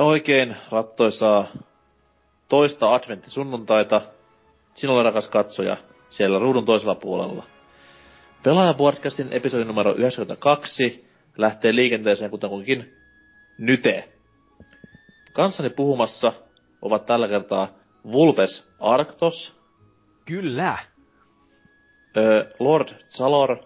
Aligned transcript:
Ja 0.00 0.04
oikein 0.04 0.56
rattoisaa 0.70 1.46
toista 2.48 2.94
adventtisunnuntaita 2.94 4.02
sinulle 4.74 5.02
rakas 5.02 5.28
katsoja 5.28 5.76
siellä 6.10 6.38
ruudun 6.38 6.64
toisella 6.64 6.94
puolella. 6.94 7.44
Pelaaja-podcastin 8.42 9.28
episodi 9.30 9.64
numero 9.64 9.94
92 9.94 11.08
lähtee 11.36 11.74
liikenteeseen 11.74 12.30
kutakuinkin 12.30 12.94
nyte. 13.58 14.12
Kanssani 15.32 15.70
puhumassa 15.70 16.32
ovat 16.82 17.06
tällä 17.06 17.28
kertaa 17.28 17.68
Vulpes 18.12 18.68
Arctos, 18.78 19.54
Kyllä. 20.24 20.78
ö, 22.16 22.50
Lord 22.58 22.88
Zalor, 23.16 23.56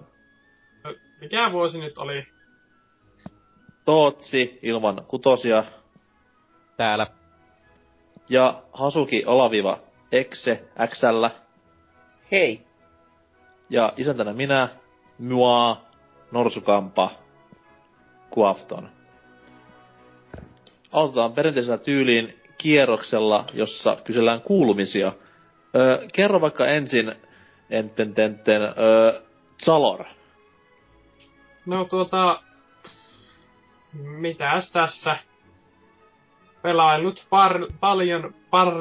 Mikä 1.20 1.52
vuosi 1.52 1.80
nyt 1.80 1.98
oli? 1.98 2.26
Tootsi 3.84 4.58
ilman 4.62 5.04
kutosia 5.08 5.64
Täällä. 6.76 7.06
ja 8.28 8.62
Hasuki 8.72 9.24
Olaviva 9.26 9.78
Exe 10.12 10.64
XL 10.86 11.26
Hei. 12.32 12.66
ja 13.70 13.92
isäntänä 13.96 14.32
minä, 14.32 14.68
Mua, 15.18 15.82
Norsukampa, 16.32 17.10
Kuafton. 18.30 18.88
Aloitetaan 20.92 21.32
perinteisellä 21.32 21.78
tyyliin 21.78 22.40
kierroksella, 22.58 23.44
jossa 23.52 23.96
kysellään 24.04 24.40
kuulumisia. 24.40 25.12
Öö, 25.76 26.06
kerro 26.12 26.40
vaikka 26.40 26.66
ensin, 26.66 27.14
enten 27.70 28.14
tenten, 28.14 28.62
öö, 28.62 29.20
Zalor. 29.64 30.04
No 31.66 31.84
tuota... 31.84 32.42
Mitäs 33.92 34.72
tässä? 34.72 35.16
Pelailut 36.64 37.26
par, 37.30 37.66
paljon 37.80 38.34
par, 38.50 38.74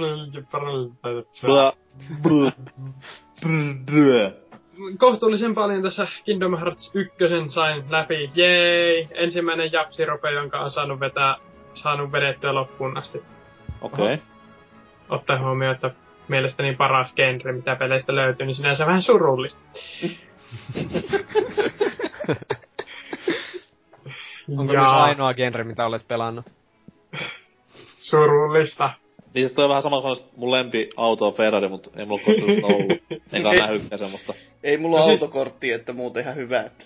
kohtuullisen 4.97 5.55
paljon 5.55 5.83
tässä 5.83 6.07
Kingdom 6.25 6.57
Hearts 6.57 6.91
1 6.95 7.15
sain 7.49 7.83
läpi. 7.89 8.31
Jei! 8.35 9.07
Ensimmäinen 9.11 9.71
japsirope, 9.71 10.31
jonka 10.31 10.59
on 10.59 10.71
saanut 10.71 10.99
vetää, 10.99 11.35
saanut 11.73 12.11
vedettyä 12.11 12.53
loppuun 12.53 12.97
asti. 12.97 13.23
Okei. 13.81 14.05
Okay. 14.05 14.17
Ottaa 15.09 15.39
huomioon, 15.39 15.75
että 15.75 15.91
mielestäni 16.27 16.75
paras 16.75 17.15
genre, 17.15 17.51
mitä 17.51 17.75
peleistä 17.75 18.15
löytyy, 18.15 18.45
niin 18.45 18.55
sinänsä 18.55 18.85
vähän 18.85 19.01
surullista. 19.01 19.61
Onko 24.57 24.73
Ja 24.73 24.81
myös 24.81 24.93
ainoa 24.93 25.33
genre, 25.33 25.63
mitä 25.63 25.85
olet 25.85 26.07
pelannut? 26.07 26.62
Surullista. 28.03 28.89
Niin 29.33 29.49
se 29.49 29.53
toi 29.55 29.69
vähän 29.69 29.83
sama 29.83 30.01
kuin 30.01 30.17
mun 30.37 30.51
lempi 30.51 30.89
auto 30.97 31.27
on 31.27 31.33
Ferrari, 31.33 31.67
mutta 31.69 31.89
ei 31.95 32.05
mulla 32.05 32.21
koskaan 32.25 32.55
sitä 32.55 32.67
ollut. 32.67 33.03
Enkä 33.31 33.49
ole 33.49 33.59
nähnytkään 33.59 33.99
semmoista. 33.99 34.33
Ei 34.63 34.77
mulla 34.77 34.97
No 34.97 35.03
no 35.03 35.07
siis- 35.09 35.21
autokortti, 35.21 35.71
että 35.71 35.93
muuten 35.93 36.23
ihan 36.23 36.35
hyvä. 36.35 36.61
Että... 36.61 36.85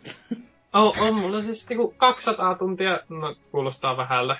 On, 0.73 0.93
on 1.01 1.15
mulla 1.15 1.41
siis 1.41 1.69
niinku 1.69 1.93
200 1.97 2.55
tuntia, 2.55 2.99
no 3.09 3.35
kuulostaa 3.51 3.97
vähälle, 3.97 4.35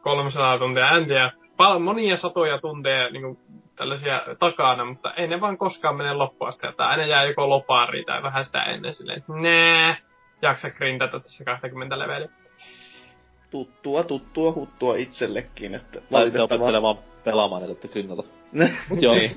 300 0.00 0.58
tuntia, 0.58 0.90
en 0.90 1.06
tiedä. 1.06 1.32
Paljon 1.56 1.82
monia 1.82 2.16
satoja 2.16 2.58
tunteja 2.58 3.10
niinku 3.10 3.38
tällaisia 3.76 4.22
takana, 4.38 4.84
mutta 4.84 5.14
ei 5.14 5.28
ne 5.28 5.40
vaan 5.40 5.58
koskaan 5.58 5.96
mene 5.96 6.12
loppuun 6.14 6.48
asti. 6.48 6.66
Tai 6.76 6.86
aina 6.88 7.06
jää 7.06 7.24
joko 7.24 7.48
lopari 7.48 8.04
tai 8.04 8.22
vähän 8.22 8.44
sitä 8.44 8.62
ennen 8.62 8.94
silleen, 8.94 9.18
että 9.18 9.32
nää, 9.32 9.96
jaksa 10.42 10.70
grindata 10.70 11.20
tässä 11.20 11.44
20 11.44 11.98
leveliä. 11.98 12.28
Tuttua, 13.50 14.04
tuttua, 14.04 14.52
huttua 14.52 14.96
itsellekin, 14.96 15.74
että 15.74 16.02
opettelee 16.42 16.82
vaan 16.82 16.98
pelaamaan, 17.24 17.62
että 17.62 17.72
ette 17.72 17.88
kynnata. 17.88 18.22
Mut 18.90 19.02
joo. 19.02 19.14
Niin. 19.14 19.36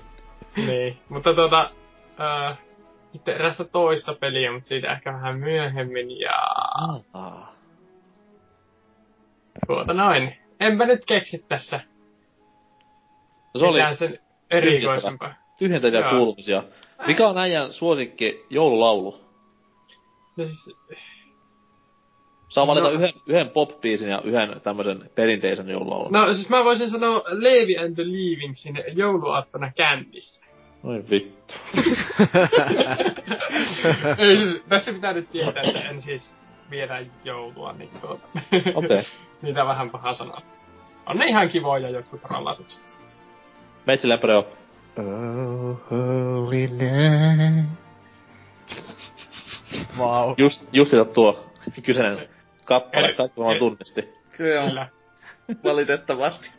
niin, 0.68 0.98
mutta 1.08 1.34
tota, 1.34 1.70
äh, 2.20 2.58
sitten 3.12 3.34
erästä 3.34 3.64
toista 3.64 4.14
peliä, 4.14 4.52
mutta 4.52 4.68
siitä 4.68 4.92
ehkä 4.92 5.12
vähän 5.12 5.38
myöhemmin 5.38 6.20
ja 6.20 6.32
Ah. 7.12 7.48
tuota 9.66 9.92
noin. 9.94 10.36
Enpä 10.60 10.86
nyt 10.86 11.04
keksi 11.06 11.44
tässä 11.48 11.80
se 13.58 13.64
oli 13.64 13.72
mitään 13.72 13.96
sen 13.96 14.18
erikoisempaa. 14.50 15.34
tyhjentäviä 15.58 16.00
Joo. 16.00 16.10
kuulumisia. 16.10 16.62
Mikä 17.06 17.28
on 17.28 17.38
äijän 17.38 17.72
suosikki 17.72 18.46
joululaulu? 18.50 19.20
No 20.36 20.44
siis, 20.44 20.76
Saa 22.50 22.66
valita 22.66 22.86
No. 22.86 22.92
yhden, 22.92 23.12
yhden 23.26 23.50
pop-biisin 23.50 24.08
ja 24.08 24.20
yhden 24.24 24.60
tämmöisen 24.60 25.10
perinteisen 25.14 25.68
joululaulun. 25.68 26.12
No 26.12 26.34
siis 26.34 26.48
mä 26.48 26.64
voisin 26.64 26.90
sanoa 26.90 27.22
Levi 27.28 27.78
and 27.78 27.94
the 27.94 28.04
Leavingsin 28.04 28.84
jouluaattona 28.92 29.72
kännissä. 29.76 30.46
Oi 30.84 31.04
vittu. 31.10 31.54
Ei 34.18 34.36
siis, 34.36 34.64
tässä 34.68 34.92
pitää 34.92 35.12
nyt 35.12 35.30
tietää, 35.30 35.62
että 35.62 35.80
en 35.80 36.00
siis 36.00 36.34
viedä 36.70 37.02
joulua, 37.24 37.72
niin 37.72 37.90
tuota. 38.00 38.28
Okei. 38.52 38.72
Okay. 38.74 39.02
Niitä 39.42 39.66
vähän 39.66 39.90
paha 39.90 40.12
sanoa. 40.12 40.42
On 41.06 41.16
ne 41.16 41.26
ihan 41.26 41.48
kivoja 41.48 41.90
jotkut 41.90 42.24
rollatukset. 42.24 42.88
Meitsi 43.86 44.08
Lempreo. 44.08 44.38
Oh, 44.98 45.80
holy 45.90 46.66
night. 46.66 47.70
Vau. 49.98 50.34
Just, 50.38 50.68
just 50.72 50.90
sitä 50.90 51.04
tuo 51.04 51.44
kyseinen 51.84 52.28
kappale, 52.70 53.06
Eli- 53.06 53.14
kaikki 53.16 53.40
vaan 53.40 53.58
tunnisti. 53.58 54.08
Kyllä 54.36 54.62
on, 54.62 54.68
Kyllä. 54.68 54.88
valitettavasti. 55.64 56.50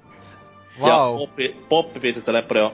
Ja 0.80 0.86
Vau. 0.88 1.18
poppi, 1.18 1.56
poppibiisistä 1.70 2.34
Lempreo. 2.34 2.72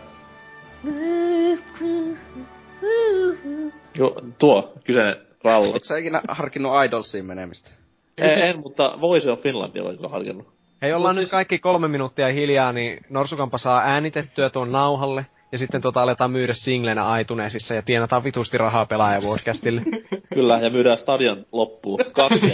Jo, 3.98 4.16
tuo 4.38 4.74
kyseinen 4.84 5.16
rallo. 5.44 5.69
Oletko 5.72 5.86
sä 5.86 5.98
ikinä 5.98 6.22
harkinnut 6.28 6.72
Idolsiin 6.86 7.25
menemistä? 7.25 7.69
en, 8.18 8.42
en, 8.42 8.60
mutta 8.60 8.98
Voice 9.01 9.31
of 9.31 9.39
Finlandia 9.42 9.84
olen 9.84 9.95
kyllä 9.95 10.10
harkinnut. 10.10 10.48
Hei, 10.81 10.94
ollaan 10.94 11.16
Mut 11.16 11.19
nyt 11.19 11.24
siis- 11.25 11.31
kaikki 11.31 11.60
kolme 11.60 11.88
minuuttia 11.88 12.28
hiljaa, 12.28 12.72
niin 12.72 13.00
Norsukampa 13.10 13.57
saa 13.57 13.81
äänitettyä 13.81 14.50
tuon 14.50 14.72
nauhalle. 14.72 15.25
Ja 15.52 15.58
sitten 15.58 15.82
tota 15.82 16.02
aletaan 16.02 16.32
myydä 16.32 16.54
singlenä 16.54 17.20
iTunesissa 17.20 17.74
ja 17.74 17.82
tienataan 17.82 18.24
vitusti 18.24 18.58
rahaa 18.58 18.86
pelaajavodcastille. 18.86 19.82
Kyllä, 20.34 20.60
ja 20.60 20.70
myydään 20.70 20.98
stadion 20.98 21.46
loppuun. 21.52 22.00
Kaksi. 22.14 22.54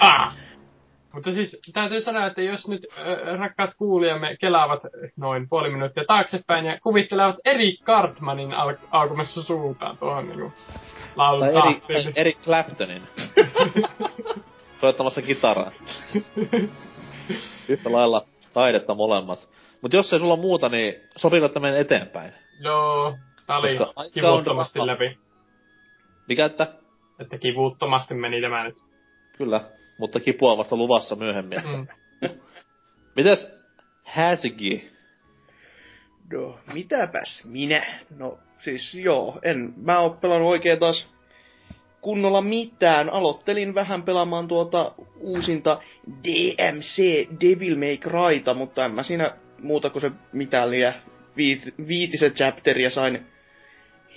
Ah! 0.00 0.36
Mutta 1.12 1.32
siis 1.32 1.60
täytyy 1.72 2.00
sanoa, 2.00 2.26
että 2.26 2.42
jos 2.42 2.68
nyt 2.68 2.86
äh, 2.98 3.38
rakkaat 3.38 3.70
kuulijamme 3.78 4.36
kelaavat 4.40 4.80
noin 5.16 5.48
puoli 5.48 5.70
minuuttia 5.70 6.04
taaksepäin 6.06 6.64
ja 6.64 6.78
kuvittelevat 6.82 7.36
Eri 7.44 7.76
Cartmanin 7.84 8.52
al- 8.52 8.76
alkamassa 8.90 9.42
suutaan 9.42 9.98
tuohon 9.98 10.28
niinku 10.28 10.52
tai 11.16 11.82
eri, 11.88 12.12
eri 12.16 12.32
Claptonin. 12.32 13.02
soittamassa 14.80 15.22
kitaraa. 15.22 15.72
Yhtä 17.68 17.92
lailla 17.92 18.24
taidetta 18.52 18.94
molemmat. 18.94 19.48
Mut 19.82 19.92
jos 19.92 20.12
ei 20.12 20.18
sulla 20.18 20.36
muuta, 20.36 20.68
niin 20.68 20.94
sopiiko 21.16 21.46
että 21.46 21.60
menen 21.60 21.80
eteenpäin? 21.80 22.32
Joo, 22.60 23.18
tää 23.46 23.58
oli 23.58 23.76
Koska 23.76 23.92
aika 23.96 24.02
on 24.02 24.12
kivuttomasti 24.12 24.78
rahaa. 24.78 24.94
läpi. 24.94 25.18
Mikä 26.28 26.44
että? 26.44 26.72
Että 27.18 27.38
kivuttomasti 27.38 28.14
meni 28.14 28.40
tämä 28.40 28.64
nyt. 28.64 28.76
Kyllä, 29.38 29.60
mutta 29.98 30.20
kipua 30.20 30.52
on 30.52 30.58
vasta 30.58 30.76
luvassa 30.76 31.16
myöhemmin. 31.16 31.58
Mm. 31.64 31.86
Mites 33.16 33.52
Häsigi? 34.04 34.92
No, 36.32 36.58
mitäpäs 36.74 37.44
minä? 37.44 37.86
No, 38.16 38.38
siis 38.58 38.94
joo, 38.94 39.38
en 39.42 39.74
mä 39.76 39.98
oo 39.98 40.10
pelannut 40.10 40.50
oikein 40.50 40.78
taas 40.78 41.08
kunnolla 42.00 42.42
mitään. 42.42 43.10
Aloittelin 43.10 43.74
vähän 43.74 44.02
pelaamaan 44.02 44.48
tuota 44.48 44.92
uusinta 45.20 45.80
DMC 46.24 47.26
Devil 47.40 47.76
May 47.78 47.96
Cryta, 47.96 48.54
mutta 48.54 48.84
en 48.84 48.94
mä 48.94 49.02
siinä 49.02 49.36
muuta 49.62 49.90
kuin 49.90 50.02
se 50.02 50.10
mitä 50.32 50.70
liian 50.70 50.94
viit, 51.36 51.74
viitisen 51.88 52.32
chapteria 52.32 52.90
sain 52.90 53.26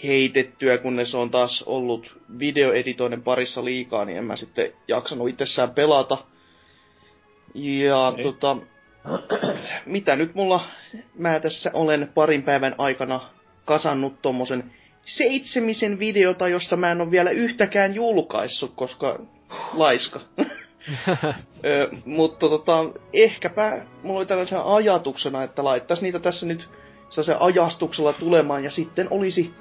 heitettyä, 0.04 0.78
kunnes 0.78 1.16
on 1.16 1.32
taas 1.32 1.64
ollut 1.64 2.18
videoeditoinnin 2.40 3.24
parissa 3.24 3.66
liikaa, 3.66 4.06
niin 4.06 4.18
en 4.18 4.26
mä 4.26 4.36
sitten 4.36 4.74
jaksanut 4.88 5.30
itsessään 5.30 5.72
pelata. 5.72 6.18
Ja 7.54 8.14
Ei. 8.18 8.24
tota, 8.24 8.58
mitä 9.86 10.16
nyt 10.16 10.36
mulla, 10.36 10.62
mä 11.18 11.40
tässä 11.40 11.72
olen 11.74 12.12
parin 12.16 12.44
päivän 12.44 12.76
aikana 12.78 13.22
kasannut 13.66 14.22
tommosen 14.22 14.72
seitsemisen 15.06 16.00
videota, 16.00 16.48
jossa 16.48 16.76
mä 16.76 16.92
en 16.92 17.02
ole 17.02 17.12
vielä 17.12 17.30
yhtäkään 17.30 17.96
julkaissut, 17.96 18.74
koska 18.76 19.20
laiska. 19.74 20.22
Ö, 21.66 21.90
mutta 22.06 22.50
tota, 22.50 22.86
ehkäpä 23.14 23.82
mulla 24.04 24.20
oli 24.20 24.26
tällaisena 24.26 24.76
ajatuksena, 24.76 25.44
että 25.44 25.64
laittaisi 25.64 26.04
niitä 26.04 26.20
tässä 26.20 26.46
nyt 26.46 26.70
sellaisen 27.10 27.42
ajastuksella 27.42 28.14
tulemaan 28.14 28.64
ja 28.64 28.72
sitten 28.72 29.08
olisi 29.12 29.54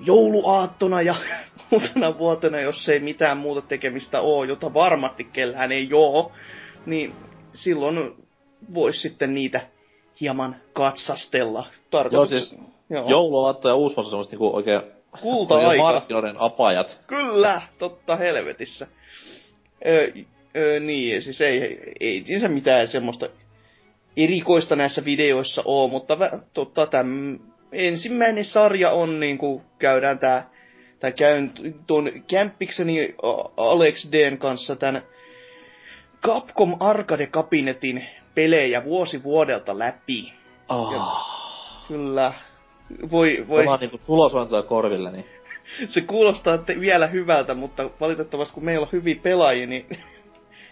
jouluaattona 0.00 1.02
ja 1.02 1.14
uutena 1.72 2.18
vuotena, 2.18 2.60
jos 2.60 2.88
ei 2.88 3.00
mitään 3.00 3.36
muuta 3.36 3.62
tekemistä 3.62 4.20
oo, 4.20 4.44
jota 4.44 4.74
varmasti 4.74 5.24
kellään 5.24 5.72
ei 5.72 5.88
oo, 5.92 6.32
niin 6.86 7.14
silloin 7.52 8.14
voisi 8.74 9.00
sitten 9.00 9.34
niitä 9.34 9.60
hieman 10.20 10.56
katsastella. 10.72 11.66
Tarkoitus, 11.90 12.30
Joo, 12.32 12.40
siis 12.40 12.60
joo. 12.90 13.08
Jouluaatto 13.08 13.68
ja 13.68 13.74
uusvuosi 13.74 14.06
on 14.06 14.10
semmoset 14.10 14.32
niinku 14.32 14.56
oikein 14.56 14.82
Kulta-aika. 15.22 15.82
markkinoiden 15.82 16.36
apajat. 16.38 16.98
Kyllä, 17.06 17.62
totta 17.78 18.16
helvetissä. 18.16 18.86
Ö, 19.86 20.12
ö, 20.56 20.80
niin, 20.80 21.22
siis 21.22 21.40
ei, 21.40 21.78
ei, 22.00 22.24
ei 22.28 22.40
se 22.40 22.48
mitään 22.48 22.88
semmoista 22.88 23.28
erikoista 24.16 24.76
näissä 24.76 25.04
videoissa 25.04 25.62
oo, 25.64 25.88
mutta 25.88 26.18
vä, 26.18 26.30
totta, 26.54 26.86
täm, 26.86 27.38
ensimmäinen 27.72 28.44
sarja 28.44 28.90
on 28.90 29.20
niinku, 29.20 29.62
käydään 29.78 30.18
tää, 30.18 30.50
tai 31.00 31.12
käyn 31.12 31.52
tuon 31.86 32.12
kämppikseni 32.28 33.14
Alex 33.56 34.08
Dn 34.12 34.38
kanssa 34.38 34.76
tän 34.76 35.02
Capcom 36.22 36.76
Arcade-kabinetin 36.80 38.06
pelejä 38.34 38.84
vuosi 38.84 39.22
vuodelta 39.22 39.78
läpi. 39.78 40.32
Ah. 40.68 41.88
Kyllä. 41.88 42.32
Voi, 43.10 43.44
voi, 43.48 43.62
Tämä 43.62 43.74
on 43.74 43.80
niinku 43.80 43.98
sulosointua 43.98 44.62
korvilleni. 44.62 45.26
se 45.88 46.00
kuulostaa 46.00 46.58
vielä 46.80 47.06
hyvältä, 47.06 47.54
mutta 47.54 47.90
valitettavasti 48.00 48.54
kun 48.54 48.64
meillä 48.64 48.82
on 48.82 48.92
hyviä 48.92 49.16
pelaajia, 49.22 49.66
niin... 49.66 49.86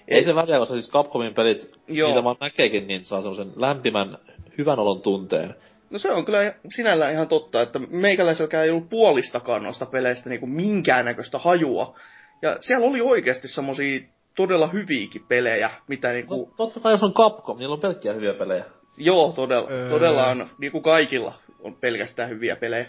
Ei 0.08 0.24
se 0.24 0.34
väliä, 0.34 0.58
koska 0.58 0.74
siis 0.74 0.90
Capcomin 0.90 1.34
pelit, 1.34 1.70
Joo. 1.88 2.08
niitä 2.08 2.24
vaan 2.24 2.36
näkeekin, 2.40 2.86
niin 2.86 3.04
saa 3.04 3.20
semmosen 3.20 3.52
lämpimän, 3.56 4.18
hyvän 4.58 4.78
olon 4.78 5.00
tunteen. 5.00 5.54
No 5.90 5.98
se 5.98 6.12
on 6.12 6.24
kyllä 6.24 6.54
sinällään 6.70 7.12
ihan 7.12 7.28
totta, 7.28 7.62
että 7.62 7.78
meikäläiselläkään 7.78 8.64
ei 8.64 8.70
ollut 8.70 8.88
puolistakaan 8.88 9.62
noista 9.62 9.86
peleistä 9.86 10.30
niin 10.30 10.50
minkäännäköistä 10.50 11.38
hajua. 11.38 11.98
Ja 12.42 12.56
siellä 12.60 12.86
oli 12.86 13.00
oikeasti 13.00 13.48
semmosia 13.48 14.00
todella 14.36 14.66
hyviäkin 14.66 15.24
pelejä, 15.28 15.70
mitä 15.88 16.12
niinku... 16.12 16.36
No, 16.36 16.54
totta 16.56 16.80
kai 16.80 16.92
jos 16.92 17.02
on 17.02 17.14
Capcom, 17.14 17.58
niillä 17.58 17.74
on 17.74 17.80
pelkkiä 17.80 18.12
hyviä 18.12 18.34
pelejä. 18.34 18.64
Joo, 18.98 19.32
todella, 19.36 19.68
Öö. 19.70 19.90
todella 19.90 20.26
on, 20.26 20.46
niin 20.58 20.72
kuin 20.72 20.82
kaikilla 20.82 21.34
on 21.60 21.74
pelkästään 21.74 22.28
hyviä 22.28 22.56
pelejä. 22.56 22.86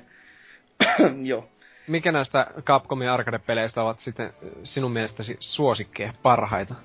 Joo. 1.23 1.49
Mikä 1.87 2.11
näistä 2.11 2.47
Capcomin 2.63 3.09
arcade-peleistä 3.09 3.81
ovat 3.81 3.99
sitten 3.99 4.33
sinun 4.63 4.91
mielestäsi 4.91 5.37
suosikkeja, 5.39 6.13
parhaita? 6.23 6.75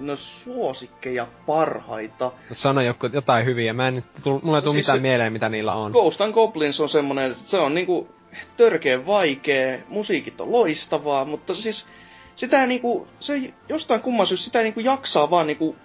No 0.00 0.16
suosikkeja 0.16 1.26
parhaita. 1.46 2.32
Sano 2.52 2.80
joku, 2.80 3.06
jotain 3.06 3.46
hyviä. 3.46 3.72
Mä 3.72 3.88
en 3.88 3.94
nyt, 3.94 4.04
tull, 4.24 4.38
mulla 4.42 4.58
ei 4.58 4.62
tule 4.62 4.72
Siis 4.74 4.86
mitään 4.86 4.98
se- 4.98 5.02
mieleen, 5.02 5.32
mitä 5.32 5.48
niillä 5.48 5.74
on. 5.74 5.92
Ghost 5.92 6.20
and 6.20 6.32
Goblins 6.34 6.80
on 6.80 6.88
semmonen, 6.88 7.34
se 7.34 7.58
on 7.58 7.74
niinku 7.74 8.08
törkeen 8.56 9.06
vaikea, 9.06 9.78
musiikit 9.88 10.40
on 10.40 10.52
loistavaa, 10.52 11.24
mutta 11.24 11.54
siis 11.54 11.86
sitä 12.34 12.66
niinku, 12.66 13.08
se 13.20 13.52
jostain 13.68 14.00
kumman 14.00 14.26
syystä 14.26 14.44
sitä 14.44 14.62
niinku 14.62 14.80
jaksaa 14.80 15.30
vaan 15.30 15.46
niinku 15.46 15.76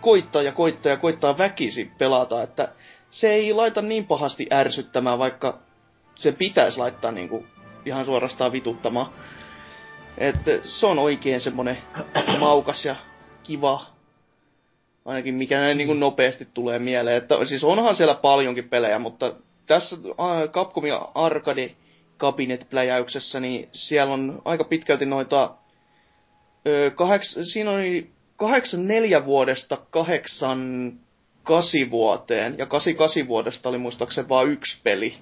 koittaa 0.00 0.42
ja 0.42 0.52
koittaa 0.52 0.90
ja 0.92 0.96
koittaa 0.96 1.38
väkisin 1.38 1.92
pelata, 1.98 2.42
että 2.42 2.68
se 3.10 3.32
ei 3.32 3.52
laita 3.52 3.82
niin 3.82 4.06
pahasti 4.06 4.46
ärsyttämään, 4.52 5.18
vaikka 5.18 5.58
se 6.14 6.32
pitäisi 6.32 6.78
laittaa 6.78 7.12
niinku 7.12 7.46
ihan 7.84 8.04
suorastaan 8.04 8.52
vituttamaan. 8.52 9.06
Että 10.18 10.50
se 10.64 10.86
on 10.86 10.98
oikein 10.98 11.40
semmonen 11.40 11.78
maukas 12.38 12.84
ja 12.84 12.96
kiva 13.44 13.94
Ainakin 15.04 15.34
mikä 15.34 15.58
näin 15.58 15.78
niin 15.78 15.86
kuin 15.86 16.00
nopeasti 16.00 16.48
tulee 16.54 16.78
mieleen. 16.78 17.16
Että, 17.16 17.44
siis 17.44 17.64
onhan 17.64 17.96
siellä 17.96 18.14
paljonkin 18.14 18.68
pelejä, 18.68 18.98
mutta 18.98 19.34
tässä 19.66 19.96
äh, 19.96 20.50
Capcomin 20.50 20.92
arcade 21.14 21.74
kabinet-pläjäyksessä, 22.16 23.40
niin 23.40 23.68
siellä 23.72 24.12
on 24.12 24.42
aika 24.44 24.64
pitkälti 24.64 25.06
noita... 25.06 25.54
Ö, 26.66 26.90
kaheks, 26.90 27.38
siinä 27.52 27.70
oli 27.70 28.10
84 28.36 29.24
vuodesta 29.24 29.78
88 29.90 31.90
vuoteen, 31.90 32.54
ja 32.58 32.66
88 32.66 33.28
vuodesta 33.28 33.68
oli 33.68 33.78
muistaakseni 33.78 34.28
vain 34.28 34.50
yksi 34.50 34.80
peli. 34.82 35.14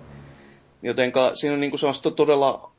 Jotenka 0.82 1.34
siinä 1.34 1.54
on 1.54 1.60
niinku 1.60 1.78
sellaista 1.78 2.10
todella, 2.10 2.71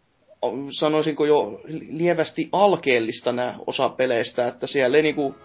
sanoisinko 0.71 1.25
jo 1.25 1.61
lievästi 1.89 2.49
alkeellista 2.51 3.31
nämä 3.31 3.55
osa 3.67 3.89
peleistä, 3.89 4.47
että 4.47 4.67
siellä 4.67 4.97
ei 4.97 5.03
niinku 5.03 5.35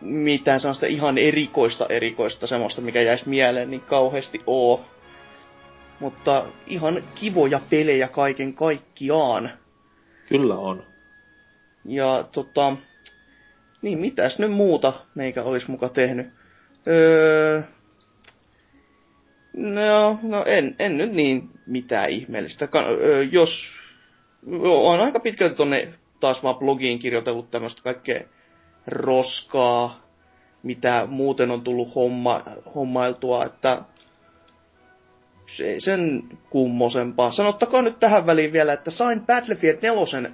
mitään 0.00 0.60
sellaista 0.60 0.86
ihan 0.86 1.18
erikoista 1.18 1.86
erikoista, 1.88 2.46
semmoista 2.46 2.80
mikä 2.80 3.02
jäisi 3.02 3.28
mieleen, 3.28 3.70
niin 3.70 3.80
kauheasti 3.80 4.38
oo. 4.46 4.84
Mutta 6.00 6.44
ihan 6.66 7.02
kivoja 7.14 7.60
pelejä 7.70 8.08
kaiken 8.08 8.54
kaikkiaan. 8.54 9.50
Kyllä 10.28 10.54
on. 10.54 10.82
Ja 11.84 12.24
tota, 12.32 12.76
niin 13.82 13.98
mitäs 13.98 14.38
nyt 14.38 14.52
muuta 14.52 14.92
meikä 15.14 15.42
olisi 15.42 15.70
muka 15.70 15.88
tehnyt? 15.88 16.26
Öö, 16.86 17.62
no, 19.58 20.18
no 20.22 20.44
en, 20.46 20.76
en 20.78 20.98
nyt 20.98 21.12
niin 21.12 21.50
mitään 21.66 22.10
ihmeellistä. 22.10 22.68
Jos, 23.32 23.68
on 24.62 25.00
aika 25.00 25.20
pitkälti 25.20 25.54
tonne 25.54 25.88
taas 26.20 26.42
vaan 26.42 26.56
blogiin 26.56 26.98
kirjoitellut 26.98 27.50
tämmöistä 27.50 27.82
kaikkea 27.82 28.20
roskaa, 28.86 30.08
mitä 30.62 31.06
muuten 31.10 31.50
on 31.50 31.62
tullut 31.62 31.94
homma, 31.94 32.42
hommailtua, 32.74 33.44
että 33.44 33.82
se 35.46 35.74
sen 35.78 36.22
kummosempaa. 36.50 37.32
Sanottakaa 37.32 37.82
nyt 37.82 37.98
tähän 37.98 38.26
väliin 38.26 38.52
vielä, 38.52 38.72
että 38.72 38.90
sain 38.90 39.26
Battlefield 39.26 39.78
4 39.82 40.30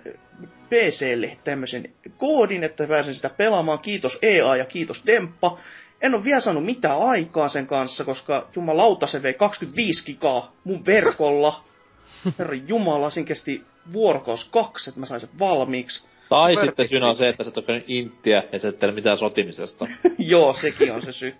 PClle 0.68 1.36
tämmöisen 1.44 1.92
koodin, 2.16 2.64
että 2.64 2.86
pääsen 2.86 3.14
sitä 3.14 3.30
pelaamaan. 3.36 3.78
Kiitos 3.78 4.18
EA 4.22 4.56
ja 4.56 4.64
kiitos 4.64 5.02
Demppa. 5.06 5.58
En 6.04 6.14
ole 6.14 6.24
vielä 6.24 6.40
saanut 6.40 6.64
mitään 6.64 6.98
aikaa 6.98 7.48
sen 7.48 7.66
kanssa, 7.66 8.04
koska 8.04 8.48
jumalauta 8.56 9.06
se 9.06 9.22
vei 9.22 9.34
25 9.34 10.04
gigaa 10.04 10.52
mun 10.64 10.86
verkolla. 10.86 11.64
Herra 12.38 12.54
Jumala, 12.54 13.10
siinä 13.10 13.26
kesti 13.26 13.64
vuorokaus 13.92 14.44
kaksi, 14.44 14.90
että 14.90 15.00
mä 15.00 15.06
sain 15.06 15.20
sen 15.20 15.38
valmiiksi. 15.38 16.04
Tai 16.28 16.52
Superpiksi. 16.52 16.66
sitten 16.66 16.88
syynä 16.88 17.06
on 17.10 17.16
se, 17.16 17.28
että 17.28 17.44
sä 17.44 17.48
et 17.48 17.56
ole 17.56 17.84
inttiä 17.86 18.42
ja 18.52 18.58
sä 18.58 18.68
et 18.68 18.78
tiedä 18.78 18.94
mitään 18.94 19.18
sotimisesta. 19.18 19.86
Joo, 20.18 20.54
sekin 20.54 20.92
on 20.92 21.02
se 21.02 21.12
syy. 21.12 21.34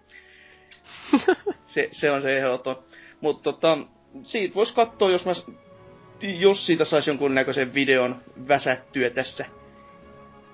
Se, 1.64 1.88
se 1.92 2.11
on 2.11 2.23
se 2.23 2.38
ehdoton. 2.38 2.76
Mutta 3.21 3.52
tota, 3.52 3.78
siitä 4.25 4.54
vois 4.54 4.73
katsoa, 4.73 5.11
jos, 5.11 5.26
mä, 5.26 5.33
jos 6.23 6.66
siitä 6.66 6.85
saisi 6.85 7.11
jonkun 7.11 7.35
näköisen 7.35 7.75
videon 7.75 8.16
väsättyä 8.49 9.11
tässä 9.11 9.44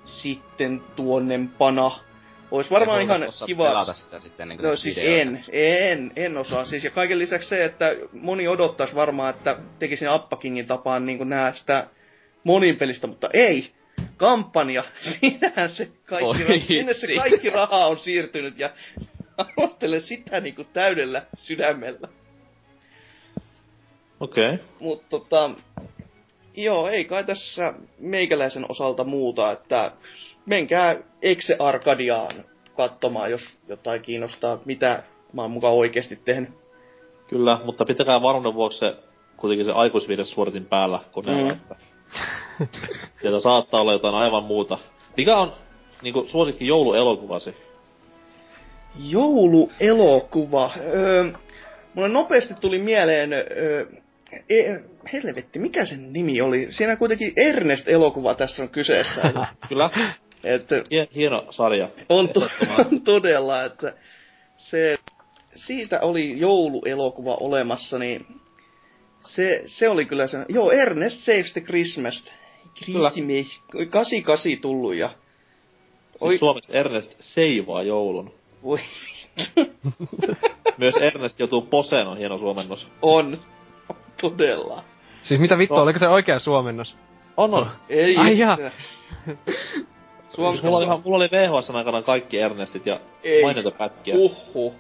sitten 0.05 0.83
tuonnempana. 0.97 2.10
Ois 2.51 2.71
varmaan 2.71 3.03
ihan 3.03 3.21
kiva. 3.47 3.65
pelata 3.65 3.93
sitä 3.93 4.21
sitten 4.21 4.49
niin 4.49 4.63
No 4.63 4.77
siis 4.77 4.99
en, 4.99 5.45
en, 5.53 6.13
en 6.17 6.37
osaa. 6.37 6.65
Siis, 6.65 6.85
ja 6.85 6.91
kaiken 6.91 7.19
lisäksi 7.19 7.49
se, 7.49 7.65
että 7.65 7.97
moni 8.13 8.49
odottaisi 8.49 8.95
varmaan, 8.95 9.35
että 9.35 9.59
tekisin 9.79 10.09
Appakingin 10.09 10.67
tapaan 10.67 11.07
niin 11.07 11.29
nähdä 11.29 11.53
sitä 11.53 11.87
monin 12.45 12.77
pelistä, 12.77 13.07
mutta 13.07 13.29
ei. 13.33 13.73
kampanja, 14.17 14.85
siinähän 15.21 15.71
se 15.71 15.89
kaikki, 16.05 16.53
Oi 16.53 16.61
sinne 16.61 16.95
se 16.95 17.15
kaikki 17.17 17.51
raha 17.51 17.87
on 17.87 17.99
siirtynyt 17.99 18.59
ja 18.59 18.71
arvostelen 19.37 20.03
sitä 20.03 20.41
niinku 20.41 20.65
täydellä 20.65 21.23
sydämellä. 21.37 22.09
Okei. 24.21 24.55
Okay. 24.55 24.67
Mutta 24.81 25.07
tota, 25.11 25.51
joo, 26.57 26.89
ei 26.89 27.05
kai 27.05 27.25
tässä 27.25 27.75
meikäläisen 27.99 28.67
osalta 28.69 29.05
muuta, 29.05 29.53
että 29.53 29.93
menkää 30.47 30.97
Exe 31.23 31.57
Arcadiaan 31.59 32.45
katsomaan, 32.77 33.31
jos 33.31 33.59
jotain 33.69 34.03
kiinnostaa, 34.03 34.59
mitä 34.65 35.03
mä 35.33 35.43
oon 35.43 35.51
mukaan 35.51 35.75
oikeasti 35.75 36.17
tehnyt. 36.17 36.51
Kyllä, 37.29 37.61
mutta 37.65 37.85
pitäkää 37.85 38.23
varmuuden 38.23 38.55
vuoksi 38.55 38.79
se, 38.79 38.97
kuitenkin 39.37 39.67
se 39.67 39.73
aikuisviidesuoritin 39.73 40.65
päällä 40.65 41.01
koneella. 41.13 41.53
Mm. 41.53 41.61
Mm. 42.59 42.67
Sieltä 43.21 43.41
saattaa 43.41 43.81
olla 43.81 43.93
jotain 43.93 44.15
aivan 44.15 44.45
muuta. 44.45 44.79
Mikä 45.17 45.37
on 45.37 45.53
niinku 46.03 46.25
suosikki 46.27 46.67
jouluelokuvasi? 46.67 47.57
Jouluelokuva. 48.99 50.71
Öö, 50.81 51.25
mulle 51.95 52.09
nopeasti 52.09 52.55
tuli 52.61 52.79
mieleen, 52.79 53.33
öö, 53.33 53.87
e, 54.51 54.63
helvetti, 55.13 55.59
mikä 55.59 55.85
sen 55.85 56.13
nimi 56.13 56.41
oli? 56.41 56.67
Siinä 56.71 56.97
kuitenkin 56.97 57.33
Ernest-elokuva 57.37 58.35
tässä 58.35 58.63
on 58.63 58.69
kyseessä. 58.69 59.23
Kyllä, 59.69 59.91
että 60.45 60.77
hie- 60.77 61.15
hieno 61.15 61.47
sarja. 61.51 61.89
on, 62.09 62.29
to, 62.29 62.41
on 62.79 63.01
todella, 63.05 63.65
että 63.65 63.95
se, 64.59 64.99
siitä 65.55 66.01
oli 66.01 66.39
jouluelokuva 66.39 67.35
olemassa, 67.35 67.99
niin 67.99 68.27
se, 69.19 69.63
se 69.67 69.89
oli 69.89 70.05
kyllä 70.05 70.27
se, 70.27 70.39
joo, 70.49 70.71
Ernest 70.71 71.21
Saves 71.21 71.53
the 71.53 71.61
Christmas. 71.61 72.33
Kyllä. 72.87 73.11
Christmas, 73.11 73.61
88 73.91 74.63
tullut 74.63 74.95
ja, 74.95 75.11
Oi. 76.21 76.29
Siis 76.31 76.41
suomeksi 76.41 76.77
Ernest 76.77 77.17
seivaa 77.21 77.83
joulun. 77.83 78.35
voi, 78.63 78.79
Myös 80.79 80.95
Ernest 80.97 81.39
joutuu 81.39 81.63
poseen 81.63 82.07
on 82.07 82.19
hieno 82.19 82.39
suomennos. 82.39 82.87
on, 83.03 83.41
todella. 84.21 84.85
Siis 85.23 85.41
mitä 85.41 85.59
vittua, 85.59 85.77
No. 85.77 85.83
oliko 85.83 85.99
se 85.99 86.09
oikea 86.09 86.39
suomennos? 86.39 86.97
On 87.37 87.55
on. 87.55 87.71
Ei, 87.89 88.17
Ai 88.17 88.39
jaa. 88.39 88.57
Siis 90.29 90.63
mulla, 90.63 90.77
oli, 90.77 90.85
ihan- 90.85 91.03
mulla 91.05 91.17
oli 91.17 91.29
VHS 91.33 91.71
aikanaan 91.71 92.05
kaikki 92.05 92.39
Ernestit 92.39 92.87
ja 92.87 93.01
Ei. 93.25 93.43
mainita 93.43 93.71
pätkiä. 93.71 94.15
Uhu. 94.19 94.75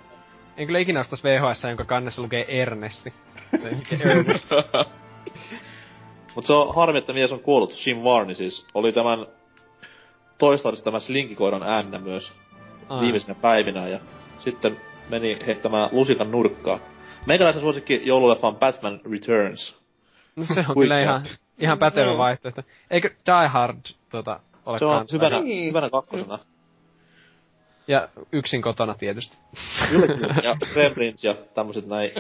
En 0.56 0.66
kyllä 0.66 0.78
ikinä 0.78 1.00
ostais 1.00 1.25
VHS, 1.25 1.64
jonka 1.64 1.85
kannessa 1.85 2.23
lukee 2.23 2.61
Ernesti. 2.62 3.12
Ernest. 4.11 4.50
Mut 6.35 6.44
se 6.47 6.52
on 6.52 6.75
harmi, 6.75 6.99
että 6.99 7.12
mies 7.12 7.32
on 7.32 7.40
kuollut. 7.40 7.87
Jim 7.87 8.04
Varney 8.04 8.35
siis 8.35 8.66
oli 8.75 8.92
tämän 8.92 9.26
toistaiseksi 10.38 10.85
tämä 10.85 10.99
slinkikoiran 11.00 11.62
äänä 11.62 11.99
myös 11.99 12.32
Ai. 12.88 13.00
viimeisinä 13.00 13.35
päivinä 13.35 13.88
ja 13.88 13.99
sitten 14.38 14.76
meni 15.09 15.38
heittämään 15.47 15.88
lusikan 15.92 16.30
nurkkaa. 16.30 16.78
Meikäläisen 17.27 17.62
suosikki 17.62 18.00
joululeffa 18.05 18.49
on 18.49 18.57
Batman 18.57 19.00
Returns. 19.12 19.79
No 20.37 20.45
se 20.55 20.65
on 20.69 20.75
kyllä 20.75 21.00
ihan, 21.00 21.23
ihan 21.59 21.79
pätevä 21.79 22.12
Mm. 22.12 22.19
vaihtoehto. 22.19 22.62
Eikö 22.91 23.11
Die 23.27 23.49
Hard 23.49 23.77
tota, 24.11 24.41
ole 24.67 24.79
Se 24.79 24.85
on 24.85 24.97
kanssa? 24.99 25.17
hyvänä, 25.17 25.41
Niin. 25.41 25.69
hyvänä 25.69 25.91
kakkosena. 25.91 26.39
Ja 27.89 28.09
yksin 28.33 28.62
kotona 28.62 28.95
tietysti. 28.95 29.39
Kyllä, 29.91 30.07
kyllä. 30.07 30.35
Ja 30.43 30.57
Gremlins 30.73 31.25
ja 31.25 31.35
tämmöset 31.55 31.87
näin. 31.87 32.11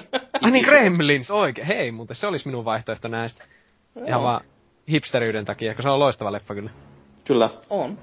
Ai 0.42 0.50
niin, 0.50 0.64
Gremlins, 0.64 1.30
oikein. 1.30 1.66
Hei, 1.66 1.90
muuten 1.92 2.16
se 2.16 2.26
olisi 2.26 2.46
minun 2.48 2.64
vaihtoehto 2.64 3.08
näistä. 3.08 3.44
Ihan 4.06 4.22
vaan 4.22 4.44
hipsteriyden 4.90 5.44
takia, 5.44 5.74
kun 5.74 5.82
se 5.82 5.88
on 5.88 5.98
loistava 5.98 6.32
leffa 6.32 6.54
kyllä. 6.54 6.70
Kyllä. 7.24 7.50
On. 7.70 7.98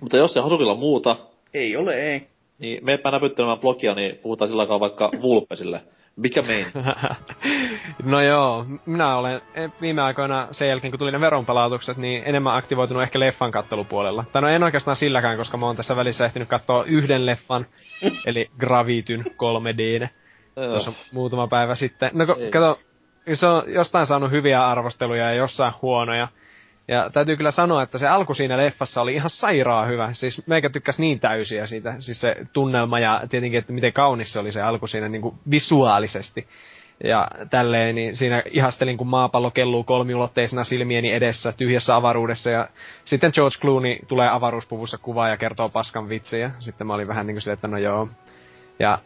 Mutta 0.00 0.16
jos 0.16 0.32
se 0.32 0.40
Hasukilla 0.40 0.74
muuta, 0.74 1.16
Ei 1.54 1.76
ole, 1.76 1.94
ei. 1.94 2.26
niin 2.58 2.84
meepä 2.84 3.10
näpyttelemään 3.10 3.58
blogia, 3.58 3.94
niin 3.94 4.16
puhutaan 4.16 4.48
sillä 4.48 4.62
aikaa 4.62 4.80
vaikka 4.80 5.10
Vulpesille. 5.22 5.80
Mikä 6.16 6.42
mein? 6.42 6.66
no 8.12 8.22
joo, 8.22 8.66
minä 8.86 9.16
olen 9.16 9.40
eh, 9.54 9.70
viime 9.80 10.02
aikoina 10.02 10.48
sen 10.52 10.68
jälkeen, 10.68 10.90
kun 10.90 10.98
tuli 10.98 11.12
ne 11.12 11.20
veronpalautukset, 11.20 11.96
niin 11.96 12.22
enemmän 12.26 12.56
aktivoitunut 12.56 13.02
ehkä 13.02 13.20
leffan 13.20 13.50
kattelupuolella. 13.50 14.24
Tai 14.32 14.42
no 14.42 14.48
en 14.48 14.62
oikeastaan 14.62 14.96
silläkään, 14.96 15.36
koska 15.36 15.56
mä 15.56 15.66
oon 15.66 15.76
tässä 15.76 15.96
välissä 15.96 16.24
ehtinyt 16.24 16.48
katsoa 16.48 16.84
yhden 16.84 17.26
leffan, 17.26 17.66
eli 18.26 18.50
Gravityn 18.58 19.24
3D. 19.26 20.08
Tuossa 20.54 20.92
muutama 21.12 21.46
päivä 21.46 21.74
sitten. 21.74 22.10
No 22.12 22.26
kato, 22.26 22.78
se 23.34 23.46
on 23.46 23.62
jostain 23.66 24.06
saanut 24.06 24.30
hyviä 24.30 24.66
arvosteluja 24.66 25.24
ja 25.24 25.34
jossain 25.34 25.74
huonoja. 25.82 26.28
Ja 26.88 27.10
täytyy 27.10 27.36
kyllä 27.36 27.50
sanoa, 27.50 27.82
että 27.82 27.98
se 27.98 28.08
alku 28.08 28.34
siinä 28.34 28.56
leffassa 28.56 29.02
oli 29.02 29.14
ihan 29.14 29.30
sairaa 29.30 29.86
hyvä. 29.86 30.12
Siis 30.12 30.46
meikä 30.46 30.70
tykkäs 30.70 30.98
niin 30.98 31.20
täysiä 31.20 31.66
siitä. 31.66 31.94
Siis 31.98 32.20
se 32.20 32.36
tunnelma 32.52 32.98
ja 32.98 33.22
tietenkin, 33.30 33.58
että 33.58 33.72
miten 33.72 33.92
kaunis 33.92 34.32
se 34.32 34.38
oli 34.38 34.52
se 34.52 34.62
alku 34.62 34.86
siinä 34.86 35.08
niin 35.08 35.22
kuin 35.22 35.34
visuaalisesti. 35.50 36.46
Ja 37.04 37.28
tälleen, 37.50 37.94
niin 37.94 38.16
siinä 38.16 38.42
ihastelin, 38.50 38.96
kun 38.96 39.06
maapallo 39.06 39.50
kelluu 39.50 39.84
kolmiulotteisena 39.84 40.64
silmieni 40.64 41.12
edessä 41.12 41.52
tyhjässä 41.52 41.96
avaruudessa. 41.96 42.50
Ja 42.50 42.68
sitten 43.04 43.32
George 43.34 43.58
Clooney 43.60 43.96
tulee 44.08 44.28
avaruuspuvussa 44.30 44.98
kuvaa 44.98 45.28
ja 45.28 45.36
kertoo 45.36 45.68
paskan 45.68 46.08
vitsiä. 46.08 46.50
Sitten 46.58 46.86
mä 46.86 46.94
olin 46.94 47.08
vähän 47.08 47.26
niin 47.26 47.34
kuin 47.34 47.42
silleen, 47.42 47.56
että 47.56 47.68
no 47.68 47.78
joo. 47.78 48.08
Ja 48.78 48.98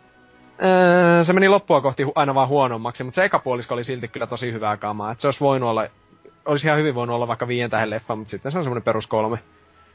Öö, 0.64 1.24
se 1.24 1.32
meni 1.32 1.48
loppua 1.48 1.80
kohti 1.80 2.06
aina 2.14 2.34
vaan 2.34 2.48
huonommaksi, 2.48 3.04
mutta 3.04 3.20
se 3.20 3.24
eka 3.24 3.38
puolisko 3.38 3.74
oli 3.74 3.84
silti 3.84 4.08
kyllä 4.08 4.26
tosi 4.26 4.52
hyvää 4.52 4.76
kamaa. 4.76 5.12
Et 5.12 5.20
se 5.20 5.26
olisi 5.26 5.40
voinut 5.40 5.70
olla, 5.70 5.86
olisi 6.48 6.66
ihan 6.66 6.78
hyvin 6.78 6.94
voinut 6.94 7.14
olla 7.16 7.28
vaikka 7.28 7.48
viien 7.48 7.70
tähän 7.70 7.90
leffa, 7.90 8.16
mutta 8.16 8.30
sitten 8.30 8.52
se 8.52 8.58
on 8.58 8.64
semmoinen 8.64 8.82
perus 8.82 9.06
kolme, 9.06 9.38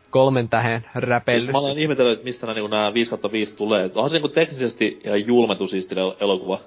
kolmen 0.09 0.49
tähän 0.49 0.81
Siis 0.81 0.93
räpellys. 0.95 1.51
mä 1.51 1.57
olen 1.59 1.77
ihmetellyt, 1.79 2.13
että 2.13 2.23
mistä 2.23 2.45
nämä, 2.47 2.53
niinku, 2.55 2.67
nämä 2.67 2.93
5 2.93 3.11
5 3.31 3.55
tulee. 3.55 3.91
Onhan 3.95 4.09
se 4.09 4.15
niinku 4.15 4.27
teknisesti 4.29 5.01
ihan 5.03 5.27
julmetu 5.27 5.67
siisti 5.67 5.99
el- 5.99 6.13
elokuva. 6.19 6.59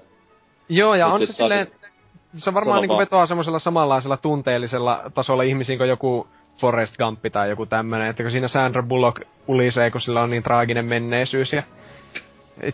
Joo, 0.68 0.94
ja 0.94 1.06
Mut 1.08 1.20
on 1.20 1.26
se 1.26 1.32
silleen, 1.32 1.66
se 2.36 2.54
varmaan 2.54 2.88
vaan. 2.88 2.98
vetoaa 2.98 3.26
semmoisella 3.26 3.58
samanlaisella 3.58 4.16
tunteellisella 4.16 5.10
tasolla 5.14 5.42
ihmisiin 5.42 5.78
kuin 5.78 5.88
joku 5.88 6.26
Forrest 6.60 6.96
Gump 6.96 7.20
tai 7.32 7.50
joku 7.50 7.66
tämmönen, 7.66 8.08
että 8.10 8.22
kun 8.22 8.30
siinä 8.32 8.48
Sandra 8.48 8.82
Bullock 8.82 9.20
ulisee, 9.48 9.90
kun 9.90 10.00
sillä 10.00 10.22
on 10.22 10.30
niin 10.30 10.42
traaginen 10.42 10.84
menneisyys 10.84 11.52
ja 11.52 11.62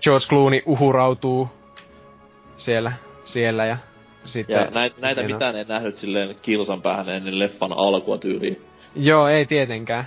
George 0.03 0.27
Clooney 0.29 0.61
uhurautuu 0.67 1.49
siellä, 2.57 2.93
siellä 3.25 3.67
ja 3.67 3.77
sitten... 4.25 4.57
Ja 4.57 4.71
näitä, 4.71 4.97
näitä 5.01 5.21
Hienoa. 5.21 5.37
mitään 5.37 5.57
en 5.57 5.69
nähnyt 5.69 5.95
silleen 5.95 6.37
kilsan 6.43 6.83
päähän 6.83 7.09
ennen 7.09 7.39
leffan 7.39 7.73
alkua 7.77 8.19
tyyliin. 8.19 8.63
Joo, 8.97 9.29
ei 9.29 9.47
tietenkään. 9.47 10.07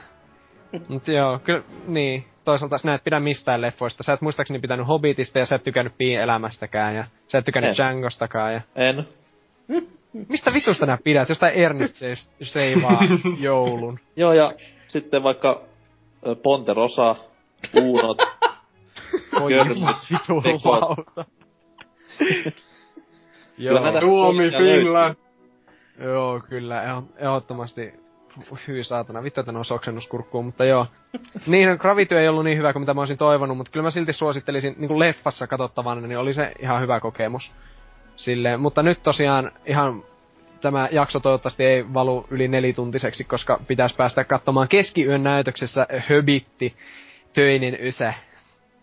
Mut 0.89 1.07
joo, 1.07 1.39
kyllä, 1.39 1.63
niin. 1.87 2.25
Toisaalta 2.43 2.77
sä 2.77 2.93
et 2.93 3.03
pidä 3.03 3.19
mistään 3.19 3.61
leffoista. 3.61 4.03
Sä 4.03 4.13
et 4.13 4.21
muistaakseni 4.21 4.59
pitänyt 4.59 4.87
Hobbitista 4.87 5.39
ja 5.39 5.45
sä 5.45 5.55
et 5.55 5.63
tykännyt 5.63 5.93
Piin 5.97 6.19
elämästäkään 6.19 6.95
ja 6.95 7.05
sä 7.27 7.37
et 7.37 7.45
tykännyt 7.45 7.69
En. 7.69 7.75
Djangostakaan 7.75 8.53
ja... 8.53 8.61
En. 8.75 9.07
Mistä 10.29 10.53
vitusta 10.53 10.85
nää 10.85 10.97
pidät? 11.03 11.29
Jostain 11.29 11.53
Ernest 11.53 11.95
se- 11.95 12.13
seivaa 12.41 13.03
joulun. 13.39 13.99
Joo, 14.15 14.33
ja 14.33 14.53
sitten 14.87 15.23
vaikka 15.23 15.61
Ponterosa, 16.43 17.15
Uunot, 17.81 18.17
Voi 19.39 19.51
vitu 20.11 20.41
Tekot. 20.41 21.27
Joo, 23.57 23.99
Suomi, 23.99 23.99
Suosikkia 23.99 24.59
löytyy. 24.59 24.81
Finland. 24.81 25.15
joo, 25.99 26.41
kyllä, 26.49 27.03
ehdottomasti. 27.17 27.93
Hyi 28.67 28.83
saatana, 28.83 29.23
vittu, 29.23 29.39
että 29.39 29.51
ne 29.51 29.57
on 29.57 29.65
soksennuskurkkuun, 29.65 30.45
mutta 30.45 30.65
joo. 30.65 30.87
Niin, 31.47 31.69
Gravity 31.79 32.19
ei 32.19 32.27
ollut 32.27 32.43
niin 32.43 32.57
hyvä 32.57 32.73
kuin 32.73 32.81
mitä 32.81 32.93
mä 32.93 33.01
olisin 33.01 33.17
toivonut, 33.17 33.57
mutta 33.57 33.71
kyllä 33.71 33.83
mä 33.83 33.89
silti 33.89 34.13
suosittelisin 34.13 34.75
niin 34.77 34.87
kuin 34.87 34.99
leffassa 34.99 35.47
katsottavana, 35.47 36.07
niin 36.07 36.17
oli 36.17 36.33
se 36.33 36.51
ihan 36.59 36.81
hyvä 36.81 36.99
kokemus. 36.99 37.55
Silleen, 38.15 38.59
mutta 38.59 38.83
nyt 38.83 39.03
tosiaan 39.03 39.51
ihan 39.65 40.03
tämä 40.61 40.89
jakso 40.91 41.19
toivottavasti 41.19 41.63
ei 41.63 41.93
valu 41.93 42.25
yli 42.29 42.47
nelituntiseksi, 42.47 43.23
koska 43.23 43.59
pitäisi 43.67 43.95
päästä 43.95 44.23
katsomaan 44.23 44.67
keskiyön 44.67 45.23
näytöksessä 45.23 45.87
Höbitti, 46.09 46.75
Töinen 47.33 47.77
Ysä. 47.79 48.13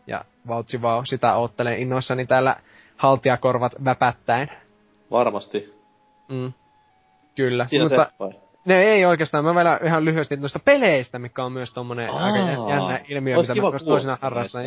Ja 0.07 0.25
vautsi 0.49 0.83
vau, 0.83 1.05
sitä 1.05 1.35
oottelen 1.35 1.79
innoissani 1.79 2.27
täällä 2.27 2.57
haltijakorvat 2.97 3.75
väpättäen. 3.85 4.51
Varmasti. 5.13 5.75
Mm. 6.29 6.53
Kyllä, 7.37 7.67
Siinä 7.67 7.85
mutta 7.85 8.05
se 8.05 8.11
vai? 8.21 8.31
ne 8.65 8.83
ei 8.83 9.05
oikeastaan. 9.05 9.45
Mä 9.45 9.55
vielä 9.55 9.81
ihan 9.85 10.05
lyhyesti 10.05 10.37
noista 10.37 10.59
peleistä, 10.59 11.19
mikä 11.19 11.45
on 11.45 11.53
myös 11.53 11.73
tommonen 11.75 12.11
Aa. 12.11 12.25
aika 12.25 12.39
jä- 12.39 12.69
jännä 12.69 13.01
ilmiö, 13.09 13.37
mitä 13.41 13.55
mä 13.55 13.71
myös 13.71 13.85
toisena 13.85 14.19
harrastan. 14.21 14.65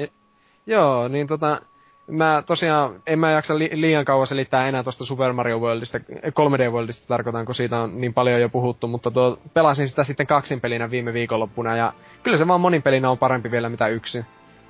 Joo, 0.68 1.08
niin 1.08 1.28
tota, 1.28 1.62
mä 2.08 2.44
tosiaan, 2.46 3.02
en 3.08 3.20
mä 3.20 3.32
jaksa 3.32 3.58
li- 3.60 3.82
liian 3.82 4.06
kauan 4.06 4.28
selittää 4.28 4.68
enää 4.68 4.84
tosta 4.84 5.06
Super 5.06 5.34
Mario 5.34 5.60
Worldista, 5.60 5.98
3D 5.98 6.72
Worldista 6.72 7.08
tarkoitan, 7.08 7.46
kun 7.46 7.56
siitä 7.56 7.80
on 7.80 8.02
niin 8.02 8.14
paljon 8.14 8.42
jo 8.42 8.50
puhuttu, 8.50 8.88
mutta 8.88 9.12
tuo, 9.12 9.40
pelasin 9.54 9.88
sitä 9.90 10.04
sitten 10.04 10.28
kaksin 10.28 10.62
pelinä 10.62 10.92
viime 10.92 11.14
viikonloppuna, 11.14 11.76
ja 11.78 11.94
kyllä 12.24 12.38
se 12.38 12.48
vaan 12.48 12.62
monin 12.62 12.82
pelinä 12.82 13.10
on 13.10 13.18
parempi 13.18 13.52
vielä 13.52 13.70
mitä 13.70 13.88
yksin. 13.88 14.26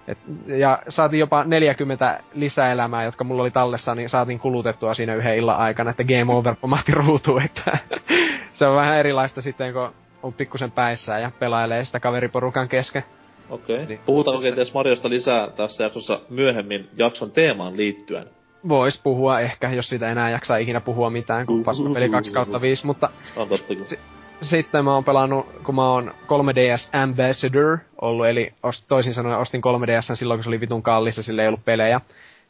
Et, 0.07 0.17
ja 0.47 0.79
saatiin 0.89 1.19
jopa 1.19 1.43
40 1.43 2.19
lisäelämää, 2.33 3.03
jotka 3.03 3.23
mulla 3.23 3.41
oli 3.41 3.51
tallessa, 3.51 3.95
niin 3.95 4.09
saatiin 4.09 4.39
kulutettua 4.39 4.93
siinä 4.93 5.15
yhden 5.15 5.37
illan 5.37 5.57
aikana, 5.57 5.89
että 5.91 6.03
game 6.03 6.33
over 6.33 6.55
pomahti 6.61 6.91
ruutuun, 6.91 7.41
että 7.41 7.77
se 8.53 8.65
on 8.65 8.75
vähän 8.75 8.97
erilaista 8.97 9.41
sitten, 9.41 9.73
kun 9.73 9.93
on 10.23 10.33
pikkusen 10.33 10.71
päissään 10.71 11.21
ja 11.21 11.31
pelailee 11.39 11.85
sitä 11.85 11.99
kaveriporukan 11.99 12.69
kesken. 12.69 13.03
Okei. 13.49 13.75
Okay. 13.75 13.87
Niin. 13.87 13.99
Puhutaanko 14.05 14.41
kenties 14.41 14.73
Mariosta 14.73 15.09
lisää 15.09 15.49
tässä 15.49 15.83
jaksossa 15.83 16.19
myöhemmin 16.29 16.89
jakson 16.97 17.31
teemaan 17.31 17.77
liittyen? 17.77 18.27
Vois 18.69 19.01
puhua 19.03 19.39
ehkä, 19.39 19.71
jos 19.71 19.89
sitä 19.89 20.11
enää 20.11 20.29
jaksaa 20.29 20.57
ikinä 20.57 20.81
puhua 20.81 21.09
mitään, 21.09 21.45
kun 21.45 21.63
paskapeli 21.63 22.09
2 22.09 22.33
kautta 22.33 22.61
5, 22.61 22.85
mutta 22.85 23.09
on 23.35 23.47
totta 23.47 23.75
kyllä. 23.75 24.14
Si- 24.41 24.49
sitten 24.49 24.85
mä 24.85 24.93
oon 24.93 25.03
pelannut, 25.03 25.45
kun 25.65 25.75
mä 25.75 25.89
oon 25.89 26.13
3DS 26.25 26.89
Ambassador 27.01 27.77
ollut, 28.01 28.27
eli 28.27 28.53
ost, 28.63 28.85
toisin 28.87 29.13
sanoen 29.13 29.37
ostin 29.37 29.61
3DS 29.61 30.15
silloin, 30.15 30.37
kun 30.37 30.43
se 30.43 30.49
oli 30.49 30.59
vitun 30.59 30.83
kallis 30.83 31.17
ja 31.17 31.23
sillä 31.23 31.41
ei 31.41 31.47
ollut 31.47 31.65
pelejä. 31.65 32.01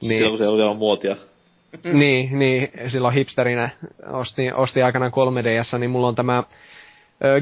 Niin. 0.02 0.14
Silloin 0.14 0.32
kun 0.32 0.38
se 0.38 0.44
ei 0.44 0.48
ollut 0.48 0.60
vielä 0.60 0.74
muotia. 0.74 1.16
Niin, 1.94 2.40
niin, 2.40 2.72
silloin 2.88 3.14
hipsterinä 3.14 3.70
ostin, 4.12 4.56
ostin 4.56 4.86
aikanaan 4.86 5.12
3DS, 5.12 5.80
niin 5.80 5.90
mulla 5.90 6.08
on 6.08 6.16
tämä 6.16 6.44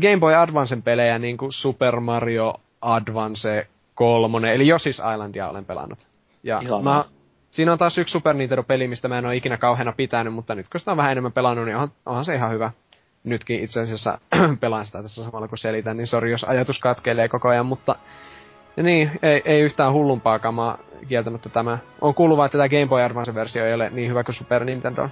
Game 0.02 0.20
Boy 0.20 0.36
Advancen 0.36 0.82
pelejä, 0.82 1.20
niin 1.20 1.38
kuin 1.38 1.54
Super 1.54 2.00
Mario 2.00 2.54
Advance 2.82 3.68
3, 3.96 4.54
eli 4.54 4.64
Yoshi's 4.64 5.14
Islandia 5.14 5.50
olen 5.50 5.66
pelannut. 5.66 6.00
Ja 6.44 6.60
Ihanaa. 6.62 6.82
mä, 6.82 7.06
siinä 7.52 7.72
on 7.72 7.78
taas 7.78 7.98
yksi 7.98 8.12
Super 8.12 8.36
Nintendo-peli, 8.36 8.88
mistä 8.88 9.08
mä 9.08 9.18
en 9.18 9.26
ole 9.26 9.36
ikinä 9.36 9.58
kauheana 9.58 9.94
pitänyt, 9.98 10.34
mutta 10.34 10.56
nyt 10.56 10.70
kun 10.70 10.80
sitä 10.80 10.92
on 10.92 10.98
vähän 10.98 11.12
enemmän 11.12 11.32
pelannut, 11.32 11.66
niin 11.66 11.76
onhan, 11.76 11.92
onhan 12.06 12.26
se 12.26 12.36
ihan 12.36 12.52
hyvä. 12.52 12.72
Nytkin 13.24 13.64
itse 13.64 13.82
asiassa 13.82 14.18
pelaan 14.62 14.86
sitä 14.86 15.02
tässä 15.02 15.24
samalla 15.24 15.48
kun 15.48 15.58
selitän, 15.58 15.98
niin 15.98 16.08
sori 16.08 16.32
jos 16.32 16.44
ajatus 16.44 16.80
katkelee 16.80 17.28
koko 17.28 17.50
ajan, 17.50 17.66
mutta 17.66 17.96
ja 18.78 18.84
niin, 18.84 19.12
ei, 19.22 19.42
ei 19.46 19.62
yhtään 19.62 19.94
hullumpaa 19.94 20.40
kamaa 20.40 20.78
kieltämättä 21.08 21.50
tämä. 21.50 21.78
On 22.02 22.14
kuullut 22.14 22.38
vaan, 22.38 22.46
että 22.46 22.58
tämä 22.58 22.70
Game 22.70 22.88
Boy 22.88 23.02
Advance-versio 23.02 23.66
ei 23.66 23.74
ole 23.74 23.90
niin 23.90 24.10
hyvä 24.10 24.24
kuin 24.24 24.36
Super 24.36 24.66
Nintendo. 24.66 25.10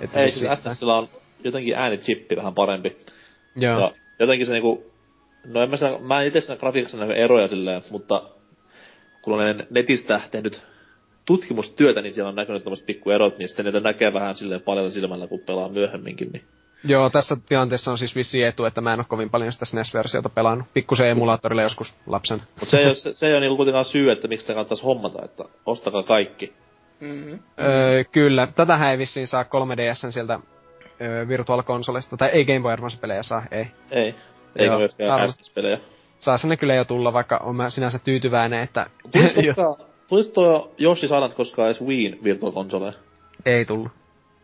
Että 0.00 0.20
Ei, 0.20 0.30
siis 0.30 0.58
SNESillä 0.58 0.96
on 0.96 1.08
jotenkin 1.44 1.74
äänichippi 1.74 2.36
vähän 2.36 2.54
parempi. 2.54 2.96
Joo. 3.56 3.80
Ja 3.80 3.92
jotenkin 4.18 4.46
se 4.46 4.52
niinku... 4.52 4.92
No 5.44 5.62
en 5.62 5.70
mä, 5.70 5.76
saa, 5.76 5.98
mä 5.98 6.20
en 6.20 6.26
itse 6.26 6.40
siinä 6.40 6.56
grafiikassa 6.56 6.96
näe 6.96 7.24
eroja 7.24 7.48
silleen, 7.48 7.82
mutta 7.90 8.22
kun 9.22 9.34
olen 9.34 9.66
netistä 9.70 10.20
tehnyt 10.30 10.62
tutkimustyötä, 11.24 12.02
niin 12.02 12.14
siellä 12.14 12.28
on 12.28 12.34
näkynyt 12.34 12.64
tämmöiset 12.64 12.86
pikkuerot, 12.86 13.38
niin 13.38 13.48
sitten 13.48 13.64
niitä 13.64 13.80
näkee 13.80 14.12
vähän 14.12 14.34
silleen 14.34 14.60
paljon 14.60 14.92
silmällä, 14.92 15.26
kun 15.26 15.40
pelaa 15.40 15.68
myöhemminkin, 15.68 16.30
niin... 16.32 16.44
Joo, 16.84 17.10
tässä 17.10 17.36
tilanteessa 17.48 17.90
on 17.90 17.98
siis 17.98 18.16
vissi 18.16 18.42
etu, 18.42 18.64
että 18.64 18.80
mä 18.80 18.92
en 18.92 19.00
ole 19.00 19.06
kovin 19.08 19.30
paljon 19.30 19.52
sitä 19.52 19.64
SNES-versiota 19.64 20.28
pelannut. 20.28 20.66
Pikkusen 20.74 21.10
emulaattorille 21.10 21.62
joskus 21.62 21.94
lapsen. 22.06 22.42
Mutta 22.60 22.70
se 22.70 22.78
ei 22.78 22.86
ole, 22.86 22.94
se, 22.94 23.14
se 23.14 23.26
ei 23.26 23.32
ole 23.32 23.40
niinku 23.40 23.56
kuitenkaan 23.56 23.84
syy, 23.84 24.10
että 24.10 24.28
miksi 24.28 24.42
sitä 24.42 24.52
kannattaisi 24.54 24.84
hommata, 24.84 25.24
että 25.24 25.44
ostakaa 25.66 26.02
kaikki. 26.02 26.52
Mm-hmm. 27.00 27.38
Öö, 27.60 28.04
kyllä, 28.04 28.48
tätähän 28.54 28.90
ei 28.90 28.98
vissiin 28.98 29.26
saa 29.26 29.42
3DSn 29.42 30.12
sieltä 30.12 30.38
öö, 31.00 31.28
Virtual 31.28 31.62
Consolesta, 31.62 32.16
tai 32.16 32.28
ei 32.28 32.44
Game 32.44 32.60
Boy 32.60 32.72
Advance-pelejä 32.72 33.22
saa, 33.22 33.42
ei. 33.50 33.66
Ei. 33.90 34.14
Eikä 34.56 34.72
Joo, 34.72 34.78
myöskään 34.78 35.32
SNES-pelejä. 35.32 35.78
Saa 36.20 36.36
ne 36.44 36.56
kyllä 36.56 36.74
jo 36.74 36.84
tulla, 36.84 37.12
vaikka 37.12 37.36
on 37.36 37.56
mä 37.56 37.70
sinänsä 37.70 37.98
tyytyväinen, 37.98 38.62
että 38.62 38.86
Tulis 40.08 40.30
tuo 40.30 40.74
Yoshi 40.80 41.06
Island 41.06 41.32
koskaan 41.32 41.66
edes 41.66 41.82
Wiiin 41.82 42.18
Virtual 42.24 42.52
Console? 42.52 42.94
ei 43.46 43.64
tullut. 43.64 43.88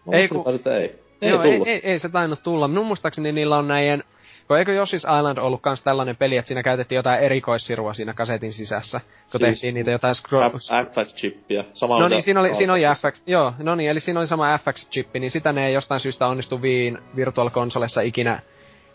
Mä 0.07 0.17
Ei, 0.17 0.29
kun- 0.29 0.55
että 0.55 0.77
ei. 0.77 1.10
Ei 1.23 1.31
Joo, 1.31 1.43
ei, 1.43 1.63
ei, 1.67 1.81
ei, 1.83 1.99
se 1.99 2.09
tainnut 2.09 2.43
tulla. 2.43 2.69
Minun 2.69 2.87
muistaakseni 2.87 3.33
niillä 3.33 3.57
on 3.59 3.69
näiden... 3.69 4.05
Kun 4.49 4.59
eikö 4.59 4.73
Yoshi's 4.73 5.19
Island 5.19 5.39
ollut 5.39 5.63
kans 5.63 5.83
tällainen 5.83 6.17
peli, 6.17 6.37
että 6.37 6.47
siinä 6.49 6.63
käytettiin 6.63 6.97
jotain 6.97 7.21
erikoissirua 7.21 7.95
siinä 7.95 8.15
kasetin 8.15 8.53
sisässä, 8.53 9.01
kun 9.01 9.41
Siis 9.41 9.43
tehtiin 9.43 9.75
niitä 9.75 9.91
jotain 9.91 10.15
scroll... 10.15 10.49
FX-chippiä. 10.49 11.65
No 12.01 12.09
niin, 12.09 12.23
siinä 12.23 12.41
oli, 12.41 12.55
siinä 12.55 12.73
oli. 12.73 12.83
FX, 12.83 13.23
joo, 13.27 13.53
no 13.59 13.75
niin, 13.75 13.91
eli 13.91 14.01
siinä 14.01 14.21
oli 14.21 14.27
sama 14.27 14.57
FX-chippi, 14.57 15.19
niin 15.19 15.31
sitä 15.31 15.53
ne 15.53 15.67
ei 15.67 15.75
jostain 15.75 16.01
syystä 16.01 16.27
onnistu 16.27 16.63
Viin 16.63 16.99
Virtual 17.17 17.51
Consolessa 17.51 18.01
ikinä 18.01 18.43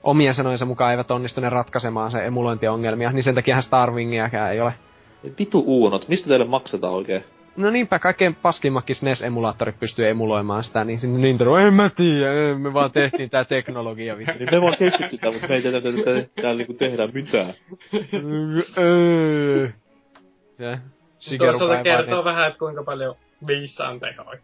omien 0.04 0.34
sanojensa 0.34 0.66
mukaan 0.66 0.92
eivät 0.92 1.12
onnistuneet 1.12 1.54
ratkaisemaan 1.54 2.12
se 2.12 2.26
emulointiongelmia, 2.26 3.12
niin 3.12 3.24
sen 3.24 3.36
takiahan 3.36 3.64
Starwingiäkään 3.64 4.54
ei 4.54 4.62
ole. 4.62 4.74
Vitu 5.40 5.64
uunot, 5.68 6.08
mistä 6.08 6.28
teille 6.28 6.46
maksetaan 6.46 6.94
oikein? 6.94 7.24
No 7.58 7.70
niinpä, 7.70 8.00
kaikkein 8.00 8.36
paskimmatkin 8.36 8.96
SNES-emulaattorit 8.96 9.80
pystyy 9.80 10.10
emuloimaan 10.10 10.64
sitä, 10.64 10.84
niin 10.84 11.00
sinne 11.00 11.20
Nintendo, 11.20 11.56
en 11.58 11.74
mä 11.74 11.90
tiedä, 11.90 12.56
me 12.58 12.74
vaan 12.74 12.92
tehtiin 12.92 13.30
tää 13.30 13.46
teknologia 13.46 14.18
vittu. 14.18 14.34
Niin 14.40 14.50
me 14.52 14.62
vaan 14.62 14.76
keksittiin 14.80 15.20
tää, 15.20 15.32
mutta 15.32 15.48
me 15.48 15.56
ei 15.56 15.62
tiedä, 15.62 15.78
että 15.78 15.90
te- 16.06 16.30
täällä 16.42 16.58
niinku 16.58 16.74
tehdään 16.74 17.10
mitään. 17.14 17.54
Öö. 18.78 19.68
Se, 20.58 20.78
Shigeru 21.20 21.52
Toisaalta 21.52 21.84
kertoo 21.84 22.16
niin- 22.16 22.26
vähän, 22.26 22.48
että 22.48 22.60
kuinka 22.60 22.84
paljon 22.84 23.16
viissa 23.48 23.88
on 23.88 24.00
tehoja. 24.00 24.40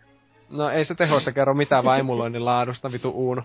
No 0.50 0.70
ei 0.70 0.86
se 0.86 0.96
tehoista 0.96 1.32
kerro 1.32 1.54
mitään, 1.54 1.84
vaan 1.84 2.00
emuloinnin 2.00 2.46
laadusta, 2.46 2.92
vitu 2.92 3.10
Uuno. 3.10 3.44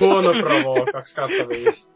Huono 0.00 0.32
provo 0.32 0.86
2 0.92 1.14
kautta 1.16 1.48
5. 1.48 1.90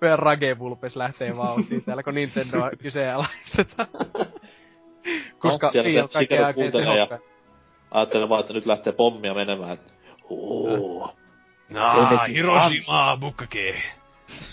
Meidän 0.00 0.18
Rage 0.18 0.58
Vulpes 0.58 0.96
lähtee 0.96 1.36
vauhtiin 1.36 1.84
täällä, 1.84 2.02
kun 2.02 2.14
Nintendoa 2.14 2.70
kyseenalaistetaan. 2.82 3.88
Koska 5.38 5.66
No, 5.66 5.72
siellä 5.72 6.02
on 6.02 6.08
kaikkein 6.12 6.40
Shigeru 6.52 6.84
jälkeen 6.84 6.96
ja-. 7.10 7.18
Ajattelen 7.90 8.28
vaan, 8.28 8.40
että 8.40 8.52
nyt 8.52 8.66
lähtee 8.66 8.92
pommia 8.92 9.34
menemään. 9.34 9.72
että 9.72 9.90
Oo. 10.30 11.10
Nah, 11.68 12.28
Hiroshima, 12.28 13.16
bukkake. 13.20 13.74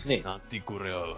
Niin, 0.06 0.24
Nantikureo. 0.24 1.18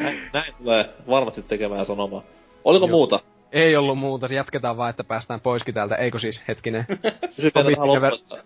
näin, 0.00 0.20
näin 0.32 0.54
tulee 0.58 0.94
varmasti 1.10 1.42
tekemään 1.42 1.86
sanomaa. 1.86 2.22
Oliko 2.64 2.86
Joo. 2.86 2.96
muuta? 2.96 3.20
Ei 3.52 3.76
ollut 3.76 3.98
muuta, 3.98 4.26
jatketaan 4.26 4.76
vaan, 4.76 4.90
että 4.90 5.04
päästään 5.04 5.40
poiskin 5.40 5.74
täältä, 5.74 5.94
eikö 5.94 6.18
siis, 6.18 6.42
hetkinen. 6.48 6.86
Että- 6.90 8.38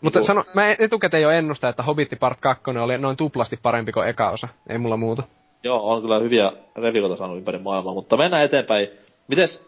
Mutta 0.00 0.24
sano, 0.24 0.44
mä 0.54 0.76
etukäteen 0.78 1.22
jo 1.22 1.30
ennustan, 1.30 1.70
että 1.70 1.82
Hobbit 1.82 2.10
Part 2.20 2.40
2 2.40 2.62
oli 2.82 2.98
noin 2.98 3.16
tuplasti 3.16 3.58
parempi 3.62 3.92
kuin 3.92 4.08
eka 4.08 4.30
osa. 4.30 4.48
Ei 4.68 4.78
mulla 4.78 4.96
muuta. 4.96 5.22
Joo, 5.64 5.92
on 5.92 6.02
kyllä 6.02 6.18
hyviä 6.18 6.52
revikoita 6.76 7.16
saanut 7.16 7.38
ympäri 7.38 7.58
maailmaa, 7.58 7.94
mutta 7.94 8.16
mennään 8.16 8.44
eteenpäin. 8.44 8.88
Mites 9.28 9.62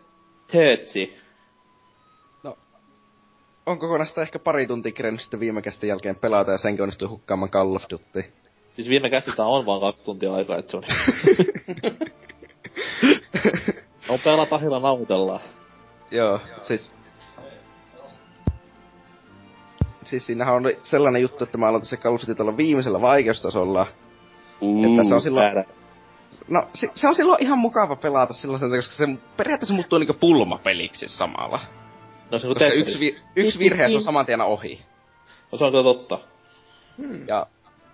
Teetsi? 0.52 1.16
On 3.66 3.78
kokonaan 3.78 4.08
ehkä 4.22 4.38
pari 4.38 4.66
tuntia 4.66 4.92
kerennyt 4.92 5.20
sitten 5.20 5.40
viime 5.40 5.62
kästin 5.62 5.88
jälkeen 5.88 6.16
pelata 6.20 6.50
ja 6.50 6.58
senkin 6.58 6.82
onnistui 6.82 7.08
hukkaamaan 7.08 7.50
Call 7.50 7.74
of 7.74 7.84
Duty. 7.90 8.24
Siis 8.76 8.88
viime 8.88 9.10
käsistä 9.10 9.44
on 9.44 9.66
vaan 9.66 9.80
kaksi 9.80 10.04
tuntia 10.04 10.34
aikaa, 10.34 10.56
että 10.56 10.70
se 10.70 10.76
on... 10.76 10.82
Nopealla 14.08 14.46
tahilla 14.46 14.80
nauhoitellaan. 14.80 15.40
Joo, 16.10 16.40
siis... 16.62 16.90
Siis 20.04 20.26
siinähän 20.26 20.54
on 20.54 20.64
sellainen 20.82 21.22
juttu, 21.22 21.44
että 21.44 21.58
mä 21.58 21.66
aloitin 21.66 21.88
se 21.88 21.96
Call 21.96 22.14
of 22.14 22.20
Duty 22.20 22.34
tuolla 22.34 22.56
viimeisellä 22.56 23.00
vaikeustasolla. 23.00 23.86
Että 24.90 25.04
se 25.08 25.14
on 25.14 25.20
silloin-. 25.20 25.85
No, 26.48 26.68
se, 26.74 26.90
se 26.94 27.08
on 27.08 27.14
silloin 27.14 27.42
ihan 27.42 27.58
mukava 27.58 27.96
pelata 27.96 28.32
silloin 28.32 28.60
sen, 28.60 28.70
takia, 28.70 28.82
koska 28.82 28.94
se 28.94 29.08
periaatteessa 29.36 29.74
muuttuu 29.74 29.98
niinku 29.98 30.14
pulmapeliksi 30.14 31.08
samalla. 31.08 31.60
No 32.30 32.38
se 32.38 32.46
on 32.46 32.54
Koska 32.54 32.66
yksi, 32.66 33.00
vi, 33.00 33.18
yksi 33.36 33.58
virhe 33.58 33.82
ja 33.82 33.88
se 33.88 33.96
on 33.96 34.02
saman 34.02 34.26
tien 34.26 34.40
aohi. 34.40 34.80
No 35.52 35.58
se 35.58 35.64
on 35.64 35.70
kyllä 35.70 35.84
totta. 35.84 36.18
Ja 37.28 37.46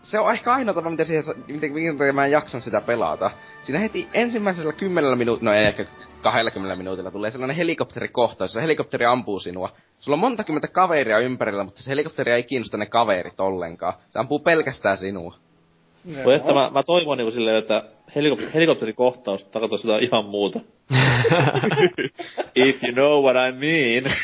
se 0.02 0.18
on 0.18 0.32
ehkä 0.32 0.52
ainoa 0.52 0.74
tapa, 0.74 0.90
miten 0.90 1.06
siihen, 1.06 1.24
miten, 1.48 1.98
takia 1.98 2.12
mä 2.12 2.26
en 2.26 2.32
jaksan 2.32 2.62
sitä 2.62 2.80
pelata. 2.80 3.30
Siinä 3.62 3.78
heti 3.78 4.08
ensimmäisellä 4.14 4.72
kymmenellä 4.72 5.16
minuutilla, 5.16 5.50
no 5.50 5.56
ei 5.56 5.66
ehkä 5.66 5.86
20 6.22 6.76
minuutilla 6.76 7.10
tulee 7.10 7.30
sellainen 7.30 7.56
helikopterikohtaus, 7.56 8.48
jossa 8.48 8.60
helikopteri 8.60 9.06
ampuu 9.06 9.40
sinua. 9.40 9.72
Sulla 9.98 10.14
on 10.14 10.20
monta 10.20 10.44
kymmentä 10.44 10.68
kaveria 10.68 11.18
ympärillä, 11.18 11.64
mutta 11.64 11.82
se 11.82 11.90
helikopteri 11.90 12.32
ei 12.32 12.42
kiinnosta 12.42 12.76
ne 12.76 12.86
kaverit 12.86 13.40
ollenkaan. 13.40 13.94
Se 14.10 14.18
ampuu 14.18 14.38
pelkästään 14.38 14.98
sinua. 14.98 15.34
Voi 16.24 16.34
että 16.34 16.54
mä, 16.54 16.70
mä 16.70 16.82
toivon 16.82 17.18
niinku 17.18 17.30
silleen, 17.30 17.56
että 17.56 17.82
helikop- 18.08 18.50
helikopterikohtaus 18.54 19.44
tarkoittaa 19.44 19.78
sitä 19.78 19.98
ihan 19.98 20.24
muuta. 20.24 20.60
If 22.54 22.84
you 22.84 22.92
know 22.92 23.24
what 23.24 23.36
I 23.36 23.52
mean. 23.52 24.16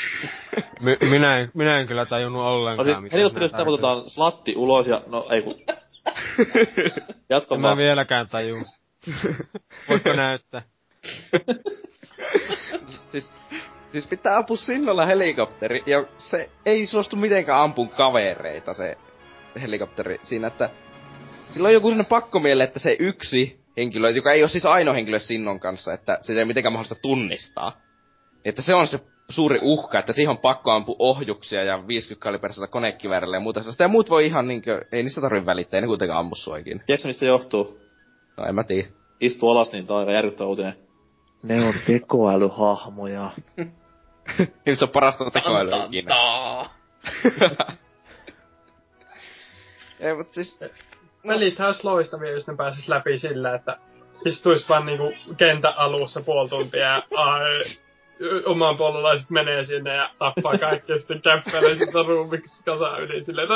My, 0.80 0.96
minä, 1.10 1.38
en, 1.38 1.50
minä 1.54 1.80
en 1.80 1.86
kyllä 1.86 2.06
tajunnut 2.06 2.42
No 2.42 2.48
ollenkaan, 2.48 2.86
siis 2.86 3.02
mitä 3.02 3.16
helikopterista 3.16 3.58
taputetaan 3.58 4.10
slatti 4.10 4.56
ulos 4.56 4.86
ja... 4.86 5.02
No 5.06 5.26
ei 5.30 5.42
kun... 5.42 5.54
Jatko 7.30 7.54
En 7.54 7.60
mä 7.60 7.76
vieläkään 7.76 8.26
tajuu. 8.26 8.62
Voitko 9.88 10.12
näyttää? 10.12 10.62
Siis, 12.86 13.32
siis 13.92 14.06
pitää 14.06 14.36
ampua 14.36 14.56
sinnolla 14.56 15.06
helikopteri, 15.06 15.82
ja 15.86 16.04
se 16.18 16.50
ei 16.66 16.86
suostu 16.86 17.16
mitenkään 17.16 17.60
ampuun 17.60 17.88
kavereita 17.88 18.74
se 18.74 18.98
helikopteri 19.60 20.18
siinä, 20.22 20.46
että 20.46 20.70
sillä 21.50 21.68
on 21.68 21.74
joku 21.74 21.86
sellainen 21.86 22.06
pakkomielle, 22.06 22.64
että 22.64 22.78
se 22.78 22.96
yksi 23.00 23.60
henkilö, 23.76 24.10
joka 24.10 24.32
ei 24.32 24.42
ole 24.42 24.48
siis 24.48 24.66
ainoa 24.66 24.94
henkilö 24.94 25.18
Sinnon 25.18 25.60
kanssa, 25.60 25.92
että 25.92 26.18
sitä 26.20 26.38
ei 26.38 26.44
mitenkään 26.44 26.72
mahdollista 26.72 27.02
tunnistaa. 27.02 27.80
Että 28.44 28.62
se 28.62 28.74
on 28.74 28.86
se 28.86 29.00
suuri 29.30 29.58
uhka, 29.62 29.98
että 29.98 30.12
siihen 30.12 30.30
on 30.30 30.38
pakko 30.38 30.70
ampua 30.70 30.96
ohjuksia 30.98 31.64
ja 31.64 31.88
50 31.88 32.22
kaliberisella 32.22 32.66
konekiväärillä 32.66 33.36
ja 33.36 33.40
muuta 33.40 33.60
sellaista. 33.60 33.82
Ja 33.82 33.88
muut 33.88 34.10
voi 34.10 34.26
ihan 34.26 34.48
niinkö, 34.48 34.84
ei 34.92 35.02
niistä 35.02 35.20
tarvitse 35.20 35.46
välittää, 35.46 35.78
ei 35.78 35.82
ne 35.82 35.86
kuitenkaan 35.86 36.20
ammu 36.20 36.34
suakin. 36.34 36.82
Tiedätkö 36.86 37.08
mistä 37.08 37.24
johtuu? 37.24 37.80
No 38.36 38.44
en 38.44 38.54
mä 38.54 38.64
tiedä. 38.64 38.88
Istu 39.20 39.48
alas, 39.48 39.72
niin 39.72 39.86
tää 39.86 39.96
on 39.96 40.12
järkyttävä 40.12 40.48
uutinen. 40.48 40.74
Ne 41.42 41.66
on 41.66 41.74
tekoälyhahmoja. 41.86 43.30
Nyt 44.66 44.78
se 44.78 44.84
on 44.84 44.88
parasta 44.88 45.30
tekoälyä 45.30 45.84
ikinä. 45.84 46.14
Ei, 50.00 50.14
mut 50.14 50.34
siis... 50.34 50.60
Pelit 51.28 51.60
olisi 51.60 51.84
loistavia, 51.84 52.30
jos 52.30 52.46
ne 52.46 52.56
pääsis 52.56 52.88
läpi 52.88 53.18
sillä, 53.18 53.54
että 53.54 53.76
istuis 54.26 54.68
vaan 54.68 54.86
niinku 54.86 55.12
kentän 55.36 55.74
alussa 55.76 56.20
puoli 56.20 56.48
tuntia 56.48 56.80
ja 56.80 57.02
ai, 57.16 57.62
oman 58.46 58.76
puolelaiset 58.76 59.30
menee 59.30 59.64
sinne 59.64 59.94
ja 59.94 60.10
tappaa 60.18 60.58
kaikki 60.58 60.92
ja 60.92 60.98
sitten 60.98 61.22
käppäilee 61.22 61.74
sitä 61.74 61.98
ruumiksi 62.08 62.64
kasaan 62.64 63.02
yli 63.02 63.24
silleen. 63.24 63.48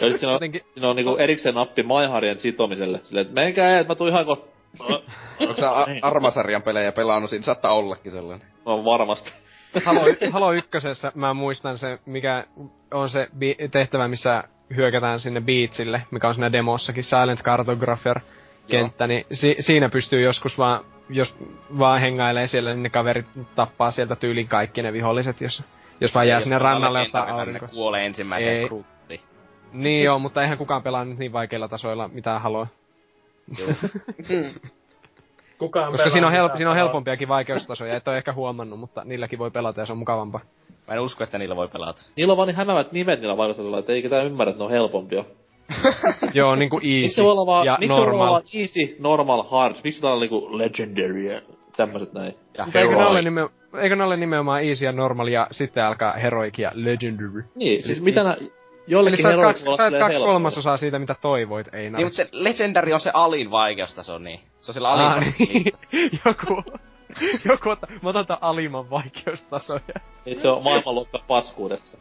Ja 0.00 0.18
siinä 0.18 0.28
on, 0.28 0.32
Jotenkin, 0.32 0.60
siinä 0.74 0.88
on 0.88 0.96
niinku 0.96 1.16
erikseen 1.16 1.54
nappi 1.54 1.82
maiharien 1.82 2.38
sitomiselle. 2.38 3.00
Silleen, 3.04 3.26
että 3.26 3.40
menkää, 3.40 3.78
että 3.78 3.90
mä 3.90 3.94
tuun 3.94 4.10
ihan 4.10 4.24
ko... 4.26 4.48
Onko 5.40 5.54
sä 5.54 5.70
A- 5.70 5.86
Armasarjan 6.02 6.62
pelejä 6.62 6.92
pelannut? 6.92 7.30
Siinä 7.30 7.42
saattaa 7.42 7.72
ollakin 7.72 8.12
sellainen. 8.12 8.48
No 8.66 8.84
varmasti. 8.84 9.32
Halo, 9.84 10.00
Halo 10.32 10.52
ykkösessä 10.52 11.12
mä 11.14 11.34
muistan 11.34 11.78
se, 11.78 11.98
mikä 12.06 12.46
on 12.94 13.08
se 13.10 13.28
bi- 13.38 13.68
tehtävä, 13.70 14.08
missä 14.08 14.44
hyökätään 14.76 15.20
sinne 15.20 15.40
Beatsille, 15.40 16.02
mikä 16.10 16.28
on 16.28 16.34
siinä 16.34 16.52
demossakin, 16.52 17.04
Silent 17.04 17.42
Cartographer 17.42 18.20
kenttä, 18.66 19.06
niin 19.06 19.26
si- 19.32 19.56
siinä 19.60 19.88
pystyy 19.88 20.20
joskus 20.22 20.58
vaan, 20.58 20.84
jos 21.10 21.36
vaan 21.78 22.00
hengailee 22.00 22.46
siellä, 22.46 22.70
niin 22.70 22.82
ne 22.82 22.90
kaverit 22.90 23.26
tappaa 23.54 23.90
sieltä 23.90 24.16
tyylin 24.16 24.48
kaikki 24.48 24.82
ne 24.82 24.92
viholliset, 24.92 25.40
jos, 25.40 25.62
jos 26.00 26.14
vaan 26.14 26.28
jää 26.28 26.40
sinne 26.40 26.58
rannalle 26.58 27.00
ottaa 27.00 27.26
Ne 27.26 27.32
aurinko. 27.32 27.66
kuolee 27.68 28.06
ensimmäiseen 28.06 28.56
Ei. 28.60 28.66
kruttiin. 28.66 29.20
Niin 29.72 30.04
joo, 30.04 30.18
mutta 30.18 30.42
eihän 30.42 30.58
kukaan 30.58 30.82
pelaa 30.82 31.04
nyt 31.04 31.18
niin 31.18 31.32
vaikeilla 31.32 31.68
tasoilla 31.68 32.08
mitään 32.08 32.42
Haloa. 32.42 32.66
Kukaan 35.58 35.92
Koska 35.92 36.08
siinä 36.08 36.26
on, 36.26 36.32
help- 36.32 36.56
siinä 36.56 36.70
on 36.70 36.76
helpompiakin 36.76 37.28
vaikeustasoja, 37.28 37.96
et 37.96 38.08
ole 38.08 38.16
ehkä 38.16 38.32
huomannut, 38.32 38.78
mutta 38.80 39.04
niilläkin 39.04 39.38
voi 39.38 39.50
pelata 39.50 39.80
ja 39.80 39.86
se 39.86 39.92
on 39.92 39.98
mukavampaa. 39.98 40.40
Mä 40.88 40.94
en 40.94 41.00
usko, 41.00 41.24
että 41.24 41.38
niillä 41.38 41.56
voi 41.56 41.68
pelata. 41.68 42.02
Niillä 42.16 42.32
on 42.32 42.36
vaan 42.36 42.46
niin 42.46 42.56
hämävät 42.56 42.92
nimet 42.92 43.20
niillä 43.20 43.36
vaikutuksilla, 43.36 43.78
että 43.78 43.92
ei 43.92 44.02
ketään 44.02 44.26
ymmärrä, 44.26 44.50
että 44.50 44.60
ne 44.60 44.64
on 44.64 44.70
helpompia. 44.70 45.24
joo, 46.34 46.54
niinku 46.56 46.76
Miksi 46.76 47.02
easy 47.02 47.14
se 47.14 47.22
voi 47.22 47.30
olla 47.32 47.46
vaan, 47.46 47.66
ja 47.66 47.76
miksi 47.80 47.88
se 47.88 47.92
voi 47.94 48.02
olla 48.02 48.10
normal. 48.10 48.30
vaan 48.30 48.42
easy, 48.54 48.96
normal, 48.98 49.42
hard? 49.42 49.76
Miksi 49.84 50.00
täällä 50.00 50.14
on 50.14 50.20
niinku 50.20 50.58
legendary 50.58 51.20
ja 51.22 51.40
tämmöset 51.76 52.12
näin? 52.12 52.34
Ja 52.58 52.64
Mutta 52.64 52.78
eikö 52.80 52.90
ne, 52.92 52.96
heroic. 52.98 53.10
ole 53.10 53.22
nime- 53.22 53.78
eikö 53.82 53.96
ne 53.96 54.04
ole 54.04 54.16
nimenomaan 54.16 54.64
easy 54.64 54.84
ja 54.84 54.92
normal 54.92 55.26
ja 55.26 55.46
sitten 55.50 55.84
alkaa 55.84 56.12
heroic 56.12 56.58
ja 56.58 56.70
legendary? 56.74 57.44
Niin, 57.54 57.82
siis 57.82 58.02
mitä 58.02 58.22
nää... 58.24 58.36
Eli 58.86 58.92
Joillekin 58.92 59.22
sä 59.22 59.36
kaksi, 59.42 59.64
voi 59.64 59.74
olla 59.74 59.90
sä 59.90 59.98
kaksi 59.98 60.18
kolmasosaa 60.18 60.76
siitä, 60.76 60.98
mitä 60.98 61.14
toivoit, 61.20 61.74
ei 61.74 61.90
Niin, 61.90 62.06
mutta 62.06 62.16
se 62.16 62.28
Legendary 62.32 62.92
on 62.92 63.00
se 63.00 63.10
alin 63.14 63.50
vaikeustaso, 63.50 64.18
niin. 64.18 64.40
Se 64.60 64.70
on 64.70 64.74
sillä 64.74 64.92
Ah, 64.92 65.12
alin 65.12 65.34
niin. 65.38 65.64
listassa. 65.64 65.88
joku, 66.26 66.62
joku 67.48 67.68
ottaa, 67.70 67.90
mä 68.02 68.08
otan 68.08 68.26
tän 68.26 68.38
alimman 68.40 68.90
vaikeustasoja. 68.90 69.80
Niin 70.24 70.40
se 70.42 70.48
on 70.48 70.62
maailmanluokka 70.62 71.18
paskuudessa. 71.28 71.98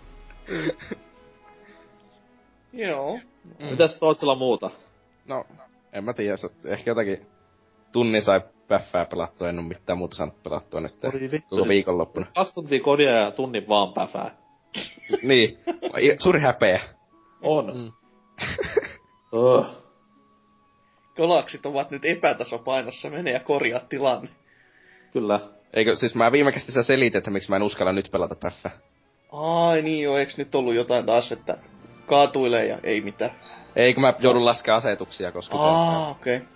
Joo. 2.74 3.20
Mm. 3.60 3.66
Mitäs 3.70 3.96
Tootsilla 3.98 4.36
muuta? 4.36 4.70
No, 5.28 5.46
en 5.94 6.04
mä 6.04 6.14
tiedä, 6.14 6.38
se, 6.38 6.50
ehkä 6.66 6.92
jotakin 6.92 7.26
tunnin 7.92 8.22
sai 8.22 8.42
päffää 8.68 9.06
pelattua, 9.06 9.50
en 9.50 9.60
oo 9.60 9.64
mitään 9.66 9.98
muuta 9.98 10.16
saanut 10.16 10.44
pelattua 10.44 10.82
nyt 10.82 11.04
Oi 11.04 11.32
vittu. 11.32 11.56
koko 11.56 11.68
viikonloppuna. 11.68 12.26
Kaksi 12.36 12.54
tuntia 12.54 12.80
kodia 12.80 13.12
ja 13.12 13.32
tunnin 13.32 13.68
vaan 13.68 13.94
päfää. 13.94 14.32
Niin, 15.24 15.60
suuri 16.20 16.40
häpeä. 16.40 16.82
On. 17.42 17.78
Mm. 17.78 17.92
Oh. 19.32 19.66
Galaksit 21.16 21.66
ovat 21.66 21.92
nyt 21.92 22.06
epätasapainossa, 22.06 23.10
mene 23.10 23.32
ja 23.32 23.40
korjaa 23.40 23.80
tilanne. 23.80 24.30
Kyllä. 25.14 25.40
Eikö, 25.74 25.96
siis 25.96 26.16
mä 26.16 26.32
viime 26.32 26.52
kästissä 26.52 26.84
selitin, 26.84 27.18
että 27.18 27.32
miksi 27.32 27.50
mä 27.50 27.56
en 27.56 27.64
uskalla 27.64 27.94
nyt 27.94 28.12
pelata 28.12 28.36
päffää. 28.36 28.72
Ai 29.32 29.82
niin 29.82 30.04
joo, 30.04 30.18
eiks 30.18 30.38
nyt 30.38 30.56
ollut 30.56 30.76
jotain 30.76 31.06
taas, 31.06 31.32
että 31.32 31.58
kaatuilee 32.06 32.66
ja 32.66 32.80
ei 32.84 33.02
mitään. 33.02 33.32
Ei, 33.76 33.94
kun 33.94 34.02
mä 34.02 34.14
joudun 34.20 34.46
laskemaan 34.46 34.78
asetuksia, 34.78 35.32
koska... 35.32 35.58
Aa, 35.58 36.12
okei. 36.12 36.38
Okay. 36.38 36.48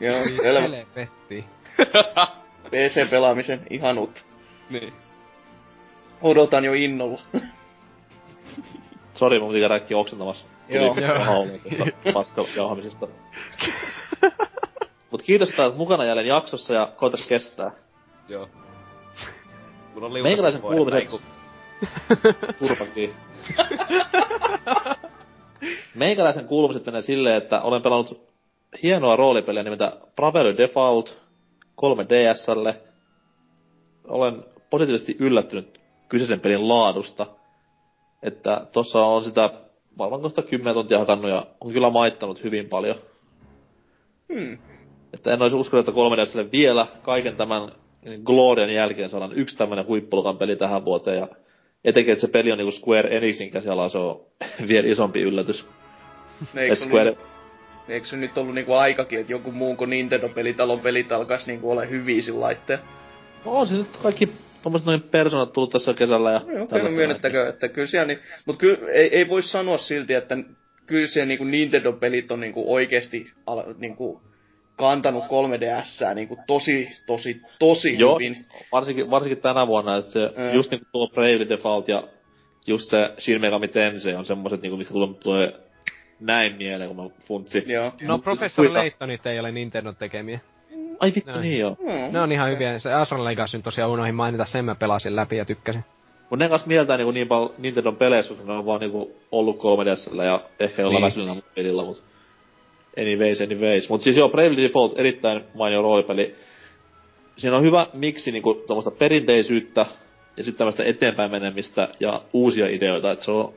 Joo, 0.00 0.24
selvä. 0.42 0.60
Helvetti. 0.60 1.44
PC-pelaamisen 2.70 3.66
ihanut. 3.70 4.26
niin. 4.70 4.92
Odotan 6.22 6.64
jo 6.64 6.72
innolla. 6.72 7.20
Sori, 9.16 9.40
mun 9.40 9.48
piti 9.48 9.60
käydä 9.60 9.74
äkkiä 9.74 9.98
oksentamassa. 9.98 10.46
Joo. 10.68 10.94
Tuli 10.94 11.06
Joo. 11.06 11.18
haulua 11.18 11.58
tuosta 11.62 12.12
paskajauhamisesta. 12.12 13.08
Mut 15.10 15.22
kiitos, 15.22 15.48
että 15.48 15.64
olet 15.64 15.76
mukana 15.76 16.04
jälleen 16.04 16.26
jaksossa 16.26 16.74
ja 16.74 16.88
koitas 16.96 17.26
kestää. 17.26 17.70
Joo. 18.28 18.48
Kun 19.94 20.04
on 20.04 20.12
Meikäläisen 20.12 20.62
vuodet, 20.62 20.78
kuulumiset... 20.78 21.20
Turpakin. 22.58 23.14
Meikäläisen 25.94 26.46
kuulumiset 26.46 26.86
menee 26.86 27.02
silleen, 27.02 27.36
että 27.36 27.60
olen 27.60 27.82
pelannut 27.82 28.26
hienoa 28.82 29.16
roolipeliä 29.16 29.62
nimeltä 29.62 29.96
Bravely 30.16 30.56
Default 30.56 31.18
3DSlle. 31.80 32.74
Olen 34.08 34.44
positiivisesti 34.70 35.16
yllättynyt 35.20 35.80
kyseisen 36.08 36.40
pelin 36.40 36.68
laadusta. 36.68 37.26
Että 38.22 38.66
tossa 38.72 38.98
on 38.98 39.24
sitä 39.24 39.50
varmaan 39.98 40.22
kohta 40.22 40.42
10 40.42 40.74
tuntia 40.74 40.98
hakannut 40.98 41.30
ja 41.30 41.46
on 41.60 41.72
kyllä 41.72 41.90
maittanut 41.90 42.44
hyvin 42.44 42.68
paljon. 42.68 42.96
Hmm. 44.34 44.58
Että 45.12 45.32
en 45.32 45.42
olisi 45.42 45.56
uskonut, 45.56 45.88
että 45.88 46.00
3DSlle 46.00 46.52
vielä 46.52 46.86
kaiken 47.02 47.36
tämän 47.36 47.72
Glorian 48.24 48.74
jälkeen 48.74 49.10
saadaan 49.10 49.32
yksi 49.32 49.56
tämmönen 49.56 49.86
huippulukan 49.86 50.38
peli 50.38 50.56
tähän 50.56 50.84
vuoteen. 50.84 51.18
Ja 51.18 51.28
etenkin, 51.84 52.12
että 52.12 52.20
se 52.20 52.28
peli 52.28 52.52
on 52.52 52.58
niinku 52.58 52.72
Square 52.72 53.16
Enixin 53.16 53.50
käsialaa, 53.50 53.88
se 53.88 53.98
on 53.98 54.20
vielä 54.68 54.88
isompi 54.88 55.20
yllätys. 55.22 55.66
Eikö, 56.56 56.72
Et 56.72 56.78
se 56.78 56.84
Square... 56.84 57.10
nyt, 57.10 57.18
eikö 57.88 58.06
se 58.06 58.16
nyt 58.16 58.38
ollut 58.38 58.54
niinku 58.54 58.72
aikakin, 58.72 59.20
että 59.20 59.32
joku 59.32 59.52
muun 59.52 59.76
kuin 59.76 59.90
Nintendo-pelitalon 59.90 60.80
pelit 60.80 61.12
alkaisi 61.12 61.46
niinku 61.46 61.70
ole 61.70 61.90
hyviä 61.90 62.22
sillä 62.22 62.40
laitteen? 62.40 62.78
No 63.44 63.52
on 63.52 63.66
se 63.66 63.74
nyt 63.74 63.96
kaikki 64.02 64.28
tommoset 64.66 64.86
noin 64.86 65.02
persoonat 65.02 65.52
tullut 65.52 65.70
tässä 65.70 65.94
kesällä 65.94 66.32
ja... 66.32 66.38
No 66.38 66.44
tällaista 66.46 66.78
kyllä 66.78 66.90
myönnettäkö, 66.90 67.48
että 67.48 67.68
kyllä 67.68 67.86
siellä, 67.86 68.06
niin, 68.06 68.18
mutta 68.46 68.60
kyllä 68.60 68.90
ei, 68.92 69.16
ei 69.16 69.28
voi 69.28 69.42
sanoa 69.42 69.78
silti, 69.78 70.14
että 70.14 70.36
kyllä 70.86 71.06
se 71.06 71.26
niinku 71.26 71.44
Nintendo-pelit 71.44 72.30
on 72.30 72.40
niinku 72.40 72.74
oikeesti 72.74 73.30
al, 73.46 73.74
niinku 73.78 74.22
kantanut 74.76 75.24
3DSää 75.24 76.14
niinku 76.14 76.38
tosi, 76.46 76.88
tosi, 77.06 77.40
tosi 77.58 77.98
Joo, 77.98 78.14
hyvin. 78.14 78.34
varsinkin, 78.72 79.10
varsinkin 79.10 79.42
tänä 79.42 79.66
vuonna, 79.66 79.96
että 79.96 80.12
se, 80.12 80.20
Mm. 80.36 80.54
just 80.54 80.70
niinku 80.70 80.86
tuo 80.92 81.08
Bravely 81.08 81.48
Default 81.48 81.88
ja 81.88 82.08
just 82.66 82.90
se 82.90 83.10
Shin 83.18 83.40
Megami 83.40 83.68
Tensei 83.68 84.14
on 84.14 84.24
semmoset 84.24 84.62
niinku, 84.62 84.76
mitkä 84.76 84.92
tulee, 84.94 85.08
tulee 85.22 85.52
näin 86.20 86.56
mieleen, 86.56 86.94
kun 86.94 87.04
mä 87.04 87.10
funtsin. 87.24 87.62
Joo. 87.66 87.92
No 88.02 88.18
Professor? 88.18 88.72
Laytonit 88.72 89.26
ei 89.26 89.40
ole 89.40 89.52
Nintendon 89.52 89.96
tekemiä. 89.96 90.40
Ai 91.00 91.12
vittu, 91.16 91.40
niin 91.40 91.58
joo. 91.58 91.76
Mm. 91.80 92.12
Ne 92.12 92.20
on 92.20 92.32
ihan 92.32 92.50
hyviä. 92.50 92.78
Se 92.78 92.92
Astral 92.92 93.24
Legacy 93.24 93.62
tosiaan 93.62 93.90
unohin 93.90 94.14
mainita, 94.14 94.44
sen 94.44 94.64
mä 94.64 94.74
pelasin 94.74 95.16
läpi 95.16 95.36
ja 95.36 95.44
tykkäsin. 95.44 95.84
Mut 96.30 96.38
ne 96.38 96.48
kanssa 96.48 96.68
mieltää 96.68 96.96
niinku 96.96 97.10
niin 97.10 97.28
paljon 97.28 97.54
Nintendon 97.58 97.96
peleissä, 97.96 98.34
koska 98.34 98.52
ne 98.52 98.58
on 98.58 98.66
vaan 98.66 98.80
niinku 98.80 99.16
ollut 99.32 99.56
3DSllä 99.58 100.22
ja 100.22 100.40
ehkä 100.60 100.82
jollain 100.82 101.02
Niin. 101.02 101.06
väsyneenä 101.06 101.42
pelillä, 101.54 101.84
mut 101.84 102.02
anyways, 103.00 103.40
anyways. 103.40 103.88
Mut 103.88 104.02
siis 104.02 104.16
joo, 104.16 104.28
Bravely 104.28 104.62
Default 104.62 104.98
erittäin 104.98 105.44
mainio 105.54 105.82
roolipeli. 105.82 106.34
Siinä 107.36 107.56
on 107.56 107.62
hyvä 107.62 107.86
miksi 107.92 108.32
niinku 108.32 108.54
tuommoista 108.54 108.90
perinteisyyttä 108.90 109.86
ja 110.36 110.44
sitten 110.44 110.58
tämmöistä 110.58 110.84
eteenpäin 110.84 111.30
menemistä 111.30 111.88
ja 112.00 112.22
uusia 112.32 112.66
ideoita, 112.68 113.10
että 113.12 113.24
se 113.24 113.30
on 113.30 113.54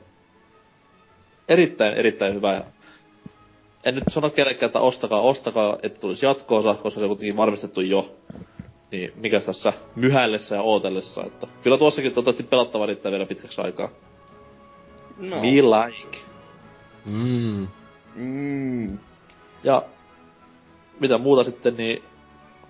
erittäin, 1.48 1.94
erittäin 1.94 2.34
hyvä. 2.34 2.62
En 3.84 3.94
nyt 3.94 4.04
sano 4.08 4.30
kenellekään, 4.30 4.68
että 4.68 4.80
ostakaa, 4.80 5.20
ostakaa, 5.20 5.78
että 5.82 6.00
tulisi 6.00 6.26
jatkoosa, 6.26 6.74
koska 6.74 7.00
se 7.00 7.04
on 7.04 7.08
kuitenkin 7.08 7.36
varmistettu 7.36 7.80
jo. 7.80 8.16
Niin 8.90 9.12
mikäs 9.16 9.44
tässä 9.44 9.72
myhäillessä 9.96 10.54
ja 10.54 10.62
ootellessa, 10.62 11.24
että 11.24 11.46
kyllä 11.62 11.78
tuossakin 11.78 12.10
toivottavasti 12.12 12.42
pelattava 12.42 12.86
riittää 12.86 13.12
vielä 13.12 13.26
pitkäksi 13.26 13.60
aikaa. 13.60 13.88
No. 15.18 15.36
Me 15.40 15.48
like. 15.50 16.18
Mm. 17.04 17.68
Mm. 18.14 18.98
Ja 19.64 19.82
mitä 21.00 21.18
muuta 21.18 21.44
sitten, 21.44 21.76
niin 21.76 22.02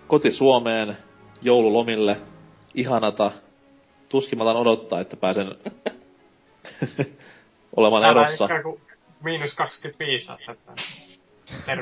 koti 0.07 0.33
Suomeen 0.33 0.97
joululomille. 1.43 2.17
Ihanata. 2.75 3.33
Tuskin 4.09 4.39
mä 4.39 4.45
odottaa, 4.45 5.01
että 5.01 5.17
pääsen 5.17 5.55
olemaan 7.77 8.03
Täällä 8.03 8.23
erossa. 8.23 8.45
ikään 8.45 8.63
kuin 8.63 8.81
miinus 9.23 9.55
25 9.55 10.33
astetta. 10.33 10.73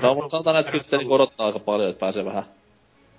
No, 0.03 0.15
mutta 0.15 0.31
sanotaan, 0.31 0.57
että 0.57 0.73
kyllä 0.73 0.83
sitten 0.83 0.99
niinku 0.99 1.15
odottaa 1.15 1.47
aika 1.47 1.59
paljon, 1.59 1.91
että 1.91 2.01
pääsee 2.01 2.25
vähän 2.25 2.45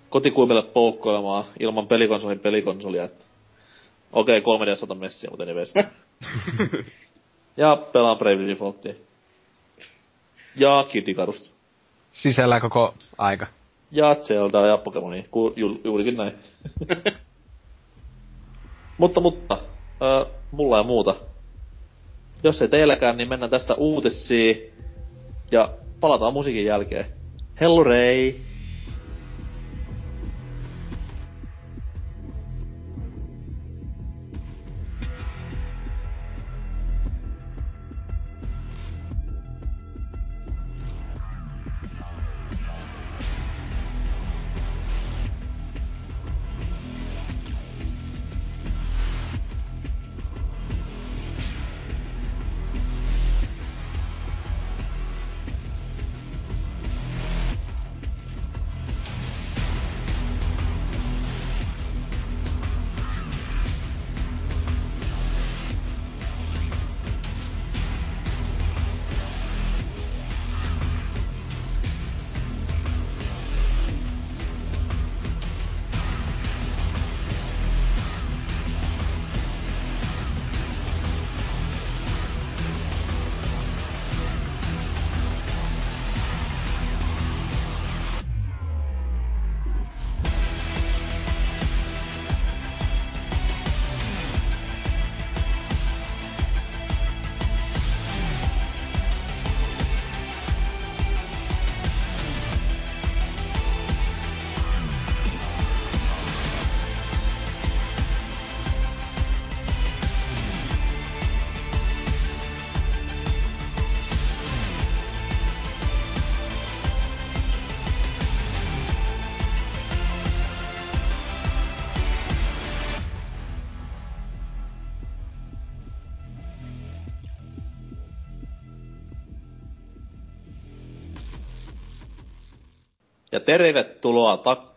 kotikuimille 0.10 0.64
poukkoilemaan 0.64 1.44
ilman 1.60 1.88
pelikonsolin 1.88 2.40
pelikonsolia. 2.40 3.04
Että... 3.04 3.26
Okei, 4.12 4.38
okay, 4.38 4.42
3 4.42 4.66
d 4.66 5.00
messiä, 5.00 5.30
mutta 5.30 5.44
anyways. 5.44 5.74
ja 7.58 7.76
pelaan 7.94 8.18
Bravely 8.18 8.48
Defaultia. 8.48 8.94
Ja 10.56 10.86
Kid 10.92 11.08
Icarus. 11.08 11.54
Sisällä 12.12 12.60
koko 12.60 12.94
aika. 13.18 13.48
Ja 13.92 14.16
Zelda 14.16 14.66
ja 14.66 14.78
Pokemonia. 14.78 15.24
Ku, 15.32 15.54
ju, 15.56 15.82
juurikin 15.84 16.18
näin. 16.18 16.34
mutta, 18.98 19.22
mutta. 19.22 19.58
Ö, 20.02 20.26
mulla 20.52 20.78
ja 20.78 20.84
muuta. 20.84 21.16
Jos 22.44 22.62
ei 22.62 22.68
teilläkään, 22.68 23.18
niin 23.18 23.30
mennään 23.30 23.50
tästä 23.50 23.74
uutisiin. 23.74 24.74
Ja 25.52 25.70
palataan 26.00 26.34
musiikin 26.34 26.66
jälkeen. 26.66 27.06
Hello 27.60 27.84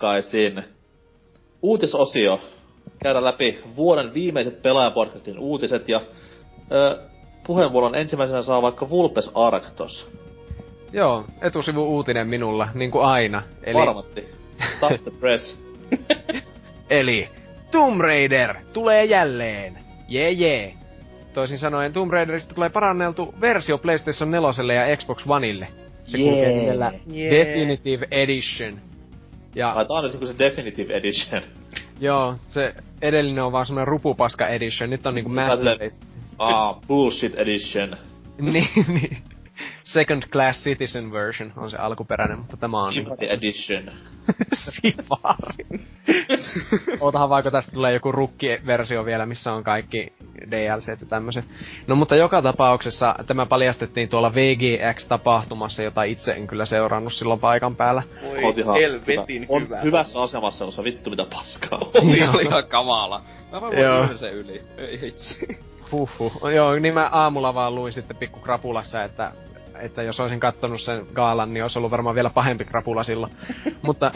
takaisin. 0.03 0.65
Uutisosio. 1.63 2.41
Käydään 3.03 3.25
läpi 3.25 3.59
vuoden 3.77 4.15
viimeiset 4.15 4.63
pelaajapodcastin 4.63 5.39
uutiset 5.39 5.89
ja 5.89 6.01
ö, 6.73 6.99
puheenvuoron 7.47 7.95
ensimmäisenä 7.95 8.43
saa 8.43 8.63
vaikka 8.63 8.91
Vulpes 8.91 9.31
Arctos. 9.35 10.11
Joo, 10.93 11.25
etusivu 11.43 11.85
uutinen 11.85 12.29
minulla, 12.29 12.69
niin 12.75 12.91
kuin 12.91 13.05
aina. 13.05 13.43
Eli... 13.65 13.75
Varmasti. 13.75 14.29
Stop 14.77 15.03
the 15.03 15.11
press. 15.21 15.59
Eli 16.91 17.29
Tomb 17.71 18.01
Raider 18.01 18.55
tulee 18.73 19.05
jälleen. 19.05 19.79
Jee 20.09 20.29
yeah, 20.29 20.41
jee. 20.41 20.63
Yeah. 20.63 20.73
Toisin 21.35 21.59
sanoen 21.59 21.93
Tomb 21.93 22.13
Raiderista 22.13 22.55
tulee 22.55 22.69
paranneltu 22.69 23.35
versio 23.41 23.79
PlayStation 23.79 24.31
4 24.31 24.89
ja 24.89 24.97
Xbox 24.97 25.25
Oneille. 25.29 25.69
Se 26.05 26.19
yeah. 26.19 26.35
kulkee 26.35 26.53
nimellä 26.53 26.93
yeah. 27.15 27.31
Definitive 27.31 28.07
Edition. 28.11 28.92
Ja... 29.55 29.71
Ai 29.71 29.87
tää 29.87 29.97
on 29.97 30.05
nyt 30.05 30.29
se 30.29 30.39
Definitive 30.39 30.95
Edition. 30.95 31.43
Joo, 32.01 32.35
se 32.49 32.75
edellinen 33.03 33.45
on 33.45 33.53
vaan 33.53 33.67
semmonen 33.67 33.89
rupupaska 33.89 34.49
edition, 34.49 34.91
nyt 34.91 35.07
on 35.07 35.15
niinku 35.15 35.31
Masterpiece. 35.31 36.05
Ah, 36.39 36.81
bullshit 36.89 37.35
edition. 37.39 37.97
niin, 38.53 38.69
niin. 38.89 39.19
Second 39.85 40.23
Class 40.33 40.65
Citizen 40.65 41.13
version 41.13 41.53
on 41.57 41.71
se 41.71 41.77
alkuperäinen, 41.77 42.39
mutta 42.39 42.57
tämä 42.57 42.79
on... 42.79 42.95
Safari 42.95 43.17
niinku... 43.17 43.25
edition. 43.29 43.85
Safari. 44.65 45.81
Ootahan 47.01 47.29
vaikka 47.29 47.51
tästä 47.51 47.73
tulee 47.73 47.93
joku 47.93 48.13
rukki-versio 48.13 49.05
vielä, 49.05 49.27
missä 49.27 49.53
on 49.53 49.65
kaikki 49.65 50.13
DLC 50.51 50.89
ja 50.89 50.97
tämmöiset. 51.09 51.45
No 51.87 51.97
mutta 51.97 52.17
joka 52.17 52.43
tapauksessa 52.43 53.15
tämä 53.27 53.47
paljastettiin 53.47 54.09
tuolla 54.09 54.33
VGX-tapahtumassa, 54.35 55.83
jota 55.83 56.03
itse 56.03 56.33
en 56.33 56.47
kyllä 56.47 56.67
seurannut 56.67 57.13
silloin 57.13 57.41
paikan 57.41 57.77
päällä. 57.77 58.03
Oi, 58.23 58.55
helvetin 58.81 59.43
hyvä. 59.43 59.77
On 59.77 59.83
hyvässä 59.83 60.23
asemassa, 60.23 60.65
koska 60.65 60.85
vittu 60.85 61.11
mitä 61.11 61.27
paskaa. 61.31 61.79
Oli, 62.03 62.29
oli 62.35 62.43
ihan 62.43 62.67
kamala. 62.69 63.21
Mä 63.53 63.61
vaan 63.61 63.73
voin 64.07 64.19
sen 64.19 64.35
yli. 64.35 64.63
Ei 64.77 65.09
itse. 65.09 65.47
Huhhuh. 65.93 66.33
Joo, 66.55 66.75
niin 66.75 66.95
mä 66.95 67.09
aamulla 67.13 67.55
vaan 67.55 67.75
luin 67.75 67.93
sitten 67.93 68.17
pikku 68.17 68.41
krapulassa, 68.41 69.05
että 69.05 69.33
että 69.83 70.03
jos 70.03 70.21
olisin 70.21 70.41
kattonut 70.41 70.81
sen 70.81 71.07
gaalan, 71.15 71.55
niin 71.55 71.65
olisi 71.65 71.79
ollut 71.79 71.91
varmaan 71.91 72.15
vielä 72.15 72.31
pahempi 72.31 72.65
krapula 72.65 73.03
silloin. 73.03 73.33
Mutta 73.83 74.13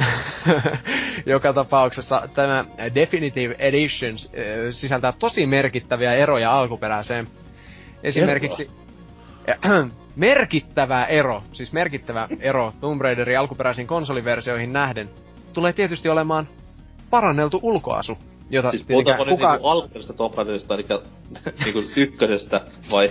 joka 1.27 1.53
tapauksessa 1.53 2.29
tämä 2.35 2.65
Definitive 2.95 3.55
Editions 3.59 4.27
äh, 4.27 4.33
sisältää 4.71 5.13
tosi 5.13 5.47
merkittäviä 5.47 6.15
eroja 6.15 6.59
alkuperäiseen. 6.59 7.27
Esimerkiksi 8.03 8.71
äh, 9.49 9.91
merkittävä 10.17 11.05
ero, 11.05 11.43
siis 11.53 11.73
merkittävä 11.73 12.29
ero 12.41 12.73
Tomb 12.81 13.01
Raiderin 13.01 13.39
alkuperäisiin 13.39 13.87
konsoliversioihin 13.87 14.73
nähden, 14.73 15.09
tulee 15.53 15.73
tietysti 15.73 16.09
olemaan 16.09 16.49
paranneltu 17.11 17.61
ulkoasu. 17.63 18.19
Jota 18.51 18.71
siis 18.71 18.85
puhutaanko 18.85 19.25
kuka... 19.25 19.51
niinku 19.53 19.67
alkuperäisestä 19.69 20.13
Tomb 20.13 20.35
Raiderista, 20.35 20.75
eli 20.75 20.87
niinku 21.65 21.83
ykkösestä, 21.97 22.61
vai? 22.91 23.11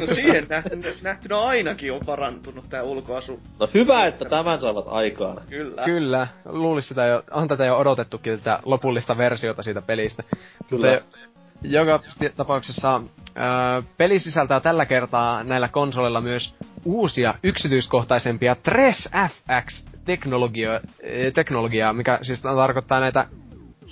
No 0.00 0.06
siihen 0.06 0.46
nähtynä, 0.48 0.88
nähtynä 1.02 1.40
ainakin 1.40 1.92
on 1.92 2.00
parantunut 2.06 2.64
tää 2.68 2.82
ulkoasu. 2.82 3.40
No 3.60 3.68
hyvä, 3.74 4.06
että 4.06 4.24
tämän 4.24 4.60
saavat 4.60 4.84
aikaan. 4.88 5.42
Kyllä. 5.50 5.84
Kyllä. 5.84 6.28
Luulis 6.44 6.88
sitä 6.88 7.06
jo, 7.06 7.22
on 7.30 7.48
tätä 7.48 7.64
jo 7.64 7.76
odotettukin, 7.76 8.38
tätä 8.38 8.58
lopullista 8.64 9.18
versiota 9.18 9.62
siitä 9.62 9.82
pelistä. 9.82 10.22
Kyllä. 10.68 11.00
Mutta 11.00 11.18
joka 11.62 12.00
tapauksessa 12.36 13.00
ää, 13.34 13.82
peli 13.96 14.18
sisältää 14.18 14.60
tällä 14.60 14.86
kertaa 14.86 15.44
näillä 15.44 15.68
konsoleilla 15.68 16.20
myös 16.20 16.54
uusia 16.84 17.34
yksityiskohtaisempia 17.42 18.54
Tres 18.54 19.08
FX-teknologiaa, 19.28 20.80
teknologiaa, 21.34 21.92
mikä 21.92 22.18
siis 22.22 22.42
tarkoittaa 22.42 23.00
näitä 23.00 23.26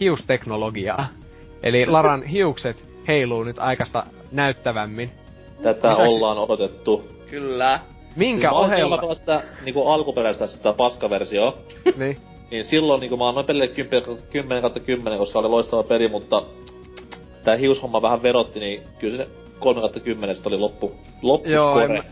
hiusteknologiaa. 0.00 1.08
Eli 1.62 1.86
Laran 1.86 2.22
hiukset 2.22 2.84
heiluu 3.08 3.44
nyt 3.44 3.58
aikasta 3.58 4.06
näyttävämmin. 4.32 5.10
Tätä 5.62 5.88
Lisäksi... 5.90 6.08
ollaan 6.08 6.38
odotettu. 6.38 7.04
Kyllä. 7.30 7.80
Minkä 8.16 8.48
siis 8.48 8.60
ohella? 8.60 9.02
Mä 9.08 9.14
sitä 9.14 9.42
niinku 9.64 9.88
alkuperäistä 9.88 10.46
sitä 10.46 10.72
paskaversiota. 10.72 11.58
niin. 11.96 12.16
Niin 12.50 12.64
silloin 12.64 13.00
niinku 13.00 13.16
mä 13.16 13.28
annoin 13.28 13.46
pelille 13.46 13.68
10 13.68 14.62
kautta 14.62 14.80
10, 14.80 15.18
koska 15.18 15.38
oli 15.38 15.48
loistava 15.48 15.82
peli, 15.82 16.08
mutta 16.08 16.42
tää 17.44 17.56
hiushomma 17.56 18.02
vähän 18.02 18.22
verotti, 18.22 18.60
niin 18.60 18.82
kyllä 18.98 19.24
se 19.24 19.30
3 19.58 19.80
kautta 19.80 20.00
10 20.00 20.36
oli 20.44 20.58
loppu, 20.58 20.92
loppu 21.22 21.48
Joo, 21.48 21.80
en, 21.80 22.02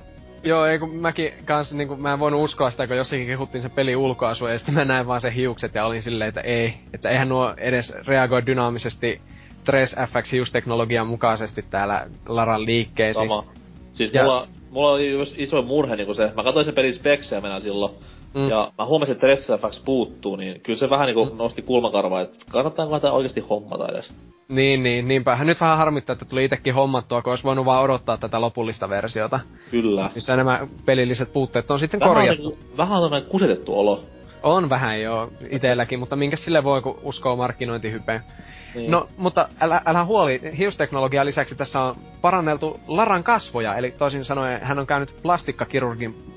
Joo, 0.45 0.67
ei 0.67 0.79
kun 0.79 0.97
mäkin 0.97 1.33
kans, 1.45 1.73
niin 1.73 1.89
kun, 1.89 2.03
mä 2.03 2.13
en 2.13 2.19
voinut 2.19 2.43
uskoa 2.43 2.71
sitä, 2.71 2.87
kun 2.87 2.97
jossakin 2.97 3.27
kehuttiin 3.27 3.63
se 3.63 3.69
peli 3.69 3.97
ulkoasu, 3.97 4.47
ja 4.47 4.59
sitten 4.59 4.75
mä 4.75 4.85
näin 4.85 5.07
vaan 5.07 5.21
se 5.21 5.35
hiukset 5.35 5.75
ja 5.75 5.87
olin 5.87 6.03
silleen, 6.03 6.29
että 6.29 6.41
ei, 6.41 6.75
että 6.95 7.11
eihän 7.11 7.29
nuo 7.29 7.55
edes 7.57 7.95
reagoi 8.07 8.47
dynaamisesti 8.47 9.21
Tres 9.65 9.97
FX 10.09 10.33
hiusteknologian 10.33 11.07
mukaisesti 11.07 11.65
täällä 11.71 12.07
Laran 12.27 12.67
liikkeisiin. 12.67 13.29
Sama. 13.29 13.45
Siis 13.93 14.13
ja... 14.13 14.23
mulla, 14.23 14.49
mulla 14.71 14.91
oli 14.91 15.13
iso 15.37 15.63
murhe 15.63 15.97
niinku 15.97 16.15
se, 16.15 16.33
mä 16.37 16.45
katsoin 16.45 16.65
sen 16.65 16.75
pelin 16.75 16.95
speksejä 16.95 17.41
mennä 17.41 17.61
silloin, 17.61 17.93
mm. 18.35 18.49
ja 18.49 18.73
mä 18.79 18.87
huomasin, 18.87 19.13
että 19.13 19.27
Tres 19.27 19.53
FX 19.61 19.85
puuttuu, 19.85 20.37
niin 20.37 20.61
kyllä 20.61 20.79
se 20.79 20.91
vähän 20.91 21.07
niinku 21.07 21.25
mm. 21.25 21.37
nosti 21.37 21.63
kulmakarvaa, 21.63 22.21
että 22.21 22.39
kannattaako 22.51 23.01
tämä 23.01 23.15
oikeasti 23.15 23.41
hommata 23.41 23.89
edes. 23.89 24.13
Niin, 24.49 24.83
niin, 24.83 25.09
niinpä. 25.09 25.45
Nyt 25.45 25.61
vähän 25.61 25.79
harmittaa, 25.79 26.13
että 26.13 26.25
tuli 26.25 26.45
itsekin 26.45 26.75
hommattua, 26.75 27.23
kun 27.23 27.33
olisi 27.33 27.45
voinut 27.45 27.65
vaan 27.65 27.83
odottaa 27.83 28.17
tätä 28.17 28.41
lopullista 28.41 28.89
versiota. 28.89 29.41
Kyllä. 29.71 30.11
Missä 30.15 30.37
nämä 30.37 30.67
pelilliset 30.85 31.33
puutteet 31.33 31.71
on 31.71 31.81
sitten 31.81 32.01
vähän 32.01 32.15
korjattu. 32.15 32.47
On, 32.49 32.59
niin, 32.59 32.77
vähän 32.77 33.03
on 33.03 33.23
kusetettu 33.29 33.79
olo. 33.79 34.05
On 34.43 34.71
vähän 34.71 35.01
jo 35.01 35.31
itelläkin, 35.51 35.99
mutta 35.99 36.17
minkä 36.17 36.37
sille 36.37 36.65
voi, 36.65 36.83
kun 36.83 36.99
uskoo 37.03 37.37
markkinointihypeen. 37.37 38.21
Niin. 38.75 38.91
No, 38.91 39.09
mutta 39.17 39.49
älä, 39.61 39.83
älä 39.87 40.05
huoli, 40.05 40.41
hiusteknologian 40.59 41.27
lisäksi 41.27 41.55
tässä 41.55 41.81
on 41.81 41.97
paranneltu 42.21 42.81
Laran 42.89 43.25
kasvoja, 43.25 43.75
eli 43.75 43.91
toisin 43.91 44.25
sanoen 44.25 44.61
hän 44.63 44.79
on 44.79 44.87
käynyt 44.87 45.15
plastikkakirurgin 45.23 46.34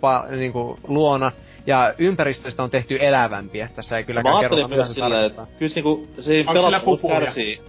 pa, 0.00 0.24
niin 0.30 0.52
kuin, 0.52 0.78
luona, 0.88 1.32
ja 1.66 1.94
ympäristöstä 1.98 2.62
on 2.62 2.70
tehty 2.70 2.98
elävämpiä. 3.00 3.68
Tässä 3.74 3.96
ei 3.96 4.02
Mä 4.02 4.06
kylläkään 4.06 4.36
ajattelin 4.36 4.62
kerrota, 4.62 4.74
myös 4.74 4.88
se 4.88 4.94
silleen, 4.94 5.26
että 5.26 5.46
kyllä 5.58 5.72
niinku, 5.74 6.08
siinä 6.20 6.50
Onko 6.50 6.62
pelattavuus 6.62 7.00
kärsii. 7.00 7.60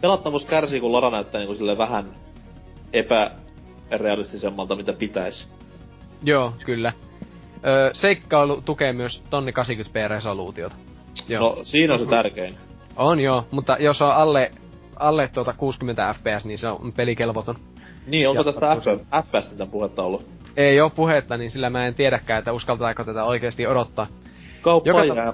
Pelattavuus 0.00 0.44
kärsii, 0.44 0.80
kun 0.80 0.92
Lara 0.92 1.10
näyttää 1.10 1.38
niinku 1.38 1.54
silleen 1.54 1.78
vähän 1.78 2.04
epärealistisemmalta, 2.92 4.76
mitä 4.76 4.92
pitäisi. 4.92 5.46
Joo, 6.22 6.52
kyllä. 6.64 6.92
Ö, 7.56 7.90
seikkailu 7.92 8.62
tukee 8.64 8.92
myös 8.92 9.22
tonni 9.30 9.52
80p 9.52 10.08
resoluutiota. 10.08 10.76
Joo. 11.28 11.40
No, 11.40 11.64
siinä 11.64 11.94
on 11.94 12.00
se 12.00 12.06
tärkein. 12.06 12.56
On 12.96 13.20
joo, 13.20 13.44
mutta 13.50 13.76
jos 13.80 14.02
on 14.02 14.10
alle, 14.10 14.50
alle 14.96 15.28
tuota 15.34 15.52
60 15.52 16.14
fps, 16.14 16.44
niin 16.44 16.58
se 16.58 16.68
on 16.68 16.92
pelikelvoton. 16.96 17.54
Niin, 18.06 18.28
onko 18.28 18.44
tästä 18.44 18.76
FPS, 18.76 19.26
FPS 19.26 19.50
mitään 19.50 19.70
puhetta 19.70 20.02
ollut? 20.02 20.26
Ei 20.56 20.80
oo 20.80 20.90
puhetta, 20.90 21.36
niin 21.36 21.50
sillä 21.50 21.70
mä 21.70 21.86
en 21.86 21.94
tiedäkään, 21.94 22.38
että 22.38 22.52
uskaltaako 22.52 23.04
tätä 23.04 23.24
oikeasti 23.24 23.66
odottaa. 23.66 24.06
Kauppa 24.62 24.90
Joka 24.90 25.04
jää. 25.04 25.32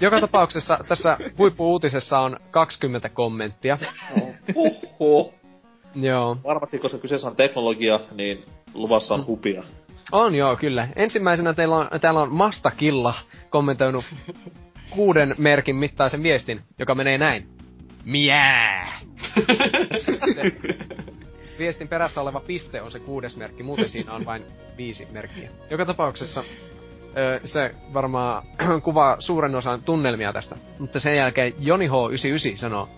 Joka 0.00 0.20
tapauksessa 0.20 0.78
tässä 0.88 1.16
huippuuutisessa 1.38 2.18
on 2.18 2.36
20 2.50 3.08
kommenttia. 3.08 3.78
Huhhuh. 4.54 5.34
Joo. 5.94 6.36
Varmasti, 6.44 6.78
koska 6.78 6.98
kyseessä 6.98 7.28
on 7.28 7.36
teknologia, 7.36 8.00
niin 8.14 8.44
luvassa 8.74 9.14
on 9.14 9.26
hupia. 9.26 9.62
On 10.12 10.34
joo, 10.34 10.56
kyllä. 10.56 10.88
Ensimmäisenä 10.96 11.54
teillä 11.54 11.76
on, 11.76 11.88
täällä 12.00 12.20
on 12.20 12.34
Mastakilla 12.34 13.14
kommentoinut 13.50 14.04
kuuden 14.90 15.34
merkin 15.38 15.76
mittaisen 15.76 16.22
viestin, 16.22 16.60
joka 16.78 16.94
menee 16.94 17.18
näin. 17.18 17.48
Miää! 18.04 19.00
Viestin 21.58 21.88
perässä 21.88 22.20
oleva 22.20 22.40
piste 22.40 22.82
on 22.82 22.92
se 22.92 22.98
kuudes 22.98 23.36
merkki, 23.36 23.62
muuten 23.62 23.88
siinä 23.88 24.12
on 24.12 24.24
vain 24.24 24.42
viisi 24.76 25.08
merkkiä. 25.12 25.50
Joka 25.70 25.84
tapauksessa 25.84 26.44
se 27.44 27.74
varmaan 27.94 28.42
kuvaa 28.84 29.16
suuren 29.18 29.54
osan 29.54 29.82
tunnelmia 29.82 30.32
tästä. 30.32 30.56
Mutta 30.78 31.00
sen 31.00 31.16
jälkeen 31.16 31.54
Joni 31.58 31.88
H99 31.88 32.56
sanoo, 32.56 32.88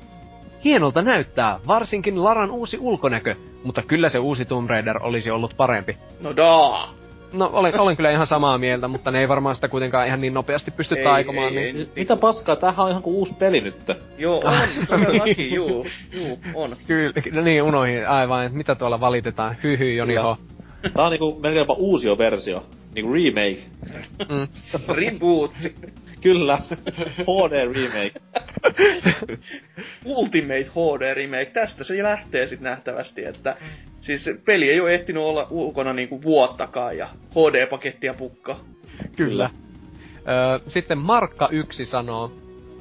Hienolta 0.65 1.03
näyttää, 1.03 1.61
varsinkin 1.67 2.25
Laran 2.25 2.51
uusi 2.51 2.79
ulkonäkö, 2.81 3.35
mutta 3.65 3.83
kyllä 3.83 4.09
se 4.09 4.19
uusi 4.19 4.45
Tomb 4.45 4.71
Raider 4.71 4.99
olisi 5.03 5.31
ollut 5.31 5.57
parempi. 5.57 5.97
No 6.21 6.37
daa. 6.37 6.91
No, 7.33 7.51
olen, 7.53 7.81
olen 7.81 7.97
kyllä 7.97 8.11
ihan 8.11 8.27
samaa 8.27 8.59
mieltä, 8.59 8.89
mutta 8.89 9.11
ne 9.11 9.21
ei 9.21 9.29
varmaan 9.29 9.55
sitä 9.55 9.69
kuitenkaan 9.69 10.07
ihan 10.07 10.21
niin 10.21 10.35
nopeasti 10.35 10.71
pysty 10.71 10.95
Ei, 10.95 11.05
taikomaan. 11.05 11.59
ei, 11.59 11.73
niin... 11.73 11.77
ei. 11.77 11.89
Mitä 11.97 12.17
paskaa, 12.17 12.57
tämähän 12.57 12.85
on 12.85 12.91
ihan 12.91 13.03
kuin 13.03 13.17
uusi 13.17 13.35
peli 13.35 13.61
nyt. 13.61 13.77
Joo, 14.19 14.43
on. 14.45 14.69
Todellakin, 14.89 15.55
juu. 15.55 15.87
Juu, 16.13 16.39
on. 16.55 16.77
Kyllä, 16.87 17.13
no 17.33 17.43
niin, 17.43 17.63
unohin 17.63 18.09
aivan, 18.09 18.45
että 18.45 18.59
mitä 18.59 18.75
tuolla 18.75 19.01
valitetaan. 19.01 19.57
Hy 19.63 19.79
hy, 19.79 19.93
Joni 19.93 20.15
H. 20.15 20.23
Tää 20.95 21.05
on 21.05 21.11
niinku 21.11 21.39
melkeinpä 21.43 21.73
uusio 21.73 22.19
versio. 22.19 22.67
Niinku 22.95 23.13
remake. 23.13 23.59
Mm. 24.29 24.49
Reboot. 24.89 25.53
Kyllä. 26.27 26.59
HD 27.29 27.73
remake. 27.75 28.21
Ultimate 30.05 30.65
HD 30.65 31.15
Remake. 31.15 31.45
Tästä 31.45 31.85
se 31.85 32.03
lähtee 32.03 32.47
sitten 32.47 32.65
nähtävästi, 32.65 33.25
että 33.25 33.57
siis 34.01 34.31
peli 34.45 34.71
ei 34.71 34.81
ole 34.81 34.95
ehtinyt 34.95 35.23
olla 35.23 35.47
ulkona 35.51 35.93
niinku 35.93 36.23
vuottakaan 36.23 36.99
ja 36.99 37.09
HD-pakettia 37.31 38.15
pukka. 38.15 38.57
Kyllä. 39.17 39.51
Öö, 40.29 40.59
sitten 40.67 40.99
Markka 40.99 41.49
1 41.53 41.87
sanoo, 41.87 42.33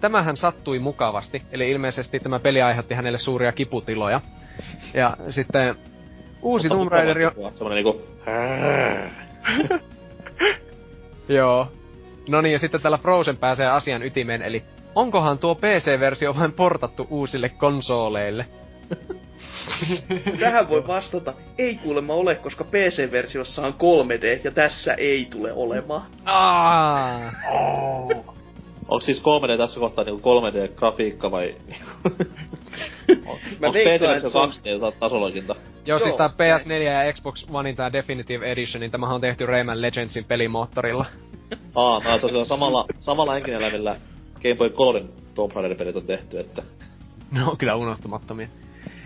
tämähän 0.01 0.37
sattui 0.37 0.79
mukavasti, 0.79 1.41
eli 1.51 1.71
ilmeisesti 1.71 2.19
tämä 2.19 2.39
peli 2.39 2.61
aiheutti 2.61 2.93
hänelle 2.93 3.17
suuria 3.17 3.51
kiputiloja. 3.51 4.21
Ja 4.93 5.17
sitten 5.29 5.75
uusi 6.41 6.69
Tomb 6.69 6.91
Raider 6.91 7.31
on... 7.37 7.51
Semmonen 7.53 7.83
niinku... 7.83 8.01
Joo. 11.37 11.71
No 12.29 12.41
niin, 12.41 12.53
ja 12.53 12.59
sitten 12.59 12.81
tällä 12.81 12.97
Frozen 12.97 13.37
pääsee 13.37 13.67
asian 13.67 14.03
ytimeen, 14.03 14.41
eli 14.41 14.63
onkohan 14.95 15.37
tuo 15.37 15.55
PC-versio 15.55 16.35
vain 16.39 16.51
portattu 16.53 17.07
uusille 17.09 17.49
konsoleille? 17.49 18.45
Tähän 20.39 20.69
voi 20.69 20.87
vastata, 20.87 21.33
ei 21.57 21.75
kuulemma 21.75 22.13
ole, 22.13 22.35
koska 22.35 22.63
PC-versiossa 22.63 23.67
on 23.67 23.73
3D 23.73 24.41
ja 24.43 24.51
tässä 24.51 24.93
ei 24.93 25.27
tule 25.31 25.53
olemaan. 25.53 26.01
Aa! 26.25 27.31
Onks 28.87 29.05
siis 29.05 29.21
3D 29.21 29.57
tässä 29.57 29.79
kohtaa 29.79 30.03
niinku 30.03 30.39
3D-grafiikka 30.41 31.31
vai... 31.31 31.55
Mä 33.59 33.73
veikkaan, 33.73 34.17
että 34.17 34.29
se 34.29 34.37
on 34.37 34.49
2D-tasologinta? 34.49 35.55
Joo, 35.85 35.99
siis 35.99 36.15
tää 36.15 36.27
PS4 36.27 36.71
ja 36.71 37.13
Xbox 37.13 37.45
Onein 37.51 37.75
tää 37.75 37.93
Definitive 37.93 38.51
Edition, 38.51 38.81
niin 38.81 38.91
tämähän 38.91 39.15
on 39.15 39.21
tehty 39.21 39.45
Rayman 39.45 39.81
Legendsin 39.81 40.25
pelimoottorilla. 40.25 41.05
Aa, 41.75 42.01
no 42.05 42.19
tosiaan 42.19 42.45
samalla, 42.45 42.85
samalla 42.99 43.37
enkineläimillä 43.37 43.95
Game 44.41 44.55
Boy 44.55 44.69
Colorin 44.69 45.09
Tomb 45.35 45.51
Raider-pelit 45.55 45.95
on 45.95 46.03
tehty, 46.03 46.39
että... 46.39 46.63
Ne 47.31 47.43
on 47.43 47.57
kyllä 47.57 47.75
unohtumattomia. 47.75 48.47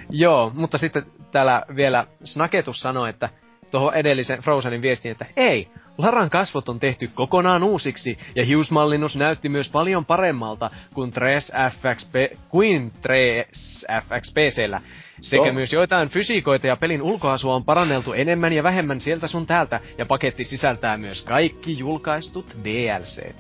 Joo, 0.10 0.52
mutta 0.56 0.78
sitten 0.78 1.06
täällä 1.32 1.64
vielä 1.76 2.08
Snaketus 2.24 2.80
sanoi, 2.80 3.10
että 3.10 3.30
tuohon 3.72 3.94
edellisen 3.94 4.40
Frozenin 4.40 4.82
viestiin, 4.82 5.12
että 5.12 5.26
ei, 5.36 5.68
Laran 5.98 6.30
kasvot 6.30 6.70
on 6.70 6.80
tehty 6.80 7.10
kokonaan 7.16 7.64
uusiksi, 7.64 8.18
ja 8.36 8.46
hiusmallinnus 8.46 9.16
näytti 9.16 9.50
myös 9.50 9.70
paljon 9.70 10.06
paremmalta 10.06 10.70
kuin 10.94 11.12
3FXP, 11.12 12.38
kuin 12.50 12.92
3FXPCllä. 13.08 14.82
Sekä 15.22 15.46
Joo. 15.46 15.54
myös 15.54 15.74
joitain 15.74 16.10
fysiikoita 16.10 16.68
ja 16.68 16.76
pelin 16.76 17.02
ulkoasua 17.02 17.56
on 17.56 17.66
paranneltu 17.66 18.14
enemmän 18.14 18.54
ja 18.54 18.64
vähemmän 18.64 19.02
sieltä 19.02 19.28
sun 19.28 19.46
täältä, 19.46 19.80
ja 19.98 20.06
paketti 20.06 20.44
sisältää 20.44 20.98
myös 20.98 21.24
kaikki 21.24 21.80
julkaistut 21.80 22.46
DLC. 22.64 23.34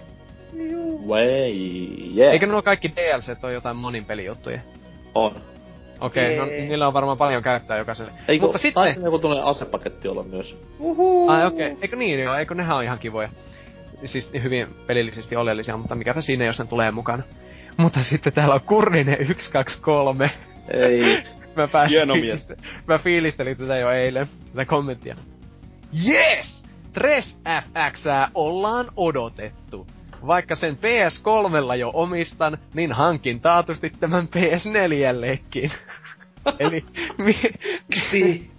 Way, 1.07 1.51
yeah. 2.17 2.33
Eikö 2.33 2.45
nuo 2.45 2.61
kaikki 2.61 2.91
DLC 2.95 3.43
ole 3.43 3.53
jotain 3.53 3.77
monin 3.77 4.05
pelijuttuja? 4.05 4.59
On. 5.15 5.31
Okei, 6.01 6.39
okay, 6.39 6.59
no 6.59 6.67
niillä 6.67 6.87
on 6.87 6.93
varmaan 6.93 7.17
paljon 7.17 7.43
käyttää 7.43 7.77
jokaiselle. 7.77 8.11
Eikö, 8.27 8.45
Mutta 8.45 8.57
sitten... 8.57 8.73
taisi 8.83 8.99
joku 8.99 9.19
tuollainen 9.19 9.49
asepaketti 9.49 10.07
olla 10.07 10.23
myös. 10.23 10.57
Uhu. 10.79 11.29
Ai 11.29 11.45
okei, 11.45 11.67
okay. 11.67 11.77
eikö 11.81 11.95
niin 11.95 12.19
joo, 12.19 12.35
eikö 12.35 12.55
nehän 12.55 12.77
on 12.77 12.83
ihan 12.83 12.99
kivoja. 12.99 13.29
Siis 14.05 14.31
hyvin 14.43 14.67
pelillisesti 14.87 15.35
oleellisia, 15.35 15.77
mutta 15.77 15.95
mikäpä 15.95 16.21
siinä, 16.21 16.45
jos 16.45 16.59
ne 16.59 16.65
tulee 16.65 16.91
mukana. 16.91 17.23
Mutta 17.77 18.03
sitten 18.03 18.33
täällä 18.33 18.53
on 18.53 18.61
Kurninen 18.65 19.17
123. 19.27 20.31
Ei. 20.73 21.23
Mä 21.55 21.67
pääsin, 21.67 21.97
Hieno 21.97 22.15
mies. 22.15 22.53
mä 22.87 22.97
fiilistelin 22.97 23.57
tätä 23.57 23.77
jo 23.77 23.91
eilen, 23.91 24.27
tätä 24.51 24.65
kommenttia. 24.65 25.15
Yes! 26.07 26.65
Tres 26.93 27.39
FX 27.43 28.03
ollaan 28.33 28.87
odotettu. 28.97 29.87
Vaikka 30.27 30.55
sen 30.55 30.77
PS3 30.77 31.75
jo 31.75 31.91
omistan, 31.93 32.57
niin 32.73 32.91
hankin 32.91 33.41
taatusti 33.41 33.91
tämän 33.99 34.27
PS4-llekin. 34.27 35.71
Eli 36.59 36.85
miksi 37.17 38.51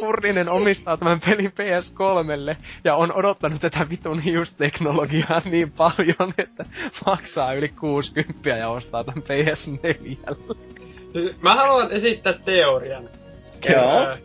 Kurninen 0.00 0.48
omistaa 0.48 0.96
tämän 0.96 1.20
pelin 1.20 1.52
PS3 1.52 2.56
ja 2.84 2.96
on 2.96 3.12
odottanut 3.12 3.60
tätä 3.60 3.86
vitun 3.90 4.20
hiusteknologiaa 4.20 5.42
niin 5.44 5.70
paljon, 5.70 6.34
että 6.38 6.64
maksaa 7.06 7.52
yli 7.52 7.68
60 7.68 8.48
ja 8.48 8.68
ostaa 8.68 9.04
tämän 9.04 9.22
PS4. 9.22 10.36
Mä 11.42 11.54
haluan 11.54 11.92
esittää 11.92 12.32
teorian. 12.44 13.04
Joo. 13.70 14.16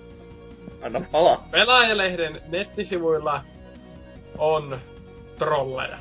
Anna 0.85 1.01
palaa. 1.11 1.47
Pelaajalehden 1.51 2.41
nettisivuilla 2.49 3.41
on 4.37 4.79
trolleja. 5.37 5.97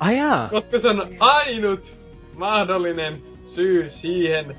Ajaa! 0.00 0.48
Koska 0.48 0.78
se 0.78 0.88
on 0.88 1.08
ainut 1.20 1.96
mahdollinen 2.36 3.22
syy 3.54 3.90
siihen, 3.90 4.56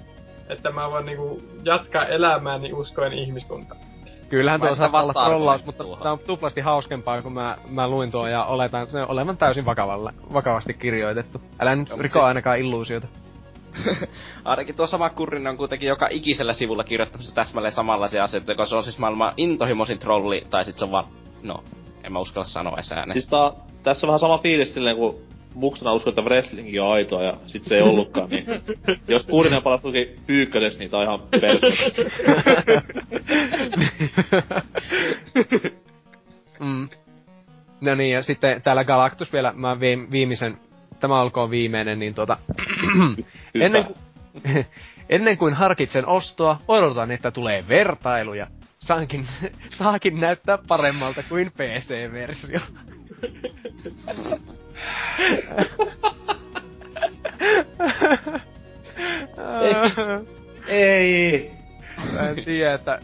että 0.50 0.72
mä 0.72 0.92
voin 0.92 1.06
niinku 1.06 1.42
jatkaa 1.64 2.06
elämääni 2.06 2.74
uskoen 2.74 3.14
ihmiskuntaan. 3.14 3.82
Kyllähän 4.30 4.60
Mä 4.60 4.66
tuo 4.68 4.76
sitä 4.76 4.82
saattaa 4.92 5.04
olla 5.04 5.30
trollaus, 5.30 5.66
mutta 5.66 5.84
tää 6.04 6.12
on 6.12 6.20
tuplasti 6.20 6.62
hauskempaa, 6.62 7.22
kun 7.22 7.34
mä, 7.34 7.58
mä 7.70 7.88
luin 7.88 8.12
tuon 8.12 8.32
ja 8.32 8.46
oletan 8.46 8.88
sen 8.88 9.08
olevan 9.10 9.38
täysin 9.38 9.66
vakavalla, 9.66 10.14
vakavasti 10.34 10.74
kirjoitettu. 10.74 11.42
Älä 11.60 11.76
nyt 11.76 11.90
Joo, 11.90 11.98
riko 11.98 12.14
siis- 12.14 12.26
ainakaan 12.26 12.60
illuusiota. 12.60 13.08
Ainakin 14.46 14.76
tuo 14.76 14.88
sama 14.88 15.10
kurrinen 15.10 15.48
on 15.52 15.58
kuitenkin 15.58 15.90
joka 15.90 16.08
ikisellä 16.12 16.54
sivulla 16.54 16.84
kirjoittamassa 16.84 17.36
täsmälleen 17.36 17.72
samanlaisia 17.72 18.24
asioita, 18.24 18.56
kun 18.56 18.68
se 18.68 18.76
on 18.76 18.84
siis 18.84 19.00
maailman 19.00 19.34
intohimoisin 19.38 20.00
trolli, 20.00 20.44
tai 20.50 20.66
sit 20.66 20.78
se 20.78 20.86
on 20.86 20.92
vaan, 20.92 21.06
no, 21.44 21.64
en 22.04 22.14
mä 22.14 22.20
uskalla 22.20 22.48
sanoa 22.48 22.74
edes 22.74 22.92
ääneen. 22.92 23.14
Siis 23.14 23.28
tää, 23.28 23.52
tässä 23.84 24.08
on 24.08 24.10
vähän 24.10 24.20
sama 24.20 24.38
fiilis 24.38 24.74
silleen, 24.74 24.96
kun 24.96 25.22
muksena 25.54 25.94
uskoi, 25.94 26.12
että 26.12 26.22
wrestlingi 26.22 26.80
on 26.80 26.92
aitoa 26.92 27.24
ja 27.24 27.34
sit 27.48 27.64
se 27.64 27.76
ei 27.76 27.82
ollutkaan, 27.82 28.30
niin 28.30 28.46
jos 29.08 29.28
kuurinen 29.28 29.62
palastuikin 29.62 30.16
pyykkönes, 30.28 30.80
niin 30.80 30.92
tää 30.92 31.00
on 31.00 31.06
ihan 31.06 31.20
pelkkä. 31.42 31.68
mm. 36.60 36.90
No 37.82 37.96
niin, 37.96 38.12
ja 38.12 38.22
sitten 38.22 38.62
täällä 38.62 38.84
Galactus 38.84 39.34
vielä, 39.34 39.54
mä 39.56 39.76
viim- 39.76 40.12
viimeisen, 40.12 40.58
tämä 41.02 41.22
olkoon 41.22 41.52
viimeinen, 41.52 42.00
niin 42.00 42.14
tota, 42.14 42.38
ennen, 43.56 43.86
ku, 43.86 43.96
ennen 45.10 45.38
kuin 45.38 45.54
harkitsen 45.64 46.08
ostoa, 46.08 46.60
odotan, 46.68 47.12
että 47.12 47.32
tulee 47.32 47.64
vertailuja. 47.68 48.48
Saankin, 48.80 49.28
saakin 49.80 50.20
näyttää 50.20 50.58
paremmalta 50.68 51.24
kuin 51.30 51.52
PC-versio. 51.52 52.60
Ei. 60.68 61.52
Mä 62.14 62.30
en 62.30 62.46
tiedä, 62.46 62.74
että, 62.74 63.00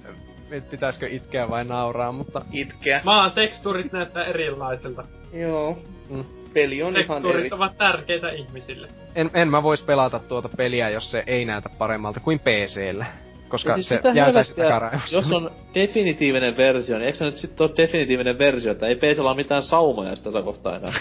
että 0.51 0.71
pitäisikö 0.71 1.07
itkeä 1.07 1.49
vai 1.49 1.65
nauraa, 1.65 2.11
mutta 2.11 2.41
Itkeä. 2.51 3.01
Maan 3.03 3.31
tekstuurit 3.31 3.91
näyttää 3.91 4.23
erilaiselta. 4.23 5.03
Joo. 5.33 5.77
Mm. 6.09 6.25
Peli 6.53 6.83
on 6.83 6.97
ihan 6.97 6.99
eri. 6.99 7.05
Tekstuurit 7.07 7.53
ovat 7.53 7.77
tärkeitä 7.77 8.29
ihmisille. 8.29 8.87
en, 9.15 9.29
en 9.33 9.47
mä 9.47 9.63
vois 9.63 9.81
pelata 9.81 10.19
tuota 10.19 10.49
peliä, 10.57 10.89
jos 10.89 11.11
se 11.11 11.23
ei 11.27 11.45
näytä 11.45 11.69
paremmalta 11.77 12.19
kuin 12.19 12.39
PCllä. 12.39 13.05
Koska 13.49 13.69
Ja 13.69 13.75
siis 13.75 13.87
se 13.89 13.99
helvettiä, 14.15 14.65
takaraivossa. 14.65 15.15
Jos 15.15 15.31
on 15.31 15.51
definitiivinen 15.75 16.57
versio, 16.57 16.97
niin 16.97 17.05
eikö 17.05 17.17
se 17.17 17.25
nyt 17.25 17.33
sit 17.35 17.61
ole 17.61 17.71
definitiivinen 17.77 18.39
versio, 18.39 18.71
että 18.71 18.87
ei 18.87 18.95
PCllä 18.95 19.29
ole 19.29 19.35
mitään 19.35 19.63
saumoja 19.63 20.15
sitä 20.15 20.31
tätä 20.31 20.43
kohtaa 20.43 20.75
enää. 20.75 20.93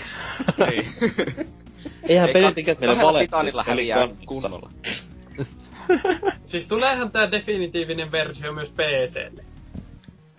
Ei. 0.70 0.86
Eihän 2.08 2.28
Ei 2.28 2.32
pelitikät 2.32 2.80
meille 2.80 2.94
kahdella 2.94 3.12
vale. 3.12 3.24
pitanilla 3.24 3.64
häviää 3.66 4.08
kunnolla. 4.26 4.70
Siis 6.46 6.66
tuleehan 6.66 7.10
tää 7.10 7.30
definitiivinen 7.30 8.12
versio 8.12 8.52
myös 8.52 8.70
PClle. 8.72 9.44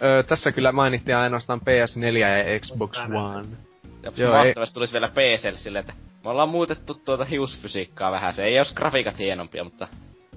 Öö, 0.04 0.24
tässä 0.24 0.52
kyllä 0.52 0.72
mainittiin 0.72 1.18
ainoastaan 1.18 1.60
PS4 1.62 2.18
ja 2.18 2.60
Xbox. 2.60 2.98
One. 3.00 3.48
Ja 4.08 4.24
Joo, 4.24 4.38
mahtavasti 4.38 4.74
tulisi 4.74 4.94
vielä 4.94 5.10
PClle 5.10 5.58
silleen, 5.58 5.80
että 5.80 5.94
me 6.24 6.30
ollaan 6.30 6.50
muutettu 6.50 6.94
tuota 6.94 7.26
hiusfysiikkaa 7.26 8.12
vähän. 8.12 8.34
Se 8.34 8.44
ei 8.44 8.58
olisi 8.58 8.76
grafiikat 8.76 9.20
hienompia, 9.20 9.64
mutta 9.64 9.88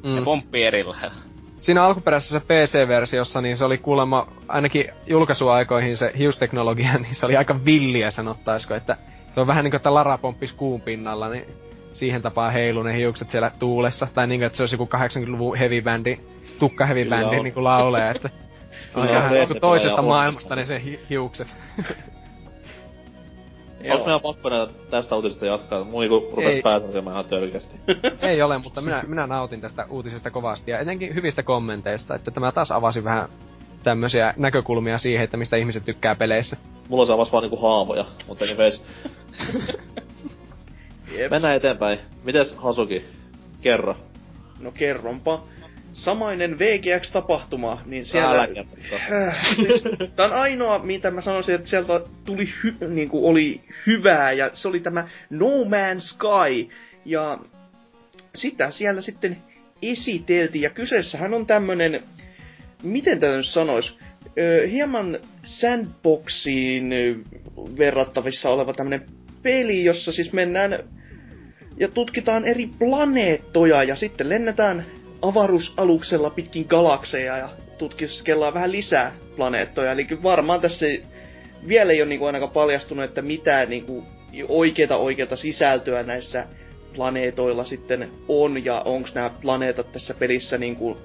mm. 0.03 0.15
ne 0.15 0.23
pomppii 0.23 0.65
eri 0.65 0.85
lailla. 0.85 1.15
Siinä 1.61 1.85
alkuperäisessä 1.85 2.41
PC-versiossa, 2.41 3.41
niin 3.41 3.57
se 3.57 3.65
oli 3.65 3.79
kuulemma, 3.79 4.27
ainakin 4.49 4.85
julkaisuaikoihin 5.07 5.97
se 5.97 6.13
hiusteknologia, 6.19 6.99
niin 6.99 7.15
se 7.15 7.27
oli 7.27 7.37
aika 7.37 7.65
villiä 7.65 8.11
sanottaisiko, 8.11 8.75
että 8.75 8.97
se 9.35 9.41
on 9.41 9.47
vähän 9.47 9.65
niinku, 9.65 9.77
että 9.77 9.95
Lara 9.95 10.19
pomppis 10.19 10.53
kuun 10.53 10.81
pinnalla, 10.81 11.29
niin 11.29 11.45
siihen 11.93 12.23
tapaan 12.23 12.53
heilu 12.53 12.83
ne 12.83 12.97
hiukset 12.97 13.31
siellä 13.31 13.51
tuulessa. 13.59 14.09
Tai 14.15 14.27
niinku, 14.27 14.47
että 14.47 14.57
se 14.57 14.63
olisi 14.63 14.75
joku 14.75 14.89
80-luvun 14.97 15.59
heavy 15.59 15.83
bändi, 15.83 16.17
tukka 16.59 16.87
heavy 16.87 17.05
bändi 17.05 17.37
on. 17.37 17.45
niinku 17.45 17.65
laulee, 17.65 18.11
että 18.11 18.29
Kyllä 18.29 18.41
on 18.95 19.03
on 19.09 19.17
ihan 19.17 19.33
Metal 19.33 19.59
toisesta 19.61 20.03
maailmasta 20.03 20.57
ne 20.57 20.65
se 20.65 20.83
hi- 20.85 21.01
hiukset. 21.11 21.49
Onks 23.91 24.05
meidän 24.05 24.21
pakko 24.21 24.49
näitä 24.49 24.73
tästä 24.91 25.17
uutisesta 25.17 25.47
jatkaa? 25.47 25.85
Mun 25.85 26.01
niinku 26.01 26.31
rupes 26.37 26.63
tekemään 26.87 27.15
ihan 27.15 27.25
törkeästi. 27.25 27.77
Ei 28.31 28.43
ole, 28.43 28.59
mutta 28.59 28.81
minä, 28.81 29.03
minä 29.07 29.27
nautin 29.27 29.61
tästä 29.61 29.87
uutisesta 29.91 30.31
kovasti 30.31 30.71
ja 30.71 30.79
etenkin 30.79 31.15
hyvistä 31.15 31.43
kommenteista, 31.43 32.15
että 32.15 32.31
tämä 32.31 32.53
taas 32.53 32.71
avasi 32.71 33.05
vähän 33.05 33.29
tämmöisiä 33.83 34.35
näkökulmia 34.37 34.99
siihen, 34.99 35.25
että 35.25 35.37
mistä 35.37 35.57
ihmiset 35.57 35.85
tykkää 35.85 36.15
peleissä. 36.15 36.57
Mulla 36.89 37.03
on 37.03 37.07
se 37.07 37.13
avasi 37.13 37.33
vaan 37.33 37.43
niinku 37.43 37.57
haavoja, 37.57 38.05
mutta 38.29 38.45
anyways. 38.45 38.83
Jep. 41.19 41.31
Mennään 41.31 41.57
eteenpäin. 41.57 41.99
Mites 42.25 42.55
Hasuki? 42.55 43.05
Kerro. 43.61 43.97
No 44.61 44.73
kerronpa. 44.73 45.43
Samainen 45.93 46.59
VGX-tapahtuma, 46.59 47.83
niin 47.87 48.07
siellä... 48.07 48.49
Äh, 49.13 49.57
siis, 49.57 49.85
tää 50.17 50.27
on 50.27 50.33
ainoa, 50.33 50.79
mitä 50.79 51.11
mä 51.11 51.21
sanoisin, 51.21 51.55
että 51.55 51.69
sieltä 51.69 52.01
tuli 52.25 52.49
hy, 52.65 52.75
niinku 52.89 53.29
oli 53.29 53.61
hyvää, 53.87 54.33
ja 54.33 54.51
se 54.53 54.69
oli 54.69 54.81
tämä 54.81 55.09
No 55.31 55.47
Man's 55.47 56.01
Sky. 56.01 56.75
Ja 57.05 57.39
sitä 58.35 58.71
siellä 58.71 59.01
sitten 59.01 59.37
esiteltiin, 59.83 60.63
ja 60.63 60.71
kyseessähän 60.71 61.35
on 61.35 61.47
tämmönen, 61.47 62.03
miten 62.83 63.21
tätä 63.21 63.37
nyt 63.37 63.47
sanois, 63.47 63.99
ö, 64.39 64.67
hieman 64.67 65.19
sandboxiin 65.45 66.95
verrattavissa 67.79 68.51
oleva 68.51 68.73
tämmönen 68.73 69.07
peli, 69.43 69.85
jossa 69.85 70.13
siis 70.13 70.33
mennään 70.33 70.79
ja 71.77 71.89
tutkitaan 71.89 72.45
eri 72.45 72.71
planeettoja 72.79 73.83
ja 73.83 73.97
sitten 73.97 74.29
lennetään 74.29 74.85
avaruusaluksella 75.23 76.31
pitkin 76.31 76.67
galakseja 76.69 77.37
ja 77.39 77.49
tutkiskellaan 77.79 78.55
vähän 78.55 78.73
lisää 78.73 79.13
planeettoja. 79.37 79.93
Eli 79.93 80.07
varmaan 80.23 80.61
tässä 80.61 80.87
vielä 81.69 81.93
ei 81.93 82.03
ole 82.03 82.09
niinku 82.09 82.25
ainakaan 82.27 82.53
paljastunut, 82.53 83.05
että 83.05 83.23
mitä 83.23 83.67
niinku 83.67 84.05
oikeita 84.49 84.97
oikeata 84.97 85.37
sisältöä 85.37 86.03
näissä 86.03 86.47
planeetoilla 86.95 87.65
sitten 87.65 88.11
on 88.29 88.65
ja 88.65 88.81
onko 88.81 89.09
nämä 89.15 89.31
planeetat 89.43 89.93
tässä 89.93 90.15
pelissä 90.15 90.59
niinku 90.59 90.99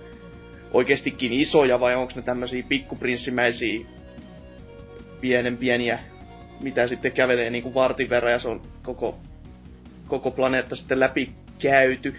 oikeastikin 0.74 1.34
isoja 1.34 1.80
vai 1.80 1.95
onko 1.95 2.13
ne 2.16 2.22
tämmöisiä 2.22 2.63
pikkuprinssimäisiä 2.70 3.86
pienen 5.22 5.57
pieniä, 5.57 5.99
mitä 6.59 6.88
sitten 6.88 7.11
kävelee 7.11 7.49
niinku 7.49 7.74
vartin 7.74 8.09
verran 8.09 8.32
ja 8.32 8.39
se 8.39 8.47
on 8.49 8.61
koko, 8.84 9.20
koko 10.07 10.32
planeetta 10.32 10.76
sitten 10.76 10.99
läpi 10.99 11.32
käyty. 11.59 12.16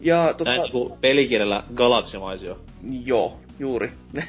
Ja 0.00 0.34
tota, 0.38 0.50
Näin 0.50 0.62
niinku 0.62 0.98
pelikielellä 1.00 1.62
galaksimaisio. 1.74 2.58
Joo, 3.04 3.40
juuri. 3.58 3.92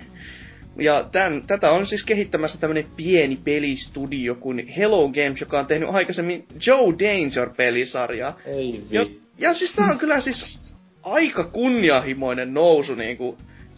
Ja 0.80 1.04
tän, 1.12 1.44
tätä 1.48 1.72
on 1.72 1.88
siis 1.88 2.06
kehittämässä 2.06 2.60
tämmönen 2.60 2.86
pieni 2.96 3.40
pelistudio 3.44 4.36
kuin 4.36 4.68
Hello 4.68 5.10
Games, 5.10 5.42
joka 5.42 5.60
on 5.60 5.68
tehnyt 5.68 5.90
aikaisemmin 5.90 6.46
Joe 6.68 6.94
Danger-pelisarjaa. 7.00 8.40
Ei 8.46 8.84
Ja, 8.90 9.06
ja 9.38 9.54
siis 9.54 9.72
tää 9.72 9.86
on 9.86 10.00
kyllä 10.00 10.22
siis 10.22 10.72
aika 11.04 11.44
kunnianhimoinen 11.44 12.54
nousu 12.54 12.96
niinku 12.96 13.38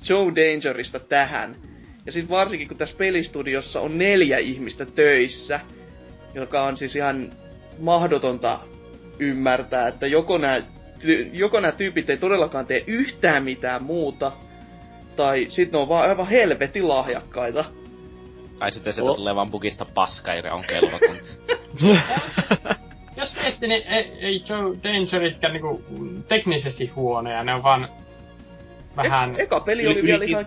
Joe 0.09 0.35
Dangerista 0.35 0.99
tähän. 0.99 1.55
Ja 2.05 2.11
sit 2.11 2.29
varsinkin 2.29 2.67
kun 2.67 2.77
tässä 2.77 2.97
pelistudiossa 2.97 3.81
on 3.81 3.97
neljä 3.97 4.37
ihmistä 4.37 4.85
töissä, 4.85 5.59
joka 6.33 6.63
on 6.63 6.77
siis 6.77 6.95
ihan 6.95 7.31
mahdotonta 7.79 8.59
ymmärtää, 9.19 9.87
että 9.87 10.07
joko 10.07 10.37
nämä 10.37 10.61
ty- 11.03 11.29
joko 11.33 11.59
nämä 11.59 11.71
tyypit 11.71 12.09
ei 12.09 12.17
todellakaan 12.17 12.65
tee 12.65 12.83
yhtään 12.87 13.43
mitään 13.43 13.83
muuta, 13.83 14.31
tai 15.15 15.45
sit 15.49 15.71
ne 15.71 15.77
on 15.77 15.89
vaan 15.89 16.09
aivan 16.09 16.27
helvetin 16.27 16.87
lahjakkaita. 16.87 17.65
Kai 18.59 18.71
sitten 18.71 18.93
sieltä 18.93 19.11
Oh. 19.11 19.17
tulee 19.17 19.35
vaan 19.35 19.51
bugista 19.51 19.85
paska, 19.85 20.33
joka 20.33 20.51
on 20.53 20.63
kelvotonta. 20.63 21.29
Jos 23.17 23.35
miettii, 23.41 23.69
niin 23.69 23.83
ei, 23.87 24.11
ei 24.19 24.43
Joe 24.49 24.77
Dangeritkään 24.83 25.53
niinku 25.53 25.83
teknisesti 26.27 26.87
huonoja, 26.87 27.43
ne 27.43 27.53
on 27.53 27.63
vaan 27.63 27.87
vähän... 28.97 29.35
E- 29.37 29.43
eka 29.43 29.59
peli 29.59 29.87
oli 29.87 30.03
vielä 30.03 30.23
ihan... 30.25 30.45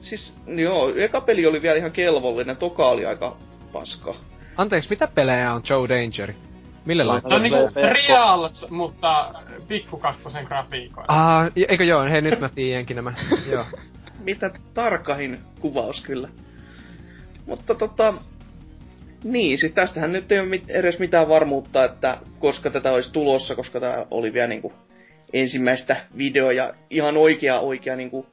Siis, 0.00 0.34
joo, 0.46 0.92
eka 0.96 1.20
peli 1.20 1.46
oli 1.46 1.62
vielä 1.62 1.76
ihan 1.76 1.92
kelvollinen, 1.92 2.56
toka 2.56 2.88
oli 2.88 3.06
aika 3.06 3.36
paska. 3.72 4.14
Anteeksi, 4.56 4.90
mitä 4.90 5.06
pelejä 5.06 5.52
on 5.52 5.62
Joe 5.70 5.88
Dangeri? 5.88 6.34
Mille 6.86 7.04
No, 7.04 7.08
laittaa? 7.08 7.28
Se 7.28 7.34
on 7.34 7.42
niinku 7.42 7.70
Trials, 7.72 8.70
mutta 8.70 9.34
Pikku 9.68 9.96
kakkosen 9.96 10.44
grafiikoilla. 10.44 11.36
Ah, 11.38 11.52
eikö 11.68 11.84
joo, 11.84 12.04
hei 12.04 12.22
nyt 12.22 12.40
mä 12.40 12.48
tiedänkin 12.48 12.96
nämä. 12.96 13.14
joo. 13.52 13.64
Mitä 14.24 14.50
tarkahin 14.74 15.40
kuvaus 15.60 16.00
kyllä. 16.00 16.28
Mutta 17.46 17.74
tota... 17.74 18.14
Niin, 19.24 19.58
siis 19.58 19.72
tästähän 19.72 20.12
nyt 20.12 20.32
ei 20.32 20.40
ole 20.40 20.48
mit- 20.48 20.70
edes 20.70 20.98
mitään 20.98 21.28
varmuutta, 21.28 21.84
että 21.84 22.18
koska 22.38 22.70
tätä 22.70 22.92
olisi 22.92 23.12
tulossa, 23.12 23.54
koska 23.54 23.80
tämä 23.80 24.06
oli 24.10 24.32
vielä 24.32 24.46
niinku 24.46 24.72
ensimmäistä 25.32 25.96
videoa 26.18 26.52
ja 26.52 26.74
ihan 26.90 27.16
oikea 27.16 27.60
oikea 27.60 27.96
niinku 27.96 28.26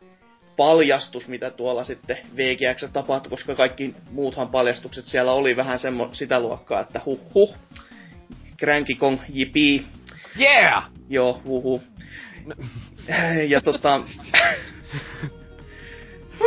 paljastus, 0.58 1.28
mitä 1.28 1.52
tuolla 1.52 1.84
sitten 1.84 2.18
VGX 2.38 2.92
tapahtui, 2.94 3.30
koska 3.30 3.56
kaikki 3.56 3.96
muuthan 4.12 4.50
paljastukset 4.50 5.06
siellä 5.06 5.34
oli 5.34 5.56
vähän 5.56 5.80
semmo, 5.80 6.10
sitä 6.12 6.40
luokkaa, 6.40 6.80
että 6.80 7.02
huh 7.06 7.20
huh. 7.34 7.56
Cranky 8.64 8.96
Kong, 8.96 9.20
jipi. 9.30 9.86
Yeah! 10.40 10.84
Joo, 11.10 11.42
huhu. 11.46 11.84
Ja 13.48 13.62
tota... 13.62 14.02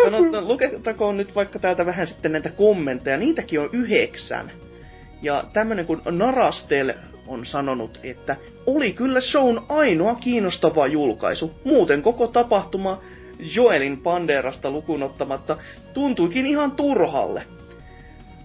Sanottu, 0.05 0.49
luketakoon 0.49 1.17
nyt 1.17 1.35
vaikka 1.35 1.59
täältä 1.59 1.87
vähän 1.87 2.07
sitten 2.07 2.33
näitä 2.33 2.51
kommentteja. 2.51 3.17
Niitäkin 3.17 3.61
on 3.61 3.69
yhdeksän. 3.73 4.53
Ja 5.23 5.45
tämmönen 5.53 5.87
kuin 5.87 6.01
Narastel 6.11 6.93
on 7.27 7.47
sanonut, 7.47 8.01
että 8.03 8.37
oli 8.67 8.93
kyllä 8.93 9.21
shown 9.21 9.63
ainoa 9.69 10.15
kiinnostava 10.15 10.87
julkaisu. 10.87 11.61
Muuten 11.65 12.03
koko 12.03 12.27
tapahtuma 12.27 13.01
Joelin 13.55 14.01
Panderasta 14.01 14.71
lukunottamatta 14.71 15.57
tuntuikin 15.95 16.47
ihan 16.47 16.73
turhalle. 16.73 17.43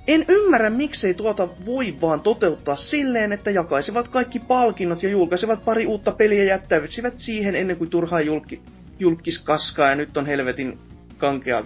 En 0.07 0.25
ymmärrä, 0.27 0.69
miksei 0.69 1.13
tuota 1.13 1.47
voi 1.65 1.95
vaan 2.01 2.21
toteuttaa 2.21 2.75
silleen, 2.75 3.31
että 3.31 3.51
jakaisivat 3.51 4.07
kaikki 4.07 4.39
palkinnot 4.39 5.03
ja 5.03 5.09
julkaisivat 5.09 5.65
pari 5.65 5.85
uutta 5.85 6.11
peliä 6.11 6.43
ja 6.43 6.49
jättäisivät 6.49 7.19
siihen 7.19 7.55
ennen 7.55 7.77
kuin 7.77 7.89
turhaa 7.89 8.21
julki, 8.21 8.61
julkis 8.99 9.39
kaskaa 9.39 9.89
ja 9.89 9.95
nyt 9.95 10.17
on 10.17 10.25
helvetin 10.25 10.79
kankea 11.17 11.63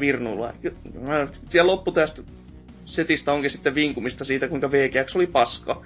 mä- 1.02 1.28
Siellä 1.50 1.72
loppu 1.72 1.92
tästä 1.92 2.22
setistä 2.86 3.32
onkin 3.34 3.52
sitten 3.52 3.76
vinkumista 3.76 4.26
siitä, 4.26 4.48
kuinka 4.48 4.72
VGX 4.72 5.16
oli 5.16 5.28
paska. 5.28 5.82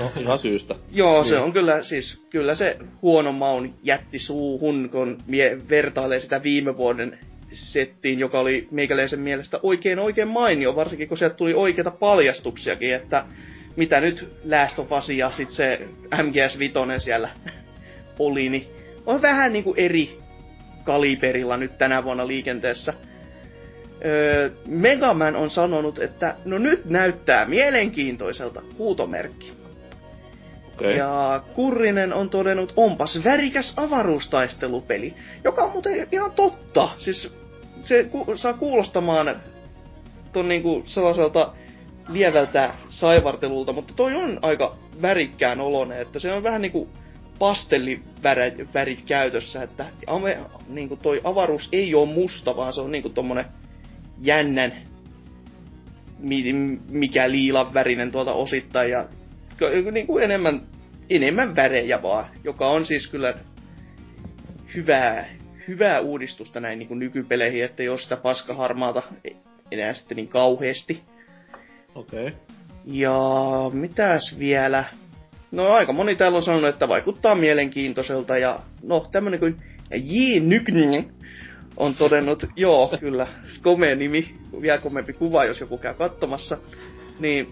No, 0.00 0.12
ihan 0.20 0.38
syystä. 0.38 0.74
Joo, 0.92 1.22
niin. 1.22 1.28
se 1.28 1.38
on 1.38 1.52
kyllä, 1.52 1.82
siis, 1.82 2.24
kyllä 2.30 2.54
se 2.54 2.78
huono 3.02 3.32
maun 3.32 3.74
jätti 3.82 4.18
suuhun, 4.18 4.88
kun 4.92 5.18
mie 5.26 5.58
vertailee 5.68 6.20
sitä 6.20 6.42
viime 6.42 6.76
vuoden 6.76 7.18
settiin, 7.54 8.18
joka 8.18 8.40
oli 8.40 8.68
meikäläisen 8.70 9.20
mielestä 9.20 9.60
oikein 9.62 9.98
oikein 9.98 10.28
mainio, 10.28 10.76
varsinkin 10.76 11.08
kun 11.08 11.18
sieltä 11.18 11.36
tuli 11.36 11.54
oikeita 11.54 11.90
paljastuksiakin, 11.90 12.94
että 12.94 13.24
mitä 13.76 14.00
nyt 14.00 14.28
Last 14.50 14.78
of 14.78 14.92
Us 14.92 15.08
ja 15.08 15.30
sit 15.30 15.50
se 15.50 15.80
MGS 16.22 16.58
Vitoinen 16.58 17.00
siellä 17.00 17.28
oli, 18.18 18.48
niin 18.48 18.66
on 19.06 19.22
vähän 19.22 19.52
niinku 19.52 19.74
eri 19.76 20.18
kaliberilla 20.84 21.56
nyt 21.56 21.78
tänä 21.78 22.04
vuonna 22.04 22.26
liikenteessä. 22.26 22.94
Öö, 24.04 24.50
Megaman 24.66 25.36
on 25.36 25.50
sanonut, 25.50 25.98
että 25.98 26.34
no 26.44 26.58
nyt 26.58 26.84
näyttää 26.84 27.46
mielenkiintoiselta 27.46 28.62
huutomerkki. 28.78 29.52
Okay. 30.74 30.92
Ja 30.92 31.42
Kurrinen 31.54 32.12
on 32.12 32.30
todennut, 32.30 32.72
onpas 32.76 33.24
värikäs 33.24 33.74
avaruustaistelupeli, 33.76 35.14
joka 35.44 35.64
on 35.64 35.72
muuten 35.72 36.08
ihan 36.12 36.32
totta. 36.32 36.88
Siis 36.98 37.32
se 37.84 38.04
ku- 38.04 38.36
saa 38.36 38.52
kuulostamaan 38.52 39.36
ton 40.32 40.48
niinku 40.48 40.82
sellaiselta 40.84 41.52
lievältä 42.08 42.74
saivartelulta, 42.90 43.72
mutta 43.72 43.94
toi 43.96 44.14
on 44.14 44.38
aika 44.42 44.76
värikkään 45.02 45.60
oloinen, 45.60 46.00
että 46.00 46.18
se 46.18 46.32
on 46.32 46.42
vähän 46.42 46.62
niinku 46.62 46.88
pastellivärit 47.38 48.74
värit 48.74 49.02
käytössä, 49.06 49.62
että 49.62 49.86
ame, 50.06 50.38
niinku 50.68 50.96
toi 50.96 51.20
avaruus 51.24 51.68
ei 51.72 51.94
ole 51.94 52.12
musta, 52.14 52.56
vaan 52.56 52.72
se 52.72 52.80
on 52.80 52.92
niinku 52.92 53.08
tommonen 53.08 53.44
jännän 54.20 54.72
mi- 56.18 56.78
mikä 56.90 57.30
liilan 57.30 57.74
värinen 57.74 58.12
tuolta 58.12 58.32
osittain 58.32 58.90
ja 58.90 59.08
niinku 59.92 60.18
enemmän, 60.18 60.62
enemmän 61.10 61.56
värejä 61.56 62.02
vaan, 62.02 62.24
joka 62.44 62.70
on 62.70 62.86
siis 62.86 63.08
kyllä 63.08 63.34
hyvää, 64.74 65.26
hyvää 65.68 66.00
uudistusta 66.00 66.60
näin 66.60 66.78
niinku 66.78 66.94
nykypeleihin, 66.94 67.64
että 67.64 67.82
jos 67.82 68.02
sitä 68.02 68.16
paskaharmaata 68.16 69.02
enää 69.70 69.94
sitten 69.94 70.16
niin 70.16 70.28
kauheasti. 70.28 71.02
Okei. 71.94 72.26
Okay. 72.26 72.38
Ja 72.84 73.20
mitäs 73.72 74.36
vielä? 74.38 74.84
No 75.50 75.68
aika 75.68 75.92
moni 75.92 76.16
täällä 76.16 76.36
on 76.36 76.44
sanonut, 76.44 76.68
että 76.68 76.88
vaikuttaa 76.88 77.34
mielenkiintoiselta 77.34 78.38
ja 78.38 78.60
no 78.82 79.06
tämmönen 79.12 79.40
kuin 79.40 79.56
J. 79.90 80.40
Nykn 80.40 81.04
on 81.76 81.94
todennut, 81.94 82.46
joo 82.56 82.92
kyllä, 83.00 83.26
komea 83.62 83.94
nimi, 83.94 84.34
vielä 84.60 84.78
komeampi 84.78 85.12
kuva, 85.12 85.44
jos 85.44 85.60
joku 85.60 85.78
käy 85.78 85.94
katsomassa. 85.94 86.58
Niin 87.20 87.48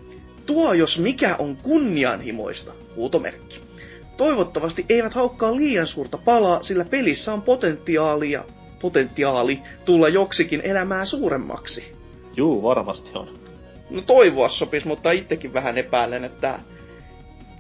tuo 0.46 0.72
jos 0.72 0.98
mikä 0.98 1.36
on 1.36 1.56
kunnianhimoista, 1.56 2.72
huutomerkki. 2.96 3.60
Toivottavasti 4.22 4.86
eivät 4.88 5.14
haukkaa 5.14 5.56
liian 5.56 5.86
suurta 5.86 6.18
palaa, 6.18 6.62
sillä 6.62 6.84
pelissä 6.84 7.32
on 7.32 7.42
potentiaalia, 7.42 8.44
potentiaali 8.80 9.58
tulla 9.84 10.08
joksikin 10.08 10.60
elämää 10.60 11.04
suuremmaksi. 11.04 11.92
Juu, 12.36 12.62
varmasti 12.62 13.10
on. 13.14 13.28
No 13.90 14.00
toivoa 14.00 14.48
sopis, 14.48 14.84
mutta 14.84 15.10
itsekin 15.10 15.52
vähän 15.52 15.78
epäilen, 15.78 16.24
että 16.24 16.58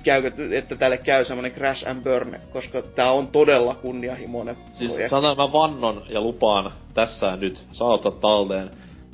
käykö, 0.04 0.32
että 0.50 0.76
tälle 0.76 0.98
käy 0.98 1.24
semmonen 1.24 1.52
crash 1.52 1.88
and 1.88 2.02
burn, 2.02 2.36
koska 2.52 2.82
tää 2.82 3.12
on 3.12 3.28
todella 3.28 3.74
kunnianhimoinen 3.74 4.56
Siis 4.72 4.90
projekti. 4.90 5.10
sanotaan 5.10 5.48
mä 5.48 5.52
vannon 5.52 6.02
ja 6.08 6.20
lupaan 6.20 6.72
tässä 6.94 7.36
nyt, 7.36 7.64
saa 7.72 7.88
ottaa 7.88 8.12
talteen. 8.12 8.70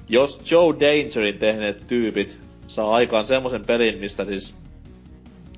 Jos 0.08 0.40
Joe 0.50 0.74
Dangerin 0.80 1.38
tehneet 1.38 1.84
tyypit 1.88 2.38
saa 2.66 2.94
aikaan 2.94 3.26
semmosen 3.26 3.66
pelin, 3.66 3.98
mistä 3.98 4.24
siis 4.24 4.54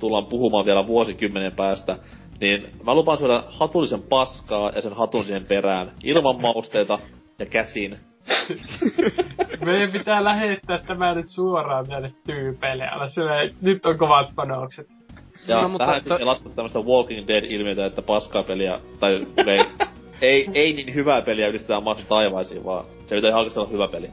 tullaan 0.01 0.25
puhumaan 0.25 0.65
vielä 0.65 0.87
vuosikymmenen 0.87 1.55
päästä, 1.55 1.97
niin 2.39 2.67
mä 2.83 2.95
lupaan 2.95 3.17
syödä 3.17 3.43
hatullisen 3.47 4.01
paskaa 4.01 4.71
ja 4.75 4.81
sen 4.81 4.93
hatun 4.93 5.23
siihen 5.23 5.45
perään, 5.45 5.91
ilman 6.03 6.41
mausteita 6.41 6.99
ja 7.39 7.45
käsin. 7.45 7.97
Meidän 9.65 9.91
pitää 9.91 10.23
lähettää 10.23 10.77
tämä 10.77 11.13
nyt 11.13 11.27
suoraan 11.27 11.85
näille 11.89 12.11
tyypeille. 12.25 12.89
Älä 12.91 13.07
sille, 13.09 13.53
nyt 13.61 13.85
on 13.85 13.97
kovat 13.97 14.31
panokset. 14.35 14.87
Ja 15.47 15.55
No, 15.55 15.61
no, 15.61 15.69
mutta 15.69 15.85
tähän 15.85 16.03
to- 16.03 16.09
siis 16.09 16.19
ei 16.19 16.25
lasketa 16.25 16.55
tämmöstä 16.55 16.79
Walking 16.79 17.27
Dead-ilmiötä, 17.27 17.85
että 17.85 18.01
paskaa 18.01 18.43
peliä, 18.43 18.79
tai 18.99 19.27
ei, 19.47 19.65
ei, 20.21 20.47
ei 20.53 20.73
niin 20.73 20.93
hyvää 20.93 21.21
peliä 21.21 21.47
ylistetään 21.47 21.83
maasta 21.83 22.03
taivaisiin, 22.07 22.65
vaan 22.65 22.85
se 23.05 23.15
pitää 23.15 23.29
ihan 23.29 23.39
oikeesti 23.39 23.59
olla 23.59 23.69
hyvä 23.71 23.87
peli. 23.87 24.09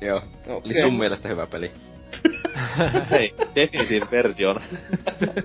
Joo. 0.00 0.22
Okei. 0.48 0.60
Eli 0.64 0.82
sun 0.82 0.98
mielestä 0.98 1.28
hyvä 1.28 1.46
peli. 1.46 1.70
Hei, 3.10 3.34
definitive 3.54 4.06
version. 4.10 4.60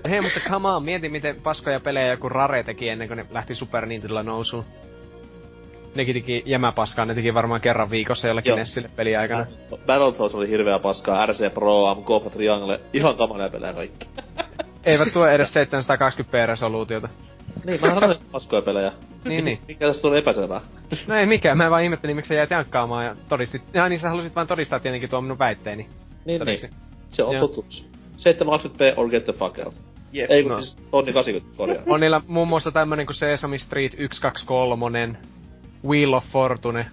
Hei, 0.08 0.20
mutta 0.20 0.40
come 0.50 0.68
on, 0.68 0.84
mieti 0.84 1.08
miten 1.08 1.36
paskoja 1.42 1.80
pelejä 1.80 2.06
joku 2.06 2.28
Rare 2.28 2.62
teki 2.62 2.88
ennen 2.88 3.08
kuin 3.08 3.18
ne 3.18 3.26
lähti 3.30 3.54
Super 3.54 3.86
Nintendolla 3.86 4.22
nousuun. 4.22 4.64
Nekin 5.94 6.14
teki 6.14 6.42
jämäpaskaa, 6.46 7.04
ne 7.04 7.14
teki 7.14 7.34
varmaan 7.34 7.60
kerran 7.60 7.90
viikossa 7.90 8.28
jollekin 8.28 8.50
Joo. 8.50 8.58
Nessille 8.58 8.90
peliaikana. 8.96 9.46
Battletoads 9.86 10.34
oli 10.34 10.48
hirveä 10.48 10.78
paskaa, 10.78 11.26
RC 11.26 11.54
Pro, 11.54 11.94
MK 11.94 12.32
Triangle, 12.32 12.80
ihan 12.92 13.16
kamalia 13.16 13.48
pelejä 13.48 13.72
kaikki. 13.72 14.08
Eivät 14.84 15.12
tuo 15.12 15.26
edes 15.26 15.54
720p 15.54 16.46
resoluutiota. 16.46 17.08
Niin, 17.64 17.80
mä 17.80 17.94
sanoin 17.94 18.18
paskoja 18.32 18.62
pelejä. 18.62 18.92
Niin, 19.24 19.44
niin. 19.44 19.58
Mikä 19.68 19.86
tässä 19.86 20.08
oli 20.08 20.18
epäselvää? 20.18 20.60
No 21.06 21.14
ei 21.14 21.26
mikään, 21.26 21.58
mä 21.58 21.70
vaan 21.70 21.84
ihmettelin, 21.84 22.16
miksi 22.16 22.28
sä 22.28 22.34
jäät 22.34 22.50
jankkaamaan 22.50 23.04
ja 23.04 23.16
todistit. 23.28 23.62
Ja 23.74 23.88
niin 23.88 24.00
sä 24.00 24.08
halusit 24.08 24.36
vaan 24.36 24.46
todistaa 24.46 24.80
tietenkin 24.80 25.10
tuon 25.10 25.24
minun 25.24 25.38
väitteeni. 25.38 25.88
Niin, 26.28 26.42
niin. 26.46 26.70
Se 27.10 27.22
on 27.22 27.36
totuus. 27.40 27.84
720p 28.16 28.94
or 28.98 29.10
get 29.10 29.24
the 29.24 29.32
fuck 29.32 29.58
out. 29.64 29.74
Jep. 30.12 30.30
Ei 30.30 30.42
kun 30.42 30.52
No. 30.52 30.60
siis 30.62 30.76
tonni 30.90 31.12
80 31.12 31.56
korjaa. 31.56 31.82
On 31.86 32.00
niillä 32.00 32.20
muun 32.26 32.48
muassa 32.48 32.70
tämmönen 32.72 33.06
kuin 33.06 33.14
Sesame 33.16 33.58
Street 33.58 33.92
123, 33.92 35.16
Wheel 35.88 36.12
of 36.12 36.24
Fortune, 36.24 36.86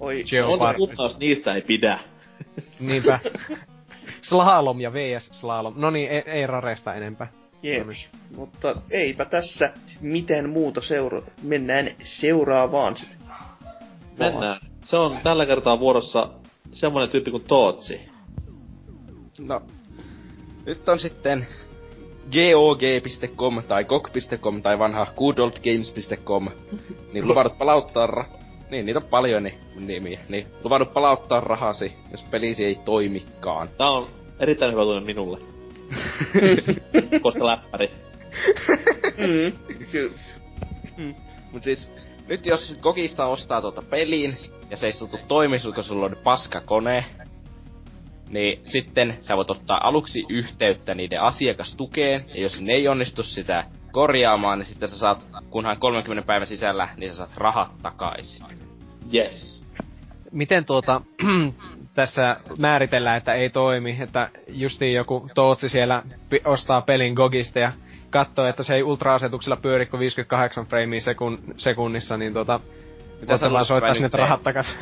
Oi, 0.00 0.14
Monta 0.16 0.30
Geopark. 0.30 0.76
kuukausi 0.76 1.18
niistä 1.18 1.54
ei 1.54 1.62
pidä. 1.62 1.98
Niinpä. 2.80 3.18
Slalom 4.22 4.80
ja 4.80 4.92
VS 4.92 5.28
Slalom. 5.32 5.74
No 5.76 5.90
niin, 5.90 6.10
ei, 6.10 6.22
ei 6.26 6.46
Raresta 6.46 6.94
enempää. 6.94 7.26
jep. 7.62 7.86
Mutta 8.36 8.76
eipä 8.90 9.24
tässä 9.24 9.72
mitään 10.00 10.48
muuta 10.50 10.80
seura. 10.80 11.22
Mennään 11.42 11.90
seuraavaan 12.04 12.96
sit. 12.96 13.18
Mennään. 14.18 14.60
Se 14.84 14.96
on 14.96 15.18
tällä 15.22 15.46
kertaa 15.46 15.80
vuorossa 15.80 16.28
semmonen 16.72 17.08
tyyppi 17.08 17.30
kuin 17.30 17.44
Tootsi. 17.44 18.00
No, 19.38 19.62
nyt 20.66 20.88
on 20.88 20.98
sitten 20.98 21.46
GOG.com 22.32 23.62
tai 23.68 23.84
GOG.com 23.84 24.62
tai 24.62 24.78
vanha 24.78 25.06
goodoldgames.com, 25.16 26.48
niin 27.12 27.28
luvannut 27.28 27.58
palauttaa 27.58 28.06
ra- 28.06 28.44
niin, 28.70 28.86
niitä 28.86 28.98
on 28.98 29.06
paljon 29.10 29.42
niin, 29.42 29.54
nimiä. 29.76 30.20
Niin, 30.28 30.46
luvannut 30.64 30.92
palauttaa 30.92 31.40
rahasi, 31.40 31.92
jos 32.10 32.24
pelisi 32.24 32.64
ei 32.64 32.78
toimikaan. 32.84 33.68
Tää 33.78 33.90
on 33.90 34.08
erittäin 34.40 34.72
hyvä 34.72 34.82
tunne 34.82 35.00
minulle. 35.00 35.38
Koska 37.22 37.46
läppäri. 37.46 37.90
Mm, 39.18 39.52
kyllä. 39.90 40.14
Mut 41.52 41.62
siis, 41.62 41.88
nyt 42.28 42.46
jos 42.46 42.74
Gogista 42.80 43.26
ostaa 43.26 43.60
tuota 43.60 43.82
pelin, 43.82 44.36
ja 44.70 44.76
se 44.76 44.86
ei 44.86 44.92
sutu 44.92 45.18
toimi, 45.28 45.56
kun 45.74 45.84
sulla 45.84 46.06
on 46.06 46.16
paskakone, 46.24 47.04
niin 48.28 48.62
sitten 48.66 49.16
sä 49.20 49.36
voit 49.36 49.50
ottaa 49.50 49.88
aluksi 49.88 50.24
yhteyttä 50.28 50.94
niiden 50.94 51.20
asiakastukeen, 51.20 52.24
ja 52.34 52.42
jos 52.42 52.60
ne 52.60 52.72
ei 52.72 52.88
onnistu 52.88 53.22
sitä 53.22 53.64
korjaamaan, 53.92 54.58
niin 54.58 54.66
sitten 54.66 54.88
sä 54.88 54.98
saat, 54.98 55.26
kunhan 55.50 55.78
30 55.78 56.26
päivän 56.26 56.46
sisällä, 56.46 56.88
niin 56.96 57.10
sä 57.10 57.16
saat 57.16 57.36
rahat 57.36 57.70
takaisin. 57.82 58.46
Yes. 59.14 59.62
Miten 60.32 60.64
tuota, 60.64 61.00
tässä 61.94 62.36
määritellään, 62.58 63.16
että 63.16 63.34
ei 63.34 63.50
toimi, 63.50 63.96
että 64.00 64.30
justiin 64.48 64.94
joku 64.94 65.28
Tootsi 65.34 65.68
siellä 65.68 66.02
ostaa 66.44 66.82
pelin 66.82 67.14
Gogista 67.14 67.58
ja 67.58 67.72
katsoo, 68.10 68.46
että 68.46 68.62
se 68.62 68.74
ei 68.74 68.82
ultra-asetuksella 68.82 69.56
pyöri 69.56 69.86
kuin 69.86 70.00
58 70.00 70.66
freimiä 70.66 71.00
sekun, 71.00 71.38
sekunnissa, 71.56 72.16
niin 72.16 72.32
tota, 72.32 72.60
mitä 73.20 73.36
sä 73.36 73.50
vaan 73.50 73.90
että 73.90 74.06
että 74.06 74.18
rahat 74.18 74.42
takas. 74.42 74.76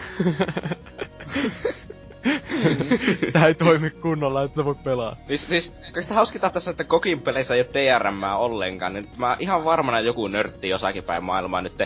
Tää 3.33 3.47
ei 3.47 3.55
toimi 3.55 3.91
kunnolla, 3.91 4.43
että 4.43 4.65
voi 4.65 4.75
pelaa. 4.75 5.17
Siis, 5.27 5.47
siis 5.49 5.73
kaikista 5.93 6.15
hauskinta 6.15 6.51
tässä, 6.51 6.71
että 6.71 6.85
Gogin 6.85 7.21
peleissä 7.21 7.55
ei 7.55 7.61
ole 7.61 7.69
DRM 7.75 8.23
ollenkaan, 8.37 8.93
niin 8.93 9.09
mä 9.17 9.37
ihan 9.39 9.65
varmana 9.65 10.01
joku 10.01 10.29
nörtti 10.29 10.69
jossakin 10.69 11.05
päin 11.05 11.25
maailmaa 11.25 11.61
nyt 11.61 11.83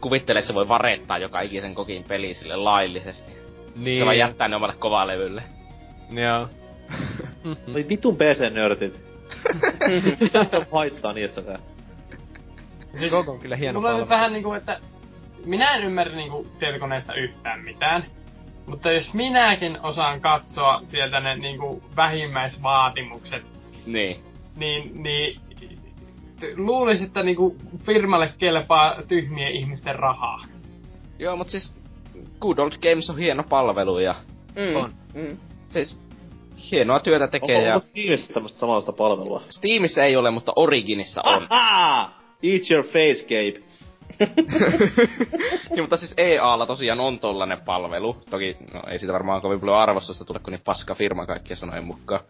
kuvittelee, 0.00 0.40
että 0.40 0.46
se 0.46 0.54
voi 0.54 0.68
varettaa 0.68 1.18
joka 1.18 1.40
ikisen 1.40 1.72
Gogin 1.72 2.04
peli 2.04 2.34
sille 2.34 2.56
laillisesti. 2.56 3.36
Niin. 3.76 3.98
Se 3.98 4.04
vaan 4.04 4.18
jättää 4.18 4.48
ne 4.48 4.56
omalle 4.56 4.74
kovalevylle. 4.78 5.42
Joo. 6.10 6.48
Oi 7.74 7.86
vitun 7.88 8.16
PC-nörtit. 8.16 9.08
Haittaa 10.72 11.12
niistäkään? 11.12 11.60
Siis, 12.98 13.10
Gogo 13.10 13.32
on 13.32 13.38
kyllä 13.38 13.56
hieno 13.56 13.80
Mulla 13.80 13.94
on 13.94 14.00
nyt 14.00 14.08
vähän 14.08 14.32
niinku, 14.32 14.52
että 14.52 14.80
minä 15.44 15.74
en 15.74 15.84
ymmärrä 15.84 16.16
niinku 16.16 16.46
tietokoneesta 16.58 17.14
yhtään 17.14 17.60
mitään. 17.60 18.04
Mutta 18.68 18.88
Mutta 18.88 18.92
jos 18.92 19.14
minäkin 19.14 19.78
osaan 19.82 20.20
katsoa 20.20 20.80
sieltä 20.82 21.20
ne 21.20 21.36
niinku 21.36 21.82
vähimmäisvaatimukset, 21.96 23.52
Niin. 23.86 24.16
niin, 24.56 25.02
niin 25.02 25.40
luulisin, 26.56 27.06
että 27.06 27.22
niinku 27.22 27.56
firmalle 27.86 28.32
kelpaa 28.38 28.94
tyhmien 29.08 29.52
ihmisten 29.52 29.94
rahaa. 29.98 30.38
Joo, 31.18 31.36
mut 31.36 31.48
siis 31.48 31.74
Good 32.40 32.58
Old 32.58 32.72
Games 32.72 33.10
on 33.10 33.18
hieno 33.18 33.42
palvelu 33.48 33.98
ja 33.98 34.14
Mm. 34.56 34.76
On. 34.76 34.90
Mm. 35.14 35.36
siis 35.68 36.00
hienoa 36.70 37.00
työtä 37.00 37.24
Onko, 37.24 37.30
tekee 37.30 37.62
ja 37.62 37.74
onko 37.74 37.86
Steamissa 37.86 38.32
tämmöstä 38.34 38.58
samanlaista 38.60 38.92
palvelua? 38.92 39.42
Steamissa 39.50 40.04
ei 40.04 40.16
ole, 40.16 40.30
mutta 40.30 40.52
Originissa 40.56 41.22
on. 41.24 41.46
Aha! 41.50 42.10
Eat 42.42 42.70
your 42.70 42.84
face, 42.84 43.22
Gabe. 43.22 43.67
niin, 45.70 45.80
mutta 45.80 45.96
siis 45.96 46.14
EAlla 46.16 46.66
tosiaan 46.66 47.00
on 47.00 47.18
tollanen 47.18 47.60
palvelu. 47.60 48.16
Toki 48.30 48.56
no, 48.74 48.82
ei 48.90 48.98
siitä 48.98 49.12
varmaan 49.12 49.40
kovin 49.42 49.60
paljon 49.60 49.78
arvostusta 49.78 50.24
tule, 50.24 50.38
kun 50.38 50.52
niin 50.52 50.62
paska 50.64 50.94
firma 50.94 51.26
kaikkien 51.26 51.56
sanojen 51.56 51.84
mukaan. 51.84 52.20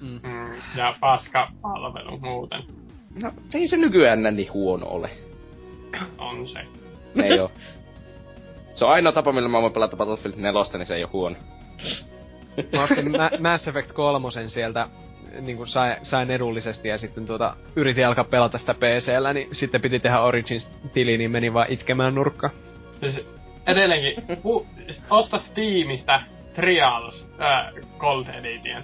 Mm. 0.00 0.20
Mm, 0.22 0.54
ja 0.76 0.94
paska 1.00 1.48
palvelu 1.62 2.18
muuten 2.18 2.62
No, 3.22 3.32
ei 3.54 3.68
se 3.68 3.76
nykyään 3.76 4.22
näin 4.22 4.36
niin 4.36 4.52
huono 4.52 4.86
ole. 4.86 5.10
on 6.18 6.48
se. 6.48 6.60
Ei 7.22 7.38
oo. 7.38 7.50
Se 8.74 8.84
on 8.84 8.90
ainoa 8.92 9.12
tapa, 9.12 9.32
millä 9.32 9.48
mä 9.48 9.62
voin 9.62 9.72
pelata 9.72 9.96
Battlefield 9.96 10.34
4, 10.36 10.62
niin 10.78 10.86
se 10.86 10.94
ei 10.94 11.04
oo 11.04 11.10
huono. 11.12 11.36
Mä 12.72 12.82
ostin 12.84 13.10
Ma- 13.10 13.50
Mass 13.50 13.68
Effect 13.68 13.92
3 13.92 14.28
sieltä 14.48 14.88
niin 15.40 15.56
kuin 15.56 15.68
sain, 15.68 15.96
sain 16.02 16.30
edullisesti 16.30 16.88
ja 16.88 16.98
sitten 16.98 17.26
tuota, 17.26 17.56
yritin 17.76 18.06
alkaa 18.06 18.24
pelata 18.24 18.58
sitä 18.58 18.74
PCllä, 18.74 19.32
niin 19.32 19.48
sitten 19.52 19.82
piti 19.82 20.00
tehdä 20.00 20.20
Origins-tili, 20.20 21.18
niin 21.18 21.30
meni 21.30 21.54
vaan 21.54 21.66
itkemään 21.72 22.14
nurkkaan. 22.14 22.52
Siis 23.00 23.26
edelleenkin, 23.66 24.38
pu, 24.42 24.66
osta 25.10 25.38
Steamista 25.38 26.20
Trials 26.54 27.28
äh, 27.40 27.66
Gold 27.98 28.26
Edition. 28.26 28.82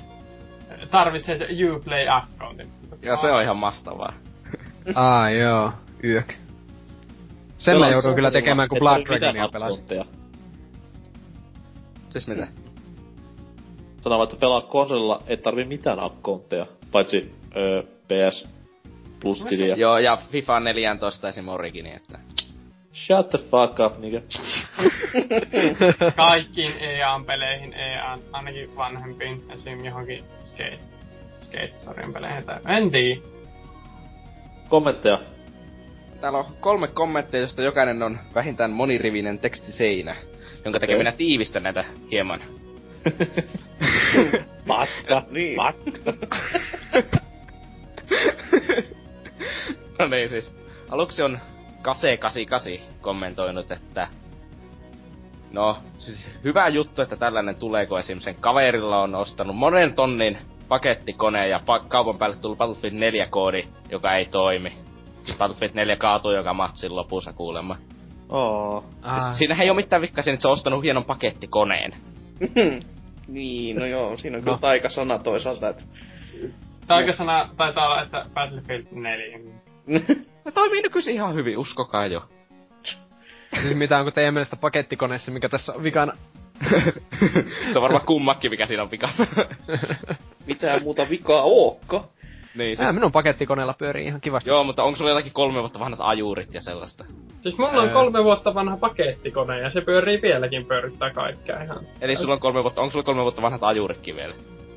Tarvitset 0.91 1.43
Uplay 1.75 2.09
accountin. 2.09 2.71
Ja 3.03 3.17
se 3.17 3.33
on 3.33 3.43
ihan 3.43 3.57
mahtavaa. 3.57 4.13
Aa, 4.95 5.31
joo. 5.31 5.73
Yök. 6.05 6.35
Sen 7.59 7.79
mä 7.79 7.89
joudun 7.91 8.15
kyllä 8.15 8.31
tekemään, 8.31 8.69
kun 8.69 8.79
Blood 8.79 9.03
Dragonia 9.07 9.49
pelasin. 9.49 9.85
Siis 12.11 12.29
mitä? 12.29 12.49
Sanotaan, 14.07 14.29
että 14.29 14.41
pelaa 14.41 14.61
konsolilla, 14.61 15.23
et 15.27 15.43
tarvi 15.43 15.65
mitään 15.65 16.01
accountteja. 16.01 16.67
Paitsi 16.93 17.35
öö, 17.57 17.83
PS 17.83 18.49
Plus 19.21 19.45
tiliä. 19.49 19.75
Joo, 19.75 19.99
ja 19.99 20.17
FIFA 20.17 20.61
14 20.61 21.29
esim. 21.29 21.49
Origini, 21.49 21.95
että... 21.95 22.19
Shut 22.95 23.31
the 23.31 23.39
fuck 23.39 23.81
up, 23.87 23.99
nigga. 23.99 24.21
Kaikkiin 26.17 26.73
EA-peleihin, 26.81 27.75
EA, 27.75 28.19
ainakin 28.33 28.77
vanhempiin, 28.77 29.43
esim. 29.51 29.85
johonkin 29.85 30.25
Skate, 30.45 30.79
Skate-sarjan 31.41 32.13
peleihin. 32.13 32.45
Tai 32.45 32.59
en 32.67 32.91
tiedä. 32.91 33.21
Kommentteja. 34.69 35.19
Täällä 36.21 36.39
on 36.39 36.45
kolme 36.61 36.89
kommenttia, 36.89 37.41
josta 37.41 37.63
jokainen 37.63 38.03
on 38.03 38.19
vähintään 38.35 38.71
monirivinen 38.71 39.39
tekstiseinä, 39.39 40.17
jonka 40.65 40.81
takia 40.81 40.97
Okei. 40.97 41.05
minä 41.05 41.13
tiivistän 41.13 41.63
näitä 41.63 41.85
hieman. 42.11 42.41
Paska. 44.69 45.23
Niin. 45.31 45.57
Paska. 45.57 46.13
no 49.99 50.07
niin 50.07 50.29
siis. 50.29 50.53
Aluksi 50.91 51.23
on 51.23 51.39
Kase88 51.83 52.81
kommentoinut, 53.01 53.71
että... 53.71 54.09
No, 55.53 55.79
siis 55.99 56.29
hyvä 56.45 56.69
juttu, 56.69 57.03
että 57.03 57.17
tällainen 57.17 57.57
tulee, 57.57 57.87
kun 57.87 57.99
esim. 57.99 58.21
sen 58.21 58.35
kaverilla 58.41 59.03
on 59.03 59.15
ostanut 59.15 59.57
monen 59.57 59.95
tonnin 59.95 60.39
pakettikone 60.69 61.49
ja 61.49 61.59
pa- 61.59 61.85
kaupan 61.89 62.19
päälle 62.19 62.37
tullut 62.37 62.59
Battlefield 62.59 62.95
4 62.95 63.27
koodi, 63.27 63.65
joka 63.91 64.15
ei 64.17 64.27
toimi. 64.27 64.73
Battlefield 65.39 65.75
4 65.75 65.97
kaatuu 65.97 66.31
joka 66.31 66.55
matsin 66.55 66.97
lopussa 66.97 67.33
kuulemma. 67.33 67.77
Oo. 68.29 68.85
Siis 69.03 69.39
siinähän 69.39 69.65
ei 69.65 69.71
ole 69.71 69.77
mitään 69.77 70.03
vikkaa 70.03 70.23
siinä, 70.23 70.35
että 70.35 70.43
se 70.43 70.49
on 70.49 70.53
ostanut 70.53 70.83
hienon 70.83 71.05
pakettikoneen. 71.05 71.93
niin, 73.29 73.77
no 73.77 73.87
joo, 73.87 74.17
siinä 74.17 74.37
on 74.37 74.43
kyllä 74.43 74.55
No. 74.57 74.61
taikasana 74.61 75.19
toisaalta, 75.19 75.69
että... 75.69 75.83
Taikasana 76.87 77.49
taitaa 77.57 77.87
olla, 77.87 78.03
että 78.03 78.27
Battlefield 78.35 78.87
4. 78.91 79.39
Se 80.45 80.51
toimii 80.55 80.83
nykyisin 80.83 81.15
ihan 81.15 81.35
hyvin, 81.35 81.59
uskokaa 81.59 82.07
jo. 82.07 82.23
Siis 83.63 83.75
mitä 83.77 83.99
onko 83.99 84.11
teidän 84.11 84.35
mielestä 84.35 84.57
pakettikoneessa, 84.57 85.33
mikä 85.33 85.49
tässä 85.49 85.73
on 85.75 85.83
vikana? 85.83 86.13
se 87.73 87.79
on 87.79 87.83
varmaan 87.83 88.07
kummakin, 88.07 88.51
mikä 88.51 88.67
siinä 88.67 88.83
on 88.83 88.91
vika. 88.91 89.09
Mitään 90.47 90.83
muuta 90.83 91.07
vikaa 91.11 91.43
ookka. 91.43 92.05
niin, 92.55 92.77
Siis... 92.77 92.79
siis, 92.79 92.95
minun 92.95 93.13
pakettikoneella 93.13 93.75
pyörii 93.75 94.07
ihan 94.07 94.21
kivasti. 94.21 94.49
joo, 94.51 94.65
mutta 94.65 94.83
onko 94.83 94.97
sulla 94.97 95.11
jotakin 95.11 95.33
kolme 95.33 95.61
vuotta 95.61 95.79
vanhat 95.79 96.01
ajurit 96.03 96.55
ja 96.55 96.61
sellaista? 96.61 97.05
Siis 97.47 97.59
mulla 97.59 97.83
on 97.83 97.91
kolme 97.91 98.25
vuotta 98.25 98.55
vanha 98.55 98.77
pakettikone 98.77 99.61
ja 99.61 99.71
se 99.71 99.81
pyörii 99.81 100.23
vieläkin 100.23 100.67
pyörittää 100.67 101.11
kaikkea 101.11 101.63
ihan. 101.63 101.79
Eli 102.01 102.17
sulla 102.17 102.35
on 102.35 102.41
kolme 102.41 102.63
vuotta, 102.63 102.81
onko 102.81 102.93
sulla 102.93 103.05
kolme 103.05 103.23
vuotta 103.23 103.43
vanhat 103.43 103.63
ajuritkin 103.63 104.17
vielä? 104.17 104.35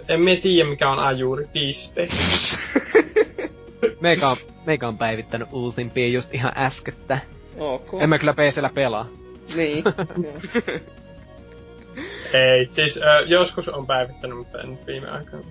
En 0.09 0.21
mä 0.21 0.29
tiedä 0.41 0.69
mikä 0.69 0.89
on 0.89 0.99
ajuri, 0.99 1.47
piste. 1.53 2.09
Meikä 4.01 4.29
on, 4.29 4.37
meikä 4.65 4.87
on 4.87 4.97
päivittänyt 4.97 5.47
uusimpia 5.51 6.07
just 6.07 6.33
ihan 6.33 6.51
äskettä. 6.57 7.19
Ok. 7.57 7.93
En 7.99 8.09
mä 8.09 8.19
kyllä 8.19 8.33
PCllä 8.33 8.69
pelaa. 8.73 9.05
Niin. 9.55 9.83
Ei, 12.33 12.67
siis 12.67 12.97
ö, 12.97 13.25
joskus 13.25 13.69
on 13.69 13.87
päivittänyt, 13.87 14.37
mutta 14.37 14.61
en 14.61 14.69
nyt 14.69 14.87
viime 14.87 15.09
aikoina. 15.09 15.45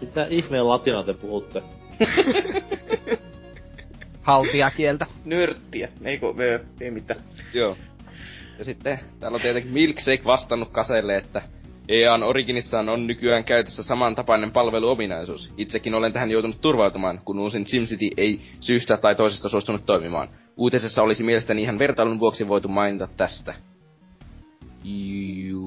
Mitä 0.00 0.26
ihmeen 0.30 0.68
latinaa 0.68 1.04
te 1.04 1.14
puhutte? 1.14 1.62
Haltiakieltä. 4.24 5.06
Nörttiä. 5.24 5.88
Eikö, 6.04 6.26
ö, 6.40 6.64
ei 6.80 6.90
mitään. 6.90 7.20
Joo. 7.54 7.76
Ja 8.58 8.64
sitten 8.64 9.00
täällä 9.20 9.36
on 9.36 9.42
tietenkin 9.42 9.72
Milkshake 9.72 10.24
vastannut 10.24 10.68
Kaselle, 10.68 11.16
että 11.16 11.42
EAN 11.88 12.22
Originissaan 12.22 12.88
on 12.88 13.06
nykyään 13.06 13.44
käytössä 13.44 13.82
samantapainen 13.82 14.52
palveluominaisuus. 14.52 15.52
Itsekin 15.56 15.94
olen 15.94 16.12
tähän 16.12 16.30
joutunut 16.30 16.60
turvautumaan, 16.60 17.20
kun 17.24 17.38
uusin 17.38 17.66
SimCity 17.66 18.08
ei 18.16 18.40
syystä 18.60 18.96
tai 18.96 19.14
toisesta 19.14 19.48
suostunut 19.48 19.86
toimimaan. 19.86 20.28
Uutisessa 20.56 21.02
olisi 21.02 21.22
mielestäni 21.22 21.62
ihan 21.62 21.78
vertailun 21.78 22.20
vuoksi 22.20 22.48
voitu 22.48 22.68
mainita 22.68 23.08
tästä. 23.16 23.54
Juu. 24.84 25.63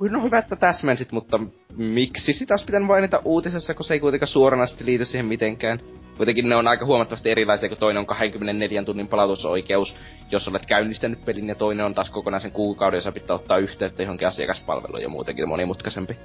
No 0.00 0.22
hyvä, 0.22 0.38
että 0.38 0.56
täsmensit, 0.56 1.12
mutta 1.12 1.40
miksi 1.76 2.32
sitä 2.32 2.54
olisi 2.54 2.64
pitänyt 2.66 2.86
mainita 2.88 3.22
uutisessa, 3.24 3.74
kun 3.74 3.84
se 3.84 3.94
ei 3.94 4.00
kuitenkaan 4.00 4.28
suoranaisesti 4.28 4.84
liity 4.84 5.04
siihen 5.04 5.26
mitenkään? 5.26 5.80
Kuitenkin 6.16 6.48
ne 6.48 6.56
on 6.56 6.68
aika 6.68 6.86
huomattavasti 6.86 7.30
erilaisia, 7.30 7.68
kun 7.68 7.78
toinen 7.78 8.00
on 8.00 8.06
24 8.06 8.84
tunnin 8.84 9.08
palautusoikeus, 9.08 9.96
jos 10.30 10.48
olet 10.48 10.66
käynnistänyt 10.66 11.24
pelin, 11.24 11.48
ja 11.48 11.54
toinen 11.54 11.86
on 11.86 11.94
taas 11.94 12.10
kokonaisen 12.10 12.52
kuukauden, 12.52 12.96
jossa 12.98 13.12
pitää 13.12 13.36
ottaa 13.36 13.58
yhteyttä 13.58 14.02
johonkin 14.02 14.28
asiakaspalveluun 14.28 15.02
ja 15.02 15.08
muutenkin 15.08 15.48
monimutkaisempi. 15.48 16.16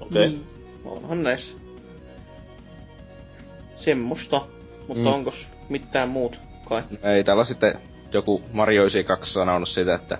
Okei. 0.00 0.26
Okay. 0.26 0.38
Mm. 0.38 0.90
Onhan 0.90 1.22
näissä. 1.22 1.56
Semmosta. 3.76 4.46
Mutta 4.88 5.02
Mm. 5.02 5.06
onkos 5.06 5.48
mitään 5.68 6.08
muut 6.08 6.38
kai? 6.68 6.82
No 6.90 7.10
ei, 7.10 7.24
täällä 7.24 7.44
sitten 7.44 7.74
joku 8.12 8.42
Mario 8.52 8.82
92 8.82 9.32
sanonut 9.32 9.68
sitä, 9.68 9.94
että 9.94 10.18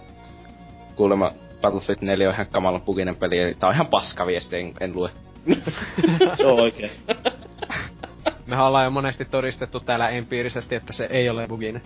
kuulemma 0.96 1.32
Battlefield 1.62 1.98
4 2.02 2.28
on 2.28 2.34
ihan 2.34 2.46
kamalan 2.46 2.80
pukinen 2.80 3.16
peli, 3.16 3.38
eli 3.38 3.54
tää 3.54 3.68
on 3.68 3.74
ihan 3.74 3.86
paskaviesti, 3.86 4.56
en, 4.56 4.74
en 4.80 4.94
lue. 4.94 5.10
Se 6.36 6.46
on 6.46 6.60
oikein. 6.60 6.90
Mehän 8.46 8.66
ollaan 8.66 8.84
jo 8.84 8.90
monesti 8.90 9.24
todistettu 9.24 9.80
täällä 9.80 10.08
empiirisesti, 10.08 10.74
että 10.74 10.92
se 10.92 11.06
ei 11.10 11.28
ole 11.28 11.48
buginen. 11.48 11.82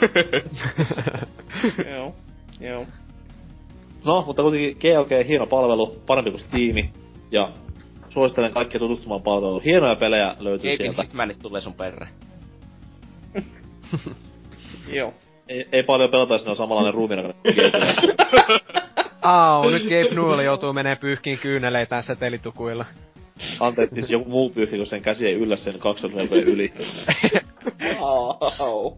joo. 1.92 2.14
Joo. 2.60 2.86
No, 4.04 4.24
mutta 4.26 4.42
kuitenkin 4.42 4.76
GOG 4.76 5.26
hieno 5.28 5.46
palvelu, 5.46 5.96
parempi 6.06 6.30
kuin 6.30 6.40
Steam. 6.40 6.88
Ja 7.30 7.52
suosittelen 8.08 8.52
kaikkia 8.52 8.80
tutustumaan 8.80 9.22
palveluun. 9.22 9.62
Hienoja 9.62 9.96
pelejä 9.96 10.36
löytyy 10.38 10.70
Gaming 10.70 10.94
sieltä. 10.94 11.02
Hitmanit 11.02 11.38
tulee 11.38 11.60
sun 11.60 11.74
perre. 11.74 12.08
Joo. 14.92 15.14
Ei, 15.48 15.68
ei 15.72 15.82
paljon 15.82 16.10
pelata, 16.10 16.34
jos 16.34 16.44
ne 16.44 16.50
on 16.50 16.56
samanlainen 16.56 16.94
ruumiin 16.94 17.34
Au, 19.22 19.70
nyt 19.70 19.82
Gabe 19.82 20.14
Newell 20.14 20.40
joutuu 20.40 20.72
menee 20.72 20.96
pyyhkiin 20.96 21.38
kyyneleitään 21.38 22.02
setelitukuilla. 22.02 22.84
Anteeksi, 23.60 23.94
siis 23.94 24.10
joku 24.10 24.30
muu 24.30 24.50
pyyhki, 24.50 24.76
kun 24.76 24.86
sen 24.86 25.02
käsi 25.02 25.26
ei 25.26 25.34
yllä 25.34 25.56
sen 25.56 25.78
kaksoislepojen 25.78 26.48
yli. 26.48 26.72
Au. 28.00 28.94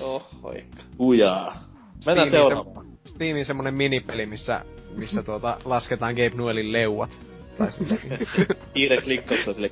Ohoi. 0.00 0.62
Ujaa. 0.98 1.64
Mennään 2.06 2.30
seuraavaan. 2.30 2.86
Se, 2.86 3.10
Steamin 3.10 3.44
semmonen 3.44 3.74
minipeli, 3.74 4.26
missä, 4.26 4.64
missä 4.96 5.22
tuota, 5.22 5.58
lasketaan 5.64 6.14
Gabe 6.14 6.36
Newellin 6.36 6.72
leuat. 6.72 7.10
Tai 7.58 7.72
sitten. 7.72 7.98
Kiire 8.74 9.00
klikkausta 9.00 9.54
sille. 9.54 9.70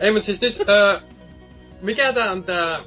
Ei, 0.00 0.12
mut 0.12 0.24
siis 0.24 0.40
nyt, 0.40 0.60
ö, 0.60 1.00
mikä 1.82 2.12
tää 2.12 2.32
on 2.32 2.44
tää 2.44 2.80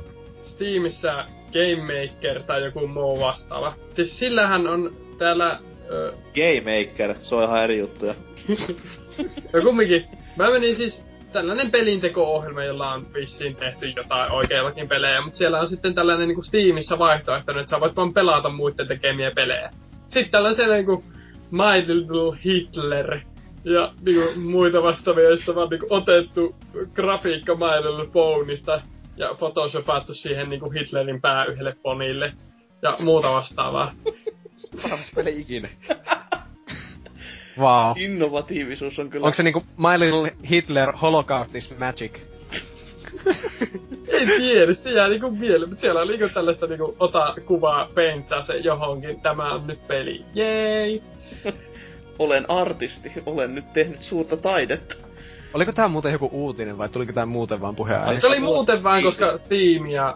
Steamissa 0.43 1.25
Game 1.53 1.81
Maker 1.81 2.43
tai 2.43 2.63
joku 2.63 2.87
muu 2.87 3.19
vastaava? 3.19 3.73
Siis 3.91 4.19
sillähän 4.19 4.67
on 4.67 4.95
täällä... 5.17 5.59
Ö, 5.91 6.13
Game 6.35 6.77
Maker, 6.77 7.15
se 7.23 7.35
on 7.35 7.43
ihan 7.43 7.63
eri 7.63 7.79
juttuja. 7.79 8.15
no 9.53 9.61
kumminkin, 9.63 10.05
mä 10.37 10.51
menin 10.51 10.75
siis 10.75 11.05
tällainen 11.33 11.71
pelinteko-ohjelma, 11.71 12.63
jolla 12.63 12.93
on 12.93 13.07
vissiin 13.13 13.55
tehty 13.55 13.87
jotain 13.95 14.31
oikeallakin 14.31 14.87
pelejä, 14.87 15.21
mutta 15.21 15.37
siellä 15.37 15.59
on 15.59 15.67
sitten 15.67 15.95
tällainen 15.95 16.27
niinku 16.27 16.41
Steamissa 16.41 16.99
vaihtoehto, 16.99 17.59
että 17.59 17.69
sä 17.69 17.79
voit 17.79 17.95
vaan 17.95 18.13
pelata 18.13 18.49
muiden 18.49 18.87
tekemiä 18.87 19.31
pelejä. 19.35 19.71
Sitten 20.07 20.31
tällaisen 20.31 20.69
niinku 20.69 21.03
My 21.51 21.87
Little 21.87 22.37
Hitler 22.45 23.19
ja 23.63 23.93
niinku 24.05 24.39
muita 24.39 24.83
vastaavia, 24.83 25.23
joissa 25.23 25.51
on 25.51 25.55
vaan 25.55 25.69
niinku 25.69 25.87
otettu 25.89 26.55
grafiikka 26.93 27.55
My 27.55 27.89
Little 27.89 28.11
Ponysta 28.13 28.81
ja 29.17 29.35
photoshopattu 29.37 30.13
siihen 30.13 30.49
niinku 30.49 30.69
Hitlerin 30.69 31.21
pää 31.21 31.45
yhdelle 31.45 31.75
ponille 31.81 32.33
ja 32.81 32.97
muuta 32.99 33.31
vastaavaa. 33.31 33.93
Paras 34.81 35.11
peli 35.15 35.39
ikinä. 35.39 35.69
Wow. 37.57 37.93
Innovatiivisuus 37.97 38.99
on 38.99 39.09
kyllä... 39.09 39.25
Onko 39.25 39.35
se 39.35 39.43
niinku 39.43 39.63
My 39.77 39.99
Little 39.99 40.49
Hitler 40.49 40.91
Holocaust 40.91 41.55
is 41.55 41.77
Magic? 41.77 42.11
En 44.07 44.27
tiedä, 44.27 44.73
se 44.73 44.91
jää 44.91 45.07
niinku 45.07 45.31
mieleen, 45.31 45.69
mutta 45.69 45.81
siellä 45.81 46.01
on 46.01 46.07
niinku 46.07 46.29
tällaista 46.33 46.67
niinku 46.67 46.95
ota 46.99 47.35
kuvaa, 47.45 47.89
peintää 47.95 48.41
se 48.41 48.57
johonkin, 48.57 49.21
tämä 49.21 49.53
on 49.53 49.67
nyt 49.67 49.87
peli. 49.87 50.25
Jei! 50.33 51.01
Olen 52.19 52.51
artisti, 52.51 53.11
olen 53.25 53.55
nyt 53.55 53.73
tehnyt 53.73 54.03
suurta 54.03 54.37
taidetta. 54.37 54.95
Oliko 55.53 55.71
tää 55.71 55.87
muuten 55.87 56.11
joku 56.11 56.29
uutinen 56.31 56.77
vai 56.77 56.89
tuliko 56.89 57.13
tää 57.13 57.25
muuten 57.25 57.61
vaan 57.61 57.75
puheenaihe? 57.75 58.21
Se 58.21 58.27
oli 58.27 58.39
muuten 58.39 58.83
vaan, 58.83 59.03
koska 59.03 59.37
Steam 59.37 59.85
ja 59.85 60.15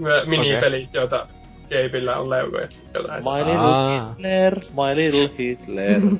öö, 0.00 0.26
minipelit, 0.26 0.94
joita 0.94 1.26
Keipillä 1.68 2.16
on 2.16 2.30
leukoja. 2.30 2.68
My 2.94 3.38
little 3.38 3.56
Aa. 3.56 4.08
Hitler, 4.08 4.54
my 4.54 4.96
little 4.96 5.30
Hitler. 5.38 6.00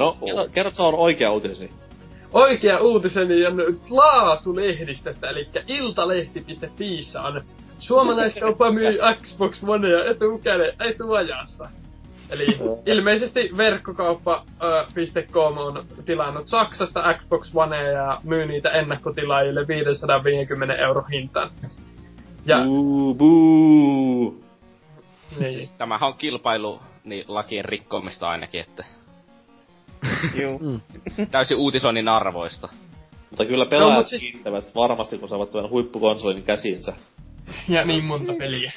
no, 0.00 0.16
kerro, 0.24 0.48
kerro 0.52 0.70
sä 0.70 0.82
on 0.82 0.94
oikea 0.94 1.32
uutisesi. 1.32 1.70
Oikea 2.32 2.78
uutiseni 2.78 3.46
on 3.46 3.56
laatulehdistöstä, 3.90 5.30
eli 5.30 5.48
iltalehti.fiissä 5.66 7.22
on 7.22 7.40
suomalaiskauppa 7.78 8.70
myy 8.70 8.98
Xbox 9.22 9.64
Onea 9.68 10.04
etukäden 10.04 10.72
etuajassa. 10.80 11.68
Eli 12.32 12.46
ilmeisesti 12.86 13.50
verkkokauppa.com 13.56 15.58
on 15.58 15.86
tilannut 16.04 16.48
Saksasta 16.48 17.14
Xbox 17.14 17.50
Onea 17.54 17.82
ja 17.82 18.20
myy 18.24 18.46
niitä 18.46 18.70
ennakkotilaajille 18.70 19.68
550 19.68 20.74
euro 20.74 21.02
hintaan. 21.12 21.50
Ja 22.46 22.56
Buu, 22.64 23.14
buu. 23.14 24.44
niin. 25.40 25.52
Siis 25.52 25.72
tämähän 25.72 26.08
on 26.08 26.14
kilpailu 26.18 26.80
niin 27.04 27.24
lakien 27.28 27.64
rikkomista 27.64 28.28
ainakin, 28.30 28.60
että 28.60 28.84
Juu. 30.34 30.58
Mm. 30.58 30.80
täysin 31.30 31.56
uutisoinnin 31.56 32.08
arvoista. 32.08 32.68
Mutta 33.30 33.44
kyllä 33.44 33.66
pelaajat 33.66 33.88
No, 33.90 33.94
no, 33.94 34.00
mut 34.00 34.08
siis- 34.08 34.22
kiittävät 34.22 34.74
varmasti, 34.74 35.18
kun 35.18 35.28
saavat 35.28 35.50
tuon 35.50 35.70
huippukonsolin 35.70 36.42
käsiinsä. 36.42 36.92
ja 37.68 37.84
niin 37.84 38.04
monta 38.04 38.32
peliä. 38.38 38.72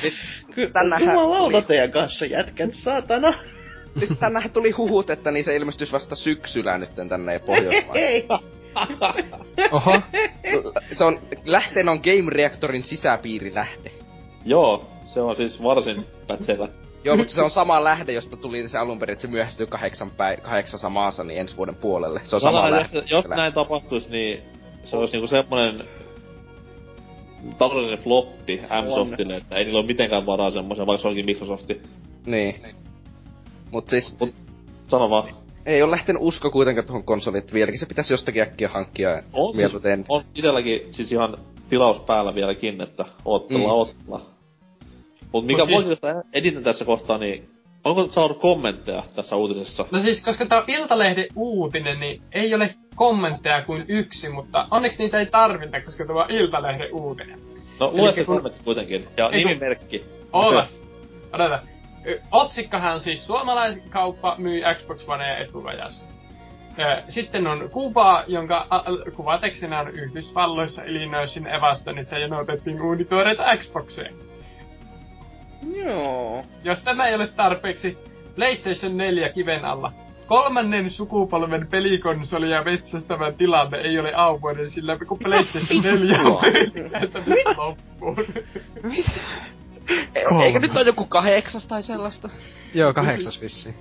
Siis 0.00 0.14
Ky- 0.54 0.70
Tänähän 0.70 1.02
Jumalauta 1.08 1.50
tuli- 1.52 1.62
teidän 1.62 1.90
kanssa, 1.92 2.26
jätkät, 2.26 2.74
saatana. 2.74 3.34
Siis 3.98 4.10
tänähän 4.20 4.50
tuli 4.50 4.70
huhut, 4.70 5.10
että 5.10 5.30
niin 5.30 5.44
se 5.44 5.56
ilmestyisi 5.56 5.92
vasta 5.92 6.16
syksyllä 6.16 6.78
nyt 6.78 6.90
tänne 7.08 7.38
Pohjoismaihin. 7.38 7.94
Ei. 8.08 8.26
Oho. 9.72 10.00
se 10.92 11.04
on, 11.04 11.18
lähteen 11.44 11.88
on 11.88 12.00
Game 12.04 12.30
Reactorin 12.30 12.82
sisäpiirilähde. 12.82 13.90
Joo, 14.44 14.90
se 15.06 15.20
on 15.20 15.36
siis 15.36 15.62
varsin 15.62 16.06
pätevä. 16.26 16.68
Joo, 17.04 17.16
mutta 17.16 17.32
se 17.34 17.42
on 17.42 17.50
sama 17.50 17.84
lähde, 17.84 18.12
josta 18.12 18.36
tuli 18.36 18.68
se 18.68 18.78
alun 18.78 18.98
perin, 18.98 19.12
että 19.12 19.22
se 19.22 19.28
myöhästyy 19.28 19.66
kahdeksan 19.66 20.10
päi- 20.10 20.36
kahdeksassa 20.36 20.88
maassa 20.88 21.24
niin 21.24 21.40
ensi 21.40 21.56
vuoden 21.56 21.76
puolelle. 21.76 22.20
Se 22.24 22.36
on 22.36 22.40
sama 22.40 22.58
Sama 22.58 22.70
lähde. 22.70 22.98
jos, 22.98 23.10
jos 23.10 23.28
näin 23.28 23.52
tapahtuisi, 23.52 24.10
niin 24.10 24.42
se 24.84 24.96
olisi 24.96 25.12
niinku 25.12 25.26
semmonen 25.26 25.84
taloudellinen 27.58 27.98
floppi 28.04 28.60
M-Softille, 28.84 29.34
että 29.36 29.56
ei 29.56 29.64
niillä 29.64 29.78
ole 29.78 29.86
mitenkään 29.86 30.26
varaa 30.26 30.50
semmoisen, 30.50 30.86
vaikka 30.86 31.02
se 31.02 31.08
onkin 31.08 31.26
Microsofti. 31.26 31.80
Niin. 32.26 32.54
Mut 33.70 33.88
siis, 33.88 34.16
Mut 34.20 34.34
sano 34.88 35.10
vaan. 35.10 35.28
ei 35.66 35.82
ole 35.82 35.90
lähtenyt 35.90 36.22
usko 36.22 36.50
kuitenkaan 36.50 36.86
tuohon 36.86 37.04
konsoliin, 37.04 37.40
että 37.40 37.52
vieläkin 37.54 37.80
se 37.80 37.86
pitäisi 37.86 38.12
jostakin 38.12 38.42
äkkiä 38.42 38.68
hankkia 38.68 39.22
On, 39.32 39.54
siis, 39.56 39.72
on 40.08 40.24
itelläkin 40.34 40.80
siis 40.90 41.12
ihan 41.12 41.36
tilaus 41.70 42.00
päällä 42.00 42.34
vieläkin, 42.34 42.80
että 42.80 43.04
ottella, 43.24 43.68
Mm. 43.68 43.74
ottella. 43.74 44.26
Mut 45.32 45.46
mikä 45.46 45.66
Mut 45.66 45.84
siis- 45.84 46.02
voisi 46.02 46.18
editen 46.32 46.62
tässä 46.62 46.84
kohtaa, 46.84 47.18
niin 47.18 47.50
onko 47.84 48.06
saanut 48.12 48.38
kommentteja 48.40 49.02
tässä 49.16 49.36
uutisessa? 49.36 49.84
No 49.90 50.00
siis, 50.00 50.24
koska 50.24 50.46
tää 50.46 50.58
on 50.58 50.64
Iltalehden 50.66 51.26
uutinen, 51.36 52.00
niin 52.00 52.22
ei 52.32 52.54
ole 52.54 52.74
kommentteja 52.94 53.62
kuin 53.62 53.84
yksi, 53.88 54.28
mutta 54.28 54.66
onneksi 54.70 54.98
niitä 55.02 55.18
ei 55.18 55.26
tarvita, 55.26 55.80
koska 55.80 56.06
tämä 56.06 56.20
on 56.22 56.30
Iltalehden 56.30 56.88
uutinen. 56.94 57.38
No 57.80 57.90
lue 57.92 58.00
Elikkä 58.00 58.12
se 58.14 58.24
kun- 58.24 58.34
kommentti 58.36 58.60
kuitenkin. 58.64 59.08
Ja 59.16 59.30
Ei 59.32 59.44
nimimerkki. 59.44 60.04
Olas. 60.32 60.78
Odota. 61.32 61.58
Ö, 62.06 62.20
Otsikkohan 62.30 63.00
siis 63.00 63.26
suomalaiskauppa 63.26 64.34
myy 64.38 64.62
Xbox 64.74 65.08
Onea 65.08 65.36
etuajassa. 65.38 66.06
Ö, 66.78 67.02
Sitten 67.08 67.46
on 67.46 67.70
kuva, 67.70 68.24
jonka 68.26 68.66
a- 68.70 68.84
kuvatekstinä 69.16 69.80
on 69.80 69.88
Yhdysvalloissa 69.88 70.82
Illinoisin 70.84 71.46
Evastonissa 71.46 72.18
jonotettiin 72.18 72.82
uunituoreita 72.82 73.56
Xboxeja. 73.56 74.10
Joo. 75.76 76.44
Jos 76.64 76.82
tämä 76.82 77.06
ei 77.06 77.14
ole 77.14 77.26
tarpeeksi, 77.26 77.98
PlayStation 78.34 78.96
4 78.96 79.28
kiven 79.28 79.64
alla. 79.64 79.92
Kolmannen 80.26 80.90
sukupolven 80.90 81.66
pelikonsolia 81.70 82.64
metsästävä 82.64 83.32
tilanne 83.32 83.78
ei 83.78 83.98
ole 83.98 84.12
auvoinen, 84.14 84.70
sillä 84.70 84.98
kun 85.08 85.18
PlayStation 85.18 85.82
4 85.82 86.18
on 86.22 86.42
loppuun. 87.56 88.16
Eikö 90.44 90.58
nyt 90.58 90.76
ole 90.76 90.86
joku 90.86 91.04
kahdeksas 91.04 91.66
tai 91.66 91.82
sellaista? 91.82 92.28
Joo, 92.74 92.94
kahdeksas 92.94 93.40
vissi. 93.40 93.74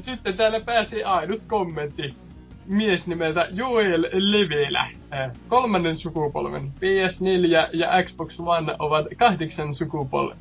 Sitten 0.00 0.36
täällä 0.36 0.60
pääsi 0.60 1.04
ainut 1.04 1.46
kommentti. 1.46 2.14
Mies 2.66 3.06
nimeltä 3.06 3.48
Joel 3.50 4.02
Levelä. 4.12 4.86
Äh, 5.12 5.30
Kolmannen 5.48 5.96
sukupolven 5.96 6.72
PS4 6.76 7.68
ja 7.72 7.88
Xbox 8.04 8.40
One 8.40 8.74
ovat 8.78 9.06
kahdeksan 9.16 9.74
sukupolvea. 9.74 10.36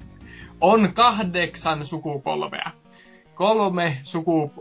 On 0.61 0.93
kahdeksan 0.93 1.85
sukupolvea. 1.85 2.71
Kolme 3.35 3.97
suku... 4.03 4.51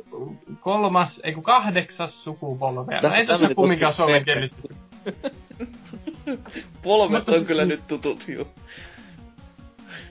Kolmas, 0.60 1.20
ei 1.24 1.32
kun 1.32 1.42
kahdeksas 1.42 2.24
sukupolvea. 2.24 3.00
No 3.00 3.14
ei 3.14 3.26
tässä 3.26 3.54
kumminkaan 3.54 3.92
tutkimus 3.92 3.96
suomenkielistä. 3.96 4.74
Polvet 6.82 7.28
on 7.28 7.44
kyllä 7.44 7.64
nyt 7.64 7.80
tutut, 7.88 8.28
juu. 8.28 8.46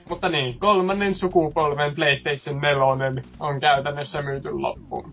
Mutta 0.08 0.28
niin, 0.28 0.58
kolmannen 0.58 1.14
sukupolven 1.14 1.94
PlayStation 1.94 2.60
4 2.60 2.78
on 3.40 3.60
käytännössä 3.60 4.22
myyty 4.22 4.50
loppuun. 4.52 5.12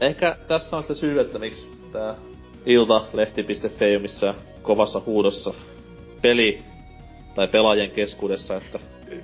Ehkä 0.00 0.36
tässä 0.48 0.76
on 0.76 0.82
sitä 0.82 0.94
syy, 0.94 1.20
että 1.20 1.38
miksi 1.38 1.88
tää 1.92 2.14
iltalehti.fi 2.66 3.96
on 3.96 4.02
missä 4.02 4.34
kovassa 4.62 5.02
huudossa 5.06 5.54
peli 6.22 6.71
tai 7.34 7.48
pelaajien 7.48 7.90
keskuudessa, 7.90 8.56
että 8.56 8.78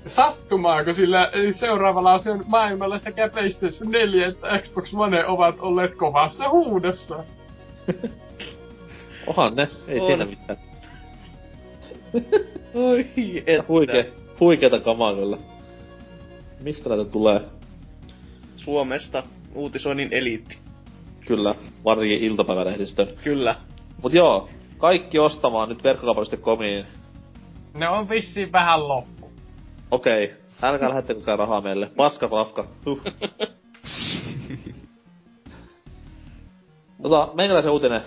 sattumaako, 0.07 0.93
sillä 0.93 1.31
seuraavalla 1.53 2.13
on 2.13 2.45
maailmalla 2.47 2.99
sekä 2.99 3.29
PlayStation 3.29 3.91
4 3.91 4.29
että 4.29 4.59
Xbox 4.59 4.95
One 4.95 5.27
ovat 5.27 5.55
olleet 5.59 5.95
kovassa 5.95 6.49
huudossa. 6.49 7.25
onhan 9.27 9.55
ne, 9.57 9.69
ei 9.89 10.01
On. 10.01 10.07
siinä 10.07 10.25
mitään. 10.25 10.59
Oi, 12.75 13.07
että. 13.47 13.65
Huikee, 13.69 14.13
huikeeta 14.41 14.81
kamaa 14.81 15.15
kyllä. 15.15 15.37
Mistä 16.61 16.89
näitä 16.89 17.05
tulee? 17.05 17.41
Suomesta 18.57 19.23
uutisoinnin 19.55 20.09
eliitti. 20.11 20.59
Kyllä, 21.27 21.55
varsinkin 21.85 22.19
iltapäivälehdistön. 22.19 23.09
Kyllä. 23.25 23.55
Mut 24.03 24.13
joo, 24.13 24.49
kaikki 24.79 25.19
ostamaan 25.19 25.69
nyt 25.69 25.85
verkkokaupallisesti.comiin. 25.85 26.87
Ne 27.75 27.89
on 27.89 28.09
vissiin 28.09 28.53
vähän 28.53 28.89
loppu. 28.89 29.33
Okei, 29.91 30.35
älkää 30.63 30.89
lähettäkö 30.89 31.37
rahaa 31.37 31.61
meille. 31.61 31.91
Paska 31.97 32.29
pafka. 32.29 32.65
Huh. 32.87 33.03
Tota, 37.03 37.29
meikäläisen 37.35 37.73
uutinen 37.73 38.03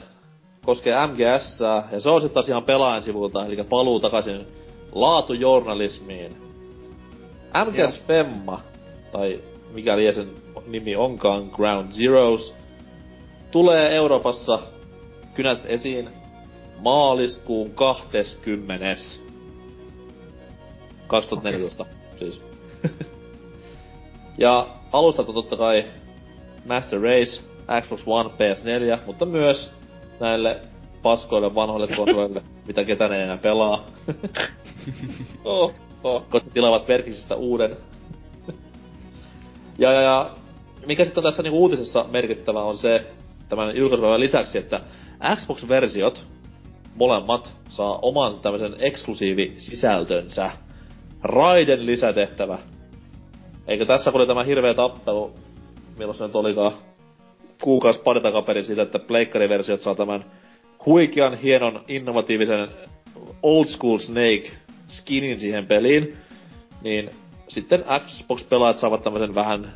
koskee 0.65 1.07
MGS, 1.07 1.59
ja 1.91 1.99
se 1.99 2.09
on 2.09 2.21
sitten 2.21 2.33
taas 2.33 2.49
ihan 2.49 2.63
pelaajan 2.63 3.03
sivulta, 3.03 3.45
eli 3.45 3.63
paluu 3.63 3.99
takaisin 3.99 4.47
laatujournalismiin. 4.91 6.37
MGS 7.65 7.99
Femma, 8.07 8.59
tai 9.11 9.39
mikä 9.73 9.95
sen 10.15 10.27
nimi 10.67 10.95
onkaan, 10.95 11.43
Ground 11.55 11.91
Zeroes, 11.91 12.53
tulee 13.51 13.95
Euroopassa 13.95 14.59
kynät 15.33 15.59
esiin 15.65 16.09
maaliskuun 16.79 17.71
20. 17.71 18.85
2014 21.11 21.85
siis. 22.19 22.41
ja 24.37 24.67
alustalta 24.91 25.33
totta 25.33 25.57
kai 25.57 25.85
Master 26.67 27.01
Race, 27.01 27.41
Xbox 27.81 28.01
One, 28.05 28.29
PS4, 28.29 28.99
mutta 29.05 29.25
myös 29.25 29.71
näille 30.19 30.59
paskoille 31.03 31.55
vanhoille 31.55 31.87
konsoleille, 31.87 32.41
mitä 32.67 32.83
ketään 32.83 33.13
ei 33.13 33.21
enää 33.21 33.37
pelaa. 33.37 33.85
Oh, 35.43 35.73
oh. 36.03 36.29
koska 36.29 36.49
tilaavat 36.53 36.87
Verkisistä 36.87 37.35
uuden. 37.35 37.77
ja, 39.77 39.91
ja, 39.93 40.01
ja, 40.01 40.31
mikä 40.85 41.05
sitten 41.05 41.23
tässä 41.23 41.43
niinku 41.43 41.59
uutisessa 41.59 42.05
merkittävä 42.11 42.63
on 42.63 42.77
se, 42.77 43.05
tämän 43.49 43.77
julkaisupäivän 43.77 44.19
lisäksi, 44.19 44.57
että 44.57 44.81
Xbox-versiot, 45.35 46.23
molemmat, 46.95 47.57
saa 47.69 47.99
oman 48.01 48.39
tämmöisen 48.39 48.75
eksklusiivisisältönsä. 48.79 50.51
Raiden 51.23 51.85
lisätehtävä. 51.85 52.59
Eikä 53.67 53.85
tässä 53.85 54.11
oli 54.13 54.27
tämä 54.27 54.43
hirveä 54.43 54.73
tappelu, 54.73 55.33
milloin 55.97 56.17
se 56.17 56.27
nyt 56.27 56.35
olikaan 56.35 56.71
kuukausi 57.61 57.99
pari 57.99 58.21
takaperin 58.21 58.65
siitä, 58.65 58.81
että 58.81 58.99
pleikkariversiot 58.99 59.81
saa 59.81 59.95
tämän 59.95 60.25
huikean 60.85 61.37
hienon 61.37 61.83
innovatiivisen 61.87 62.67
old 63.43 63.65
school 63.65 63.97
Snake 63.97 64.51
skinin 64.87 65.39
siihen 65.39 65.65
peliin, 65.65 66.17
niin 66.81 67.09
sitten 67.47 67.85
Xbox-pelaajat 68.07 68.77
saavat 68.77 69.03
tämmöisen 69.03 69.35
vähän, 69.35 69.73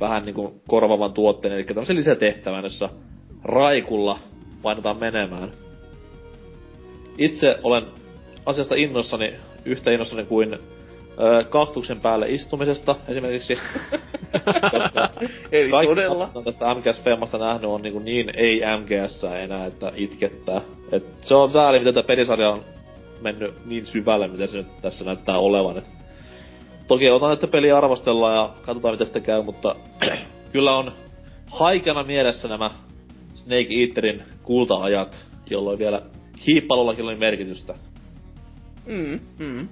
vähän 0.00 0.24
niinku 0.24 0.60
korvaavan 0.68 1.12
tuotteen, 1.12 1.54
eli 1.54 1.64
tämmöisen 1.64 1.96
lisätehtävän, 1.96 2.64
jossa 2.64 2.88
raikulla 3.44 4.18
painetaan 4.62 4.96
menemään. 4.96 5.50
Itse 7.18 7.58
olen 7.62 7.84
asiasta 8.46 8.74
innossani, 8.74 9.32
yhtä 9.64 9.90
innossani 9.90 10.24
kuin 10.24 10.54
ö, 10.54 11.44
kaktuksen 11.44 12.00
päälle 12.00 12.28
istumisesta 12.28 12.96
esimerkiksi. 13.08 13.58
Koska 14.70 15.10
Eli 15.52 15.70
kaikki, 15.70 15.94
todella. 15.94 16.26
mitä 16.26 16.44
tästä 16.44 16.74
MGS-femmasta 16.74 17.38
nähnyt, 17.38 17.70
on 17.70 17.82
niin, 17.82 18.04
niin 18.04 18.30
ei 18.36 18.60
MGS 18.80 19.24
enää, 19.24 19.66
että 19.66 19.92
itkettää. 19.94 20.60
Et 20.92 21.04
se 21.22 21.34
on 21.34 21.50
sääli, 21.50 21.78
miten 21.78 21.94
tämä 21.94 22.06
pelisarja 22.06 22.50
on 22.50 22.64
mennyt 23.20 23.54
niin 23.66 23.86
syvälle, 23.86 24.28
mitä 24.28 24.46
se 24.46 24.56
nyt 24.56 24.66
tässä 24.82 25.04
näyttää 25.04 25.38
olevan. 25.38 25.78
Et 25.78 25.84
toki 26.88 27.10
otan, 27.10 27.32
että 27.32 27.46
peli 27.46 27.72
arvostellaan 27.72 28.34
ja 28.36 28.50
katsotaan, 28.66 28.94
mitä 28.94 29.04
sitten 29.04 29.22
käy, 29.22 29.42
mutta 29.42 29.74
kyllä 30.52 30.76
on 30.76 30.92
haikana 31.46 32.02
mielessä 32.02 32.48
nämä 32.48 32.70
Snake 33.34 33.68
Eaterin 33.80 34.22
kulta-ajat, 34.42 35.24
jolloin 35.50 35.78
vielä 35.78 36.02
hiippalollakin 36.46 37.04
oli 37.04 37.16
merkitystä. 37.16 37.74
Mm, 38.86 39.20
mm. 39.46 39.68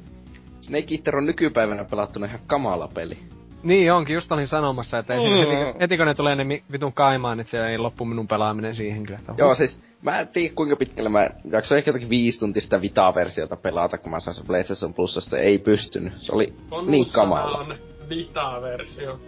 Snake 0.61 0.95
Eater 0.95 1.17
on 1.17 1.27
nykypäivänä 1.27 1.85
pelattuna 1.85 2.27
ihan 2.27 2.41
kamala 2.47 2.89
peli. 2.95 3.19
Niin 3.63 3.93
onkin, 3.93 4.15
just 4.15 4.33
olin 4.33 4.49
sanomassa, 4.49 4.99
että 4.99 5.15
ei 5.15 5.21
Mm. 5.25 5.37
heti, 5.37 5.79
heti 5.81 5.97
kun 5.97 6.07
ne 6.07 6.15
tulee 6.15 6.35
ne 6.37 6.45
mi- 6.45 6.63
vitun 6.73 6.93
kaimaan, 6.93 7.41
että 7.41 7.51
siellä 7.51 7.69
ei 7.69 7.79
loppu 7.79 8.05
minun 8.05 8.29
pelaaminen 8.29 8.75
siihen 8.75 9.03
kyllä. 9.03 9.19
Että 9.19 9.35
Joo, 9.39 9.55
siis 9.55 9.81
mä 10.03 10.21
en 10.21 10.29
tiedä 10.29 10.55
kuinka 10.55 10.77
pitkälle 10.77 11.11
mä 11.11 11.29
jaksoin 11.53 11.79
ehkä 11.79 11.89
jotakin 11.89 12.11
viisi 12.11 12.39
tuntia 12.41 12.63
sitä 12.63 12.81
Vita-versiota 12.81 13.57
pelata, 13.57 13.99
kun 13.99 14.11
mä 14.11 14.21
sain 14.21 14.35
sen 14.35 14.47
PlayStation 14.47 14.95
Plusasta, 14.95 15.39
ei 15.39 15.59
pystynyt. 15.59 16.13
Se 16.21 16.33
oli 16.35 16.53
niin 16.87 17.07
kamala. 17.13 17.59
on 17.59 17.75
Vita-versio. 18.09 19.19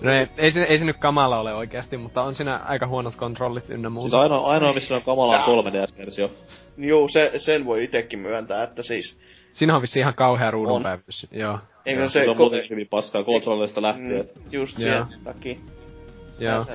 No 0.00 0.12
ei, 0.12 0.26
ei, 0.36 0.50
se, 0.50 0.62
ei 0.62 0.78
se 0.78 0.84
nyt 0.84 0.96
kamala 0.96 1.40
ole 1.40 1.54
oikeasti, 1.54 1.96
mutta 1.96 2.22
on 2.22 2.34
siinä 2.34 2.56
aika 2.56 2.86
huonot 2.86 3.16
kontrollit 3.16 3.70
ynnä 3.70 3.88
Siis 3.88 3.92
muuta. 3.94 4.20
ainoa, 4.20 4.46
ainoa 4.46 4.72
missä 4.72 4.94
on 4.96 5.02
kamala 5.02 5.44
on 5.44 5.64
3DS-versio. 5.64 6.30
Joo, 6.76 7.08
se, 7.08 7.32
sen 7.36 7.64
voi 7.64 7.84
itekin 7.84 8.18
myöntää, 8.18 8.62
että 8.62 8.82
siis... 8.82 9.18
Siinä 9.52 9.76
on 9.76 9.82
vissi 9.82 9.98
ihan 9.98 10.14
kauhea 10.14 10.46
On. 10.46 10.52
ruudunpäivitys. 10.52 11.26
Joo, 11.30 11.58
Eikö 11.86 12.08
Se, 12.08 12.24
se... 12.24 12.30
on 12.30 12.36
muutenkin 12.36 12.70
hyvin 12.70 12.88
paskaa 12.88 13.24
kontrolleista 13.24 13.82
lähtien. 13.82 14.28
Mm, 14.36 14.42
just 14.52 14.78
Joo. 14.78 15.06
sen 15.08 15.20
takia. 15.24 15.56
joo. 16.38 16.66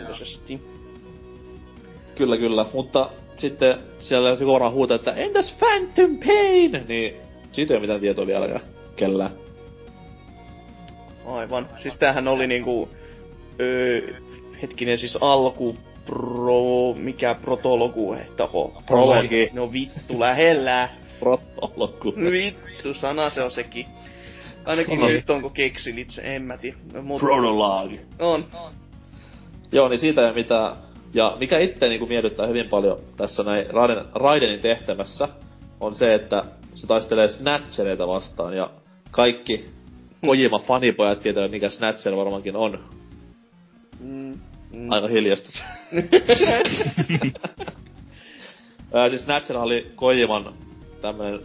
Kyllä, 2.16 2.38
kyllä. 2.38 2.66
Mutta 2.74 3.10
sitten 3.38 3.78
siellä 4.00 4.30
joku 4.30 4.48
varmaan 4.48 4.72
huutaa, 4.74 4.96
että 4.96 5.12
entäs 5.12 5.52
Phantom 5.60 6.18
Pain? 6.26 6.86
Niin 6.88 7.16
siitä 7.52 7.74
ei 7.74 7.78
ole 7.78 7.82
mitään 7.82 8.00
tietoa 8.02 8.28
vieläkään 8.28 8.62
kellään. 8.96 9.32
Aivan. 11.26 11.68
Siis 11.78 11.98
tämähän 12.00 12.28
oli 12.28 12.48
niinku... 12.48 12.90
Öö, 13.60 14.02
hetkinen 14.62 14.98
siis 14.98 15.18
alku... 15.22 15.78
Pro... 16.06 16.94
Mikä 16.94 17.36
protologu, 17.42 18.16
taho. 18.38 18.84
Prologi. 18.86 19.50
No 19.54 19.72
vittu, 19.72 20.20
lähellä. 20.20 20.90
Protologku. 21.20 22.14
Vittu, 22.32 22.94
sana 22.94 23.30
se 23.30 23.44
on 23.44 23.52
sekin. 23.52 23.86
Ainakin 24.66 24.98
Prologi. 24.98 25.14
nyt 25.14 25.30
onko 25.30 25.50
keksinit 25.50 26.10
se, 26.10 26.36
en 26.36 26.42
mä 26.42 26.58
tiedä. 26.58 26.78
No, 26.94 27.02
Mut 27.02 27.20
Prologue. 27.20 28.00
on. 28.20 28.46
Joo, 29.72 29.90
niin 29.90 30.00
siitä 30.00 30.34
mitään. 30.36 30.78
Ja 31.14 31.38
mikä 31.40 31.60
itse 31.60 31.90
niinku 31.90 32.06
miellyttää 32.06 32.48
hyvin 32.48 32.70
paljon 32.70 33.00
tässä 33.18 33.44
näin 33.44 33.70
Raiden, 33.70 34.06
Raidenin 34.14 34.60
tehtävässä, 34.60 35.28
on 35.80 35.96
se, 35.96 36.14
että 36.14 36.44
se 36.76 36.88
taistelee 36.88 37.28
Snatchereita 37.28 38.08
vastaan, 38.08 38.58
ja 38.58 38.70
kaikki 39.12 39.66
Kojima 40.26 40.60
fanipojat 40.60 41.22
tietää, 41.22 41.48
mikä 41.48 41.70
Snatcher 41.70 42.16
varmaankin 42.16 42.56
on. 42.56 42.80
Mm, 44.06 44.40
mm. 44.74 44.92
Aika 44.92 45.08
hiljasta. 45.08 45.50
Ää, 48.94 49.10
siis 49.10 49.24
Snatcher 49.24 49.58
oli 49.58 49.92
Kojiman 49.96 50.54
tämmönen 51.02 51.40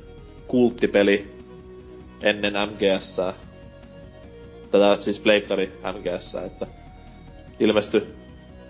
kulttipeli 0.46 1.30
ennen 2.22 2.52
MGS. 2.68 3.16
Tätä 4.70 4.96
siis 5.00 5.20
Pleikkari 5.20 5.66
MGS, 5.66 6.34
että 6.34 6.66
ilmestyi 7.60 8.02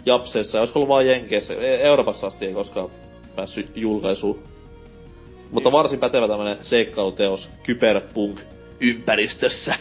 Japseissa, 0.07 0.59
ja 0.59 0.61
olisiko 0.61 0.79
ollut 0.79 0.89
vaan 0.89 1.07
Jenkeissä, 1.07 1.55
E- 1.55 1.83
Euroopassa 1.83 2.27
asti 2.27 2.47
ei 2.47 2.55
koskaan 2.55 2.89
päässyt 3.37 3.77
julkaisuun. 3.77 4.43
Mutta 5.51 5.73
varsin 5.73 5.99
pätevä 5.99 6.29
tämmönen 6.29 6.59
seikkailuteos 6.63 7.49
Kyberpunk-ympäristössä. 7.63 9.75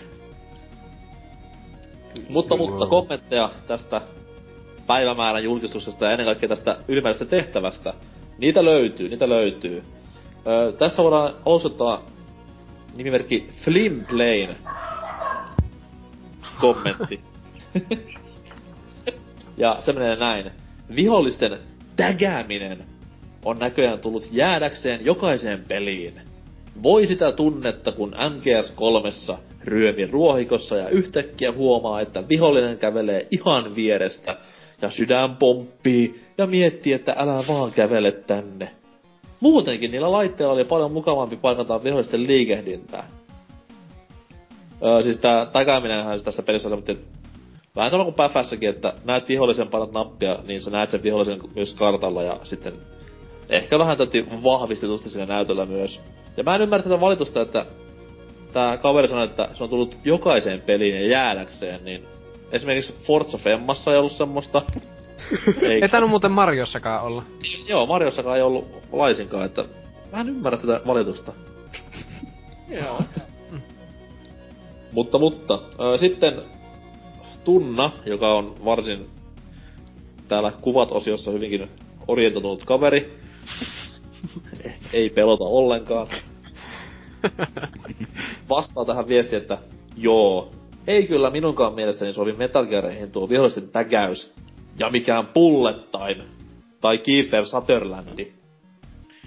Mutta, 2.29 2.57
mutta 2.57 2.85
kommentteja 2.85 3.49
tästä 3.67 4.01
päivämäärän 4.87 5.43
julkistuksesta 5.43 6.05
ja 6.05 6.11
ennen 6.11 6.25
kaikkea 6.25 6.49
tästä 6.49 6.77
ylimääräisestä 6.87 7.35
tehtävästä. 7.35 7.93
Niitä 8.37 8.65
löytyy, 8.65 9.09
niitä 9.09 9.29
löytyy. 9.29 9.83
Öö, 10.47 10.71
tässä 10.71 11.03
voidaan 11.03 11.33
osoittaa 11.45 12.03
nimimerkki 12.95 13.49
Flimplane 13.63 14.55
kommentti. 16.61 17.21
ja 19.57 19.77
se 19.79 19.93
menee 19.93 20.15
näin. 20.15 20.51
Vihollisten 20.95 21.59
tägääminen 21.95 22.85
on 23.45 23.59
näköjään 23.59 23.99
tullut 23.99 24.27
jäädäkseen 24.31 25.05
jokaiseen 25.05 25.63
peliin. 25.67 26.21
Voi 26.83 27.07
sitä 27.07 27.31
tunnetta, 27.31 27.91
kun 27.91 28.13
MGS3 28.13 29.37
ryömi 29.63 30.05
ruohikossa 30.05 30.77
ja 30.77 30.89
yhtäkkiä 30.89 31.51
huomaa, 31.51 32.01
että 32.01 32.29
vihollinen 32.29 32.77
kävelee 32.77 33.27
ihan 33.31 33.75
vierestä 33.75 34.37
ja 34.81 34.89
sydän 34.89 35.35
pomppii 35.35 36.21
ja 36.37 36.47
miettii, 36.47 36.93
että 36.93 37.15
älä 37.17 37.43
vaan 37.47 37.71
kävele 37.71 38.11
tänne. 38.11 38.71
Muutenkin 39.39 39.91
niillä 39.91 40.11
laitteilla 40.11 40.53
oli 40.53 40.65
paljon 40.65 40.91
mukavampi 40.91 41.35
paikantaa 41.35 41.83
vihollisten 41.83 42.27
liikehdintää. 42.27 43.07
Öö, 44.83 45.01
siis 45.01 45.17
tää 45.17 45.45
täkääminenhän 45.45 46.23
tässä 46.23 46.43
pelissä 46.43 46.69
on 46.69 46.83
vähän 47.75 47.91
sama 47.91 48.03
kuin 48.03 48.13
Päfässäkin, 48.13 48.69
että 48.69 48.93
näet 49.05 49.29
vihollisen 49.29 49.67
painat 49.67 49.91
nappia, 49.91 50.37
niin 50.47 50.61
sä 50.61 50.71
näet 50.71 50.89
sen 50.89 51.03
vihollisen 51.03 51.39
myös 51.55 51.73
kartalla 51.73 52.23
ja 52.23 52.39
sitten 52.43 52.73
ehkä 53.49 53.79
vähän 53.79 53.97
täti 53.97 54.25
vahvistetusti 54.43 55.09
siinä 55.09 55.25
näytöllä 55.25 55.65
myös. 55.65 55.99
Ja 56.37 56.43
mä 56.43 56.55
en 56.55 56.61
ymmärrä 56.61 56.83
tätä 56.83 56.99
valitusta, 56.99 57.41
että 57.41 57.65
tää 58.53 58.77
kaveri 58.77 59.07
sanoi, 59.07 59.25
että 59.25 59.49
se 59.53 59.63
on 59.63 59.69
tullut 59.69 59.97
jokaiseen 60.05 60.61
peliin 60.61 60.95
ja 60.95 61.07
jäädäkseen, 61.07 61.85
niin 61.85 62.05
esimerkiksi 62.51 62.95
Forza 63.03 63.37
Femmassa 63.37 63.91
ei 63.91 63.97
ollut 63.97 64.11
semmoista. 64.11 64.61
Ei, 65.61 65.81
Ei 65.81 65.89
tainnut 65.89 66.09
muuten 66.09 66.31
Mariossakaan 66.31 67.03
olla. 67.03 67.23
joo, 67.67 67.85
Mariossakaan 67.85 68.37
ei 68.37 68.43
ollut 68.43 68.67
laisinkaan, 68.91 69.45
että 69.45 69.65
mä 70.11 70.21
en 70.21 70.29
ymmärrä 70.29 70.57
tätä 70.57 70.81
valitusta. 70.87 71.33
Joo. 72.69 73.01
Mutta, 74.91 75.19
mutta, 75.19 75.59
sitten 75.99 76.41
Tunna, 77.43 77.91
joka 78.05 78.33
on 78.33 78.55
varsin 78.65 79.09
täällä 80.27 80.51
kuvat-osiossa 80.61 81.31
hyvinkin 81.31 81.69
orientoitunut 82.07 82.63
kaveri. 82.65 83.19
Ei 84.93 85.09
pelota 85.09 85.43
ollenkaan. 85.43 86.07
Vastaa 88.49 88.85
tähän 88.85 89.07
viestiin, 89.07 89.41
että 89.41 89.57
joo, 89.97 90.49
ei 90.87 91.07
kyllä 91.07 91.29
minunkaan 91.29 91.73
mielestäni 91.73 92.13
sovi 92.13 92.33
Metal 92.33 92.65
Geareihin 92.65 93.11
tuo 93.11 93.29
vihollisten 93.29 93.69
tägäys. 93.69 94.33
Ja 94.79 94.89
mikään 94.89 95.27
Bullet 95.27 95.91
Time. 95.91 96.23
Tai 96.81 96.97
Kiefer 96.97 97.45
Sutherlandi. 97.45 98.33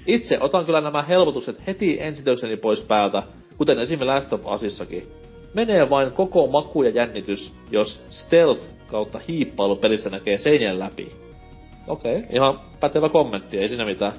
Itse 0.07 0.39
otan 0.41 0.65
kyllä 0.65 0.81
nämä 0.81 1.03
helpotukset 1.03 1.67
heti 1.67 1.97
ensitökseni 2.01 2.57
pois 2.57 2.81
päältä, 2.81 3.23
kuten 3.59 3.79
esim. 3.79 3.99
Last 4.07 4.33
of 4.33 4.47
Usissakin. 4.47 5.07
Menee 5.55 5.91
vain 5.91 6.13
koko 6.13 6.47
maku 6.47 6.83
ja 6.83 6.91
jännitys, 6.91 7.53
jos 7.71 8.01
stealth 8.11 8.61
kautta 8.87 9.21
hiippailu 9.29 9.77
pelissä 9.77 10.11
näkee 10.11 10.39
seinien 10.39 10.79
läpi. 10.79 11.13
Okei, 11.89 12.17
okay, 12.17 12.29
ihan 12.33 12.61
pätevä 12.81 13.09
kommentti, 13.09 13.59
ei 13.59 13.69
siinä 13.69 13.85
mitään. 13.85 14.13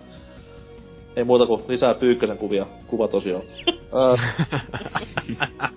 Ei 1.15 1.23
muuta 1.23 1.45
kuin 1.45 1.63
lisää 1.67 1.93
pyykkösen 1.93 2.37
kuvia, 2.37 2.65
kuvatosio. 2.87 3.45
Öö. 3.93 4.15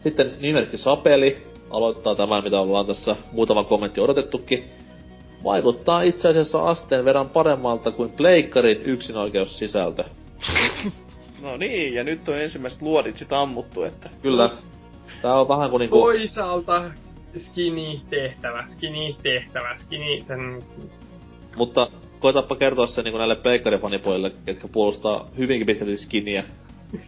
Sitten 0.00 0.32
nimerkki 0.40 0.78
Sapeli 0.78 1.46
aloittaa 1.70 2.14
tämän, 2.14 2.44
mitä 2.44 2.60
ollaan 2.60 2.86
tässä 2.86 3.16
muutama 3.32 3.64
kommentti 3.64 4.00
odotettukin. 4.00 4.64
Vaikuttaa 5.44 6.02
itse 6.02 6.28
asiassa 6.28 6.58
asteen 6.58 7.04
verran 7.04 7.28
paremmalta 7.28 7.90
kuin 7.90 8.10
pleikkarin 8.10 8.82
yksinoikeussisältö. 8.84 10.04
No 11.42 11.56
niin, 11.56 11.94
ja 11.94 12.04
nyt 12.04 12.28
on 12.28 12.38
ensimmäiset 12.38 12.82
luodit 12.82 13.16
sit 13.16 13.32
ammuttu, 13.32 13.82
että... 13.82 14.10
Kyllä. 14.22 14.50
Tää 15.22 15.34
on 15.34 15.48
vähän 15.48 15.70
kuin 15.70 15.80
niinku... 15.80 15.98
Toisaalta 15.98 16.82
skinny 17.36 18.00
tehtävä, 18.10 18.64
skinny 18.68 19.14
tehtävä, 19.22 19.76
skinny... 19.76 20.24
Mutta 21.56 21.88
koetapa 22.20 22.56
kertoa 22.56 22.86
se 22.86 23.02
niinku 23.02 23.18
näille 23.18 23.36
pleikkarifanipoille, 23.36 24.32
ketkä 24.44 24.68
puolustaa 24.68 25.28
hyvinkin 25.38 25.66
pitkälti 25.66 25.96
skiniä. 25.96 26.44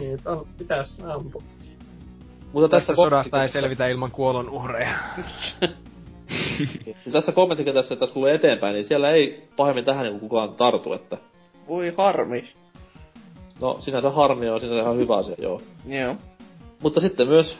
Niin, 0.00 0.18
on, 0.26 0.46
pitäis 0.58 1.00
ampua. 1.00 1.42
Mutta 2.52 2.68
Tässä 2.68 2.86
tässä, 2.92 3.02
sodasta 3.02 3.42
ei 3.42 3.48
selvitä 3.48 3.86
ilman 3.86 4.10
kuolon 4.10 4.50
uhreja. 4.50 4.94
Ja 7.06 7.12
tässä 7.12 7.32
kommenttikentässä, 7.32 7.94
että 7.94 8.00
tässä 8.00 8.14
tulee 8.14 8.34
eteenpäin, 8.34 8.74
niin 8.74 8.84
siellä 8.84 9.10
ei 9.10 9.48
pahemmin 9.56 9.84
tähän 9.84 10.04
niinku 10.04 10.20
kukaan 10.20 10.54
tartu, 10.54 10.92
että... 10.92 11.18
Voi 11.68 11.94
harmi. 11.96 12.44
No, 13.60 13.76
sinänsä 13.80 14.10
harmi 14.10 14.48
on 14.48 14.60
sinänsä 14.60 14.82
ihan 14.82 14.96
hyvä 14.96 15.16
asia, 15.16 15.34
joo. 15.38 15.60
Joo. 15.88 16.16
Mutta 16.82 17.00
sitten 17.00 17.28
myös 17.28 17.56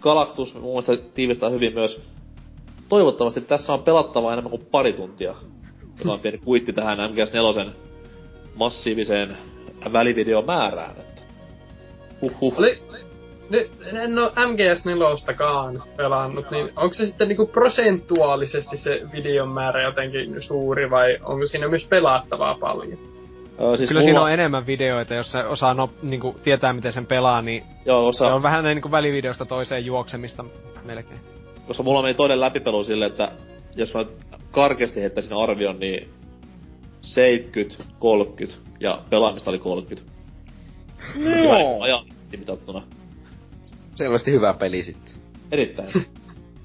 Galactus 0.00 0.54
mun 0.54 0.82
mielestä 0.84 0.96
tiivistää 1.14 1.50
hyvin 1.50 1.74
myös. 1.74 2.02
Toivottavasti 2.88 3.40
tässä 3.40 3.72
on 3.72 3.82
pelattavaa 3.82 4.32
enemmän 4.32 4.50
kuin 4.50 4.66
pari 4.70 4.92
tuntia. 4.92 5.34
Tämä 5.98 6.12
on 6.12 6.20
pieni 6.20 6.38
kuitti 6.38 6.72
tähän 6.72 6.98
MGS4 6.98 7.70
massiiviseen 8.54 9.36
välivideomäärään. 9.92 10.90
Että. 10.90 11.22
Huhhuh. 12.22 12.58
Oli, 12.58 12.78
nyt 13.50 13.70
en 13.92 14.18
oo 14.18 14.30
MGS 14.30 14.84
4 14.84 15.06
pelannut, 15.96 16.50
niin 16.50 16.70
onko 16.76 16.94
se 16.94 17.06
sitten 17.06 17.28
niinku 17.28 17.46
prosentuaalisesti 17.46 18.76
se 18.76 19.02
videon 19.12 19.48
määrä 19.48 19.82
jotenkin 19.82 20.42
suuri 20.42 20.90
vai 20.90 21.18
onko 21.24 21.46
siinä 21.46 21.68
myös 21.68 21.84
pelattavaa 21.84 22.56
paljon? 22.60 22.98
Öö, 23.60 23.76
siis 23.76 23.88
Kyllä 23.88 24.00
mulla, 24.00 24.02
siinä 24.02 24.22
on 24.22 24.32
enemmän 24.32 24.66
videoita, 24.66 25.14
jos 25.14 25.32
se 25.32 25.44
osaa 25.44 25.74
no, 25.74 25.90
niinku, 26.02 26.36
tietää 26.44 26.72
miten 26.72 26.92
sen 26.92 27.06
pelaa, 27.06 27.42
niin 27.42 27.62
Joo, 27.86 28.12
se 28.12 28.18
koska, 28.18 28.34
on 28.34 28.42
vähän 28.42 28.64
niinku 28.64 28.90
välivideosta 28.90 29.44
toiseen 29.44 29.86
juoksemista 29.86 30.44
melkein. 30.84 31.20
Koska 31.68 31.82
mulla 31.82 32.02
meni 32.02 32.14
toinen 32.14 32.40
läpipelu 32.40 32.84
silleen, 32.84 33.10
että 33.10 33.32
jos 33.76 33.94
mä 33.94 34.04
karkeasti 34.50 35.00
heittäisin 35.00 35.32
arvion, 35.32 35.80
niin 35.80 36.08
70, 37.00 37.84
30 37.98 38.60
ja 38.80 39.02
pelaamista 39.10 39.50
oli 39.50 39.58
30. 39.58 40.12
Joo. 41.42 41.82
Ajan 41.82 42.04
mitattuna. 42.36 42.82
Selvästi 43.94 44.32
hyvä 44.32 44.54
peli 44.54 44.82
sitten. 44.82 45.14
Erittäin. 45.52 45.88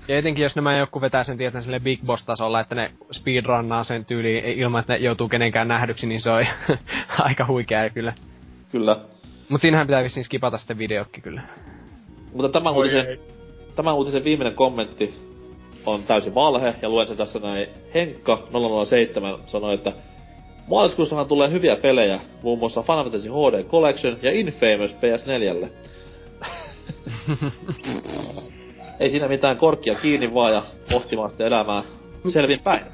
Ja 0.07 0.17
etenkin 0.17 0.43
jos 0.43 0.55
nämä 0.55 0.77
joku 0.77 1.01
vetää 1.01 1.23
sen 1.23 1.37
tietää 1.37 1.61
sille 1.61 1.79
Big 1.83 2.01
Boss-tasolla, 2.05 2.59
että 2.59 2.75
ne 2.75 2.91
speedrunnaa 3.11 3.83
sen 3.83 4.05
tyyliin 4.05 4.45
ilman, 4.45 4.79
että 4.79 4.93
ne 4.93 4.99
joutuu 4.99 5.29
kenenkään 5.29 5.67
nähdyksi, 5.67 6.07
niin 6.07 6.21
se 6.21 6.31
on 6.31 6.45
aika 7.19 7.47
huikea 7.47 7.89
kyllä. 7.89 8.13
Kyllä. 8.71 8.99
Mut 9.49 9.61
siinähän 9.61 9.87
pitää 9.87 10.03
vissiin 10.03 10.23
skipata 10.23 10.57
sitten 10.57 10.77
videokki 10.77 11.21
kyllä. 11.21 11.41
Mutta 12.33 12.49
tämän 12.49 12.73
Oi 12.73 12.77
uutisen, 12.77 13.05
ei. 13.05 13.19
Tämän 13.75 13.95
uutisen 13.95 14.23
viimeinen 14.23 14.55
kommentti 14.55 15.13
on 15.85 16.03
täysin 16.03 16.35
valhe, 16.35 16.75
ja 16.81 16.89
luen 16.89 17.07
sen 17.07 17.17
tässä 17.17 17.39
näin. 17.39 17.67
Henkka 17.93 18.39
007 18.85 19.37
sanoi, 19.45 19.73
että 19.73 19.91
Maaliskuussahan 20.67 21.27
tulee 21.27 21.51
hyviä 21.51 21.75
pelejä, 21.75 22.19
muun 22.41 22.59
muassa 22.59 22.81
Final 22.81 23.03
Fantasy 23.03 23.29
HD 23.29 23.63
Collection 23.63 24.17
ja 24.21 24.31
Infamous 24.31 24.95
PS4. 24.95 25.67
Ei 28.99 29.09
siinä 29.09 29.27
mitään 29.27 29.57
korkkia 29.57 29.95
kiinni 29.95 30.33
vaan 30.33 30.53
ja 30.53 30.63
pohtimaan 30.91 31.31
sitä 31.31 31.45
elämää 31.47 31.83
selvin 32.29 32.59
päin. 32.59 32.85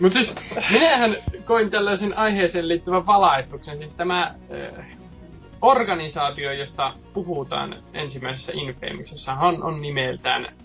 Mut 0.00 0.12
siis, 0.12 0.34
minähän 0.70 1.16
koin 1.44 1.70
tällaisen 1.70 2.18
aiheeseen 2.18 2.68
liittyvän 2.68 3.06
valaistuksen. 3.06 3.78
Siis 3.78 3.96
tämä 3.96 4.22
äh, 4.22 4.34
organisaatio, 5.62 6.52
josta 6.52 6.92
puhutaan 7.14 7.82
ensimmäisessä 7.94 8.52
Infamouksessa, 8.54 9.32
on, 9.32 9.62
on 9.62 9.82
nimeltään 9.82 10.56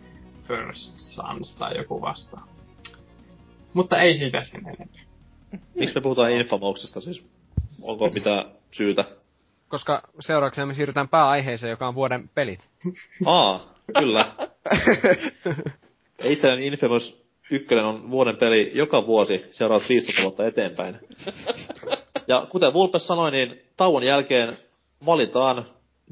First 0.43 0.97
Sons 0.97 1.55
tai 1.57 1.77
joku 1.77 2.01
vasta. 2.01 2.39
Mutta 3.73 4.01
ei 4.01 4.13
siitä 4.13 4.43
sen 4.43 4.61
enempää. 4.61 5.01
Miksi 5.75 5.95
me 5.95 6.01
puhutaan 6.01 6.31
Infamouksesta 6.31 7.01
siis? 7.01 7.25
Onko 7.81 8.09
mitään 8.09 8.45
syytä? 8.71 9.05
Koska 9.67 10.01
seuraavaksi 10.19 10.65
me 10.65 10.73
siirrytään 10.73 11.09
pääaiheeseen, 11.09 11.71
joka 11.71 11.87
on 11.87 11.95
vuoden 11.95 12.29
pelit. 12.35 12.69
Aa, 13.25 13.59
kyllä. 13.99 14.33
Ja 16.23 16.31
Itselleni 16.31 16.67
Infamous 16.67 17.23
1 17.51 17.75
on 17.75 18.11
vuoden 18.11 18.37
peli 18.37 18.71
joka 18.73 19.05
vuosi 19.05 19.45
seuraavat 19.51 19.89
15 19.89 20.21
vuotta 20.21 20.47
eteenpäin. 20.47 20.99
Ja 22.27 22.47
kuten 22.49 22.73
Vulpes 22.73 23.07
sanoi, 23.07 23.31
niin 23.31 23.61
tauon 23.77 24.03
jälkeen 24.03 24.57
valitaan 25.05 25.65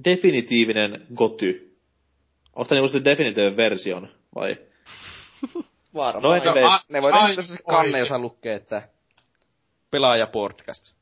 definitiivinen 0.05 1.05
goty. 1.15 1.77
Onko 2.55 2.67
tämä 2.69 2.81
niinku 2.81 3.03
definitiivinen 3.05 3.57
version, 3.57 4.07
vai? 4.35 4.57
Varmaan. 5.93 6.23
No 6.23 6.51
No, 6.61 6.67
a- 6.69 6.79
Ne 6.89 7.01
voi 7.01 7.11
nähdä 7.11 7.41
se 7.41 7.57
kanne, 7.69 7.99
jossa 7.99 8.19
lukee, 8.19 8.55
että 8.55 8.87
pelaaja 9.91 10.27
podcast. 10.27 10.95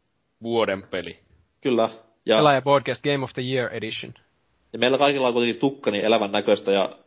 Vuoden 0.44 0.84
peli. 0.92 1.20
kyllä. 1.62 1.90
Ja, 2.26 2.38
Pelaaja 2.38 2.62
Podcast 2.62 3.04
Game 3.04 3.24
of 3.24 3.34
the 3.34 3.42
Year 3.42 3.74
Edition. 3.74 4.14
ja 4.74 4.80
meillä 4.80 4.98
kaikilla 4.98 5.28
on 5.28 5.34
kuitenkin 5.34 5.60
tukka 5.60 5.92
niin 5.92 6.06
elävän 6.06 6.32
näköistä 6.32 6.72
ja 6.72 6.98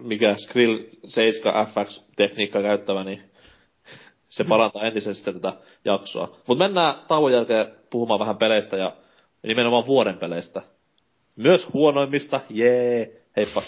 mikä 0.00 0.34
Skrill 0.36 0.78
7 1.06 1.66
FX 1.66 2.02
tekniikkaa 2.16 2.62
käyttävä, 2.62 3.04
niin 3.04 3.30
se 4.28 4.44
parantaa 4.44 4.82
entisestään 4.82 5.40
tätä 5.40 5.56
jaksoa. 5.84 6.36
Mutta 6.46 6.64
mennään 6.64 6.94
tauon 7.08 7.32
jälkeen 7.32 7.66
puhumaan 7.90 8.20
vähän 8.20 8.36
peleistä 8.36 8.76
ja 8.76 8.92
nimenomaan 9.46 9.86
vuoden 9.86 10.18
peleistä. 10.18 10.62
Myös 11.36 11.72
huonoimmista, 11.72 12.40
jee, 12.50 13.22
heippa. 13.36 13.62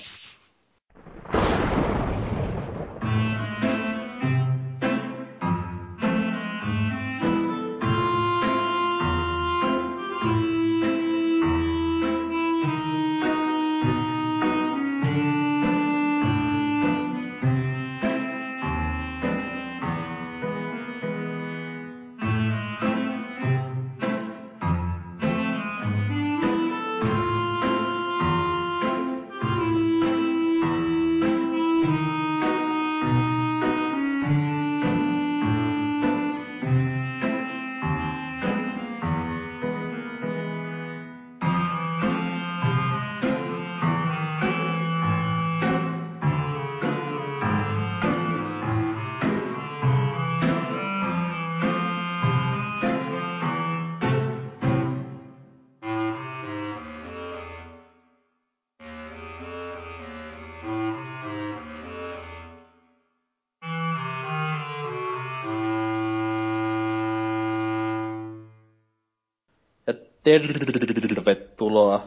Tervetuloa 71.24 72.00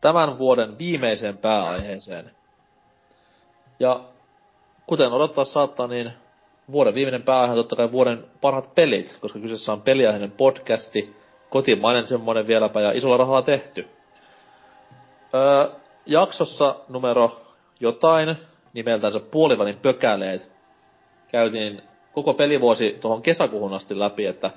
tämän 0.00 0.38
vuoden 0.38 0.78
viimeiseen 0.78 1.38
pääaiheeseen. 1.38 2.30
Ja 3.80 4.00
kuten 4.86 5.12
odottaa 5.12 5.44
saattaa, 5.44 5.86
niin 5.86 6.12
vuoden 6.72 6.94
viimeinen 6.94 7.22
pääaihe 7.22 7.52
on 7.52 7.58
totta 7.58 7.76
kai 7.76 7.92
vuoden 7.92 8.24
parhaat 8.40 8.74
pelit, 8.74 9.18
koska 9.20 9.38
kyseessä 9.38 9.72
on 9.72 9.82
peliaiheinen 9.82 10.30
podcasti, 10.30 11.16
kotimainen 11.50 12.06
semmoinen 12.06 12.46
vieläpä 12.46 12.80
ja 12.80 12.92
isolla 12.92 13.16
rahalla 13.16 13.42
tehty. 13.42 13.88
Öö, 15.34 15.68
jaksossa 16.06 16.76
numero 16.88 17.40
jotain, 17.80 18.36
nimeltänsä 18.72 19.20
puolivälin 19.20 19.76
pökäleet, 19.76 20.52
käytiin 21.28 21.82
koko 22.12 22.34
pelivuosi 22.34 22.98
tuohon 23.00 23.22
kesäkuuhun 23.22 23.74
asti 23.74 23.98
läpi, 23.98 24.26
että 24.26 24.50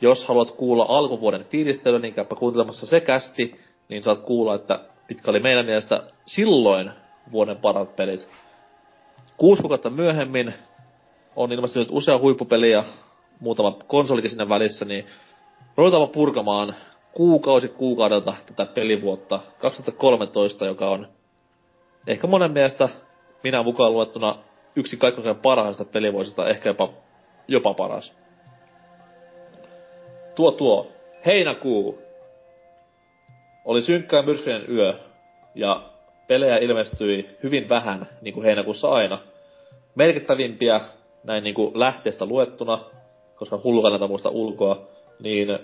jos 0.00 0.28
haluat 0.28 0.50
kuulla 0.50 0.86
alkuvuoden 0.88 1.44
fiilistelyä, 1.44 1.98
niin 1.98 2.14
käypä 2.14 2.34
kuuntelemassa 2.34 2.86
se 2.86 3.00
kästi, 3.00 3.60
niin 3.88 4.02
saat 4.02 4.18
kuulla, 4.18 4.54
että 4.54 4.80
mitkä 5.08 5.30
oli 5.30 5.40
meidän 5.40 5.66
mielestä 5.66 6.02
silloin 6.26 6.90
vuoden 7.32 7.56
parat 7.56 7.96
pelit. 7.96 8.28
Kuusi 9.36 9.62
kuukautta 9.62 9.90
myöhemmin 9.90 10.54
on 11.36 11.52
ilmestynyt 11.52 11.88
usea 11.90 12.18
huippupeli 12.18 12.70
ja 12.70 12.84
muutama 13.40 13.76
konsolikin 13.86 14.30
siinä 14.30 14.48
välissä, 14.48 14.84
niin 14.84 15.06
ruvetaanpa 15.76 16.12
purkamaan 16.14 16.74
kuukausi 17.12 17.68
kuukaudelta 17.68 18.34
tätä 18.46 18.66
pelivuotta 18.66 19.40
2013, 19.58 20.66
joka 20.66 20.90
on 20.90 21.08
ehkä 22.06 22.26
monen 22.26 22.52
mielestä 22.52 22.88
minä 23.44 23.62
mukaan 23.62 23.92
luettuna 23.92 24.36
yksi 24.76 24.96
kaikkein 24.96 25.36
parhaista 25.36 25.84
pelivuosista, 25.84 26.48
ehkä 26.48 26.68
jopa, 26.68 26.92
jopa 27.48 27.74
paras. 27.74 28.14
Tuo 30.38 30.50
tuo, 30.50 30.86
heinäkuu, 31.26 31.98
oli 33.64 33.82
synkkä 33.82 34.16
ja 34.16 34.22
myrskyinen 34.22 34.64
yö, 34.70 34.94
ja 35.54 35.82
pelejä 36.26 36.56
ilmestyi 36.58 37.28
hyvin 37.42 37.68
vähän, 37.68 38.08
niin 38.20 38.34
kuin 38.34 38.44
heinäkuussa 38.44 38.88
aina. 38.88 39.18
Merkittävimpiä, 39.94 40.80
näin 41.24 41.44
niin 41.44 41.54
kuin 41.54 41.78
lähteestä 41.78 42.26
luettuna, 42.26 42.78
koska 43.36 43.60
hullu 43.64 43.82
kannata 43.82 44.08
muista 44.08 44.28
ulkoa, 44.28 44.88
niin 45.20 45.58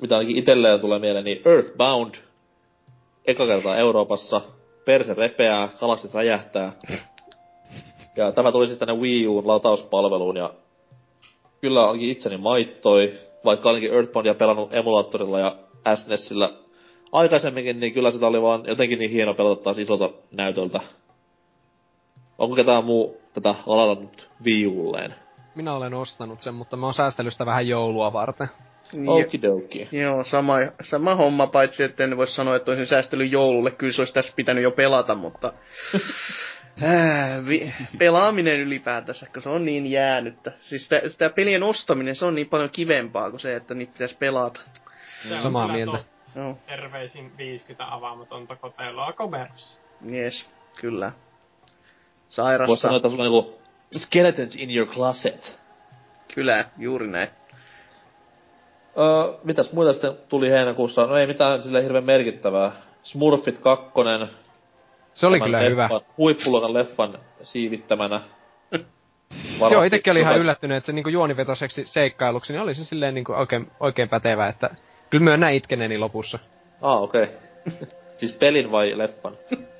mitä 0.00 0.16
ainakin 0.16 0.38
itselleen 0.38 0.80
tulee 0.80 0.98
mieleen, 0.98 1.24
niin 1.24 1.42
Earthbound, 1.44 2.14
eka 3.26 3.46
kertaa 3.46 3.76
Euroopassa, 3.76 4.40
perse 4.84 5.14
repeää, 5.14 5.68
kalastit 5.80 6.14
räjähtää. 6.14 6.72
Ja 8.16 8.32
tämä 8.32 8.52
tuli 8.52 8.68
sitten 8.68 8.88
tänne 8.88 9.02
Wii 9.02 9.26
Uun 9.26 9.46
latauspalveluun 9.46 10.36
ja 10.36 10.54
kyllä 11.60 11.86
ainakin 11.86 12.10
itseni 12.10 12.36
maittoi, 12.36 13.29
vaikka 13.44 13.70
olinkin 13.70 13.94
Earthboundia 13.94 14.34
pelannut 14.34 14.74
emulaattorilla 14.74 15.38
ja 15.38 15.56
SNESillä 15.94 16.50
aikaisemminkin, 17.12 17.80
niin 17.80 17.94
kyllä 17.94 18.10
sitä 18.10 18.26
oli 18.26 18.42
vaan 18.42 18.62
jotenkin 18.66 18.98
niin 18.98 19.10
hieno 19.10 19.34
pelata 19.34 19.62
taas 19.62 19.78
isolta 19.78 20.10
näytöltä. 20.32 20.80
Onko 22.38 22.56
ketään 22.56 22.84
muu 22.84 23.20
tätä 23.32 23.54
ladannut 23.66 24.30
Wii 24.44 24.66
Ulleen? 24.66 25.14
Minä 25.54 25.74
olen 25.74 25.94
ostanut 25.94 26.40
sen, 26.40 26.54
mutta 26.54 26.76
mä 26.76 26.86
oon 26.86 26.94
säästellyt 26.94 27.32
sitä 27.32 27.46
vähän 27.46 27.68
joulua 27.68 28.12
varten. 28.12 28.48
Niin, 28.92 29.08
Okidoki. 29.08 29.88
Joo, 29.92 30.24
sama, 30.24 30.54
sama 30.82 31.14
homma, 31.14 31.46
paitsi 31.46 31.82
että 31.82 32.04
en 32.04 32.16
voi 32.16 32.26
sanoa, 32.26 32.56
että 32.56 32.70
olisin 32.70 32.86
säästellyt 32.86 33.32
joululle. 33.32 33.70
Kyllä 33.70 33.92
se 33.92 34.00
olisi 34.00 34.14
tässä 34.14 34.32
pitänyt 34.36 34.64
jo 34.64 34.70
pelata, 34.70 35.14
mutta... 35.14 35.52
Vi- 37.48 37.72
pelaaminen 37.98 38.60
ylipäätänsä, 38.60 39.26
kun 39.34 39.42
se 39.42 39.48
on 39.48 39.64
niin 39.64 39.90
jäänyttä. 39.90 40.52
Siis 40.60 40.84
sitä, 40.84 41.00
sitä 41.08 41.30
pelien 41.30 41.62
ostaminen, 41.62 42.16
se 42.16 42.26
on 42.26 42.34
niin 42.34 42.48
paljon 42.48 42.70
kivempaa 42.70 43.30
kuin 43.30 43.40
se, 43.40 43.56
että 43.56 43.74
niitä 43.74 43.92
pitäisi 43.92 44.18
pelata. 44.18 44.60
Se 45.28 45.34
on 45.34 45.40
Samaa 45.40 45.68
mieltä. 45.72 46.04
Joo, 46.36 46.58
Terveisin 46.66 47.30
50 47.38 47.94
avaamatonta 47.94 48.56
koteloa 48.56 49.12
komerossa. 49.12 49.80
yes, 50.12 50.50
kyllä. 50.80 51.12
Voisi 51.12 52.36
Sairasta. 52.36 52.76
sanoa, 52.76 52.96
että 52.96 53.10
sulla 53.10 53.24
on 53.24 53.30
niinku 53.32 53.58
skeletons 53.98 54.56
in 54.56 54.76
your 54.76 54.88
closet. 54.88 55.60
Kyllä, 56.34 56.64
juuri 56.78 57.06
näin. 57.06 57.28
Öö, 58.98 59.38
mitäs 59.44 59.72
muita 59.72 59.92
sitten 59.92 60.12
tuli 60.28 60.50
heinäkuussa? 60.50 61.06
No 61.06 61.16
ei 61.16 61.26
mitään 61.26 61.62
sille 61.62 61.82
hirveän 61.82 62.04
merkittävää. 62.04 62.72
Smurfit 63.02 63.58
2. 63.58 63.84
Se 65.20 65.26
oli 65.26 65.40
kyllä 65.40 65.60
hyvä. 65.60 65.88
Huippuluokan 66.18 66.74
leffan 66.74 67.18
siivittämänä. 67.42 68.20
Joo, 69.70 69.82
itekin 69.82 70.10
oli 70.10 70.20
ihan 70.20 70.38
yllättynyt, 70.38 70.76
että 70.76 70.86
se 70.86 70.92
niinku 70.92 71.08
juonivetoseksi 71.08 71.84
seikkailuksi, 71.84 72.52
niin 72.52 72.62
oli 72.62 72.74
se 72.74 72.84
silleen 72.84 73.14
niinku 73.14 73.32
oikein, 73.32 73.70
oikein 73.80 74.08
pätevä, 74.08 74.48
että 74.48 74.70
kyllä 75.10 75.24
myönnän 75.24 75.54
itkeneni 75.54 75.98
lopussa. 75.98 76.38
Ah, 76.82 77.02
okei. 77.02 77.22
Okay. 77.22 77.88
siis 78.18 78.32
pelin 78.32 78.72
vai 78.72 78.98
leffan? 78.98 79.36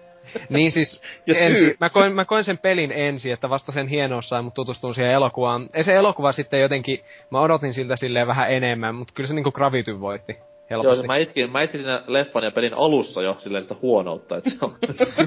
Niin 0.49 0.73
siis, 0.73 1.03
ensi, 1.27 1.77
mä, 1.81 1.91
koin, 1.91 2.15
mä 2.15 2.25
koin 2.25 2.45
sen 2.45 2.59
pelin 2.59 2.93
ensin, 2.93 3.33
että 3.33 3.51
vasta 3.51 3.73
sen 3.73 3.89
hienous 3.89 4.29
sai 4.29 4.43
mut 4.43 4.55
tutustuin 4.55 4.95
siihen 4.95 5.13
elokuvaan. 5.13 5.69
Ei 5.75 5.85
se 5.85 5.95
elokuva 5.95 6.33
sitten 6.33 6.61
jotenkin, 6.61 7.01
mä 7.31 7.41
odotin 7.41 7.75
siltä 7.75 7.97
silleen 7.97 8.27
vähän 8.27 8.53
enemmän, 8.53 8.95
mutta 8.95 9.15
kyllä 9.15 9.27
se 9.27 9.35
niinku 9.35 9.53
Gravity 9.53 10.01
voitti 10.01 10.37
helposti. 10.71 11.01
se 11.01 11.07
mä 11.07 11.17
itkin, 11.17 11.53
mä 11.53 11.63
itkin 11.63 11.81
siinä 11.81 12.03
leffan 12.07 12.45
ja 12.45 12.51
pelin 12.51 12.75
alussa 12.75 13.23
jo 13.23 13.37
silleen 13.39 13.65
sitä 13.65 13.75
huonoutta, 13.83 14.37
että 14.37 14.51
se 14.51 14.57
on... 14.63 14.75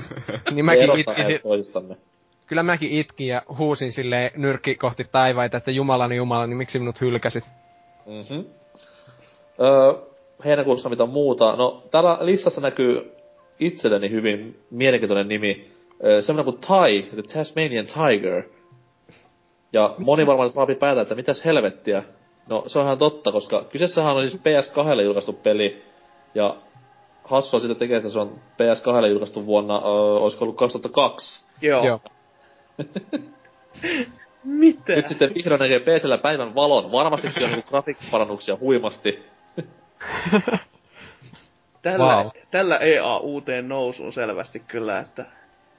niin 0.55 0.65
mäkin 0.65 0.89
si- 1.27 1.39
toisistamme. 1.43 1.97
kyllä 2.47 2.63
mäkin 2.63 2.91
itkin 2.91 3.27
ja 3.27 3.41
huusin 3.57 3.91
silleen 3.91 4.31
nyrkki 4.35 4.75
kohti 4.75 5.07
taivaita, 5.11 5.57
että 5.57 5.71
jumalani 5.71 6.15
jumala, 6.15 6.47
niin 6.47 6.57
miksi 6.57 6.79
minut 6.79 7.01
hylkäsit? 7.01 7.43
Mhm. 8.05 8.39
Öö, 9.61 9.93
heinäkuussa 10.45 10.89
mitä 10.89 11.05
muuta. 11.05 11.55
No, 11.55 11.83
täällä 11.91 12.17
listassa 12.21 12.61
näkyy 12.61 13.11
itselleni 13.59 14.09
hyvin 14.09 14.59
mielenkiintoinen 14.71 15.27
nimi. 15.27 15.71
Öö, 16.05 16.21
semmoinen 16.21 16.53
kuin 16.53 16.67
Tai, 16.67 17.01
The 17.01 17.21
Tasmanian 17.33 17.85
Tiger. 17.85 18.43
Ja 19.73 19.95
moni 19.97 20.27
varmaan 20.27 20.47
nyt 20.47 20.55
raapii 20.55 20.75
päätä, 20.75 21.01
että 21.01 21.15
mitäs 21.15 21.45
helvettiä. 21.45 22.03
No, 22.49 22.63
se 22.67 22.79
on 22.79 22.85
ihan 22.85 22.97
totta, 22.97 23.31
koska 23.31 23.63
kyseessähän 23.63 24.15
on 24.15 24.29
siis 24.29 24.41
PS2 24.41 25.01
julkaistu 25.01 25.33
peli. 25.33 25.83
Ja 26.35 26.55
hassua 27.23 27.59
sitä 27.59 27.75
tekee, 27.75 27.97
että 27.97 28.09
se 28.09 28.19
on 28.19 28.39
PS2 28.53 29.07
julkaistu 29.09 29.45
vuonna, 29.45 29.75
öö, 29.75 29.91
olisiko 29.91 30.45
ollut 30.45 30.57
2002. 30.57 31.45
Joo. 31.61 31.85
Joo. 31.85 31.99
Mitä? 34.43 34.93
Nyt 34.93 35.07
sitten 35.07 35.33
vihdoin 35.35 35.59
näkee 35.59 35.79
PCllä 35.79 36.17
päivän 36.17 36.55
valon. 36.55 36.91
Varmasti 36.91 37.31
siellä 37.31 37.47
on 37.47 37.51
niinku 37.53 37.69
grafiikkaparannuksia 37.69 38.57
huimasti. 38.59 39.23
Tällä, 41.81 42.15
Wow. 42.17 42.27
tällä 42.51 42.77
EA 42.77 43.17
uuteen 43.17 43.69
nousuun 43.69 44.13
selvästi 44.13 44.59
kyllä, 44.59 44.99
että 44.99 45.25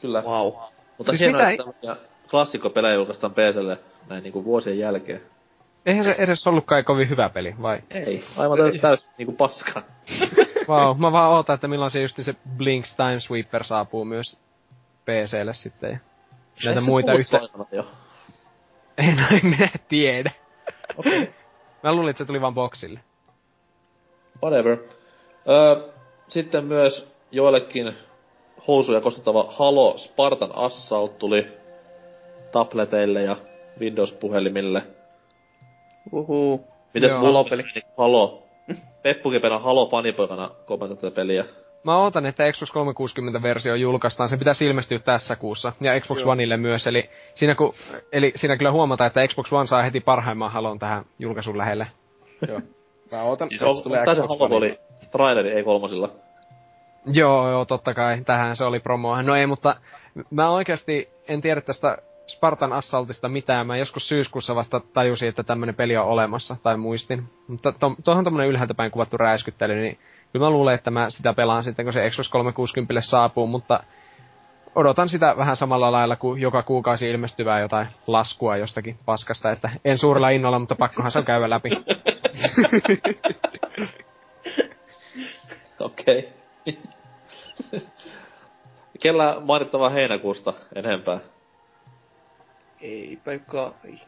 Kyllä. 0.01 0.23
wow. 0.23 0.53
Mutta 0.99 1.13
Siis 1.13 1.21
hienoa, 1.21 1.51
mitä 1.51 1.65
että 1.83 1.97
klassikkopelejä 2.31 2.95
julkaistaan 2.95 3.35
PClle 3.35 3.79
näin 4.09 4.23
niinku 4.23 4.45
vuosien 4.45 4.79
jälkeen. 4.79 5.23
Eihän 5.87 6.05
se 6.05 6.15
edes 6.19 6.47
ollut 6.47 6.67
kai 6.67 6.83
kovin 6.83 7.09
hyvä 7.09 7.29
peli, 7.29 7.55
vai? 7.63 7.83
Ei, 7.91 8.25
aivan 8.37 8.59
täys, 8.59 8.81
täys 8.81 9.11
niinku 9.19 9.33
paska. 9.33 9.83
Vau, 10.69 10.95
mä 10.95 11.13
vaan 11.13 11.33
ootan, 11.33 11.55
että 11.55 11.69
milloin 11.69 11.91
se 11.91 12.03
just 12.03 12.17
se 12.21 12.35
Blinks 12.57 12.97
Time 12.97 13.21
Sweeper 13.21 13.65
saapuu 13.65 14.05
myös 14.05 14.39
PClle 15.05 15.55
sitten. 15.55 15.91
Ja 15.91 15.99
näitä 16.65 16.71
Eikö 16.71 16.81
se 16.81 16.91
muita 16.91 17.13
yhtä... 17.13 17.41
Jo. 17.73 17.87
En, 18.99 19.27
en 19.31 19.41
minä 19.43 19.69
tiedä. 19.89 20.31
Okei, 20.97 21.23
okay. 21.23 21.33
Mä 21.83 21.95
luulin, 21.95 22.11
että 22.11 22.25
se 22.25 22.27
tuli 22.27 22.41
vaan 22.41 22.55
boksille. 22.55 23.01
whatever. 24.43 24.79
Öö, 25.49 25.93
sitten 26.29 26.65
myös 26.65 27.09
joillekin 27.31 27.95
housuja 28.69 29.01
kostuttava 29.01 29.45
Halo 29.49 29.99
Spartan 29.99 30.51
Assault 30.55 31.19
tuli 31.19 31.47
tableteille 32.53 33.23
ja 33.23 33.37
Windows-puhelimille. 33.81 34.83
Uhu. 36.13 36.65
Mitäs 36.95 37.11
Joo. 37.11 37.19
mulla 37.19 37.33
Halo-peli. 37.33 37.63
Halo. 37.99 38.43
Peppukipenä 39.03 39.59
Halo 39.59 39.87
fanipoikana 39.87 40.51
kommentoin 40.67 41.01
tätä 41.01 41.15
peliä. 41.15 41.45
Mä 41.85 41.99
ootan, 41.99 42.27
että 42.27 42.53
Xbox 42.53 42.71
360-versio 42.71 43.75
julkaistaan. 43.75 44.29
Se 44.29 44.37
pitäisi 44.37 44.67
ilmestyä 44.67 44.99
tässä 44.99 45.37
kuussa. 45.37 45.73
Ja 45.81 46.01
Xbox 46.01 46.21
Joo. 46.21 46.31
Oneille 46.31 46.57
myös. 46.57 46.87
Eli 46.87 47.11
siinä, 47.35 47.55
kun, 47.55 47.75
eli 48.13 48.33
siinä 48.37 48.57
kyllä 48.57 48.73
huomataan, 48.73 49.07
että 49.07 49.27
Xbox 49.29 49.53
One 49.53 49.67
saa 49.67 49.83
heti 49.83 50.01
parhaimman 50.01 50.53
halon 50.53 50.79
tähän 50.79 51.05
julkaisun 51.19 51.59
lähelle. 51.59 51.87
Joo. 52.49 52.61
Mä 53.13 53.23
ootan, 53.23 53.49
Siis 53.49 53.61
että 53.61 53.69
on, 53.69 53.77
se 53.77 53.83
tulee 53.83 54.05
Xbox 54.05 54.41
oli 54.41 54.79
traileri, 55.13 55.53
ei 55.53 55.65
kolmosilla. 55.65 56.11
Joo, 57.07 57.51
joo, 57.51 57.65
totta 57.65 57.95
kai. 57.95 58.23
Tähän 58.27 58.57
se 58.57 58.65
oli 58.65 58.81
promoa. 58.81 59.23
No 59.23 59.37
ei, 59.37 59.47
mutta 59.47 59.77
mä 60.31 60.51
oikeasti 60.51 61.09
en 61.29 61.41
tiedä 61.41 61.61
tästä 61.61 61.99
Spartan 62.27 62.73
Assaultista 62.73 63.29
mitään. 63.29 63.67
Mä 63.67 63.77
joskus 63.77 64.09
syyskuussa 64.09 64.55
vasta 64.55 64.81
tajusin, 64.81 65.29
että 65.29 65.43
tämmönen 65.43 65.75
peli 65.75 65.97
on 65.97 66.07
olemassa, 66.07 66.57
tai 66.63 66.77
muistin. 66.77 67.25
Mutta 67.49 67.73
to, 67.73 67.95
tuohon 68.05 68.25
tommonen 68.25 68.49
ylhäältä 68.49 68.75
päin 68.75 68.91
kuvattu 68.91 69.17
räiskyttely, 69.17 69.75
niin 69.75 69.99
kyllä 70.33 70.47
mä 70.47 70.51
luulen, 70.51 70.75
että 70.75 70.91
mä 70.91 71.11
sitä 71.11 71.33
pelaan 71.33 71.65
sitten, 71.65 71.87
kun 71.87 71.93
se 71.93 72.11
Xbox 72.11 72.29
360 72.29 73.01
saapuu, 73.01 73.47
mutta 73.47 73.81
odotan 74.75 75.09
sitä 75.09 75.35
vähän 75.39 75.57
samalla 75.57 75.93
lailla 75.93 76.17
kuin 76.17 76.41
joka 76.41 76.63
kuukausi 76.63 77.11
ilmestyvää 77.11 77.61
jotain 77.61 77.87
laskua 78.07 78.57
jostakin 78.57 78.99
paskasta, 79.05 79.51
että 79.51 79.71
en 79.85 79.99
suurella 79.99 80.29
innolla, 80.31 80.59
mutta 80.59 80.75
pakkohan 80.75 81.11
se 81.11 81.19
on 81.19 81.25
käydä 81.25 81.51
läpi. 81.51 81.71
Okei. 85.81 86.29
Kellä 89.01 89.37
mainittavaa 89.41 89.89
heinäkuusta 89.89 90.53
enempää? 90.75 91.21
Eipä 92.85 93.39
kai. 93.39 93.99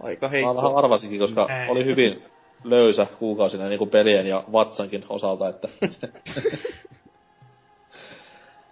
Aika 0.00 0.26
Mä 0.26 0.30
heikko. 0.30 0.56
vähän 0.56 0.76
arvasinkin, 0.76 1.20
koska 1.20 1.48
Ei. 1.62 1.70
oli 1.70 1.84
hyvin 1.84 2.22
löysä 2.64 3.06
kuukausina 3.18 3.68
niin 3.68 3.78
kuin 3.78 3.90
pelien 3.90 4.26
ja 4.26 4.44
vatsankin 4.52 5.04
osalta, 5.08 5.48
että... 5.48 5.68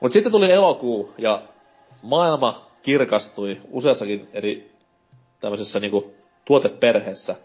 Mut 0.01 0.13
sitten 0.13 0.33
tuli 0.33 0.53
elokuu, 0.53 1.15
ja 1.19 1.43
maailma 2.03 2.67
kirkastui 2.83 3.61
useassakin 3.71 4.29
eri 4.33 4.71
tämmöisessä 5.41 5.81
niinku 5.81 6.15
tuoteperheessä. 6.45 7.37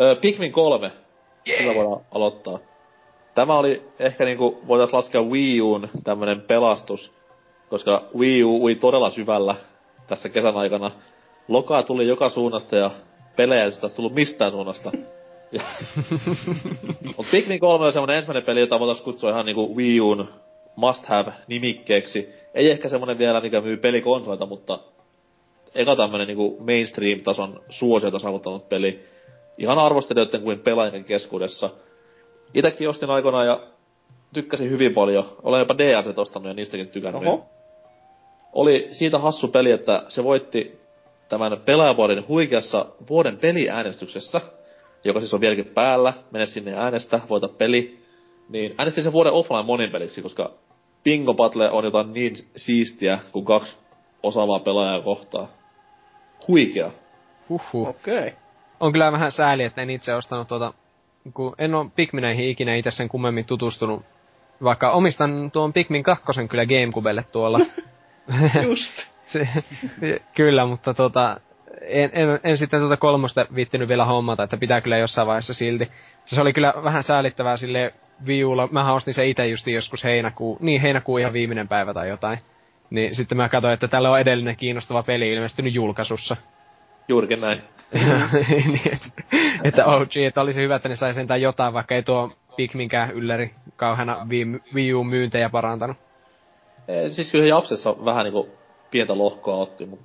Öö, 0.00 0.16
Pikmin 0.16 0.52
3, 0.52 0.86
yeah. 0.86 1.58
sillä 1.58 1.74
voidaan 1.74 2.00
aloittaa. 2.14 2.58
Tämä 3.34 3.58
oli 3.58 3.82
ehkä 3.98 4.24
niinku, 4.24 4.60
voitais 4.68 4.92
laskea 4.92 5.22
Wii 5.22 5.60
Uun 5.60 5.88
tämmönen 6.04 6.40
pelastus, 6.40 7.12
koska 7.70 8.02
Wii 8.18 8.44
U 8.44 8.62
ui 8.64 8.74
todella 8.74 9.10
syvällä 9.10 9.54
tässä 10.06 10.28
kesän 10.28 10.56
aikana. 10.56 10.90
Lokaa 11.48 11.82
tuli 11.82 12.08
joka 12.08 12.28
suunnasta 12.28 12.76
ja 12.76 12.90
pelejä 13.36 13.64
ei 13.64 13.72
sitä 13.72 13.88
tullut 13.88 14.14
mistään 14.14 14.52
suunnasta. 14.52 14.90
Ja- 15.52 15.62
Mut 17.16 17.26
Pikmin 17.30 17.60
3 17.60 17.86
on 17.86 17.92
semmonen 17.92 18.16
ensimmäinen 18.16 18.42
peli, 18.44 18.60
jota 18.60 18.80
voitais 18.80 19.00
kutsua 19.00 19.30
ihan 19.30 19.46
niinku 19.46 19.76
Wii 19.76 20.00
Uun 20.00 20.28
must 20.76 21.06
have 21.06 21.32
nimikkeeksi. 21.46 22.28
Ei 22.54 22.70
ehkä 22.70 22.88
semmonen 22.88 23.18
vielä, 23.18 23.40
mikä 23.40 23.60
myy 23.60 23.76
pelikonsoleita, 23.76 24.46
mutta 24.46 24.78
eka 25.74 25.96
tämmönen 25.96 26.26
niinku 26.26 26.56
mainstream-tason 26.60 27.60
suosiota 27.68 28.18
saavuttanut 28.18 28.68
peli. 28.68 29.04
Ihan 29.58 29.78
arvostelijoiden 29.78 30.42
kuin 30.42 30.60
pelaajien 30.60 31.04
keskuudessa. 31.04 31.70
Itekin 32.54 32.88
ostin 32.88 33.10
aikoinaan 33.10 33.46
ja 33.46 33.60
tykkäsin 34.34 34.70
hyvin 34.70 34.94
paljon. 34.94 35.24
Olen 35.42 35.58
jopa 35.58 35.78
DLC 35.78 36.18
ostanut 36.18 36.48
ja 36.48 36.54
niistäkin 36.54 36.88
tykännyt. 36.88 37.22
Oho. 37.26 37.46
Oli 38.52 38.88
siitä 38.92 39.18
hassu 39.18 39.48
peli, 39.48 39.70
että 39.70 40.02
se 40.08 40.24
voitti 40.24 40.80
tämän 41.28 41.60
pelaajavuoden 41.64 42.28
huikeassa 42.28 42.86
vuoden 43.08 43.38
peliäänestyksessä, 43.38 44.40
joka 45.04 45.20
siis 45.20 45.34
on 45.34 45.40
vieläkin 45.40 45.66
päällä. 45.74 46.12
Mene 46.30 46.46
sinne 46.46 46.74
äänestä, 46.76 47.20
voita 47.28 47.48
peli. 47.48 47.98
Niin 48.48 48.74
äänestin 48.78 49.04
sen 49.04 49.12
vuoden 49.12 49.32
offline 49.32 49.62
monipeliksi, 49.62 50.22
koska 50.22 50.50
Bingo 51.04 51.34
Battle 51.34 51.70
on 51.70 51.84
jotain 51.84 52.12
niin 52.12 52.36
siistiä 52.56 53.18
kuin 53.32 53.44
kaksi 53.44 53.78
osaavaa 54.22 54.58
pelaajaa 54.58 55.00
kohtaa. 55.00 55.48
Huikea. 56.48 56.90
Huhhuh. 57.48 57.88
Okei. 57.88 58.18
Okay. 58.18 58.30
On 58.80 58.92
kyllä 58.92 59.12
vähän 59.12 59.32
sääli, 59.32 59.64
että 59.64 59.82
en 59.82 59.90
itse 59.90 60.14
ostanut 60.14 60.48
tuota, 60.48 60.74
kun 61.34 61.54
en 61.58 61.74
ole 61.74 61.90
Pikmineihin 61.96 62.48
ikinä 62.48 62.74
itse 62.74 62.90
sen 62.90 63.08
kummemmin 63.08 63.44
tutustunut. 63.44 64.02
Vaikka 64.64 64.90
omistan 64.90 65.50
tuon 65.50 65.72
Pikmin 65.72 66.02
kakkosen 66.02 66.48
kyllä 66.48 66.66
Gamecubelle 66.66 67.24
tuolla. 67.32 67.58
Just. 68.68 69.08
se, 69.26 69.48
kyllä, 70.34 70.66
mutta 70.66 70.94
tota, 70.94 71.40
en, 71.80 72.10
en, 72.12 72.40
en 72.44 72.58
sitten 72.58 72.80
tuota 72.80 72.96
kolmosta 72.96 73.46
viittinyt 73.54 73.88
vielä 73.88 74.04
hommata, 74.04 74.42
että 74.42 74.56
pitää 74.56 74.80
kyllä 74.80 74.98
jossain 74.98 75.26
vaiheessa 75.26 75.54
silti. 75.54 75.90
Se 76.24 76.40
oli 76.40 76.52
kyllä 76.52 76.74
vähän 76.84 77.02
säälittävää 77.02 77.56
sille 77.56 77.94
viulla. 78.26 78.68
Mähän 78.72 78.94
ostin 78.94 79.14
se 79.14 79.26
itse 79.26 79.46
just 79.46 79.66
joskus 79.66 80.04
heinäkuu, 80.04 80.58
niin 80.60 80.80
heinäkuu 80.80 81.18
ihan 81.18 81.32
viimeinen 81.32 81.68
päivä 81.68 81.94
tai 81.94 82.08
jotain. 82.08 82.38
Niin 82.90 83.14
sitten 83.14 83.38
mä 83.38 83.48
katsoin, 83.48 83.74
että 83.74 83.88
täällä 83.88 84.10
on 84.10 84.20
edellinen 84.20 84.56
kiinnostava 84.56 85.02
peli 85.02 85.32
ilmestynyt 85.32 85.74
julkaisussa. 85.74 86.36
Juurikin 87.08 87.40
näin. 87.40 87.58
niin, 88.48 88.92
että, 88.92 89.08
että 89.64 89.86
OG, 89.86 90.16
että 90.16 90.40
olisi 90.40 90.60
hyvä, 90.60 90.76
että 90.76 90.88
ne 90.88 90.96
sai 90.96 91.14
sentään 91.14 91.42
jotain, 91.42 91.74
vaikka 91.74 91.94
ei 91.94 92.02
tuo 92.02 92.32
Pikminkään 92.56 93.10
ylläri 93.10 93.54
kauheana 93.76 94.26
Wii, 94.30 94.46
Wii 94.74 94.94
U-myyntejä 94.94 95.48
parantanut. 95.48 95.96
Eh, 96.88 97.12
siis 97.12 97.30
kyllä 97.30 97.44
se 97.44 97.48
Japsessa 97.48 98.04
vähän 98.04 98.24
niinku 98.24 98.48
pientä 98.90 99.18
lohkoa 99.18 99.56
otti, 99.56 99.86
mut 99.86 100.00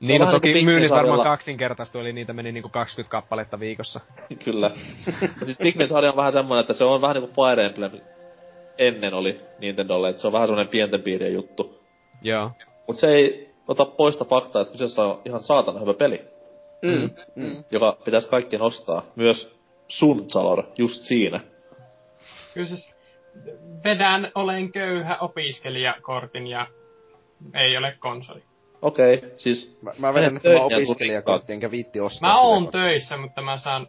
Niin, 0.00 0.20
no 0.20 0.30
toki 0.30 0.48
niinku 0.52 0.64
myynnit 0.70 0.90
varmaan 0.90 1.22
kaksinkertaistui, 1.22 2.00
eli 2.00 2.12
niitä 2.12 2.32
meni 2.32 2.52
niinku 2.52 2.68
20 2.68 3.10
kappaletta 3.10 3.60
viikossa. 3.60 4.00
Kyllä. 4.44 4.70
Siis 5.44 5.58
Pikmin-sarja 5.62 6.10
on 6.10 6.16
vähän 6.16 6.32
semmonen, 6.32 6.60
että 6.60 6.72
se 6.72 6.84
on 6.84 7.00
vähän 7.00 7.16
niinku 7.16 7.32
Fire 7.34 7.66
Emblem 7.66 7.92
ennen 8.78 9.14
oli 9.14 9.40
Nintendolle, 9.58 10.08
että 10.08 10.20
se 10.20 10.26
on 10.26 10.32
vähän 10.32 10.48
semmonen 10.48 10.68
pienten 10.68 11.02
piirien 11.02 11.32
juttu. 11.32 11.80
Joo. 12.22 12.50
Mut 12.88 12.96
se 12.96 13.08
ei 13.08 13.50
ota 13.68 13.84
poista 13.84 14.24
faktaa, 14.24 14.62
että 14.62 14.72
kyseessä 14.72 15.02
on 15.02 15.20
ihan 15.24 15.42
saatana 15.42 15.80
hyvä 15.80 15.94
peli, 15.94 16.20
Mm. 16.82 17.10
Mm. 17.34 17.64
joka 17.70 17.96
pitäisi 18.04 18.28
kaikkien 18.28 18.62
ostaa. 18.62 19.02
Myös 19.16 19.56
sun, 19.88 20.30
Salor, 20.30 20.64
just 20.78 21.00
siinä. 21.00 21.40
Kyllä 22.54 22.66
siis 22.66 22.96
vedän 23.84 24.32
olen 24.34 24.72
köyhä 24.72 25.16
opiskelijakortin 25.16 26.46
ja 26.46 26.66
ei 27.54 27.76
ole 27.76 27.96
konsoli. 27.98 28.42
Okei, 28.82 29.14
okay, 29.14 29.30
siis... 29.38 29.78
Mä, 29.82 29.90
mä 29.98 30.14
vedän 30.14 30.34
nyt 30.34 30.42
tämä 30.42 30.54
töihin 30.54 30.70
ja 30.70 30.76
opiskelijakortti, 30.76 31.52
enkä 31.52 31.70
viitti 31.70 32.00
ostaa 32.00 32.30
Mä 32.30 32.40
oon 32.40 32.68
töissä, 32.68 33.16
mutta 33.16 33.42
mä 33.42 33.58
saan 33.58 33.88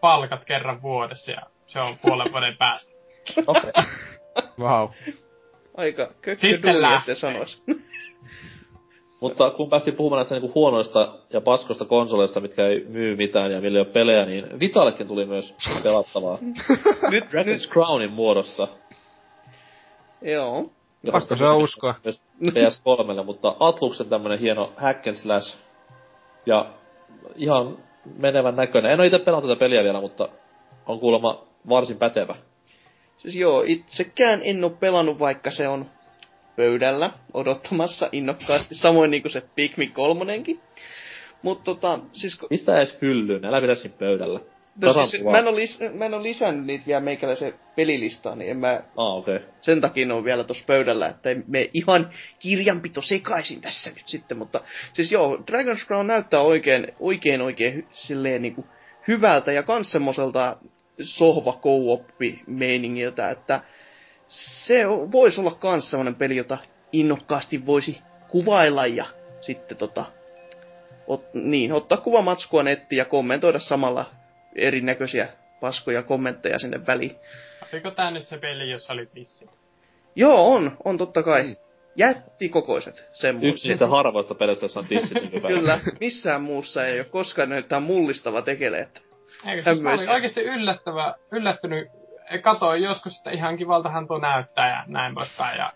palkat 0.00 0.44
kerran 0.44 0.82
vuodessa 0.82 1.32
ja 1.32 1.42
se 1.66 1.80
on 1.80 1.98
puolen 2.02 2.32
vuoden 2.32 2.56
päästä. 2.56 2.92
Okei. 3.46 3.72
Wow. 4.58 4.90
Aika 5.76 6.06
kökkö 6.06 6.40
Sitten 6.40 6.74
duuni, 6.74 7.14
sanois. 7.14 7.62
Mutta 9.24 9.50
kun 9.50 9.70
päästiin 9.70 9.96
puhumaan 9.96 10.18
näistä 10.18 10.34
niinku 10.34 10.52
huonoista 10.54 11.08
ja 11.32 11.40
paskoista 11.40 11.84
konsoleista, 11.84 12.40
mitkä 12.40 12.66
ei 12.66 12.86
myy 12.88 13.16
mitään 13.16 13.52
ja 13.52 13.60
millä 13.60 13.78
ei 13.78 13.84
ole 13.84 13.92
pelejä, 13.92 14.24
niin 14.24 14.60
Vitallekin 14.60 15.08
tuli 15.08 15.26
myös 15.26 15.54
pelattavaa. 15.82 16.38
nyt, 17.10 17.24
Dragon's 17.24 17.72
Crownin 17.72 18.12
muodossa. 18.12 18.68
joo. 20.22 20.70
Pakko 21.12 21.36
se 21.36 21.44
uskoa. 21.62 21.94
Myös 22.04 22.22
PS3, 22.54 23.24
mutta 23.24 23.56
Atluksen 23.60 24.08
tämmönen 24.08 24.38
hieno 24.38 24.72
hack 24.76 25.06
and 25.06 25.16
slash. 25.16 25.58
Ja 26.46 26.66
ihan 27.36 27.78
menevän 28.16 28.56
näköinen. 28.56 28.92
En 28.92 29.00
oo 29.00 29.06
itse 29.06 29.18
pelannut 29.18 29.50
tätä 29.50 29.60
peliä 29.60 29.84
vielä, 29.84 30.00
mutta 30.00 30.28
on 30.86 31.00
kuulemma 31.00 31.44
varsin 31.68 31.96
pätevä. 31.96 32.36
Siis 33.16 33.36
joo, 33.36 33.62
itsekään 33.66 34.40
en 34.42 34.64
oo 34.64 34.70
pelannut, 34.70 35.18
vaikka 35.18 35.50
se 35.50 35.68
on 35.68 35.86
pöydällä 36.56 37.10
odottamassa 37.34 38.08
innokkaasti, 38.12 38.74
samoin 38.74 39.10
niinku 39.10 39.28
se 39.28 39.42
Pikmin 39.54 39.92
kolmonenkin. 39.92 40.60
Mut 41.42 41.64
tota, 41.64 41.98
siis 42.12 42.40
ko- 42.42 42.46
Mistä 42.50 42.76
edes 42.76 42.96
hyllyyn? 43.02 43.44
Älä 43.44 43.60
pidä 43.60 43.74
siinä 43.74 43.96
pöydällä. 43.98 44.38
no 44.38 44.88
Tasan 44.88 45.06
siis, 45.06 45.24
mä, 45.24 45.38
en 45.38 45.44
lis- 45.46 45.92
mä 45.94 46.06
en 46.06 46.14
oo 46.14 46.22
lisännyt 46.22 46.66
niitä 46.66 46.86
vielä 46.86 47.00
meikäläisen 47.00 47.54
pelilistaan, 47.76 48.38
niin 48.38 48.50
en 48.50 48.56
mä 48.56 48.80
Ah. 48.96 49.16
Okay. 49.16 49.40
sen 49.60 49.80
takia 49.80 50.06
ne 50.06 50.14
on 50.14 50.24
vielä 50.24 50.44
tuossa 50.44 50.64
pöydällä, 50.66 51.08
että 51.08 51.28
me 51.46 51.70
ihan 51.74 52.10
kirjanpito 52.38 53.02
sekaisin 53.02 53.60
tässä 53.60 53.90
nyt 53.90 54.08
sitten, 54.08 54.38
mutta 54.38 54.60
siis 54.92 55.12
joo, 55.12 55.36
Dragon's 55.36 55.86
Crown 55.86 56.06
näyttää 56.06 56.40
oikein, 56.40 56.86
oikein, 57.00 57.40
oikein 57.42 57.74
hy- 57.80 57.86
silleen 57.92 58.42
niinku 58.42 58.66
hyvältä 59.08 59.52
ja 59.52 59.62
kans 59.62 59.92
semmoselta 59.92 60.56
sohva 61.02 61.60
meiningiltä, 62.46 63.30
että 63.30 63.60
se 64.26 64.84
voisi 65.12 65.40
olla 65.40 65.54
kans 65.54 65.90
semmonen 65.90 66.14
peli, 66.14 66.36
jota 66.36 66.58
innokkaasti 66.92 67.66
voisi 67.66 68.02
kuvailla 68.28 68.86
ja 68.86 69.04
sitten 69.40 69.76
tota, 69.76 70.04
ot, 71.06 71.34
niin, 71.34 71.72
ottaa 71.72 71.98
kuvamatskua 71.98 72.62
nettiin 72.62 72.96
ja 72.96 73.04
kommentoida 73.04 73.58
samalla 73.58 74.06
erinäköisiä 74.56 75.28
paskoja 75.60 76.02
kommentteja 76.02 76.58
sinne 76.58 76.86
väliin. 76.86 77.16
Oliko 77.72 77.90
tää 77.90 78.10
nyt 78.10 78.24
se 78.24 78.38
peli, 78.38 78.70
jossa 78.70 78.92
oli 78.92 79.06
tissit? 79.06 79.50
Joo, 80.16 80.54
on, 80.54 80.76
on 80.84 80.98
totta 80.98 81.22
kai. 81.22 81.56
Jättikokoiset 81.96 83.04
semmoiset. 83.12 83.50
Yksi 83.50 83.68
niistä 83.68 83.86
harvoista 83.86 84.34
peleistä, 84.34 84.64
jossa 84.64 84.80
on 84.80 84.86
tissit 84.86 85.22
nykypäivänä. 85.22 85.60
Kyllä, 85.60 85.78
missään 86.00 86.42
muussa 86.42 86.86
ei 86.86 87.00
ole 87.00 87.08
koskaan 87.08 87.48
näyttää 87.48 87.80
mullistava 87.80 88.42
tekele. 88.42 88.78
Että... 88.78 89.00
Eikö 89.50 89.62
siis 89.62 89.80
mä 89.80 89.90
olin 89.90 90.10
oikeesti 90.10 90.40
yllättävä, 90.40 91.14
yllättynyt. 91.32 91.88
Katoin 92.42 92.82
joskus, 92.82 93.16
että 93.16 93.30
ihan 93.30 93.56
kivaltahan 93.56 94.06
tuo 94.06 94.18
näyttää 94.18 94.68
ja 94.68 94.84
näin 94.86 95.14
poispäin. 95.14 95.58
Ja 95.58 95.72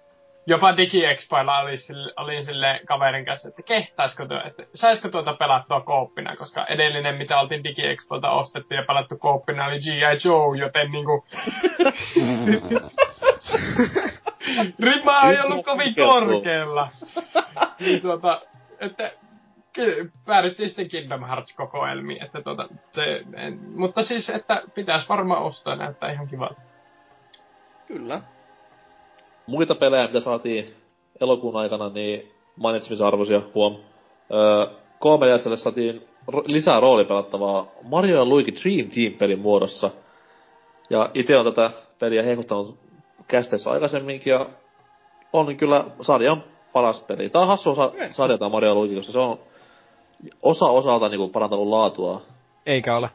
jopa 0.47 0.77
DigiExpoilla 0.77 1.59
oli 1.59 1.77
sille, 1.77 2.12
olin 2.16 2.45
sille 2.45 2.81
kaverin 2.85 3.25
kanssa, 3.25 3.49
että 3.49 3.62
kehtaisiko 3.62 4.27
tuo, 4.27 4.41
että 4.45 4.62
saisiko 4.75 5.09
tuota 5.09 5.33
pelattua 5.33 5.81
kooppina, 5.81 6.37
koska 6.37 6.65
edellinen, 6.65 7.15
mitä 7.15 7.41
oltiin 7.41 7.65
DigiExpolta 7.65 8.31
ostettu 8.31 8.75
ja 8.75 8.85
pelattu 8.87 9.19
kooppina, 9.19 9.66
oli 9.66 9.79
G.I. 9.79 10.29
Joe, 10.29 10.59
joten 10.59 10.93
niinku... 10.93 11.25
Rima 14.85 15.23
ei 15.23 15.41
ollut 15.41 15.65
kovin 15.65 15.95
korkealla. 15.95 16.89
niin 17.81 18.01
tuota, 18.03 18.41
että 18.81 19.12
päädyttiin 20.27 20.69
sitten 20.69 20.89
Kingdom 20.89 21.24
Hearts-kokoelmiin, 21.24 22.24
että 22.24 22.43
tuota, 22.43 22.69
se, 22.93 23.24
en, 23.36 23.61
mutta 23.74 24.03
siis, 24.03 24.31
että 24.31 24.62
pitäisi 24.74 25.09
varmaan 25.09 25.43
ostaa, 25.43 25.77
näyttää 25.77 26.12
ihan 26.12 26.28
kivalta. 26.28 26.61
Kyllä. 27.86 28.20
Muita 29.47 29.74
pelejä, 29.74 30.07
mitä 30.07 30.20
saatiin 30.20 30.74
elokuun 31.20 31.57
aikana, 31.57 31.89
niin 31.89 32.32
mainitsemisarvoisia, 32.57 33.43
huom. 33.55 33.77
Öö, 34.32 34.66
KMDSlle 35.01 35.57
saatiin 35.57 36.09
ro- 36.32 36.45
lisää 36.47 36.81
roolipelattavaa 36.81 37.66
Mario 37.82 38.16
ja 38.16 38.24
Luigi 38.24 38.55
Dream 38.55 38.90
Team-pelin 38.90 39.39
muodossa. 39.39 39.90
Ja 40.90 41.11
itse 41.15 41.36
on 41.36 41.45
tätä 41.45 41.70
peliä 41.99 42.23
hehkuttanut 42.23 42.78
kästeessä 43.28 43.70
aikaisemminkin, 43.70 44.31
ja 44.31 44.47
on 45.32 45.57
kyllä 45.57 45.85
sarjan 46.03 46.45
paras 46.73 47.03
peli. 47.03 47.28
Tää 47.28 47.43
on 47.43 47.49
hassu 47.49 47.70
osa 47.70 47.93
Ei. 47.95 48.12
sarja 48.12 48.39
tää 48.39 48.49
Mario 48.49 48.74
Luigi, 48.74 48.95
koska 48.95 49.12
se 49.12 49.19
on 49.19 49.39
osa 50.43 50.65
osalta 50.65 51.09
niinku 51.09 51.28
parantanut 51.28 51.66
laatua. 51.66 52.23
Eikä 52.66 52.97
ole. 52.97 53.11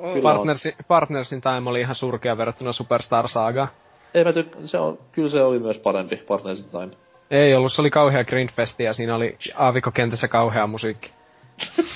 Kyllä. 0.00 0.22
Partnersi, 0.22 0.74
Partnersin 0.88 1.40
Time 1.40 1.70
oli 1.70 1.80
ihan 1.80 1.94
surkea 1.94 2.38
verrattuna 2.38 2.72
Superstar 2.72 3.28
Sagaan. 3.28 3.68
Ei 4.14 4.24
mä 4.24 4.30
tyk- 4.30 4.56
se 4.64 4.78
on, 4.78 4.98
kyllä 5.12 5.28
se 5.28 5.42
oli 5.42 5.58
myös 5.58 5.78
parempi 5.78 6.16
Partners 6.16 6.60
in 6.60 6.70
Time. 6.70 6.88
Ei 7.30 7.54
ollut, 7.54 7.72
se 7.72 7.80
oli 7.80 7.90
kauhea 7.90 8.24
Grindfesti 8.24 8.84
ja 8.84 8.92
siinä 8.92 9.14
oli 9.14 9.36
aavikkokentässä 9.54 10.28
kauhea 10.28 10.66
musiikki. 10.66 11.10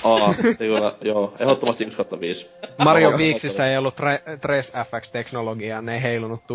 Aa, 0.03 0.33
se 0.33 0.55
kyllä, 0.57 0.93
joo, 1.01 1.33
ehdottomasti 1.39 1.83
1 1.83 1.97
kautta 1.97 2.19
5. 2.19 2.49
Mario 2.77 3.09
Joo. 3.09 3.19
Weeksissä 3.19 3.67
ei 3.67 3.77
ollut 3.77 3.95
tre- 3.99 4.37
Trace 4.41 4.71
FX-teknologiaa, 4.83 5.81
ne 5.81 5.95
ei 5.95 6.01
heilunut 6.01 6.39
se 6.47 6.53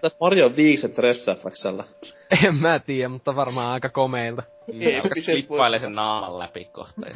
tässä 0.00 0.18
Mario 0.20 0.56
Viikset 0.56 0.98
Ressafxllä? 0.98 1.84
en 2.46 2.54
mä 2.54 2.78
tiedä, 2.78 3.08
mutta 3.08 3.36
varmaan 3.36 3.66
aika 3.66 3.88
komeilta. 3.88 4.42
Vois- 4.70 5.24
klippailee 5.24 5.78
sen 5.78 5.94
naaman 5.94 6.38
läpi 6.38 6.64
kohta. 6.64 7.00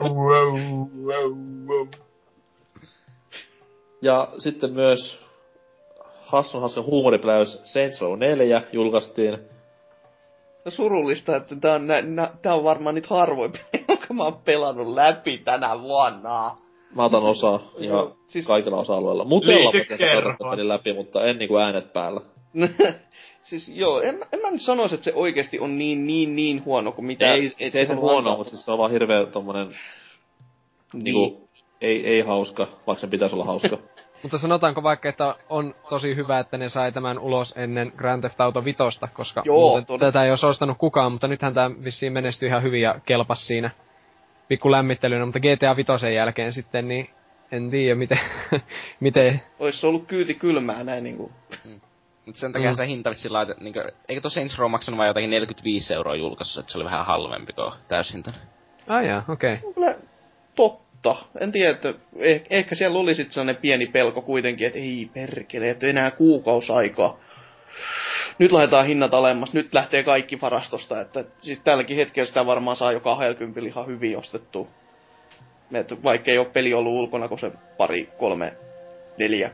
wow, 0.00 0.60
wow, 1.04 1.32
wow. 1.66 1.88
Ja 4.02 4.28
sitten 4.38 4.72
myös 4.72 5.24
hassun 6.26 6.60
hauska 6.60 6.82
huumoripläys 6.82 7.60
Saints 7.64 8.00
Row 8.00 8.18
4 8.18 8.62
julkaistiin. 8.72 9.38
No 10.64 10.70
surullista, 10.70 11.36
että 11.36 11.56
tää 11.56 11.74
on, 11.74 11.86
nä, 11.86 12.02
nä, 12.02 12.30
tää 12.42 12.54
on 12.54 12.64
varmaan 12.64 12.94
niitä 12.94 13.08
harvoin 13.10 13.52
pelejä, 13.52 13.86
jonka 13.88 14.14
mä 14.14 14.24
oon 14.24 14.40
pelannut 14.44 14.88
läpi 14.88 15.38
tänä 15.38 15.80
vuonna. 15.80 16.56
Mä 16.94 17.04
otan 17.04 17.22
osaa 17.22 17.60
ja 17.78 18.10
siis... 18.26 18.46
kaikilla 18.46 18.78
osa-alueilla. 18.78 19.24
Mutella 19.24 19.72
mä 20.38 20.50
pelin 20.50 20.68
läpi, 20.68 20.92
mutta 20.92 21.24
en 21.24 21.38
niinku 21.38 21.56
äänet 21.56 21.92
päällä. 21.92 22.20
siis 23.48 23.68
joo, 23.68 24.00
en, 24.00 24.24
en 24.32 24.40
mä 24.40 24.50
nyt 24.50 24.62
sanoisi, 24.62 24.94
että 24.94 25.04
se 25.04 25.12
oikeesti 25.14 25.58
on 25.58 25.78
niin, 25.78 26.06
niin, 26.06 26.36
niin 26.36 26.64
huono 26.64 26.92
kuin 26.92 27.06
mitä... 27.06 27.34
ei, 27.34 27.52
et 27.58 27.72
se 27.72 27.78
ei 27.78 27.86
se 27.86 27.94
huono, 27.94 28.36
mutta 28.36 28.50
siis 28.50 28.64
se 28.64 28.70
on 28.70 28.78
vaan 28.78 28.90
hirveä 28.90 29.26
tommonen 29.26 29.68
Niin. 30.92 31.04
niinku, 31.04 31.48
ei, 31.80 32.06
ei 32.06 32.20
hauska, 32.20 32.66
vaikka 32.86 33.00
sen 33.00 33.10
pitäisi 33.10 33.34
olla 33.34 33.44
hauska. 33.44 33.78
Mutta 34.22 34.38
sanotaanko 34.38 34.82
vaikka, 34.82 35.08
että 35.08 35.34
on 35.48 35.74
tosi 35.88 36.16
hyvä, 36.16 36.38
että 36.38 36.58
ne 36.58 36.68
sai 36.68 36.92
tämän 36.92 37.18
ulos 37.18 37.54
ennen 37.56 37.92
Grand 37.96 38.20
Theft 38.20 38.40
Auto 38.40 38.64
Vitosta, 38.64 39.08
koska 39.12 39.42
Joo, 39.44 39.68
muuten 39.68 39.86
todella. 39.86 40.12
tätä 40.12 40.24
ei 40.24 40.30
olisi 40.30 40.46
ostanut 40.46 40.78
kukaan, 40.78 41.12
mutta 41.12 41.28
nythän 41.28 41.54
tämä 41.54 41.70
vissiin 41.84 42.12
menestyi 42.12 42.48
ihan 42.48 42.62
hyvin 42.62 42.82
ja 42.82 43.00
kelpas 43.06 43.46
siinä 43.46 43.70
pikku 44.48 44.70
lämmittelynä, 44.70 45.24
mutta 45.24 45.40
GTA 45.40 45.76
Vitosen 45.76 46.14
jälkeen 46.14 46.52
sitten, 46.52 46.88
niin 46.88 47.10
en 47.52 47.70
tiedä 47.70 47.94
miten, 47.94 48.18
miten 49.00 49.42
Ois 49.58 49.80
se 49.80 49.86
ollut 49.86 50.06
kyyti 50.06 50.34
kylmää 50.34 50.84
näin 50.84 51.04
niinku. 51.04 51.32
Mut 52.30 52.36
sen 52.36 52.52
takia 52.52 52.70
Mm. 52.70 52.74
se 52.74 52.86
hinta 52.86 53.10
vissi 53.10 53.28
laitet, 53.28 53.60
niinkö, 53.60 53.92
eikö 54.08 54.20
tuo 54.20 54.30
Saints 54.30 54.58
Row 54.58 54.70
maksanut 54.70 54.98
vaan 54.98 55.08
jotakin 55.08 55.30
45 55.30 55.94
euroa 55.94 56.14
julkaisussa, 56.14 56.60
että 56.60 56.72
se 56.72 56.78
oli 56.78 56.84
vähän 56.84 57.06
halvempi 57.06 57.52
kuin 57.52 57.72
täyshinta. 57.88 58.32
Ai 58.88 59.08
jaa, 59.08 59.24
okei. 59.28 59.52
Okay. 59.52 59.72
kyllä 59.74 59.94
totta. 60.54 61.16
En 61.40 61.52
tiedä, 61.52 61.70
että 61.70 61.94
eh, 62.16 62.42
ehkä 62.50 62.74
siellä 62.74 62.98
oli 62.98 63.14
sitten 63.14 63.32
sellainen 63.32 63.62
pieni 63.62 63.86
pelko 63.86 64.22
kuitenkin, 64.22 64.66
että 64.66 64.78
ei 64.78 65.10
perkele, 65.14 65.70
että 65.70 65.86
enää 65.86 66.10
kuukausaikaa. 66.10 67.18
Nyt 68.38 68.52
laitetaan 68.52 68.86
hinnat 68.86 69.14
alemmas, 69.14 69.52
nyt 69.52 69.74
lähtee 69.74 70.02
kaikki 70.02 70.40
varastosta, 70.40 71.00
että 71.00 71.24
siis 71.40 71.60
tälläkin 71.60 71.96
hetkellä 71.96 72.26
sitä 72.26 72.46
varmaan 72.46 72.76
saa 72.76 72.92
jo 72.92 73.00
20 73.00 73.60
ihan 73.60 73.86
hyvin 73.86 74.18
ostettua. 74.18 74.68
Et 75.72 76.04
vaikka 76.04 76.30
ei 76.30 76.38
ole 76.38 76.46
peli 76.52 76.74
ollut 76.74 76.92
ulkona, 76.92 77.28
kun 77.28 77.38
se 77.38 77.52
pari, 77.76 78.08
kolme, 78.18 78.54
neljä, 79.18 79.50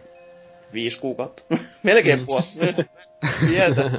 viisi 0.73 1.01
kuukautta. 1.01 1.43
Melkein 1.83 2.19
Mm. 2.21 2.27
vuosi. 2.27 2.59
Tietä. 3.49 3.91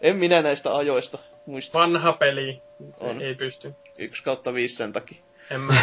En 0.00 0.16
minä 0.16 0.42
näistä 0.42 0.76
ajoista 0.76 1.18
muista. 1.46 1.78
Vanha 1.78 2.12
peli. 2.12 2.62
On. 3.00 3.22
Ei 3.22 3.34
pysty. 3.34 3.74
Yksi 3.98 4.22
kautta 4.24 4.54
viisi 4.54 4.76
sen 4.76 4.92
takia. 4.92 5.18
En 5.50 5.60
mä 5.60 5.74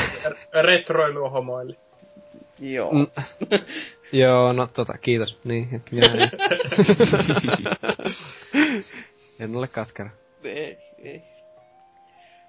retroilu 0.62 1.30
homoille. 1.30 1.76
Joo. 2.60 2.92
Mm. 2.94 3.08
Joo, 4.20 4.54
no 4.54 4.68
tota, 4.68 4.98
kiitos. 4.98 5.38
Niin, 5.46 5.76
että 5.76 5.96
minä 5.96 6.08
en. 6.24 6.32
en 9.40 9.56
ole 9.56 9.68
katkera. 9.68 10.10
Ei, 10.44 10.78
ei. 11.04 11.22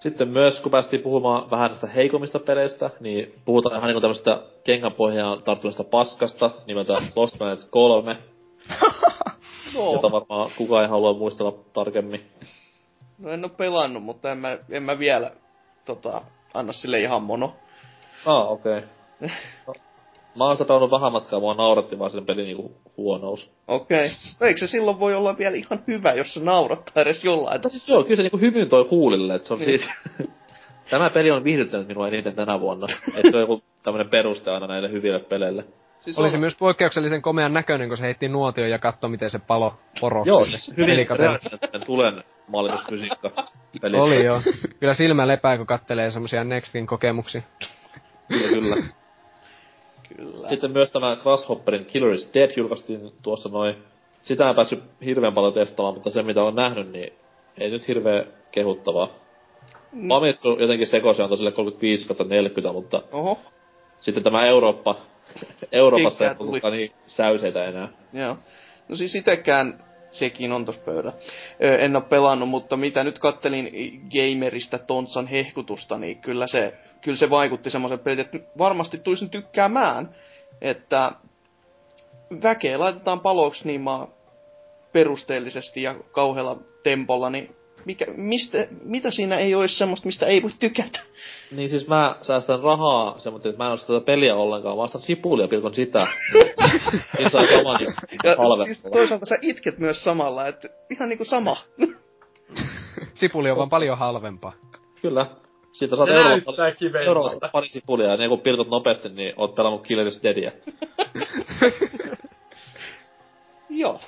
Sitten 0.03 0.29
myös, 0.29 0.61
kun 0.61 0.71
päästiin 0.71 1.03
puhumaan 1.03 1.51
vähän 1.51 1.67
näistä 1.67 1.87
heikommista 1.87 2.39
peleistä, 2.39 2.91
niin 3.01 3.35
puhutaan 3.45 3.77
ihan 3.77 3.87
niinku 3.87 4.01
tämmöstä 4.01 4.43
kengänpohjaan 4.65 5.43
tarttuneesta 5.43 5.85
paskasta 5.85 6.51
nimeltä 6.67 7.03
Lost 7.17 7.39
Planet 7.39 7.65
3, 7.71 8.17
No. 9.75 9.93
jota 9.93 10.13
varmaan 10.13 10.51
kukaan 10.57 10.83
ei 10.83 10.89
halua 10.89 11.15
muistella 11.15 11.53
tarkemmin. 11.73 12.31
No 13.19 13.31
en 13.31 13.45
oo 13.45 13.49
pelannut, 13.49 14.03
mutta 14.03 14.33
en 14.33 14.39
mä, 14.39 14.59
en 14.71 14.83
mä 14.83 14.99
vielä 14.99 15.31
tota, 15.85 16.23
anna 16.55 16.73
sille 16.73 17.01
ihan 17.01 17.23
mono. 17.23 17.57
Ah, 18.27 18.51
okei. 18.53 18.79
Okay. 18.79 18.89
No, 19.67 19.75
mä 20.37 20.45
oon 20.45 20.57
sitä 20.57 20.65
pelannut 20.69 20.91
vähän 20.91 21.13
matkaa, 21.13 21.41
mua 21.41 21.55
nauratti 21.55 21.99
vaan 21.99 22.11
sen 22.11 22.27
pelin 22.27 22.47
niinku 22.47 22.82
huonous. 22.97 23.51
Okei. 23.69 24.07
Okay. 24.07 24.49
Eikö 24.49 24.61
se 24.61 24.67
silloin 24.67 25.01
voi 25.01 25.15
olla 25.15 25.39
vielä 25.39 25.57
ihan 25.57 25.83
hyvä, 25.87 26.13
jos 26.13 26.35
se 26.35 26.41
naurattaa 26.41 27.03
edes 27.03 27.25
jollain? 27.25 27.55
Mutta 27.55 27.69
siis 27.69 27.89
joo, 27.89 28.03
kyllä 28.03 28.17
se 28.17 28.23
niinku 28.23 28.39
hymyn 28.39 28.69
toi 28.69 28.89
huulille, 28.91 29.35
että 29.35 29.49
se 29.49 29.55
on 29.55 29.61
Niin. 29.61 29.81
siitä... 29.81 29.95
Tämä 30.91 31.11
peli 31.11 31.31
on 31.31 31.45
viihdyttänyt 31.45 31.89
minua 31.89 32.09
eniten 32.09 32.35
tänä 32.35 32.61
vuonna. 32.61 32.87
että 33.17 33.31
se 33.31 33.37
on 33.37 33.41
joku 33.41 33.63
tämmönen 33.83 34.11
peruste 34.11 34.51
aina 34.51 34.67
näille 34.67 34.91
hyville 34.93 35.19
peleille. 35.19 35.65
Siis 36.01 36.19
Oli 36.19 36.27
on, 36.27 36.31
se 36.31 36.39
myös 36.39 36.55
poikkeuksellisen 36.55 37.23
komean 37.23 37.55
näköinen, 37.55 37.89
kun 37.89 37.97
se 37.97 38.03
heitti 38.05 38.29
nuotion 38.29 38.71
ja 38.71 38.79
katsoi, 38.79 39.11
miten 39.11 39.31
se 39.31 39.39
palo 39.39 39.75
poroksi. 40.01 40.29
Joo, 40.29 40.45
se 40.45 40.51
siis 40.51 40.77
hyvin 40.77 41.07
tulen 41.87 42.25
maalitusfysiikka 42.49 43.31
pelissä. 43.83 44.05
Oli 44.05 44.25
joo. 44.25 44.41
Kyllä 44.81 44.95
silmä 44.95 45.29
lepää, 45.29 45.57
kun 45.57 45.67
kattelee 45.67 46.11
semmosia 46.11 46.45
Nextin 46.45 46.87
kokemuksia. 46.87 47.43
Kyllä, 48.29 48.49
kyllä. 48.49 48.77
Kyllä. 50.17 50.49
Sitten 50.49 50.71
myös 50.71 50.91
tämä 50.91 51.17
Grasshopperin 51.23 51.85
Killer 51.85 52.13
is 52.13 52.31
Dead 52.35 52.51
julkaistiin 52.57 53.13
tuossa 53.23 53.49
noin. 53.49 53.77
Sitä 54.23 54.49
en 54.49 54.55
päässyt 54.57 54.83
hirveän 55.05 55.33
paljon 55.35 55.53
testaamaan, 55.53 55.95
mutta 55.95 56.11
se 56.11 56.23
mitä 56.23 56.43
olen 56.43 56.55
nähnyt, 56.55 56.93
niin 56.93 57.13
ei 57.59 57.71
nyt 57.71 57.89
hirveä 57.89 58.25
kehuttavaa. 58.53 59.09
Mm. 59.93 60.09
Famitsu 60.09 60.57
jotenkin 60.61 60.87
sekoisi 60.87 61.23
on 61.23 61.37
sille 61.37 61.53
35 61.53 62.15
40, 62.25 62.73
mutta 62.73 63.03
Oho, 63.13 63.39
sitten 64.01 64.23
tämä 64.25 64.47
Eurooppa, 64.47 64.97
Euroopassa 65.73 66.25
ei 66.25 66.35
ollutkaan 66.39 66.73
niin 66.73 66.93
säyseitä 67.07 67.65
enää. 67.65 67.89
joo. 68.13 68.37
No 68.89 68.97
siis 68.97 69.15
itekään 69.15 69.85
sekin 70.11 70.53
on 70.53 70.65
tossa 70.65 70.83
pöydällä. 70.85 71.13
Ö, 71.65 71.77
En 71.79 71.97
oo 71.97 72.03
pelannut, 72.03 72.49
mutta 72.49 72.77
mitä 72.77 73.05
nyt 73.05 73.19
kattelin 73.19 73.71
gamerista 74.13 74.79
Tontsan 74.79 75.27
hehkutusta, 75.27 75.99
niin 75.99 76.21
kyllä 76.21 76.47
se, 76.47 76.75
kyllä 77.05 77.19
se 77.19 77.31
vaikutti 77.31 77.71
semmoisen 77.71 77.99
pelin, 77.99 78.21
että 78.21 78.39
varmasti 78.59 78.99
tulisin 78.99 79.31
tykkäämään, 79.31 80.15
että 80.61 81.13
väkeä 82.43 82.79
laitetaan 82.79 83.21
paloksi 83.21 83.67
niin 83.67 83.81
maa 83.81 84.09
perusteellisesti 84.93 85.83
ja 85.83 85.95
kauhealla 86.13 86.59
tempolla, 86.83 87.31
niin 87.31 87.57
mikä, 87.85 88.07
mistä, 88.17 88.67
mitä 88.85 89.11
siinä 89.11 89.39
ei 89.39 89.55
olisi 89.55 89.77
semmoista, 89.77 90.07
mistä 90.07 90.27
ei 90.27 90.43
voi 90.43 90.51
tykätä? 90.59 91.01
Niin 91.51 91.71
siis 91.71 91.89
mä 91.89 92.17
säästän 92.23 92.63
rahaa 92.63 93.19
semmoinen, 93.19 93.51
että 93.51 93.63
mä 93.63 93.67
en 93.67 93.73
osta 93.73 93.87
tätä 93.87 94.05
peliä 94.07 94.35
ollenkaan, 94.37 94.77
mä 94.77 94.83
ostan 94.83 95.01
sipulia 95.03 95.49
pilkon 95.49 95.75
sitä. 95.75 96.07
Siinä 97.17 97.31
saa 97.31 97.47
saman 97.47 97.81
Ja 98.25 98.31
halvemmalla. 98.31 98.65
siis 98.65 98.83
toisaalta 98.93 99.27
sä 99.27 99.35
itket 99.43 99.79
myös 99.79 100.05
samalla, 100.05 100.47
että 100.47 100.69
ihan 100.91 101.09
niinku 101.09 101.25
sama. 101.25 101.57
Sipuli 103.15 103.51
on 103.51 103.57
vaan 103.57 103.71
paljon 103.71 103.99
halvempaa. 103.99 104.53
Kyllä. 105.03 105.27
Siitä 105.73 105.97
saat 105.97 106.09
kiveltä. 106.79 107.07
Euroopasta 107.07 107.49
pari 107.53 107.69
sipulia 107.69 108.09
ja 108.09 108.17
ne 108.17 108.29
kun 108.29 108.41
pilkot 108.41 108.69
nopeasti, 108.69 109.09
niin 109.09 109.35
oot 109.37 109.55
pelannut 109.55 109.87
Killer 109.87 110.07
is 110.07 110.23
Deadia. 110.23 110.53
Joo. 113.71 114.01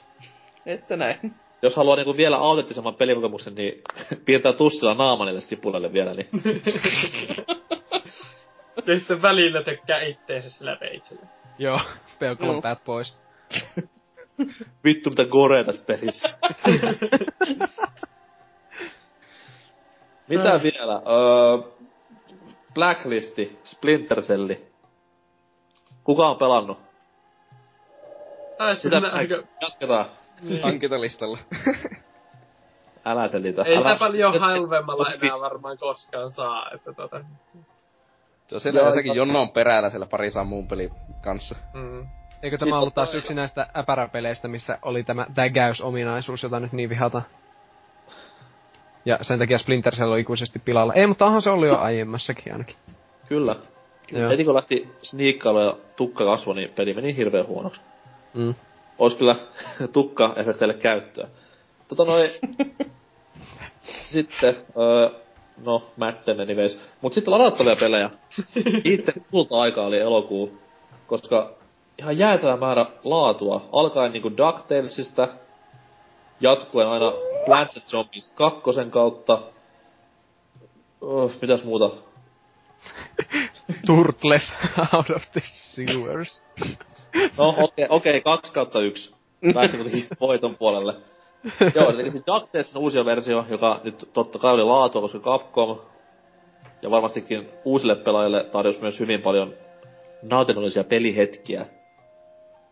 Että 0.67 0.97
näin. 0.97 1.35
Jos 1.63 1.77
haluaa 1.77 1.97
niinku 1.97 2.17
vielä 2.17 2.37
autenttisemman 2.37 2.95
pelikokemuksen, 2.95 3.55
niin 3.55 3.83
piirtää 4.25 4.53
tussilla 4.53 4.95
naama 4.95 5.25
niille 5.25 5.41
sipulalle 5.41 5.93
vielä, 5.93 6.15
niin 6.15 6.29
Ja 8.87 8.99
sitten 8.99 9.23
välillä 9.23 9.63
tökkää 9.63 10.03
itteensä 10.03 10.51
sillä 10.51 10.77
veitsellä. 10.81 11.27
Joo, 11.59 11.81
peukalon 12.19 12.63
päät 12.63 12.85
pois. 12.85 13.17
vittu 14.85 15.11
mitä 15.11 15.25
gorea 15.25 15.65
tässä 15.65 15.85
pelissä. 15.85 16.29
Mitä 20.29 20.61
vielä? 20.63 20.95
Öö, 20.95 21.75
Blacklisti, 22.75 23.59
Splinter 23.65 24.23
Cell. 24.23 24.55
Kuka 26.05 26.29
on 26.29 26.37
pelannut? 26.37 26.79
Taisi 28.59 28.89
mennä 28.89 29.11
aika... 29.11 29.35
jatketaan. 29.61 30.07
Hankintalistalla. 30.63 31.39
Älä 33.05 33.29
selitä. 33.29 33.63
Ei 33.63 33.77
Älä... 33.77 33.79
sitä 33.79 33.99
paljon 33.99 34.41
halvemmalla 34.41 35.13
enää 35.13 35.41
varmaan 35.41 35.77
koskaan 35.79 36.31
saa, 36.31 36.71
että 36.75 36.93
tota... 36.93 37.25
Se 38.47 38.55
on 38.55 38.61
siellä 38.61 38.81
Joo, 38.81 38.87
jossakin 38.89 39.15
jonon 39.15 39.51
perällä 39.51 39.91
siellä 39.91 40.07
pari 40.07 40.29
muun 40.45 40.69
pelin 40.69 40.91
kanssa. 41.25 41.57
Mm. 41.75 42.07
Eikö 42.43 42.57
tämä 42.59 42.67
Sitten 42.67 42.75
ollut 42.75 42.95
taas 42.95 43.15
yksi 43.15 43.35
näistä 43.35 43.67
äpäräpeleistä, 43.77 44.49
missä 44.49 44.79
oli 44.83 45.05
tämä 45.05 45.27
tägäysominaisuus, 45.35 46.43
jota 46.43 46.61
nyt 46.61 46.73
niin 46.73 46.89
vihataan? 46.89 47.25
Ja 49.05 49.19
sen 49.23 49.39
takia 49.39 49.59
Splinter 49.59 49.95
Cell 49.95 50.13
on 50.13 50.19
ikuisesti 50.19 50.59
pilalla. 50.59 50.93
Ei, 50.93 51.07
mutta 51.07 51.27
onhan 51.27 51.43
se 51.43 51.51
ollut 51.51 51.69
jo 51.69 51.79
aiemmassakin 51.79 52.53
ainakin. 52.53 52.77
Kyllä. 53.29 53.57
Joo. 54.13 54.31
Heti 54.31 54.45
kun 54.45 54.55
lähti 54.55 54.89
sniikkailu 55.03 55.61
ja 55.61 55.77
tukka 55.97 56.25
kasvoi, 56.25 56.55
niin 56.55 56.71
peli 56.77 56.95
meni 56.95 57.17
hirveän 57.17 57.47
huonoksi. 57.47 57.81
Mm. 58.35 58.55
Ois 58.99 59.15
kyllä 59.15 59.37
tukka-efekteille 59.93 60.75
käyttöä. 60.75 61.29
Tota 61.89 62.05
noin... 62.05 62.31
sitten, 64.13 64.57
öö, 64.79 65.11
no, 65.65 65.83
Madden 65.97 66.41
anyways. 66.41 66.79
Mut 67.01 67.13
sitten 67.13 67.35
ladattavia 67.35 67.77
pelejä. 67.81 68.11
Itse 68.85 69.13
kulta-aika 69.31 69.83
oli 69.83 69.99
elokuu, 69.99 70.59
koska 71.07 71.55
ihan 71.99 72.19
jäätävä 72.19 72.57
määrä 72.57 72.87
laatua. 73.05 73.69
Alkaen 73.73 74.13
niinku 74.13 74.37
DuckTalesista, 74.37 75.29
jatkuen 76.41 76.89
aina 76.89 77.13
Plants 77.45 77.77
and 77.77 77.87
Zombies 77.87 78.33
kakkosen 78.33 78.91
kautta. 78.91 79.39
Oh, 81.01 81.33
mitäs 81.43 81.65
muuta? 81.65 81.91
Turtles 83.87 84.53
out 84.93 85.11
of 85.11 85.23
the 85.33 85.41
sewers. 85.55 86.45
No 87.39 87.49
okei, 87.49 87.65
okay, 87.65 87.87
okei, 87.89 88.21
kaksi 88.21 88.53
kautta 88.53 88.81
yksi. 88.81 89.15
Päästi 89.55 89.77
kuitenkin 89.77 90.09
voiton 90.21 90.57
puolelle. 90.57 90.95
Joo, 91.75 91.91
eli 91.91 92.11
siis 92.11 92.25
DuckTalesin 92.27 92.79
uusia 92.79 93.05
versio, 93.05 93.45
joka 93.49 93.81
nyt 93.85 94.11
totta 94.13 94.39
kai 94.39 94.55
oli 94.55 94.65
laatua, 94.65 95.01
koska 95.01 95.19
Capcom 95.19 95.79
ja 96.83 96.91
varmastikin 96.91 97.49
uusille 97.65 97.97
pelaajille 97.97 98.45
tarjosi 98.45 98.81
myös 98.81 99.01
hyvin 99.01 99.23
paljon 99.23 99.55
nautinnollisia 100.23 100.85
pelihetkiä. 100.85 101.67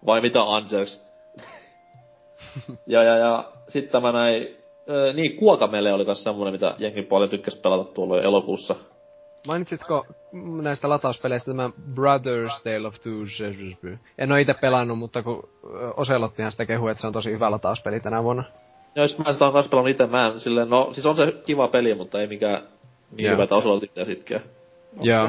Vai 0.07 0.20
mitä 0.20 0.43
Angels? 0.43 1.03
ja, 2.86 3.03
ja, 3.03 3.16
ja 3.16 3.53
sitten 3.69 3.93
tämä 3.93 4.12
näin, 4.12 4.57
ö, 4.91 5.13
niin 5.13 5.37
Kuokamele 5.37 5.93
oli 5.93 6.05
myös 6.05 6.23
semmonen, 6.23 6.55
mitä 6.55 6.75
jengi 6.79 7.03
paljon 7.03 7.31
tykkäsi 7.31 7.61
pelata 7.61 7.93
tuolla 7.93 8.23
elokuussa. 8.23 8.75
Mainitsitko 9.47 10.07
näistä 10.63 10.89
latauspeleistä 10.89 11.51
tämä 11.51 11.71
Brothers 11.95 12.63
Tale 12.63 12.87
of 12.87 13.01
Two 13.01 13.27
Swords? 13.27 14.01
En 14.19 14.33
oo 14.33 14.39
itse 14.39 14.55
pelannut, 14.55 14.99
mutta 14.99 15.23
kun 15.23 15.49
Oselottihan 15.97 16.53
sitä 16.53 16.67
kehuu, 16.67 16.89
että 16.89 17.01
se 17.01 17.07
on 17.07 17.13
tosi 17.13 17.31
hyvä 17.31 17.51
latauspeli 17.51 18.01
tänä 18.01 18.23
vuonna. 18.23 18.45
Ja 18.95 19.03
jos 19.03 19.19
mä 19.19 19.33
sitä 19.33 19.45
oon 19.45 19.53
kans 19.53 19.69
pelannut 19.69 19.91
ite, 19.91 20.07
mä 20.07 20.27
en 20.27 20.41
silleen, 20.41 20.71
no 20.71 20.89
siis 20.93 21.07
on 21.07 21.17
se 21.17 21.33
kiva 21.47 21.69
peli, 21.69 21.95
mutta 21.95 22.21
ei 22.21 22.27
mikään 22.27 22.63
niin 23.17 23.25
Joo. 23.25 23.33
hyvä, 23.33 23.43
että 23.43 23.55
Oselot 23.55 23.83
itse 23.83 24.03
itkeä. 24.03 24.41
Joo. 25.01 25.29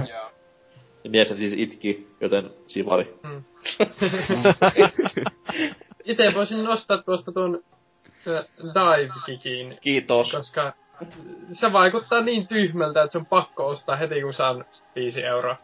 Ja 1.03 1.09
mies 1.09 1.29
siis 1.29 1.53
itki, 1.57 2.07
joten 2.21 2.49
sivari. 2.67 3.13
Itse 6.05 6.31
voisin 6.35 6.63
nostaa 6.63 6.97
tuosta 6.97 7.31
tuon 7.31 7.59
ö, 8.27 8.45
dive 8.59 9.13
kickin, 9.25 9.77
Kiitos. 9.81 10.31
koska 10.31 10.73
se 11.51 11.73
vaikuttaa 11.73 12.21
niin 12.21 12.47
tyhmältä, 12.47 13.03
että 13.03 13.11
se 13.11 13.17
on 13.17 13.25
pakko 13.25 13.67
ostaa 13.67 13.95
heti 13.95 14.21
kun 14.21 14.33
saan 14.33 14.65
5 14.95 15.23
euroa. 15.23 15.55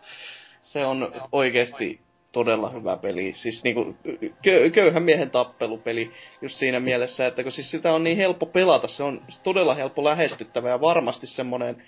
Se 0.61 0.86
on 0.86 1.11
oikeesti 1.31 2.02
todella 2.31 2.69
hyvä 2.69 2.98
peli. 2.98 3.34
Siis 3.34 3.64
niinku 3.64 3.95
kö, 4.44 4.69
köyhän 4.69 5.03
miehen 5.03 5.30
tappelupeli 5.30 6.11
just 6.41 6.56
siinä 6.56 6.80
mielessä, 6.80 7.27
että 7.27 7.44
kun 7.44 7.52
siis 7.52 7.72
sitä 7.72 7.94
on 7.94 8.03
niin 8.03 8.18
helppo 8.18 8.45
pelata, 8.45 8.88
se 8.88 9.03
on 9.03 9.22
todella 9.44 9.73
helppo 9.73 10.03
lähestyttävä 10.03 10.69
ja 10.69 10.81
varmasti 10.81 11.27
semmonen 11.27 11.84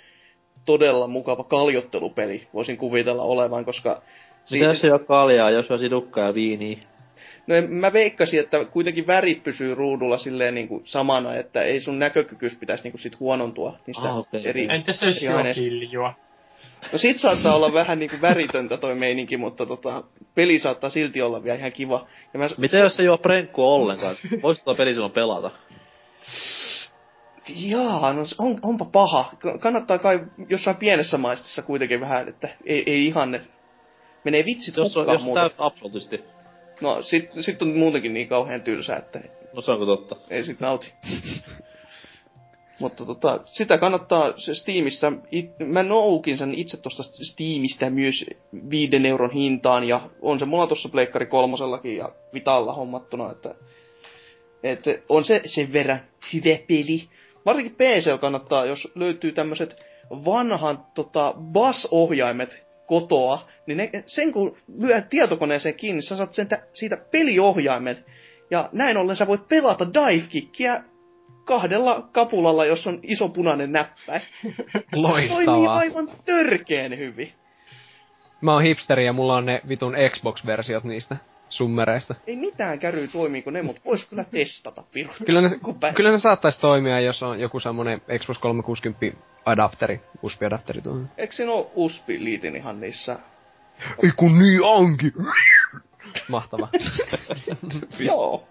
todella 0.66 1.08
mukava 1.08 1.44
kaljottelupeli 1.44 2.48
voisin 2.54 2.78
kuvitella 2.78 3.24
olevan, 3.24 3.66
koska 3.66 4.02
Mitä 4.52 4.66
jos 4.66 4.86
ei 4.86 4.92
oo 4.92 5.00
kaljaa, 5.00 5.50
jos 5.50 5.72
on 5.72 5.80
sidukkaa 5.80 6.26
ja 6.26 6.34
viiniä? 6.34 6.78
No 7.52 7.58
en, 7.58 7.72
mä 7.74 7.94
veikkasin, 7.94 8.40
että 8.40 8.66
kuitenkin 8.66 9.08
värit 9.08 9.44
pysyy 9.44 9.76
ruudulla 9.76 10.18
silleen 10.18 10.56
niinku 10.56 10.82
samana, 10.84 11.36
että 11.36 11.62
ei 11.64 11.80
sun 11.80 12.00
näkökykyys 12.00 12.58
pitäisi 12.58 12.84
niinku 12.84 12.98
sit 12.98 13.20
huonontua 13.20 13.78
niistä 13.88 14.10
Ah, 14.10 14.18
okei, 14.18 14.42
eri. 14.48 14.68
Entäs 14.70 15.02
jos 15.04 15.18
eri 15.18 15.26
juo 15.26 15.38
aineista. 15.38 15.62
kiljua? 15.64 16.14
No 16.92 16.98
sit 16.98 17.20
saattaa 17.20 17.56
olla 17.56 17.74
vähän 17.74 18.00
niinku 18.00 18.16
väritöntä 18.22 18.78
toi 18.78 18.96
meininki, 18.96 19.38
mutta 19.38 19.66
tota, 19.66 20.04
peli 20.36 20.60
saattaa 20.60 20.90
silti 20.90 21.22
olla 21.22 21.44
vielä 21.44 21.58
ihan 21.58 21.72
kiva. 21.72 22.08
Ja 22.34 22.40
mä, 22.40 22.50
Mitä 22.58 22.78
jos 22.78 23.00
ei 23.00 23.06
juo 23.06 23.18
prenkkua 23.18 23.66
ollenkaan? 23.76 24.16
Voisiko 24.44 24.66
tuo 24.66 24.76
peli 24.76 24.94
silloin 24.94 25.12
pelata? 25.12 25.52
Jaa, 27.56 28.14
no 28.14 28.26
se 28.26 28.36
on, 28.40 28.60
onpa 28.64 28.86
paha. 28.86 29.34
Ka- 29.40 29.58
Kannattaa 29.58 29.98
kai 29.98 30.20
jossain 30.50 30.78
pienessä 30.78 31.18
maistissa 31.18 31.62
kuitenkin 31.62 32.00
vähän, 32.00 32.28
että 32.28 32.50
ei, 32.66 32.84
ei 32.86 33.06
ihan 33.06 33.32
ne... 33.32 33.42
Menee 34.24 34.46
vitsit 34.46 34.78
Jos 34.78 34.98
on, 34.98 35.02
hukkaan 35.02 35.16
jos 35.16 35.24
muuta. 35.24 35.40
täyt 35.42 35.54
absolutisti. 35.58 36.24
No 36.82 37.02
sit, 37.04 37.30
sit 37.40 37.62
on 37.62 37.78
muutenkin 37.78 38.14
niin 38.14 38.28
kauhean 38.28 38.62
tylsää, 38.62 38.98
että 38.98 39.22
No 39.54 39.62
se 39.62 39.72
onko 39.72 39.86
totta. 39.86 40.16
ei 40.30 40.44
sit 40.44 40.60
nauti. 40.60 40.94
Mutta 42.80 43.06
tota, 43.06 43.40
sitä 43.46 43.78
kannattaa 43.78 44.34
se 44.38 44.56
Steamissa, 44.56 45.14
it, 45.32 45.52
mä 45.66 45.84
noukin 45.84 46.38
sen 46.38 46.54
itse 46.54 46.78
tuosta 46.78 47.04
Steamista 47.04 47.90
myös 47.90 48.26
viiden 48.70 49.06
euron 49.06 49.32
hintaan, 49.32 49.88
ja 49.88 50.02
on 50.22 50.40
se 50.40 50.46
mulla 50.46 50.68
tuossa 50.68 50.90
Pleikkari 50.90 51.26
kolmosellakin 51.26 51.98
ja 51.98 52.10
Vitalla 52.34 52.74
hommattuna, 52.74 53.32
että, 53.32 53.56
että 54.64 54.92
on 55.10 55.26
se 55.26 55.42
sen 55.46 55.74
verran 55.74 56.02
hyvä 56.34 56.58
peli. 56.68 57.10
Varsinkin 57.46 57.76
PC 57.76 58.20
kannattaa, 58.20 58.66
jos 58.66 58.88
löytyy 58.96 59.32
tämmöiset 59.32 59.86
vanhan 60.10 60.86
tota, 60.96 61.34
BAS-ohjaimet 61.38 62.71
kotoa, 62.92 63.48
niin 63.68 63.78
ne, 63.78 63.90
sen 64.06 64.32
kun 64.32 64.58
lyö 64.78 65.02
tietokoneeseen 65.02 65.76
kiinni, 65.76 65.96
niin 65.96 66.04
sä 66.04 66.18
saat 66.18 66.34
sen, 66.34 66.48
siitä 66.74 66.98
peliohjaimen, 67.12 68.06
ja 68.50 68.70
näin 68.72 68.98
ollen 68.98 69.16
sä 69.16 69.28
voit 69.28 69.48
pelata 69.48 69.86
dive 69.94 70.28
kickia 70.30 70.84
kahdella 71.46 72.10
kapulalla, 72.12 72.66
jos 72.66 72.88
on 72.88 73.00
iso 73.04 73.30
punainen 73.30 73.72
näppäin. 73.72 74.22
Toimii 74.92 75.30
Loistavaa. 75.30 75.74
aivan 75.74 76.10
törkeen 76.26 76.98
hyvin. 76.98 77.32
Mä 78.42 78.54
oon 78.54 78.64
hipsteri 78.64 79.06
ja 79.06 79.14
mulla 79.14 79.36
on 79.36 79.46
ne 79.46 79.62
vitun 79.68 79.96
Xbox-versiot 80.10 80.84
niistä 80.84 81.18
summereista. 81.52 82.16
Ei 82.28 82.36
mitään 82.36 82.80
käry 82.80 83.08
toimiiko 83.08 83.52
ne, 83.52 83.62
mutta 83.62 83.82
vois 83.86 84.06
kyllä 84.06 84.24
testata 84.24 84.84
pirut. 84.92 85.16
Kyllä 85.26 85.42
ne, 85.42 85.50
kyllä 85.96 86.12
ne 86.12 86.18
saattaisi 86.18 86.62
toimia, 86.62 87.00
jos 87.00 87.24
on 87.24 87.40
joku 87.40 87.60
semmonen 87.60 88.02
Xbox 88.20 88.38
360 88.40 89.18
adapteri, 89.46 90.02
USB-adapteri 90.24 90.82
tuohon. 90.82 91.10
Eikö 91.18 91.34
siinä 91.34 91.52
ole 91.52 91.68
USB-liitin 91.76 92.56
ihan 92.56 92.82
niissä? 92.82 93.20
Ei 94.04 94.12
kun 94.16 94.40
niin 94.40 94.64
onkin! 94.64 95.14
Mahtava. 96.30 96.68
Joo. 98.00 98.48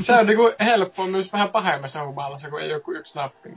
Se 0.00 0.12
on 0.12 0.26
niinku 0.26 0.52
helppoa 0.60 1.06
myös 1.06 1.32
vähän 1.32 1.48
pahemmassa 1.48 2.06
humalassa, 2.06 2.50
kun 2.50 2.60
ei 2.60 2.70
joku 2.70 2.92
yksi 2.92 3.18
nappi. 3.18 3.48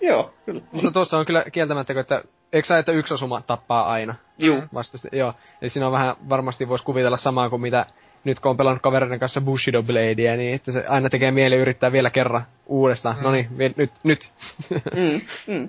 Joo, 0.00 0.34
kyllä. 0.46 0.60
Mutta 0.72 0.90
tuossa 0.90 1.18
on 1.18 1.26
kyllä 1.26 1.44
kieltämättä, 1.52 2.00
että 2.00 2.22
eikö 2.52 2.68
sä, 2.68 2.78
että 2.78 2.92
yksi 2.92 3.14
osuma 3.14 3.40
tappaa 3.40 3.86
aina? 3.86 4.14
Juu. 4.38 4.62
Vastasti, 4.74 5.08
joo. 5.12 5.34
Eli 5.62 5.70
siinä 5.70 5.86
on 5.86 5.92
vähän, 5.92 6.16
varmasti 6.28 6.68
voisi 6.68 6.84
kuvitella 6.84 7.16
samaa 7.16 7.50
kuin 7.50 7.62
mitä 7.62 7.86
nyt 8.24 8.40
kun 8.40 8.50
on 8.50 8.56
pelannut 8.56 8.82
kavereiden 8.82 9.18
kanssa 9.18 9.40
Bushido 9.40 9.82
Bladea, 9.82 10.36
niin 10.36 10.54
että 10.54 10.72
se 10.72 10.84
aina 10.88 11.08
tekee 11.10 11.30
mieli 11.30 11.56
yrittää 11.56 11.92
vielä 11.92 12.10
kerran 12.10 12.46
uudestaan. 12.66 13.16
Mm. 13.16 13.22
No 13.22 13.32
niin, 13.32 13.48
nyt, 13.76 13.92
nyt. 14.02 14.30
Mm, 14.70 15.20
mm. 15.54 15.68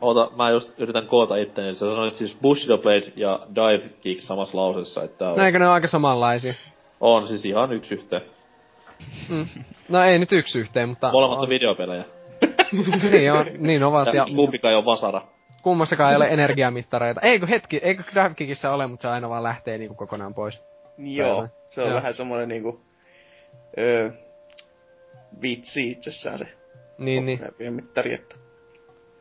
Oota, 0.00 0.30
mä 0.36 0.50
just 0.50 0.80
yritän 0.80 1.06
koota 1.06 1.36
itteni. 1.36 1.74
Sä 1.74 1.78
sanoit 1.78 2.14
siis 2.14 2.38
Bushido 2.42 2.78
Blade 2.78 3.12
ja 3.16 3.40
Dive 3.54 3.88
Kick 4.00 4.22
samassa 4.22 4.58
lausessa, 4.58 5.02
että 5.02 5.28
on, 5.28 5.36
Näinkö 5.36 5.58
ne 5.58 5.66
on 5.66 5.72
aika 5.72 5.86
samanlaisia? 5.86 6.54
on 7.00 7.28
siis 7.28 7.44
ihan 7.44 7.72
yksi 7.72 7.94
yhteen. 7.94 8.22
No 9.88 10.02
ei 10.02 10.18
nyt 10.18 10.32
yksi 10.32 10.58
yhteen, 10.58 10.88
mutta... 10.88 11.12
Molemmat 11.12 11.38
on 11.38 11.48
videopelejä. 11.48 12.04
niin, 13.12 13.32
on, 13.32 13.46
niin 13.58 13.84
ovat. 13.84 14.06
Ja 14.06 14.14
Ja 14.14 14.26
kumpikaan 14.36 14.70
ei 14.72 14.76
ole 14.76 14.84
vasara. 14.84 15.22
Kummassakaan 15.62 16.10
ei 16.10 16.16
ole 16.16 16.28
energiamittareita. 16.28 17.20
Eikö 17.20 17.46
hetki, 17.46 17.76
eikö 17.82 18.02
Graphkickissä 18.12 18.72
ole, 18.72 18.86
mutta 18.86 19.02
se 19.02 19.08
aina 19.08 19.28
vaan 19.28 19.42
lähtee 19.42 19.78
niinku 19.78 19.94
kokonaan 19.94 20.34
pois. 20.34 20.60
Joo, 20.98 21.48
se 21.68 21.80
on 21.80 21.88
Joo. 21.88 21.96
vähän 21.96 22.14
semmoinen 22.14 22.48
niinku... 22.48 22.80
Öö, 23.78 24.10
vitsi 25.42 25.90
itsessään 25.90 26.38
se 26.38 26.46
Niin, 26.98 27.26
niin. 27.26 27.40
mittari, 27.74 28.14
että... 28.14 28.36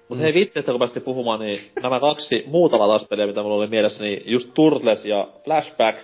Mut 0.10 0.20
hei 0.20 0.34
vitseistä 0.34 0.72
kun 0.72 0.80
päästiin 0.80 1.04
puhumaan, 1.04 1.40
niin 1.40 1.60
nämä 1.82 2.00
kaksi 2.00 2.44
muuta 2.48 2.80
latauspeliä, 2.80 3.28
mitä 3.28 3.42
mulla 3.42 3.56
oli 3.56 3.68
mielessä, 3.68 4.04
niin 4.04 4.24
just 4.26 4.54
Turtles 4.54 5.06
ja 5.06 5.28
Flashback. 5.44 6.00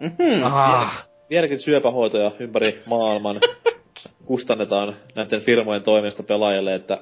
Mm-hmm. 0.00 0.42
Ah, 0.44 1.06
Vieläkin 1.30 1.58
syöpähoitoja 1.58 2.30
ympäri 2.38 2.82
maailman 2.86 3.40
kustannetaan 4.26 4.96
näiden 5.14 5.40
firmojen 5.40 5.82
toimesta 5.82 6.22
pelaajille, 6.22 6.74
että 6.74 6.98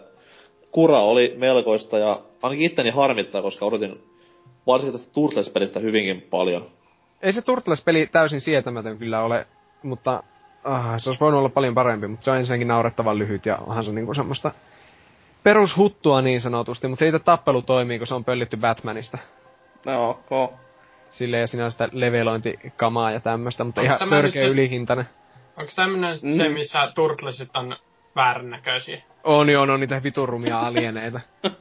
kura 0.75 0.99
oli 0.99 1.35
melkoista 1.39 1.99
ja 1.99 2.21
ainakin 2.43 2.67
itteni 2.67 2.91
harmittaa, 2.91 3.43
koska 3.43 3.65
odotin 3.65 4.03
varsinkin 4.67 5.01
tästä 5.01 5.15
Turtles-pelistä 5.15 5.81
hyvinkin 5.81 6.23
paljon. 6.31 6.71
ei 7.23 7.33
se 7.33 7.43
Turtles-peli 7.43 8.07
täysin 8.07 8.41
sietämätön 8.41 8.99
kyllä 8.99 9.23
ole, 9.23 9.47
mutta 9.83 10.23
ah, 10.65 10.95
se 10.97 11.11
olisi 11.11 11.21
voinut 11.21 11.39
olla 11.39 11.49
paljon 11.49 11.75
parempi, 11.75 12.09
mutta 12.09 12.25
se 12.25 12.31
on 12.31 12.37
ensinnäkin 12.37 12.69
naurettavan 12.69 13.19
lyhyt 13.19 13.47
ja 13.47 13.57
onhan 13.57 13.85
se 13.85 13.93
niinku 13.93 14.15
semmoista 14.15 14.51
perushuttua 15.43 16.23
niin 16.23 16.41
sanotusti, 16.41 16.89
mutta 16.89 16.99
siitä 17.05 17.19
tappelu 17.19 17.63
toimii, 17.63 17.99
kun 17.99 18.07
se 18.07 18.15
on 18.15 18.25
pöllitty 18.25 18.57
Batmanista. 18.57 19.19
No, 19.87 20.11
ok. 20.31 20.53
Sille 21.11 21.39
ja 21.39 21.47
siinä 21.47 21.65
on 21.65 21.73
sitä 21.73 21.89
levelointikamaa 21.93 23.11
ja 23.11 23.21
tämmöstä, 23.21 23.65
mutta 23.65 23.81
Onks 23.81 23.97
ihan 23.97 24.09
törkeä 24.09 24.43
se- 24.43 24.49
ylihintainen. 24.49 25.09
Onks 25.57 25.75
tämmönen 25.75 26.19
mm. 26.23 26.37
se, 26.37 26.49
missä 26.49 26.93
turtlesit 26.95 27.57
on 27.57 27.77
väärän 28.17 28.51
näköisiä? 28.51 29.03
On 29.25 29.51
joo, 29.51 29.63
on 29.63 29.81
niitä 29.81 30.03
viturumia 30.03 30.61
alieneita. 30.61 31.21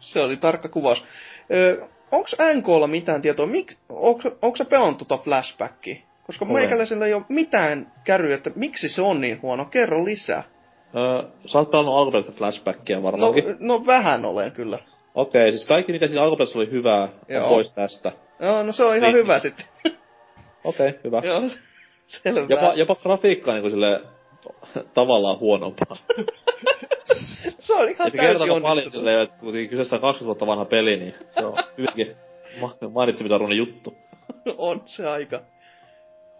Se 0.00 0.20
oli 0.20 0.36
tarkka 0.36 0.68
kuvaus. 0.68 1.04
Ö, 1.52 1.86
onks 2.12 2.36
NKlla 2.54 2.86
mitään 2.86 3.22
tietoa? 3.22 3.46
Mik, 3.46 3.74
onks, 3.88 4.24
onks 4.42 4.58
sä 4.58 4.64
pelannut 4.64 4.98
tota 4.98 5.18
flashbackia? 5.18 5.96
Koska 6.26 6.44
Olen. 6.44 6.54
meikäläisellä 6.54 7.06
ei 7.06 7.14
ole 7.14 7.22
mitään 7.28 7.92
käryä, 8.04 8.34
että 8.34 8.50
miksi 8.56 8.88
se 8.88 9.02
on 9.02 9.20
niin 9.20 9.42
huono. 9.42 9.64
Kerro 9.64 10.04
lisää. 10.04 10.42
Öö, 10.96 11.22
sä 11.46 11.58
oot 11.58 11.70
pelannut 11.70 11.94
alkuperäistä 11.94 12.32
flashbackia 12.32 12.96
No, 12.96 13.02
varmaankin. 13.02 13.56
no 13.58 13.86
vähän 13.86 14.24
olen 14.24 14.52
kyllä. 14.52 14.78
Okei, 15.14 15.50
siis 15.50 15.66
kaikki 15.66 15.92
mikä 15.92 16.08
siinä 16.08 16.22
alkuperäisessä 16.22 16.58
oli 16.58 16.70
hyvää, 16.70 17.02
on 17.02 17.10
Joo. 17.28 17.48
pois 17.48 17.72
tästä. 17.72 18.12
Joo, 18.40 18.62
no 18.62 18.72
se 18.72 18.84
on 18.84 18.96
ihan 18.96 19.12
Niin. 19.12 19.22
hyvä 19.22 19.38
sitten. 19.38 19.66
Okei, 20.64 20.94
hyvä. 21.04 21.20
Joo, 21.24 21.42
selvä. 22.06 22.46
Jopa, 22.48 22.72
jopa 22.74 22.94
grafiikka 22.94 23.50
on 23.50 23.54
niinku 23.54 23.70
sille 23.70 24.00
tavallaan 24.94 25.38
huonompaa. 25.38 25.96
Se 27.58 27.74
on 27.74 27.88
ihan 27.88 28.06
Ja 28.06 28.10
se 28.10 28.18
täysin 28.18 28.46
kertoo 28.48 28.60
paljon 28.60 28.90
silleen, 28.90 29.20
että 29.20 29.36
kuitenkin 29.36 29.70
kyseessä 29.70 29.96
on 29.96 30.02
20 30.02 30.26
vuotta 30.26 30.46
vanha 30.46 30.64
peli, 30.64 30.96
niin 30.96 31.14
se 31.30 31.46
on 31.46 31.56
hyvinkin 31.78 32.16
ma- 32.60 32.90
mainitsemisarvoinen 32.90 33.58
juttu. 33.58 33.94
on 34.58 34.82
se 34.84 35.06
aika. 35.06 35.40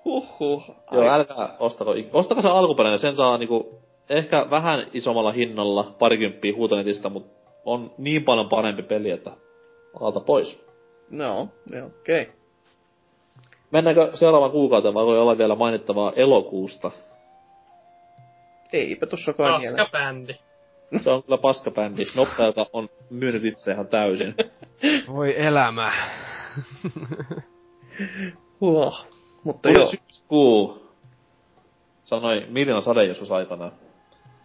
Huhhuh. 0.05 0.63
Joo, 0.93 1.11
älkää 1.11 1.57
ostako, 1.59 1.95
ostako 2.13 2.43
se 2.43 2.49
alkuperäinen, 2.49 2.99
sen 2.99 3.17
saa 3.17 3.39
niinku 3.39 3.81
ehkä 4.11 4.47
vähän 4.51 4.87
isommalla 4.93 5.33
hinnalla, 5.33 5.95
parikymppiä 5.99 6.55
huutonetista, 6.57 7.11
mutta 7.11 7.39
on 7.65 7.91
niin 7.99 8.25
paljon 8.25 8.49
parempi 8.49 8.83
peli, 8.83 9.11
että 9.11 9.31
alta 10.01 10.21
pois. 10.21 10.61
No, 11.11 11.49
okei. 11.87 12.23
Okay. 12.23 12.35
Mennäänkö 13.71 14.11
seuraavaan 14.15 14.53
kuukauteen 14.53 14.95
vai 14.95 15.07
voi 15.07 15.19
olla 15.19 15.39
vielä 15.39 15.55
mainittavaa 15.55 16.13
elokuusta? 16.17 16.91
Eipä 18.73 19.07
tossakaan 19.07 19.61
vielä. 19.61 19.77
Paskabändi. 19.77 20.35
Se 21.03 21.11
on 21.11 21.23
kyllä 21.23 21.39
paskabändi. 21.39 22.05
Nopealta 22.17 22.67
on 22.73 22.89
myynyt 23.11 23.45
itse 23.45 23.73
ihan 23.73 23.87
täysin. 23.87 24.35
Voi 25.15 25.35
elämä. 25.43 25.93
Huoh. 28.61 29.07
Mutta 29.45 29.69
Tuli 29.69 29.81
joo. 29.81 29.91
syyskuu. 29.91 30.89
Sanoi 32.03 32.47
Miljoona 32.49 32.81
Sade 32.81 33.05
joskus 33.05 33.33
aikanaan. 33.33 33.73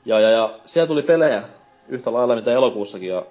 Ja, 0.05 0.19
ja, 0.19 0.29
ja 0.29 0.59
siellä 0.65 0.87
tuli 0.87 1.01
pelejä 1.03 1.43
yhtä 1.87 2.13
lailla 2.13 2.35
mitä 2.35 2.51
elokuussakin 2.51 3.09
ja 3.09 3.25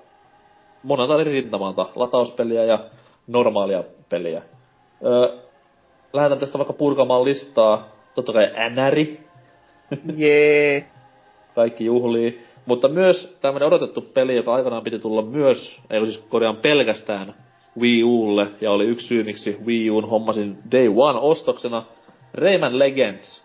monelta 0.83 1.21
eri 1.21 1.33
rintamalta. 1.33 1.87
Latauspeliä 1.95 2.65
ja 2.65 2.79
normaalia 3.27 3.85
peliä. 4.09 4.43
Öö, 5.05 5.39
lähdetään 6.13 6.41
tästä 6.41 6.59
vaikka 6.59 6.73
purkamaan 6.73 7.25
listaa. 7.25 7.89
Totta 8.15 8.33
kai 8.33 8.51
NRi, 8.71 9.21
Jee. 10.17 10.87
kaikki 11.55 11.85
juhlii. 11.85 12.43
Mutta 12.67 12.89
myös 12.89 13.37
tämmönen 13.41 13.67
odotettu 13.67 14.01
peli, 14.01 14.37
joka 14.37 14.55
aikanaan 14.55 14.83
piti 14.83 14.99
tulla 14.99 15.23
myös, 15.23 15.81
ei 15.91 16.01
siis 16.01 16.19
korjaan 16.19 16.57
pelkästään 16.57 17.35
Wii 17.81 18.05
Ulle, 18.05 18.49
ja 18.61 18.71
oli 18.71 18.85
yksi 18.85 19.07
syy, 19.07 19.25
miksi 19.25 19.57
Wii 19.67 19.91
Uun 19.91 20.09
hommasin 20.09 20.59
Day 20.73 20.89
One 20.97 21.19
ostoksena, 21.19 21.83
Rayman 22.35 22.79
Legends. 22.79 23.45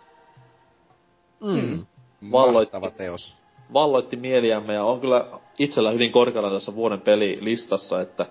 Mm. 1.39 1.85
Valloitti. 2.31 2.75
Mahtava 2.75 2.97
teos. 2.97 3.35
valloitti 3.73 4.15
mieliämme 4.15 4.73
ja 4.73 4.83
on 4.83 4.99
kyllä 4.99 5.25
itsellä 5.59 5.91
hyvin 5.91 6.11
korkealla 6.11 6.51
tässä 6.51 6.75
vuoden 6.75 7.01
pelilistassa, 7.01 8.01
että 8.01 8.25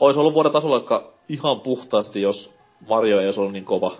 olisi 0.00 0.20
ollut 0.20 0.34
vuoden 0.34 0.52
tasolla 0.52 1.12
ihan 1.28 1.60
puhtaasti, 1.60 2.22
jos 2.22 2.54
Mario 2.88 3.20
ei 3.20 3.26
olisi 3.26 3.40
ollut 3.40 3.52
niin 3.52 3.64
kova. 3.64 3.92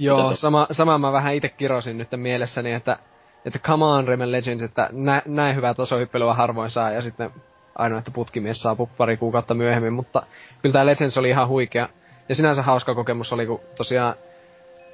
Joo, 0.00 0.34
sama, 0.34 0.66
sama 0.70 0.98
mä 0.98 1.12
vähän 1.12 1.34
itse 1.34 1.48
kirosin 1.48 1.98
nyt 1.98 2.08
mielessäni, 2.16 2.72
että, 2.72 2.98
että 3.44 3.58
come 3.58 3.84
on 3.84 4.08
Rayman 4.08 4.32
Legends, 4.32 4.62
että 4.62 4.88
nä, 4.92 5.22
näin 5.26 5.56
hyvää 5.56 5.74
tasohyppelyä 5.74 6.34
harvoin 6.34 6.70
saa, 6.70 6.90
ja 6.90 7.02
sitten 7.02 7.30
ainoa, 7.78 7.98
että 7.98 8.10
putkimies 8.10 8.62
saapuu 8.62 8.90
pari 8.96 9.16
kuukautta 9.16 9.54
myöhemmin, 9.54 9.92
mutta 9.92 10.22
kyllä 10.62 10.72
tää 10.72 10.86
Legends 10.86 11.18
oli 11.18 11.28
ihan 11.30 11.48
huikea. 11.48 11.88
Ja 12.28 12.34
sinänsä 12.34 12.62
hauska 12.62 12.94
kokemus 12.94 13.32
oli, 13.32 13.46
kun 13.46 13.60
tosiaan 13.76 14.14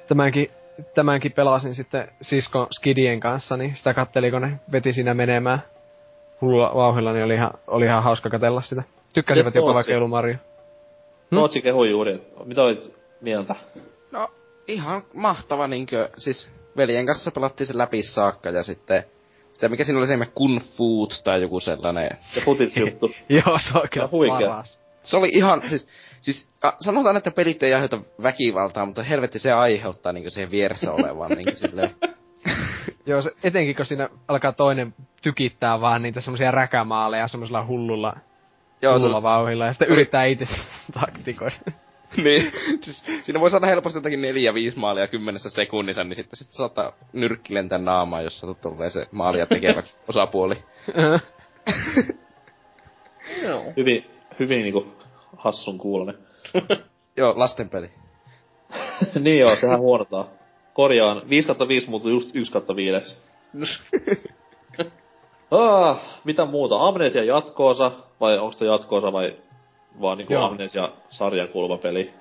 tämänkin, 0.07 0.47
tämänkin 0.95 1.31
pelasin 1.31 1.75
sitten 1.75 2.07
sisko 2.21 2.67
Skidien 2.71 3.19
kanssa, 3.19 3.57
niin 3.57 3.75
sitä 3.75 3.93
katteli, 3.93 4.31
kun 4.31 4.41
ne 4.41 4.59
veti 4.71 4.93
siinä 4.93 5.13
menemään 5.13 5.61
hullulla 6.41 6.71
vauhilla, 6.75 7.13
niin 7.13 7.25
oli 7.25 7.33
ihan, 7.33 7.51
oli 7.67 7.85
ihan 7.85 8.03
hauska 8.03 8.29
katella 8.29 8.61
sitä. 8.61 8.83
Tykkäsivät 9.13 9.55
jopa 9.55 9.73
vaikka 9.73 10.07
Mario. 10.07 10.35
Hmm? 11.31 11.39
Tootsi 11.39 11.61
kehui 11.61 11.89
juuri, 11.89 12.21
mitä 12.45 12.63
olit 12.63 12.93
mieltä? 13.21 13.55
No, 14.11 14.27
ihan 14.67 15.03
mahtava 15.13 15.67
niinkö, 15.67 16.09
siis 16.17 16.51
veljen 16.77 17.05
kanssa 17.05 17.31
pelattiin 17.31 17.67
se 17.67 17.77
läpi 17.77 18.03
saakka 18.03 18.49
ja 18.49 18.63
sitten 18.63 19.03
sitä 19.57 19.69
mikä 19.69 19.83
siinä 19.83 19.99
oli 19.99 20.07
se 20.07 20.25
Kung 20.35 20.59
Food 20.59 21.11
tai 21.23 21.41
joku 21.41 21.59
sellainen. 21.59 22.09
Se 22.33 22.41
futis 22.41 22.77
juttu. 22.77 23.11
Joo, 23.29 23.57
se 23.57 23.77
on 23.77 23.87
kyllä 23.91 24.09
huikea. 24.11 24.63
Se 25.03 25.17
oli 25.17 25.29
ihan, 25.33 25.69
siis, 25.69 25.87
siis 26.21 26.49
a, 26.63 26.71
sanotaan, 26.79 27.17
että 27.17 27.31
pelit 27.31 27.63
ei 27.63 27.73
aiheuta 27.73 28.01
väkivaltaa, 28.23 28.85
mutta 28.85 29.03
helvetti 29.03 29.39
se 29.39 29.51
aiheuttaa 29.51 30.13
niinkö 30.13 30.29
siihen 30.29 30.51
vieressä 30.51 30.91
olevaan 30.91 31.31
niinkö 31.31 31.55
silleen. 31.55 31.95
Joo, 33.05 33.21
se, 33.21 33.31
etenkin 33.43 33.75
kun 33.75 33.85
siinä 33.85 34.09
alkaa 34.27 34.51
toinen 34.51 34.93
tykittää 35.21 35.81
vaan 35.81 36.01
niitä 36.01 36.21
semmosia 36.21 36.51
räkämaaleja 36.51 37.27
semmoisella 37.27 37.65
hullulla, 37.65 38.13
Joo, 38.81 38.93
se, 38.93 38.99
hullulla 38.99 39.23
vauhilla 39.23 39.65
ja 39.65 39.73
sitten 39.73 39.89
yrittää 39.89 40.25
itse 40.25 40.47
taktikoida. 40.99 41.55
niin, 42.23 42.51
siis 42.81 43.05
siinä 43.21 43.39
voi 43.39 43.51
saada 43.51 43.67
helposti 43.67 43.97
jotakin 43.97 44.21
neljä, 44.21 44.53
viisi 44.53 44.79
maalia 44.79 45.07
kymmenessä 45.07 45.49
sekunnissa, 45.49 46.03
niin 46.03 46.15
sitten, 46.15 46.37
sitten 46.37 46.55
saattaa 46.55 46.93
nyrkki 47.13 47.53
lentää 47.53 47.77
naamaan, 47.77 48.23
jos 48.23 48.39
satut 48.39 48.61
tulee 48.61 48.89
se 48.89 49.07
maalia 49.11 49.45
tekevä 49.45 49.83
osapuoli. 50.09 50.63
Joo. 53.43 53.61
Hyvin, 53.77 54.05
hyvin 54.39 54.61
niinku 54.61 54.87
hassun 55.37 55.77
kuulonen. 55.77 56.17
Joo, 57.17 57.33
lastenpeli. 57.39 57.91
niin 59.19 59.39
joo, 59.39 59.55
sehän 59.55 59.79
huonotaan. 59.79 60.25
Korjaan, 60.73 61.29
5 61.29 61.47
5 61.67 61.89
muuttui 61.89 62.11
just 62.11 62.35
1 62.35 62.53
5. 62.75 63.17
Ah, 65.51 65.99
mitä 66.23 66.45
muuta? 66.45 66.87
Amnesia 66.87 67.23
jatkoosa, 67.23 67.91
vai 68.19 68.37
onko 68.37 68.51
se 68.51 68.65
jatkoosa 68.65 69.13
vai 69.13 69.35
vaan 70.01 70.17
niinku 70.17 70.33
Joo. 70.33 70.45
Amnesia 70.45 70.89
sarjan 71.09 71.47
kuuluva 71.47 71.77
peli? 71.77 72.13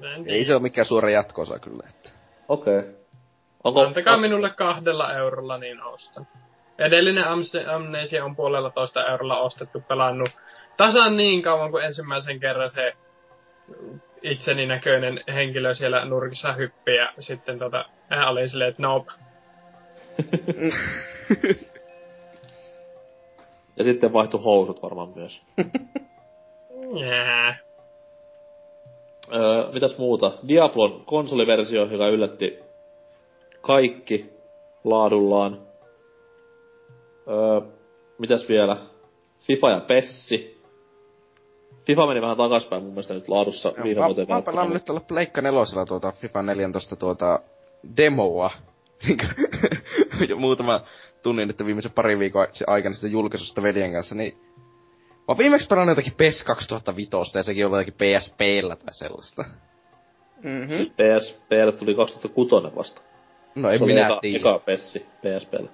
Mä 0.00 0.06
Ei 0.26 0.44
se 0.44 0.54
ole 0.54 0.62
mikään 0.62 0.86
suora 0.86 1.10
jatkoosa 1.10 1.58
kyllä. 1.58 1.82
Että. 1.88 2.10
Okei. 2.48 2.78
Okay. 2.78 2.94
Onko... 3.64 3.80
Antakaa 3.80 4.18
minulle 4.18 4.50
kahdella 4.56 5.14
eurolla, 5.14 5.58
niin 5.58 5.82
ostan. 5.82 6.26
Edellinen 6.78 7.24
Amnesia 7.74 8.24
on 8.24 8.36
puolella 8.36 8.70
toista 8.70 9.06
eurolla 9.06 9.38
ostettu, 9.38 9.80
pelannut 9.80 10.28
tasan 10.76 11.16
niin 11.16 11.42
kauan 11.42 11.70
kuin 11.70 11.84
ensimmäisen 11.84 12.40
kerran 12.40 12.70
se 12.70 12.92
itseni 14.22 14.66
näköinen 14.66 15.20
henkilö 15.34 15.74
siellä 15.74 16.04
nurkissa 16.04 16.52
hyppi 16.52 16.94
ja 16.94 17.12
sitten 17.18 17.58
tota, 17.58 17.84
hän 18.08 18.28
oli 18.28 18.48
silleen, 18.48 18.70
että 18.70 18.82
nope. 18.82 19.12
Ja 23.78 23.84
sitten 23.84 24.12
vaihtui 24.12 24.40
housut 24.40 24.82
varmaan 24.82 25.12
myös. 25.16 25.42
Jää. 27.00 27.58
Öö, 29.34 29.72
mitäs 29.72 29.98
muuta? 29.98 30.32
Diablon 30.48 31.04
konsoliversio, 31.06 31.84
joka 31.84 32.08
yllätti 32.08 32.58
kaikki 33.60 34.30
laadullaan. 34.84 35.62
Öö, 37.28 37.60
mitäs 38.18 38.48
vielä? 38.48 38.76
FIFA 39.40 39.70
ja 39.70 39.80
Pessi. 39.80 40.56
FIFA 41.86 42.06
meni 42.06 42.20
vähän 42.20 42.36
takaspäin 42.36 42.82
mun 42.82 42.92
mielestä 42.92 43.14
nyt 43.14 43.28
laadussa 43.28 43.72
viime 43.82 44.00
mä, 44.00 44.06
vuoteen 44.06 44.28
mä 44.28 44.42
pelaan 44.42 44.72
nyt 44.72 44.84
tuolla 44.84 45.04
Pleikka 45.08 45.42
nelosella 45.42 45.86
tuota 45.86 46.12
FIFA 46.12 46.42
14 46.42 46.96
tuota 46.96 47.40
demoa. 47.96 48.50
Muutama 50.36 50.80
tunnin, 51.22 51.50
että 51.50 51.66
viimeisen 51.66 51.92
pari 51.92 52.18
viikon 52.18 52.46
aikana 52.66 52.94
sitä 52.94 53.06
julkaisusta 53.06 53.62
veljen 53.62 53.92
kanssa, 53.92 54.14
niin 54.14 54.38
Mä 55.28 55.32
oon 55.32 55.38
viimeksi 55.38 55.66
pelannut 55.68 55.96
jotakin 55.96 56.14
PES 56.16 56.44
2005 56.44 57.10
ja 57.34 57.42
sekin 57.42 57.66
oli 57.66 57.76
jotakin 57.76 57.94
PSPllä 57.94 58.76
tai 58.76 58.94
sellaista. 58.94 59.44
Mhm. 60.42 60.82
PSPlle 60.82 61.72
tuli 61.72 61.94
2006 61.94 62.76
vasta. 62.76 63.02
No 63.54 63.70
en 63.70 63.78
se 63.78 63.84
oli 63.84 63.92
minä 63.92 64.06
eka, 64.06 64.18
tiedä. 64.20 64.38
eka 64.38 64.58
Pessi 64.58 64.98
PSPlle. 64.98 65.68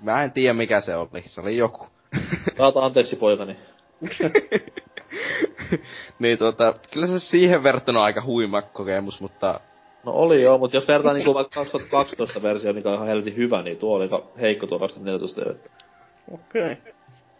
Mä 0.00 0.24
en 0.24 0.32
tiedä 0.32 0.54
mikä 0.54 0.80
se 0.80 0.96
oli. 0.96 1.22
Se 1.24 1.40
oli 1.40 1.56
joku. 1.56 1.86
Kaata 2.56 2.80
anteeksi 2.80 3.16
poikani. 3.16 3.56
niin 6.18 6.38
tota, 6.38 6.74
kyllä 6.90 7.06
se 7.06 7.18
siihen 7.18 7.62
verrattuna 7.62 8.02
aika 8.04 8.22
huima 8.22 8.62
kokemus, 8.62 9.20
mutta 9.20 9.60
No 10.04 10.12
oli 10.12 10.42
joo, 10.42 10.58
mutta 10.58 10.76
jos 10.76 10.88
vertaa 10.88 11.12
niinku 11.12 11.34
vaikka 11.34 11.54
2012 11.54 12.42
versio, 12.42 12.72
mikä 12.72 12.88
on 12.88 12.94
ihan 12.94 13.06
helvetin 13.06 13.36
hyvä, 13.36 13.62
niin 13.62 13.76
tuo 13.76 13.96
oli 13.96 14.08
heikko 14.40 14.66
tuo 14.66 14.78
2014. 14.78 15.50
että- 15.50 15.70
Okei. 16.30 16.72
Okay. 16.72 16.92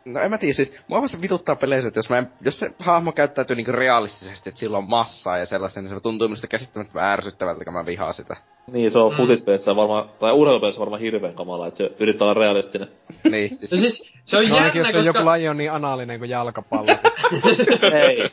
No 0.04 0.20
en 0.20 0.30
mä 0.30 0.38
tiedä, 0.38 0.54
siis 0.54 0.72
mua 0.88 0.98
vaan 0.98 1.08
se 1.08 1.20
vituttaa 1.20 1.56
peleissä, 1.56 1.88
että 1.88 1.98
jos, 1.98 2.10
mä 2.10 2.18
en, 2.18 2.28
jos 2.40 2.58
se 2.58 2.70
hahmo 2.78 3.12
käyttäytyy 3.12 3.56
niinku 3.56 3.72
realistisesti, 3.72 4.48
että 4.48 4.58
sillä 4.58 4.78
on 4.78 4.90
massaa 4.90 5.38
ja 5.38 5.46
sellaista, 5.46 5.80
niin 5.80 5.88
se 5.88 6.00
tuntuu 6.00 6.28
minusta 6.28 6.46
käsittämättä 6.46 7.12
ärsyttävältä, 7.12 7.64
kun 7.64 7.74
mä 7.74 7.86
vihaan 7.86 8.14
sitä. 8.14 8.36
Niin, 8.66 8.90
se 8.90 8.98
on 8.98 9.12
Mm. 9.12 9.16
futispelissä 9.16 9.76
varmaan, 9.76 10.10
tai 10.20 10.32
urheilupelissä 10.32 10.78
varmaan 10.80 11.00
hirveän 11.00 11.34
kamala, 11.34 11.66
että 11.66 11.78
se 11.78 11.90
yrittää 11.98 12.24
olla 12.24 12.34
realistinen. 12.40 12.88
niin, 13.30 13.56
siis 13.56 13.72
No 13.72 13.78
siis, 13.78 14.12
se 14.24 14.36
on 14.36 14.48
No 14.48 14.56
jännä, 14.56 14.72
jos 14.74 14.86
on 14.86 14.92
koska... 14.92 15.08
joku 15.18 15.24
laji 15.24 15.48
on 15.48 15.56
niin 15.56 15.72
anaalinen 15.72 16.18
kuin 16.18 16.30
jalkapallo. 16.30 16.92
Ei. 18.08 18.30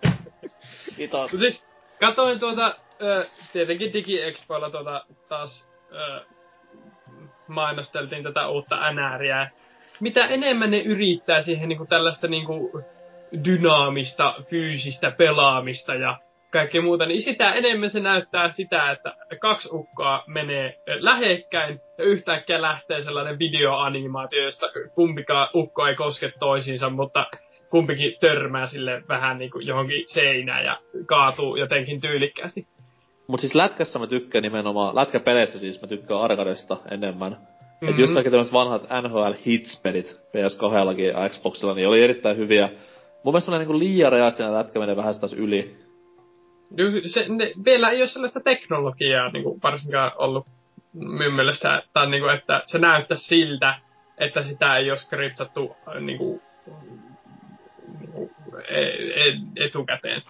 Kiitos. 0.96 1.34
No 1.34 1.40
siis, 1.40 1.66
katoin 2.00 2.40
tuota, 2.40 2.76
ö, 3.02 3.26
tietenkin 3.54 3.94
DigiExpoilla 3.94 4.70
tuota 4.70 5.06
taas 5.30 5.70
ö, 5.96 6.26
mainosteltiin 7.48 8.24
tätä 8.24 8.48
uutta 8.48 8.76
NRiä. 8.92 9.50
Mitä 10.02 10.26
enemmän 10.26 10.72
ne 10.72 10.80
yrittää 10.82 11.42
siihen 11.42 11.70
niinku 11.70 11.86
tällaista 11.86 12.28
niinku 12.28 12.84
dynaamista, 13.46 14.34
fyysistä 14.50 15.12
pelaamista 15.12 15.96
ja 15.96 16.18
kaikkea 16.52 16.82
muuta, 16.82 17.06
niin 17.06 17.22
sitä 17.22 17.54
enemmän 17.54 17.90
se 17.90 18.00
näyttää 18.00 18.50
sitä, 18.50 18.92
että 18.92 19.16
kaksi 19.40 19.70
ukkoa 19.72 20.24
menee 20.28 20.78
lähekkäin 21.00 21.80
ja 21.98 22.04
yhtäkkiä 22.04 22.62
lähtee 22.62 23.04
sellainen 23.04 23.40
videoanimaatio, 23.40 24.44
josta 24.44 24.66
kumpikaan 24.96 25.48
ukko 25.56 25.88
ei 25.88 25.96
koske 25.96 26.32
toisiinsa, 26.40 26.90
mutta 26.90 27.26
kumpikin 27.70 28.14
törmää 28.20 28.68
sille 28.68 29.04
vähän 29.08 29.38
niin 29.38 29.52
kuin 29.52 29.68
johonkin 29.68 30.04
seinään 30.08 30.66
ja 30.66 30.78
kaatuu 31.06 31.56
jotenkin 31.56 32.02
tyylikkäästi. 32.02 32.68
Mut 33.28 33.40
siis 33.40 33.56
lätkässä 33.56 34.00
mä 34.00 34.08
tykkään 34.08 34.44
nimenomaan, 34.44 34.96
lätkäpeleissä 34.96 35.60
siis 35.60 35.82
mä 35.82 35.88
tykkään 35.88 36.22
Arcadesta 36.22 36.78
enemmän. 36.92 37.51
Mm-hmm. 37.82 37.90
Et 37.90 37.94
Mhm. 37.96 38.02
just 38.02 38.14
kaikki 38.14 38.30
tämmöset 38.32 38.54
vanhat 38.54 38.82
NHL 39.02 39.32
Hits-pelit 39.46 40.22
PS2 40.32 41.02
ja 41.02 41.30
Xboxilla, 41.30 41.74
niin 41.74 41.88
oli 41.88 42.04
erittäin 42.04 42.38
hyviä. 42.38 42.70
Mun 43.24 43.34
mielestä 43.34 43.52
ne 43.52 43.58
niinku 43.58 43.80
liian 43.80 44.12
realistinen 44.12 44.54
lätkä 44.54 44.80
menee 44.80 44.96
vähän 44.96 45.20
taas 45.20 45.34
yli. 45.34 45.76
Se, 47.06 47.26
ne, 47.30 47.52
vielä 47.66 47.90
ei 47.90 48.02
ole 48.02 48.08
sellaista 48.08 48.40
teknologiaa 48.40 49.32
niin 49.32 49.44
kuin 49.44 49.60
varsinkaan 49.64 50.12
ollut 50.18 50.46
minun 50.94 51.34
mielestä, 51.34 51.84
tai 51.94 52.10
niin 52.10 52.24
kuin, 52.24 52.34
että 52.34 52.62
se 52.66 52.80
näyttää 52.80 53.18
siltä, 53.18 53.76
että 54.18 54.44
sitä 54.44 54.78
ei 54.78 54.90
ole 54.92 54.98
skriptattu 54.98 55.76
äh, 55.88 56.02
niin 56.02 56.18
kuin, 56.18 56.42
niin 58.00 58.12
kuin, 58.12 58.30
e- 58.70 59.28
e- 59.28 59.66
etukäteen. 59.66 60.22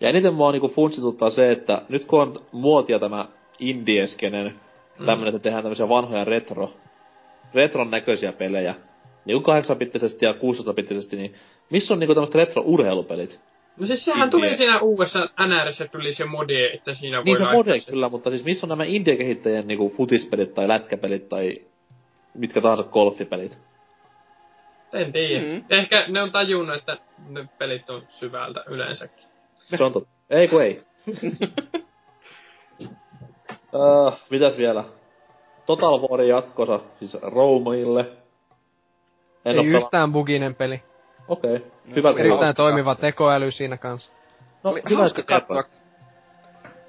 Ja 0.00 0.08
eniten 0.08 0.34
mua 0.34 0.52
niinku 0.52 0.68
funtsituttaa 0.68 1.30
se, 1.30 1.52
että 1.52 1.82
nyt 1.88 2.04
kun 2.04 2.22
on 2.22 2.40
muotia 2.52 2.98
tämä 2.98 3.26
indieskenen, 3.58 4.54
Mm. 4.98 5.06
tämmönen, 5.06 5.34
että 5.34 5.42
tehdään 5.42 5.62
tämmöisiä 5.64 5.88
vanhoja 5.88 6.24
retro, 6.24 6.72
retron 7.54 7.90
näköisiä 7.90 8.32
pelejä, 8.32 8.74
niin 9.24 9.38
8-bittisesti 9.38 10.18
ja 10.26 10.32
16-bittisesti, 10.32 11.16
niin 11.16 11.34
missä 11.70 11.94
on 11.94 12.00
niinku 12.00 12.14
tämmöiset 12.14 12.34
retro-urheilupelit? 12.34 13.40
No 13.80 13.86
siis 13.86 14.04
sehän 14.04 14.22
Indie. 14.22 14.30
tuli 14.30 14.56
siinä 14.56 14.80
uudessa 14.80 15.28
NRissä 15.46 15.86
tuli 15.88 16.14
se 16.14 16.24
modi, 16.24 16.64
että 16.74 16.94
siinä 16.94 17.16
voi 17.16 17.24
Niin 17.24 17.36
se 17.38 17.44
mode 17.52 17.80
sen. 17.80 17.92
kyllä, 17.94 18.08
mutta 18.08 18.30
siis 18.30 18.44
missä 18.44 18.66
on 18.66 18.68
nämä 18.68 18.84
indie-kehittäjien 18.84 19.66
niinku 19.66 19.94
futispelit 19.96 20.54
tai 20.54 20.68
lätkäpelit 20.68 21.28
tai 21.28 21.54
mitkä 22.34 22.60
tahansa 22.60 22.84
golfipelit? 22.84 23.58
En 24.92 25.12
tiedä. 25.12 25.44
Mm. 25.44 25.50
Mm. 25.52 25.64
Ehkä 25.70 26.04
ne 26.08 26.22
on 26.22 26.32
tajunnut, 26.32 26.76
että 26.76 26.98
ne 27.28 27.48
pelit 27.58 27.90
on 27.90 28.02
syvältä 28.08 28.64
yleensäkin. 28.68 29.24
Se 29.58 29.84
on 29.84 29.92
totta. 29.92 30.10
Ei 30.30 30.48
kun 30.48 30.62
ei. 30.62 30.82
uh, 33.72 34.12
mitäs 34.30 34.58
vielä? 34.58 34.84
Total 35.70 36.00
Warin 36.00 36.28
jatkosa, 36.28 36.80
siis 36.98 37.16
Roomille. 37.22 38.12
En 39.44 39.58
Ei 39.58 39.66
yhtään 39.66 40.12
buginen 40.12 40.54
peli. 40.54 40.82
Okei. 41.28 41.56
Okay. 41.56 41.68
No, 41.88 41.94
Hyvä 41.96 42.08
kuulla. 42.08 42.24
Erittäin 42.24 42.54
toimiva 42.54 42.94
katsoa. 42.94 43.10
tekoäly 43.10 43.50
siinä 43.50 43.76
kanssa. 43.76 44.12
No, 44.64 44.70
oli 44.70 44.82
hyvä, 44.90 45.00
hauska 45.00 45.22
katsoa. 45.22 45.64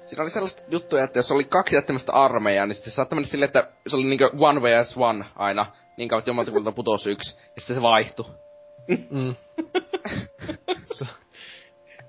Siinä 0.04 0.22
oli 0.22 0.30
sellaista 0.30 0.62
juttuja, 0.68 1.04
että 1.04 1.18
jos 1.18 1.30
oli 1.32 1.44
kaksi 1.44 1.76
jättämästä 1.76 2.12
armeijaa, 2.12 2.66
niin 2.66 2.74
sitten 2.74 2.90
se 2.90 2.94
saattoi 2.94 3.16
mennä 3.16 3.28
silleen, 3.28 3.46
että 3.46 3.68
se 3.86 3.96
oli 3.96 4.04
niinku 4.04 4.30
one 4.38 4.62
vs 4.62 4.96
one 4.96 5.24
aina, 5.36 5.66
niin 5.96 6.08
kauan, 6.08 6.20
että 6.20 6.30
jommalta 6.30 6.72
putosi 6.72 7.10
yksi, 7.10 7.38
ja 7.54 7.60
sitten 7.60 7.76
se 7.76 7.82
vaihtui. 7.82 8.26
Mm. 9.10 9.34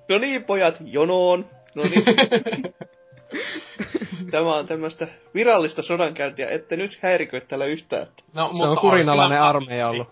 No 0.09 0.17
niin, 0.17 0.43
pojat, 0.43 0.75
jonoon. 0.81 1.49
No 1.75 1.83
niin. 1.83 2.03
Tämä 4.33 4.55
on 4.55 4.67
tämmöistä 4.67 5.07
virallista 5.33 5.81
sodankäyntiä, 5.81 6.49
ette 6.49 6.77
nyt 6.77 6.99
häirikö 7.01 7.41
täällä 7.41 7.65
yhtään. 7.65 8.07
No, 8.33 8.51
Se 8.57 8.63
on 8.63 8.77
kurinalainen 8.77 9.41
armeija 9.41 9.89
ollut. 9.89 10.07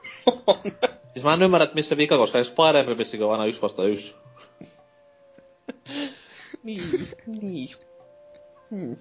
Siis 1.14 1.24
mä 1.24 1.34
en 1.34 1.44
ymmärrä, 1.44 1.64
että 1.64 1.76
missä 1.76 1.98
vika, 1.98 2.18
koska 2.18 2.38
eikö 2.38 2.50
Fire 2.50 2.80
Emblemissäkin 2.80 3.26
ole 3.26 3.32
aina 3.32 3.46
yksi 3.46 3.62
vasta 3.62 3.84
yksi? 3.84 4.16
Niin, 6.64 6.82
niin. 7.28 7.70
Hmm. 8.72 8.96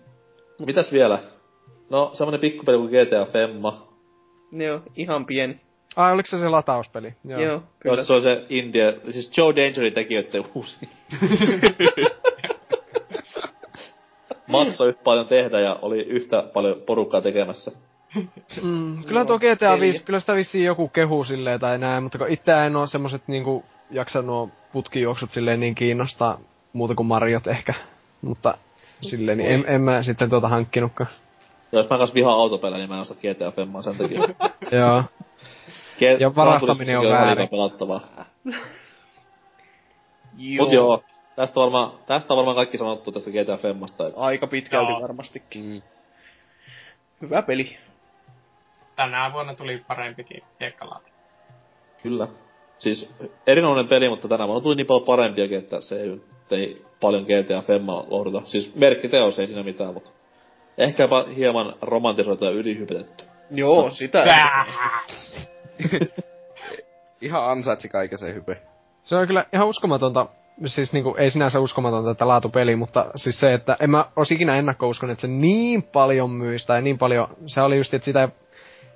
Mitäs 0.67 0.93
vielä? 0.93 1.19
No, 1.91 2.11
semmonen 2.15 2.41
pikkupeli 2.41 2.79
kuin 2.79 2.91
GTA 2.91 3.25
Femma. 3.33 3.89
Ne 4.53 4.73
on 4.73 4.83
ihan 4.97 5.27
pieni. 5.27 5.61
Ai, 5.97 6.13
oliko 6.13 6.27
se 6.27 6.39
se 6.39 6.49
latauspeli? 6.49 7.15
Joo, 7.25 7.41
Joo 7.41 7.59
Kyllä. 7.59 7.71
kyllä. 7.79 8.05
Se 8.05 8.13
on 8.13 8.23
se 8.23 8.45
India, 8.49 8.93
siis 9.11 9.39
Joe 9.39 9.57
Dangerin 9.57 9.93
tekijöiden 9.93 10.45
uusi. 10.55 10.89
Maksoi 14.51 14.89
yhtä 14.89 15.03
paljon 15.05 15.27
tehdä 15.27 15.61
ja 15.61 15.77
oli 15.83 16.03
yhtä 16.03 16.45
paljon 16.55 16.77
porukkaa 16.87 17.21
tekemässä. 17.21 17.73
Mm, 18.63 19.05
kyllä 19.05 19.25
tuo 19.25 19.39
GTA 19.39 19.81
5, 19.81 20.05
kyllä 20.05 20.21
sitä 20.21 20.35
vissiin 20.35 20.65
joku 20.65 20.89
kehu 20.89 21.25
silleen 21.25 21.61
tai 21.61 21.79
näin, 21.79 22.03
mutta 22.03 22.19
kun 22.19 22.29
itse 22.29 22.53
en 22.53 22.77
oo 22.77 22.87
semmoset 22.87 23.23
niinku 23.27 23.65
jaksa 23.91 24.23
nuo 24.23 24.49
putkijuoksut 24.73 25.31
silleen 25.31 25.61
niin 25.61 25.75
kiinnostaa 25.75 26.39
muuta 26.73 26.95
kuin 26.95 27.07
Mariot 27.07 27.47
ehkä. 27.47 27.75
Mutta 28.23 28.59
silleen, 29.01 29.39
niin 29.39 29.51
en, 29.51 29.65
en 29.67 29.81
mä 29.81 30.03
sitten 30.03 30.31
tuota 30.31 30.49
hankkinutkaan. 30.49 31.11
Ja 31.73 31.79
jos 31.79 31.91
mä 31.91 31.99
kanssa 31.99 32.15
vihaan 32.15 32.39
autopelejä, 32.39 32.79
niin 32.79 32.89
mä 32.89 32.95
en 32.95 33.01
osta 33.01 33.15
GTA 33.15 33.51
Femmaa 33.51 33.83
sen 33.83 33.97
takia. 33.97 34.21
Joo. 34.81 35.05
Ja 36.19 36.35
varastaminen 36.37 36.99
on 36.99 37.11
väärin. 37.11 37.49
pelattavaa. 37.49 38.01
Joo. 40.39 40.65
Mut 40.65 40.73
joo, 40.73 41.03
tästä, 41.37 41.61
varmaan, 41.61 41.93
tästä 42.07 42.35
on 42.35 42.37
varmaan 42.37 42.57
kaikki 42.57 42.79
sanottu 42.79 43.13
tästä 43.13 43.31
GTA 43.31 43.57
Femmasta. 43.57 44.07
Et 44.07 44.13
Aika 44.17 44.47
pitkälti 44.47 44.93
Joo. 44.93 45.01
varmastikin. 45.03 45.65
Mm. 45.65 45.83
Hyvä 47.23 47.43
peli. 47.43 47.77
Tänä 48.97 49.33
vuonna 49.33 49.55
tuli 49.55 49.85
parempikin 49.89 50.43
hiekkalaati. 50.61 51.11
kyllä. 52.03 52.29
Siis 52.79 53.11
erinomainen 53.47 53.89
peli, 53.89 54.09
mutta 54.09 54.29
tänä 54.29 54.47
vuonna 54.47 54.63
tuli 54.63 54.75
niin 54.75 54.87
paljon 54.87 55.07
parempiakin, 55.07 55.59
että 55.59 55.81
se 55.81 56.01
ei, 56.01 56.21
ei 56.51 56.85
paljon 57.01 57.23
GTA 57.23 57.63
Femmaa 57.63 58.05
lohduta. 58.09 58.43
Siis 58.45 58.75
merkkiteos 58.75 59.39
ei 59.39 59.47
siinä 59.47 59.63
mitään, 59.63 59.95
mutta 59.95 60.11
ehkä 60.79 61.03
jopa 61.03 61.25
hieman 61.37 61.75
romantisoitu 61.83 62.45
ja 62.45 62.51
ylihypetetty. 62.51 63.25
Joo, 63.51 63.91
sitä. 63.91 64.25
Ihan 67.21 67.51
ansaitsi 67.51 67.89
kaiken 67.89 68.19
se 68.19 68.35
hype. 68.35 68.63
Se 69.03 69.17
on 69.17 69.27
kyllä 69.27 69.45
ihan 69.53 69.69
uskomatonta, 69.69 70.27
siis 70.67 70.93
niinku, 70.93 71.15
ei 71.19 71.31
sinänsä 71.31 71.61
uskomatonta, 71.61 72.11
että 72.11 72.29
laatupeli, 72.29 72.77
mutta 72.77 73.07
siis 73.17 73.41
se, 73.41 73.55
että 73.55 73.77
en 73.81 73.91
mä 73.91 74.05
ois 74.17 74.31
ikinä 74.31 74.59
ennakkouskonut, 74.59 75.13
että 75.13 75.21
se 75.21 75.29
niin 75.29 75.83
paljon 75.83 76.31
myisi, 76.31 76.67
tai 76.67 76.83
niin 76.83 76.99
paljon, 76.99 77.29
se 77.47 77.63
oli 77.63 77.77
just, 77.77 77.95
että 77.95 78.05
sitä 78.05 78.23
ei, 78.23 78.29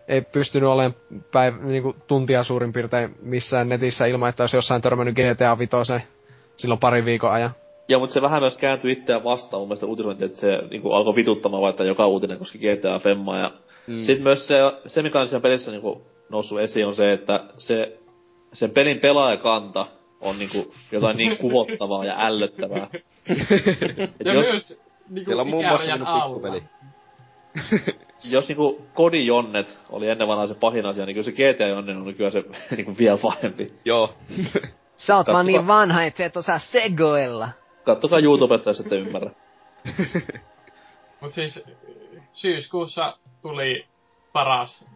ei 0.08 0.20
pystynyt 0.20 0.68
olemaan 0.68 0.94
päiv- 1.14 1.64
niinku, 1.64 1.96
tuntia 2.06 2.42
suurin 2.42 2.72
piirtein 2.72 3.16
missään 3.22 3.68
netissä 3.68 4.06
ilman, 4.06 4.28
että 4.28 4.42
olisi 4.42 4.56
jossain 4.56 4.82
törmännyt 4.82 5.14
GTA 5.14 5.58
5 5.58 6.06
silloin 6.56 6.80
parin 6.80 7.04
viikon 7.04 7.32
ajan. 7.32 7.50
Ja 7.88 7.98
mutta 7.98 8.14
se 8.14 8.22
vähän 8.22 8.42
myös 8.42 8.56
kääntyi 8.56 8.92
itseään 8.92 9.24
vastaan 9.24 9.60
mun 9.60 9.68
mielestä 9.68 9.86
uutisointi, 9.86 10.24
että 10.24 10.38
se 10.38 10.62
niinku 10.70 10.92
alkoi 10.92 11.14
vituttamaan 11.14 11.62
vaikka 11.62 11.84
joka 11.84 12.06
uutinen 12.06 12.38
koski 12.38 12.58
GTA 12.58 12.98
Femmaa. 12.98 13.38
Ja 13.38 13.50
mm. 13.86 14.02
sitten 14.02 14.22
myös 14.22 14.46
se, 14.46 14.58
se, 14.86 15.02
mikä 15.02 15.20
on 15.20 15.26
siinä 15.26 15.40
pelissä 15.40 15.70
niinku 15.70 16.02
noussut 16.28 16.60
esiin, 16.60 16.86
on 16.86 16.94
se, 16.94 17.12
että 17.12 17.40
se, 17.56 17.98
sen 18.54 18.70
pelin 18.70 19.00
pelaajakanta 19.00 19.86
on 20.20 20.38
niinku 20.38 20.74
jotain 20.92 21.16
niin 21.16 21.38
kuvottavaa 21.38 22.04
ja 22.04 22.16
ällöttävää. 22.18 22.88
Et 24.20 24.26
Ja 24.26 24.32
jos, 24.32 24.46
myös 24.46 24.82
niinku 25.08 25.26
Siellä 25.26 25.42
on 25.42 25.48
muun 25.48 25.66
muassa 25.66 25.92
minun 25.92 26.06
alla. 26.06 26.24
pikkuveli. 26.24 26.62
jos 28.32 28.48
niinku 28.48 28.86
kodijonnet 28.94 29.78
oli 29.90 30.08
ennen 30.08 30.28
vanhaa 30.28 30.46
se 30.46 30.54
pahin 30.54 30.86
asia, 30.86 31.06
niin 31.06 31.14
kyllä 31.14 31.24
se 31.24 31.32
GTA 31.32 31.66
Jonnen 31.66 31.96
on 31.96 32.04
nykyään 32.04 32.32
se 32.32 32.44
niinku 32.76 32.98
vielä 32.98 33.18
pahempi. 33.18 33.72
Joo. 33.84 34.14
Sä 34.96 35.16
oot 35.16 35.26
vaan 35.26 35.46
niin 35.46 35.66
vanha, 35.66 36.04
että 36.04 36.18
sä 36.18 36.24
et 36.24 36.36
osaa 36.36 36.58
segoilla. 36.58 37.48
Kattokaa 37.84 38.18
YouTubesta, 38.18 38.70
jos 38.70 38.80
ette 38.80 38.96
ymmärrä. 38.96 39.30
Mut 41.20 41.32
siis 41.32 41.64
syyskuussa 42.32 43.16
tuli 43.42 43.86
paras 44.32 44.88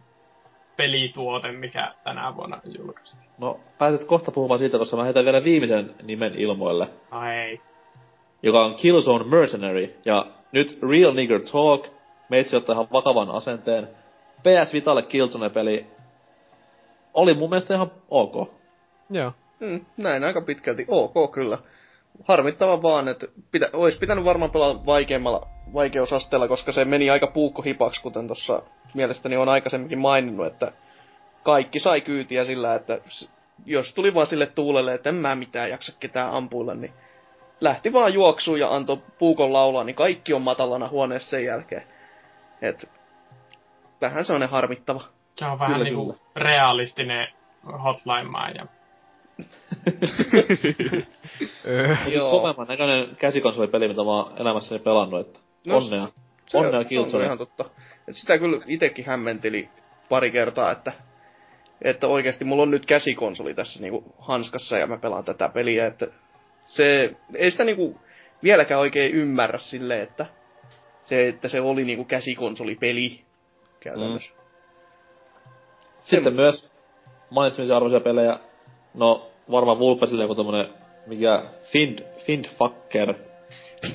pelituote, 0.79 1.51
mikä 1.51 1.91
tänä 2.03 2.35
vuonna 2.35 2.61
julkaistiin. 2.77 3.29
No, 3.37 3.59
pääset 3.77 4.03
kohta 4.03 4.31
puhumaan 4.31 4.59
siitä, 4.59 4.77
koska 4.77 4.97
mä 4.97 5.03
heitän 5.03 5.25
vielä 5.25 5.43
viimeisen 5.43 5.95
nimen 6.03 6.35
ilmoille. 6.35 6.87
Ai. 7.11 7.61
joka 8.43 8.65
on 8.65 8.75
Killzone 8.75 9.25
Mercenary. 9.25 9.95
Ja 10.05 10.25
nyt 10.51 10.79
Real 10.89 11.13
Nigger 11.13 11.41
Talk, 11.51 11.87
meitsi 12.29 12.55
ottaa 12.55 12.73
ihan 12.73 12.87
vakavan 12.93 13.31
asenteen. 13.31 13.87
PS 14.43 14.73
Vitalle 14.73 15.01
Killzone-peli 15.01 15.85
oli 17.13 17.33
mun 17.33 17.49
mielestä 17.49 17.73
ihan 17.73 17.91
ok. 18.09 18.51
Joo. 19.09 19.31
Mm, 19.59 19.85
näin 19.97 20.23
aika 20.23 20.41
pitkälti. 20.41 20.85
Ok, 20.87 21.31
kyllä. 21.31 21.57
Harmittava 22.27 22.81
vaan, 22.81 23.07
että 23.07 23.27
pitä, 23.51 23.69
olisi 23.73 23.99
pitänyt 23.99 24.25
varmaan 24.25 24.51
pelata 24.51 24.85
vaikeammalla 24.85 25.47
vaikeusasteella, 25.73 26.47
koska 26.47 26.71
se 26.71 26.85
meni 26.85 27.09
aika 27.09 27.27
puukkohipaksi, 27.27 28.01
kuten 28.01 28.27
tuossa 28.27 28.61
mielestäni 28.93 29.37
on 29.37 29.49
aikaisemminkin 29.49 29.99
maininnut, 29.99 30.47
että 30.47 30.71
kaikki 31.43 31.79
sai 31.79 32.01
kyytiä 32.01 32.45
sillä, 32.45 32.75
että 32.75 32.99
jos 33.65 33.93
tuli 33.93 34.13
vaan 34.13 34.27
sille 34.27 34.45
tuulelle, 34.45 34.93
että 34.93 35.09
en 35.09 35.15
mä 35.15 35.35
mitään 35.35 35.69
jaksa 35.69 35.93
ketään 35.99 36.33
ampuilla, 36.33 36.75
niin 36.75 36.93
lähti 37.61 37.93
vaan 37.93 38.13
juoksuun 38.13 38.59
ja 38.59 38.75
antoi 38.75 38.97
puukon 39.19 39.53
laulaa, 39.53 39.83
niin 39.83 39.95
kaikki 39.95 40.33
on 40.33 40.41
matalana 40.41 40.87
huoneessa 40.87 41.29
sen 41.29 41.45
jälkeen. 41.45 41.83
Et, 42.61 42.89
vähän 44.01 44.25
sellainen 44.25 44.49
harmittava. 44.49 45.01
Se 45.35 45.45
on 45.45 45.59
vähän 45.59 45.73
Kyllä, 45.73 45.83
niinku 45.83 46.17
realistinen 46.35 47.27
hotline 47.83 48.51
ja. 48.55 48.78
Siis 52.03 52.23
kovemman 52.23 52.67
näköinen 52.67 53.15
käsikonsolipeli, 53.15 53.87
mitä 53.87 54.03
mä 54.03 54.09
oon 54.11 54.33
elämässäni 54.37 54.79
pelannut, 54.79 55.27
että 55.27 55.39
No, 55.67 55.77
onnea. 55.77 56.07
Se, 56.47 56.57
onnea 56.57 56.71
se 56.71 56.77
on 56.77 56.85
Killzone. 56.85 57.25
ihan 57.25 57.37
totta. 57.37 57.65
Et 58.07 58.15
sitä 58.15 58.37
kyllä 58.37 58.61
itekin 58.67 59.05
hämmenteli 59.05 59.69
pari 60.09 60.31
kertaa, 60.31 60.71
että, 60.71 60.91
että 61.81 62.07
oikeasti 62.07 62.45
mulla 62.45 62.63
on 62.63 62.71
nyt 62.71 62.85
käsikonsoli 62.85 63.53
tässä 63.53 63.81
niinku 63.81 64.15
hanskassa 64.19 64.77
ja 64.77 64.87
mä 64.87 64.97
pelaan 64.97 65.23
tätä 65.23 65.49
peliä, 65.49 65.85
että 65.87 66.07
se, 66.65 67.15
ei 67.35 67.51
sitä 67.51 67.63
niinku 67.63 67.99
vieläkään 68.43 68.79
oikein 68.79 69.13
ymmärrä 69.13 69.59
silleen, 69.59 70.01
että 70.01 70.25
se, 71.03 71.27
että 71.27 71.47
se 71.47 71.61
oli 71.61 71.85
niinku 71.85 72.05
käsikonsolipeli 72.05 73.23
käytännössä. 73.79 74.33
Sitten 76.03 76.33
myös 76.33 76.69
mainitsemisen 77.29 77.75
arvoisia 77.75 77.99
pelejä. 77.99 78.39
No, 78.93 79.27
varmaan 79.51 79.79
Vulpesille 79.79 80.23
joku 80.23 80.35
tommonen, 80.35 80.67
mikä 81.07 81.43
Find, 81.63 81.99
Findfucker. 82.17 83.13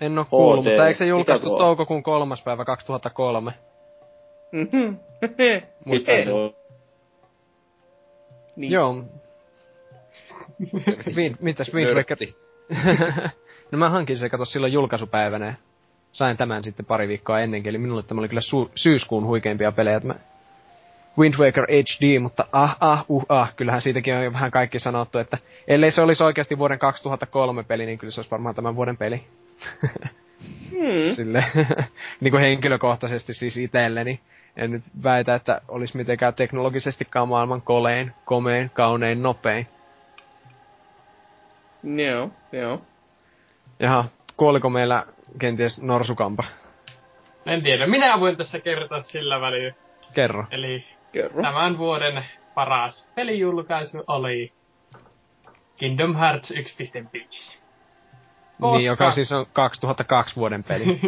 En 0.00 0.18
oo 0.18 0.24
kuullut, 0.30 0.64
HD. 0.64 0.68
mutta 0.68 0.86
eikö 0.86 0.98
se 0.98 1.06
julkaistu 1.06 1.58
toukokuun 1.58 2.02
kolmas 2.02 2.42
päivä 2.42 2.64
2003? 2.64 3.52
Mhm. 4.52 4.94
Muistan 5.84 6.24
se 6.24 6.32
on. 6.32 6.54
niin. 8.56 8.72
Joo. 8.72 9.04
Wind, 11.14 11.36
mitäs 11.42 11.74
Wind 11.74 11.94
Waker? 11.94 12.16
Nörtti. 12.20 12.36
no 13.72 13.78
mä 13.78 13.90
hankin 13.90 14.16
se 14.16 14.28
kato 14.28 14.44
silloin 14.44 14.72
julkaisupäivänä. 14.72 15.54
Sain 16.12 16.36
tämän 16.36 16.64
sitten 16.64 16.86
pari 16.86 17.08
viikkoa 17.08 17.40
ennenkin, 17.40 17.70
eli 17.70 17.78
minulle 17.78 18.02
tämä 18.02 18.18
oli 18.20 18.28
kyllä 18.28 18.40
su- 18.40 18.70
syyskuun 18.74 19.26
huikeimpia 19.26 19.72
pelejä. 19.72 19.96
että 19.96 20.08
Mä 20.08 20.14
Wind 21.18 21.34
Waker 21.38 21.64
HD, 21.64 22.18
mutta 22.18 22.46
ah, 22.52 22.76
ah, 22.80 23.04
uh, 23.08 23.24
ah, 23.28 23.56
kyllähän 23.56 23.82
siitäkin 23.82 24.14
on 24.14 24.24
jo 24.24 24.32
vähän 24.32 24.50
kaikki 24.50 24.78
sanottu, 24.78 25.18
että 25.18 25.38
ellei 25.68 25.90
se 25.90 26.02
olisi 26.02 26.22
oikeasti 26.22 26.58
vuoden 26.58 26.78
2003 26.78 27.62
peli, 27.62 27.86
niin 27.86 27.98
kyllä 27.98 28.10
se 28.10 28.20
olisi 28.20 28.30
varmaan 28.30 28.54
tämän 28.54 28.76
vuoden 28.76 28.96
peli. 28.96 29.24
Hmm. 30.70 31.14
Sille, 31.16 31.44
niin 32.20 32.30
kuin 32.30 32.40
henkilökohtaisesti 32.40 33.34
siis 33.34 33.56
itselleni. 33.56 34.20
En 34.56 34.70
nyt 34.70 34.82
väitä, 35.02 35.34
että 35.34 35.60
olisi 35.68 35.96
mitenkään 35.96 36.34
teknologisestikaan 36.34 37.28
maailman 37.28 37.62
kolein, 37.62 38.12
komein, 38.24 38.70
kaunein, 38.74 39.22
nopein. 39.22 39.66
Joo, 41.84 42.30
joo. 42.52 42.82
Jaha, 43.80 44.04
kuoliko 44.36 44.70
meillä 44.70 45.06
kenties 45.38 45.82
norsukampa? 45.82 46.44
en 47.46 47.62
tiedä. 47.62 47.86
Minä 47.86 48.20
voin 48.20 48.36
tässä 48.36 48.60
kertoa 48.60 49.00
sillä 49.00 49.40
välillä. 49.40 49.72
Kerro. 50.14 50.44
Eli 50.50 50.84
Kerro. 51.16 51.42
tämän 51.42 51.78
vuoden 51.78 52.24
paras 52.54 53.12
pelijulkaisu 53.14 54.04
oli 54.06 54.52
Kingdom 55.76 56.16
Hearts 56.16 56.50
1.5. 56.50 57.58
Niin, 58.58 58.84
joka 58.84 59.10
siis 59.10 59.32
on 59.32 59.46
2002 59.52 60.36
vuoden 60.36 60.64
peli. 60.64 60.84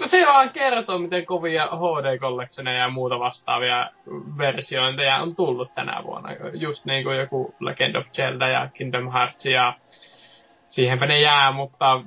No 0.00 0.06
se 0.06 0.26
vaan 0.26 0.50
kertoo, 0.50 0.98
miten 0.98 1.26
kovia 1.26 1.66
HD-kollektioneja 1.66 2.78
ja 2.78 2.88
muuta 2.88 3.18
vastaavia 3.18 3.90
versiointeja 4.38 5.16
on 5.16 5.36
tullut 5.36 5.74
tänä 5.74 6.02
vuonna. 6.04 6.28
Just 6.52 6.84
niin 6.84 7.04
kuin 7.04 7.18
joku 7.18 7.54
Legend 7.60 7.94
of 7.94 8.06
Zelda 8.12 8.48
ja 8.48 8.68
Kingdom 8.74 9.12
Hearts 9.12 9.46
ja 9.46 9.74
siihenpä 10.66 11.06
ne 11.06 11.20
jää, 11.20 11.52
mutta 11.52 12.02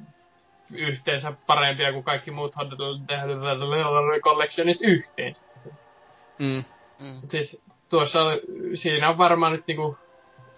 yhteensä 0.72 1.34
parempia 1.48 1.92
kuin 1.92 2.04
kaikki 2.04 2.32
muut 2.32 2.56
HD-collectionit 2.56 4.78
yhteen. 4.82 5.34
Mm. 6.40 6.64
Siis 7.30 7.62
tuossa, 7.90 8.20
siinä 8.74 9.10
on 9.10 9.18
varmaan 9.18 9.52
nyt 9.52 9.68
niinku, 9.68 9.98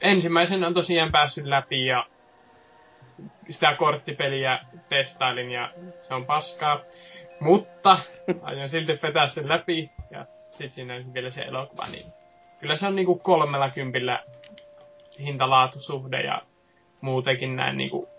ensimmäisen 0.02 0.64
on 0.64 0.74
tosiaan 0.74 1.12
päässyt 1.12 1.46
läpi 1.46 1.86
ja 1.86 2.06
sitä 3.50 3.76
korttipeliä 3.76 4.60
testailin 4.90 5.52
ja 5.52 5.74
se 6.02 6.14
on 6.14 6.26
paskaa. 6.26 6.82
Mutta 7.40 8.00
aion 8.42 8.70
silti 8.70 9.00
vetää 9.04 9.28
sen 9.28 9.50
läpi 9.50 9.92
ja 10.12 10.26
sit 10.52 10.72
siinä 10.72 10.96
on 10.96 11.14
vielä 11.14 11.30
se 11.30 11.42
elokuva, 11.42 11.88
niin 11.88 12.06
kyllä 12.60 12.76
se 12.76 12.88
on 12.88 12.96
niinku 12.96 13.16
kolmella 13.16 13.70
kympillä 13.70 14.24
hintalaatusuhde 15.20 16.22
ja 16.22 16.42
muutenkin 17.02 17.56
näin 17.56 17.78
niinku 17.78 18.10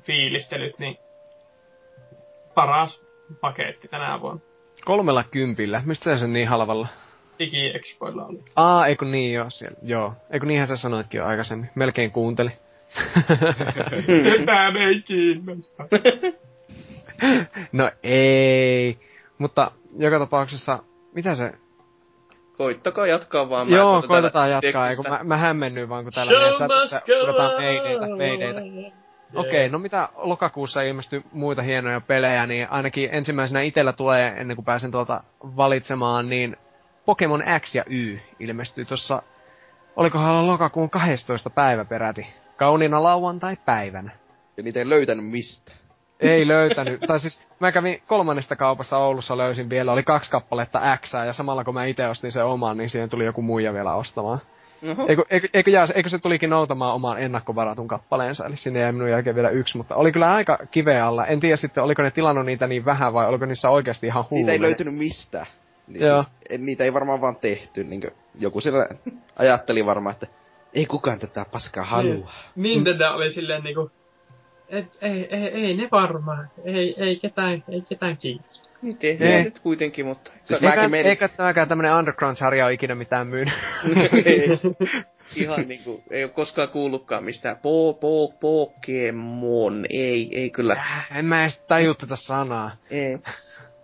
fiilistelyt, 0.00 0.78
niin 0.78 0.98
paras 2.54 3.02
paketti 3.40 3.88
tänä 3.88 4.20
vuonna. 4.20 4.42
Kolmella 4.84 5.24
kympillä. 5.24 5.82
Mistä 5.86 6.16
se 6.16 6.26
niin 6.26 6.48
halvalla? 6.48 6.88
Digi-expoilla 7.38 8.26
oli. 8.26 8.44
Aa, 8.56 8.86
eikö 8.86 9.04
niin 9.04 9.32
joo, 9.32 9.50
siellä. 9.50 9.78
Joo. 9.82 10.12
Eikö 10.30 10.46
niinhän 10.46 10.68
sä 10.68 10.76
sanoitkin 10.76 11.18
jo 11.18 11.26
aikaisemmin. 11.26 11.70
Melkein 11.74 12.10
kuunteli. 12.10 12.50
Ketään 14.38 14.76
ei 14.76 15.02
kiinnosta. 15.02 15.84
no 17.72 17.90
ei. 18.02 18.98
Mutta 19.38 19.70
joka 19.98 20.18
tapauksessa, 20.18 20.78
mitä 21.14 21.34
se... 21.34 21.52
Koittakaa 22.56 23.06
jatkaa 23.06 23.50
vaan. 23.50 23.70
Joo, 23.70 23.94
katson 23.94 24.08
koitetaan 24.08 24.50
jatkaa, 24.50 24.90
ei, 24.90 24.96
kun 24.96 25.04
teknistä. 25.04 25.24
mä, 25.24 25.34
mä 25.34 25.36
hämmennyin 25.36 25.88
vaan, 25.88 26.04
kun 26.04 26.12
täällä 26.12 26.32
meidän 26.32 26.56
chatissa 26.56 27.00
otetaan 27.22 27.62
meideitä, 27.62 28.06
meideitä. 28.16 28.60
Okei, 29.34 29.50
okay, 29.50 29.68
no 29.68 29.78
mitä 29.78 30.08
lokakuussa 30.16 30.82
ilmestyi 30.82 31.22
muita 31.32 31.62
hienoja 31.62 32.00
pelejä, 32.00 32.46
niin 32.46 32.70
ainakin 32.70 33.08
ensimmäisenä 33.12 33.60
itellä 33.60 33.92
tulee, 33.92 34.34
ennen 34.36 34.56
kuin 34.56 34.64
pääsen 34.64 34.90
tuolta 34.90 35.20
valitsemaan, 35.40 36.28
niin 36.28 36.56
Pokemon 37.04 37.42
X 37.60 37.74
ja 37.74 37.84
Y 37.86 38.18
ilmestyi 38.40 38.84
tuossa, 38.84 39.22
olikohan 39.96 40.46
lokakuun 40.46 40.90
12. 40.90 41.50
päivä 41.50 41.84
peräti. 41.84 42.26
Kauniina 42.56 43.02
lauantai-päivänä. 43.02 44.10
Ja 44.56 44.62
niitä 44.62 44.78
ei 44.78 44.88
löytänyt 44.88 45.26
mistä. 45.26 45.72
Ei 46.20 46.48
löytänyt. 46.48 47.00
tai 47.00 47.20
siis 47.20 47.46
mä 47.60 47.72
kävin 47.72 48.02
kolmannesta 48.06 48.56
kaupassa 48.56 48.98
Oulussa, 48.98 49.36
löysin 49.36 49.70
vielä, 49.70 49.92
oli 49.92 50.02
kaksi 50.02 50.30
kappaletta 50.30 50.80
X, 50.96 51.12
ja 51.26 51.32
samalla 51.32 51.64
kun 51.64 51.74
mä 51.74 51.84
itse 51.84 52.08
ostin 52.08 52.32
sen 52.32 52.44
oman, 52.44 52.76
niin 52.76 52.90
siihen 52.90 53.08
tuli 53.08 53.24
joku 53.24 53.42
muija 53.42 53.74
vielä 53.74 53.94
ostamaan. 53.94 54.38
Eikö, 55.08 55.24
eikö, 55.30 55.48
eikö, 55.54 55.70
jää, 55.70 55.86
eikö 55.94 56.08
se 56.08 56.18
tulikin 56.18 56.50
noutamaan 56.50 56.94
oman 56.94 57.22
ennakkovaratun 57.22 57.88
kappaleensa, 57.88 58.46
eli 58.46 58.56
sinne 58.56 58.80
jäi 58.80 58.92
minun 58.92 59.10
jälkeen 59.10 59.36
vielä 59.36 59.50
yksi, 59.50 59.76
mutta 59.76 59.94
oli 59.96 60.12
kyllä 60.12 60.32
aika 60.32 60.58
kiveä 60.70 61.06
alla. 61.06 61.26
En 61.26 61.40
tiedä 61.40 61.56
sitten, 61.56 61.84
oliko 61.84 62.02
ne 62.02 62.10
tilannut 62.10 62.46
niitä 62.46 62.66
niin 62.66 62.84
vähän 62.84 63.12
vai 63.12 63.26
oliko 63.26 63.46
niissä 63.46 63.70
oikeasti 63.70 64.06
ihan 64.06 64.24
hullu. 64.30 64.40
Niitä 64.40 64.52
ei 64.52 64.60
löytynyt 64.60 64.94
mistään. 64.94 65.46
Niin 65.86 66.06
Joo. 66.06 66.22
siis, 66.22 66.34
en- 66.50 66.66
niitä 66.66 66.84
ei 66.84 66.92
varmaan 66.94 67.20
vaan 67.20 67.36
tehty. 67.36 67.84
Niin 67.84 68.02
joku 68.38 68.60
siellä 68.60 68.86
ajatteli 69.36 69.86
varmaan, 69.86 70.12
että 70.12 70.26
ei 70.74 70.86
kukaan 70.86 71.20
tätä 71.20 71.46
paskaa 71.52 71.84
halua. 71.84 72.30
Nintendo 72.56 73.10
oli 73.10 73.30
silleen 73.30 73.62
niinku, 73.62 73.90
et, 74.68 74.98
ei, 75.00 75.28
ei, 75.30 75.46
ei 75.46 75.76
ne 75.76 75.88
varmaan, 75.92 76.50
ei, 76.64 76.94
ei 76.98 77.16
ketään, 77.16 77.64
ei 77.68 77.82
ketään 77.88 78.16
kiinnosta. 78.16 78.68
Niin 78.82 78.98
tehdään 78.98 79.32
Ei. 79.32 79.44
nyt 79.44 79.58
kuitenkin, 79.58 80.06
mutta... 80.06 80.30
Siis 80.44 80.62
Eikä, 80.62 81.08
eikä 81.08 81.28
tämäkään 81.28 81.68
tämmönen 81.68 81.94
Underground-sarja 81.94 82.64
ole 82.64 82.72
ikinä 82.72 82.94
mitään 82.94 83.26
myynyt. 83.26 83.54
ei, 84.26 84.48
ihan 85.42 85.68
niinku, 85.68 86.02
ei 86.10 86.24
ole 86.24 86.32
koskaan 86.32 86.68
kuullutkaan 86.68 87.24
mistään. 87.24 87.56
Po, 87.56 87.94
po, 87.94 88.28
Pokemon, 88.40 89.86
ei, 89.90 90.28
ei 90.32 90.50
kyllä. 90.50 90.72
Äh, 90.72 91.18
en 91.18 91.24
mä 91.24 91.40
edes 91.42 91.58
taju 91.58 91.94
tätä 91.94 92.16
sanaa. 92.16 92.70
Ei. 92.90 93.18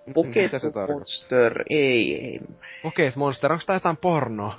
Mitä 0.06 0.12
se 0.12 0.14
Pocket 0.14 0.50
tarkoittaa? 0.50 0.86
Monster, 0.86 1.62
ei, 1.70 2.26
ei. 2.26 2.40
Okei, 2.84 3.08
okay, 3.08 3.18
Monster, 3.18 3.52
onko 3.52 3.64
tää 3.66 3.76
jotain 3.76 3.96
pornoa? 3.96 4.58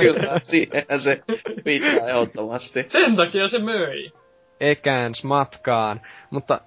Kyllä, 0.00 0.40
siihenhän 0.42 1.00
se 1.00 1.22
viittaa 1.64 2.08
ehdottomasti. 2.08 2.84
Sen 2.88 3.16
takia 3.16 3.48
se 3.48 3.58
möi. 3.58 4.12
Ekääns 4.60 5.24
matkaan. 5.24 6.00
Mutta 6.30 6.60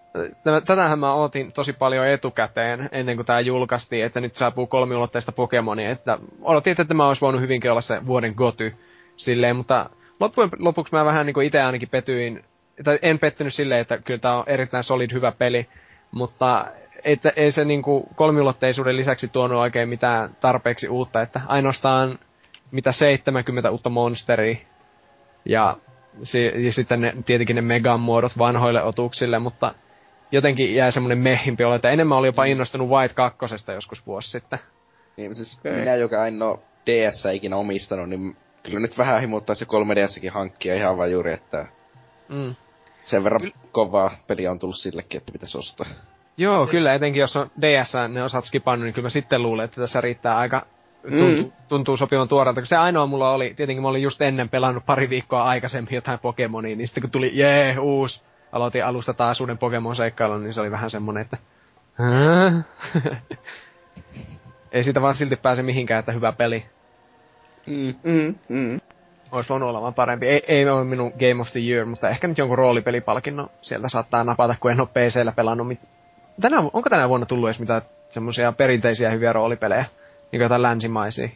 äh, 0.47 0.63
tätähän 0.65 0.99
mä 0.99 1.13
ootin 1.13 1.51
tosi 1.51 1.73
paljon 1.73 2.07
etukäteen, 2.07 2.89
ennen 2.91 3.15
kuin 3.15 3.25
tämä 3.25 3.39
julkaistiin, 3.39 4.05
että 4.05 4.21
nyt 4.21 4.35
saapuu 4.35 4.67
kolmiulotteista 4.67 5.31
Pokemonia. 5.31 5.91
Että 5.91 6.17
odotin, 6.41 6.71
että 6.71 6.85
tämä 6.85 7.07
olisi 7.07 7.21
voinut 7.21 7.41
hyvinkin 7.41 7.71
olla 7.71 7.81
se 7.81 8.05
vuoden 8.05 8.33
goty. 8.37 8.75
Silleen, 9.17 9.55
mutta 9.55 9.89
loppujen 10.19 10.49
lopuksi 10.59 10.95
mä 10.95 11.05
vähän 11.05 11.25
niin 11.25 11.41
itse 11.41 11.61
ainakin 11.61 11.89
petyin, 11.89 12.43
tai 12.83 12.99
en 13.01 13.19
pettynyt 13.19 13.53
silleen, 13.53 13.81
että 13.81 13.97
kyllä 13.97 14.19
tämä 14.19 14.37
on 14.37 14.43
erittäin 14.47 14.83
solid 14.83 15.13
hyvä 15.13 15.31
peli, 15.31 15.67
mutta 16.11 16.65
että 17.03 17.33
ei 17.35 17.51
se 17.51 17.65
niinku 17.65 18.09
kolmiulotteisuuden 18.15 18.97
lisäksi 18.97 19.27
tuonut 19.27 19.57
oikein 19.57 19.89
mitään 19.89 20.35
tarpeeksi 20.41 20.87
uutta, 20.89 21.21
että 21.21 21.41
ainoastaan 21.47 22.19
mitä 22.71 22.91
70 22.91 23.71
uutta 23.71 23.89
monsteria. 23.89 24.57
Ja, 25.45 25.77
si- 26.23 26.65
ja 26.65 26.71
sitten 26.73 27.01
ne, 27.01 27.13
tietenkin 27.25 27.55
ne 27.55 27.61
megan 27.61 27.99
muodot 27.99 28.37
vanhoille 28.37 28.83
otuksille, 28.83 29.39
mutta 29.39 29.73
jotenkin 30.31 30.75
jäi 30.75 30.91
semmonen 30.91 31.17
mehimpi 31.17 31.63
olo, 31.63 31.75
että 31.75 31.89
enemmän 31.89 32.17
oli 32.17 32.27
jopa 32.27 32.45
innostunut 32.45 32.89
White 32.89 33.13
2 33.13 33.39
joskus 33.73 34.07
vuosi 34.07 34.29
sitten. 34.31 34.59
Niin 35.17 35.35
siis 35.35 35.59
Okei. 35.59 35.79
minä, 35.79 35.95
joka 35.95 36.27
en 36.27 36.41
oo 36.41 36.59
DS 36.85 37.25
ikinä 37.33 37.55
omistanut, 37.55 38.09
niin 38.09 38.37
kyllä 38.63 38.79
nyt 38.79 38.97
vähän 38.97 39.21
himuttais 39.21 39.59
se 39.59 39.65
3DSkin 39.65 40.31
hankkia 40.31 40.75
ihan 40.75 40.97
vaan 40.97 41.11
juuri, 41.11 41.33
että 41.33 41.65
Mm. 42.29 42.55
sen 43.05 43.23
verran 43.23 43.41
kovaa 43.71 44.11
peli 44.27 44.47
on 44.47 44.59
tullut 44.59 44.77
sillekin, 44.77 45.17
että 45.17 45.31
pitäisi 45.31 45.57
ostaa. 45.57 45.87
Joo, 46.37 46.65
Se- 46.65 46.71
kyllä, 46.71 46.93
etenkin 46.93 47.19
jos 47.19 47.35
on 47.35 47.51
DS 47.61 47.93
ne 48.09 48.23
osaat 48.23 48.45
skipannut, 48.45 48.85
niin 48.85 48.93
kyllä 48.93 49.05
mä 49.05 49.09
sitten 49.09 49.41
luulen, 49.43 49.65
että 49.65 49.81
tässä 49.81 50.01
riittää 50.01 50.37
aika 50.37 50.65
tuntuu, 51.01 51.43
Mm. 51.43 51.51
tuntuu 51.67 51.97
sopivan 51.97 52.27
tuoreelta. 52.27 52.61
Kun 52.61 52.67
se 52.67 52.77
ainoa 52.77 53.05
mulla 53.05 53.31
oli, 53.31 53.53
tietenkin 53.53 53.81
mä 53.81 53.87
olin 53.87 54.01
just 54.01 54.21
ennen 54.21 54.49
pelannut 54.49 54.85
pari 54.85 55.09
viikkoa 55.09 55.43
aikaisemmin 55.43 55.93
jotain 55.95 56.19
Pokemonia, 56.19 56.75
niin 56.75 56.87
sitten 56.87 57.01
kun 57.01 57.11
tuli 57.11 57.31
jee, 57.33 57.79
uusi, 57.79 58.23
aloitin 58.51 58.85
alusta 58.85 59.13
taas 59.13 59.41
uuden 59.41 59.57
Pokemon-seikkailun, 59.57 60.43
niin 60.43 60.53
se 60.53 60.61
oli 60.61 60.71
vähän 60.71 60.89
semmonen, 60.89 61.21
että... 61.21 61.37
Ei 64.71 64.83
siitä 64.83 65.01
vaan 65.01 65.15
silti 65.15 65.35
pääse 65.35 65.63
mihinkään, 65.63 65.99
että 65.99 66.11
hyvä 66.11 66.31
peli. 66.31 66.65
Mm. 67.67 67.95
Mm, 68.03 68.35
mm. 68.49 68.81
Ois 69.31 69.49
voinut 69.49 69.69
olla 69.69 69.81
vaan 69.81 69.93
parempi. 69.93 70.27
Ei, 70.27 70.43
ei 70.47 70.69
ole 70.69 70.83
minun 70.83 71.11
Game 71.19 71.41
of 71.41 71.51
the 71.51 71.59
Year, 71.59 71.85
mutta 71.85 72.09
ehkä 72.09 72.27
nyt 72.27 72.37
jonkun 72.37 72.57
roolipelipalkinnon 72.57 73.49
sieltä 73.61 73.89
saattaa 73.89 74.23
napata, 74.23 74.55
kun 74.59 74.71
en 74.71 74.79
ole 74.79 74.87
PCllä 74.87 75.31
pelannut. 75.31 75.67
Mit... 75.67 75.79
Tänä, 76.41 76.59
onko 76.59 76.89
tänä 76.89 77.09
vuonna 77.09 77.25
tullut 77.25 77.49
edes 77.49 77.59
mitään 77.59 77.81
semmoisia 78.09 78.51
perinteisiä 78.51 79.09
hyviä 79.09 79.33
roolipelejä? 79.33 79.85
Niin 80.31 80.41
jotain 80.41 80.61
länsimaisia. 80.61 81.29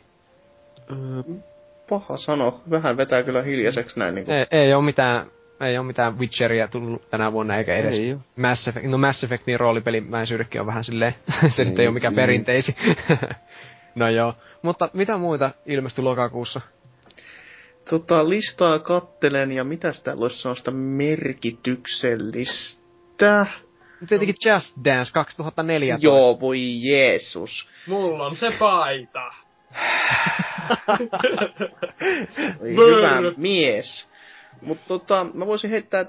Paha 1.89 2.17
sano. 2.17 2.61
Vähän 2.69 2.97
vetää 2.97 3.23
kyllä 3.23 3.41
hiljaiseksi 3.41 3.99
näin 3.99 4.15
niinku. 4.15 4.31
Ei, 4.31 4.45
ei 4.51 4.73
ole 4.73 4.83
mitään, 4.85 5.25
ei 5.61 5.77
ole 5.77 5.87
mitään 5.87 6.19
Witcheria 6.19 6.67
tullut 6.67 7.09
tänä 7.09 7.31
vuonna, 7.31 7.57
eikä 7.57 7.75
edes 7.75 7.97
Ei. 7.99 8.15
Mass 8.35 8.67
Effect. 8.67 8.85
No 8.85 8.97
Mass 8.97 9.23
Effectin 9.23 9.59
roolipelimäisyydekin 9.59 10.61
on 10.61 10.67
vähän 10.67 10.83
silleen, 10.83 11.15
se 11.55 11.65
nyt 11.65 11.79
ei 11.79 11.87
ole 11.87 11.93
mikään 11.93 12.13
Mm. 12.13 12.15
perinteisi. 12.15 12.75
no 13.95 14.09
joo. 14.09 14.33
Mutta 14.61 14.89
mitä 14.93 15.17
muita 15.17 15.51
ilmestyi 15.65 16.03
lokakuussa? 16.03 16.61
Tota, 17.89 18.29
listaa 18.29 18.79
kattelen 18.79 19.51
ja 19.51 19.63
mitäs 19.63 20.03
täällä 20.03 20.23
olisi 20.23 20.41
sellaista 20.41 20.71
merkityksellistä? 20.71 23.45
Tietenkin 24.07 24.35
Just 24.45 24.77
Dance 24.85 25.11
2014. 25.13 26.07
Joo, 26.07 26.39
voi 26.39 26.59
Jeesus. 26.81 27.69
Mulla 27.87 28.25
on 28.25 28.35
se 28.35 28.51
paita. 28.59 29.31
Oi, 32.61 32.75
hyvä 32.75 33.21
mies. 33.37 34.09
Mutta 34.61 34.87
tota, 34.87 35.25
mä 35.33 35.45
voisin 35.45 35.69
heittää 35.69 36.05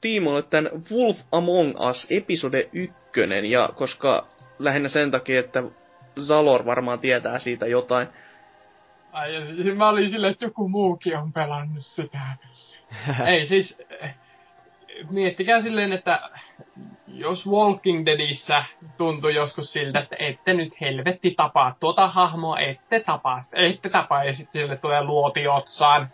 Tiimolle 0.00 0.42
tämän 0.42 0.70
Wolf 0.92 1.18
Among 1.32 1.88
Us 1.90 2.06
episode 2.10 2.68
ykkönen, 2.72 3.44
ja 3.44 3.68
koska 3.74 4.26
lähinnä 4.58 4.88
sen 4.88 5.10
takia, 5.10 5.40
että 5.40 5.62
Zalor 6.20 6.66
varmaan 6.66 6.98
tietää 6.98 7.38
siitä 7.38 7.66
jotain. 7.66 8.08
Ai, 9.12 9.34
ja 9.34 9.74
mä 9.74 9.88
olin 9.88 10.10
silleen, 10.10 10.30
että 10.30 10.44
joku 10.44 10.68
muukin 10.68 11.16
on 11.16 11.32
pelannut 11.32 11.84
sitä. 11.84 12.20
Ei 13.32 13.46
siis, 13.46 13.82
miettikää 15.10 15.60
silleen, 15.60 15.92
että 15.92 16.20
jos 17.06 17.46
Walking 17.46 18.06
Deadissä 18.06 18.64
tuntui 18.96 19.34
joskus 19.34 19.72
siltä, 19.72 19.98
että 19.98 20.16
ette 20.18 20.54
nyt 20.54 20.80
helvetti 20.80 21.30
tapaa 21.30 21.76
tuota 21.80 22.08
hahmoa, 22.08 22.58
ette 22.58 23.00
tapaa 23.00 23.40
sitä, 23.40 23.56
ette 23.56 23.88
tapaa, 23.88 24.24
ja 24.24 24.32
sitten 24.32 24.62
sille 24.62 24.76
tulee 24.76 25.04
luoti 25.04 25.48
otsaan, 25.48 26.12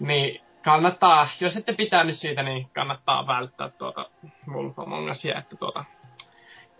niin 0.00 0.40
kannattaa, 0.64 1.28
jos 1.40 1.56
ette 1.56 1.72
pitänyt 1.72 2.16
siitä, 2.16 2.42
niin 2.42 2.68
kannattaa 2.72 3.26
välttää 3.26 3.68
tuota 3.68 4.10
Wolf 4.48 4.78
Among 4.78 5.10
Usia, 5.10 5.38
että 5.38 5.56
tuota 5.56 5.84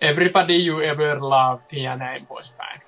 Everybody 0.00 0.66
you 0.66 0.80
ever 0.80 1.20
loved 1.20 1.72
ja 1.72 1.96
näin 1.96 2.26
poispäin. 2.26 2.80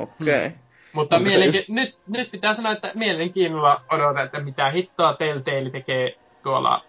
Okei. 0.00 0.46
Okay. 0.46 0.50
Mutta 0.92 1.16
Onko 1.16 1.30
se 1.30 1.36
mielenki- 1.36 1.64
nyt, 1.68 1.98
nyt 2.08 2.30
pitää 2.30 2.54
sanoa, 2.54 2.72
että 2.72 2.92
mielenkiinnolla 2.94 3.80
odotan, 3.90 4.24
että 4.24 4.40
mitä 4.40 4.70
hittoa 4.70 5.14
Telltale 5.14 5.70
tekee 5.70 6.14
tuolla 6.42 6.84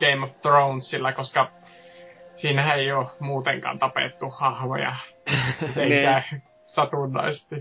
Game 0.00 0.24
of 0.24 0.40
Thronesilla, 0.40 1.12
koska 1.12 1.50
siinähän 2.36 2.78
ei 2.78 2.92
ole 2.92 3.06
muutenkaan 3.20 3.78
tapettu 3.78 4.26
hahmoja, 4.30 4.96
eikä 5.76 6.22
satunnaisesti. 6.62 7.54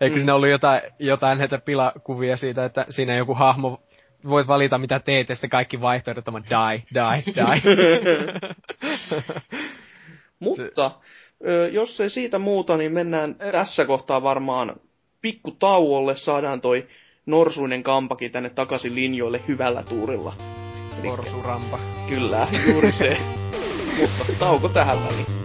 Eikö 0.00 0.16
Mm. 0.16 0.18
siinä 0.18 0.34
ollut 0.34 0.48
jotain, 0.48 0.82
jotain 0.98 1.38
näitä 1.38 1.58
pilakuvia 1.58 2.36
siitä, 2.36 2.64
että 2.64 2.86
siinä 2.88 3.16
joku 3.16 3.34
hahmo, 3.34 3.82
voit 4.28 4.46
valita 4.46 4.78
mitä 4.78 5.00
teet, 5.00 5.28
ja 5.28 5.34
sitten 5.34 5.50
kaikki 5.50 5.80
vaihtoehdot 5.80 6.28
on 6.28 6.42
die, 6.44 6.82
die, 6.94 7.34
die. 7.34 7.62
Mutta 10.38 10.90
jos 11.72 12.00
ei 12.00 12.10
siitä 12.10 12.38
muuta, 12.38 12.76
niin 12.76 12.92
mennään 12.92 13.36
tässä 13.52 13.86
kohtaa 13.86 14.22
varmaan 14.22 14.76
pikku 15.20 15.50
tauolle. 15.50 16.16
Saadaan 16.16 16.60
toi 16.60 16.86
norsuinen 17.26 17.82
kampakin 17.82 18.32
tänne 18.32 18.50
takaisin 18.50 18.94
linjoille 18.94 19.40
hyvällä 19.48 19.82
tuurilla. 19.82 20.32
Korsurampa. 21.06 21.78
Kyllä, 22.08 22.48
juuri 22.72 22.92
se. 22.92 23.16
Mutta 24.00 24.24
tauko 24.38 24.68
tähän 24.68 24.98
väliin. 25.04 25.41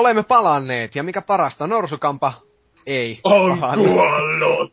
Olemme 0.00 0.22
palanneet, 0.22 0.96
ja 0.96 1.02
mikä 1.02 1.22
parasta, 1.22 1.66
Norsukampa 1.66 2.32
ei 2.86 3.20
On 3.24 3.58
palannut. 3.60 3.86
kuollut! 3.86 4.72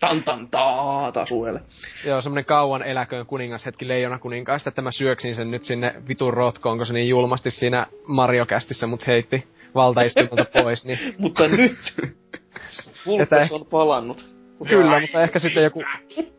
Tan 0.00 0.22
tan 0.22 0.48
taa 0.48 1.12
taas 1.12 1.30
uudelleen. 1.30 1.64
Joo, 2.06 2.22
semmonen 2.22 2.44
kauan 2.44 2.82
eläköön 2.82 3.26
kuningas 3.26 3.66
hetki 3.66 3.88
leijona 3.88 4.18
kuninkaista, 4.18 4.68
että 4.68 4.82
mä 4.82 4.90
syöksin 4.92 5.34
sen 5.34 5.50
nyt 5.50 5.64
sinne 5.64 5.94
vitun 6.08 6.34
rotkoon, 6.34 6.76
kun 6.76 6.86
se 6.86 6.92
niin 6.92 7.08
julmasti 7.08 7.50
siinä 7.50 7.86
Mario 8.06 8.46
Kästissä 8.46 8.86
mut 8.86 9.06
heitti 9.06 9.48
valtaistumalta 9.74 10.44
pois, 10.62 10.84
niin 10.84 11.14
Mutta 11.18 11.48
nyt 11.48 11.72
Vulpes 13.06 13.52
on 13.52 13.66
palannut. 13.66 14.30
Kyllä, 14.68 15.00
mutta 15.00 15.22
ehkä 15.22 15.38
sitten 15.38 15.62
joku 15.62 15.82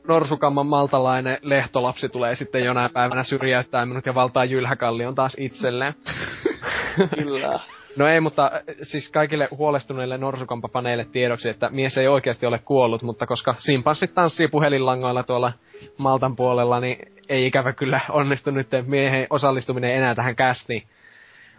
norsukamman 0.08 0.66
maltalainen 0.66 1.38
lehtolapsi 1.42 2.10
tulee 2.10 2.36
sitten 2.36 2.64
jonain 2.64 2.92
päivänä 2.92 3.24
syrjäyttää 3.24 3.86
minut 3.86 4.06
ja 4.06 4.16
valtaa 4.16 4.46
Jylhäkallion 4.46 5.16
taas 5.16 5.36
itselleen. 5.40 5.94
Kyllä. 7.16 7.60
No 7.98 8.08
ei, 8.08 8.20
mutta 8.20 8.52
äh, 8.54 8.62
siis 8.84 9.12
kaikille 9.12 9.48
huolestuneille 9.52 10.18
norsukampapaneille 10.18 11.06
tiedoksi, 11.12 11.50
että 11.50 11.70
mies 11.70 11.98
ei 11.98 12.08
oikeasti 12.08 12.46
ole 12.46 12.60
kuollut, 12.60 13.04
mutta 13.04 13.28
koska 13.28 13.56
simpanssit 13.58 14.14
tanssii 14.14 14.48
puhelinlangoilla 14.48 15.24
tuolla 15.24 15.54
Maltan 15.98 16.36
puolella, 16.36 16.80
niin 16.80 16.98
ei 17.30 17.48
ikävä 17.48 17.74
kyllä 17.74 18.00
onnistu 18.10 18.52
nyt 18.52 18.68
miehen 18.86 19.28
osallistuminen 19.30 19.96
enää 19.96 20.16
tähän 20.16 20.36
kästiin. 20.36 20.84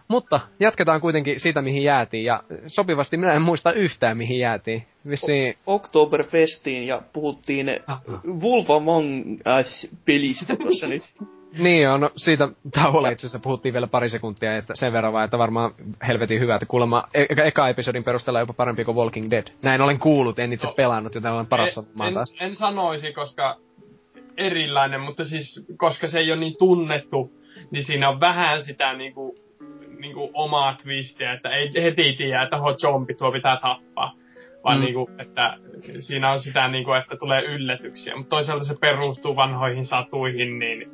Mutta 0.09 0.41
jatketaan 0.61 1.01
kuitenkin 1.01 1.41
siitä, 1.41 1.63
mihin 1.63 1.83
jäätiin, 1.83 2.25
ja 2.25 2.43
sopivasti 2.67 3.17
minä 3.17 3.33
en 3.33 3.43
muista 3.43 3.73
yhtään, 3.73 4.17
mihin 4.17 4.39
jäätiin. 4.39 4.87
Vissiin 5.09 5.57
Oktoberfestiin 5.67 6.87
ja 6.87 7.03
puhuttiin 7.13 7.67
Wolf 8.43 8.71
Among 8.71 9.37
Us-pelistä 9.61 10.57
tuossa 10.57 10.87
nyt. 10.87 11.03
Niin 11.59 11.89
on, 11.89 12.01
no 12.01 12.11
siitä 12.17 12.49
tauolla 12.75 13.11
itse 13.11 13.27
asiassa 13.27 13.43
puhuttiin 13.43 13.73
vielä 13.73 13.87
pari 13.87 14.09
sekuntia, 14.09 14.57
että 14.57 14.75
sen 14.77 14.93
verran 14.93 15.13
vaan, 15.13 15.25
että 15.25 15.39
varmaan 15.39 15.75
helvetin 16.07 16.41
hyvä, 16.41 16.55
että 16.55 16.67
kuulemma 16.67 17.05
e- 17.15 17.47
eka 17.47 17.69
episodin 17.69 18.05
perusteella 18.05 18.41
jopa 18.41 18.53
parempi 18.53 18.85
kuin 18.85 18.97
Walking 18.97 19.31
Dead. 19.31 19.47
Näin 19.63 19.81
olen 19.81 19.99
kuullut, 19.99 20.39
en 20.39 20.53
itse 20.53 20.67
No. 20.67 20.73
pelannut, 20.77 21.15
joten 21.15 21.33
olen 21.33 21.47
paras 21.47 21.69
en, 21.69 21.75
sanomaan 21.75 22.15
taas. 22.15 22.35
en, 22.41 22.47
en 22.47 22.55
sanoisi, 22.55 23.13
koska 23.13 23.57
erilainen, 24.37 25.01
mutta 25.01 25.25
siis 25.25 25.67
koska 25.77 26.09
se 26.09 26.19
ei 26.19 26.33
ole 26.33 26.41
niin 26.41 26.57
tunnettu, 26.59 27.33
niin 27.71 27.85
siinä 27.85 28.09
on 28.09 28.21
vähän 28.21 28.63
sitä 28.65 28.93
niinku, 28.93 29.35
niinku 30.01 30.31
omaa 30.35 30.77
twistiä, 30.83 31.33
että 31.33 31.49
ei 31.49 31.83
heti 31.83 32.13
tiedä, 32.13 32.43
että 32.43 32.59
ho 32.59 32.75
zombi, 32.75 33.15
tuo 33.15 33.33
pitää 33.33 33.57
tappaa. 33.57 34.13
Vaan 34.65 34.79
mm. 34.79 34.85
niinku, 34.85 35.11
että 35.19 35.57
siinä 35.99 36.31
on 36.31 36.41
sitä 36.41 36.69
niinku, 36.69 36.93
että 36.93 37.17
tulee 37.17 37.43
yllätyksiä. 37.45 38.17
Mutta 38.17 38.37
toisaalta 38.37 38.65
se 38.65 38.75
perustuu 38.81 39.37
vanhoihin 39.37 39.85
satuihin, 39.85 40.59
niin 40.59 40.91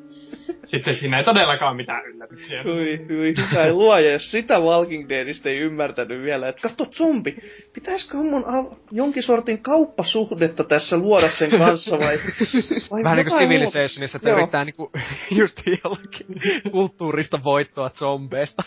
sitten 0.65 0.97
siinä 0.97 1.19
ei 1.19 1.24
todellakaan 1.24 1.77
mitään 1.77 2.07
yllätyksiä. 2.07 2.62
Hyi, 2.62 3.07
hyi, 3.09 3.35
hyvä 3.51 3.73
luoja, 3.73 4.12
jos 4.12 4.31
sitä 4.31 4.61
Walking 4.61 5.09
Deadistä 5.09 5.49
ei 5.49 5.59
ymmärtänyt 5.59 6.23
vielä, 6.23 6.49
että 6.49 6.62
katso 6.62 6.85
zombi, 6.85 7.36
pitäisikö 7.74 8.16
mun 8.16 8.45
av- 8.47 8.73
jonkin 8.90 9.23
sortin 9.23 9.62
kauppasuhdetta 9.62 10.65
tässä 10.65 10.97
luoda 10.97 11.31
sen 11.31 11.51
kanssa 11.51 11.99
vai... 11.99 12.16
vai 12.90 13.05
Vähän 13.05 13.16
niinku 13.16 13.35
jotain 13.35 13.49
muuta? 13.49 13.70
Civilizationissa, 13.70 14.16
että 14.16 14.31
yrittää 14.31 14.65
niinku 14.65 14.90
just 15.40 15.62
jollakin 15.85 16.27
kulttuurista 16.70 17.40
voittoa 17.45 17.90
zombeista. 17.90 18.62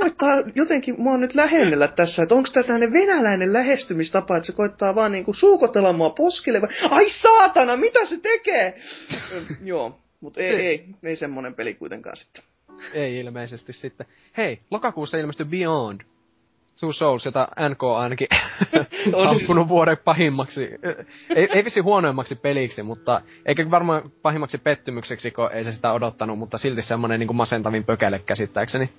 Koittaa 0.00 0.42
jotenkin 0.54 0.94
mua 0.98 1.16
nyt 1.16 1.34
lähennellä 1.34 1.88
tässä, 1.88 2.22
että 2.22 2.34
onko 2.34 2.48
tämä 2.52 2.64
tämmöinen 2.64 2.92
venäläinen 2.92 3.52
lähestymistapa, 3.52 4.36
että 4.36 4.46
se 4.46 4.52
koittaa 4.52 4.94
vaan 4.94 5.12
niinku 5.12 5.34
suukotella 5.34 5.92
mua 5.92 6.10
poskille 6.10 6.60
vai... 6.60 6.68
Ai 6.90 7.10
saatana, 7.10 7.76
mitä 7.76 8.04
se 8.04 8.20
tekee? 8.20 8.78
Joo, 9.64 10.00
mutta 10.26 10.40
ei, 10.40 10.52
Se- 10.52 10.58
ei, 10.60 10.84
ei 11.04 11.16
semmonen 11.16 11.54
peli 11.54 11.74
kuitenkaan 11.74 12.16
sitten. 12.16 12.42
Ei 12.94 13.18
ilmeisesti 13.18 13.72
sitten. 13.72 14.06
Hei, 14.36 14.60
lokakuussa 14.70 15.18
ilmestyi 15.18 15.46
Beyond. 15.46 16.00
Two 16.80 16.92
Souls, 16.92 17.24
jota 17.24 17.48
NK 17.68 17.82
on 17.92 17.98
ainakin 17.98 18.28
On 18.74 18.86
siis- 19.12 19.24
haukkunut 19.24 19.68
vuoden 19.68 19.96
pahimmaksi, 20.04 20.68
ei, 21.36 21.48
ei 21.54 21.64
vissi 21.64 21.80
huonoimmaksi 21.80 22.34
peliksi, 22.34 22.82
mutta 22.82 23.20
eikä 23.46 23.70
varmaan 23.70 24.10
pahimmaksi 24.22 24.58
pettymykseksi, 24.58 25.30
kun 25.30 25.52
ei 25.52 25.64
se 25.64 25.72
sitä 25.72 25.92
odottanut, 25.92 26.38
mutta 26.38 26.58
silti 26.58 26.82
semmonen 26.82 27.20
niin 27.20 27.36
masentavin 27.36 27.84
pökäle 27.84 28.18
käsittääkseni. 28.18 28.90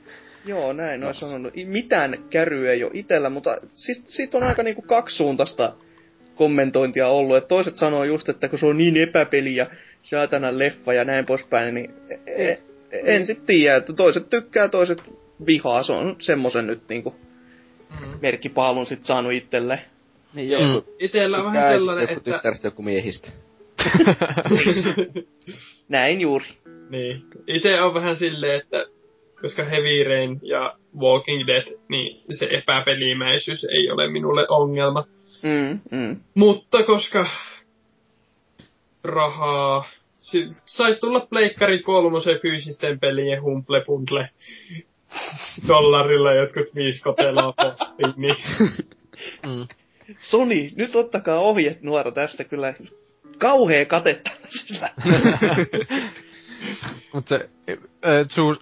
Joo, 0.45 0.73
näin 0.73 1.03
on 1.03 1.13
sanonut. 1.15 1.53
Mitään 1.65 2.23
käryä 2.29 2.71
ei 2.71 2.83
ole 2.83 2.91
itellä, 2.93 3.29
mutta 3.29 3.57
sit, 3.71 4.07
sit 4.07 4.35
on 4.35 4.43
aika 4.43 4.63
niinku 4.63 4.81
kaksisuuntaista 4.81 5.73
kommentointia 6.35 7.07
ollut. 7.07 7.37
Et 7.37 7.47
toiset 7.47 7.77
sanoo 7.77 8.03
just, 8.03 8.29
että 8.29 8.49
kun 8.49 8.59
se 8.59 8.65
on 8.65 8.77
niin 8.77 8.97
epäpeli 8.97 9.55
ja 9.55 9.67
saatana 10.03 10.59
leffa 10.59 10.93
ja 10.93 11.03
näin 11.05 11.25
poispäin, 11.25 11.75
niin 11.75 11.93
e- 12.27 12.51
e- 12.51 12.59
en 12.91 13.25
sit 13.25 13.45
tiedä, 13.45 13.75
että 13.75 13.93
toiset 13.93 14.29
tykkää, 14.29 14.67
toiset 14.69 15.03
vihaa. 15.45 15.83
Se 15.83 15.93
on 15.93 16.15
semmosen 16.19 16.67
nyt 16.67 16.81
niinku 16.89 17.15
Mm. 17.99 18.19
merkkipaalun 18.21 18.85
sit 18.85 19.03
saanut 19.03 19.31
itselle. 19.33 19.79
Niin 20.33 20.59
Mm. 20.59 20.73
joku 20.73 20.95
Itellä 20.99 21.37
on 21.37 21.53
vähän 21.53 21.73
sellainen, 21.73 22.01
joku 22.01 22.13
että... 22.13 22.31
tyttäristä 22.31 22.67
joku 22.67 22.81
miehistä. 22.81 23.29
Näin 25.89 26.21
juuri. 26.21 26.45
Niin. 26.89 27.23
Itse 27.47 27.81
on 27.81 27.93
vähän 27.93 28.15
silleen, 28.15 28.61
että 28.61 28.85
koska 29.41 29.63
Heavy 29.63 30.03
Rain 30.03 30.39
ja 30.41 30.75
Walking 30.99 31.47
Dead, 31.47 31.65
niin 31.89 32.23
se 32.31 32.47
epäpelimäisyys 32.51 33.63
ei 33.63 33.91
ole 33.91 34.07
minulle 34.07 34.45
ongelma. 34.49 35.03
Mm, 35.43 35.79
mm. 35.91 36.17
Mutta 36.35 36.83
koska 36.83 37.25
rahaa, 39.03 39.85
si- 40.17 40.49
sais 40.65 40.99
tulla 40.99 41.19
pleikkari 41.19 41.83
kolmosen 41.83 42.39
fyysisten 42.41 42.99
pelien 42.99 43.41
humple 43.41 43.83
bundle 43.85 44.29
dollarilla 45.67 46.33
jotkut 46.33 46.75
viisi 46.75 47.01
kotelaa 47.03 47.53
postiin, 47.53 48.13
niin 48.17 48.35
Mm. 49.45 49.67
Sony, 50.19 50.69
nyt 50.75 50.95
ottakaa 50.95 51.39
ohjet 51.39 51.81
nuora 51.81 52.11
tästä 52.11 52.43
kyllä. 52.43 52.73
Kauhea 53.37 53.85
kate 53.85 54.21
tällaisella. 54.23 54.89
Mutta 57.13 57.39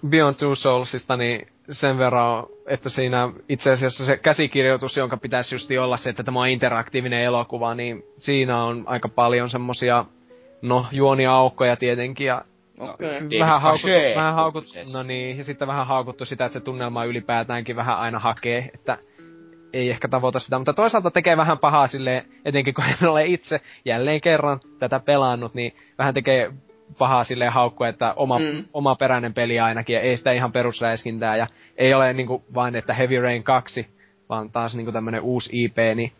Beyond 0.08 0.34
Two 0.34 0.54
Soulsista, 0.54 1.16
niin 1.16 1.46
sen 1.70 1.98
verran, 1.98 2.46
että 2.66 2.88
siinä 2.88 3.32
itse 3.48 3.70
asiassa 3.70 4.04
se 4.04 4.16
käsikirjoitus, 4.16 4.96
jonka 4.96 5.16
pitäisi 5.16 5.54
just 5.54 5.70
olla 5.80 5.96
se, 5.96 6.10
että 6.10 6.22
tämä 6.22 6.40
on 6.40 6.48
interaktiivinen 6.48 7.22
elokuva, 7.22 7.74
niin 7.74 8.02
siinä 8.18 8.64
on 8.64 8.84
aika 8.86 9.08
paljon 9.08 9.50
semmosia, 9.50 10.04
no, 10.68 10.86
juoniaukkoja 10.92 11.76
tietenkin, 11.76 12.26
ja 12.26 12.42
Okei. 12.80 13.08
David 13.20 13.40
vähän 13.40 13.60
haukuttu, 13.60 13.88
vähän 14.16 14.34
haukuttu, 14.34 14.70
no 14.96 15.02
niin, 15.02 15.38
ja 15.38 15.44
sitten 15.44 15.68
vähän 15.68 15.86
haukuttu 15.86 16.24
sitä, 16.24 16.44
että 16.44 16.58
se 16.58 16.64
tunnelma 16.64 17.04
ylipäätäänkin 17.04 17.76
vähän 17.76 17.98
aina 17.98 18.18
hakee, 18.18 18.70
että 18.74 18.98
ei 19.72 19.90
ehkä 19.90 20.08
tavoita 20.08 20.38
sitä, 20.38 20.58
mutta 20.58 20.72
toisaalta 20.72 21.10
tekee 21.10 21.36
vähän 21.36 21.58
pahaa 21.58 21.86
silleen, 21.86 22.24
etenkin 22.44 22.74
kun 22.74 22.84
en 22.84 23.08
ole 23.08 23.26
itse 23.26 23.60
jälleen 23.84 24.20
kerran 24.20 24.60
tätä 24.78 25.00
pelannut, 25.00 25.54
niin 25.54 25.74
vähän 25.98 26.14
tekee 26.14 26.52
pahaa 26.98 27.24
silleen 27.24 27.52
haukkua, 27.52 27.88
että 27.88 28.14
oma, 28.14 28.38
Mm. 28.38 28.44
mm. 28.44 28.64
oma 28.72 28.94
peräinen 28.94 29.34
peli 29.34 29.60
ainakin, 29.60 29.94
ja 29.94 30.00
ei 30.00 30.16
sitä 30.16 30.32
ihan 30.32 30.52
perusräiskintää, 30.52 31.36
ja 31.36 31.46
ei 31.76 31.94
ole 31.94 32.12
niinku 32.12 32.44
vain, 32.54 32.76
että 32.76 32.94
Heavy 32.94 33.20
Rain 33.20 33.42
2, 33.42 33.86
vaan 34.28 34.50
taas 34.50 34.74
niinku 34.74 34.92
tämmönen 34.92 35.20
uusi 35.22 35.64
IP, 35.64 35.76
niin 35.94 36.12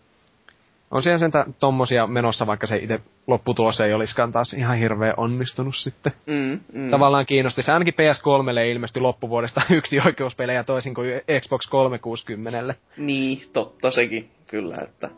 on 0.91 1.03
siellä 1.03 1.19
sentä 1.19 1.47
tommosia 1.61 2.07
menossa, 2.07 2.47
vaikka 2.47 2.67
se 2.67 2.77
itse 2.77 3.01
lopputulos 3.27 3.81
ei 3.81 3.95
olisikaan 3.95 4.33
taas 4.33 4.53
ihan 4.53 4.79
hirveän 4.79 5.15
onnistunut 5.17 5.77
sitten. 5.77 6.13
Mm, 6.27 6.61
mm. 6.73 6.91
Tavallaan 6.91 7.27
kiinnosti. 7.27 7.63
Se 7.63 7.73
ainakin 7.73 7.95
PS3 7.95 8.71
ilmestyi 8.71 9.03
loppuvuodesta 9.03 9.63
yksi 9.79 10.01
oikeuspelejä 10.07 10.65
toisin 10.65 10.95
kuin 10.95 11.11
Xbox 11.41 11.69
360. 11.69 12.75
Niin, 12.97 13.41
totta 13.53 13.91
sekin, 13.91 14.31
kyllä, 14.51 14.77
että... 14.85 15.11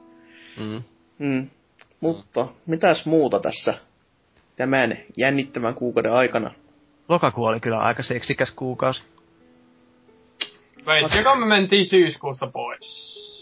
Mm. 0.61 0.83
Mm. 1.19 1.51
Mutta 2.01 2.49
mitäs 2.67 3.07
muuta 3.07 3.41
tässä 3.41 3.75
tämän 4.57 4.99
jännittävän 5.17 5.75
kuukauden 5.75 6.13
aikana? 6.13 6.55
Lokakuu 7.09 7.45
oli 7.45 7.61
kyllä 7.61 7.79
aika 7.79 8.03
seksikäs 8.03 8.51
kuukausi. 8.51 9.05
Veitsikö 10.87 11.35
me 11.35 11.47
mentiin 11.47 11.87
syyskuusta 11.87 12.47
pois? 12.47 13.38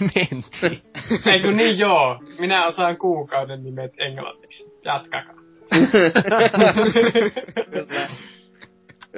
Mentiin. 0.00 0.82
Ei 1.32 1.40
kun 1.40 1.56
niin 1.56 1.78
joo, 1.78 2.20
minä 2.38 2.66
osaan 2.66 2.96
kuukauden 2.96 3.64
nimet 3.64 3.92
englanniksi. 3.98 4.72
Jatkakaa. 4.84 5.34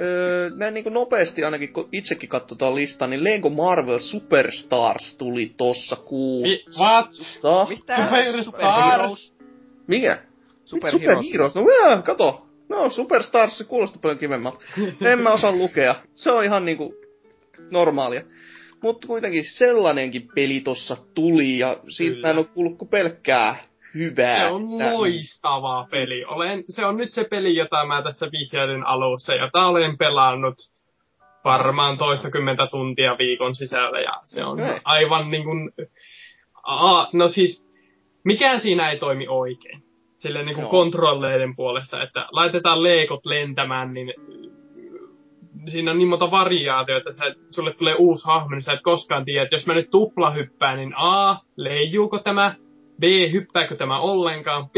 Öö, 0.01 0.49
näin 0.55 0.73
niin 0.73 0.93
nopeasti 0.93 1.43
ainakin, 1.43 1.73
kun 1.73 1.89
itsekin 1.91 2.29
katsotaan 2.29 2.75
listaa, 2.75 3.07
niin 3.07 3.23
Lego 3.23 3.49
Marvel 3.49 3.99
Superstars 3.99 5.17
tuli 5.17 5.53
tossa 5.57 5.95
Mi- 5.95 6.01
kuussa. 6.05 6.83
what? 6.83 7.07
Mitä? 7.69 8.09
Superstars? 8.41 9.33
Mikä? 9.87 10.17
Superheroes. 10.65 11.25
Superheroes. 11.25 11.55
No 11.55 11.61
joo, 11.61 12.01
kato. 12.01 12.45
No, 12.69 12.89
Superstars, 12.89 13.57
se 13.57 13.63
kuulostaa 13.63 13.99
paljon 14.01 14.19
kivemmalta. 14.19 14.65
en 15.01 15.19
mä 15.19 15.31
osaa 15.31 15.51
lukea. 15.51 15.95
Se 16.15 16.31
on 16.31 16.43
ihan 16.43 16.65
niinku 16.65 16.95
normaalia. 17.71 18.21
Mutta 18.83 19.07
kuitenkin 19.07 19.43
sellainenkin 19.43 20.29
peli 20.35 20.59
tossa 20.61 20.97
tuli, 21.15 21.57
ja 21.57 21.77
siitä 21.87 22.15
Kyllä. 22.15 22.29
en 22.29 22.37
oo 22.37 22.43
kuullut 22.43 22.77
kuin 22.77 22.89
pelkkää 22.89 23.55
hyvää. 23.95 24.47
Se 24.47 24.51
on 24.51 24.77
Tää- 24.77 24.93
loistava 24.93 25.87
peli. 25.91 26.25
Olen, 26.25 26.63
se 26.69 26.85
on 26.85 26.97
nyt 26.97 27.11
se 27.11 27.23
peli, 27.23 27.55
jota 27.55 27.85
mä 27.85 28.01
tässä 28.01 28.29
vihjailin 28.31 28.85
alussa, 28.85 29.35
jota 29.35 29.65
olen 29.65 29.97
pelannut 29.97 30.55
varmaan 31.43 31.97
toistakymmentä 31.97 32.67
tuntia 32.67 33.17
viikon 33.17 33.55
sisällä 33.55 33.99
ja 33.99 34.11
se 34.23 34.45
on 34.45 34.61
Okei. 34.61 34.79
aivan 34.83 35.31
niin 35.31 35.43
kuin, 35.43 35.71
a, 36.63 37.07
no 37.13 37.27
siis 37.27 37.65
mikään 38.23 38.59
siinä 38.59 38.91
ei 38.91 38.99
toimi 38.99 39.27
oikein. 39.27 39.83
Silleen 40.17 40.45
niin 40.45 40.55
kuin 40.55 40.67
kontrolleiden 40.67 41.55
puolesta, 41.55 42.03
että 42.03 42.27
laitetaan 42.31 42.83
leikot 42.83 43.25
lentämään, 43.25 43.93
niin 43.93 44.13
siinä 45.67 45.91
on 45.91 45.97
niin 45.97 46.07
monta 46.07 46.31
variaatioita, 46.31 47.09
että 47.09 47.25
sä, 47.25 47.35
sulle 47.49 47.73
tulee 47.73 47.95
uusi 47.95 48.25
hahmo, 48.25 48.49
niin 48.49 48.61
sä 48.61 48.73
et 48.73 48.81
koskaan 48.81 49.25
tiedä, 49.25 49.43
että 49.43 49.55
jos 49.55 49.67
mä 49.67 49.73
nyt 49.73 49.89
tupla 49.89 50.31
hyppään, 50.31 50.77
niin 50.77 50.93
A, 50.95 51.37
leijuuko 51.55 52.19
tämä, 52.19 52.55
B, 52.99 53.03
hyppääkö 53.31 53.75
tämä 53.75 53.99
ollenkaan, 53.99 54.69
B, 54.69 54.75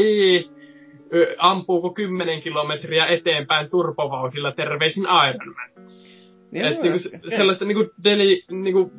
ö, 1.13 1.35
ampuuko 1.37 1.93
10 1.93 2.41
kilometriä 2.41 3.05
eteenpäin 3.05 3.69
turpovauhdilla, 3.69 4.51
terveisin 4.51 5.03
Iron 5.03 5.55
Man. 5.55 5.85
Joo, 6.53 6.67
Et 6.67 6.81
niinku, 6.81 6.99
sellaista 7.27 7.65
niinku 7.65 7.89
deli, 8.03 8.43
niinku, 8.51 8.91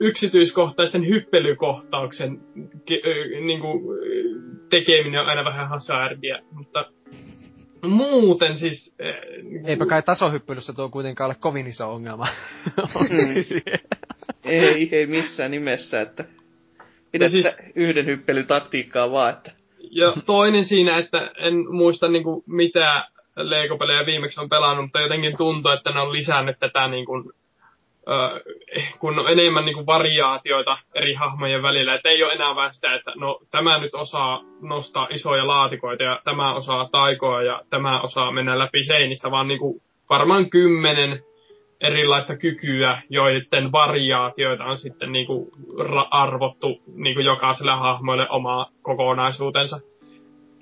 yksityiskohtaisten 0.00 1.08
hyppelykohtauksen 1.08 2.40
ke- 2.90 3.40
niinku, 3.40 3.98
tekeminen 4.70 5.20
on 5.20 5.26
aina 5.26 5.44
vähän 5.44 5.68
hazardia, 5.68 6.38
mutta 6.52 6.84
muuten 7.88 8.56
siis... 8.56 8.96
niinku- 9.42 9.68
Eipä 9.68 9.86
kai 9.86 10.02
tasohyppelyssä 10.02 10.72
tuo 10.72 10.88
kuitenkaan 10.88 11.28
ole 11.28 11.36
kovin 11.40 11.66
iso 11.66 11.92
ongelma. 11.92 12.26
Ei, 14.44 14.88
ei 14.92 15.06
missään 15.06 15.50
nimessä, 15.50 16.00
että 16.00 16.24
pidä 17.12 17.28
siis- 17.28 17.58
yhden 17.74 18.06
hyppelytaktiikkaa 18.06 19.10
vaan, 19.10 19.30
että 19.32 19.52
Ja 19.90 20.12
toinen 20.26 20.64
siinä, 20.64 20.98
että 20.98 21.30
en 21.36 21.54
muista 21.74 22.08
niinku 22.08 22.44
mitä 22.46 23.04
Lego-pelejä 23.36 24.06
viimeksi 24.06 24.40
on 24.40 24.48
pelannut, 24.48 24.84
mutta 24.84 25.00
jotenkin 25.00 25.36
tuntuu, 25.36 25.72
että 25.72 25.90
ne 25.90 26.00
on 26.00 26.12
lisännyt 26.12 26.58
tätä 26.58 26.88
niinku, 26.88 27.32
kun 28.98 29.18
on 29.18 29.28
enemmän 29.28 29.64
niinku 29.64 29.86
variaatioita 29.86 30.78
eri 30.94 31.14
hahmojen 31.14 31.62
välillä. 31.62 31.94
Että 31.94 32.08
ei 32.08 32.24
ole 32.24 32.32
enää 32.32 32.54
vain 32.54 32.72
sitä, 32.72 32.94
että 32.94 33.12
no 33.16 33.40
tämä 33.50 33.78
nyt 33.78 33.94
osaa 33.94 34.40
nostaa 34.60 35.08
isoja 35.10 35.46
laatikoita 35.46 36.02
ja 36.02 36.20
tämä 36.24 36.54
osaa 36.54 36.88
taikoa 36.92 37.42
ja 37.42 37.62
tämä 37.70 38.00
osaa 38.00 38.32
mennä 38.32 38.58
läpi 38.58 38.84
seinistä, 38.84 39.30
vaan 39.30 39.48
niinku 39.48 39.82
varmaan 40.10 40.50
kymmenen 40.50 41.22
erilaista 41.80 42.36
kykyä, 42.36 43.02
joiden 43.08 43.72
variaatioita 43.72 44.64
on 44.64 44.78
sitten 44.78 45.12
niinku 45.12 45.52
ra- 45.78 46.08
arvottu 46.10 46.82
niinku 46.94 47.20
jokaiselle 47.20 47.72
hahmoille 47.72 48.26
oma 48.30 48.66
kokonaisuutensa. 48.82 49.80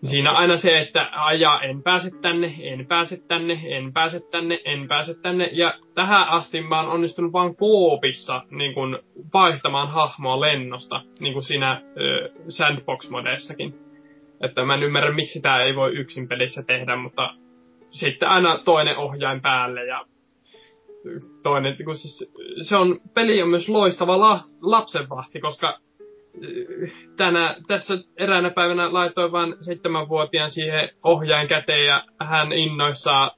Siinä 0.03 0.31
on 0.31 0.37
aina 0.37 0.57
se, 0.57 0.79
että 0.79 1.11
ajaa 1.13 1.61
en 1.61 1.83
pääse 1.83 2.11
tänne, 2.23 2.55
en 2.61 2.87
pääse 2.87 3.17
tänne, 3.29 3.61
en 3.65 3.93
pääse 3.93 4.21
tänne, 4.31 4.61
en 4.65 4.89
pääse 4.89 5.15
tänne. 5.23 5.51
Ja 5.53 5.75
tähän 5.95 6.29
asti 6.29 6.61
mä 6.61 6.81
oon 6.81 6.91
onnistunut 6.91 7.33
vaan 7.33 7.57
koopissa 7.57 8.43
niin 8.51 8.75
kun, 8.75 8.99
vaihtamaan 9.35 9.89
hahmoa 9.89 10.41
lennosta, 10.41 11.03
niin 11.21 11.33
kuin 11.33 11.43
siinä 11.43 11.83
ö, 11.97 12.31
sandbox-modessakin. 12.49 13.75
Että 14.41 14.65
mä 14.65 14.75
en 14.75 14.83
ymmärrä, 14.83 15.15
miksi 15.15 15.41
tämä 15.41 15.63
ei 15.63 15.77
voi 15.77 15.93
yksin 15.93 16.29
pelissä 16.29 16.63
tehdä, 16.63 16.97
mutta 16.97 17.35
sitten 17.91 18.29
aina 18.29 18.59
toinen 18.59 18.97
ohjain 18.97 19.41
päälle 19.41 19.87
ja 19.87 20.07
toinen, 21.43 21.77
kun 21.85 21.97
siis, 21.97 22.33
se 22.69 22.77
on, 22.77 23.01
peli 23.15 23.43
on 23.43 23.49
myös 23.49 23.69
loistava 23.69 24.19
la, 24.19 24.41
lapsenvahti, 24.63 25.41
koska 25.41 25.79
tänä, 27.17 27.57
tässä 27.67 27.95
eräänä 28.17 28.51
päivänä 28.51 28.93
laitoin 28.93 29.33
vain 29.33 29.55
seitsemänvuotiaan 29.61 30.51
siihen 30.51 30.91
ohjain 31.05 31.49
käteen 31.49 31.87
ja 31.87 32.05
hän 32.21 32.53
innoissaan 32.53 33.31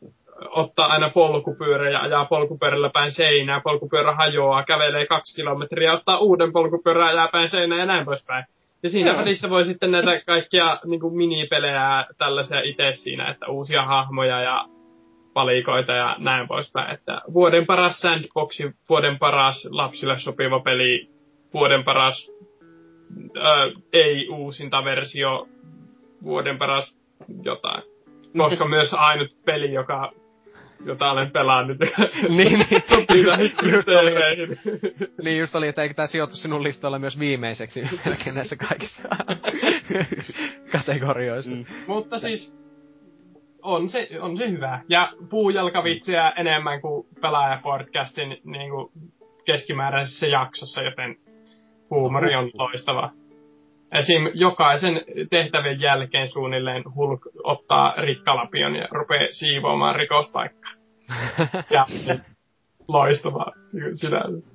ottaa 0.48 0.86
aina 0.86 1.10
polkupyörä 1.10 1.90
ja 1.90 2.00
ajaa 2.00 2.24
polkupyörällä 2.24 2.90
päin 2.90 3.12
seinää, 3.12 3.60
polkupyörä 3.60 4.14
hajoaa, 4.14 4.64
kävelee 4.64 5.06
kaksi 5.06 5.36
kilometriä, 5.36 5.92
ottaa 5.92 6.18
uuden 6.18 6.52
polkupyörän 6.52 7.08
ajaa 7.08 7.28
päin 7.28 7.48
seinää 7.48 7.78
ja 7.78 7.86
näin 7.86 8.04
poispäin. 8.04 8.44
Ja 8.82 8.90
siinä 8.90 9.10
Joo. 9.10 9.18
välissä 9.20 9.50
voi 9.50 9.64
sitten 9.64 9.92
näitä 9.92 10.22
kaikkia 10.26 10.78
niin 10.84 11.00
kuin 11.00 11.16
minipelejä 11.16 12.06
tällaisia 12.18 12.60
itse 12.60 12.92
siinä, 12.92 13.30
että 13.30 13.46
uusia 13.46 13.84
hahmoja 13.84 14.40
ja 14.40 14.64
palikoita 15.34 15.92
ja 15.92 16.16
näin 16.18 16.48
poispäin. 16.48 16.94
Että 16.94 17.20
vuoden 17.32 17.66
paras 17.66 18.00
sandboxi, 18.00 18.70
vuoden 18.88 19.18
paras 19.18 19.68
lapsille 19.70 20.18
sopiva 20.18 20.60
peli, 20.60 21.10
vuoden 21.54 21.84
paras 21.84 22.30
ö, 23.36 23.72
ei 23.92 24.28
uusinta 24.28 24.84
versio, 24.84 25.48
vuoden 26.22 26.58
paras 26.58 26.96
jotain. 27.44 27.82
Koska 28.38 28.68
myös 28.68 28.94
ainut 28.94 29.36
peli, 29.44 29.72
joka, 29.72 30.12
jota 30.84 31.12
olen 31.12 31.30
pelannut, 31.30 31.78
niin, 32.28 32.66
niin. 32.70 32.82
sopii 32.86 33.24
Just 33.72 33.88
oli, 33.88 34.12
niin 35.24 35.38
just 35.38 35.54
oli, 35.54 35.68
että 35.68 35.82
eikö 35.82 35.94
tää 35.94 36.06
sijoitu 36.06 36.36
sinun 36.36 36.62
listoilla 36.62 36.98
myös 36.98 37.18
viimeiseksi 37.18 37.82
melkein 38.04 38.34
näissä 38.36 38.56
kaikissa 38.56 39.02
kategorioissa. 40.72 41.54
Mm. 41.54 41.64
Mutta 41.86 42.18
siis 42.18 42.60
on 43.62 43.88
se, 43.88 44.08
on 44.20 44.36
se 44.36 44.50
hyvä. 44.50 44.80
Ja 44.88 45.12
puujalkavitsiä 45.30 46.30
enemmän 46.30 46.80
kuin 46.80 47.06
pelaajapodcastin 47.20 48.40
niin 48.44 48.70
kuin 48.70 48.92
keskimääräisessä 49.44 50.26
jaksossa, 50.26 50.82
joten 50.82 51.16
huumori 51.90 52.34
on 52.34 52.48
loistava. 52.54 53.10
Esim. 53.92 54.28
jokaisen 54.34 55.00
tehtävän 55.30 55.80
jälkeen 55.80 56.28
suunnilleen 56.28 56.82
Hulk 56.94 57.20
ottaa 57.44 57.94
rikkalapion 57.96 58.76
ja 58.76 58.88
rupeaa 58.90 59.26
siivoamaan 59.30 59.96
rikospaikkaa. 59.96 60.72
Ja 61.70 61.86
loistavaa 62.88 63.52
sinänsä. 63.92 64.46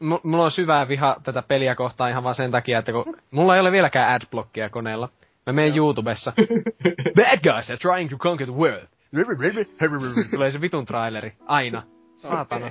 M- 0.00 0.14
mulla 0.28 0.44
on 0.44 0.50
syvää 0.50 0.88
viha 0.88 1.16
tätä 1.22 1.42
peliä 1.42 1.74
kohtaan 1.74 2.10
ihan 2.10 2.22
vaan 2.24 2.34
sen 2.34 2.50
takia, 2.50 2.78
että 2.78 2.92
kun 2.92 3.16
mulla 3.30 3.54
ei 3.54 3.60
ole 3.60 3.72
vieläkään 3.72 4.12
adblockia 4.14 4.68
koneella. 4.68 5.08
Mä 5.46 5.52
menen 5.52 5.76
YouTubessa. 5.76 6.32
Bad 7.16 7.38
guys 7.42 7.70
are 7.70 7.76
trying 7.78 8.10
to 8.10 8.16
conquer 8.16 8.48
the 8.48 8.56
world. 8.56 8.86
Tulee 10.34 10.50
se 10.50 10.60
vitun 10.60 10.84
traileri. 10.86 11.32
Aina. 11.46 11.82
Saatana. 12.16 12.70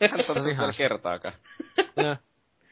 En 0.00 0.22
saa 0.24 0.38
Se 0.38 0.48
ihan- 0.50 0.72
kertaakaan. 0.78 1.34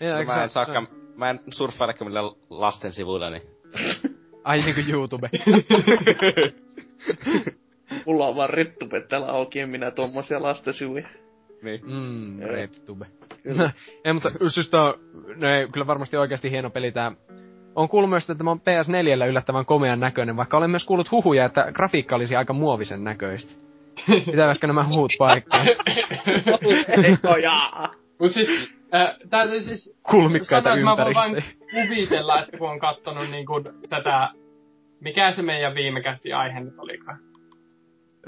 No, 0.01 0.19
eikö 0.19 0.33
mä 0.33 0.43
en 0.43 0.51
saakaan, 0.51 0.89
mä 1.17 1.31
en 1.31 1.41
surffailekään 1.51 2.09
millään 2.09 2.31
lasten 2.51 2.93
sivuilla, 2.93 3.31
niin... 3.31 3.43
Ai 4.45 4.59
niinku 4.59 4.93
YouTube. 4.93 5.31
mulla 8.07 8.27
on 8.27 8.37
vaan 8.37 8.51
rettupet 8.51 9.09
täällä 9.09 9.27
auki, 9.27 9.61
en 9.61 9.69
minä 9.69 9.91
tommosia 9.91 10.43
lastensivuja. 10.43 11.09
Niin. 11.63 11.81
Mm, 11.85 12.41
Joo. 12.41 12.51
RedTube. 12.51 13.07
ei, 14.05 14.13
mutta 14.13 14.31
siis 14.49 14.71
tää 14.71 14.83
on, 14.83 14.95
no 15.37 15.49
ei, 15.49 15.69
kyllä 15.69 15.87
varmasti 15.87 16.17
oikeasti 16.17 16.51
hieno 16.51 16.71
peli 16.71 16.93
tää. 16.93 17.13
On 17.75 17.89
kuullut 17.89 18.11
myös, 18.11 18.23
että 18.23 18.35
tämä 18.35 18.51
on 18.51 18.61
PS4 18.61 19.29
yllättävän 19.29 19.67
komean 19.67 20.01
näköinen, 20.01 20.37
vaikka 20.37 20.57
olen 20.57 20.71
myös 20.71 20.85
kuullut 20.85 21.11
huhuja, 21.11 21.45
että 21.45 21.73
grafiikka 21.73 22.17
olisi 22.17 22.37
aika 22.37 22.53
muovisen 22.53 23.05
näköistä. 23.05 23.53
Pitävätkö 24.07 24.67
nämä 24.67 24.85
huut 24.85 25.13
paikkaa? 25.19 25.65
Mut 28.21 28.33
siis, 28.33 28.71
äh, 28.95 29.17
täytyy 29.31 29.63
siis 29.63 29.99
Kulmikkaita 30.11 30.71
sanoa, 30.71 30.93
että 30.93 31.03
mä 31.03 31.05
voin 31.05 31.15
vain 31.15 31.45
kuvitella, 31.71 32.41
että 32.41 32.59
kun 32.59 32.71
on 32.71 32.79
kattonut 32.79 33.31
niin 33.31 33.47
kuin 33.47 33.65
tätä, 33.89 34.29
mikä 35.01 35.33
se 35.33 35.43
meidän 35.43 35.75
viimekästi 35.75 36.33
aihe 36.33 36.61
nyt 36.61 36.79
olikaan? 36.79 37.19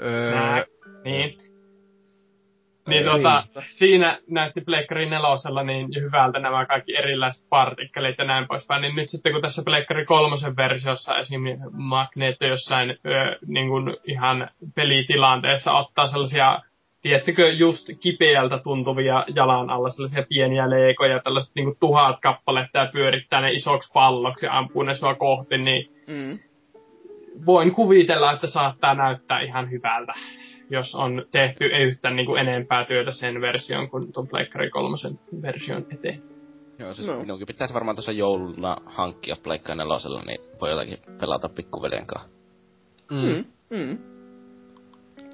Öö, 0.01 0.31
Nää, 0.31 0.63
niin. 1.03 1.37
Niin 2.87 3.07
Öö, 3.07 3.11
tota, 3.11 3.43
siinä 3.69 4.19
näytti 4.29 4.61
Pleikkari 4.61 5.09
nelosella 5.09 5.63
niin 5.63 5.87
hyvältä 6.01 6.39
nämä 6.39 6.65
kaikki 6.65 6.97
erilaiset 6.97 7.49
partikkelit 7.49 8.17
ja 8.17 8.25
näin 8.25 8.47
poispäin. 8.47 8.81
Niin 8.81 8.95
nyt 8.95 9.09
sitten 9.09 9.33
kun 9.33 9.41
tässä 9.41 9.61
Pleikkari 9.65 10.05
kolmosen 10.05 10.55
versiossa 10.55 11.17
esim. 11.17 11.41
Magneto 11.71 12.45
jossain 12.45 12.89
ö, 12.89 13.37
niin 13.47 13.67
kuin 13.67 13.97
ihan 14.03 14.49
pelitilanteessa 14.75 15.73
ottaa 15.73 16.07
sellaisia, 16.07 16.59
tiettekö, 17.01 17.49
just 17.49 17.89
kipeältä 17.99 18.59
tuntuvia 18.63 19.25
jalan 19.35 19.69
alla 19.69 19.89
sellaisia 19.89 20.23
pieniä 20.29 20.69
leikoja, 20.69 21.19
tällaiset 21.23 21.55
niin 21.55 21.65
kuin 21.65 21.77
tuhat 21.79 22.19
kappaletta 22.21 22.77
ja 22.79 22.89
pyörittää 22.93 23.41
ne 23.41 23.51
isoksi 23.51 23.91
palloksi 23.93 24.45
ja 24.45 24.57
ampuu 24.57 24.83
ne 24.83 24.95
sua 24.95 25.15
kohti, 25.15 25.57
niin 25.57 25.91
Mm. 26.07 26.39
voin 27.45 27.71
kuvitella, 27.75 28.31
että 28.33 28.47
saattaa 28.47 28.93
näyttää 28.95 29.41
ihan 29.41 29.71
hyvältä, 29.71 30.13
jos 30.69 30.95
on 30.95 31.25
tehty 31.31 31.65
yhtä 31.65 32.09
niin 32.09 32.37
enempää 32.37 32.85
työtä 32.85 33.11
sen 33.11 33.41
version 33.41 33.89
kuin 33.89 34.13
tuon 34.13 34.27
Pleikkari 34.27 34.69
kolmosen 34.69 35.19
version 35.41 35.85
eteen. 35.93 36.21
Joo, 36.79 36.93
siis 36.93 37.07
No. 37.07 37.13
no. 37.13 37.19
minunkin 37.19 37.47
pitäisi 37.47 37.73
varmaan 37.73 37.95
tuossa 37.95 38.11
jouluna 38.11 38.77
hankkia 38.85 39.35
Pleikka 39.43 39.75
nelosella, 39.75 40.21
niin 40.27 40.41
voi 40.61 40.69
jotakin 40.69 40.97
pelata 41.19 41.49
pikkuveljen 41.49 42.07
kanssa. 42.07 42.29
mm. 43.11 43.45
Mm. 43.69 43.77
Mm. 43.77 43.97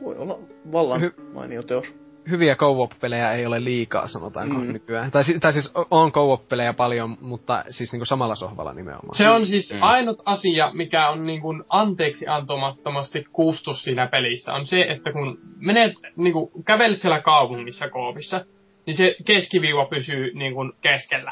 Voi 0.04 0.16
olla 0.18 0.40
vallan 0.72 1.02
Hy- 1.02 1.22
mainio 1.34 1.64
teos. 1.64 1.86
hyviä 2.30 2.56
co-op-pelejä 2.56 3.32
ei 3.32 3.46
ole 3.46 3.64
liikaa, 3.64 4.08
sanotaanko 4.08 4.56
Mm. 4.56 4.74
nykyään. 4.74 5.12
Tai, 5.12 5.24
tai 5.40 5.54
siis 5.54 5.72
on 5.92 6.12
co-op-pelejä 6.12 6.74
paljon, 6.74 7.18
mutta 7.22 7.64
siis 7.70 7.92
niinku 7.92 8.06
samalla 8.06 8.36
sohvalla 8.36 8.74
nimenomaan. 8.74 9.16
Se 9.16 9.30
on 9.30 9.46
siis 9.46 9.74
Mm. 9.74 9.80
ainut 9.82 10.22
asia, 10.26 10.72
mikä 10.74 11.10
on 11.10 11.26
niin 11.26 11.42
kuin 11.42 11.64
anteeksi 11.70 12.28
antamattomasti 12.28 13.26
kustus 13.32 13.84
siinä 13.84 14.08
pelissä, 14.08 14.54
on 14.54 14.66
se, 14.68 14.82
että 14.82 15.12
kun 15.12 15.38
menet, 15.62 15.94
niin 16.16 16.34
kuin, 16.34 16.52
kävelet 16.66 17.00
siellä 17.00 17.22
kaupungissa 17.22 17.90
koopissa, 17.90 18.46
niin 18.86 18.98
se 18.98 19.16
keskiviiva 19.26 19.86
pysyy 19.86 20.32
niin 20.34 20.54
kuin 20.54 20.72
keskellä. 20.82 21.32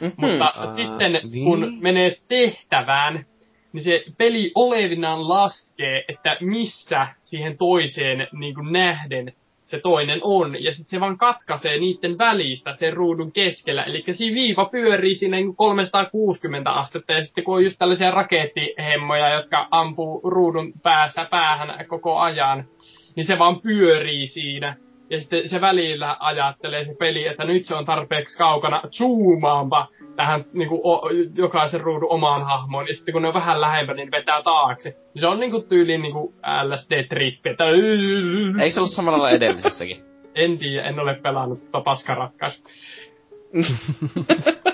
Mhm. 0.00 0.10
Mutta 0.16 0.44
Aa, 0.44 0.66
sitten 0.66 1.12
niin. 1.12 1.44
kun 1.44 1.78
menee 1.80 2.16
tehtävään, 2.28 3.26
niin 3.76 3.84
se 3.84 4.04
peli 4.18 4.52
olevinaan 4.54 5.28
laskee, 5.28 6.04
että 6.08 6.36
missä 6.40 7.08
siihen 7.22 7.58
toiseen 7.58 8.28
niin 8.32 8.54
kuin 8.54 8.72
nähden 8.72 9.32
se 9.64 9.80
toinen 9.80 10.20
on. 10.22 10.62
Ja 10.62 10.72
sitten 10.72 10.90
se 10.90 11.00
vaan 11.00 11.18
katkaisee 11.18 11.78
niiden 11.78 12.18
välistä 12.18 12.74
sen 12.74 12.92
ruudun 12.92 13.32
keskellä. 13.32 13.82
Eli 13.82 14.04
siinä 14.10 14.34
viiva 14.34 14.64
pyörii 14.64 15.14
siinä 15.14 15.36
niin 15.36 15.46
kuin 15.46 15.56
360 15.56 16.70
astetta. 16.70 17.12
Ja 17.12 17.24
sitten 17.24 17.44
kun 17.44 17.56
on 17.56 17.64
just 17.64 17.78
tällaisia 17.78 18.10
rakettihemmoja, 18.10 19.34
jotka 19.34 19.68
ampuu 19.70 20.20
ruudun 20.30 20.72
päästä 20.82 21.26
päähän 21.30 21.86
koko 21.86 22.18
ajan, 22.18 22.64
niin 23.16 23.26
se 23.26 23.38
vaan 23.38 23.60
pyörii 23.60 24.26
siinä. 24.26 24.76
Ja 25.10 25.20
sitten 25.20 25.48
se 25.48 25.60
välillä 25.60 26.16
ajattelee 26.20 26.84
se 26.84 26.94
peli, 26.98 27.26
että 27.26 27.44
nyt 27.44 27.66
se 27.66 27.74
on 27.74 27.84
tarpeeksi 27.84 28.38
kaukana, 28.38 28.82
zoomaanpa 28.90 29.88
tähän 30.16 30.44
niin 30.52 30.68
kuin, 30.68 30.80
o, 30.84 31.02
jokaisen 31.36 31.80
ruudun 31.80 32.12
omaan 32.12 32.42
hahmoon. 32.44 32.88
Ja 32.88 32.94
sitten 32.94 33.12
kun 33.12 33.22
ne 33.22 33.28
on 33.28 33.34
vähän 33.34 33.60
lähempänä, 33.60 33.96
niin 33.96 34.10
vetää 34.10 34.42
taakse. 34.42 34.88
Niin 34.88 35.20
se 35.20 35.26
on 35.26 35.40
niin 35.40 35.50
kuin 35.50 35.68
tyyliin 35.68 36.02
niin 36.02 36.12
kuin 36.12 36.34
LSD-trippi. 36.62 37.50
Että... 37.50 37.64
Eikö 38.62 38.74
se 38.74 38.80
ollut 38.80 38.92
samalla 38.92 39.18
lailla 39.18 39.36
edellisessäkin? 39.36 39.96
En 40.34 40.58
tiedä, 40.58 40.88
en 40.88 41.00
ole 41.00 41.14
pelannut 41.14 41.64
tota 41.64 41.80
paskaratkaisu. 41.80 42.62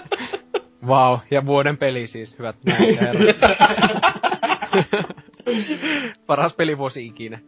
Wow, 0.86 1.18
ja 1.30 1.46
vuoden 1.46 1.76
peli 1.76 2.06
siis, 2.06 2.38
hyvät 2.38 2.56
näin. 2.64 2.98
Paras 6.26 6.54
pelivuosi 6.54 7.06
ikinä. 7.06 7.38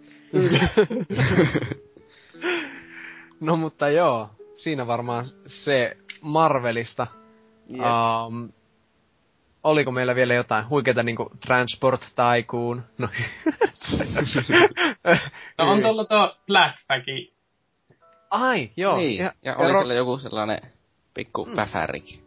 no 3.40 3.56
mutta 3.56 3.88
joo, 3.88 4.30
siinä 4.54 4.86
varmaan 4.86 5.24
se 5.46 5.96
Marvelista. 6.20 7.06
Um, 7.70 8.52
oliko 9.64 9.90
meillä 9.90 10.14
vielä 10.14 10.34
jotain 10.34 10.68
huikeita 10.68 11.02
niinku 11.02 11.30
Transport 11.46 12.00
Tycoon? 12.00 12.82
No. 12.98 13.08
No 15.58 15.70
on 15.70 15.80
tuolla 15.82 16.04
tuo 16.04 16.36
Blackbacki. 16.46 17.32
Ai, 18.30 18.70
joo. 18.76 18.96
niin. 18.96 19.24
Ja, 19.24 19.32
ja 19.42 19.56
oli 19.56 19.72
ro- 19.72 19.76
siellä 19.76 19.94
joku 19.94 20.18
sellainen 20.18 20.58
pikku 21.14 21.44
mm. 21.46 21.56
päfärikin. 21.56 22.24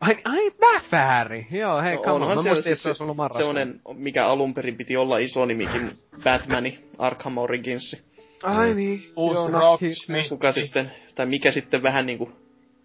Ai, 0.00 0.16
ai 0.24 0.50
Bäfääri! 0.50 1.46
Joo, 1.50 1.82
hei, 1.82 1.96
No, 1.96 2.02
come 2.02 2.14
on. 2.14 2.22
onhan 2.22 2.36
Mä 2.36 2.42
siellä 2.42 2.54
muistin, 2.54 2.72
että 2.72 2.76
siis 2.76 2.82
se 2.82 2.88
olisi 2.88 3.02
ollut 3.02 3.16
marraskuun. 3.16 3.54
semmonen, 3.56 3.80
mikä 3.94 4.26
alun 4.26 4.54
perin 4.54 4.76
piti 4.76 4.96
olla 4.96 5.18
iso 5.18 5.44
nimikin, 5.46 5.98
Batmani, 6.24 6.84
Arkham 6.98 7.38
Origins. 7.38 8.02
Ai 8.42 8.74
niin. 8.74 9.12
Uusi 9.16 9.38
joo, 9.40 9.48
no, 9.48 9.58
Rocksmith. 9.58 10.28
Kuka 10.28 10.52
sitten, 10.52 10.92
tai 11.14 11.26
mikä 11.26 11.52
sitten 11.52 11.82
vähän 11.82 12.06
niinku 12.06 12.32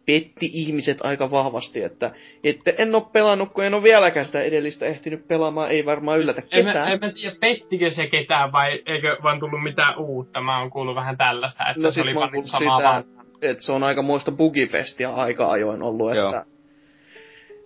petti 0.10 0.50
ihmiset 0.54 0.98
aika 1.04 1.32
vahvasti, 1.32 1.84
että, 1.84 2.12
että 2.44 2.72
en 2.78 2.96
oo 2.96 3.02
pelannut, 3.02 3.54
kun 3.54 3.64
en 3.66 3.74
oo 3.74 3.84
vieläkään 3.84 4.26
sitä 4.26 4.42
edellistä 4.42 4.86
ehtinyt 4.86 5.28
pelaamaan, 5.28 5.72
ei 5.72 5.86
varmaan 5.86 6.20
yllätä 6.20 6.42
En 6.52 6.66
mä, 6.66 6.72
ketään. 6.72 6.92
en 6.92 7.00
mä 7.02 7.12
tiedä, 7.12 7.36
pettikö 7.42 7.90
se 7.90 8.08
ketään 8.08 8.52
vai 8.52 8.72
eikö 8.86 9.18
vaan 9.24 9.40
tullut 9.40 9.64
mitään 9.64 9.98
uutta. 10.00 10.42
Mä 10.42 10.60
oon 10.60 10.70
kuullut 10.70 10.96
vähän 10.96 11.18
tällaista, 11.18 11.64
että 11.70 11.82
No 11.82 11.92
se 11.92 11.94
siis 11.94 12.08
oli 12.08 12.16
vaan 12.16 12.48
samaa 12.48 12.78
sitä, 12.78 12.90
vaan. 12.90 13.04
että 13.42 13.64
se 13.64 13.72
on 13.72 13.84
aika 13.84 14.02
muista 14.02 14.32
bugifestia 14.32 15.10
aika 15.14 15.52
ajoin 15.52 15.82
ollut, 15.82 16.16
Joo. 16.16 16.30
että 16.30 16.46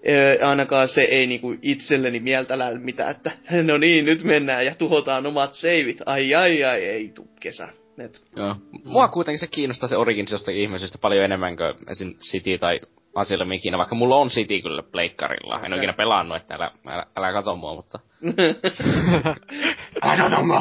Ee, 0.06 0.40
ainakaan 0.42 0.90
se 0.90 1.02
ei 1.02 1.28
niinku 1.28 1.56
itselleni 1.62 2.20
mieltä 2.20 2.60
lämmitä, 2.60 3.10
että 3.10 3.32
no 3.64 3.78
niin, 3.78 4.06
nyt 4.06 4.24
mennään 4.24 4.66
ja 4.66 4.76
tuhotaan 4.76 5.26
omat 5.26 5.54
seivit. 5.54 5.98
Ai 6.06 6.36
ai 6.36 6.64
ai, 6.64 6.86
ei 6.86 7.10
tuu 7.16 7.28
kesä. 7.40 7.68
Et, 7.98 8.24
Joo. 8.36 8.56
Mua 8.84 9.08
kuitenkin 9.08 9.40
se 9.40 9.48
kiinnostaa 9.48 9.90
se 9.90 9.98
Origins 9.98 10.32
jostakin 10.32 10.62
ihmisestä 10.62 10.98
paljon 11.02 11.26
enemmän 11.26 11.58
kuin 11.58 11.74
esim. 11.92 12.16
City 12.16 12.58
tai 12.58 12.80
Asylum 13.16 13.52
ikinä, 13.52 13.78
vaikka 13.78 13.96
mulla 13.96 14.16
on 14.16 14.28
City 14.28 14.62
kyllä 14.62 14.84
pleikkarilla. 14.84 15.60
En 15.66 15.74
ole 15.74 15.78
ikinä 15.78 15.94
pelannut, 15.94 16.38
että 16.38 16.56
älä, 16.56 16.72
älä, 16.88 17.06
älä 17.16 17.34
kato 17.34 17.56
mua, 17.56 17.76
mutta... 17.76 18.00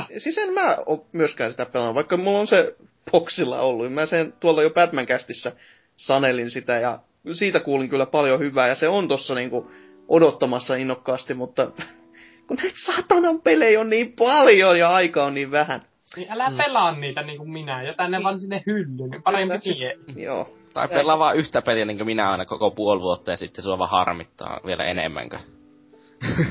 siis, 0.06 0.24
siis 0.24 0.38
en 0.38 0.52
mä 0.52 0.76
oo 0.86 1.06
myöskään 1.12 1.50
sitä 1.50 1.66
pelannut, 1.66 1.94
vaikka 1.94 2.16
mulla 2.16 2.40
on 2.40 2.46
se 2.46 2.76
boxilla 3.12 3.60
ollut. 3.60 3.92
Mä 3.92 4.06
sen 4.06 4.34
tuolla 4.40 4.62
jo 4.62 4.70
Batman 4.70 5.06
kästissä 5.06 5.52
sanelin 5.96 6.50
sitä 6.50 6.72
ja 6.72 6.98
siitä 7.32 7.60
kuulin 7.60 7.88
kyllä 7.88 8.06
paljon 8.06 8.40
hyvää 8.40 8.68
ja 8.68 8.74
se 8.74 8.88
on 8.88 9.08
tossa 9.08 9.34
niinku 9.34 9.70
odottamassa 10.08 10.76
innokkaasti, 10.76 11.34
mutta 11.34 11.66
kun 12.46 12.56
näitä 12.56 12.76
satanan 12.86 13.40
pelejä 13.40 13.80
on 13.80 13.90
niin 13.90 14.12
paljon 14.12 14.78
ja 14.78 14.88
aika 14.88 15.24
on 15.24 15.34
niin 15.34 15.50
vähän. 15.50 15.82
Niin 16.16 16.32
älä 16.32 16.50
mm. 16.50 16.56
pelaa 16.56 16.92
niitä 16.92 17.22
niin 17.22 17.38
kuin 17.38 17.52
minä, 17.52 17.82
jätä 17.82 18.08
ne 18.08 18.22
vaan 18.22 18.38
sinne 18.38 18.62
hyllyyn. 18.66 19.10
niin 19.10 19.22
Parempi 19.22 19.58
Siis- 19.60 19.78
tie. 19.78 19.96
Joo. 20.16 20.56
Tai 20.74 20.88
pelaa 20.88 21.18
vaan 21.18 21.36
yhtä 21.36 21.62
peliä 21.62 21.84
niin 21.84 21.96
kuin 21.96 22.06
minä 22.06 22.30
aina 22.30 22.44
koko 22.44 22.70
puoli 22.70 23.00
vuotta 23.00 23.30
ja 23.30 23.36
sitten 23.36 23.64
sua 23.64 23.78
vaan 23.78 23.90
harmittaa 23.90 24.60
vielä 24.66 24.84
enemmänkö. 24.84 25.38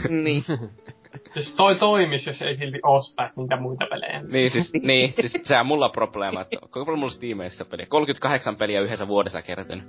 niin. 0.10 0.44
Jos 1.36 1.56
toi 1.56 1.76
toimis, 1.76 2.28
jos 2.28 2.42
ei 2.42 2.56
silti 2.56 2.80
ostaisi 2.84 3.42
niitä 3.42 3.58
muita 3.58 3.86
pelejä. 3.90 4.22
Niin 4.22 4.52
siis, 4.52 4.74
niin, 4.74 5.14
siis 5.14 5.38
sehän 5.44 5.66
mulla 5.72 5.86
on 5.86 5.92
probleema, 5.92 6.42
että 6.42 6.58
koko 6.62 6.86
paljon 6.86 7.00
mulla 7.00 7.12
Steamissa 7.12 7.66
peliä. 7.66 7.86
38 7.86 8.56
peliä 8.56 8.82
yhdessä 8.82 9.08
vuodessa 9.08 9.42
kertynyt. 9.42 9.86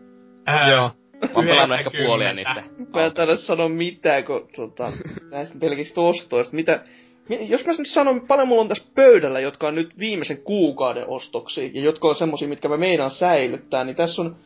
Joo. 0.70 0.90
Mä 1.22 1.28
oon 1.34 1.46
pelannut 1.46 1.78
ehkä 1.78 1.90
90. 1.90 2.06
puolia 2.06 2.32
niistä. 2.32 2.62
Mä 2.94 3.04
en 3.04 3.14
taida 3.14 3.36
sanoa 3.36 3.68
mitään, 3.68 4.24
kun 4.24 4.48
tota, 4.56 4.92
näistä 5.30 5.58
pelkistä 5.60 6.00
ostoista. 6.00 6.56
Mitä, 6.56 6.80
mi- 6.82 7.01
jos 7.28 7.66
mä 7.66 7.72
nyt 7.78 7.88
sanon, 7.88 8.20
paljon 8.20 8.48
mulla 8.48 8.62
on 8.62 8.68
tässä 8.68 8.84
pöydällä, 8.94 9.40
jotka 9.40 9.68
on 9.68 9.74
nyt 9.74 9.98
viimeisen 9.98 10.42
kuukauden 10.42 11.08
ostoksia, 11.08 11.70
ja 11.74 11.82
jotka 11.82 12.08
on 12.08 12.14
semmosia, 12.14 12.48
mitkä 12.48 12.68
mä 12.68 12.76
meinaan 12.76 13.10
säilyttää, 13.10 13.84
niin 13.84 13.96
tässä 13.96 14.22
on 14.22 14.36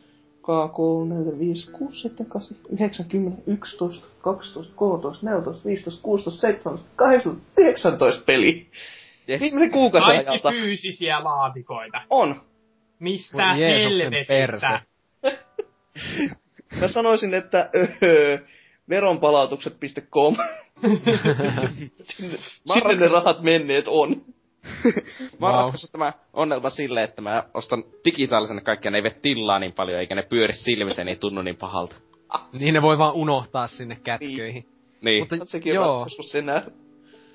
3, 0.41 1.15
4, 1.15 1.39
5, 1.39 1.71
6, 1.71 2.01
7, 2.01 2.29
8, 2.31 2.57
9, 2.73 3.05
10, 3.05 3.43
11, 3.47 4.07
12, 4.21 4.73
13, 4.75 5.25
14, 5.25 5.65
15, 5.65 6.03
16, 6.03 6.41
17, 6.41 6.89
18, 6.95 7.51
19 7.57 8.23
peliä. 8.25 8.65
Yes. 9.29 9.41
Viimeisen 9.41 9.71
kuukauden 9.71 10.07
Kaikki 10.07 10.29
ajalta. 10.29 10.51
fyysisiä 10.51 11.23
laatikoita. 11.23 12.01
On. 12.09 12.41
Mistä 12.99 13.37
Voi 13.37 13.59
helvetistä? 13.59 14.81
Mä 16.81 16.87
sanoisin, 16.87 17.33
että 17.33 17.69
öö, 18.03 18.37
veronpalautukset.com. 18.89 20.35
sinne, 22.65 22.95
ne 22.99 23.07
rahat 23.07 23.41
menneet 23.41 23.85
on. 23.87 24.09
Mä 25.39 25.47
oon 25.47 25.53
Wow. 25.53 25.61
ratkaissut 25.61 25.91
tämä 25.91 26.13
onnelma 26.33 26.69
silleen, 26.69 27.03
että 27.03 27.21
mä 27.21 27.43
ostan 27.53 27.83
digitaalisena 28.05 28.61
kaikkia, 28.61 28.91
ne 28.91 28.97
ei 28.97 29.03
vie 29.03 29.15
tilaa 29.21 29.59
niin 29.59 29.73
paljon, 29.73 29.99
eikä 29.99 30.15
ne 30.15 30.21
pyöri 30.21 30.53
silmissä, 30.53 31.03
niin 31.03 31.09
ei 31.09 31.15
tunnu 31.15 31.41
niin 31.41 31.55
pahalta. 31.55 31.95
Niin 32.53 32.73
ne 32.73 32.81
voi 32.81 32.97
vaan 32.97 33.13
unohtaa 33.13 33.67
sinne 33.67 33.95
kätköihin. 34.03 34.65
Niin. 35.01 35.21
Mutta 35.21 35.45
Sekin 35.45 35.71
on 35.79 35.85
joo, 35.85 35.99
ratkaisu 35.99 36.37
enää. 36.37 36.63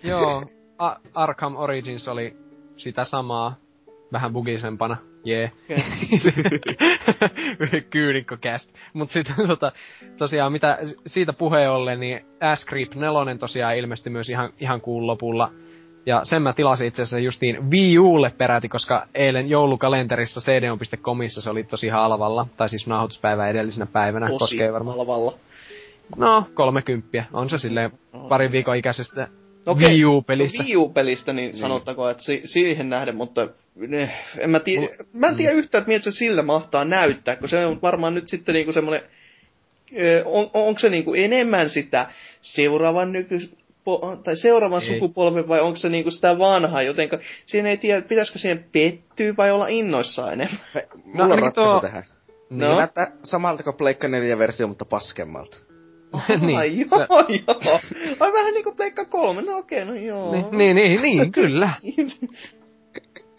joo. 0.05 0.43
A- 0.79 0.97
Arkham 1.15 1.57
Origins 1.57 2.09
oli 2.09 2.37
sitä 2.77 3.05
samaa, 3.05 3.55
vähän 4.13 4.33
bugisempana. 4.33 4.97
Jee. 5.25 5.53
Kyynikkokäst. 7.91 8.75
Mut 8.93 9.11
sitten 9.11 9.35
tota, 9.47 9.73
tosiaan 10.19 10.53
mitä 10.53 10.79
siitä 11.07 11.33
puheen 11.33 11.71
ollen, 11.71 12.01
niin 12.01 12.27
Ash 12.41 12.67
Creep 12.67 12.95
4 12.95 13.37
tosiaan 13.39 13.77
ilmestyi 13.77 14.13
myös 14.13 14.31
ihan, 14.31 14.53
ihan 14.61 14.81
kuun 14.81 15.07
lopulla. 15.07 15.53
Ja 16.07 16.25
sen 16.25 16.43
mä 16.43 16.53
tilasin 16.53 16.89
itse 16.89 17.03
asiassa 17.03 17.19
justiin 17.19 17.71
Wii 17.71 17.99
Ulle 17.99 18.31
peräti, 18.31 18.69
koska 18.69 19.07
eilen 19.15 19.49
joulukalenterissa 19.51 20.41
cdon.comissa 20.41 21.41
se 21.41 21.51
oli 21.51 21.65
tosi 21.65 21.89
halvalla. 21.89 22.47
Tai 22.57 22.69
siis 22.69 22.87
nauhoituspäivän 22.87 23.51
edellisenä 23.51 23.87
päivänä. 23.87 24.27
Tosi 24.27 24.39
koskee 24.39 24.73
varmaan. 24.73 24.97
halvalla. 24.97 25.35
No, 26.17 26.45
30. 26.55 27.25
On 27.33 27.51
se 27.51 27.59
silleen 27.59 27.93
parin 28.29 28.53
viikon 28.53 28.77
ikäisestä 28.77 29.29
Okei. 29.67 29.89
Wii 29.89 30.05
U-pelistä. 30.05 30.59
No 30.63 30.65
Wii 30.65 30.77
U-pelistä, 30.77 31.33
niin, 31.33 31.57
sanottakoon, 31.59 32.11
että 32.11 32.23
si- 32.23 32.43
siihen 32.45 32.89
nähden, 32.89 33.17
mutta 33.17 33.49
eh, 33.93 34.11
en 34.39 34.51
mä, 34.51 34.61
tiedä, 34.61 34.89
mä 35.13 35.27
en 35.29 35.37
tiedä 35.37 35.53
yhtään, 35.53 35.83
että 35.83 35.89
miltä 35.93 36.05
se 36.05 36.11
sillä 36.11 36.43
mahtaa 36.43 36.85
näyttää, 36.85 37.37
kun 37.37 37.49
se 37.49 37.67
on 37.67 37.83
varmaan 37.83 38.15
nyt 38.15 38.29
sitten 38.29 38.53
niinku 38.55 38.73
semmoinen, 38.73 39.03
on, 40.25 40.51
onko 40.55 40.79
se 40.79 40.89
niinku 40.89 41.15
enemmän 41.15 41.71
sitä 41.71 42.07
seuraavan 42.41 43.13
nykys, 43.13 43.51
po, 43.85 44.21
tai 44.25 44.37
seuraavan 44.37 44.83
Ei. 44.83 44.89
sukupolven 44.89 45.49
vai 45.49 45.61
onko 45.61 45.77
se 45.77 45.89
niinku 45.89 46.11
sitä 46.11 46.39
vanhaa, 46.39 46.83
jotenka 46.83 47.19
siihen 47.47 47.67
ei 47.67 47.77
tiedä, 47.77 48.03
pitäisikö 48.03 48.39
siihen 48.39 48.65
pettyä 48.73 49.35
vai 49.37 49.51
olla 49.51 49.67
innoissaan 49.69 50.33
enemmän. 50.33 50.61
Mulla 51.05 51.25
on 51.25 51.33
ainakin 51.33 51.43
ratkaisu 51.43 51.71
tuo- 51.71 51.81
tähän. 51.81 52.05
No. 52.51 52.69
Se 52.69 52.75
näyttää 52.75 53.13
samalta 53.25 53.63
kuin 53.63 53.77
Pleikka 53.77 54.09
4 54.09 54.39
versio, 54.39 54.67
mutta 54.67 54.85
paskemmalta. 54.85 55.57
Niin, 56.41 56.59
Ai 56.59 56.79
joo, 56.81 56.89
se- 56.89 57.07
joo. 57.47 57.81
Ai 58.21 58.33
vähän 58.33 58.55
niinku 58.55 58.73
Pleikka 58.73 59.05
3, 59.05 59.43
no 59.43 59.57
okei, 59.59 59.85
no 59.85 59.95
joo. 59.95 60.33
Niin, 60.33 60.47
niin, 60.59 60.77
niin, 60.77 61.03
niin, 61.03 61.33
kyllä. 61.33 61.71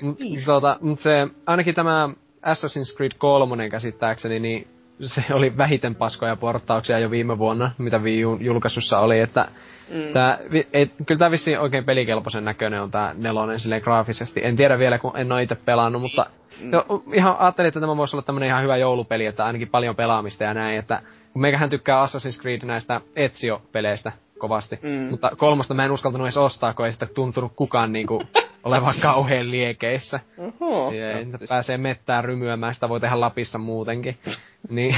Mut, 0.01 0.17
tota, 0.45 0.77
mut 0.81 0.99
se, 0.99 1.11
ainakin 1.45 1.75
tämä 1.75 2.09
Assassin's 2.45 2.95
Creed 2.95 3.11
3 3.17 3.69
käsittääkseni, 3.69 4.39
niin 4.39 4.67
se 5.01 5.23
oli 5.33 5.57
vähiten 5.57 5.95
paskoja 5.95 6.35
porttauksia 6.35 6.99
jo 6.99 7.11
viime 7.11 7.37
vuonna, 7.37 7.71
mitä 7.77 7.97
Wii 7.97 8.21
julkaisussa 8.39 8.99
oli, 8.99 9.19
että 9.19 9.47
mm. 9.89 10.13
tää, 10.13 10.37
ei, 10.73 10.91
kyllä 11.05 11.19
tää 11.19 11.31
vissiin 11.31 11.59
oikein 11.59 11.85
pelikelpoisen 11.85 12.45
näköinen 12.45 12.81
on 12.81 12.91
tää 12.91 13.13
nelonen 13.17 13.59
silleen 13.59 13.81
graafisesti. 13.81 14.41
En 14.43 14.55
tiedä 14.55 14.79
vielä, 14.79 14.97
kun 14.97 15.17
en 15.17 15.31
oo 15.31 15.37
itse 15.37 15.55
pelannut, 15.55 16.01
mutta 16.01 16.25
Mm. 16.61 16.71
jo, 16.73 17.03
ihan 17.13 17.35
ajattelin, 17.39 17.67
että 17.67 17.79
tämä 17.79 17.97
voisi 17.97 18.15
olla 18.15 18.23
tämmönen 18.25 18.49
ihan 18.49 18.63
hyvä 18.63 18.77
joulupeli, 18.77 19.25
että 19.25 19.45
ainakin 19.45 19.67
paljon 19.67 19.95
pelaamista 19.95 20.43
ja 20.43 20.53
näin, 20.53 20.79
että 20.79 21.01
kun 21.33 21.41
meikähän 21.41 21.69
tykkää 21.69 22.05
Assassin's 22.05 22.41
Creed 22.41 22.61
näistä 22.65 23.01
Ezio-peleistä 23.15 24.11
kovasti, 24.39 24.79
Mm. 24.83 24.89
mutta 25.09 25.31
kolmosta 25.37 25.73
mä 25.73 25.85
en 25.85 25.91
uskaltanut 25.91 26.25
edes 26.25 26.37
ostaa, 26.37 26.73
kun 26.73 26.85
ei 26.85 26.91
sitä 26.91 27.05
tuntunut 27.05 27.51
kukaan 27.55 27.93
niinku 27.93 28.23
olevan 28.63 28.95
kauhean 29.01 29.51
liekeissä. 29.51 30.19
Oho. 30.37 30.91
Siis- 31.37 31.49
pääsee 31.49 31.77
mettään 31.77 32.23
rymyämään, 32.25 32.73
sitä 32.73 32.89
voi 32.89 32.99
tehdä 32.99 33.19
Lapissa 33.19 33.57
muutenkin. 33.57 34.17
niin, 34.69 34.95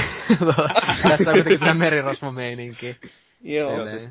tässä 1.08 1.30
on 1.30 1.34
kuitenkin 1.34 1.58
tämä 1.60 1.74
merirosvomeininki. 1.74 2.96
Joo. 3.42 3.70
Silleen. 3.70 3.98
siis- 3.98 4.10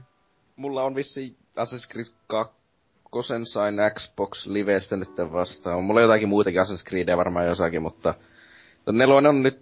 Mulla 0.56 0.84
on 0.84 0.96
vissi 0.96 1.36
Assassin's 1.58 1.92
Creed 1.92 2.08
2 2.28 2.56
sain 3.44 3.76
Xbox 3.96 4.46
Livestä 4.46 4.96
nyt 4.96 5.10
vastaan. 5.32 5.84
Mulla 5.84 6.00
on 6.00 6.04
jotakin 6.04 6.30
muitakin 6.30 6.62
Assassin's 6.62 6.90
Creedia 6.90 7.18
varmaan 7.18 7.46
jossakin, 7.48 7.82
mutta 7.82 8.14
nelonen 8.92 9.30
on 9.30 9.44
nyt 9.44 9.60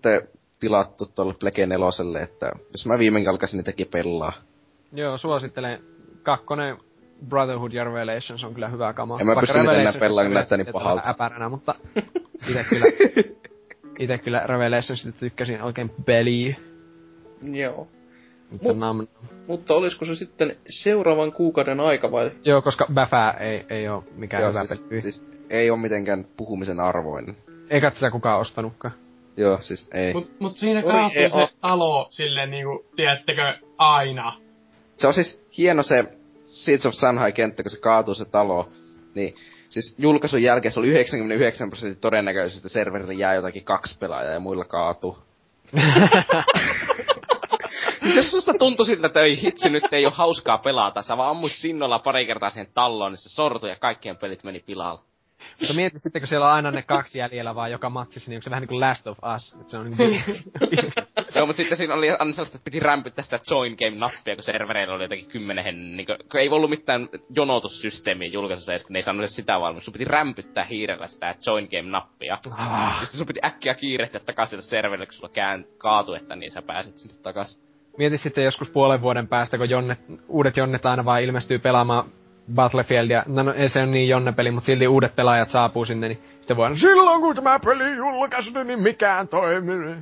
tilattu 0.59 1.05
tuolle 1.05 1.33
Plege 1.33 1.65
neloselle, 1.65 2.21
että 2.21 2.51
jos 2.71 2.85
mä 2.85 2.99
viimein 2.99 3.29
alkaisin 3.29 3.57
niitäkin 3.57 3.87
pelaa. 3.87 4.33
Joo, 4.93 5.17
suosittelen. 5.17 5.83
Kakkonen 6.23 6.77
Brotherhood 7.29 7.71
ja 7.71 7.83
Revelations 7.83 8.43
on 8.43 8.53
kyllä 8.53 8.67
hyvä 8.67 8.93
kama. 8.93 9.19
En 9.19 9.25
mä 9.25 9.35
pysty 9.39 9.57
niitä 9.57 9.73
enää 9.73 9.93
pelaamaan, 9.99 10.27
kun 10.27 10.33
näyttää 10.33 10.57
niin 10.57 10.67
pahalta. 10.73 11.09
Äpäränä, 11.09 11.49
mutta 11.49 11.75
ite 12.49 12.65
kyllä, 12.69 12.85
ite 13.99 14.17
kyllä 14.17 14.39
Revelationsista 14.45 15.19
tykkäsin 15.19 15.61
oikein 15.61 15.91
peliä. 16.05 16.55
Joo. 17.51 17.87
Mutta 18.51 18.69
Mut- 18.69 18.77
nam, 18.77 19.07
Mutta 19.47 19.73
olisiko 19.73 20.05
se 20.05 20.15
sitten 20.15 20.55
seuraavan 20.69 21.31
kuukauden 21.31 21.79
aika 21.79 22.11
vai? 22.11 22.31
joo, 22.43 22.61
koska 22.61 22.87
Bäfää 22.93 23.31
ei, 23.31 23.65
ei 23.69 23.87
oo 23.87 24.03
mikään 24.15 24.41
Joo, 24.43 24.51
hyvä 24.51 24.65
siis, 24.65 24.79
peli. 24.79 25.01
siis, 25.01 25.27
ei 25.49 25.69
ole 25.69 25.79
mitenkään 25.79 26.25
puhumisen 26.37 26.79
arvoinen. 26.79 27.35
Eikä 27.69 27.91
sitä 27.95 28.11
kukaan 28.11 28.39
ostanutkaan. 28.39 28.93
Joo, 29.37 29.57
siis 29.61 29.89
ei. 29.93 30.13
Mut, 30.13 30.31
mut 30.39 30.57
siinä 30.57 30.79
ei 31.15 31.29
se 31.29 31.47
talo 31.61 32.07
silleen 32.09 32.51
niinku, 32.51 32.85
tiedättekö, 32.95 33.53
aina. 33.77 34.33
Se 34.97 35.07
on 35.07 35.13
siis 35.13 35.45
hieno 35.57 35.83
se 35.83 36.03
Seeds 36.53 36.85
of 36.85 36.93
Sunhai-kenttä, 36.93 37.63
kun 37.63 37.69
se 37.69 37.79
kaatuu 37.79 38.15
se 38.15 38.25
talo. 38.25 38.69
Niin, 39.15 39.35
siis 39.69 39.95
julkaisun 39.97 40.43
jälkeen 40.43 40.71
se 40.71 40.79
oli 40.79 40.87
99 40.87 41.69
prosentin 41.69 42.01
todennäköisesti, 42.01 42.59
että 42.59 42.69
serverille 42.69 43.13
jää 43.13 43.33
jotakin 43.33 43.63
kaksi 43.63 43.97
pelaajaa 43.99 44.33
ja 44.33 44.39
muilla 44.39 44.65
kaatuu. 44.65 45.17
siis 48.03 48.15
jos 48.15 48.31
susta 48.31 48.53
tuntui 48.53 48.85
siltä, 48.85 49.07
että 49.07 49.21
ei 49.21 49.41
hitsi, 49.41 49.69
nyt 49.69 49.93
ei 49.93 50.05
ole 50.05 50.13
hauskaa 50.15 50.57
pelata, 50.57 51.01
sä 51.01 51.17
vaan 51.17 51.29
ammuit 51.29 51.55
sinnolla 51.55 51.99
pari 51.99 52.25
kertaa 52.25 52.49
siihen 52.49 52.71
talloon, 52.73 53.11
niin 53.11 53.17
se 53.17 53.29
sortui 53.29 53.69
ja 53.69 53.75
kaikkien 53.75 54.17
pelit 54.17 54.43
meni 54.43 54.59
pilalle. 54.59 55.12
Mutta 55.59 55.73
mieti 55.73 55.99
sitten, 55.99 56.21
kun 56.21 56.27
siellä 56.27 56.47
on 56.47 56.53
aina 56.53 56.71
ne 56.71 56.81
kaksi 56.81 57.19
jäljellä 57.19 57.55
vaan 57.55 57.71
joka 57.71 57.89
matsissa, 57.89 58.29
niin 58.29 58.37
onko 58.37 58.43
se 58.43 58.49
vähän 58.49 58.61
niin 58.61 58.67
kuin 58.67 58.79
Last 58.79 59.07
of 59.07 59.17
Us. 59.35 59.53
Että 59.53 59.71
se 59.71 59.77
on 59.77 59.91
niin 59.91 60.23
Joo, 61.35 61.45
mutta 61.45 61.57
sitten 61.57 61.77
siinä 61.77 61.93
oli 61.93 62.09
aina 62.09 62.33
sellaista, 62.33 62.57
että 62.57 62.65
piti 62.65 62.79
rämpyttää 62.79 63.23
sitä 63.23 63.39
join 63.49 63.75
game-nappia, 63.77 64.35
kun 64.35 64.43
servereillä 64.43 64.93
oli 64.93 65.03
jotenkin 65.03 65.29
kymmenen 65.29 65.97
niin 65.97 66.05
kun, 66.05 66.15
kun 66.31 66.39
ei 66.39 66.49
ollut 66.49 66.69
mitään 66.69 67.09
jonotussysteemiä 67.35 68.27
julkaisussa 68.27 68.71
edes, 68.71 68.83
kun 68.83 68.93
ne 68.93 68.99
ei 68.99 69.03
saanut 69.03 69.29
sitä 69.29 69.59
valmiiksi. 69.59 69.85
Sun 69.85 69.93
piti 69.93 70.05
rämpyttää 70.05 70.63
hiirellä 70.63 71.07
sitä 71.07 71.35
join 71.45 71.67
game-nappia. 71.71 72.37
Ah. 72.57 72.99
Sitten 72.99 73.17
sun 73.17 73.27
piti 73.27 73.39
äkkiä 73.45 73.73
kiirehtiä 73.73 74.19
takaisin 74.19 74.63
serverille, 74.63 75.05
kun 75.05 75.13
sulla 75.13 75.33
kään 75.33 75.65
kaatu, 75.77 76.13
että 76.13 76.35
niin 76.35 76.51
sä 76.51 76.61
pääset 76.61 76.97
sinne 76.97 77.17
takaisin. 77.23 77.61
Mieti 77.97 78.17
sitten 78.17 78.43
joskus 78.43 78.69
puolen 78.69 79.01
vuoden 79.01 79.27
päästä, 79.27 79.57
kun 79.57 79.69
jonnet, 79.69 79.99
uudet 80.27 80.57
jonnet 80.57 80.85
aina 80.85 81.05
vaan 81.05 81.23
ilmestyy 81.23 81.59
pelaamaan 81.59 82.11
Battlefieldia. 82.53 83.23
No, 83.27 83.43
no 83.43 83.53
ei 83.53 83.69
se 83.69 83.81
on 83.81 83.91
niin 83.91 84.09
jonnepeli, 84.09 84.51
mutta 84.51 84.65
silti 84.65 84.87
uudet 84.87 85.15
pelaajat 85.15 85.49
saapuu 85.49 85.85
sinne, 85.85 86.07
niin 86.07 86.23
sitten 86.39 86.57
voi 86.57 86.77
silloin 86.79 87.21
kun 87.21 87.35
tämä 87.35 87.59
peli 87.59 87.95
julkaistui, 87.95 88.65
niin 88.65 88.79
mikään 88.81 89.27
toimii. 89.27 89.95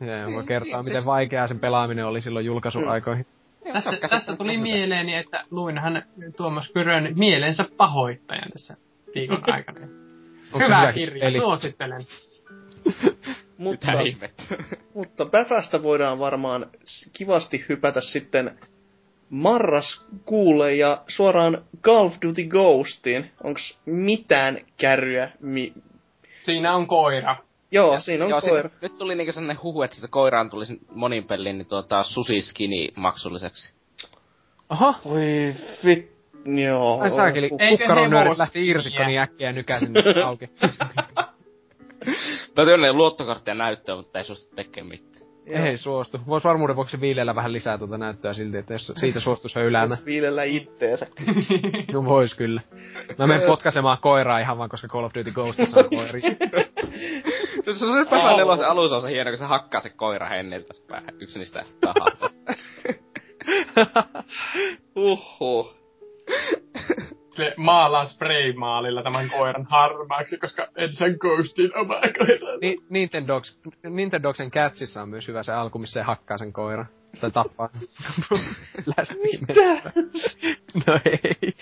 Ja 0.00 0.32
voi 0.34 0.44
kertoa, 0.44 0.70
niin, 0.70 0.78
miten 0.78 0.94
siis- 0.94 1.06
vaikeaa 1.06 1.46
sen 1.46 1.58
pelaaminen 1.58 2.06
oli 2.06 2.20
silloin 2.20 2.46
julkaisuaikoihin. 2.46 3.26
Tästä, 3.72 4.08
tästä 4.08 4.36
tuli 4.36 4.58
mieleeni, 4.58 5.14
että 5.14 5.44
luinhan 5.50 6.02
Tuomas 6.36 6.70
Kyrön 6.72 7.12
mielensä 7.16 7.64
pahoittajan 7.76 8.50
tässä 8.52 8.76
viikon 9.14 9.42
aikana. 9.54 9.80
Hyvä 10.58 10.92
kirja, 10.92 11.26
peli? 11.26 11.38
suosittelen. 11.38 12.00
Mutta, 13.58 13.88
mutta 14.94 15.24
Bäfästä 15.24 15.82
voidaan 15.82 16.18
varmaan 16.18 16.66
kivasti 17.12 17.64
hypätä 17.68 18.00
sitten 18.00 18.58
marraskuulle 19.34 20.74
ja 20.74 21.02
suoraan 21.08 21.58
Call 21.82 22.06
of 22.06 22.14
Duty 22.26 22.44
Ghostiin. 22.44 23.30
Onks 23.44 23.78
mitään 23.86 24.58
kärryä? 24.76 25.30
Mi- 25.40 25.72
Siinä 26.44 26.74
on 26.74 26.86
koira. 26.86 27.36
Joo, 27.70 28.00
siinä 28.00 28.24
on 28.24 28.30
Joo, 28.30 28.40
koira. 28.40 28.68
Siinä, 28.68 28.78
nyt 28.80 28.98
tuli 28.98 29.14
niinku 29.14 29.32
sellainen 29.32 29.62
huhu, 29.62 29.82
että 29.82 29.96
sitä 29.96 30.08
koiraan 30.08 30.50
tulisi 30.50 30.80
monin 30.94 31.24
peliin, 31.24 31.58
niin 31.58 31.68
tuota 31.68 32.02
susiskini 32.02 32.88
maksulliseksi. 32.96 33.72
Oho, 34.70 34.94
Voi 35.04 35.54
vit... 35.84 36.14
Joo. 36.64 37.00
ai 37.00 37.10
saakeli, 37.10 37.50
hevosia? 38.24 38.38
lähti 38.38 38.68
irti, 38.68 38.90
kun 38.90 39.06
niin 39.06 39.20
äkkiä 39.20 39.52
nykäsin 39.52 39.92
auki. 40.24 40.46
Täytyy 42.54 42.74
olla 42.74 42.92
luottokorttia 42.92 43.54
näyttöä, 43.54 43.96
mutta 43.96 44.18
ei 44.18 44.24
suostu 44.24 44.54
tekemään 44.54 44.88
mitään. 44.88 45.13
Joo. 45.46 45.64
Ei 45.64 45.76
suostu. 45.76 46.20
Vois 46.26 46.44
varmuuden 46.44 46.76
vuoksi 46.76 47.00
viilellä 47.00 47.34
vähän 47.34 47.52
lisää 47.52 47.78
tuota 47.78 47.98
näyttöä 47.98 48.32
silti, 48.32 48.56
että 48.56 48.74
jos 48.74 48.92
siitä 48.96 49.20
suostuisi 49.20 49.58
höyläämään. 49.58 49.98
Jos 49.98 50.06
viilellä 50.06 50.44
itteensä. 50.44 51.06
No 51.92 52.04
vois 52.04 52.34
kyllä. 52.34 52.60
Mä 53.18 53.26
menen 53.26 53.46
potkasemaan 53.46 53.98
koiraa 53.98 54.38
ihan 54.38 54.58
vaan, 54.58 54.70
koska 54.70 54.88
Call 54.88 55.04
of 55.04 55.14
Duty 55.14 55.32
Ghostissa 55.32 55.80
on 55.80 55.90
koiri. 55.90 56.20
No 57.66 57.72
se 57.72 57.86
on 57.86 58.04
se 58.04 58.10
Päivän 58.10 58.36
nelosen 58.36 58.68
alussa 58.68 58.96
on 58.96 59.02
se 59.02 59.10
hieno, 59.10 59.30
kun 59.30 59.38
se 59.38 59.44
hakkaa 59.44 59.80
se 59.80 59.90
koira 59.90 60.28
henniltä 60.28 60.74
päähän. 60.88 61.14
Yksi 61.20 61.38
niistä 61.38 61.64
tahaa. 61.80 62.30
Uhu. 64.96 65.70
Se 67.36 67.54
maalaa 67.56 68.06
spraymaalilla 68.06 69.02
tämän 69.02 69.30
koiran 69.30 69.66
harmaaksi, 69.70 70.38
koska 70.38 70.68
en 70.76 70.92
sen 70.92 71.16
ghostin 71.20 71.78
omaa 71.78 72.02
koiraa. 72.18 72.56
Ni- 72.60 72.78
Nintendogs, 72.88 73.58
Nintendogsen 73.82 74.50
Catsissa 74.50 75.02
on 75.02 75.08
myös 75.08 75.28
hyvä 75.28 75.42
se 75.42 75.52
alku, 75.52 75.78
missä 75.78 76.00
se 76.00 76.02
hakkaa 76.02 76.38
sen 76.38 76.52
koiran. 76.52 76.86
Tai 77.20 77.30
tappaa. 77.30 77.68
Mitä? 79.22 79.92
No 80.86 80.98
ei. 81.04 81.54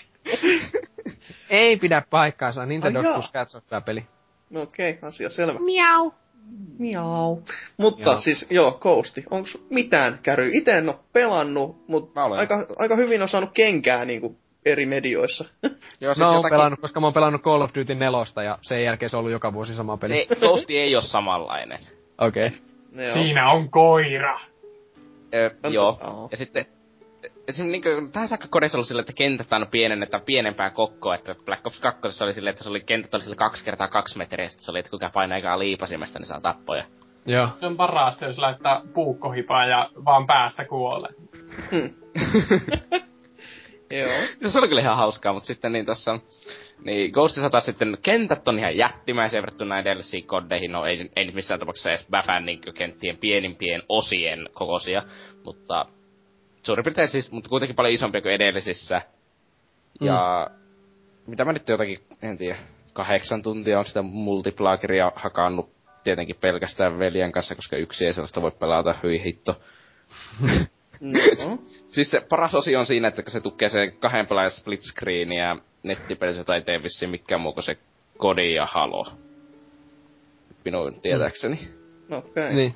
ei 1.49 1.77
pidä 1.77 2.03
paikkaansa. 2.09 2.65
Nintendogs 2.65 3.31
Cats 3.31 3.55
on 3.55 3.61
hyvä 3.71 3.81
peli. 3.81 4.03
No 4.49 4.61
okei, 4.61 4.91
okay, 4.91 5.09
asia 5.09 5.29
selvä. 5.29 5.59
Miau. 5.59 6.11
Miau. 6.79 7.37
Mutta 7.77 8.09
Joo. 8.09 8.19
siis, 8.19 8.47
joo, 8.49 8.71
Ghosti. 8.71 9.23
Onks 9.31 9.57
mitään 9.69 10.19
käry? 10.23 10.49
Ite 10.53 10.77
en 10.77 10.89
oo 10.89 10.99
pelannut, 11.13 11.87
mutta 11.87 12.23
aika, 12.23 12.67
aika 12.77 12.95
hyvin 12.95 13.21
on 13.21 13.29
saanut 13.29 13.49
kenkää 13.53 14.05
niinku 14.05 14.42
eri 14.65 14.85
medioissa. 14.85 15.45
Joo, 16.01 16.13
siis 16.13 16.17
Mä 16.17 16.27
oon 16.27 16.35
jotakin... 16.35 16.57
pelannut, 16.57 16.79
koska 16.79 16.99
mä 16.99 17.07
oon 17.07 17.13
pelannut 17.13 17.41
Call 17.41 17.61
of 17.61 17.71
Duty 17.75 17.95
nelosta 17.95 18.43
ja 18.43 18.57
sen 18.61 18.83
jälkeen 18.83 19.09
se 19.09 19.17
on 19.17 19.19
ollut 19.19 19.31
joka 19.31 19.53
vuosi 19.53 19.75
sama 19.75 19.97
peli. 19.97 20.25
Se 20.29 20.35
Ghosti 20.35 20.77
ei 20.77 20.95
ole 20.95 21.03
samanlainen. 21.03 21.79
Okei. 22.17 22.47
Okay. 22.47 22.59
Joo. 23.05 23.13
Siinä 23.13 23.51
on 23.51 23.69
koira. 23.69 24.39
Ö, 25.33 25.51
On- 25.63 25.73
joo. 25.73 26.27
Ja 26.31 26.37
sitten 26.37 26.65
Esimerkiksi 27.47 27.89
niinku, 27.89 28.11
tähän 28.11 28.27
saakka 28.27 28.47
kodissa 28.49 28.77
ollut 28.77 28.87
silleen, 28.87 29.03
että 29.03 29.13
kentät 29.13 29.53
aina 29.53 29.65
pienennetään 29.65 30.23
pienempää 30.23 30.69
kokkoa, 30.69 31.15
että 31.15 31.35
Black 31.45 31.67
Ops 31.67 31.79
2 31.79 32.23
oli 32.23 32.33
silleen, 32.33 32.51
että 32.51 32.63
se 32.63 32.69
oli, 32.69 32.81
kentät 32.81 33.13
oli 33.13 33.23
sille 33.23 33.35
kaksi 33.35 33.63
kertaa 33.63 33.87
kaksi 33.87 34.17
metriä, 34.17 34.45
ja 34.45 34.49
sitten 34.49 34.65
se 34.65 34.71
oli, 34.71 34.79
että 34.79 34.91
kuka 34.91 35.09
painaa 35.13 35.37
ekaa 35.37 35.59
liipasimesta, 35.59 36.19
niin 36.19 36.27
saa 36.27 36.41
tappoja. 36.41 36.83
Joo. 37.25 37.49
Se 37.57 37.65
on 37.65 37.77
parasta, 37.77 38.25
jos 38.25 38.37
laittaa 38.37 38.81
puukkohipaa 38.93 39.65
ja 39.65 39.89
vaan 40.05 40.27
päästä 40.27 40.65
kuolee. 40.65 41.11
Joo. 43.97 44.49
Se 44.49 44.59
oli 44.59 44.67
kyllä 44.67 44.81
ihan 44.81 44.97
hauskaa, 44.97 45.33
mutta 45.33 45.47
sitten 45.47 45.71
niin 45.71 45.85
tossa... 45.85 46.19
Niin 46.85 47.11
Ghostissa 47.11 47.49
taas 47.49 47.65
sitten 47.65 47.97
kentät 48.01 48.47
on 48.47 48.59
ihan 48.59 48.77
jättimäisiä 48.77 49.41
verrattuna 49.41 49.79
edellisiin 49.79 50.27
koddeihin. 50.27 50.71
No 50.71 50.85
ei, 50.85 51.11
ei 51.15 51.25
nyt 51.25 51.35
missään 51.35 51.59
tapauksessa 51.59 51.89
edes 51.89 52.07
Bäfän 52.11 52.45
niin 52.45 52.61
kenttien 52.73 53.17
pienimpien 53.17 53.83
osien 53.89 54.49
kokoisia. 54.53 55.03
Mutta 55.43 55.85
suurin 56.63 56.83
piirtein 56.83 57.07
siis, 57.07 57.31
mutta 57.31 57.49
kuitenkin 57.49 57.75
paljon 57.75 57.93
isompia 57.93 58.21
kuin 58.21 58.33
edellisissä. 58.33 59.01
Ja 60.01 60.47
mitä 61.27 61.45
mä 61.45 61.53
nyt 61.53 61.69
jotakin, 61.69 61.99
en 62.21 62.37
tiedä, 62.37 62.57
kahdeksan 62.93 63.43
tuntia 63.43 63.79
on 63.79 63.85
sitä 63.85 64.01
multiplageria 64.01 65.11
hakannut 65.15 65.73
tietenkin 66.03 66.35
pelkästään 66.35 66.99
veljen 66.99 67.31
kanssa, 67.31 67.55
koska 67.55 67.77
yksi 67.77 68.05
ei 68.05 68.13
sellaista 68.13 68.41
voi 68.41 68.51
pelata, 68.51 68.95
hyi 69.03 69.23
hitto. 69.23 69.61
No. 71.03 71.19
Siis 71.93 72.11
se 72.11 72.21
paras 72.29 72.55
osio 72.55 72.79
on 72.79 72.85
siinä, 72.85 73.07
että 73.07 73.23
kun 73.23 73.31
se 73.31 73.41
tukee 73.41 73.69
sen 73.69 73.93
kahden 73.99 74.27
pelaajan 74.27 74.51
split 74.51 74.81
screen 74.81 75.31
ja 75.31 75.57
nettipelissä 75.83 76.39
jota 76.39 76.55
ei 76.55 76.61
tee 76.61 76.83
vissiin 76.83 77.11
mikään 77.11 77.41
muu 77.41 77.53
kuin 77.53 77.63
se 77.63 77.77
Kodi 78.17 78.53
ja 78.53 78.65
Halo. 78.65 79.07
Minun 80.65 81.01
tietääkseni. 81.01 81.59
No 82.09 82.17
okei. 82.17 82.31
Okay. 82.43 82.55
Niin. 82.55 82.75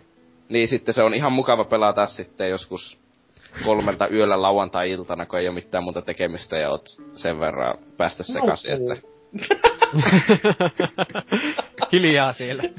Niin 0.49 0.67
sitten 0.67 0.93
se 0.93 1.03
on 1.03 1.13
ihan 1.13 1.33
mukava 1.33 1.63
pelata 1.63 2.05
sitten 2.05 2.49
joskus 2.49 2.99
kolmelta 3.65 4.07
yöllä 4.07 4.41
lauantai-iltana, 4.41 5.25
kun 5.25 5.39
ei 5.39 5.47
ole 5.47 5.55
mitään 5.55 5.83
muuta 5.83 6.01
tekemistä 6.01 6.57
ja 6.57 6.69
oot 6.69 6.85
sen 7.15 7.39
verran 7.39 7.77
päästä 7.97 8.23
sekaisin, 8.23 8.71
että... 8.71 9.07
Hiljaa 11.91 12.33
siellä. 12.33 12.63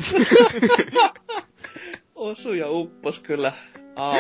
Osu 2.15 2.53
ja 2.53 2.71
uppos 2.71 3.21
kyllä. 3.21 3.53
Au. 3.99 4.15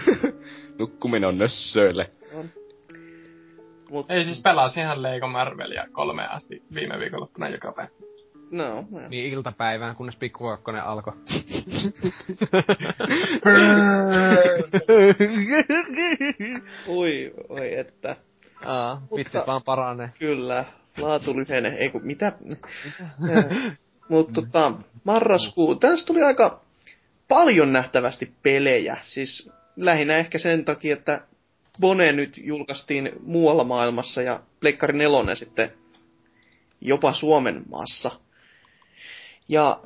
Nukkuminen 0.78 1.28
on 1.28 1.38
nössöille. 1.38 2.10
Mut, 3.90 4.10
Ei 4.10 4.24
siis 4.24 4.42
pelasin 4.42 4.82
ihan 4.82 5.02
Lego 5.02 5.26
Marvelia 5.28 5.86
kolme 5.92 6.26
asti 6.26 6.62
viime 6.74 6.98
viikonloppuna 6.98 7.48
joka 7.48 7.72
päivä. 7.72 7.90
no, 8.50 8.84
no. 8.90 9.08
niin 9.08 9.32
iltapäivään, 9.32 9.96
kunnes 9.96 10.16
pikku 10.16 10.44
kakkonen 10.44 10.84
alkoi. 10.84 11.12
Ui, 16.88 17.32
oi 17.48 17.78
että. 17.78 18.16
Aa, 18.64 19.02
vitsit 19.16 19.46
vaan 19.46 19.62
paranee. 19.62 20.10
Kyllä, 20.18 20.64
laatu 20.98 21.36
lyhenee. 21.36 21.72
Ei 21.72 21.90
kun, 21.90 22.06
mitä? 22.06 22.32
Mutta 24.08 24.32
tota, 24.32 24.72
marraskuu, 25.04 25.74
tässä 25.74 26.06
tuli 26.06 26.22
aika 26.22 26.63
paljon 27.28 27.72
nähtävästi 27.72 28.32
pelejä. 28.42 28.96
Siis 29.04 29.50
lähinnä 29.76 30.16
ehkä 30.16 30.38
sen 30.38 30.64
takia, 30.64 30.92
että 30.92 31.20
Bone 31.80 32.12
nyt 32.12 32.40
julkaistiin 32.44 33.12
muualla 33.22 33.64
maailmassa 33.64 34.22
ja 34.22 34.40
Pleikkari 34.60 34.98
4 34.98 35.34
sitten 35.34 35.72
jopa 36.80 37.12
Suomen 37.12 37.62
maassa. 37.70 38.10
Ja 39.48 39.80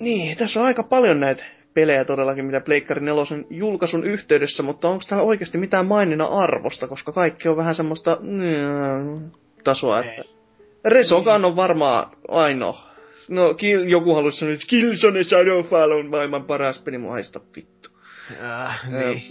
niin, 0.00 0.36
tässä 0.36 0.60
on 0.60 0.66
aika 0.66 0.82
paljon 0.82 1.20
näitä 1.20 1.44
pelejä 1.74 2.04
todellakin, 2.04 2.44
mitä 2.44 2.60
Pleikkari 2.60 3.00
4 3.00 3.24
julkaisun 3.50 4.04
yhteydessä, 4.04 4.62
mutta 4.62 4.88
onko 4.88 5.04
täällä 5.08 5.24
oikeasti 5.24 5.58
mitään 5.58 5.86
maininnan 5.86 6.32
arvosta, 6.32 6.88
koska 6.88 7.12
kaikki 7.12 7.48
on 7.48 7.56
vähän 7.56 7.74
semmoista 7.74 8.18
mm, 8.20 9.30
tasoa, 9.64 10.00
että 10.00 10.22
Resogan 10.84 11.44
on 11.44 11.56
varmaan 11.56 12.10
ainoa. 12.28 12.95
No, 13.28 13.54
kill, 13.54 13.88
joku 13.88 14.14
haluaisi 14.14 14.38
sanoa, 14.38 14.54
että 14.54 14.66
Killzone 14.66 15.24
Shadowfall 15.24 15.90
on 15.90 16.10
maailman 16.10 16.44
paras 16.44 16.78
peli, 16.78 16.98
mua 16.98 17.12
haista 17.12 17.40
vittu. 17.56 17.90
Äh, 18.42 18.90
niin. 18.90 19.22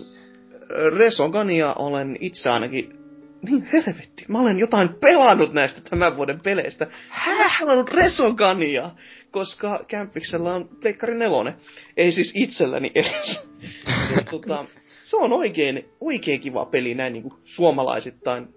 Resogania 0.97 1.73
olen 1.73 2.17
itse 2.19 2.49
ainakin 2.49 3.05
niin 3.41 3.67
helvetti, 3.73 4.25
mä 4.27 4.39
olen 4.39 4.59
jotain 4.59 4.89
pelannut 4.93 5.53
näistä 5.53 5.81
tämän 5.89 6.17
vuoden 6.17 6.39
peleistä. 6.39 6.87
Mä 7.27 7.49
pelannut 7.59 7.89
Resogania, 7.89 8.91
koska 9.31 9.85
Kämpiksellä 9.87 10.53
on 10.53 10.69
Pleikkari 10.81 11.15
4. 11.15 11.53
Ei 11.97 12.11
siis 12.11 12.31
itselläni 12.35 12.91
edes. 12.95 13.49
ja, 14.15 14.21
tota, 14.31 14.65
se 15.01 15.17
on 15.17 15.33
oikein, 15.33 15.89
oikein 16.01 16.39
kiva 16.41 16.65
peli 16.65 16.93
näin 16.95 17.13
niin 17.13 17.23
kuin 17.23 17.33
suomalaisittain. 17.43 18.47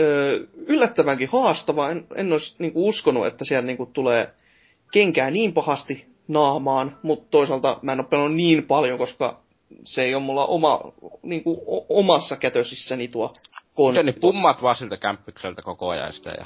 Öö, 0.00 0.38
yllättävänkin 0.66 1.28
haastava. 1.28 1.90
En, 1.90 2.06
en 2.14 2.32
olisi 2.32 2.56
niin 2.58 2.72
kuin 2.72 2.88
uskonut, 2.88 3.26
että 3.26 3.44
siellä 3.44 3.66
niin 3.66 3.76
kuin 3.76 3.92
tulee 3.92 4.34
kenkää 4.90 5.30
niin 5.30 5.52
pahasti 5.52 6.06
naamaan, 6.28 6.98
mutta 7.02 7.26
toisaalta 7.30 7.78
mä 7.82 7.92
en 7.92 8.00
ole 8.00 8.08
pelannut 8.08 8.36
niin 8.36 8.66
paljon, 8.66 8.98
koska 8.98 9.40
se 9.84 10.02
ei 10.02 10.14
ole 10.14 10.22
mulla 10.22 10.46
oma, 10.46 10.80
niin 11.22 11.44
kuin, 11.44 11.56
o- 11.66 11.86
omassa 11.88 12.36
kätösissäni 12.36 13.08
tuo 13.08 13.34
konsoli. 13.74 14.06
Se 14.06 14.12
niin 14.12 14.20
pummat 14.20 14.62
vaan 14.62 14.76
siltä 14.76 14.96
kämppykseltä 14.96 15.62
koko 15.62 15.88
ajan 15.88 16.12
sitä 16.12 16.30
ja... 16.30 16.44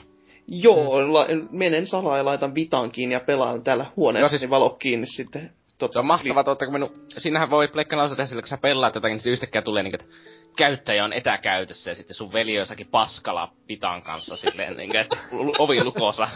Joo, 0.48 1.06
mm. 1.06 1.12
la, 1.12 1.26
menen 1.50 1.86
salaa 1.86 2.16
ja 2.16 2.24
laitan 2.24 2.54
vitan 2.54 2.90
kiinni 2.90 3.14
ja 3.14 3.20
pelaan 3.20 3.62
täällä 3.62 3.86
huoneessa, 3.96 4.28
siis... 4.28 4.42
niin 4.42 4.50
valot 4.50 4.78
kiinni 4.78 5.06
sitten. 5.06 5.50
Tota, 5.78 5.92
Se 5.92 5.98
on 5.98 6.06
mahtavaa, 6.06 6.44
totta 6.44 6.64
kun 6.64 6.74
minun... 6.74 6.92
Siinähän 7.08 7.50
voi 7.50 7.68
pleikkanausa 7.68 8.16
tehdä 8.16 8.26
sillä, 8.26 8.42
kun 8.42 8.48
sä 8.48 8.58
pelaat 8.58 8.94
jotakin, 8.94 9.12
niin 9.12 9.20
sitten 9.20 9.32
yhtäkkiä 9.32 9.62
tulee 9.62 9.82
niinku, 9.82 9.98
että 10.00 10.14
käyttäjä 10.56 11.04
on 11.04 11.12
etäkäytössä 11.12 11.90
ja 11.90 11.94
sitten 11.94 12.14
sun 12.14 12.32
veli 12.32 12.52
on 12.52 12.58
jossakin 12.58 12.86
paskala 12.86 13.52
pitan 13.66 14.02
kanssa 14.02 14.36
silleen, 14.36 14.96
että 14.96 15.16
lu- 15.30 15.54
ovi 15.58 15.84
lukossa. 15.84 16.28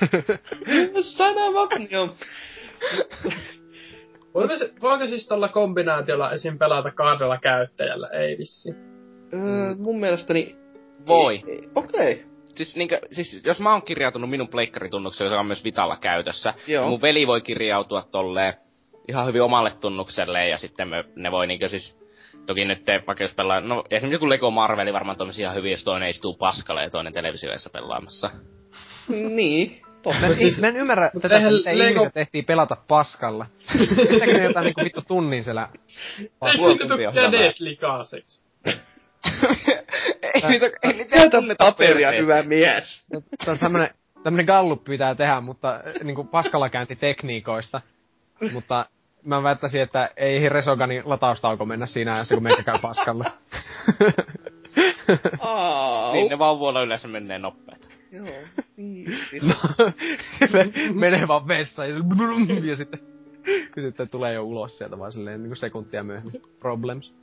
Sanava, 1.00 1.68
joo. 1.90 2.14
Voiko, 4.34 4.54
voiko 4.80 5.06
siis 5.06 5.28
tuolla 5.28 5.48
kombinaatiolla 5.48 6.32
esim. 6.32 6.58
pelata 6.58 6.90
kahdella 6.90 7.38
käyttäjällä? 7.38 8.08
Ei 8.08 8.38
vissi. 8.38 8.74
Öö, 9.34 9.74
mun 9.78 10.00
mielestäni... 10.00 10.56
Voi. 11.06 11.42
Ei, 11.46 11.52
ei, 11.52 11.68
Okei. 11.74 12.12
Okay. 12.12 12.30
Siis, 12.54 12.76
niinkö, 12.76 13.00
siis 13.10 13.40
jos 13.44 13.60
mä 13.60 13.72
oon 13.72 13.82
kirjautunut 13.82 14.30
minun 14.30 14.48
pleikkaritunnukselle, 14.48 15.30
joka 15.30 15.40
on 15.40 15.46
myös 15.46 15.64
Vitalla 15.64 15.96
käytössä, 15.96 16.54
Joo. 16.66 16.82
niin 16.82 16.90
mun 16.90 17.02
veli 17.02 17.26
voi 17.26 17.40
kirjautua 17.40 18.02
tolleen 18.10 18.54
ihan 19.08 19.26
hyvin 19.26 19.42
omalle 19.42 19.72
tunnukselle 19.80 20.48
ja 20.48 20.58
sitten 20.58 20.88
me, 20.88 21.04
ne 21.16 21.30
voi 21.30 21.46
niinkö 21.46 21.68
siis 21.68 21.98
Toki 22.46 22.64
nyt 22.64 22.84
te, 22.84 23.02
vaikka 23.06 23.24
jos 23.24 23.34
pelaa, 23.34 23.60
no 23.60 23.84
esimerkiksi 23.90 24.14
joku 24.14 24.28
Lego 24.28 24.50
Marveli 24.50 24.92
varmaan 24.92 25.16
toimisi 25.16 25.42
ihan 25.42 25.54
hyvin, 25.54 25.70
jos 25.70 25.84
toinen 25.84 26.10
istuu 26.10 26.34
paskalle 26.34 26.82
ja 26.82 26.90
toinen 26.90 27.12
televisioissa 27.12 27.70
pelaamassa. 27.70 28.30
Niin, 29.08 29.82
totta. 30.02 30.20
Mä 30.20 30.26
en, 30.26 30.36
Siis- 30.36 30.60
mä 30.60 30.68
en 30.68 30.76
ymmärrä 30.76 31.10
tätä, 31.20 31.34
miten 31.34 31.52
Lego- 31.52 31.90
ihmiset 31.90 32.16
ehtii 32.16 32.42
pelata 32.42 32.76
paskalla. 32.88 33.46
Pitääkö 34.10 34.32
ne 34.32 34.44
jotain 34.44 34.64
niinku 34.64 34.84
vittu 34.84 35.02
tunnin 35.08 35.44
siellä 35.44 35.68
paskalla? 36.38 36.96
hyvä 36.98 37.12
kädet 37.12 37.60
likaiseksi? 37.60 38.44
ei 40.22 40.50
niitä, 40.50 40.70
ei 40.82 40.92
niitä 40.92 41.30
tunneta 41.30 41.64
paperia, 41.64 42.10
hyvä 42.10 42.42
mies. 42.42 43.04
Tämä 43.10 43.52
on 43.52 43.58
tämmönen, 43.58 43.90
tämmönen 44.22 44.46
gallup 44.46 44.84
pitää 44.84 45.14
tehdä, 45.14 45.40
mutta 45.40 45.74
äh, 45.74 45.82
niinku 46.02 46.24
paskallakäyntitekniikoista. 46.24 47.80
Mutta 48.52 48.86
mä 49.24 49.42
väittäisin, 49.42 49.82
että 49.82 50.10
ei 50.16 50.48
Resoganin 50.48 51.02
lataustauko 51.04 51.64
mennä 51.64 51.86
siinä 51.86 52.14
ajassa, 52.14 52.34
kun 52.34 52.42
meikä 52.42 52.62
käy 52.62 52.78
paskalla. 52.78 53.24
Aa, 55.40 56.12
Niin 56.12 56.30
ne 56.30 56.38
vauvoilla 56.38 56.82
yleensä 56.82 57.08
menee 57.08 57.38
nopeet. 57.38 57.88
Joo. 58.12 58.26
Niin. 58.76 59.06
No, 59.42 59.54
menee 60.94 61.28
vaan 61.28 61.48
vessaan 61.48 61.88
ja, 61.88 61.96
ja 62.64 62.76
sitten, 62.76 63.00
kun 63.74 63.82
sitten 63.82 64.08
tulee 64.08 64.34
jo 64.34 64.42
ulos 64.42 64.78
sieltä 64.78 64.98
vaan 64.98 65.12
silleen 65.12 65.42
niin 65.42 65.56
sekuntia 65.56 66.02
myöhemmin. 66.02 66.42
Problems. 66.60 67.14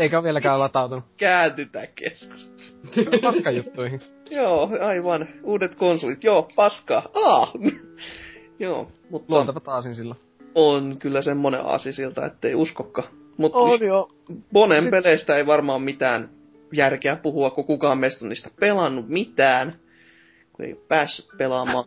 Eikä 0.00 0.18
ole 0.18 0.24
vieläkään 0.24 0.58
latautunut. 0.58 1.04
Kääntytään 1.16 1.86
keskustelua. 1.94 3.20
Paskajuttuihin. 3.22 4.00
Joo, 4.30 4.70
aivan. 4.80 5.28
Uudet 5.42 5.74
konsolit. 5.74 6.24
Joo, 6.24 6.48
paskaa. 6.56 7.08
Aa! 7.24 7.52
Joo, 8.58 8.90
mutta 9.10 9.34
Luontava 9.34 9.60
taasin 9.60 9.94
silloin. 9.94 10.20
On 10.56 10.96
kyllä 10.98 11.22
semmonen 11.22 11.60
aasi 11.60 11.92
siltä, 11.92 12.26
ettei 12.26 12.54
uskokka. 12.54 13.02
Mutta 13.36 13.58
joo. 13.84 14.10
Bonen 14.52 14.82
Sit- 14.82 14.90
peleistä 14.90 15.36
ei 15.36 15.46
varmaan 15.46 15.82
mitään 15.82 16.30
järkeä 16.72 17.16
puhua, 17.16 17.50
kun 17.50 17.64
kukaan 17.64 17.98
meistä 17.98 18.24
on 18.24 18.28
niistä 18.28 18.50
pelannut 18.60 19.08
mitään. 19.08 19.78
Kun 20.52 20.64
ei 20.64 20.72
ole 20.72 20.80
päässyt 20.88 21.26
pelaamaan. 21.38 21.84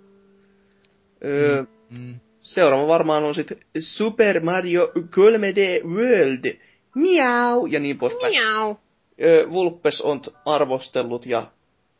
Öö, 1.26 1.64
Mm. 1.90 2.20
Seuraava 2.42 2.88
varmaan 2.88 3.24
on 3.24 3.36
sitten 3.36 3.58
Super 3.80 4.40
Mario 4.44 4.92
3D 4.96 5.88
World. 5.88 6.58
Miau! 6.96 7.66
Ja 7.66 7.80
niin 7.80 7.98
poispäin. 7.98 8.32
Miau! 8.34 8.76
Öö, 9.22 9.50
Vulpes 9.50 10.02
on 10.02 10.22
arvostellut 10.46 11.26
ja 11.26 11.48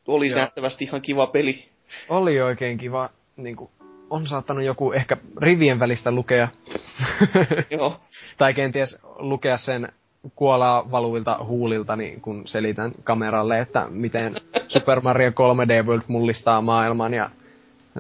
oli 0.08 0.30
Joo. 0.30 0.40
nähtävästi 0.40 0.84
ihan 0.86 1.02
kiva 1.02 1.28
peli. 1.28 1.66
Oli 2.10 2.42
oikein 2.42 2.78
kiva, 2.78 3.10
niinku, 3.38 3.72
on 4.10 4.28
saattanut 4.28 4.64
joku 4.64 4.92
ehkä 4.92 5.18
rivien 5.38 5.80
välistä 5.80 6.12
lukea. 6.12 6.48
Joo. 7.70 8.00
tai 8.38 8.54
kenties 8.54 9.00
lukea 9.20 9.58
sen 9.58 9.92
kuolaa 10.36 10.92
valuvilta 10.92 11.38
huulilta, 11.48 11.96
niin 11.96 12.22
kun 12.22 12.48
selitän 12.48 12.92
kameralle, 13.04 13.60
että 13.60 13.88
miten 13.90 14.36
Super 14.68 15.02
Mario 15.02 15.30
3D 15.30 15.86
World 15.86 16.04
mullistaa 16.08 16.62
maailman 16.62 17.14
ja 17.14 17.30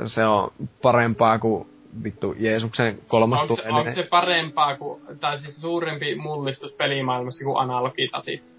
se 0.06 0.26
on 0.26 0.52
parempaa 0.82 1.40
kuin 1.40 1.70
vittu 2.04 2.36
Jeesuksen 2.38 3.00
kolmas 3.08 3.42
Onko 3.42 3.56
se, 3.56 3.70
onko 3.70 3.92
se 3.92 4.04
parempaa 4.04 4.78
kuin, 4.78 5.02
tai 5.20 5.38
siis 5.38 5.62
suurempi 5.62 6.16
mullistus 6.16 6.74
pelimaailmassa 6.74 7.46
kuin 7.46 7.60
analogitatit? 7.60 8.50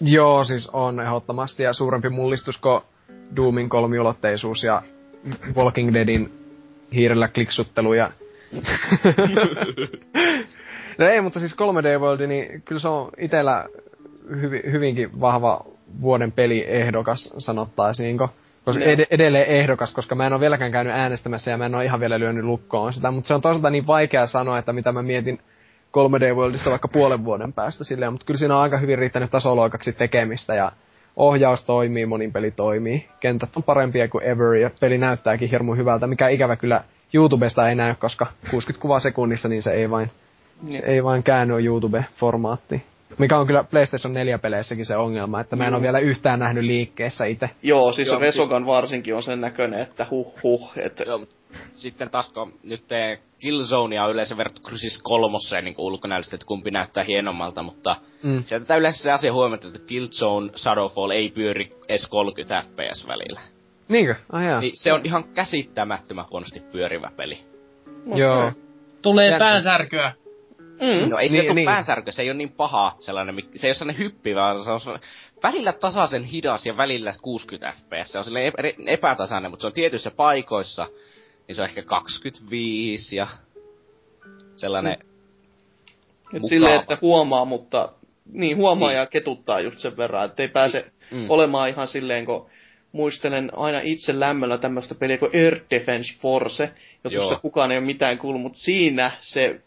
Joo, 0.00 0.44
siis 0.44 0.68
on 0.72 1.00
ehdottomasti 1.00 1.62
ja 1.62 1.72
suurempi 1.72 2.08
mullistus 2.08 2.58
kuin 2.58 2.80
Doomin 3.36 3.68
kolmiulotteisuus 3.68 4.64
ja 4.64 4.82
Walking 5.56 5.94
Deadin 5.94 6.47
hiirellä 6.94 7.28
kliksuttelu 7.28 7.94
ja... 7.94 8.10
no 10.98 11.06
ei, 11.06 11.20
mutta 11.20 11.40
siis 11.40 11.54
3D 11.54 12.00
World, 12.00 12.26
niin 12.26 12.62
kyllä 12.62 12.78
se 12.78 12.88
on 12.88 13.10
itellä 13.18 13.64
hyvi, 14.40 14.62
hyvinkin 14.72 15.20
vahva 15.20 15.64
vuoden 16.00 16.32
peliehdokas 16.32 17.34
sanottaisiinko. 17.38 18.30
Koska 18.64 18.84
ed- 18.84 19.06
edelleen 19.10 19.46
ehdokas, 19.46 19.92
koska 19.92 20.14
mä 20.14 20.26
en 20.26 20.32
ole 20.32 20.40
vieläkään 20.40 20.72
käynyt 20.72 20.94
äänestämässä 20.94 21.50
ja 21.50 21.58
mä 21.58 21.66
en 21.66 21.74
ole 21.74 21.84
ihan 21.84 22.00
vielä 22.00 22.18
lyönyt 22.20 22.44
lukkoon 22.44 22.92
sitä, 22.92 23.10
mutta 23.10 23.28
se 23.28 23.34
on 23.34 23.40
toisaalta 23.40 23.70
niin 23.70 23.86
vaikea 23.86 24.26
sanoa, 24.26 24.58
että 24.58 24.72
mitä 24.72 24.92
mä 24.92 25.02
mietin 25.02 25.38
3D 25.98 26.34
Worldista 26.34 26.70
vaikka 26.70 26.88
puolen 26.88 27.24
vuoden 27.24 27.52
päästä 27.52 27.84
silleen, 27.84 28.12
mutta 28.12 28.26
kyllä 28.26 28.38
siinä 28.38 28.56
on 28.56 28.62
aika 28.62 28.78
hyvin 28.78 28.98
riittänyt 28.98 29.30
tasoloikaksi 29.30 29.92
tekemistä 29.92 30.54
ja 30.54 30.72
ohjaus 31.18 31.64
toimii, 31.64 32.06
monin 32.06 32.32
peli 32.32 32.50
toimii. 32.50 33.08
Kentät 33.20 33.56
on 33.56 33.62
parempia 33.62 34.08
kuin 34.08 34.24
ever 34.24 34.54
ja 34.54 34.70
peli 34.80 34.98
näyttääkin 34.98 35.50
hirmu 35.50 35.74
hyvältä, 35.74 36.06
mikä 36.06 36.28
ikävä 36.28 36.56
kyllä 36.56 36.84
YouTubesta 37.14 37.68
ei 37.68 37.74
näy, 37.74 37.94
koska 37.94 38.26
60 38.50 38.82
kuvaa 38.82 39.00
sekunnissa, 39.00 39.48
niin 39.48 39.62
se 39.62 39.70
ei 39.70 39.90
vain, 39.90 40.10
se 40.70 40.82
ei 40.86 41.04
vain 41.04 41.22
käänny 41.22 41.54
YouTube-formaattiin. 41.60 42.80
Mikä 43.18 43.38
on 43.38 43.46
kyllä 43.46 43.64
PlayStation 43.64 44.14
4-peleissäkin 44.14 44.84
se 44.84 44.96
ongelma, 44.96 45.40
että 45.40 45.56
mä 45.56 45.66
en 45.66 45.74
ole 45.74 45.82
vielä 45.82 45.98
yhtään 45.98 46.38
nähnyt 46.38 46.64
liikkeessä 46.64 47.24
itse. 47.24 47.50
Joo, 47.62 47.92
siis 47.92 48.08
Joo, 48.08 48.20
Resogan 48.20 48.66
varsinkin 48.66 49.14
on 49.14 49.22
sen 49.22 49.40
näköinen, 49.40 49.80
että 49.80 50.06
huh 50.10 50.34
huh. 50.42 50.72
Että... 50.76 51.04
Joo, 51.06 51.18
mut 51.18 51.37
sitten 51.72 52.10
taas 52.10 52.28
kun 52.30 52.52
nyt 52.62 52.84
Killzonea 53.38 54.04
on 54.04 54.10
yleensä 54.12 54.36
verrattu 54.36 54.62
Crysis 54.62 55.02
kolmoseen 55.02 55.64
niin 55.64 55.74
ulkonäöllisesti, 55.78 56.36
että 56.36 56.46
kumpi 56.46 56.70
näyttää 56.70 57.04
hienommalta, 57.04 57.62
mutta 57.62 57.96
Mm. 58.22 58.44
sieltä 58.44 58.66
täytyy 58.66 58.80
yleensä 58.80 59.02
se 59.02 59.12
asia 59.12 59.32
huomata, 59.32 59.66
että 59.66 59.78
Killzone 59.86 60.50
Shadowfall 60.56 61.10
ei 61.10 61.30
pyöri 61.30 61.70
edes 61.88 62.06
30 62.06 62.62
fps 62.62 63.06
välillä. 63.06 63.40
Niinkö? 63.88 64.14
Ah 64.32 64.42
jaa. 64.42 64.60
Niin 64.60 64.76
se 64.76 64.92
on 64.92 65.00
ihan 65.04 65.24
käsittämättömän 65.34 66.24
huonosti 66.30 66.60
pyörivä 66.60 67.10
peli. 67.16 67.38
Joo. 68.14 68.52
Tulee 69.02 69.24
Jännä. 69.26 69.38
päänsärkyä. 69.38 70.12
Mm. 70.58 71.10
No 71.10 71.18
ei 71.18 71.28
Niin, 71.28 71.40
se 71.40 71.42
tule 71.42 71.54
niin. 71.54 71.66
päänsärkö, 71.66 72.12
se 72.12 72.22
ei 72.22 72.30
ole 72.30 72.36
niin 72.36 72.52
paha 72.52 72.96
sellainen, 73.00 73.34
mik- 73.34 73.50
se 73.58 73.66
ei 73.66 73.68
ole 73.68 73.74
sellainen 73.74 73.98
hyppivä, 74.04 74.40
vaan 74.40 74.64
se 74.64 74.70
on 74.70 74.80
se- 74.80 74.90
välillä 75.42 75.72
tasaisen 75.72 76.24
hidas 76.24 76.66
ja 76.66 76.76
välillä 76.76 77.14
60 77.22 77.72
fps. 77.72 78.12
Se 78.12 78.18
on 78.18 78.24
silleen 78.24 78.52
epä- 78.52 78.82
epätasainen, 78.92 79.50
mutta 79.50 79.60
se 79.62 79.66
on 79.66 79.72
tietyissä 79.72 80.10
paikoissa, 80.10 80.86
niin 81.48 81.56
se 81.56 81.62
on 81.62 81.68
ehkä 81.68 81.82
25 81.82 83.16
ja 83.16 83.26
sellainen... 84.56 84.92
Et 84.92 86.32
mukava. 86.32 86.48
silleen, 86.48 86.80
että 86.80 86.98
huomaa, 87.02 87.44
mutta 87.44 87.92
niin 88.32 88.56
huomaa 88.56 88.88
niin. 88.88 88.98
ja 88.98 89.06
ketuttaa 89.06 89.60
just 89.60 89.78
sen 89.78 89.96
verran, 89.96 90.24
että 90.24 90.42
ei 90.42 90.48
pääse 90.48 90.92
Mm. 91.10 91.18
mm. 91.18 91.30
olemaan 91.30 91.68
ihan 91.68 91.88
silleen, 91.88 92.26
kun 92.26 92.46
muistelen 92.92 93.58
aina 93.58 93.80
itse 93.84 94.20
lämmöllä 94.20 94.58
tämmöistä 94.58 94.94
peliä 94.94 95.18
kuin 95.18 95.36
Earth 95.36 95.64
Defense 95.70 96.14
Force, 96.20 96.70
josta 97.04 97.18
Joo. 97.18 97.38
kukaan 97.42 97.72
ei 97.72 97.78
ole 97.78 97.86
mitään 97.86 98.18
kuullut, 98.18 98.42
mutta 98.42 98.58
siinä 98.58 99.10
se 99.20 99.60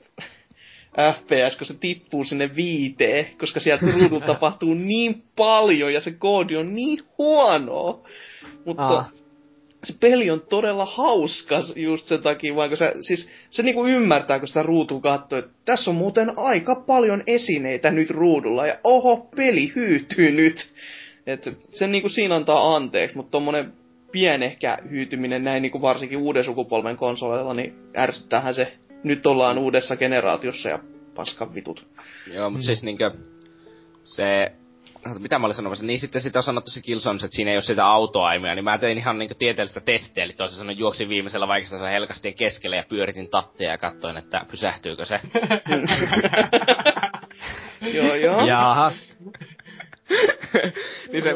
FPS, 1.15 1.57
kun 1.57 1.67
se 1.67 1.73
tippuu 1.73 2.23
sinne 2.23 2.55
viiteen, 2.55 3.27
koska 3.37 3.59
sieltä 3.59 3.85
ruudulta 3.85 4.25
tapahtuu 4.33 4.73
niin 4.73 5.23
paljon 5.35 5.93
ja 5.93 6.01
se 6.01 6.11
koodi 6.11 6.55
on 6.55 6.73
niin 6.73 7.03
huonoa. 7.17 8.07
Mutta 8.65 8.87
Aa. 8.87 9.09
Se 9.83 9.93
peli 9.99 10.29
on 10.29 10.41
todella 10.49 10.85
hauska 10.85 11.63
just 11.75 12.07
sen 12.07 12.21
takia, 12.21 12.55
vaikka 12.55 12.75
se, 12.75 12.93
siis 13.01 13.29
se 13.49 13.63
niinku 13.63 13.85
ymmärtää, 13.85 14.39
kun 14.39 14.47
sitä 14.47 14.63
ruutua 14.63 14.99
katsoo, 14.99 15.39
että 15.39 15.51
tässä 15.65 15.91
on 15.91 15.97
muuten 15.97 16.37
aika 16.37 16.75
paljon 16.75 17.23
esineitä 17.27 17.91
nyt 17.91 18.09
ruudulla, 18.09 18.67
ja 18.67 18.77
oho, 18.83 19.29
peli 19.35 19.71
hyytyy 19.75 20.31
nyt. 20.31 20.73
Et 21.27 21.57
se 21.63 21.87
niinku 21.87 22.09
siinä 22.09 22.35
antaa 22.35 22.75
anteeksi, 22.75 23.15
mutta 23.15 23.31
tommonen 23.31 23.73
pienehkä 24.11 24.77
hyytyminen 24.89 25.43
näin 25.43 25.61
niinku 25.61 25.81
varsinkin 25.81 26.17
uuden 26.17 26.43
sukupolven 26.43 26.97
konsoleilla, 26.97 27.53
niin 27.53 27.75
ärsyttäähän 27.97 28.55
se. 28.55 28.73
Nyt 29.03 29.25
ollaan 29.25 29.57
uudessa 29.57 29.97
generaatiossa 29.97 30.69
ja 30.69 30.79
paskan 31.15 31.55
vitut. 31.55 31.87
Joo, 32.33 32.49
mutta 32.49 32.65
siis 32.65 32.83
niinkö 32.83 33.11
se... 34.03 34.51
Mitä 35.19 35.39
mä 35.39 35.45
olin 35.45 35.55
sanomassa? 35.55 35.85
Niin 35.85 35.99
sitten 35.99 36.21
sitä 36.21 36.39
on 36.39 36.43
sanottu 36.43 36.71
se 36.71 36.81
Killzones, 36.81 37.23
että 37.23 37.35
siinä 37.35 37.51
ei 37.51 37.57
ole 37.57 37.63
sitä 37.63 37.85
autoaimia, 37.85 38.55
niin 38.55 38.63
mä 38.63 38.77
tein 38.77 38.97
ihan 38.97 39.17
niinku 39.17 39.35
tieteellistä 39.35 39.79
testiä, 39.79 40.23
eli 40.23 40.33
toisin 40.33 40.57
sanoen 40.57 40.77
juoksin 40.77 41.09
viimeisellä 41.09 41.47
vaikeassa 41.47 41.87
helkastien 41.87 42.33
keskelle 42.33 42.75
ja 42.75 42.83
pyöritin 42.89 43.29
tatteja 43.29 43.71
ja 43.71 43.77
katsoin, 43.77 44.17
että 44.17 44.45
pysähtyykö 44.51 45.05
se. 45.05 45.19
joo, 47.97 48.15
joo. 48.15 48.45
Jahas. 48.45 49.13
niin 51.11 51.23
se, 51.23 51.35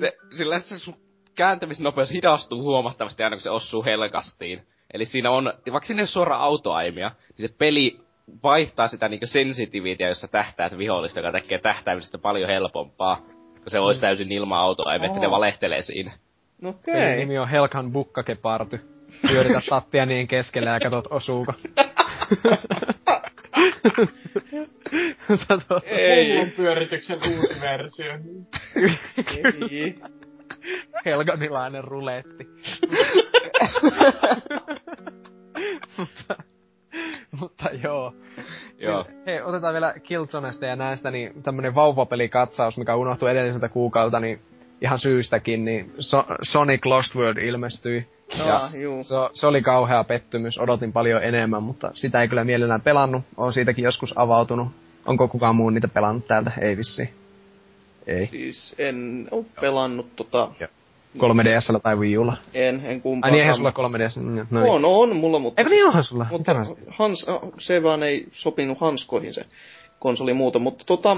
se, 0.00 0.12
sillä 0.36 0.60
se 0.60 0.78
sun 0.78 0.96
kääntämisnopeus 1.34 2.10
hidastuu 2.10 2.62
huomattavasti 2.62 3.22
aina 3.22 3.36
kun 3.36 3.42
se 3.42 3.50
osuu 3.50 3.84
helkastiin. 3.84 4.66
Eli 4.94 5.04
siinä 5.04 5.30
on, 5.30 5.44
vaikka 5.72 5.86
siinä 5.86 6.00
ei 6.00 6.02
ole 6.02 6.06
suora 6.06 6.36
autoaimia, 6.36 7.08
niin 7.08 7.48
se 7.48 7.54
peli 7.58 8.03
vaihtaa 8.42 8.88
sitä 8.88 9.08
niinku 9.08 9.26
sensitiviitiä, 9.26 10.08
jossa 10.08 10.28
tähtäät 10.28 10.78
vihollista, 10.78 11.18
joka 11.18 11.32
tekee 11.32 11.58
tähtäämisestä 11.58 12.18
paljon 12.18 12.48
helpompaa. 12.50 13.16
Kun 13.54 13.70
se 13.70 13.78
olisi 13.78 14.00
täysin 14.00 14.32
ilman 14.32 14.58
autoaimia, 14.58 15.06
että 15.06 15.20
ne 15.20 15.26
Oo. 15.26 15.32
valehtelee 15.32 15.82
siinä. 15.82 16.12
No 16.62 16.68
okei. 16.70 17.16
nimi 17.16 17.38
on 17.38 17.48
Helkan 17.48 17.92
Bukkakeparty. 17.92 18.80
Pyöritä 19.28 19.60
tattia 19.68 20.06
niin 20.06 20.28
keskellä 20.28 20.70
ja 20.70 20.80
katot 20.80 21.06
osuuko. 21.10 21.52
Ei. 25.84 26.36
Hullun 26.36 26.50
pyörityksen 26.50 27.18
uusi 27.36 27.60
versio. 27.60 28.12
Ei. 29.70 29.94
Helganilainen 31.04 31.84
ruletti. 31.84 32.48
mutta, 35.96 36.36
mutta 37.40 37.68
joo. 37.82 38.14
Joo. 38.78 39.06
Hei, 39.26 39.42
otetaan 39.42 39.72
vielä 39.72 39.94
Killzonesta 40.02 40.66
ja 40.66 40.76
näistä, 40.76 41.10
niin 41.10 41.42
tämmönen 41.42 41.74
vauvapelikatsaus, 41.74 42.78
mikä 42.78 42.96
unohtui 42.96 43.30
edelliseltä 43.30 43.68
kuukaudelta, 43.68 44.20
niin 44.20 44.40
ihan 44.80 44.98
syystäkin, 44.98 45.64
niin 45.64 45.92
so- 45.98 46.26
Sonic 46.42 46.86
Lost 46.86 47.14
World 47.14 47.36
ilmestyi. 47.36 48.08
Ah, 48.52 48.74
juu. 48.74 49.02
se, 49.02 49.14
se 49.32 49.46
oli 49.46 49.62
kauhea 49.62 50.04
pettymys, 50.04 50.58
odotin 50.58 50.92
paljon 50.92 51.22
enemmän, 51.22 51.62
mutta 51.62 51.90
sitä 51.94 52.22
ei 52.22 52.28
kyllä 52.28 52.44
mielellään 52.44 52.80
pelannut. 52.80 53.22
Olen 53.36 53.52
siitäkin 53.52 53.84
joskus 53.84 54.18
avautunut. 54.18 54.68
Onko 55.06 55.28
kukaan 55.28 55.56
muu 55.56 55.70
niitä 55.70 55.88
pelannut 55.88 56.26
täältä? 56.26 56.52
Ei 56.60 56.76
vissi. 56.76 57.10
Ei. 58.06 58.26
Siis 58.26 58.74
en 58.78 59.28
oo 59.30 59.44
pelannut 59.60 60.16
tota... 60.16 60.50
3DSllä 61.18 61.80
tai 61.82 61.96
Wii 61.96 62.18
Ulla. 62.18 62.36
En, 62.54 62.74
en 62.74 62.86
Ai 62.86 63.00
kumpaakaan. 63.00 63.32
niin, 63.32 63.40
eihän 63.42 63.56
sulla 63.56 63.70
3DS. 63.70 64.20
Mm, 64.20 64.46
No 64.50 64.60
niin. 64.60 64.72
On, 64.72 64.84
on 64.84 65.16
mulla, 65.16 65.38
mutta... 65.38 65.62
Eikö 65.62 65.70
niin 65.70 65.86
onhan 65.86 66.04
sulla? 66.04 66.26
Mutta 66.30 66.66
Hans, 66.88 67.26
äh, 67.28 67.38
se 67.58 67.82
vaan 67.82 68.02
ei 68.02 68.26
sopinut 68.32 68.80
hanskoihin 68.80 69.34
se 69.34 69.44
konsoli 69.98 70.34
muuta, 70.34 70.58
mutta 70.58 70.84
tota... 70.84 71.16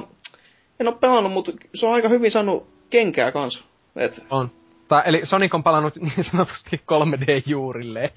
En 0.80 0.88
oo 0.88 0.94
pelannut, 0.94 1.32
mutta 1.32 1.52
se 1.74 1.86
on 1.86 1.92
aika 1.92 2.08
hyvin 2.08 2.30
saanut 2.30 2.66
kenkää 2.90 3.32
kanssa. 3.32 3.64
Et, 3.96 4.24
On. 4.30 4.50
Tai, 4.88 5.02
eli 5.06 5.20
Sonic 5.26 5.54
on 5.54 5.62
palannut 5.62 5.96
niin 6.16 6.24
sanotusti 6.24 6.76
3D-juurilleen. 6.76 8.10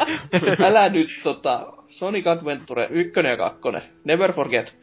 älä 0.68 0.88
nyt 0.88 1.08
tota... 1.22 1.72
Sonic 1.88 2.26
Adventure 2.26 2.86
1 2.90 3.20
ja 3.20 3.36
2. 3.36 3.60
Never 4.04 4.32
forget. 4.32 4.81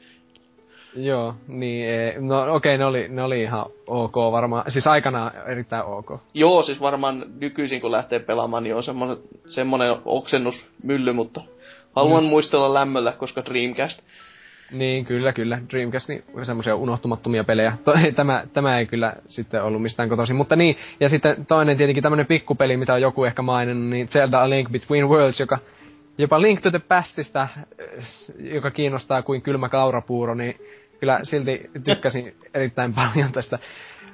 Joo, 0.96 1.34
niin, 1.48 1.90
ei. 1.90 2.22
no 2.22 2.42
okei, 2.42 2.56
okay, 2.56 2.78
ne, 2.78 2.86
oli, 2.86 3.08
ne 3.08 3.24
oli 3.24 3.42
ihan 3.42 3.66
ok 3.88 4.16
varmaan. 4.16 4.72
Siis 4.72 4.88
aikanaan 4.88 5.32
erittäin 5.48 5.86
ok. 5.86 6.12
Joo, 6.34 6.64
siis 6.64 6.82
varmaan 6.82 7.26
nykyisin 7.40 7.82
kun 7.82 7.92
lähtee 7.92 8.20
pelaamaan, 8.20 8.64
niin 8.64 8.76
on 8.76 8.84
semmonen, 8.84 9.18
semmonen 9.48 9.96
oksennusmylly, 10.06 11.14
mutta 11.14 11.42
haluan 11.96 12.24
Mm. 12.24 12.30
muistella 12.30 12.74
lämmöllä, 12.74 13.12
koska 13.12 13.46
Dreamcast. 13.46 14.02
Niin, 14.72 15.06
kyllä, 15.06 15.34
kyllä. 15.34 15.60
Dreamcast, 15.70 16.10
niin 16.10 16.24
semmoisia 16.44 16.76
unohtumattomia 16.76 17.44
pelejä. 17.44 17.78
Tämä, 18.16 18.44
tämä 18.54 18.80
ei 18.80 18.86
kyllä 18.86 19.14
sitten 19.28 19.64
ollut 19.64 19.82
mistään 19.82 20.10
kotoisin. 20.10 20.36
Mutta 20.36 20.56
niin, 20.56 20.78
ja 21.00 21.10
sitten 21.10 21.46
toinen 21.46 21.78
tietenkin 21.78 22.04
tämmönen 22.04 22.26
pikkupeli, 22.26 22.78
mitä 22.78 22.94
on 22.94 23.02
joku 23.02 23.24
ehkä 23.24 23.42
maininnut, 23.42 23.90
niin 23.90 24.08
Zelda 24.08 24.42
A 24.42 24.50
Link 24.50 24.72
Between 24.72 25.10
Worlds, 25.10 25.40
joka 25.40 25.58
jopa 26.18 26.42
Link 26.42 26.62
to 26.62 26.72
the 26.72 26.80
Pastista, 26.80 27.42
äh, 27.42 27.58
joka 28.40 28.72
kiinnostaa 28.72 29.22
kuin 29.22 29.42
kylmä 29.42 29.70
kaurapuuro, 29.70 30.36
niin 30.36 30.56
kyllä 31.00 31.20
silti 31.24 31.70
tykkäsin 31.84 32.36
erittäin 32.54 32.94
paljon 32.94 33.32
tästä 33.32 33.60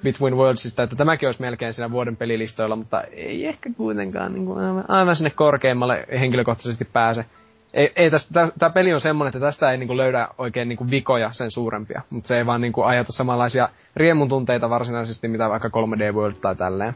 Between 0.04 0.38
Worldsista, 0.38 0.84
että 0.84 0.96
tämäkin 0.96 1.28
olisi 1.28 1.42
melkein 1.42 1.74
siinä 1.74 1.92
vuoden 1.92 2.18
pelilistoilla, 2.18 2.76
mutta 2.76 3.02
ei 3.02 3.48
ehkä 3.48 3.70
kuitenkaan 3.78 4.34
niin 4.34 4.46
kuin 4.46 4.60
aivan, 4.60 4.86
aivan 4.88 5.16
sinne 5.16 5.30
korkeimmalle 5.30 6.06
henkilökohtaisesti 6.20 6.86
pääse. 6.86 7.26
Ei, 7.74 7.94
ei 7.96 8.12
tästä, 8.12 8.48
tämä 8.60 8.70
peli 8.70 8.94
on 8.94 9.02
semmoinen, 9.02 9.30
että 9.30 9.40
tästä 9.40 9.72
ei 9.72 9.78
niinku 9.78 9.98
löydä 9.98 10.28
oikein 10.38 10.70
niinku 10.70 10.90
vikoja 10.92 11.34
sen 11.34 11.52
suurempia, 11.52 12.02
mutta 12.10 12.28
se 12.28 12.38
ei 12.38 12.46
vaan 12.46 12.62
niinku 12.62 12.82
ajata 12.82 13.12
samanlaisia 13.12 13.70
riemun 13.96 14.30
tunteita 14.30 14.70
varsinaisesti, 14.70 15.28
mitä 15.28 15.50
vaikka 15.50 15.68
3D 15.68 16.14
World 16.14 16.36
tai 16.42 16.56
tälleen. 16.56 16.96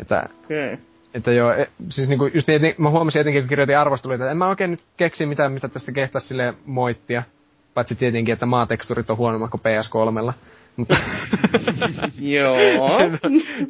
Että. 0.00 0.28
Okay. 0.44 0.78
että 1.14 1.32
joo, 1.32 1.52
e, 1.52 1.68
siis 1.88 2.08
niinku 2.08 2.26
just 2.26 2.48
niin, 2.48 2.64
että 2.64 2.82
mä 2.82 2.90
huomasin 2.90 3.20
etenkin, 3.20 3.42
kun 3.42 3.48
kirjoitin 3.48 3.78
arvosteluita, 3.78 4.24
että 4.24 4.30
en 4.30 4.36
mä 4.36 4.48
oikein 4.48 4.70
nyt 4.70 4.82
keksi 4.96 5.26
mitään, 5.26 5.52
mitä 5.52 5.68
tästä 5.68 5.92
kehtaisi 5.92 6.28
sille 6.28 6.54
moittia. 6.66 7.22
Paitsi 7.74 7.94
tietenkin, 7.94 8.32
että 8.32 8.46
maateksturit 8.46 9.10
on 9.10 9.16
huonommat 9.16 9.50
kuin 9.50 9.60
PS3. 9.60 10.32
Mutta 10.76 10.96
Joo. 12.20 12.98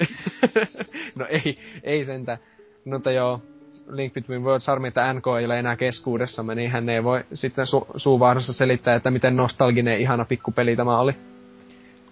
no 1.19 1.27
ei, 1.29 1.59
ei 1.83 2.05
sentään. 2.05 2.39
Mutta 2.85 3.11
joo, 3.11 3.43
Link 3.89 4.15
Between 4.15 4.45
Worlds, 4.45 4.67
harmi, 4.67 4.89
että 4.89 5.13
NK 5.13 5.25
ei 5.41 5.45
ole 5.45 5.59
enää 5.59 5.77
keskuudessamme, 5.77 6.55
niin 6.55 6.71
hän 6.71 6.89
ei 6.89 7.05
voi 7.05 7.25
sitten 7.35 7.65
su- 7.65 8.53
selittää, 8.53 8.95
että 8.95 9.11
miten 9.11 9.37
nostalginen 9.37 10.01
ihana 10.01 10.25
pikkupeli 10.25 10.77
tämä 10.77 10.99
oli. 11.01 11.13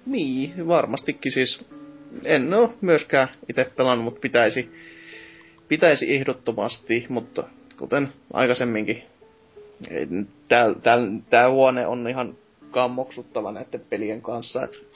Niin, 0.06 0.68
varmastikin 0.68 1.32
siis. 1.32 1.64
En 2.24 2.54
oo 2.54 2.74
myöskään 2.80 3.28
itse 3.48 3.72
pelannut, 3.76 4.04
mutta 4.04 4.20
pitäisi, 4.20 4.72
pitäisi 5.68 6.14
ehdottomasti, 6.14 7.06
mutta 7.08 7.44
kuten 7.78 8.08
aikaisemminkin, 8.32 9.02
tää, 10.48 10.74
tää, 10.74 10.98
tää 11.30 11.50
huone 11.50 11.86
on 11.86 12.08
ihan 12.08 12.36
kammoksuttava 12.72 13.52
näiden 13.52 13.80
pelien 13.90 14.22
kanssa. 14.22 14.62
Et 14.62 14.86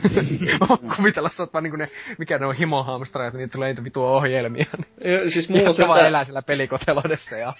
Kuvitella, 0.96 1.28
sä 1.28 1.42
oot 1.42 1.52
vaan 1.52 1.62
niinku 1.62 1.76
ne, 1.76 1.88
mikä 2.18 2.38
ne 2.38 2.46
on 2.46 2.54
himohamstraajat, 2.54 3.34
niin 3.34 3.50
tulee 3.50 3.68
niitä 3.68 3.84
vitua 3.84 4.10
ohjelmia. 4.10 4.66
Niin. 4.78 5.12
Ja, 5.12 5.30
siis 5.30 5.48
mulla 5.48 5.68
on 5.68 5.74
se 5.74 5.88
vaan 5.88 6.06
elää 6.06 6.24
siellä 6.24 6.42
pelikoteloidessa 6.42 7.36
ja... 7.36 7.52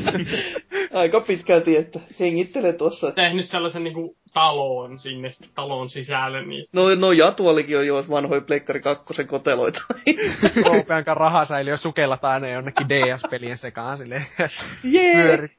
aika 0.92 1.20
pitkälti, 1.20 1.76
että 1.76 2.00
hengittelee 2.20 2.72
tuossa. 2.72 3.12
Tehnyt 3.12 3.46
sellaisen 3.46 3.84
niinku 3.84 4.16
talon 4.34 4.98
sinne, 4.98 5.32
sitten 5.32 5.50
talon 5.54 5.90
sisälle 5.90 6.46
niistä. 6.46 6.78
No, 6.78 6.94
no 6.94 7.12
Jatualikin 7.12 7.78
on 7.78 7.86
jo 7.86 8.04
vanhoja 8.10 8.40
Pleikkari 8.40 8.80
2 8.80 9.24
koteloita. 9.24 9.80
Roopeankaan 10.66 11.16
rahasäiliö 11.16 11.76
sukellat 11.76 12.24
aina 12.24 12.48
jonnekin 12.48 12.88
DS-pelien 12.88 13.58
sekaan 13.58 13.96
silleen. 13.96 14.26
Jee! 14.84 15.50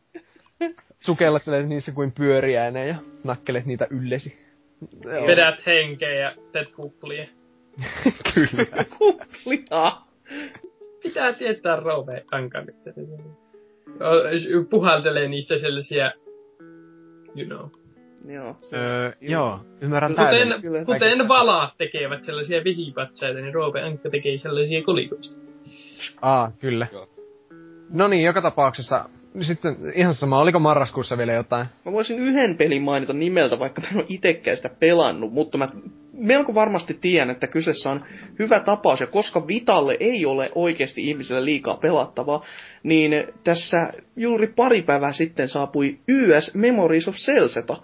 Sukellat 0.99 1.43
niissä 1.67 1.91
kuin 1.91 2.11
pyöriäinen 2.11 2.88
ja 2.88 2.95
nakkelet 3.23 3.65
niitä 3.65 3.88
yllesi. 3.89 4.38
Joo. 5.03 5.27
Vedät 5.27 5.65
henkeä 5.65 6.13
ja 6.13 6.35
teet 6.51 6.71
kuplia. 6.76 7.26
Kyllä. 8.34 8.85
Kuplia! 8.97 9.91
Pitää 11.03 11.34
tietää 11.34 11.76
Rove 11.76 12.23
Ankan. 12.31 12.65
Puhaltelee 14.69 15.27
niistä 15.27 15.57
sellaisia, 15.57 16.11
you 17.35 17.45
know. 17.47 17.69
Joo. 18.34 18.55
se- 18.61 18.76
Öö, 18.77 19.11
joo, 19.21 19.59
ymmärrän 19.81 20.11
Kuten, 20.11 20.26
täysin. 20.26 20.61
kyllä. 20.61 20.85
kuten 20.85 21.27
valaat 21.27 21.77
tekevät 21.77 22.23
sellaisia 22.23 22.63
vesipatsaita, 22.63 23.39
niin 23.39 23.53
Roope 23.53 23.81
Ankka 23.81 24.09
tekee 24.09 24.38
sellaisia 24.38 24.84
kolikoista. 24.84 25.38
Aa, 26.21 26.51
kyllä. 26.59 26.88
Joo. 26.91 27.09
No 27.89 28.07
niin, 28.07 28.23
joka 28.23 28.41
tapauksessa 28.41 29.09
sitten 29.41 29.76
ihan 29.95 30.15
sama, 30.15 30.39
oliko 30.39 30.60
marraskuussa 30.60 31.18
vielä 31.18 31.34
jotain? 31.34 31.68
Mä 31.85 31.91
voisin 31.91 32.19
yhden 32.19 32.57
pelin 32.57 32.81
mainita 32.81 33.14
nimeltä, 33.14 33.60
vaikka 33.60 33.81
mä 33.81 33.88
en 33.91 33.97
ole 33.97 34.06
itekään 34.10 34.57
sitä 34.57 34.69
pelannut, 34.80 35.34
mutta 35.34 35.57
mä 35.57 35.68
melko 36.14 36.56
varmasti 36.56 36.93
tiedän, 36.93 37.30
että 37.30 37.47
kyseessä 37.47 37.89
on 37.89 38.06
hyvä 38.39 38.60
tapaus, 38.60 38.99
ja 38.99 39.07
koska 39.07 39.47
Vitalle 39.47 39.97
ei 39.99 40.26
ole 40.26 40.51
oikeasti 40.56 41.10
ihmiselle 41.10 41.45
liikaa 41.45 41.77
pelattavaa, 41.77 42.45
niin 42.84 43.11
tässä 43.43 43.93
juuri 44.15 44.47
pari 44.47 44.81
päivää 44.81 45.14
sitten 45.14 45.49
saapui 45.49 45.99
YS 46.07 46.53
Memories 46.53 47.07
of 47.07 47.15
Celseta 47.15 47.77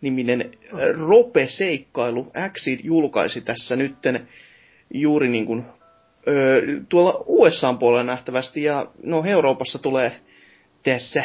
niminen 0.00 0.40
äh, 0.40 0.80
rope-seikkailu. 1.08 2.30
Axid 2.44 2.80
julkaisi 2.84 3.40
tässä 3.40 3.76
nytten 3.76 4.28
juuri 4.94 5.28
niin 5.28 5.46
kuin, 5.46 5.64
ö, 6.28 6.62
tuolla 6.88 7.24
USAn 7.26 7.78
puolella 7.78 8.02
nähtävästi, 8.02 8.62
ja 8.62 8.86
no 9.02 9.24
Euroopassa 9.26 9.78
tulee 9.78 10.12
tässä 10.82 11.24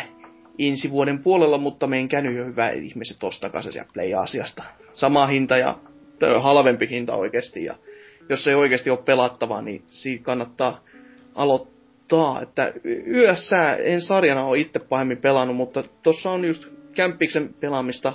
ensi 0.59 0.91
vuoden 0.91 1.19
puolella, 1.19 1.57
mutta 1.57 1.87
menkää 1.87 2.21
nyt 2.21 2.37
jo 2.37 2.45
hyvä 2.45 2.69
ihmiset, 2.69 3.23
ostakaa 3.23 3.61
se 3.61 3.71
sieltä 3.71 3.89
Play-asiasta. 3.93 4.63
Sama 4.93 5.25
hinta 5.25 5.57
ja 5.57 5.77
halvempi 6.39 6.89
hinta 6.89 7.15
oikeasti, 7.15 7.63
ja 7.63 7.75
jos 8.29 8.47
ei 8.47 8.55
oikeasti 8.55 8.89
ole 8.89 8.99
pelattavaa, 9.05 9.61
niin 9.61 9.83
siitä 9.91 10.23
kannattaa 10.23 10.83
aloittaa. 11.35 12.41
Että 12.41 12.73
yössä 13.07 13.75
en 13.75 14.01
sarjana 14.01 14.45
ole 14.45 14.59
itse 14.59 14.79
pahemmin 14.79 15.17
pelannut, 15.17 15.57
mutta 15.57 15.83
tuossa 16.03 16.31
on 16.31 16.45
just 16.45 16.67
Kämppiksen 16.95 17.53
pelaamista 17.59 18.13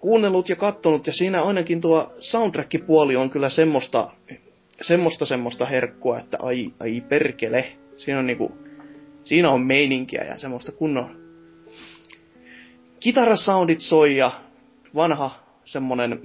kuunnellut 0.00 0.48
ja 0.48 0.56
kattonut, 0.56 1.06
ja 1.06 1.12
siinä 1.12 1.42
ainakin 1.42 1.80
tuo 1.80 2.12
soundtrack-puoli 2.18 3.16
on 3.16 3.30
kyllä 3.30 3.50
semmoista, 3.50 4.10
semmoista, 4.80 5.26
semmoista 5.26 5.66
herkkua, 5.66 6.18
että 6.18 6.36
ai, 6.40 6.72
ai 6.80 7.02
perkele. 7.08 7.72
Siinä 7.96 8.18
on 8.18 8.26
niinku, 8.26 8.52
siinä 9.24 9.50
on 9.50 9.60
meininkiä 9.60 10.24
ja 10.24 10.38
semmoista 10.38 10.72
kunnon 10.72 11.16
kitarasoundit 13.00 13.80
soi 13.80 14.16
ja 14.16 14.30
vanha 14.94 15.30
semmonen, 15.64 16.20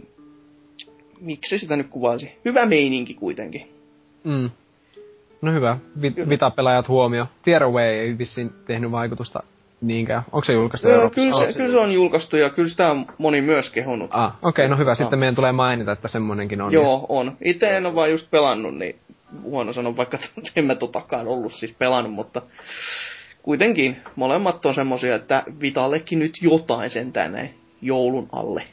miksi 1.21 1.59
sitä 1.59 1.75
nyt 1.77 1.87
kuvaisi, 1.87 2.31
hyvä 2.45 2.65
meininki 2.65 3.13
kuitenkin. 3.13 3.69
Mm. 4.23 4.49
No 5.41 5.51
hyvä, 5.53 5.77
Vi- 6.01 6.29
Vita-pelaajat 6.29 6.87
huomio. 6.87 7.27
Tearaway 7.41 7.83
ei 7.83 8.17
vissiin 8.17 8.51
tehnyt 8.65 8.91
vaikutusta 8.91 9.43
niinkään. 9.81 10.23
Onko 10.31 10.43
se 10.43 10.53
julkaistu 10.53 10.87
Öö, 10.87 10.93
Euroopassa? 10.93 11.21
kyllä, 11.21 11.51
se, 11.51 11.57
kyllä 11.57 11.71
se 11.71 11.77
on 11.77 11.91
julkaistu 11.91 12.37
ja 12.37 12.49
kyllä 12.49 12.69
sitä 12.69 12.91
on 12.91 13.05
moni 13.17 13.41
myös 13.41 13.69
kehunut. 13.71 14.09
Ah, 14.13 14.33
okei, 14.41 14.65
okay, 14.65 14.67
no 14.67 14.77
hyvä. 14.77 14.91
Ah. 14.91 14.97
Sitten 14.97 15.19
meidän 15.19 15.35
tulee 15.35 15.51
mainita, 15.51 15.91
että 15.91 16.07
semmonenkin 16.07 16.61
on. 16.61 16.73
Joo, 16.73 17.05
on. 17.09 17.37
Itse 17.43 17.77
en 17.77 17.85
ole 17.85 17.95
vaan 17.95 18.11
just 18.11 18.31
pelannut, 18.31 18.75
niin 18.75 18.95
huono 19.41 19.73
sanoa, 19.73 19.97
vaikka 19.97 20.17
en 20.55 20.65
mä 20.65 20.75
totakaan 20.75 21.27
ollut 21.27 21.53
siis 21.53 21.73
pelannut, 21.73 22.13
mutta 22.13 22.41
kuitenkin 23.43 23.97
molemmat 24.15 24.65
on 24.65 24.75
semmosia, 24.75 25.15
että 25.15 25.43
Vitallekin 25.61 26.19
nyt 26.19 26.33
jotain 26.41 26.89
sentään 26.89 27.31
näin 27.31 27.55
joulun 27.81 28.27
alle 28.31 28.63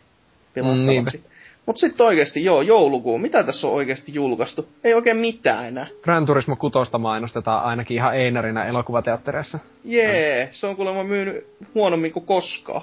pelattavaksi. 0.54 0.86
Niinpä. 0.86 1.32
Mutta 1.66 1.80
sitten 1.80 2.06
oikeasti, 2.06 2.44
joo, 2.44 2.62
joulukuu. 2.62 3.18
Mitä 3.18 3.44
tässä 3.44 3.66
on 3.66 3.72
oikeasti 3.72 4.14
julkaistu? 4.14 4.68
Ei 4.84 4.94
oikein 4.94 5.16
mitään 5.16 5.68
enää. 5.68 5.86
Gran 6.02 6.26
Turismo 6.26 6.56
6 6.56 6.90
mainostetaan 6.98 7.64
ainakin 7.64 7.96
ihan 7.96 8.16
Einarina 8.16 8.64
elokuvateattereissa. 8.64 9.58
Jee, 9.84 10.48
se 10.52 10.66
on 10.66 10.76
kuulemma 10.76 11.04
myynyt 11.04 11.46
huonommin 11.74 12.12
kuin 12.12 12.26
koskaan. 12.26 12.82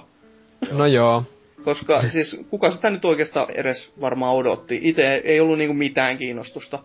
No 0.71 0.85
joo. 0.85 1.23
Koska 1.65 2.01
siis 2.01 2.41
kuka 2.49 2.71
sitä 2.71 2.89
nyt 2.89 3.05
oikeastaan 3.05 3.51
edes 3.51 3.93
varmaan 4.01 4.35
odotti. 4.35 4.79
Itse 4.81 5.21
ei 5.23 5.39
ollut 5.39 5.57
niinku 5.57 5.73
mitään 5.73 6.17
kiinnostusta. 6.17 6.79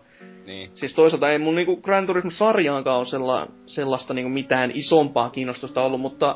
Niin. 0.45 0.69
Siis 0.73 0.95
toisaalta 0.95 1.29
ei 1.31 1.39
mun 1.39 1.55
niinku 1.55 1.77
Gran 1.77 2.05
Turismo-sarjaankaan 2.05 2.97
ole 2.97 3.05
sella, 3.05 3.47
sellaista 3.65 4.13
niinku 4.13 4.29
mitään 4.29 4.71
isompaa 4.73 5.29
kiinnostusta 5.29 5.81
ollut, 5.83 6.01
mutta 6.01 6.35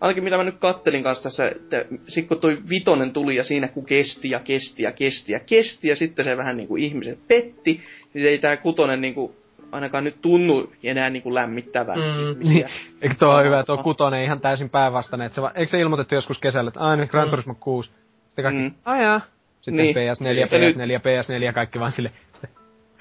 ainakin 0.00 0.24
mitä 0.24 0.36
mä 0.36 0.44
nyt 0.44 0.58
kattelin 0.58 1.02
kanssa 1.02 1.22
tässä, 1.22 1.48
että 1.48 1.84
sit 2.08 2.28
kun 2.28 2.40
toi 2.40 2.58
vitonen 2.68 3.12
tuli 3.12 3.36
ja 3.36 3.44
siinä 3.44 3.68
kun 3.68 3.84
kesti 3.86 4.30
ja 4.30 4.40
kesti 4.40 4.82
ja 4.82 4.92
kesti 4.92 5.32
ja 5.32 5.40
kesti 5.46 5.88
ja 5.88 5.96
sitten 5.96 6.24
se 6.24 6.36
vähän 6.36 6.56
niinku 6.56 6.76
ihmiset 6.76 7.18
petti, 7.28 7.80
niin 8.14 8.22
se 8.22 8.28
ei 8.28 8.38
tää 8.38 8.56
kutonen 8.56 9.00
niinku 9.00 9.36
ainakaan 9.72 10.04
nyt 10.04 10.16
tunnu 10.22 10.72
enää 10.84 11.10
niinku 11.10 11.34
lämmittävän 11.34 11.98
Mm, 11.98 12.30
ihmisiä. 12.30 12.66
Niin, 12.68 12.98
Eikö 13.02 13.14
tuo 13.18 13.28
ole 13.34 13.44
hyvä, 13.44 13.64
tuo 13.64 13.76
kutonen 13.76 14.20
ei 14.20 14.26
ihan 14.26 14.40
täysin 14.40 14.70
päinvastainen. 14.70 15.26
että 15.26 15.34
Se, 15.34 15.42
va- 15.42 15.52
eikö 15.54 15.70
se 15.70 15.80
ilmoitettu 15.80 16.14
joskus 16.14 16.38
kesällä, 16.38 16.68
että 16.68 16.80
aina 16.80 17.06
Gran 17.06 17.26
Mm. 17.26 17.30
Turismo 17.30 17.54
6. 17.60 17.90
Sitten 18.26 18.42
kaikki, 18.42 18.62
Mm. 18.62 18.74
ajaa. 18.84 19.20
Sitten 19.60 19.76
Niin. 19.84 19.96
PS4, 19.96 20.28
Ja 20.40 20.58
nyt- 20.58 20.76
PS4, 20.76 21.00
PS4, 21.00 21.52
kaikki 21.52 21.80
vaan 21.80 21.92
sille. 21.92 22.12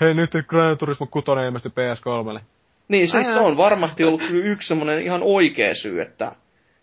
Hei 0.02 0.14
nyt 0.14 0.32
Gran 0.48 0.78
Turismo 0.78 1.08
6 1.08 1.26
ilmestyi 1.46 1.72
PS3. 1.72 2.42
Niin, 2.88 3.08
siis 3.08 3.28
Ai 3.28 3.34
se 3.34 3.40
on 3.40 3.58
varmasti 3.58 4.04
ollut 4.04 4.22
kyllä 4.28 4.46
yksi 4.46 4.68
semmoinen 4.68 5.02
ihan 5.02 5.22
oikea 5.24 5.76
syy, 5.76 6.02
että 6.02 6.32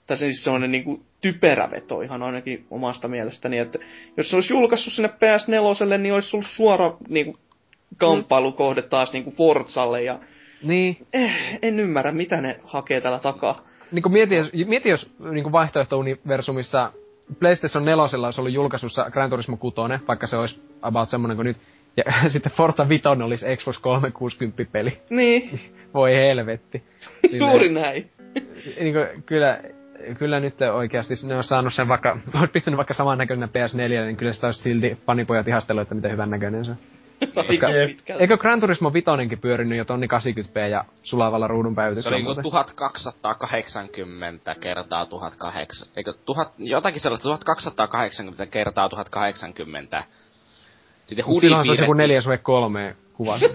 tässä 0.07 0.25
siis 0.25 0.45
semmoinen 0.45 0.71
niinku 0.71 1.03
typerä 1.21 1.71
veto 1.71 2.01
ihan 2.01 2.23
ainakin 2.23 2.67
omasta 2.71 3.09
mielestäni, 3.09 3.59
että 3.59 3.79
jos 4.17 4.31
se 4.31 4.37
olisi 4.37 4.53
julkaissut 4.53 4.93
sinne 4.93 5.09
PS4, 5.09 5.99
niin 5.99 6.15
olisi 6.15 6.37
ollut 6.37 6.47
suora 6.47 6.97
niinku 7.09 7.39
kamppailukohde 7.97 8.83
taas 8.83 9.13
niinku 9.13 9.31
Forzalle 9.31 10.03
ja 10.03 10.19
Niin, 10.63 11.07
eh, 11.13 11.59
en 11.63 11.81
ymmärrä, 11.81 12.13
mitä 12.13 12.41
ne 12.41 12.61
hakee 12.65 13.01
tällä 13.01 13.19
takaa. 13.19 13.61
niin 13.93 14.03
kuin 14.03 14.13
mieti, 14.13 14.35
jos, 14.35 14.53
mieti, 14.67 14.89
jos 14.89 15.11
niin 15.31 15.53
vaihtoehto-universumissa 15.53 16.93
PlayStation 17.39 17.85
4 17.85 18.03
olisi 18.03 18.41
ollut 18.41 18.55
julkaisussa 18.55 19.11
Gran 19.11 19.31
Turismo 19.31 19.57
6, 19.57 19.77
vaikka 20.09 20.27
se 20.27 20.37
olisi 20.37 20.63
about 20.83 21.09
semmonen 21.09 21.37
kuin 21.37 21.47
nyt. 21.47 21.57
Ja 21.97 22.05
sitten 22.29 22.53
Forza 22.53 22.89
5 22.89 23.09
olisi 23.25 23.57
Xbox 23.57 23.79
360 23.79 24.65
peli. 24.73 25.01
Niin, 25.11 25.61
Voi 25.95 26.15
helvetti. 26.15 26.83
juuri 27.33 27.69
näin. 27.69 28.11
niin 28.81 28.95
kuin, 28.95 29.23
kyllä, 29.27 29.61
kyllä 30.19 30.41
nyt 30.41 30.55
oikeasti 30.75 31.15
ne 31.27 31.37
on 31.37 31.45
saanut 31.45 31.75
sen 31.75 31.89
vaikka, 31.89 32.19
olet 32.41 32.53
pistänyt 32.53 32.77
vaikka 32.77 32.95
samannäköinen 32.95 33.49
PS4, 33.49 33.77
niin 33.89 34.17
kyllä 34.17 34.33
sitä 34.33 34.47
olisi 34.47 34.63
silti 34.63 34.99
panipojat 35.07 35.49
ihastellut, 35.49 35.83
että 35.83 35.95
miten 35.95 36.13
hyvän 36.13 36.31
näköinen 36.31 36.65
se 36.65 36.71
on. 36.71 36.77
Pitkälti. 37.49 37.99
Eikö 38.19 38.37
Gran 38.37 38.61
Turismo 38.61 38.93
5 38.93 39.07
pyörinyt 39.41 39.79
jo 39.79 39.85
tonni 39.85 40.07
80p 40.07 40.59
ja 40.71 40.85
sulavalla 41.03 41.47
ruudun 41.47 41.73
Se 41.73 41.77
päivityksellä? 41.77 42.15
oli 42.15 42.23
niinku 42.23 42.43
muuten? 42.43 42.53
1280 42.53 44.55
kertaa 44.55 45.07
1008. 45.07 45.89
Eikö 45.97 46.13
tuhat, 46.27 46.53
jotakin 46.59 47.01
sellaista 47.01 47.23
1280 47.23 48.47
kertaa 48.47 48.89
1080. 48.89 50.05
Sitten 51.07 51.25
Mut 51.27 51.41
silloin 51.41 51.65
se 51.65 51.71
olisi 51.71 51.83
joku 51.83 51.93
hudipiirretty. 51.93 52.13
4 52.13 52.21
suhe 52.21 52.39
3 52.39 52.97
kuva. 53.13 53.39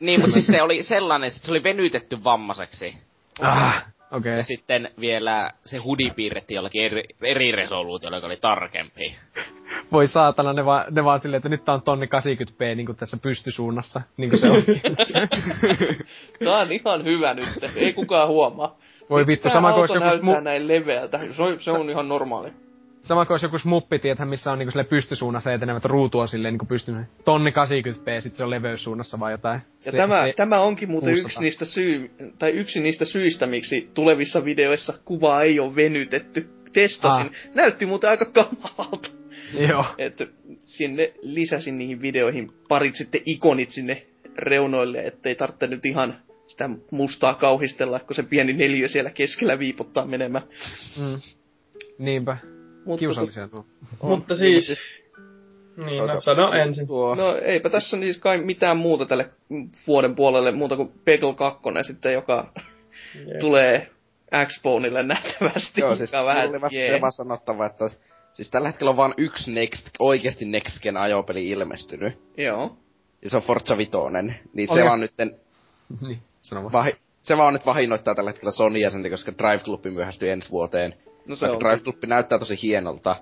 Niin, 0.00 0.20
mutta 0.20 0.32
siis 0.34 0.46
se 0.46 0.62
oli 0.62 0.82
sellainen, 0.82 1.26
että 1.28 1.38
se 1.40 1.50
oli 1.50 1.62
venytetty 1.62 2.24
vammaiseksi. 2.24 2.94
ah, 3.42 3.86
okei. 4.12 4.36
Ja 4.36 4.42
sitten 4.42 4.90
vielä 5.00 5.50
se 5.64 5.76
hudi 5.76 6.10
piirrettiin 6.10 6.56
jollakin 6.56 6.84
eri, 6.84 7.02
eri 7.22 7.52
resoluutiolla, 7.52 8.16
joka 8.16 8.26
oli 8.26 8.36
tarkempi. 8.36 9.16
Voi 9.92 10.08
saatana, 10.08 10.52
ne 10.52 10.64
vaan, 10.64 10.84
ne 10.90 11.04
vaan 11.04 11.20
silleen, 11.20 11.38
että 11.38 11.48
nyt 11.48 11.64
tää 11.64 11.74
on 11.74 11.82
tonni 11.82 12.06
80p 12.06 12.74
niin 12.76 12.96
tässä 12.96 13.16
pystysuunnassa, 13.22 14.00
niin 14.16 14.30
kuin 14.30 14.40
se 14.40 14.50
on. 14.50 14.62
Tää 16.44 16.58
on 16.58 16.72
ihan 16.72 17.04
hyvä 17.04 17.34
nyt, 17.34 17.44
ei 17.76 17.92
kukaan 17.92 18.28
huomaa. 18.28 18.76
Voi 19.10 19.26
vittu, 19.26 19.50
sama 19.50 19.72
kuin 19.72 19.82
joku 19.82 20.04
näyttää 20.04 20.38
smu- 20.38 20.40
näin 20.40 20.68
leveältä. 20.68 21.20
Se 21.32 21.42
on, 21.42 21.60
se 21.60 21.70
on 21.70 21.90
ihan 21.90 22.08
normaali. 22.08 22.48
Sama 23.08 23.26
kuin 23.26 23.34
olisi 23.34 23.46
joku 23.46 23.58
smuppi, 23.58 23.98
tiethän, 23.98 24.28
missä 24.28 24.52
on 24.52 24.58
niinku 24.58 24.70
sille 24.70 24.84
pystysuunnassa 24.84 25.52
etenevät 25.52 25.84
ruutua 25.84 26.26
silleen 26.26 26.54
niinku 26.54 26.66
pystyn 26.66 27.08
tonni 27.24 27.50
80p, 27.50 28.20
sit 28.20 28.34
se 28.34 28.44
on 28.44 28.50
leveyssuunnassa 28.50 29.20
vai 29.20 29.32
jotain. 29.32 29.60
Ja 29.84 29.92
se, 29.92 29.96
tämä, 29.96 30.24
se, 30.24 30.32
tämä 30.36 30.60
onkin 30.60 30.90
muuten 30.90 31.10
600. 31.10 31.28
yksi 31.28 31.40
niistä, 31.40 31.64
syy, 31.64 32.10
tai 32.38 32.50
yksi 32.50 32.80
niistä 32.80 33.04
syistä, 33.04 33.46
miksi 33.46 33.90
tulevissa 33.94 34.44
videoissa 34.44 34.94
kuvaa 35.04 35.42
ei 35.42 35.60
ole 35.60 35.76
venytetty. 35.76 36.48
Testasin. 36.72 37.26
Ah. 37.26 37.54
Näytti 37.54 37.86
muuten 37.86 38.10
aika 38.10 38.24
kamalalta. 38.24 39.08
Joo. 39.68 39.84
että 39.98 40.26
sinne 40.60 41.12
lisäsin 41.22 41.78
niihin 41.78 42.02
videoihin 42.02 42.52
parit 42.68 42.96
sitten 42.96 43.20
ikonit 43.26 43.70
sinne 43.70 44.06
reunoille, 44.38 44.98
ettei 44.98 45.34
tarvitse 45.34 45.66
nyt 45.66 45.86
ihan 45.86 46.18
sitä 46.46 46.70
mustaa 46.90 47.34
kauhistella, 47.34 48.00
kun 48.00 48.16
se 48.16 48.22
pieni 48.22 48.52
neliö 48.52 48.88
siellä 48.88 49.10
keskellä 49.10 49.58
viipottaa 49.58 50.06
menemään. 50.06 50.44
Mm. 50.98 51.20
Niinpä. 51.98 52.36
Mutta 52.88 53.00
Kiusallisia 53.00 53.48
nuo. 53.52 53.66
on. 54.00 54.10
Mutta 54.10 54.36
siis... 54.36 54.68
Niin, 55.86 56.06
no, 56.06 56.20
sano 56.20 56.52
ensin. 56.52 56.86
Tuo, 56.86 57.14
No 57.14 57.36
eipä 57.42 57.70
tässä 57.70 57.96
siis 58.00 58.18
kai 58.18 58.38
mitään 58.38 58.76
muuta 58.76 59.06
tälle 59.06 59.30
vuoden 59.86 60.14
puolelle, 60.14 60.52
muuta 60.52 60.76
kuin 60.76 60.92
Peggle 61.04 61.34
2 61.34 61.62
sitten, 61.82 62.12
joka 62.12 62.52
tulee 63.40 63.90
Xboneille 64.46 65.02
nähtävästi. 65.02 65.80
Joo, 65.80 65.96
siis 65.96 66.12
joka 66.12 66.24
vähän, 66.26 66.48
oli 66.48 67.00
vaan 67.00 67.12
sanottava, 67.12 67.66
että 67.66 67.90
siis 68.32 68.50
tällä 68.50 68.68
hetkellä 68.68 68.90
on 68.90 68.96
vain 68.96 69.14
yksi 69.16 69.52
Next, 69.52 69.88
oikeasti 69.98 70.44
Next 70.44 70.82
Gen 70.82 70.96
ajopeli 70.96 71.48
ilmestynyt. 71.48 72.18
Joo. 72.36 72.76
Ja 73.22 73.30
se 73.30 73.36
on 73.36 73.42
Forza 73.42 73.78
Vitoinen. 73.78 74.36
Niin 74.52 74.68
se 74.74 74.84
vaan 74.84 75.00
nytten, 75.00 75.36
niin, 76.08 76.18
sano 76.42 76.62
vaan. 76.62 76.72
vahi, 76.72 76.92
se 77.22 77.36
vaan 77.36 77.52
nyt 77.52 77.66
vahinnoittaa 77.66 78.14
tällä 78.14 78.30
hetkellä 78.30 78.52
Sony 78.52 78.78
jäsentä, 78.78 79.10
koska 79.10 79.32
Drive 79.38 79.64
Club 79.64 79.84
myöhästyy 79.84 80.30
ensi 80.30 80.50
vuoteen. 80.50 80.94
No 81.28 81.36
se 81.36 81.46
Vaikka 81.48 81.68
on. 81.68 81.72
Drive 81.72 81.82
Club 81.82 82.04
näyttää 82.06 82.38
tosi 82.38 82.58
hienolta. 82.62 83.16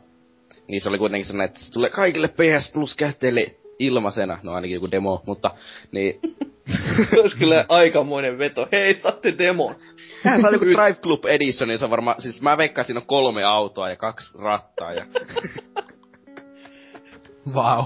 Niin 0.68 0.80
se 0.80 0.88
oli 0.88 0.98
kuitenkin 0.98 1.24
sellainen, 1.24 1.48
että 1.48 1.60
se 1.60 1.72
tulee 1.72 1.90
kaikille 1.90 2.28
PS 2.28 2.72
Plus 2.72 2.96
käyttäjille 2.96 3.54
ilmaisena. 3.78 4.38
No 4.42 4.52
ainakin 4.52 4.74
joku 4.74 4.90
demo, 4.90 5.22
mutta 5.26 5.50
niin. 5.92 6.20
Se 7.10 7.20
olisi 7.20 7.38
kyllä 7.38 7.64
aikamoinen 7.68 8.38
veto. 8.38 8.68
Hei, 8.72 9.00
saatte 9.02 9.34
demon. 9.38 9.74
Tähän 10.22 10.40
saa 10.40 10.50
joku 10.50 10.64
Drive 10.64 10.94
Club 11.02 11.24
Edition, 11.24 11.68
niin 11.68 11.78
se 11.78 11.84
on 11.84 11.90
varmaan, 11.90 12.22
siis 12.22 12.42
mä 12.42 12.58
veikkaan, 12.58 12.84
siinä 12.84 13.00
on 13.00 13.06
kolme 13.06 13.44
autoa 13.44 13.90
ja 13.90 13.96
kaksi 13.96 14.38
rattaa 14.38 14.92
ja... 14.92 15.06
Vau. 17.54 17.84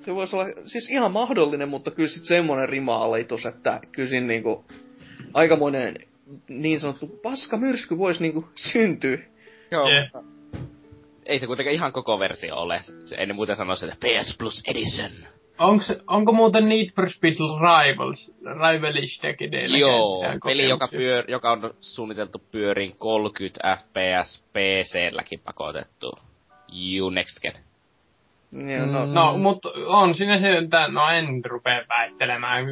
Se 0.00 0.14
voisi 0.14 0.36
olla 0.36 0.46
siis 0.66 0.90
ihan 0.90 1.12
mahdollinen, 1.12 1.68
mutta 1.68 1.90
kyllä 1.90 2.08
sitten 2.08 2.26
semmoinen 2.26 2.68
rima-alitus, 2.68 3.46
että 3.46 3.80
kyllä 3.92 4.08
siinä 4.08 4.26
niinku 4.26 4.64
aikamoinen 5.34 5.96
niin 6.48 6.80
sanottu 6.80 7.06
paskamyrsky 7.06 7.98
voisi 7.98 8.22
niinku 8.22 8.48
syntyä. 8.54 9.18
Joo, 9.70 9.88
mutta 10.02 10.22
ei 11.26 11.38
se 11.38 11.46
kuitenkaan 11.46 11.74
ihan 11.74 11.92
koko 11.92 12.18
versio 12.18 12.56
ole. 12.56 12.80
Se, 13.04 13.16
ennen 13.18 13.36
muuten 13.36 13.56
sanoisi, 13.56 13.84
että 13.84 13.96
PS 14.06 14.36
Plus 14.38 14.62
Edition. 14.68 15.10
Onks, 15.58 15.92
onko 16.06 16.32
muuten 16.32 16.68
Need 16.68 16.90
for 16.96 17.10
Speed 17.10 17.34
Rivals, 17.34 18.36
Rivalistiakin 18.44 19.50
teillä 19.50 19.78
Joo, 19.78 20.24
peli, 20.44 20.68
joka, 20.68 20.88
pyör, 20.88 21.30
joka 21.30 21.50
on 21.50 21.74
suunniteltu 21.80 22.42
pyöriin 22.50 22.96
30 22.98 23.76
fps 23.76 24.44
PC-lläkin 24.52 25.40
pakotettu. 25.44 26.18
You 26.96 27.10
next 27.10 27.40
gen. 27.40 27.67
Ja, 28.52 28.86
no, 28.86 29.06
Mm. 29.06 29.12
No, 29.12 29.38
mutta 29.38 29.68
on 29.86 30.14
siinä 30.14 30.38
se, 30.38 30.58
että 30.58 30.88
no 30.88 31.08
en 31.08 31.44
rupea 31.44 31.84
väittelemään. 31.88 32.64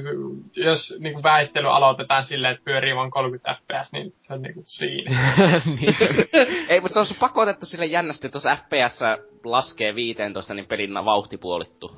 Jos 0.57 0.95
niinku 0.99 1.23
väittely 1.23 1.69
aloitetaan 1.69 2.25
silleen, 2.25 2.53
että 2.53 2.65
pyörii 2.65 2.97
vaan 2.97 3.11
30 3.11 3.55
fps, 3.55 3.93
niin 3.93 4.13
se 4.17 4.35
on 4.35 4.43
niinku 4.43 4.63
siinä. 4.65 5.35
niin. 5.67 5.95
Ei, 6.69 6.81
mutta 6.81 7.05
se 7.05 7.15
on 7.15 7.19
pakotettu 7.21 7.67
sille 7.67 7.87
jännästi, 7.87 8.27
että 8.27 8.37
jos 8.37 8.59
FPS 8.59 9.01
laskee 9.45 9.95
15, 9.95 10.55
niin 10.55 10.67
pelin 10.67 10.95
vauhti 10.95 11.39
puolittuu. 11.39 11.91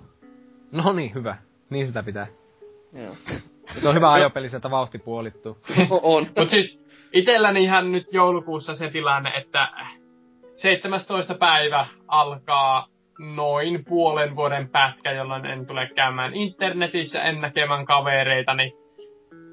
No 0.73 0.92
niin, 0.92 1.15
hyvä. 1.15 1.36
Niin 1.70 1.86
sitä 1.86 2.02
pitää. 2.02 2.26
joo. 2.92 3.15
Se 3.81 3.89
on 3.89 3.94
hyvä 3.94 4.12
ajopeli, 4.12 4.48
sieltä 4.48 4.70
vauhti 4.70 4.98
puolittuu. 4.98 5.58
on. 6.02 6.26
Mut 6.39 6.48
siis 6.48 6.84
itselläni 7.12 7.62
ihan 7.62 7.92
nyt 7.92 8.07
joulukuussa 8.12 8.74
se 8.74 8.90
tilanne, 8.90 9.31
että 9.31 9.68
17. 10.55 11.34
päivä 11.34 11.86
alkaa 12.08 12.86
noin 13.19 13.85
puolen 13.85 14.37
vuoden 14.37 14.69
pätkä, 14.69 15.13
jolloin 15.13 15.47
en 15.47 15.67
tule 15.67 15.91
käymään 15.95 16.35
internetissä, 16.35 17.23
en 17.23 17.41
näkemään 17.41 17.85
kavereitani, 17.85 18.73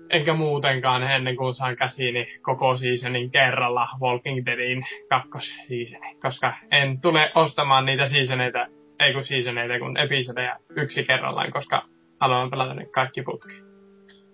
enkä 0.09 0.33
muutenkaan 0.33 1.03
ennen 1.03 1.35
kuin 1.35 1.53
saan 1.53 1.75
käsiini 1.75 2.27
koko 2.41 2.77
seasonin 2.77 3.31
kerralla 3.31 3.87
Walking 4.01 4.45
Deadin 4.45 4.85
kakkosseasoni, 5.09 6.15
koska 6.21 6.53
en 6.71 7.01
tule 7.01 7.31
ostamaan 7.35 7.85
niitä 7.85 8.05
seasoneita, 8.05 8.67
ei 8.99 9.13
kun 9.13 9.23
seasoneita, 9.23 9.79
kun 9.79 9.97
episodeja 9.97 10.59
yksi 10.69 11.03
kerrallaan, 11.03 11.51
koska 11.51 11.85
haluan 12.19 12.49
pelata 12.49 12.73
ne 12.73 12.85
kaikki 12.85 13.21
putki. 13.21 13.53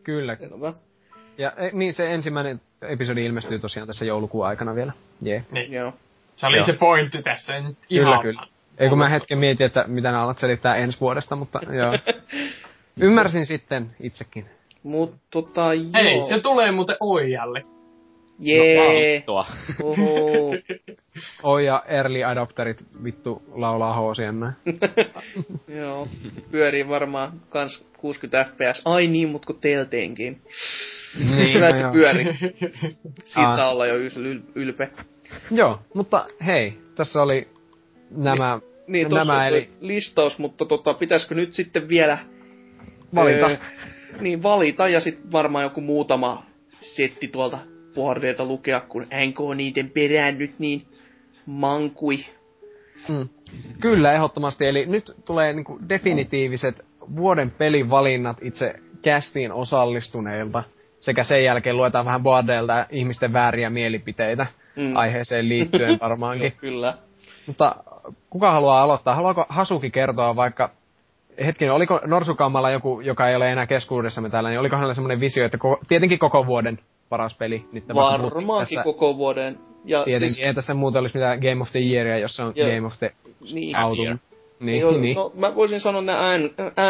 Kyllä. 0.03 0.35
Selvä. 0.35 0.74
Ja 1.38 1.51
e, 1.58 1.69
niin 1.74 1.93
se 1.93 2.14
ensimmäinen 2.14 2.61
episodi 2.82 3.26
ilmestyy 3.26 3.60
tosiaan 3.60 3.88
tässä 3.88 4.06
joulukuun 4.06 4.48
aikana 4.48 4.76
vielä. 4.76 4.93
Jee. 5.22 5.43
Niin. 5.51 5.72
Joo. 5.72 5.93
Se 6.35 6.48
oli 6.48 6.58
Joo. 6.58 6.66
se 6.66 6.74
pointti 6.74 7.22
tässä. 7.22 7.61
Nyt 7.61 7.77
Kyllä, 7.90 8.10
ihan 8.10 8.22
kyllä. 8.22 8.48
Ei 8.82 8.90
kun 8.90 8.98
mä 8.98 9.10
hetken 9.10 9.38
mietin, 9.38 9.66
että 9.66 9.84
mitä 9.88 10.11
nää 10.11 10.22
alat 10.22 10.38
selittää 10.38 10.76
ensi 10.76 11.00
vuodesta, 11.00 11.35
mutta 11.35 11.60
joo. 11.74 11.93
Ymmärsin 13.01 13.45
sitten 13.45 13.92
itsekin. 14.00 14.45
Mut 14.84 15.16
tota 15.32 15.74
joo. 15.74 15.92
Hei, 15.93 16.24
se 16.24 16.40
tulee 16.40 16.72
muuten 16.72 16.95
Oijalle. 17.00 17.61
Jee. 18.40 19.16
Vittua. 19.18 19.45
Oho. 19.84 20.56
Oi 21.43 21.66
ja 21.66 21.84
early 21.88 22.24
adopterit 22.24 22.84
vittu 23.03 23.42
laulaa 23.53 23.93
hoosien 23.95 24.40
näin. 24.40 24.53
Joo. 25.68 26.08
Pyörii 26.51 26.88
varmaan 26.90 27.32
kans 27.50 27.88
60 27.98 28.45
fps. 28.51 28.82
Ai 28.85 29.08
niin, 29.08 29.30
mut 29.30 29.45
kun 29.45 29.60
Telltalekin. 29.61 30.42
Niin, 31.19 31.53
Hyvä, 31.56 31.68
että 31.68 31.82
se 31.82 31.88
pyöri. 31.92 32.24
Siitä 33.24 33.50
Aa. 33.50 33.56
saa 33.56 33.72
olla 33.72 33.85
jo 33.85 33.95
yl- 33.95 34.51
ylpeä. 34.56 34.88
Joo, 35.51 35.80
mutta 35.93 36.26
hei, 36.45 36.77
tässä 36.95 37.22
oli 37.22 37.48
nämä 38.11 38.60
Niin, 38.91 39.09
nämä 39.09 39.39
on 39.39 39.47
eli 39.47 39.69
listaus, 39.79 40.39
mutta 40.39 40.65
tota, 40.65 40.93
pitäisikö 40.93 41.35
nyt 41.35 41.53
sitten 41.53 41.87
vielä 41.87 42.17
valita. 43.15 43.47
Öö, 43.49 43.57
niin, 44.21 44.43
valita 44.43 44.87
ja 44.87 44.99
sitten 44.99 45.31
varmaan 45.31 45.63
joku 45.63 45.81
muutama 45.81 46.43
setti 46.81 47.27
tuolta 47.27 47.57
boardeilta 47.95 48.45
lukea, 48.45 48.79
kun 48.79 49.01
NK 49.27 49.37
niiden 49.55 49.89
perään 49.89 50.37
nyt 50.37 50.59
niin 50.59 50.81
mankui. 51.45 52.17
Mm. 53.09 53.29
Kyllä, 53.79 54.13
ehdottomasti. 54.13 54.65
Eli 54.65 54.85
nyt 54.85 55.11
tulee 55.25 55.53
niinku 55.53 55.79
definitiiviset 55.89 56.85
vuoden 57.15 57.51
pelivalinnat 57.51 58.37
itse 58.41 58.75
kästiin 59.01 59.51
osallistuneilta. 59.51 60.63
Sekä 60.99 61.23
sen 61.23 61.43
jälkeen 61.43 61.77
luetaan 61.77 62.05
vähän 62.05 62.23
boardeilta 62.23 62.85
ihmisten 62.89 63.33
vääriä 63.33 63.69
mielipiteitä 63.69 64.47
Mm. 64.75 64.95
aiheeseen 64.95 65.49
liittyen 65.49 65.99
varmaankin. 66.01 66.51
Kyllä. 66.51 66.97
Mutta 67.47 67.75
kuka 68.30 68.51
haluaa 68.51 68.83
aloittaa? 68.83 69.15
Haluaako 69.15 69.45
Hasuki 69.49 69.90
kertoa 69.90 70.35
vaikka, 70.35 70.72
hetkinen, 71.45 71.73
oliko 71.73 71.99
Norsukammalla 72.06 72.72
joku, 72.72 73.01
joka 73.01 73.30
ei 73.30 73.35
ole 73.35 73.51
enää 73.51 73.67
keskuudessamme 73.67 74.30
täällä, 74.30 74.49
niin 74.49 74.59
oliko 74.59 74.75
hänellä 74.75 74.93
semmoinen 74.93 75.19
visio, 75.19 75.45
että 75.45 75.57
koko, 75.57 75.80
tietenkin 75.88 76.19
koko 76.19 76.45
vuoden 76.45 76.80
paras 77.09 77.38
peli? 77.38 77.65
Nyt 77.72 77.83
Varmaankin 77.95 78.59
tässä, 78.59 78.83
koko 78.83 79.17
vuoden. 79.17 79.59
Ja 79.85 80.03
Tietenkin, 80.03 80.33
siis, 80.33 80.48
ei 80.48 80.53
tässä 80.53 80.73
muuta 80.73 80.99
olisi 80.99 81.17
mitään 81.17 81.40
Game 81.40 81.61
of 81.61 81.72
the 81.72 81.80
Yearia, 81.80 82.17
jossa 82.17 82.45
on 82.45 82.53
Joo. 82.56 82.69
Game 82.69 82.88
of 82.88 82.93
the 82.99 83.11
niin, 83.53 83.77
Autumn. 83.77 84.19
Niin, 84.59 84.81
Joo, 84.81 84.98
niin. 84.98 85.15
No, 85.15 85.31
mä 85.35 85.56
voisin 85.56 85.80
sanoa 85.80 86.01
nää 86.01 86.38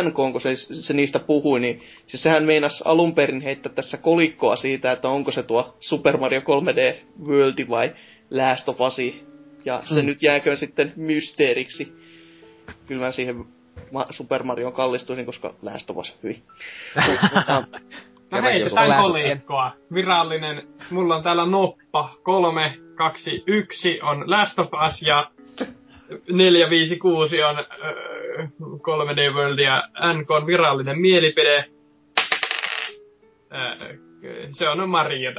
NK, 0.04 0.16
kun 0.32 0.42
se, 0.42 0.56
se 0.56 0.94
niistä 0.94 1.20
puhui, 1.20 1.60
niin 1.60 1.82
siis 2.06 2.24
sehän 2.24 2.44
meinas 2.44 2.82
alun 2.86 3.16
perin 3.16 3.42
heittää 3.42 3.72
tässä 3.72 3.98
kolikkoa 3.98 4.56
siitä, 4.56 4.92
että 4.92 5.10
onko 5.10 5.32
se 5.32 5.44
tuo 5.44 5.76
Super 5.80 6.18
Mario 6.18 6.40
3D 6.40 6.96
World 7.28 7.70
vai 7.70 7.92
Last 8.32 8.70
of 8.70 8.82
Us. 8.82 8.98
Ja 9.66 9.82
se 9.86 10.02
Mm. 10.02 10.06
nyt 10.06 10.24
jääköön 10.24 10.58
sitten 10.58 10.94
mysteeriksi. 10.96 11.94
Kyllä 12.88 13.06
mä 13.06 13.12
siihen 13.12 13.46
Ma- 13.92 14.06
Super 14.10 14.44
Marioon 14.44 14.74
kallistuisin, 14.74 15.26
koska 15.26 15.54
Last 15.62 15.90
of 15.90 15.98
Us 15.98 16.18
hyi. 16.24 16.34
Mutta, 17.08 17.64
No 18.32 18.42
heitetään 18.42 19.02
kolikkoa. 19.02 19.72
Virallinen, 19.94 20.68
mulla 20.92 21.16
on 21.16 21.24
täällä 21.24 21.46
noppa. 21.46 22.16
3, 22.24 22.74
2, 22.96 23.44
1 23.48 24.00
on 24.02 24.32
Last 24.32 24.60
of 24.60 24.70
Us 24.88 25.02
ja 25.02 25.28
4, 26.32 26.70
5, 26.70 26.98
6 26.98 27.44
on 27.44 27.58
öö, 27.60 28.46
3D 28.62 29.34
World 29.36 29.60
ja 29.60 29.84
NK 30.14 30.32
on 30.32 30.48
virallinen 30.48 31.00
mielipide. 31.00 31.66
Öö, 33.54 33.96
se 34.52 34.70
on 34.70 34.90
Mario 34.90 35.32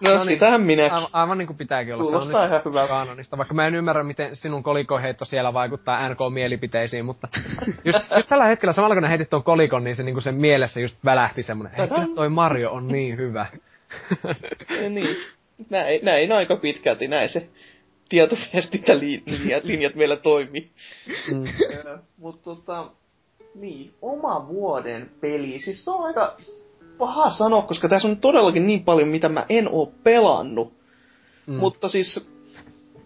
no, 0.00 0.10
No 0.10 0.16
niin. 0.16 0.26
sitähän 0.26 0.60
minäkin. 0.60 0.92
Aivan, 0.92 1.08
aivan 1.12 1.38
niin 1.38 1.46
kuin 1.46 1.56
pitääkin 1.56 1.94
olla. 1.94 2.04
Kuulostaa 2.04 2.32
se 2.32 2.38
on 2.38 2.46
ihan 2.46 2.58
nyt 2.58 2.64
hyvältä. 2.64 2.88
kaanonista, 2.88 3.38
vaikka 3.38 3.54
mä 3.54 3.66
en 3.66 3.74
ymmärrä, 3.74 4.02
miten 4.02 4.36
sinun 4.36 4.62
kolikoheitto 4.62 5.24
siellä 5.24 5.54
vaikuttaa 5.54 6.08
NK-mielipiteisiin, 6.08 7.04
mutta 7.04 7.28
just, 7.84 7.98
just 8.14 8.28
tällä 8.28 8.44
hetkellä, 8.44 8.72
samalla 8.72 8.94
kun 8.94 9.02
ne 9.02 9.08
heitit 9.08 9.30
tuon 9.30 9.42
kolikon, 9.42 9.84
niin 9.84 9.96
se, 9.96 10.02
niin 10.02 10.14
kuin 10.14 10.22
sen 10.22 10.34
mielessä 10.34 10.80
just 10.80 10.96
välähti 11.04 11.42
semmonen, 11.42 11.72
hei, 11.72 11.88
kyllä 11.88 12.14
toi 12.14 12.28
Mario 12.28 12.70
on 12.70 12.88
niin 12.88 13.16
hyvä. 13.16 13.46
Niin. 14.90 15.16
Näin, 15.70 16.00
näin 16.02 16.32
aika 16.32 16.56
pitkälti, 16.56 17.08
näin 17.08 17.28
se 17.28 17.48
tietoviestintälinjat 18.08 19.64
linjat 19.64 19.94
meillä 19.94 20.16
toimii. 20.16 20.70
Mm. 21.32 21.44
Mutta 22.16 22.44
tota, 22.44 22.90
niin, 23.54 23.94
oma 24.02 24.48
vuoden 24.48 25.10
peli, 25.20 25.58
siis 25.58 25.84
se 25.84 25.90
on 25.90 26.04
aika 26.04 26.36
paha 26.98 27.30
sanoa, 27.30 27.62
koska 27.62 27.88
tässä 27.88 28.08
on 28.08 28.16
todellakin 28.16 28.66
niin 28.66 28.84
paljon, 28.84 29.08
mitä 29.08 29.28
mä 29.28 29.46
en 29.48 29.68
oo 29.68 29.92
pelannut. 30.02 30.72
Mm. 31.46 31.54
Mutta 31.54 31.88
siis 31.88 32.30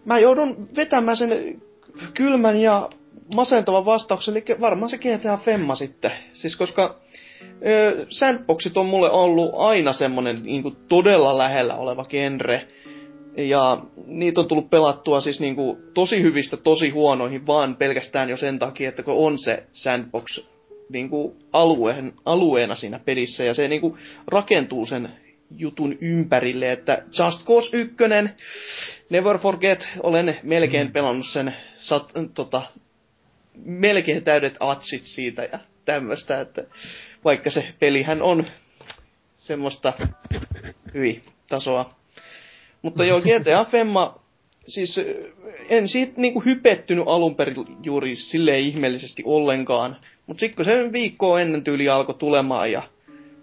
mä 0.05 0.19
joudun 0.19 0.69
vetämään 0.75 1.17
sen 1.17 1.61
kylmän 2.13 2.57
ja 2.57 2.89
masentava 3.35 3.85
vastaus, 3.85 4.29
eli 4.29 4.43
varmaan 4.61 4.89
se 4.89 4.97
GTA 4.97 5.37
Femma 5.37 5.75
sitten. 5.75 6.11
Siis 6.33 6.55
koska 6.55 6.95
ö, 7.65 8.05
sandboxit 8.09 8.77
on 8.77 8.85
mulle 8.85 9.11
ollut 9.11 9.51
aina 9.55 9.93
semmonen 9.93 10.43
niin 10.43 10.77
todella 10.89 11.37
lähellä 11.37 11.75
oleva 11.75 12.05
genre. 12.05 12.67
Ja 13.37 13.81
niitä 14.05 14.41
on 14.41 14.47
tullut 14.47 14.69
pelattua 14.69 15.21
siis 15.21 15.39
niin 15.39 15.55
kuin, 15.55 15.77
tosi 15.93 16.21
hyvistä 16.21 16.57
tosi 16.57 16.89
huonoihin, 16.89 17.47
vaan 17.47 17.75
pelkästään 17.75 18.29
jo 18.29 18.37
sen 18.37 18.59
takia, 18.59 18.89
että 18.89 19.03
kun 19.03 19.13
on 19.17 19.37
se 19.37 19.63
sandbox 19.71 20.39
niin 20.89 21.09
kuin, 21.09 21.35
alueen, 21.53 22.13
alueena 22.25 22.75
siinä 22.75 22.99
pelissä, 22.99 23.43
ja 23.43 23.53
se 23.53 23.67
niin 23.67 23.81
kuin, 23.81 23.97
rakentuu 24.27 24.85
sen 24.85 25.09
jutun 25.57 25.97
ympärille, 26.01 26.71
että 26.71 27.03
Just 27.19 27.45
Cause 27.45 27.77
1, 27.77 27.95
Never 29.09 29.37
Forget, 29.37 29.87
olen 30.03 30.37
melkein 30.43 30.87
mm. 30.87 30.93
pelannut 30.93 31.27
sen 31.27 31.55
sat, 31.77 32.11
tota, 32.33 32.61
melkein 33.65 34.23
täydet 34.23 34.57
atsit 34.59 35.05
siitä 35.05 35.43
ja 35.51 35.59
tämmöistä, 35.85 36.41
että 36.41 36.63
vaikka 37.25 37.51
se 37.51 37.73
pelihän 37.79 38.21
on 38.21 38.45
semmoista 39.37 39.93
hyvin 40.93 41.23
tasoa. 41.49 41.95
Mutta 42.81 43.05
joo, 43.05 43.21
GTA 43.21 43.65
Femma, 43.71 44.19
siis 44.67 45.01
en 45.69 45.87
siitä 45.87 46.13
niinku 46.15 46.39
hypettynyt 46.39 47.07
alun 47.07 47.35
perin 47.35 47.55
juuri 47.83 48.15
silleen 48.15 48.59
ihmeellisesti 48.59 49.23
ollenkaan. 49.25 49.97
Mutta 50.29 50.39
sitten 50.39 50.55
kun 50.55 50.65
se 50.65 50.91
viikkoa 50.91 51.41
ennen 51.41 51.63
tyyli 51.63 51.89
alkoi 51.89 52.15
tulemaan 52.15 52.71
ja 52.71 52.81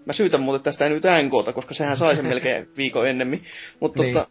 mä 0.05 0.13
syytän 0.13 0.43
muuten 0.43 0.63
tästä 0.63 0.89
nyt 0.89 1.03
NKta, 1.23 1.53
koska 1.53 1.75
sehän 1.75 1.97
sai 1.97 2.17
sen 2.17 2.27
melkein 2.35 2.69
viikon 2.77 3.09
ennemmin. 3.09 3.45
Mutta 3.81 4.03
niin. 4.03 4.15
tota, 4.15 4.29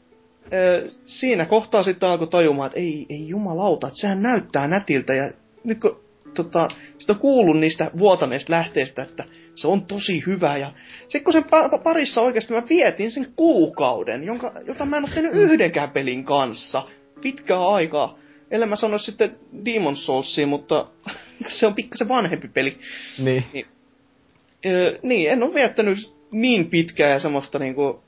siinä 1.04 1.46
kohtaa 1.46 1.84
sitten 1.84 2.10
alkoi 2.10 2.28
tajumaan, 2.28 2.68
että 2.68 2.80
ei, 2.80 3.06
ei 3.10 3.28
jumalauta, 3.28 3.88
että 3.88 4.00
sehän 4.00 4.22
näyttää 4.22 4.68
nätiltä. 4.68 5.14
Ja 5.14 5.32
nyt 5.64 5.80
kun 5.80 6.00
tota, 6.34 6.68
sitä 6.98 7.14
on 7.14 7.20
kuullut 7.20 7.60
niistä 7.60 7.92
vuotaneista 7.98 8.54
lähteistä, 8.54 9.04
että 9.04 9.24
se 9.56 9.68
on 9.68 9.86
tosi 9.86 10.24
hyvä. 10.28 10.58
Ja 10.58 10.72
sitten 11.02 11.24
kun 11.24 11.34
sen 11.34 11.46
parissa 11.84 12.22
oikeasti 12.22 12.54
mä 12.54 12.64
vietin 12.70 13.12
sen 13.12 13.28
kuukauden, 13.36 14.24
jonka, 14.24 14.52
jota 14.68 14.86
mä 14.86 14.98
en 14.98 15.04
ole 15.06 15.12
tehnyt 15.14 15.34
yhdenkään 15.34 15.92
pelin 15.92 16.24
kanssa 16.24 16.84
pitkää 17.22 17.68
aikaa. 17.68 18.18
Ellei 18.52 18.70
mä 18.70 18.76
sano 18.76 18.98
sitten 18.98 19.38
Demon 19.66 19.96
Soulsia, 19.96 20.48
mutta 20.48 20.88
se 21.48 21.68
on 21.68 21.76
pikkasen 21.76 22.08
vanhempi 22.08 22.48
peli. 22.48 22.78
Niin. 23.20 23.46
Niin, 23.54 23.66
öö, 24.66 25.00
niin 25.04 25.32
en 25.32 25.44
ole 25.44 25.54
viettänyt 25.54 26.14
niin 26.32 26.70
pitkää 26.70 27.10
ja 27.10 27.20
semmoista 27.20 27.60
niinku, 27.60 28.04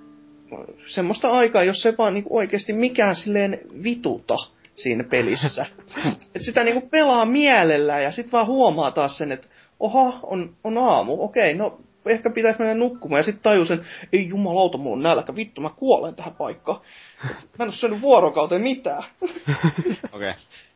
semmoista 0.85 1.31
aikaa, 1.31 1.63
jos 1.63 1.81
se 1.81 1.93
vaan 1.97 2.13
niinku 2.13 2.37
oikeasti 2.37 2.73
mikään 2.73 3.15
silleen 3.15 3.59
vituta 3.83 4.35
siinä 4.75 5.03
pelissä. 5.03 5.65
Et 6.35 6.41
sitä 6.41 6.63
niinku 6.63 6.89
pelaa 6.89 7.25
mielellä 7.25 7.99
ja 7.99 8.11
sit 8.11 8.31
vaan 8.31 8.47
huomaa 8.47 8.91
taas 8.91 9.17
sen, 9.17 9.31
että 9.31 9.47
oha, 9.79 10.19
on, 10.23 10.55
on 10.63 10.77
aamu, 10.77 11.23
okei, 11.23 11.53
no 11.53 11.79
ehkä 12.05 12.29
pitäisi 12.29 12.59
mennä 12.59 12.73
nukkumaan. 12.73 13.19
Ja 13.19 13.23
sitten 13.23 13.43
tajusin, 13.43 13.81
ei 14.13 14.27
jumalauta, 14.27 14.77
mulla 14.77 14.97
on 14.97 15.03
nälkä, 15.03 15.35
vittu, 15.35 15.61
mä 15.61 15.69
kuolen 15.69 16.15
tähän 16.15 16.35
paikkaan. 16.35 16.81
Mä 17.23 17.63
en 17.63 17.67
ole 17.67 17.73
syönyt 17.73 18.01
vuorokauteen 18.01 18.61
mitään. 18.61 19.03
Okei. 20.13 20.29
Okay. 20.29 20.33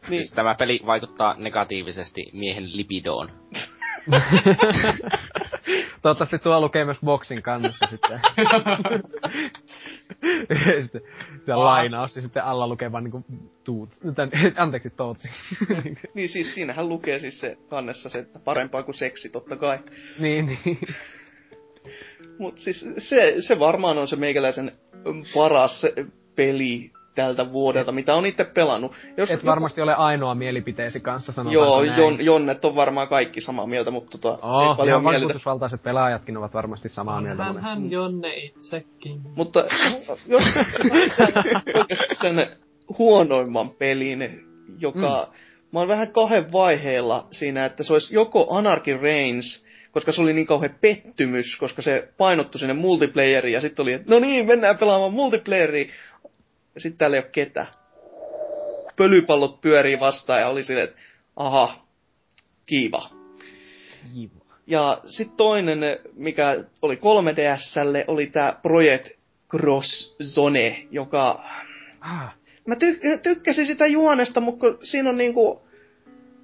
Niin. 0.09 0.23
Siis 0.23 0.33
tämä 0.33 0.55
peli 0.55 0.79
vaikuttaa 0.85 1.35
negatiivisesti 1.37 2.21
miehen 2.33 2.77
lipidoon. 2.77 3.29
Toivottavasti 6.01 6.39
tuo 6.39 6.61
lukee 6.61 6.85
myös 6.85 6.97
boksin 7.05 7.41
kannassa 7.41 7.87
sitten. 7.89 8.19
sitten 10.81 11.01
se 11.43 11.55
lainaus 11.55 12.15
ja 12.15 12.21
sitten 12.21 12.43
alla 12.43 12.67
lukee 12.67 12.91
vaan 12.91 13.03
niinku 13.03 13.25
tuut. 13.63 13.89
Tän, 14.15 14.31
anteeksi, 14.55 14.89
tootsi. 14.89 15.29
niin 16.13 16.29
siis 16.29 16.53
siinähän 16.53 16.89
lukee 16.89 17.19
siis 17.19 17.39
se 17.39 17.57
kannessa 17.69 18.09
se, 18.09 18.19
että 18.19 18.39
parempaa 18.39 18.83
kuin 18.83 18.95
seksi 18.95 19.29
totta 19.29 19.55
kai. 19.55 19.79
niin, 20.19 20.45
niin. 20.45 20.79
Mut 22.39 22.57
siis 22.57 22.85
se, 22.97 23.35
se 23.39 23.59
varmaan 23.59 23.97
on 23.97 24.07
se 24.07 24.15
meikäläisen 24.15 24.71
paras 25.33 25.85
peli 26.35 26.91
tältä 27.15 27.51
vuodelta, 27.51 27.91
mitä 27.91 28.15
on 28.15 28.25
itse 28.25 28.43
pelannut. 28.43 28.91
Jos 29.17 29.29
Et 29.29 29.35
joku... 29.35 29.47
varmasti 29.47 29.81
ole 29.81 29.95
ainoa 29.95 30.35
mielipiteesi 30.35 30.99
kanssa 30.99 31.31
sanotaan 31.31 31.53
Joo, 31.53 31.83
Jon, 31.83 32.25
Jonnet 32.25 32.65
on 32.65 32.75
varmaan 32.75 33.07
kaikki 33.07 33.41
samaa 33.41 33.67
mieltä, 33.67 33.91
mutta 33.91 34.17
tota, 34.17 34.47
oh, 34.47 34.63
se 34.63 34.69
ei 34.69 34.75
paljon 34.75 35.03
mieltä. 35.03 35.77
pelaajatkin 35.83 36.37
ovat 36.37 36.53
varmasti 36.53 36.89
samaa 36.89 37.21
mieltä. 37.21 37.43
Hän, 37.43 37.61
hän 37.61 37.91
Jonne 37.91 38.35
itsekin. 38.35 39.21
Mutta 39.35 39.65
jos 40.25 40.43
oikeasti 41.75 42.15
sen 42.15 42.47
huonoimman 42.97 43.69
pelin, 43.69 44.29
joka... 44.79 45.27
Mm. 45.31 45.51
Mä 45.71 45.79
oon 45.79 45.87
vähän 45.87 46.11
kahden 46.11 46.51
vaiheella 46.51 47.27
siinä, 47.31 47.65
että 47.65 47.83
se 47.83 47.93
olisi 47.93 48.15
joko 48.15 48.47
Anarchy 48.49 48.97
Reigns, 48.97 49.65
koska 49.91 50.11
se 50.11 50.21
oli 50.21 50.33
niin 50.33 50.47
kauhean 50.47 50.75
pettymys, 50.81 51.57
koska 51.57 51.81
se 51.81 52.09
painottu 52.17 52.57
sinne 52.57 52.73
multiplayeriin, 52.73 53.53
ja 53.53 53.61
sitten 53.61 53.83
oli, 53.83 53.93
että 53.93 54.13
no 54.13 54.19
niin, 54.19 54.47
mennään 54.47 54.77
pelaamaan 54.77 55.13
multiplayeriin, 55.13 55.89
ja 56.75 56.81
sitten 56.81 56.97
täällä 56.97 57.17
ei 57.17 57.23
ole 57.23 57.29
ketä. 57.31 57.65
Pölypallot 58.95 59.61
pyörii 59.61 59.99
vastaan 59.99 60.39
ja 60.39 60.47
oli 60.47 60.63
silleen, 60.63 60.89
että 60.89 61.01
aha, 61.35 61.85
kiiva. 62.65 63.09
Kiiva. 64.13 64.41
Ja 64.67 65.01
sitten 65.05 65.37
toinen, 65.37 65.79
mikä 66.13 66.63
oli 66.81 66.95
3DSlle, 66.95 68.05
oli 68.07 68.27
tämä 68.27 68.55
Project 68.61 69.09
Cross 69.49 70.15
Zone, 70.23 70.87
joka... 70.91 71.43
Ah. 72.01 72.35
Mä 72.67 72.75
ty- 72.75 73.19
tykkäsin 73.23 73.67
sitä 73.67 73.87
juonesta, 73.87 74.41
mutta 74.41 74.67
siinä 74.83 75.09
on 75.09 75.17
niinku... 75.17 75.61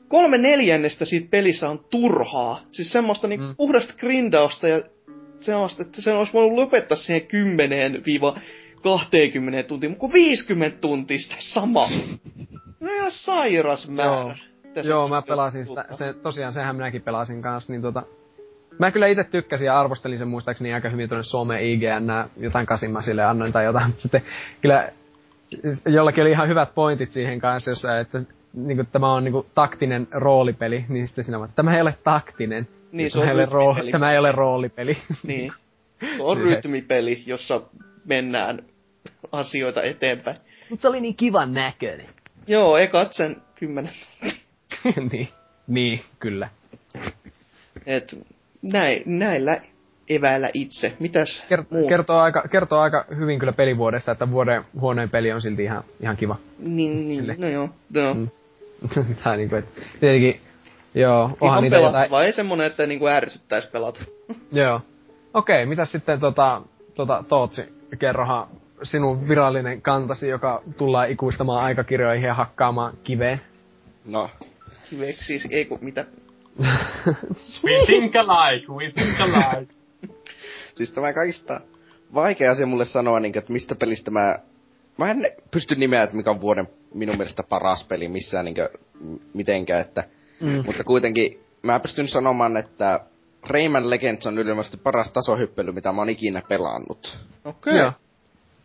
Kolme 0.07 0.37
neljännestä 0.37 1.05
siitä 1.05 1.27
pelissä 1.31 1.69
on 1.69 1.85
turhaa. 1.89 2.61
Siis 2.71 2.91
semmoista 2.91 3.27
niinku 3.27 3.45
mm. 3.45 3.55
puhdasta 3.55 3.93
grindausta 3.97 4.67
ja 4.67 4.81
semmoista, 5.39 5.83
että 5.83 6.01
se 6.01 6.11
olisi 6.11 6.33
voinut 6.33 6.57
lopettaa 6.57 6.97
siihen 6.97 7.27
kymmeneen 7.27 8.05
viiva 8.05 8.39
20 8.93 9.63
tuntia, 9.63 9.89
mutta 9.89 10.13
50 10.13 10.77
tuntia 10.81 11.19
sitä 11.19 11.35
sama. 11.39 11.87
No 12.79 12.91
ihan 12.93 13.11
sairas 13.11 13.89
määrä. 13.89 14.35
Joo, 14.75 14.85
Joo 14.85 15.07
mä 15.07 15.21
pelasin 15.27 15.65
sitä, 15.65 15.85
se, 15.91 16.13
tosiaan 16.13 16.53
sehän 16.53 16.75
minäkin 16.75 17.01
pelasin 17.01 17.41
kanssa, 17.41 17.73
niin 17.73 17.81
tota, 17.81 18.03
Mä 18.79 18.91
kyllä 18.91 19.07
itse 19.07 19.23
tykkäsin 19.23 19.65
ja 19.65 19.79
arvostelin 19.79 20.17
sen 20.17 20.27
muistaakseni 20.27 20.73
aika 20.73 20.89
hyvin 20.89 21.09
tuonne 21.09 21.23
Suomeen 21.23 21.65
IGN, 21.65 22.29
jotain 22.37 22.65
kasin 22.65 22.91
mä 22.91 23.01
sille 23.01 23.23
annoin 23.23 23.53
tai 23.53 23.65
jotain, 23.65 23.87
mutta 23.89 24.01
sitten 24.01 24.21
kyllä 24.61 24.89
jollakin 25.85 26.21
oli 26.21 26.31
ihan 26.31 26.49
hyvät 26.49 26.75
pointit 26.75 27.11
siihen 27.11 27.39
kanssa, 27.39 27.71
jossa, 27.71 27.99
että 27.99 28.21
niin 28.53 28.77
kuin, 28.77 28.87
tämä 28.91 29.13
on 29.13 29.23
niin 29.23 29.31
kuin, 29.31 29.45
taktinen 29.55 30.07
roolipeli, 30.11 30.85
niin 30.89 31.07
sitten 31.07 31.23
sinä 31.23 31.37
että 31.37 31.55
tämä 31.55 31.75
ei 31.75 31.81
ole 31.81 31.95
taktinen. 32.03 32.67
Niin, 32.91 33.11
se 33.11 33.19
on 33.19 33.39
ei 33.39 33.45
rooli, 33.45 33.91
Tämä 33.91 34.11
ei 34.11 34.17
ole 34.17 34.31
roolipeli. 34.31 34.97
Niin. 35.23 35.53
Se 36.17 36.23
on 36.23 36.37
rytmipeli, 36.37 37.23
jossa 37.25 37.61
mennään 38.05 38.63
asioita 39.31 39.83
eteenpäin. 39.83 40.37
Mutta 40.69 40.89
oli 40.89 41.01
niin 41.01 41.15
kivan 41.15 41.53
näköinen. 41.53 42.07
Joo, 42.47 42.77
ekat 42.77 43.13
sen 43.13 43.41
kymmenen 43.55 43.93
niin, 45.11 45.29
niin, 45.67 46.01
kyllä. 46.19 46.49
Et 47.85 48.19
näin, 48.61 49.03
näillä 49.05 49.61
eväillä 50.09 50.49
itse. 50.53 50.93
Mitäs 50.99 51.45
Kert- 51.49 51.87
kertoo, 51.89 52.19
aika, 52.19 52.43
kertoo 52.51 52.79
aika 52.79 53.05
hyvin 53.17 53.39
kyllä 53.39 53.53
pelivuodesta, 53.53 54.11
että 54.11 54.31
vuoden 54.31 54.63
huoneen 54.79 55.09
peli 55.09 55.31
on 55.31 55.41
silti 55.41 55.63
ihan, 55.63 55.83
ihan 55.99 56.17
kiva. 56.17 56.35
Niin, 56.59 57.07
niin 57.07 57.35
no 57.37 57.47
joo. 57.47 57.69
No. 57.93 58.13
Mm. 58.13 58.29
Tää 59.23 59.35
niinku, 59.35 59.55
et, 59.55 59.65
tietenkin, 59.99 60.41
joo, 60.95 61.37
onhan 61.41 61.63
niitä 61.63 61.77
jotain... 61.77 62.25
ei 62.25 62.33
semmonen, 62.33 62.67
että 62.67 62.87
niinku 62.87 63.07
ärsyttäis 63.07 63.67
pelata. 63.67 64.03
joo. 64.51 64.81
Okei, 65.33 65.55
okay, 65.55 65.65
mitäs 65.65 65.91
sitten 65.91 66.19
tota, 66.19 66.61
tota 66.95 67.23
Tootsi, 67.29 67.61
kerrohan 67.99 68.47
sinun 68.83 69.27
virallinen 69.27 69.81
kantasi, 69.81 70.27
joka 70.27 70.63
tullaan 70.77 71.11
ikuistamaan 71.11 71.63
aikakirjoihin 71.63 72.27
ja 72.27 72.33
hakkaamaan 72.33 72.97
kiveen? 73.03 73.41
No. 74.05 74.29
Kiveksi 74.89 75.25
siis, 75.25 75.47
ei 75.51 75.65
kun 75.65 75.79
mitä? 75.81 76.05
we 77.63 77.85
think 77.85 78.15
alike, 78.15 78.67
we 78.69 78.91
think 78.91 79.19
alike. 79.21 79.73
siis 80.75 80.91
tämä 80.91 81.13
kaikista 81.13 81.61
vaikea 82.13 82.51
asia 82.51 82.65
mulle 82.65 82.85
sanoa, 82.85 83.19
niin, 83.19 83.37
että 83.37 83.53
mistä 83.53 83.75
pelistä 83.75 84.11
mä... 84.11 84.39
Mä 84.97 85.11
en 85.11 85.31
pysty 85.51 85.75
nimeä, 85.75 86.03
että 86.03 86.15
mikä 86.15 86.29
on 86.29 86.41
vuoden 86.41 86.67
minun 86.93 87.17
mielestä 87.17 87.43
paras 87.43 87.87
peli 87.87 88.07
missään 88.07 88.45
niin 88.45 88.55
kuin, 88.55 89.21
mitenkään, 89.33 89.81
että... 89.81 90.03
Mm. 90.41 90.63
Mutta 90.65 90.83
kuitenkin 90.83 91.39
mä 91.63 91.79
pystyn 91.79 92.07
sanomaan, 92.07 92.57
että 92.57 92.99
Rayman 93.49 93.89
Legends 93.89 94.27
on 94.27 94.37
yleensä 94.37 94.77
paras 94.77 95.11
tasohyppely, 95.11 95.71
mitä 95.71 95.91
mä 95.91 96.01
oon 96.01 96.09
ikinä 96.09 96.41
pelannut. 96.49 97.19
Okei. 97.45 97.73
Okay. 97.73 97.91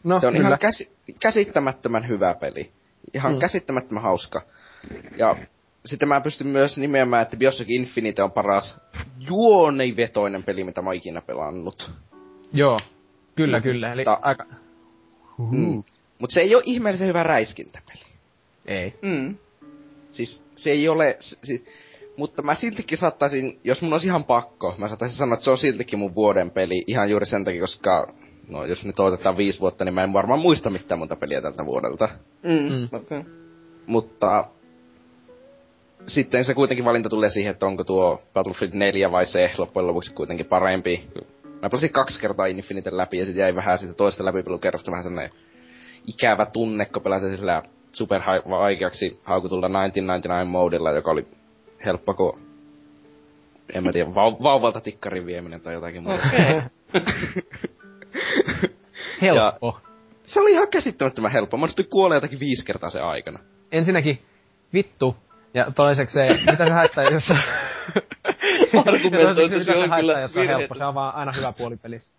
No, 0.04 0.20
se 0.20 0.26
on 0.26 0.32
kyllä. 0.32 0.46
ihan 0.48 0.58
käsi- 0.58 0.92
käsittämättömän 1.20 2.08
hyvä 2.08 2.34
peli. 2.34 2.70
Ihan 3.14 3.32
mm. 3.32 3.38
käsittämättömän 3.38 4.02
hauska. 4.02 4.42
Ja 5.16 5.36
sitten 5.86 6.08
mä 6.08 6.20
pystyn 6.20 6.46
myös 6.46 6.78
nimeämään, 6.78 7.22
että 7.22 7.36
Bioshock 7.36 7.70
Infinite 7.70 8.22
on 8.22 8.32
paras 8.32 8.80
juonivetoinen 9.28 10.42
peli, 10.42 10.64
mitä 10.64 10.82
mä 10.82 10.88
oon 10.88 10.96
ikinä 10.96 11.20
pelannut. 11.20 11.92
Joo, 12.52 12.78
kyllä, 13.34 13.58
mm. 13.58 13.62
kyllä. 13.62 13.92
Eli 13.92 14.04
Ta- 14.04 14.18
aika... 14.22 14.44
Mm. 15.50 15.82
Mut 16.18 16.30
se 16.30 16.40
ei 16.40 16.54
ole 16.54 16.62
ihmeellisen 16.66 17.08
hyvä 17.08 17.22
räiskintäpeli. 17.22 18.02
Ei. 18.66 18.94
Mm. 19.02 19.36
siis 20.10 20.42
se 20.54 20.70
ei 20.70 20.88
ole, 20.88 21.16
s- 21.20 21.38
si, 21.42 21.64
mutta 22.16 22.42
mä 22.42 22.54
siltikin 22.54 22.98
saattaisin, 22.98 23.60
jos 23.64 23.82
mun 23.82 23.92
olisi 23.92 24.06
ihan 24.06 24.24
pakko, 24.24 24.74
mä 24.78 24.88
saattaisin 24.88 25.18
sanoa, 25.18 25.34
että 25.34 25.44
se 25.44 25.50
on 25.50 25.58
siltikin 25.58 25.98
mun 25.98 26.14
vuoden 26.14 26.50
peli, 26.50 26.84
ihan 26.86 27.10
juuri 27.10 27.26
sen 27.26 27.44
takia, 27.44 27.60
koska, 27.60 28.14
no 28.48 28.64
jos 28.64 28.84
nyt 28.84 29.00
otetaan 29.00 29.36
viisi 29.36 29.60
vuotta, 29.60 29.84
niin 29.84 29.94
mä 29.94 30.02
en 30.02 30.12
varmaan 30.12 30.40
muista 30.40 30.70
mitään 30.70 30.98
muuta 30.98 31.16
peliä 31.16 31.42
tältä 31.42 31.64
vuodelta. 31.66 32.08
Mm, 32.42 32.72
Mm. 32.72 32.88
Okay. 32.92 33.22
Mutta 33.86 34.44
sitten 36.06 36.44
se 36.44 36.54
kuitenkin 36.54 36.84
valinta 36.84 37.08
tulee 37.08 37.30
siihen, 37.30 37.50
että 37.50 37.66
onko 37.66 37.84
tuo 37.84 38.22
Battlefield 38.34 38.72
4 38.74 39.10
vai 39.12 39.26
se 39.26 39.50
loppujen 39.58 39.86
lopuksi 39.86 40.12
kuitenkin 40.14 40.46
parempi. 40.46 41.08
Mä 41.62 41.70
pelasin 41.70 41.92
kaksi 41.92 42.20
kertaa 42.20 42.46
Infinite 42.46 42.96
läpi 42.96 43.18
ja 43.18 43.24
sitten 43.24 43.40
jäi 43.40 43.54
vähän 43.54 43.78
siitä 43.78 43.94
toista 43.94 44.24
läpipelukerrosta 44.24 44.90
vähän 44.90 45.04
sellainen 45.04 45.32
ikävä 46.06 46.46
tunne, 46.46 46.84
kun 46.86 47.02
pelasin 47.02 47.36
sillä 47.36 47.62
super 47.92 48.20
vaikeaksi 48.48 49.20
haukutulla 49.24 49.68
1999 49.68 50.46
modilla, 50.46 50.90
joka 50.90 51.10
oli 51.10 51.24
helppo 51.84 52.14
kuin 52.14 52.32
en 53.74 53.84
mä 53.84 53.92
tiedä, 53.92 54.10
vau- 54.10 54.42
vauvalta 54.42 54.80
tikkarin 54.80 55.26
vieminen 55.26 55.60
tai 55.60 55.74
jotakin 55.74 56.02
muuta. 56.02 56.22
Okei. 56.28 56.62
Helppo. 59.22 59.80
Se 60.22 60.40
oli 60.40 60.52
ihan 60.52 60.68
käsittämättömän 60.70 61.32
helppo. 61.32 61.56
Mä 61.56 61.62
onnistuin 61.62 61.88
kuolemaan 61.88 62.16
jotakin 62.16 62.40
viisi 62.40 62.64
kertaa 62.64 62.90
sen 62.90 63.04
aikana. 63.04 63.38
Ensinnäkin 63.72 64.22
vittu. 64.72 65.16
Ja 65.54 65.70
toiseksi 65.70 66.14
se, 66.14 66.50
mitä 66.50 66.64
se 66.64 66.70
haittaa, 66.70 67.04
jos... 67.04 67.30
Argumentoitu, 68.86 69.34
Toiseksi, 69.34 69.64
se 69.64 69.72
mitä 69.72 69.94
on 69.94 70.00
kyllä 70.00 70.20
jos 70.20 70.32
se 70.32 70.40
on 70.40 70.46
helppo. 70.46 70.74
Se 70.74 70.84
on 70.84 70.94
vaan 70.94 71.14
aina 71.14 71.32
hyvä 71.36 71.52
puoli 71.58 71.76
pelissä. 71.76 72.10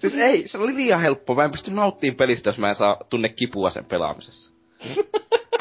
Siis 0.00 0.14
ei, 0.14 0.48
se 0.48 0.58
oli 0.58 0.74
liian 0.74 1.00
helppo. 1.00 1.34
Mä 1.34 1.44
en 1.44 1.50
pysty 1.50 1.70
nauttimaan 1.70 2.16
pelistä, 2.16 2.48
jos 2.48 2.58
mä 2.58 2.68
en 2.68 2.74
saa 2.74 2.96
tunne 3.10 3.28
kipua 3.28 3.70
sen 3.70 3.84
pelaamisessa. 3.84 4.52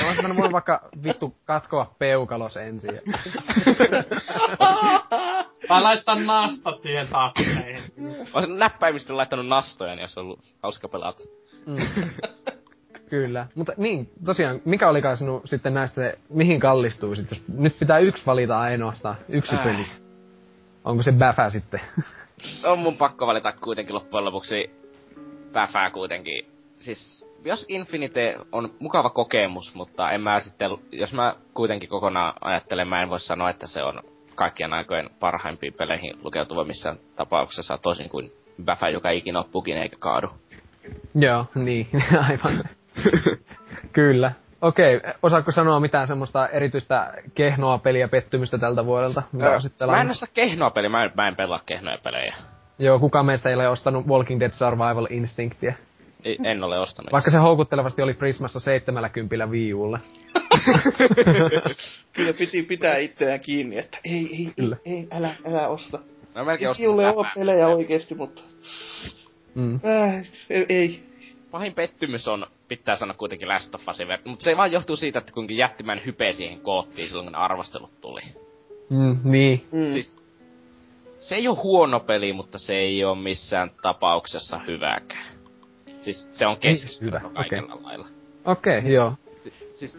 Mä 0.01 0.07
olisin 0.07 0.23
mennyt 0.23 0.37
voinut 0.37 0.53
vaikka 0.53 0.89
vittu 1.03 1.35
katkoa 1.45 1.95
peukalos 1.99 2.57
ensin. 2.57 2.95
ja- 2.95 3.01
Tai 5.67 5.81
laittaa 5.81 6.15
nastat 6.15 6.79
siihen. 6.79 7.07
Mä 7.11 7.31
olisin 8.33 8.57
näppäimistä 8.57 9.17
laittanut 9.17 9.47
nastoja, 9.47 9.95
niin 9.95 10.03
olisi 10.03 10.19
ollut 10.19 10.39
hauska 10.63 10.87
pelata. 10.87 11.23
Mm. 11.65 11.77
Kyllä. 13.09 13.47
Mutta 13.55 13.73
niin, 13.77 14.11
tosiaan, 14.25 14.61
mikä 14.65 14.89
olikaan 14.89 15.17
sinun 15.17 15.41
sitten 15.45 15.73
näistä 15.73 16.13
mihin 16.29 16.59
kallistuu 16.59 17.15
sitten? 17.15 17.37
Nyt 17.57 17.79
pitää 17.79 17.99
yksi 17.99 18.25
valita 18.25 18.59
ainoastaan, 18.59 19.15
yksi 19.29 19.55
Äh. 19.55 19.63
peli. 19.63 19.85
Onko 20.83 21.03
se 21.03 21.11
bäfä 21.11 21.49
sitten? 21.49 21.81
On 22.63 22.79
mun 22.79 22.97
pakko 22.97 23.27
valita 23.27 23.51
kuitenkin 23.51 23.95
loppujen 23.95 24.25
lopuksi 24.25 24.71
päfää 25.53 25.89
kuitenkin. 25.91 26.45
Siis, 26.79 27.25
jos 27.45 27.65
Infinite 27.67 28.35
on 28.51 28.69
mukava 28.79 29.09
kokemus, 29.09 29.75
mutta 29.75 30.11
en 30.11 30.21
mä 30.21 30.39
sitten, 30.39 30.71
jos 30.91 31.13
mä 31.13 31.35
kuitenkin 31.53 31.89
kokonaan 31.89 32.33
ajattelen, 32.41 32.87
mä 32.87 33.01
en 33.01 33.09
voi 33.09 33.19
sanoa, 33.19 33.49
että 33.49 33.67
se 33.67 33.83
on 33.83 34.03
kaikkien 34.35 34.73
aikojen 34.73 35.09
parhaimpiin 35.19 35.73
peleihin 35.73 36.13
lukeutuva 36.23 36.65
missään 36.65 36.97
tapauksessa, 37.15 37.77
toisin 37.77 38.09
kuin 38.09 38.31
Bäfä, 38.65 38.89
joka 38.89 39.09
ikinä 39.09 39.43
pukin 39.51 39.77
eikä 39.77 39.95
kaadu. 39.99 40.27
Joo, 41.15 41.45
niin, 41.55 41.87
aivan. 42.29 42.63
Kyllä. 43.93 44.31
Okei, 44.61 45.01
osaatko 45.23 45.51
sanoa 45.51 45.79
mitään 45.79 46.07
semmoista 46.07 46.47
erityistä 46.47 47.13
kehnoa 47.35 47.77
peliä 47.77 48.07
pettymystä 48.07 48.57
tältä 48.57 48.85
vuodelta? 48.85 49.23
mitä 49.31 49.45
Öö, 49.45 49.87
mä 49.87 50.01
en 50.01 50.09
osaa 50.09 50.29
kehnoa 50.33 50.69
peliä, 50.69 50.89
mä 50.89 51.03
en, 51.03 51.11
mä 51.15 51.27
en 51.27 51.35
pelaa 51.35 51.59
kehnoja 51.65 51.97
pelejä. 52.03 52.35
Joo, 52.79 52.99
kuka 52.99 53.23
meistä 53.23 53.49
ei 53.49 53.55
ole 53.55 53.67
ostanut 53.67 54.07
Walking 54.07 54.39
Dead 54.39 54.51
Survival 54.53 55.07
Instinctia? 55.09 55.73
Ei, 56.25 56.37
en 56.43 56.63
ole 56.63 56.79
ostanut. 56.79 57.11
Vaikka 57.11 57.31
se 57.31 57.37
houkuttelevasti 57.37 58.01
oli 58.01 58.13
Prismassa 58.13 58.59
70 58.59 59.45
Wii 59.45 59.73
Ulle. 59.73 59.99
Kyllä 62.13 62.33
piti 62.33 62.63
pitää 62.63 62.97
itseään 62.97 63.39
kiinni, 63.39 63.77
että 63.77 63.97
ei, 64.03 64.13
ei, 64.13 64.45
ei, 64.45 64.53
Kyllä. 64.55 64.77
ei, 64.85 65.07
älä, 65.11 65.35
älä 65.47 65.67
osta. 65.67 65.99
Mä 66.35 66.43
melkein 66.43 66.67
Ei 66.67 66.71
ostin 66.71 66.95
Bäfää. 66.95 67.11
ole 67.13 67.27
pelejä 67.35 67.67
oikeesti, 67.67 68.15
mutta 68.15 68.41
Mm. 69.55 69.75
äh, 69.85 70.25
ei, 70.49 70.65
ei. 70.69 71.03
Pahin 71.51 71.73
pettymys 71.73 72.27
on, 72.27 72.47
pitää 72.67 72.95
sanoa 72.95 73.13
kuitenkin 73.17 73.47
Last 73.47 73.75
of 73.75 73.87
Usin 73.89 74.07
ver- 74.07 74.21
mutta 74.29 74.43
se 74.43 74.57
vaan 74.57 74.71
johtuu 74.71 74.95
siitä, 74.95 75.19
että 75.19 75.31
kuinka 75.33 75.53
jättimään 75.53 76.01
hype 76.05 76.33
siihen 76.33 76.61
koottiin 76.61 77.07
silloin, 77.07 77.25
kun 77.25 77.31
ne 77.33 77.37
arvostelut 77.37 78.01
tuli. 78.01 78.21
Mm, 78.89 79.19
niin. 79.23 79.67
Mm. 79.71 79.91
Siis, 79.91 80.19
se 81.17 81.35
ei 81.35 81.47
ole 81.47 81.57
huono 81.63 81.99
peli, 81.99 82.33
mutta 82.33 82.59
se 82.59 82.75
ei 82.75 83.05
ole 83.05 83.17
missään 83.17 83.71
tapauksessa 83.81 84.59
hyväkään. 84.67 85.38
Siis 86.01 86.29
se 86.33 86.47
on 86.47 86.57
siis 86.61 87.01
hyvä, 87.01 87.19
keskiverto 87.19 87.29
kaikella 87.29 87.73
okay. 87.73 87.85
lailla. 87.85 88.07
Okei, 88.45 88.79
okay, 88.79 88.91
joo. 88.91 89.13
Siis, 89.75 89.97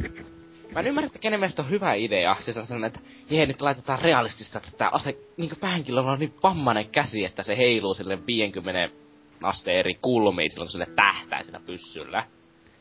mä 0.74 0.80
en 0.80 0.86
ymmärrä, 0.86 1.06
että 1.06 1.18
kenen 1.18 1.40
mielestä 1.40 1.62
on 1.62 1.70
hyvä 1.70 1.94
idea. 1.94 2.34
Siis 2.34 2.56
on 2.56 2.66
sellainen, 2.66 2.86
että 2.86 3.00
jee, 3.30 3.46
nyt 3.46 3.60
laitetaan 3.60 3.98
realistista, 3.98 4.58
että 4.58 4.70
tää 4.78 4.88
ase, 4.92 5.18
niinku 5.36 5.56
päähenkilöllä 5.60 6.10
on 6.10 6.18
niin 6.18 6.34
vammainen 6.42 6.88
käsi, 6.88 7.24
että 7.24 7.42
se 7.42 7.56
heiluu 7.56 7.94
sille 7.94 8.26
50 8.26 8.96
asteen 9.42 9.76
eri 9.76 9.94
kulmiin 9.94 10.50
silloin, 10.50 10.66
kun 10.66 10.72
sille 10.72 10.96
tähtää 10.96 11.42
sillä 11.42 11.60
pyssyllä. 11.66 12.24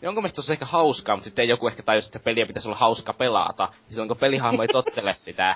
Jonkun 0.02 0.24
mielestä 0.24 0.42
se 0.42 0.52
on 0.52 0.54
ehkä 0.54 0.66
hauskaa, 0.66 1.16
mutta 1.16 1.26
sitten 1.26 1.48
joku 1.48 1.68
ehkä 1.68 1.84
tajusi, 1.84 2.08
että 2.08 2.20
peliä 2.20 2.46
pitäisi 2.46 2.68
olla 2.68 2.78
hauska 2.78 3.14
pelata. 3.14 3.64
Ja 3.64 3.90
silloin 3.90 4.08
kun 4.08 4.18
pelihahmo 4.18 4.62
ei 4.62 4.68
tottele 4.68 5.14
sitä, 5.26 5.56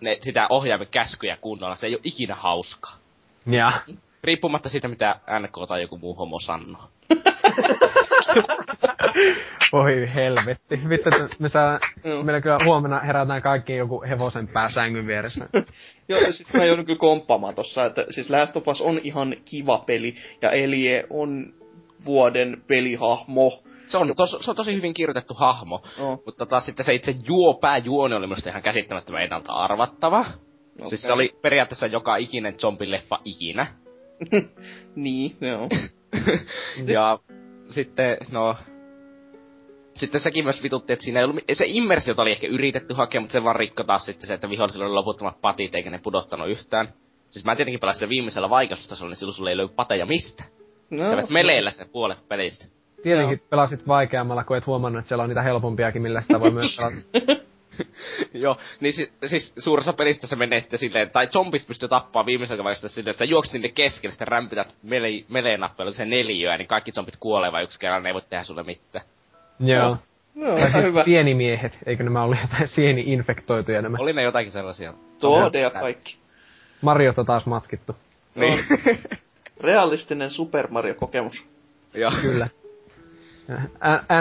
ne, 0.00 0.18
sitä 0.20 0.46
ohjaimen 0.50 0.88
käskyjä 0.90 1.36
kunnolla, 1.36 1.76
se 1.76 1.86
ei 1.86 1.94
ole 1.94 2.00
ikinä 2.04 2.34
hauskaa. 2.34 2.96
Ja. 3.46 3.72
Riippumatta 4.24 4.68
siitä, 4.68 4.88
mitä 4.88 5.16
NK 5.40 5.68
tai 5.68 5.82
joku 5.82 5.98
muu 5.98 6.14
homo 6.14 6.40
sanoo. 6.40 6.82
Oi 9.72 10.08
helvetti. 10.14 10.80
Vittu, 10.88 11.08
että 11.08 11.36
me 11.38 11.48
saa, 11.48 11.80
Joo. 12.04 12.22
meillä 12.22 12.40
kyllä 12.40 12.58
huomenna 12.64 13.00
herätään 13.00 13.42
kaikki 13.42 13.76
joku 13.76 14.02
hevosen 14.08 14.48
pää 14.48 14.68
sängyn 14.68 15.06
vieressä. 15.06 15.48
Joo, 16.08 16.20
siis 16.20 16.52
mä 16.54 16.64
joudun 16.64 16.84
kyllä 16.86 16.98
komppaamaan 16.98 17.54
tossa, 17.54 17.84
että 17.84 18.06
siis 18.10 18.30
Last 18.30 18.56
of 18.56 18.68
Us 18.68 18.80
on 18.80 19.00
ihan 19.02 19.36
kiva 19.44 19.78
peli, 19.78 20.14
ja 20.42 20.50
Elie 20.50 21.06
on 21.10 21.54
vuoden 22.04 22.62
pelihahmo. 22.66 23.62
Se 23.86 23.98
on, 23.98 24.12
tos, 24.16 24.38
se 24.40 24.50
on 24.50 24.56
tosi 24.56 24.74
hyvin 24.74 24.94
kirjoitettu 24.94 25.34
hahmo, 25.34 25.82
No. 25.98 26.22
mutta 26.26 26.46
taas 26.46 26.66
sitten 26.66 26.84
se 26.86 26.94
itse 26.94 27.14
juo, 27.26 27.54
pääjuoni 27.54 28.14
oli 28.14 28.26
minusta 28.26 28.50
ihan 28.50 28.62
käsittämättömän 28.62 29.22
ennalta 29.22 29.52
arvattava. 29.52 30.20
Okay. 30.20 30.88
Siis 30.88 31.02
se 31.02 31.12
oli 31.12 31.36
periaatteessa 31.42 31.86
joka 31.86 32.16
ikinen 32.16 32.54
zombileffa 32.54 33.18
ikinä. 33.24 33.66
niin, 34.96 35.36
joo. 35.40 35.68
ja 36.94 37.18
sitten, 37.68 38.16
no... 38.30 38.56
Sitten 39.94 40.20
sekin 40.20 40.44
myös 40.44 40.62
vitutti, 40.62 40.92
että 40.92 41.04
siinä 41.04 41.20
ei 41.20 41.24
ollut... 41.24 41.44
Se 41.52 41.64
immersiota 41.68 42.22
oli 42.22 42.30
ehkä 42.30 42.46
yritetty 42.46 42.94
hakea, 42.94 43.20
mutta 43.20 43.32
se 43.32 43.44
vaan 43.44 43.56
rikko 43.56 43.84
taas 43.84 44.04
sitten 44.04 44.26
se, 44.26 44.34
että 44.34 44.50
vihollisilla 44.50 44.86
oli 44.86 44.94
loputtomat 44.94 45.40
patit, 45.40 45.74
eikä 45.74 45.90
ne 45.90 46.00
pudottanut 46.02 46.48
yhtään. 46.48 46.88
Siis 47.30 47.44
mä 47.44 47.56
tietenkin 47.56 47.80
pelasin 47.80 48.00
sen 48.00 48.08
viimeisellä 48.08 48.50
vaikeustasolla, 48.50 49.10
niin 49.10 49.16
silloin 49.16 49.34
sulle 49.34 49.50
ei 49.50 49.56
löydy 49.56 49.72
pateja 49.76 50.06
mistä. 50.06 50.44
No, 50.90 51.10
Sä 51.10 51.16
vet 51.16 51.30
meleillä 51.30 51.70
sen 51.70 51.88
puolet 51.88 52.28
pelistä. 52.28 52.66
Tietenkin 53.02 53.42
pelasit 53.50 53.88
vaikeammalla, 53.88 54.44
kun 54.44 54.56
et 54.56 54.66
huomannut, 54.66 54.98
että 54.98 55.08
siellä 55.08 55.22
on 55.22 55.28
niitä 55.28 55.42
helpompiakin, 55.42 56.02
millä 56.02 56.20
sitä 56.20 56.40
voi 56.40 56.50
myös 56.50 56.76
pelata. 56.76 56.96
Joo, 58.34 58.56
niin 58.80 58.92
si- 58.92 59.12
siis 59.26 59.52
suuressa 59.58 59.92
pelistä 59.92 60.26
se 60.26 60.36
menee 60.36 60.60
sitten 60.60 60.78
silleen, 60.78 61.10
tai 61.10 61.26
zombit 61.26 61.66
pystyy 61.66 61.88
tappaa 61.88 62.26
viimeisellä 62.26 62.64
vaiheessa 62.64 62.88
silleen, 62.88 63.10
että 63.10 63.18
sä 63.18 63.24
juokset 63.24 63.52
niiden 63.54 63.72
keskelle, 63.72 64.12
sitten 64.12 64.28
rämpytät 64.28 64.68
mele- 64.82 65.24
melee-nappeilla, 65.28 65.92
se 65.92 66.04
neliöä, 66.04 66.56
niin 66.58 66.68
kaikki 66.68 66.92
zombit 66.92 67.16
kuolee 67.16 67.52
vai 67.52 67.62
yksi 67.64 67.78
kerran, 67.78 68.02
ne 68.02 68.08
ei 68.08 68.14
voi 68.14 68.22
tehdä 68.30 68.44
sulle 68.44 68.62
mitään. 68.62 69.04
Joo. 69.60 69.96
no, 70.34 70.46
Tai 70.46 70.56
ihan 70.58 70.70
siis 70.72 70.84
hyvä. 70.84 71.04
sienimiehet, 71.04 71.78
eikö 71.86 72.02
nämä 72.02 72.22
ollut 72.22 72.38
jotain 72.42 72.68
sieni-infektoituja 72.68 73.82
nämä? 73.82 73.96
Oli 74.00 74.12
ne 74.12 74.22
jotakin 74.22 74.52
sellaisia. 74.52 74.92
Toode 75.20 75.60
ja 75.60 75.70
kaikki. 75.70 76.16
Mariota 76.80 77.24
taas 77.24 77.46
matkittu. 77.46 77.96
Niin. 78.34 78.58
Realistinen 79.60 80.30
Super 80.30 80.66
Mario-kokemus. 80.70 81.44
Joo. 81.94 82.10
Kyllä. 82.22 82.48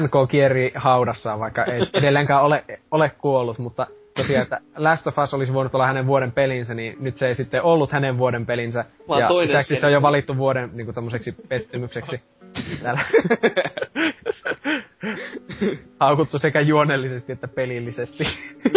NK 0.02 0.30
kierri 0.30 0.72
haudassaan, 0.76 1.40
vaikka 1.40 1.64
ei 1.64 1.82
edelleenkään 2.00 2.44
ole, 2.44 2.64
ole 2.92 3.10
kuollut, 3.10 3.60
mutta 3.60 3.88
tosiaan, 4.16 4.44
että 4.44 4.60
Last 4.78 5.08
of 5.08 5.18
Us 5.18 5.34
olisi 5.34 5.54
voinut 5.54 5.76
olla 5.76 5.88
hänen 5.88 6.08
vuoden 6.08 6.32
pelinsä, 6.32 6.74
niin 6.74 6.98
nyt 7.00 7.18
se 7.18 7.28
ei 7.28 7.36
sitten 7.36 7.64
ollut 7.64 7.92
hänen 7.92 8.18
vuoden 8.18 8.46
pelinsä. 8.46 8.86
Vaan 9.08 9.22
ja 9.22 9.38
lisäksi 9.38 9.76
se 9.76 9.86
on 9.86 9.94
jo 9.94 10.02
valittu 10.02 10.38
vuoden 10.38 10.70
niin 10.74 10.86
kuin 10.86 10.96
tämmöiseksi 10.96 11.36
pettymykseksi. 11.50 12.22
Täällä. 12.84 13.02
Haukuttu 16.00 16.40
sekä 16.40 16.62
juonellisesti 16.62 17.32
että 17.32 17.48
pelillisesti. 17.48 18.24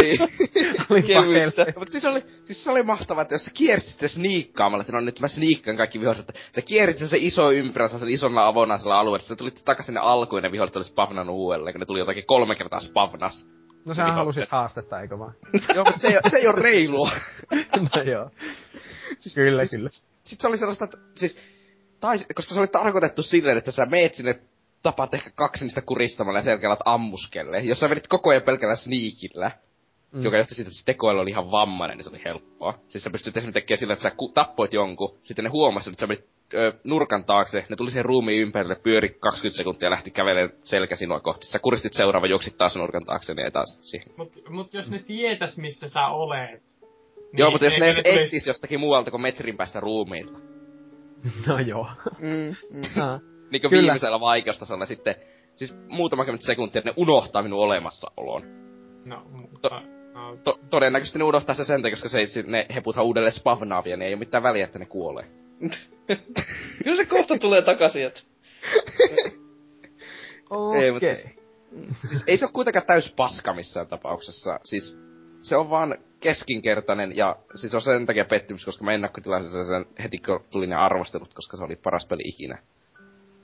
niin. 0.03 0.21
Oli 0.91 1.03
pakeille. 1.03 1.75
Mutta 1.79 1.93
siis 1.93 2.05
oli, 2.05 2.23
siis 2.45 2.65
se 2.65 2.71
oli 2.71 2.83
mahtavaa, 2.83 3.23
että 3.23 3.35
jos 3.35 3.45
sä 3.45 3.51
kiersit 3.55 3.91
sitä 3.91 4.09
sniikkaamalla, 4.09 4.81
että 4.81 4.93
no 4.93 5.01
nyt 5.01 5.21
mä 5.21 5.29
sniikkaan 5.29 5.77
kaikki 5.77 6.01
viholliset, 6.01 6.29
että 6.29 6.41
sä 6.53 6.63
kiersit 6.63 6.99
sen 6.99 7.09
se 7.09 7.17
iso 7.21 7.51
ympyränsä 7.51 7.99
sen 7.99 8.09
ison 8.09 8.39
avonaisella 8.39 8.99
alueella, 8.99 9.19
sitten 9.19 9.37
tulit 9.37 9.63
takaisin 9.65 9.87
sinne 9.87 10.01
alkuun 10.01 10.39
ja 10.39 10.43
ne 10.43 10.53
viholliset 10.53 10.77
oli 10.77 10.85
spavnannut 10.85 11.37
uudelleen, 11.37 11.75
kun 11.75 11.81
ne 11.81 11.87
tuli 11.87 11.99
jotakin 11.99 12.27
kolme 12.27 12.57
kertaa 12.57 12.81
spavnas. 12.81 13.49
No 13.85 13.95
sä 13.95 14.05
halusit 14.05 14.49
haastetta, 14.51 15.01
eikö 15.01 15.19
vaan? 15.19 15.35
Joo, 15.75 15.85
mutta 15.85 16.01
se 16.01 16.09
ei, 16.09 16.31
se 16.31 16.37
ei 16.37 16.47
ole 16.47 16.63
reilua. 16.63 17.11
no 17.95 18.03
joo. 18.03 18.31
Kyllä, 19.35 19.65
siis, 19.65 19.71
kyllä. 19.71 19.91
Sitten 19.91 20.43
se 20.43 20.49
oli 20.49 20.57
sellaista, 20.57 20.85
että 20.85 20.99
siis, 21.15 21.39
tai, 22.01 22.19
koska 22.35 22.55
se 22.55 22.61
oli 22.61 22.69
tarkoitettu 22.69 23.23
silleen, 23.23 23.59
että 23.59 23.71
sä 23.71 23.87
meet 23.87 24.15
sinne 24.15 24.41
tapat 24.87 25.15
ehkä 25.15 25.31
kaksi 25.35 25.65
niistä 25.65 25.83
kuristamalla 25.83 26.39
ja 26.39 26.43
selkeällä 26.43 26.73
alat 26.73 26.83
ammuskelle. 26.85 27.61
Jos 27.61 27.81
sä 27.81 27.91
vedit 27.91 28.07
koko 28.09 28.31
ajan 28.31 28.43
pelkällä 28.43 28.77
sneakillä, 28.77 29.51
mm. 30.13 30.23
joka 30.23 30.37
johti 30.37 30.55
siitä, 30.55 30.69
että 30.69 30.79
se 30.79 30.85
tekoilu 30.85 31.21
oli 31.21 31.31
ihan 31.31 31.51
vammainen, 31.51 31.97
niin 31.97 32.05
se 32.05 32.11
oli 32.11 32.25
helppoa. 32.25 32.79
Siis 32.89 33.05
sä 33.05 33.11
pystyt 33.11 33.37
esimerkiksi 33.37 33.61
tekemään 33.61 33.79
sillä, 33.79 33.93
että 33.93 34.03
sä 34.03 34.13
tappoit 34.35 34.73
jonkun, 34.73 35.19
sitten 35.23 35.45
ne 35.45 35.51
huomasivat, 35.51 35.93
että 35.93 36.01
sä 36.01 36.07
menit 36.07 36.25
ö, 36.55 36.73
nurkan 36.85 37.25
taakse, 37.25 37.65
ne 37.69 37.77
tuli 37.77 37.91
sen 37.91 38.05
ruumiin 38.05 38.43
ympärille, 38.43 38.77
pyöri 38.83 39.09
20 39.09 39.57
sekuntia 39.57 39.87
ja 39.87 39.91
lähti 39.91 40.11
kävelemään 40.11 40.59
selkä 40.65 40.97
sinua 40.97 41.21
kohti. 41.21 41.47
Sä 41.47 41.59
kuristit 41.59 41.93
seuraava, 41.93 42.27
juoksit 42.27 42.59
taas 42.59 42.77
nurkan 42.77 43.05
taakse, 43.05 43.35
niin 43.35 43.45
ei 43.45 43.51
taas 43.51 43.79
siihen. 43.83 44.09
Mut, 44.17 44.33
mut 44.49 44.75
jos 44.75 44.91
ne 44.91 44.99
tietäis, 44.99 45.59
missä 45.59 45.89
sä 45.89 46.07
olet. 46.07 46.63
Joo, 47.33 47.51
mutta 47.51 47.65
jos 47.65 47.79
ne 47.79 47.87
edes 47.87 48.03
tuli- 48.03 48.23
ettis 48.23 48.47
jostakin 48.47 48.81
muualta 48.81 49.11
kuin 49.11 49.21
metrin 49.21 49.57
päästä 49.57 49.81
ruumiilta. 49.81 50.39
No 51.47 51.59
joo. 51.59 51.89
Mm, 52.19 52.57
mm. 52.71 52.83
Niin 53.51 53.61
kuin 53.61 53.71
Kyllä. 53.71 53.83
viimeisellä 53.83 54.21
vaikeustasolla 54.21 54.87
sitten, 54.87 55.15
siis 55.55 55.77
muutama 55.89 56.25
kymmentä 56.25 56.47
sekuntia, 56.47 56.81
että 56.81 56.91
ne 56.91 56.95
unohtaa 56.97 57.43
minun 57.43 57.61
olemassaolon. 57.61 58.43
No, 59.05 59.23
mutta... 59.31 59.83
No, 60.15 60.37
To- 60.45 60.61
todennäköisesti 60.71 61.19
ne 61.19 61.25
unohtaa 61.25 61.55
se 61.55 61.65
sen 61.65 61.83
koska 61.91 62.09
se 62.09 62.19
ei, 62.19 62.27
ne 62.47 62.67
heputhan 62.75 63.05
uudelleen 63.05 63.33
spavnaavia, 63.33 63.97
niin 63.97 64.07
ei 64.07 64.15
ole 64.15 64.19
mitään 64.19 64.43
väliä, 64.43 64.65
että 64.65 64.79
ne 64.79 64.87
kuolee. 64.87 65.25
Kyllä 66.85 66.97
se 66.97 67.05
kohta 67.05 67.39
tulee 67.39 67.63
takaisin, 67.63 68.07
että... 68.07 68.21
Ei, 70.81 70.91
mutta 70.93 71.15
siis, 71.15 71.29
siis 72.11 72.25
ei 72.27 72.37
se 72.37 72.45
ole 72.45 72.53
kuitenkaan 72.53 72.87
täys 72.87 73.13
paska 73.13 73.55
missään 73.55 73.87
tapauksessa. 73.87 74.61
Siis 74.65 74.99
se 75.41 75.57
on 75.57 75.71
vaan 75.71 75.99
keskinkertainen 76.21 77.17
ja 77.17 77.37
siis 77.55 77.75
on 77.75 77.83
sen 77.83 78.07
takia 78.07 78.25
pettymys, 78.25 78.65
koska 78.65 78.85
mä 78.85 78.93
ennakkotilasin 78.93 79.65
sen 79.65 79.87
heti 80.03 80.19
kun 80.19 80.45
tuli 80.51 80.67
ne 80.67 80.75
arvostelut, 80.75 81.35
koska 81.35 81.57
se 81.57 81.65
oli 81.65 81.77
paras 81.77 82.07
peli 82.07 82.23
ikinä. 82.25 82.59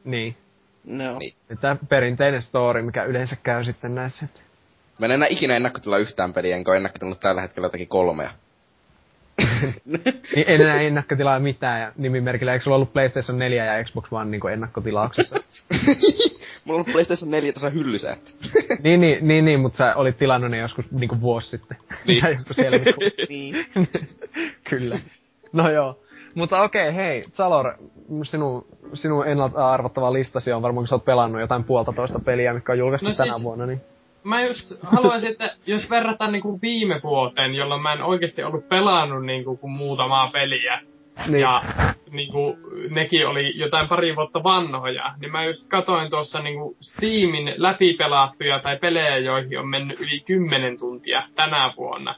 Niin. 0.04 0.36
No. 0.84 1.18
Niin. 1.18 1.34
Tämä 1.60 1.76
perinteinen 1.88 2.42
story, 2.42 2.82
mikä 2.82 3.04
yleensä 3.04 3.36
käy 3.42 3.64
sitten 3.64 3.94
näissä. 3.94 4.26
Mä 4.98 5.06
en 5.06 5.12
enää 5.12 5.28
ikinä 5.30 5.56
ennakkotila 5.56 5.98
yhtään 5.98 6.32
peliä, 6.32 6.56
enkä 6.56 6.70
ole 6.70 6.76
ennakkotilannut 6.76 7.20
tällä 7.20 7.40
hetkellä 7.40 7.66
jotakin 7.66 7.88
kolmea. 7.88 8.30
Niin 10.36 10.44
en 10.46 10.60
enää 10.60 10.80
ennakkotilaa 10.80 11.40
mitään 11.40 11.80
ja 11.80 11.92
nimimerkillä. 11.96 12.52
Eikö 12.52 12.62
sulla 12.62 12.76
ollut 12.76 12.92
PlayStation 12.92 13.38
4 13.38 13.64
ja 13.64 13.84
Xbox 13.84 14.04
One 14.10 14.30
niin 14.30 14.52
ennakkotilauksessa? 14.52 15.36
Mulla 16.64 16.80
on 16.80 16.84
ollut 16.84 16.92
PlayStation 16.92 17.30
4 17.30 17.52
tässä 17.52 17.70
hyllyssä, 17.70 18.12
että. 18.12 18.30
niin, 18.84 19.00
niin, 19.00 19.28
niin, 19.28 19.44
niin, 19.44 19.60
mutta 19.60 19.76
sä 19.76 19.94
olit 19.94 20.18
tilannut 20.18 20.50
ne 20.50 20.58
joskus 20.58 20.90
niin 20.90 21.20
vuosi 21.20 21.48
sitten. 21.48 21.76
Niin. 22.06 22.24
joskus 22.36 22.58
helmikuussa. 22.58 23.22
Niin. 23.28 23.66
Kyllä. 24.70 24.98
No 25.52 25.70
joo. 25.70 26.01
Mutta 26.34 26.62
okei, 26.62 26.94
hei, 26.94 27.24
Salor, 27.32 27.72
sinun, 28.22 28.66
sinun 28.94 29.28
ennalta 29.28 29.72
arvattava 29.72 30.12
listasi 30.12 30.52
on 30.52 30.62
varmaan, 30.62 30.82
kun 30.82 30.88
sä 30.88 30.94
oot 30.94 31.04
pelannut 31.04 31.40
jotain 31.40 31.64
puolta 31.64 31.92
peliä, 32.24 32.54
mikä 32.54 32.72
on 32.72 32.78
julkaistu 32.78 33.08
No 33.08 33.14
tänä 33.14 33.32
siis- 33.32 33.44
vuonna, 33.44 33.66
niin... 33.66 33.80
Mä 34.24 34.42
just 34.42 34.72
haluaisin, 34.82 35.30
että 35.30 35.56
jos 35.66 35.90
verrataan 35.90 36.32
niinku 36.32 36.58
viime 36.62 37.00
vuoteen, 37.02 37.54
jolloin 37.54 37.82
mä 37.82 37.92
en 37.92 38.02
oikeasti 38.02 38.42
ollut 38.42 38.68
pelannut 38.68 39.24
niinku 39.24 39.56
kuin 39.56 39.70
muutamaa 39.70 40.30
peliä, 40.30 40.80
niin. 41.26 41.40
ja 41.40 41.62
niinku, 42.10 42.58
nekin 42.90 43.28
oli 43.28 43.58
jotain 43.58 43.88
pari 43.88 44.16
vuotta 44.16 44.42
vanhoja, 44.42 45.14
niin 45.20 45.32
mä 45.32 45.44
just 45.44 45.68
katoin 45.68 46.10
tuossa 46.10 46.42
niinku 46.42 46.76
Steamin 46.80 47.54
läpipelattuja 47.56 48.58
tai 48.58 48.76
pelejä, 48.78 49.18
joihin 49.18 49.58
on 49.58 49.68
mennyt 49.68 50.00
yli 50.00 50.20
10 50.20 50.78
tuntia 50.78 51.22
tänä 51.34 51.72
vuonna. 51.76 52.14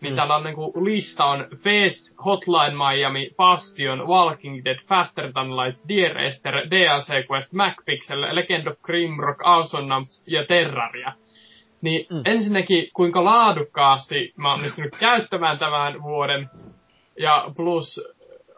Niin 0.00 0.12
Mm. 0.12 0.16
täällä 0.16 0.36
on 0.36 0.44
niinku 0.44 0.72
lista 0.84 1.24
on 1.24 1.46
Face, 1.56 2.14
Hotline 2.24 2.74
Miami, 2.74 3.30
Bastion, 3.36 4.06
Walking 4.08 4.64
Dead, 4.64 4.78
Faster 4.88 5.32
Than 5.32 5.56
Light, 5.56 5.88
Dear 5.88 6.18
Esther, 6.18 6.54
DLC 6.70 7.08
Quest, 7.30 7.52
MacPixel, 7.52 8.20
Legend 8.34 8.66
of 8.66 8.78
Grimrock, 8.82 9.40
Awesomenoms 9.44 10.24
ja 10.28 10.44
Terraria. 10.46 11.12
Niin 11.80 12.06
Mm. 12.10 12.22
ensinnäkin, 12.24 12.88
kuinka 12.92 13.24
laadukkaasti 13.24 14.32
mä 14.36 14.48
oon 14.50 14.58
onnistunut 14.58 14.96
käyttämään 15.00 15.58
tämän 15.58 16.02
vuoden. 16.02 16.50
Ja 17.18 17.44
plus, 17.56 18.00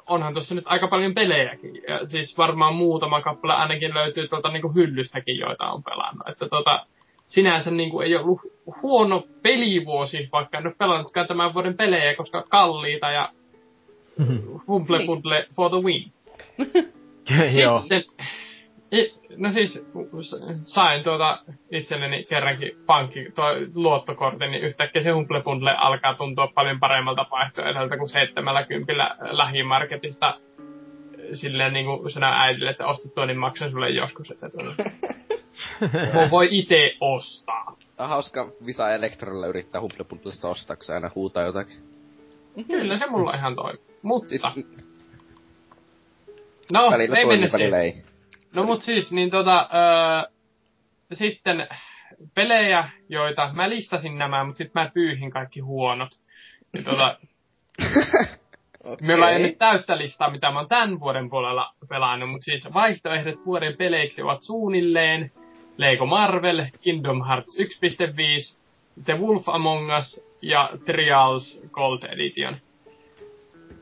onhan 0.06 0.32
tuossa 0.32 0.54
nyt 0.54 0.64
aika 0.66 0.88
paljon 0.88 1.14
pelejäkin. 1.14 1.82
Ja 1.88 2.06
siis 2.06 2.38
varmaan 2.38 2.74
muutama 2.74 3.20
kappale 3.20 3.54
ainakin 3.54 3.94
löytyy 3.94 4.28
tuolta 4.28 4.48
niinku 4.52 4.72
hyllystäkin, 4.74 5.38
joita 5.38 5.70
on 5.70 5.82
pelannut. 5.82 6.28
Että 6.28 6.48
tota, 6.48 6.86
sinänsä 7.30 7.70
niinku 7.70 8.00
ei 8.00 8.16
ollut 8.16 8.40
huono 8.82 9.24
pelivuosi, 9.42 10.28
vaikka 10.32 10.58
en 10.58 10.66
ole 10.66 10.74
pelannutkaan 10.78 11.26
tämän 11.26 11.54
vuoden 11.54 11.76
pelejä, 11.76 12.14
koska 12.14 12.42
kalliita 12.42 13.10
ja 13.10 13.28
humble 14.66 14.98
Niin. 14.98 15.06
bundle 15.06 15.46
for 15.56 15.70
the 15.70 15.78
win. 15.78 16.12
Joo. 17.62 17.80
Sitten, 17.80 18.04
no 19.36 19.50
siis 19.52 19.86
sain 20.64 21.04
tuota 21.04 21.38
itselleni 21.70 22.24
kerrankin 22.24 22.72
pankki, 22.86 23.30
tuo 23.34 23.44
luottokortin, 23.74 24.50
niin 24.50 24.62
yhtäkkiä 24.62 25.02
se 25.02 25.10
Humble 25.10 25.42
Bundle 25.42 25.74
alkaa 25.76 26.14
tuntua 26.14 26.48
paljon 26.54 26.80
paremmalta 26.80 27.26
vaihtoehdolta 27.30 27.96
kuin 27.98 28.08
70 28.08 29.16
lähimarketista 29.30 30.38
silleen 31.32 31.72
niin 31.72 31.86
kuin 31.86 32.10
sanoo 32.10 32.32
äidille, 32.32 32.70
että 32.70 32.86
ostat 32.86 33.14
tuon, 33.14 33.28
niin 33.28 33.38
maksan 33.38 33.70
sulle 33.70 33.90
joskus, 33.90 34.30
että 34.30 34.50
tuota, 34.50 34.74
voi- 36.14 36.30
voi 36.30 36.48
itse 36.50 36.96
ostaa. 37.00 37.76
Hauska 37.98 38.52
Visa 38.66 38.90
Electrolla 38.94 39.46
yrittää 39.46 39.80
Humble 39.80 40.04
Bundlesta 40.04 40.48
ostaa, 40.48 40.76
kun 40.76 40.84
se 40.84 40.94
aina 40.94 41.10
huutaa 41.14 41.42
jotakin. 41.42 41.76
Kyllä 42.66 42.98
se 42.98 43.06
mulla 43.06 43.34
ihan 43.34 43.54
toimii. 43.54 43.84
Mutta, 44.02 44.28
Siis 44.28 44.42
no, 46.72 46.90
välillä 46.90 47.18
ei 47.18 47.26
mennä 47.26 47.48
välillä 47.52 47.80
ei. 47.80 48.02
No 48.52 48.64
mut 48.64 48.82
siis, 48.82 49.12
niin 49.12 49.30
tota, 49.30 49.68
öö, 49.74 50.32
sitten 51.12 51.68
pelejä, 52.34 52.88
joita, 53.08 53.50
mä 53.52 53.70
listasin 53.70 54.18
nämä, 54.18 54.44
mutta 54.44 54.58
sitten 54.58 54.82
mä 54.82 54.90
pyyhin 54.94 55.30
kaikki 55.30 55.60
huonot. 55.60 56.18
Ja 56.76 56.82
tota, 56.82 57.18
Okay. 58.84 59.06
Meillä 59.06 59.30
ei 59.30 59.42
nyt 59.42 59.58
täyttä 59.58 59.98
listaa, 59.98 60.30
mitä 60.30 60.50
mä 60.50 60.58
oon 60.58 60.68
tämän 60.68 61.00
vuoden 61.00 61.30
puolella 61.30 61.74
pelannut, 61.88 62.30
mutta 62.30 62.44
siis 62.44 62.68
vaihtoehdot 62.74 63.46
vuoden 63.46 63.76
peleiksi 63.76 64.22
ovat 64.22 64.42
suunnilleen 64.42 65.32
Lego 65.80 66.06
Marvel, 66.06 66.64
Kingdom 66.80 67.22
Hearts 67.22 67.56
1.5, 67.58 68.58
The 69.04 69.18
Wolf 69.18 69.48
Among 69.48 69.98
Us 69.98 70.26
ja 70.42 70.70
Trials 70.86 71.66
Gold 71.70 72.02
Edition. 72.02 72.56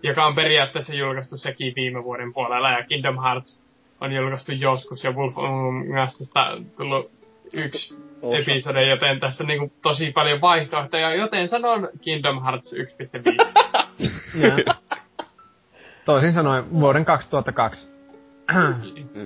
Joka 0.02 0.26
on 0.26 0.34
periaatteessa 0.34 0.94
julkaistu 0.94 1.36
sekin 1.36 1.72
viime 1.76 2.04
vuoden 2.04 2.32
puolella, 2.32 2.70
ja 2.70 2.84
Kingdom 2.84 3.18
Hearts 3.18 3.62
on 4.00 4.12
julkaistu 4.12 4.52
joskus, 4.52 5.04
ja 5.04 5.12
Wolf 5.12 5.38
Among 5.38 6.02
Usista 6.04 6.44
on 6.44 6.70
tullut 6.76 7.10
yksi 7.52 7.94
Osa. 8.22 8.36
episode, 8.38 8.86
joten 8.86 9.20
tässä 9.20 9.44
on 9.44 9.48
niinku 9.48 9.72
tosi 9.82 10.12
paljon 10.12 10.40
vaihtoehtoja, 10.40 11.14
joten 11.14 11.48
sanon 11.48 11.88
Kingdom 12.00 12.42
Hearts 12.42 12.72
1.5. 12.72 13.46
Ja. 14.42 14.74
Toisin 16.04 16.32
sanoen 16.32 16.70
vuoden 16.70 17.04
2002. 17.04 17.97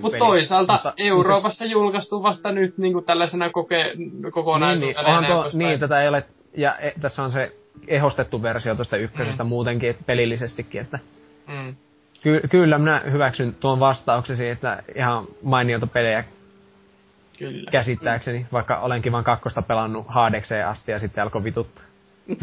Mutta 0.01 0.17
toisaalta 0.17 0.73
Mutta- 0.73 0.93
Euroopassa 0.97 1.65
julkaistu 1.65 2.23
vasta 2.23 2.51
nyt 2.51 2.77
niin 2.77 2.93
kuin 2.93 3.05
tällaisena 3.05 3.47
koke- 3.47 3.97
niin, 3.97 4.21
niin, 4.21 4.31
kokonaisuutena. 4.31 5.07
onhan 5.07 5.23
ja 5.23 5.29
tuo, 5.29 5.49
niin, 5.53 5.79
tätä 5.79 6.01
ei 6.01 6.07
ole, 6.07 6.23
ja 6.57 6.77
e, 6.77 6.91
tässä 7.01 7.23
on 7.23 7.31
se 7.31 7.55
ehostettu 7.87 8.41
versio 8.41 8.75
tuosta 8.75 8.97
ykkösestä 8.97 9.43
mm. 9.43 9.47
muutenkin, 9.47 9.89
et 9.89 10.05
pelillisestikin, 10.05 10.81
että 10.81 10.99
Mm. 11.47 11.75
ky, 12.21 12.41
kyllä 12.49 12.77
minä 12.77 13.01
hyväksyn 13.11 13.55
tuon 13.55 13.79
vastauksesi, 13.79 14.49
että 14.49 14.83
ihan 14.95 15.25
mainiota 15.43 15.87
pelejä 15.87 16.23
Kyllä. 17.39 17.71
käsittääkseni, 17.71 18.39
mm. 18.39 18.45
vaikka 18.51 18.79
olenkin 18.79 19.11
vain 19.11 19.23
kakkosta 19.23 19.61
pelannut 19.61 20.05
haadekseen 20.09 20.67
asti 20.67 20.91
ja 20.91 20.99
sitten 20.99 21.23
alkoi 21.23 21.43
vituttaa. 21.43 21.83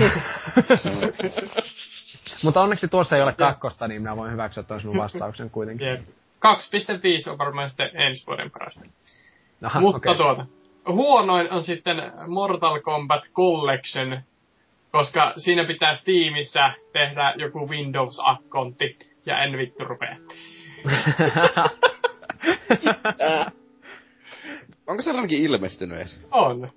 Mutta 2.44 2.60
onneksi 2.60 2.89
tuossa 2.89 3.17
ei 3.17 3.23
ole 3.23 3.33
kakkosta, 3.33 3.89
niin 3.89 4.02
minä 4.02 4.17
voin 4.17 4.33
hyväksyä 4.33 4.62
tuon 4.62 4.81
sinun 4.81 4.97
vastauksen 5.05 5.50
kuitenkin. 5.50 5.86
Jep. 5.86 6.00
2.5 7.27 7.33
on 7.33 7.39
varmaan 7.39 7.69
sitten 7.69 7.91
ensi 7.94 8.27
vuoden 8.27 8.51
paras. 8.51 8.78
Aha, 9.62 9.81
Mutta 9.81 9.97
okei. 9.97 10.15
tuota, 10.15 10.47
huonoin 10.86 11.52
on 11.52 11.65
sitten 11.65 11.97
Mortal 12.27 12.81
Kombat 12.81 13.23
Collection, 13.33 14.20
koska 14.91 15.33
siinä 15.36 15.65
pitää 15.65 15.94
Steamissa 15.94 16.73
tehdä 16.93 17.35
joku 17.36 17.69
Windows-akkontti, 17.69 18.99
ja 19.27 19.43
en 19.43 19.59
vittu 19.59 19.85
rupea. 19.85 20.17
Onko 24.86 25.02
sellainenkin 25.02 25.43
ilmestynyt 25.43 25.99
edes? 25.99 26.20
On. 26.31 26.70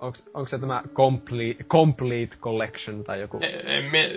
Onks, 0.00 0.30
onko 0.34 0.48
se 0.48 0.58
tämä 0.58 0.82
complete, 0.94 1.64
complete 1.64 2.36
Collection 2.36 3.04
tai 3.04 3.20
joku? 3.20 3.38
E- 3.42 3.90
me, 3.90 4.10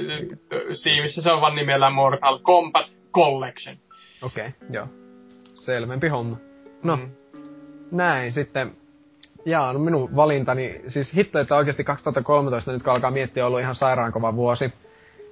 Steamissa 0.74 1.22
se 1.22 1.32
on 1.32 1.42
vaan 1.42 1.56
nimellä 1.56 1.90
Mortal 1.90 2.40
Kombat 2.40 2.98
Collection. 3.14 3.75
Okei, 4.25 4.47
okay, 4.47 4.69
joo. 4.69 4.87
Selvempi 5.55 6.07
homma. 6.07 6.37
No, 6.83 6.95
Mm. 6.95 7.09
näin 7.91 8.31
sitten. 8.31 8.71
Jaa, 9.45 9.73
no 9.73 9.79
minun 9.79 10.15
valintani, 10.15 10.81
siis 10.87 11.15
hitto, 11.15 11.39
että 11.39 11.55
oikeasti 11.55 11.83
2013 11.83 12.71
nyt 12.71 12.83
kun 12.83 12.93
alkaa 12.93 13.11
miettiä, 13.11 13.43
on 13.43 13.47
ollut 13.47 13.59
ihan 13.59 13.75
sairaan 13.75 14.11
kova 14.11 14.35
vuosi. 14.35 14.73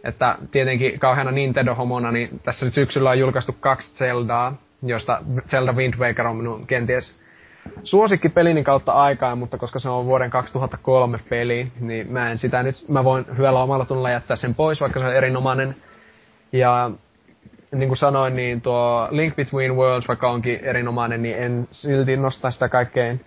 Että 0.03 0.37
tietenkin 0.51 0.99
kauheana 0.99 1.31
Nintendo-homona, 1.31 2.11
niin 2.11 2.39
tässä 2.43 2.65
nyt 2.65 2.73
syksyllä 2.73 3.09
on 3.09 3.19
julkaistu 3.19 3.55
kaksi 3.59 3.95
Zeldaa, 3.95 4.55
josta 4.83 5.21
Zelda 5.47 5.73
Wind 5.73 5.93
Waker 5.99 6.27
on 6.27 6.35
minun 6.35 6.67
kenties 6.67 7.19
suosikkipelini 7.83 8.63
kautta 8.63 8.91
aikaa, 8.91 9.35
mutta 9.35 9.57
koska 9.57 9.79
se 9.79 9.89
on 9.89 10.05
vuoden 10.05 10.29
2003 10.29 11.19
peli, 11.29 11.71
niin 11.79 12.11
mä 12.11 12.31
en 12.31 12.37
sitä 12.37 12.63
nyt, 12.63 12.89
mä 12.89 13.03
voin 13.03 13.25
hyvällä 13.37 13.63
omalla 13.63 13.85
tunnolla 13.85 14.09
jättää 14.11 14.35
sen 14.37 14.55
pois, 14.55 14.81
vaikka 14.81 14.99
se 14.99 15.05
on 15.05 15.15
erinomainen. 15.15 15.75
Ja 16.51 16.91
niin 17.73 17.89
kuin 17.89 17.97
sanoin, 17.97 18.35
niin 18.35 18.61
tuo 18.61 19.07
Link 19.11 19.35
Between 19.35 19.75
Worlds, 19.75 20.07
vaikka 20.07 20.31
onkin 20.31 20.59
erinomainen, 20.63 21.21
niin 21.21 21.37
en 21.37 21.67
silti 21.71 22.17
nosta 22.17 22.51
sitä 22.51 22.69
kaikkein 22.69 23.21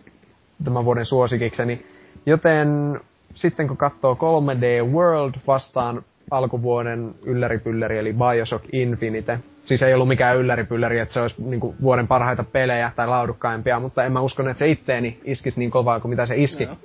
tämän 0.65 0.85
vuoden 0.85 1.05
suosikikseni. 1.05 1.87
Joten 2.27 3.01
sitten 3.35 3.69
kun 3.69 3.77
katsoo 3.77 4.15
3D 4.15 4.93
World 4.93 5.35
vastaan 5.47 6.03
alkuvuoden 6.31 7.15
ylläripylläri, 7.23 7.99
eli 7.99 8.13
Bioshock 8.13 8.65
Infinite. 8.73 9.39
Siis 9.65 9.83
ei 9.83 9.95
ollut 9.95 10.09
mikään 10.09 10.37
ylläripylläri, 10.37 10.99
että 10.99 11.15
se 11.15 11.21
olisi 11.21 11.43
niin 11.43 11.61
kuin, 11.61 11.77
vuoden 11.83 12.09
parhaita 12.09 12.45
pelejä 12.45 12.93
tai 12.97 13.09
laadukkaimpia, 13.09 13.81
mutta 13.81 14.05
en 14.05 14.13
mä 14.13 14.21
usko, 14.21 14.43
että 14.43 14.59
se 14.59 14.69
itteeni 14.69 15.21
iskisi 15.25 15.61
niin 15.61 15.71
kovaa 15.71 16.01
kuin 16.01 16.11
mitä 16.11 16.27
se 16.27 16.35
iski. 16.37 16.65
No. 16.65 16.77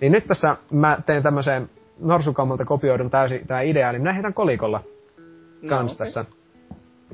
Niin 0.00 0.12
nyt 0.12 0.26
tässä 0.26 0.56
mä 0.70 0.98
teen 1.06 1.22
tämmöisen 1.22 1.70
norsukammalta 2.00 2.64
kopioidun 2.64 3.10
täysin 3.10 3.46
tämä 3.46 3.60
idea, 3.60 3.90
eli 3.90 3.98
minä 3.98 4.12
heitän 4.12 4.34
kolikolla 4.34 4.80
kans 5.68 5.90
no, 5.90 5.94
okay. 5.94 6.06
tässä. 6.06 6.24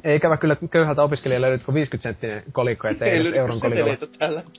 Ei 0.04 0.16
ikävä 0.16 0.36
kyllä 0.36 0.56
köyhältä 0.70 1.02
opiskelijalle 1.02 1.46
löydyt 1.46 1.74
50 1.74 2.02
senttinen 2.02 2.42
kolikko, 2.52 2.88
ettei 2.88 3.16
edes 3.16 3.32
euron 3.32 3.60
kolikolla. 3.60 3.96
täällä. 4.18 4.42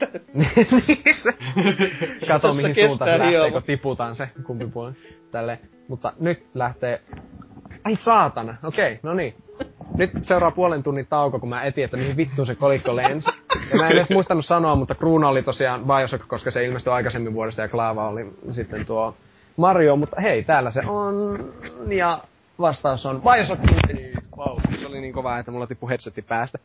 Kato 2.27 2.53
mihin 2.53 2.75
suuntaan 2.75 3.11
se 3.11 3.19
lähtee, 3.19 3.51
kun 3.51 3.63
tiputaan 3.63 4.15
se 4.15 4.29
kumpi 4.43 4.67
puoli. 4.67 4.93
Tälle. 5.31 5.59
Mutta 5.87 6.13
nyt 6.19 6.45
lähtee... 6.53 7.01
Ai 7.83 7.95
saatana, 7.95 8.55
okei, 8.63 8.85
okay, 8.85 8.97
no 9.03 9.13
niin. 9.13 9.33
Nyt 9.97 10.11
seuraa 10.21 10.51
puolen 10.51 10.83
tunnin 10.83 11.07
tauko, 11.09 11.39
kun 11.39 11.49
mä 11.49 11.63
etin, 11.63 11.83
että 11.83 11.97
mihin 11.97 12.17
vittuun 12.17 12.47
se 12.47 12.55
kolikko 12.55 12.95
lensi. 12.95 13.29
Ja 13.71 13.77
mä 13.77 13.89
en 13.89 13.97
edes 13.97 14.09
muistanut 14.09 14.45
sanoa, 14.45 14.75
mutta 14.75 14.95
Kruuna 14.95 15.27
oli 15.27 15.43
tosiaan 15.43 15.85
Bioshock, 15.85 16.27
koska 16.27 16.51
se 16.51 16.65
ilmestyi 16.65 16.93
aikaisemmin 16.93 17.33
vuodesta 17.33 17.61
ja 17.61 17.67
Klaava 17.67 18.09
oli 18.09 18.33
sitten 18.51 18.85
tuo 18.85 19.15
Mario, 19.57 19.95
mutta 19.95 20.21
hei, 20.21 20.43
täällä 20.43 20.71
se 20.71 20.81
on. 20.87 21.39
Ja 21.87 22.19
vastaus 22.59 23.05
on 23.05 23.21
Bioshock 23.21 23.61
Infinite. 23.71 24.08
Wow, 24.39 24.59
se 24.79 24.87
oli 24.87 25.01
niin 25.01 25.13
kova, 25.13 25.39
että 25.39 25.51
mulla 25.51 25.67
tippui 25.67 25.89
headsetti 25.89 26.21
päästä. 26.21 26.59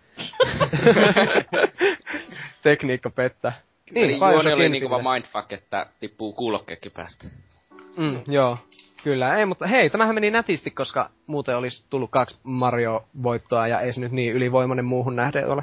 Tekniikka 2.63 3.11
pettää. 3.11 3.53
Niin, 3.91 4.05
Eli 4.05 4.33
Juoni 4.33 4.53
oli 4.53 4.69
niin 4.69 4.83
kova 4.83 5.13
mindfuck, 5.13 5.53
että 5.53 5.87
tippuu 6.01 6.33
kuulokkeekin 6.33 6.93
päästä. 6.93 7.29
Mm, 7.97 8.21
joo, 8.29 8.59
kyllä. 9.05 9.37
Ei, 9.37 9.47
mutta 9.47 9.67
hei, 9.67 9.91
tämähän 9.91 10.15
meni 10.15 10.31
nätisti, 10.31 10.71
koska 10.71 11.11
muuten 11.27 11.57
olisi 11.57 11.87
tullut 11.91 12.11
kaksi 12.11 12.39
Mario-voittoa 12.43 13.69
ja 13.69 13.81
ei 13.81 13.93
se 13.93 14.01
nyt 14.01 14.13
niin 14.13 14.33
ylivoimainen 14.33 14.85
muuhun 14.85 15.17
nähden 15.17 15.49
ole. 15.49 15.63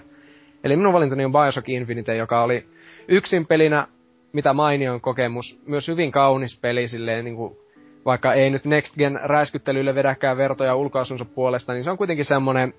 Eli 0.64 0.76
minun 0.76 0.94
valintani 0.94 1.26
on 1.26 1.32
Bioshock 1.32 1.70
Infinite, 1.70 2.16
joka 2.16 2.44
oli 2.44 2.68
yksin 3.08 3.48
pelinä 3.48 3.88
mitä 4.34 4.54
mainion 4.54 5.02
kokemus. 5.02 5.60
Myös 5.66 5.88
hyvin 5.88 6.12
kaunis 6.12 6.60
peli 6.60 6.88
silleen 6.88 7.26
niin 7.26 7.36
kuin 7.36 7.58
vaikka 8.06 8.34
ei 8.34 8.50
nyt 8.50 8.66
Next 8.66 8.96
Gen 8.98 9.20
räiskyttelylle 9.24 9.96
vedäkään 9.96 10.38
vertoja 10.38 10.76
ulkoasunsa 10.76 11.26
puolesta, 11.26 11.74
niin 11.74 11.84
se 11.84 11.92
on 11.92 11.98
kuitenkin 11.98 12.26
semmonen, 12.26 12.74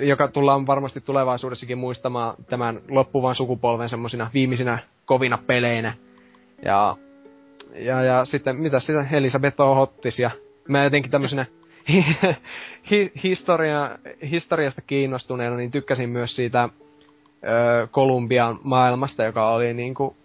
joka 0.00 0.28
tullaan 0.28 0.66
varmasti 0.66 1.00
tulevaisuudessakin 1.00 1.78
muistamaan 1.78 2.34
tämän 2.48 2.80
loppuvan 2.88 3.34
sukupolven 3.34 3.88
semmoisina 3.88 4.30
viimeisinä 4.34 4.78
kovina 5.04 5.38
peleinä. 5.46 5.94
Ja, 6.64 6.96
ja, 7.74 8.02
ja 8.02 8.24
sitten, 8.24 8.56
mitä 8.56 8.80
sitä, 8.80 9.06
Elisabeth 9.12 9.58
Hottis 9.58 10.18
ja 10.18 10.30
mä 10.68 10.84
jotenkin 10.84 11.10
tämmöisenä 11.10 11.46
hi, 12.90 13.12
historia, 13.22 13.98
historiasta 14.30 14.82
kiinnostuneena, 14.82 15.56
niin 15.56 15.70
tykkäsin 15.70 16.08
myös 16.08 16.36
siitä 16.36 16.62
ö, 16.64 16.68
Kolumbian 17.90 18.58
maailmasta, 18.62 19.24
joka 19.24 19.50
oli 19.50 19.74
niinku 19.74 20.16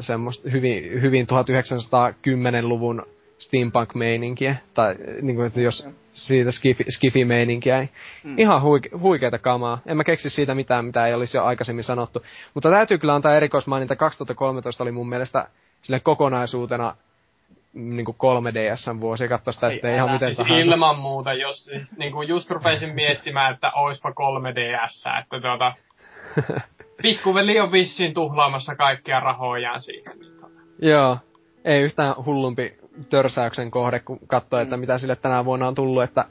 semmoista 0.00 0.50
hyvin, 0.50 1.02
hyvin 1.02 1.26
1910-luvun 1.26 3.06
steampunk-meininkiä, 3.38 4.56
tai 4.74 4.94
niin 5.22 5.36
kuin, 5.36 5.46
että 5.46 5.60
jos 5.60 5.88
siitä 6.12 6.50
skifi, 6.50 6.84
skifi-meininkiä, 6.88 7.78
niin 7.78 7.90
mm. 8.24 8.38
ihan 8.38 8.62
huike, 8.62 8.90
huikeita 8.98 9.38
kamaa. 9.38 9.78
En 9.86 9.96
mä 9.96 10.04
keksi 10.04 10.30
siitä 10.30 10.54
mitään, 10.54 10.84
mitä 10.84 11.06
ei 11.06 11.14
olisi 11.14 11.36
jo 11.36 11.44
aikaisemmin 11.44 11.84
sanottu. 11.84 12.24
Mutta 12.54 12.70
täytyy 12.70 12.98
kyllä 12.98 13.14
antaa 13.14 13.36
erikoismaininta, 13.36 13.96
2013 13.96 14.84
oli 14.84 14.92
mun 14.92 15.08
mielestä 15.08 15.48
sille 15.82 16.00
kokonaisuutena 16.00 16.96
niin 17.72 18.04
kuin 18.04 18.16
3DSn 18.16 19.00
vuosi 19.00 19.24
ja 19.24 19.28
katsoa 19.28 19.52
sitä 19.52 19.70
sitten 19.70 19.94
ihan 19.94 20.10
miten 20.10 20.28
siis 20.28 20.36
tahansa. 20.36 20.60
ilman 20.60 20.98
muuta, 20.98 21.32
jos 21.32 21.64
siis 21.64 21.98
niin 21.98 22.12
kuin 22.12 22.28
just 22.28 22.50
rupesin 22.50 22.94
miettimään, 22.94 23.54
että 23.54 23.72
oispa 23.72 24.10
3DS, 24.10 25.20
että 25.20 25.40
tuota, 25.40 25.72
pikkuveli 27.02 27.60
on 27.60 27.72
vissiin 27.72 28.14
tuhlaamassa 28.14 28.76
kaikkia 28.76 29.20
rahojaan 29.20 29.82
siitä. 29.82 30.10
Joo, 30.82 31.18
ei 31.64 31.82
yhtään 31.82 32.14
hullumpi 32.24 32.78
törsäyksen 33.08 33.70
kohde, 33.70 34.00
kun 34.00 34.18
katsoo, 34.26 34.60
että 34.60 34.76
mm. 34.76 34.80
mitä 34.80 34.98
sille 34.98 35.16
tänä 35.16 35.44
vuonna 35.44 35.68
on 35.68 35.74
tullut, 35.74 36.02
että 36.02 36.24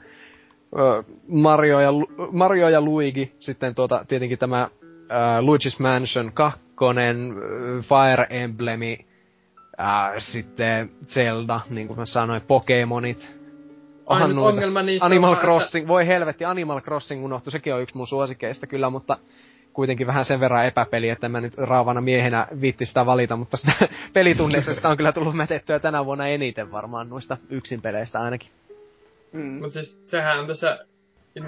Mario 1.28 1.80
ja, 1.80 1.90
Mario 2.32 2.68
ja 2.68 2.80
Luigi, 2.80 3.32
sitten 3.38 3.74
tuota, 3.74 4.04
tietenkin 4.08 4.38
tämä 4.38 4.64
uh, 4.64 5.46
Luigi's 5.46 5.82
Mansion 5.82 6.32
2, 6.34 6.60
Fire 7.82 8.26
Emblemi, 8.30 9.06
uh, 9.80 10.18
sitten 10.18 10.90
Zelda, 11.06 11.60
niin 11.70 11.86
kuin 11.86 11.98
mä 11.98 12.06
sanoin, 12.06 12.42
Pokemonit. 12.42 13.36
Onhan 14.06 14.38
ongelma 14.38 14.82
niissä 14.82 15.06
Animal 15.06 15.32
on, 15.32 15.38
Crossing, 15.38 15.82
että... 15.82 15.88
voi 15.88 16.06
helvetti, 16.06 16.44
Animal 16.44 16.80
Crossing 16.80 17.24
unohtu, 17.24 17.50
sekin 17.50 17.74
on 17.74 17.82
yksi 17.82 17.96
mun 17.96 18.06
suosikeista 18.06 18.66
kyllä, 18.66 18.90
mutta 18.90 19.18
kuitenkin 19.76 20.06
vähän 20.06 20.24
sen 20.24 20.40
verran 20.40 20.66
epäpeli, 20.66 21.08
että 21.08 21.28
mä 21.28 21.40
nyt 21.40 21.54
raavana 21.58 22.00
miehenä 22.00 22.46
viitti 22.60 22.86
sitä 22.86 23.06
valita, 23.06 23.36
mutta 23.36 23.56
sitä 23.56 23.72
pelitunneista 24.12 24.74
sitä 24.74 24.88
on 24.88 24.96
kyllä 24.96 25.12
tullut 25.12 25.36
mätettyä 25.36 25.78
tänä 25.78 26.04
vuonna 26.04 26.28
eniten 26.28 26.72
varmaan 26.72 27.08
noista 27.08 27.36
yksin 27.50 27.82
peleistä 27.82 28.20
ainakin. 28.20 28.50
Mm. 29.32 29.58
Mutta 29.60 29.72
siis 29.72 30.00
sehän 30.04 30.38
on 30.38 30.46
tässä, 30.46 30.78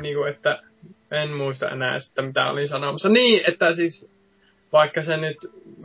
niinku, 0.01 0.25
että 0.25 0.63
en 1.11 1.31
muista 1.31 1.71
enää 1.71 2.01
sitä, 2.01 2.23
mitä 2.23 2.51
olin 2.51 2.69
sanomassa. 2.69 3.09
Niin, 3.09 3.51
että 3.51 3.73
siis 3.73 4.15
vaikka 4.73 5.03
se 5.03 5.17
nyt 5.17 5.37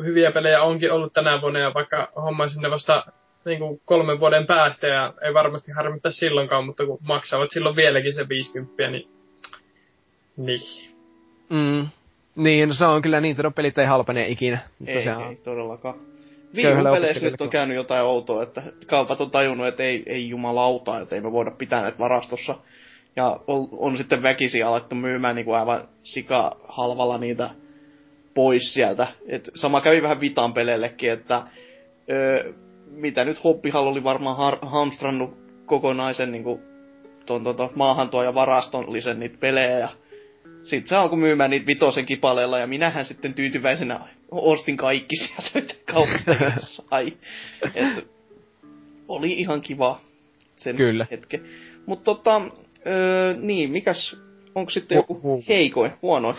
hyviä 0.04 0.32
pelejä 0.32 0.64
onkin 0.64 0.92
ollut 0.92 1.14
tänä 1.14 1.42
vuonna 1.42 1.60
ja 1.60 1.74
vaikka 1.74 2.12
hommaisin 2.16 2.62
ne 2.62 2.72
vasta 2.72 3.06
niin 3.46 3.60
kuin 3.60 3.82
kolmen 3.86 4.20
vuoden 4.20 4.46
päästä 4.46 4.88
ja 4.88 5.14
ei 5.22 5.34
varmasti 5.34 5.72
harmittaa 5.72 6.12
silloinkaan, 6.12 6.66
mutta 6.66 6.86
kun 6.86 7.00
maksavat 7.02 7.52
silloin 7.52 7.76
vieläkin 7.76 8.14
se 8.14 8.30
50, 8.30 8.88
niin... 8.88 9.10
Niin. 10.38 10.94
Mm. 11.50 11.88
Niin, 12.36 12.70
no 12.70 12.76
se 12.76 12.86
on 12.86 13.02
kyllä 13.02 13.22
niin, 13.22 13.32
että 13.32 13.52
pelit 13.52 13.78
ei 13.78 13.86
halpene 13.86 14.28
ikinä. 14.28 14.60
Ei, 14.88 14.98
ei 14.98 15.10
on... 15.10 15.38
todellakaan. 15.44 15.96
Viime 16.56 16.92
peleissä 16.92 17.26
nyt 17.26 17.42
on 17.42 17.50
käynyt 17.50 17.76
jotain 17.76 18.04
outoa, 18.04 18.44
että 18.44 18.64
kaupat 18.88 19.22
on 19.22 19.32
tajunnut, 19.32 19.68
että 19.68 19.84
ei, 19.84 20.04
ei 20.06 20.30
jumalauta, 20.30 21.00
että 21.00 21.16
ei 21.16 21.22
me 21.22 21.32
voida 21.32 21.52
pitää 21.52 21.82
näitä 21.82 22.00
varastossa. 22.00 22.56
Ja 23.16 23.40
on, 23.48 23.68
on 23.72 23.98
sitten 23.98 24.24
väkisi 24.24 24.64
alettu 24.64 24.96
myymään 24.96 25.36
niin 25.36 25.46
kuin 25.46 25.58
aivan 25.58 25.88
sika 26.04 26.58
halvalla 26.68 27.18
niitä 27.18 27.50
pois 28.34 28.74
sieltä. 28.74 29.08
Et 29.28 29.52
sama 29.56 29.82
kävi 29.82 30.02
vähän 30.02 30.20
Vitan 30.22 30.54
peleillekin, 30.54 31.12
että 31.12 31.44
öö, 32.12 32.54
mitä 32.88 33.26
nyt 33.26 33.44
Hobbihall 33.44 33.88
oli 33.88 34.04
varmaan 34.04 34.38
har- 34.38 34.60
hamstrannut 34.62 35.38
kokonaisen 35.66 36.32
niin 36.32 36.44
kuin, 36.44 36.62
ton, 37.26 37.44
ton, 37.44 37.56
ton, 37.56 37.70
maahantuo 37.76 38.24
ja 38.24 38.36
varastollisen 38.36 39.20
niitä 39.20 39.38
pelejä. 39.40 39.80
Ja 39.80 39.90
sitten 40.64 40.90
se 40.90 40.96
alkoi 40.96 41.20
myymään 41.20 41.50
niitä 41.50 41.68
vitosen 41.68 42.06
kipaleella 42.06 42.60
ja 42.60 42.68
minähän 42.68 43.06
sitten 43.06 43.34
tyytyväisenä 43.34 44.00
ostin 44.32 44.78
kaikki 44.78 45.16
sieltä, 45.22 45.74
kaupasta 45.92 46.32
sai. 46.60 47.14
Et, 47.76 48.08
oli 49.08 49.34
ihan 49.34 49.62
kiva 49.62 50.00
sen 50.56 50.76
Kyllä. 50.76 51.08
hetken. 51.12 51.44
Mutta 51.86 52.04
tota, 52.04 52.42
öö, 52.88 53.34
niin, 53.40 53.72
mikäs, 53.72 54.18
onko 54.56 54.70
sitten 54.70 54.96
joku 54.96 55.44
heikoin, 55.48 55.92
huono? 56.02 56.36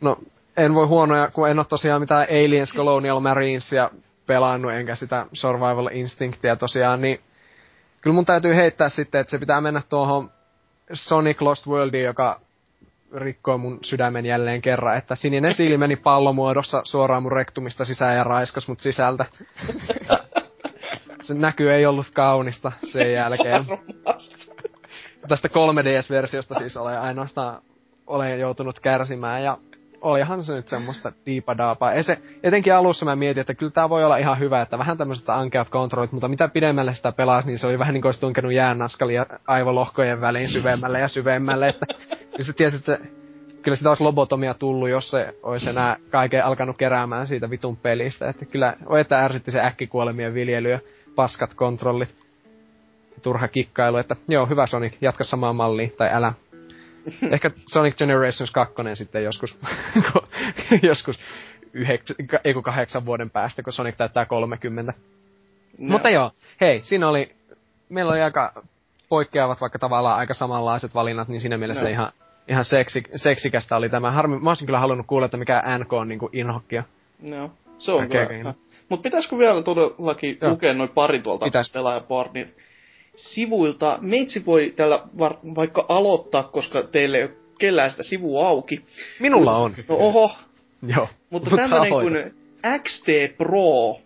No, 0.00 0.18
en 0.56 0.74
voi 0.74 0.86
huonoja, 0.86 1.30
kun 1.30 1.48
en 1.48 1.58
ole 1.58 1.66
tosiaan 1.68 2.00
mitään 2.00 2.26
Aliens 2.30 2.74
Colonial 2.74 3.20
Marinesia 3.20 3.90
pelannut, 4.26 4.72
enkä 4.72 4.94
sitä 4.94 5.26
Survival 5.32 5.88
Instinctia 5.92 6.56
tosiaan, 6.56 7.00
niin 7.00 7.20
kyllä 8.00 8.14
mun 8.14 8.24
täytyy 8.24 8.54
heittää 8.54 8.88
sitten, 8.88 9.20
että 9.20 9.30
se 9.30 9.38
pitää 9.38 9.60
mennä 9.60 9.82
tuohon 9.88 10.30
Sonic 10.92 11.40
Lost 11.40 11.66
Worldiin, 11.66 12.04
joka 12.04 12.40
rikkoi 13.14 13.58
mun 13.58 13.78
sydämen 13.82 14.26
jälleen 14.26 14.62
kerran, 14.62 14.98
että 14.98 15.14
sininen 15.14 15.54
siili 15.54 15.78
meni 15.78 15.96
pallomuodossa 15.96 16.82
suoraan 16.84 17.22
mun 17.22 17.32
rektumista 17.32 17.84
sisään 17.84 18.16
ja 18.16 18.24
raiskas 18.24 18.68
mut 18.68 18.80
sisältä. 18.80 19.24
se 21.22 21.34
näky 21.34 21.72
ei 21.72 21.86
ollut 21.86 22.06
kaunista 22.14 22.72
sen 22.82 23.12
jälkeen. 23.12 23.64
Tästä 25.28 25.48
3DS-versiosta 25.48 26.54
siis 26.54 26.76
olen 26.76 27.00
ainoastaan 27.00 27.62
olen 28.06 28.40
joutunut 28.40 28.80
kärsimään 28.80 29.42
ja 29.42 29.58
olihan 30.00 30.44
se 30.44 30.54
nyt 30.54 30.68
semmoista 30.68 31.12
diipadaapaa. 31.26 31.94
Ja 31.94 32.02
se, 32.02 32.18
etenkin 32.42 32.74
alussa 32.74 33.04
mä 33.04 33.16
mietin, 33.16 33.40
että 33.40 33.54
kyllä 33.54 33.72
tää 33.72 33.88
voi 33.88 34.04
olla 34.04 34.16
ihan 34.16 34.38
hyvä, 34.38 34.62
että 34.62 34.78
vähän 34.78 34.98
tämmöiset 34.98 35.28
ankeat 35.28 35.70
kontrollit, 35.70 36.12
mutta 36.12 36.28
mitä 36.28 36.48
pidemmälle 36.48 36.94
sitä 36.94 37.12
pelasi, 37.12 37.46
niin 37.46 37.58
se 37.58 37.66
oli 37.66 37.78
vähän 37.78 37.94
niin 37.94 38.02
kuin 38.02 38.08
olisi 38.08 38.20
tunkenut 38.20 38.52
jäänaskalia 38.52 39.26
aivolohkojen 39.46 40.20
väliin 40.20 40.48
syvemmälle 40.48 41.00
ja 41.00 41.08
syvemmälle, 41.08 41.68
että 41.68 41.86
sä 42.40 42.52
tiesit, 42.52 42.88
että 42.88 43.06
kyllä 43.62 43.76
sitä 43.76 43.88
olisi 43.88 44.02
lobotomia 44.02 44.54
tullut, 44.54 44.88
jos 44.88 45.10
se 45.10 45.34
olisi 45.42 45.70
enää 45.70 45.96
kaiken 46.10 46.44
alkanut 46.44 46.76
keräämään 46.76 47.26
siitä 47.26 47.50
vitun 47.50 47.76
pelistä. 47.76 48.28
Että 48.28 48.44
kyllä 48.44 48.76
että 49.00 49.24
ärsytti 49.24 49.50
se 49.50 49.60
äkkikuolemien 49.60 50.34
viljely 50.34 50.70
ja 50.70 50.80
paskat 51.14 51.54
kontrollit. 51.54 52.14
Turha 53.22 53.48
kikkailu, 53.48 53.96
että 53.96 54.16
joo, 54.28 54.46
hyvä 54.46 54.66
Sonic, 54.66 54.94
jatka 55.00 55.24
samaa 55.24 55.52
mallia, 55.52 55.88
tai 55.96 56.08
älä. 56.12 56.32
Ehkä 57.32 57.50
Sonic 57.66 57.96
Generations 57.96 58.50
2 58.50 58.74
sitten 58.94 59.24
joskus, 59.24 59.58
joskus 60.82 61.20
yhdeksän, 61.72 62.16
ei 62.44 62.54
kun 62.54 62.62
kahdeksan 62.62 63.06
vuoden 63.06 63.30
päästä, 63.30 63.62
kun 63.62 63.72
Sonic 63.72 63.96
täyttää 63.96 64.26
30. 64.26 64.92
No. 65.78 65.92
Mutta 65.92 66.10
joo, 66.10 66.30
hei, 66.60 66.80
siinä 66.82 67.08
oli, 67.08 67.34
meillä 67.88 68.12
oli 68.12 68.20
aika 68.20 68.62
poikkeavat 69.08 69.60
vaikka 69.60 69.78
tavallaan 69.78 70.18
aika 70.18 70.34
samanlaiset 70.34 70.94
valinnat, 70.94 71.28
niin 71.28 71.40
siinä 71.40 71.58
mielessä 71.58 71.84
no. 71.84 71.90
ihan, 71.90 72.12
ihan 72.48 72.64
seksi, 72.64 73.02
seksikästä 73.16 73.76
oli 73.76 73.88
tämä. 73.88 74.10
Harmi, 74.10 74.38
mä 74.38 74.50
olisin 74.50 74.66
kyllä 74.66 74.78
halunnut 74.78 75.06
kuulla, 75.06 75.24
että 75.24 75.36
mikä 75.36 75.62
NK 75.78 75.92
on 75.92 76.08
niinku 76.08 76.30
inhokkia. 76.32 76.82
No, 77.22 77.50
se 77.78 77.92
on 77.92 78.08
kyllä. 78.08 78.54
Mutta 78.88 79.02
pitäisikö 79.02 79.38
vielä 79.38 79.62
todellakin 79.62 80.38
Joo. 80.40 80.50
lukea 80.50 80.74
noin 80.74 80.88
pari 80.88 81.20
tuolta 81.20 81.46
pelaajapartnin 81.72 82.54
sivuilta? 83.16 83.98
Meitsi 84.00 84.46
voi 84.46 84.72
tällä 84.76 85.02
var- 85.18 85.38
vaikka 85.54 85.86
aloittaa, 85.88 86.42
koska 86.42 86.82
teille 86.82 87.16
ei 87.16 87.22
ole 87.22 87.32
kellään 87.58 87.90
sitä 87.90 88.02
sivua 88.02 88.48
auki. 88.48 88.84
Minulla 89.20 89.56
on. 89.56 89.74
No 89.88 89.96
oho. 89.96 90.30
Joo. 90.96 91.08
Mutta 91.30 91.56
tämmöinen 91.56 91.90
kuin 91.90 92.34
XT 92.82 93.06
Pro 93.38 93.96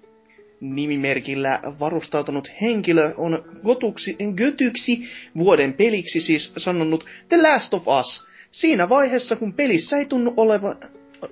nimimerkillä 0.60 1.60
varustautunut 1.80 2.48
henkilö 2.60 3.14
on 3.16 3.44
gotuksi, 3.64 4.16
götyksi 4.36 5.04
vuoden 5.38 5.72
peliksi 5.72 6.20
siis 6.20 6.52
sanonut 6.56 7.04
The 7.28 7.42
Last 7.42 7.74
of 7.74 7.82
Us. 8.00 8.27
Siinä 8.50 8.88
vaiheessa, 8.88 9.36
kun 9.36 9.52
pelissä 9.52 9.98
ei 9.98 10.06
tunnu 10.06 10.34
olevan, 10.36 10.76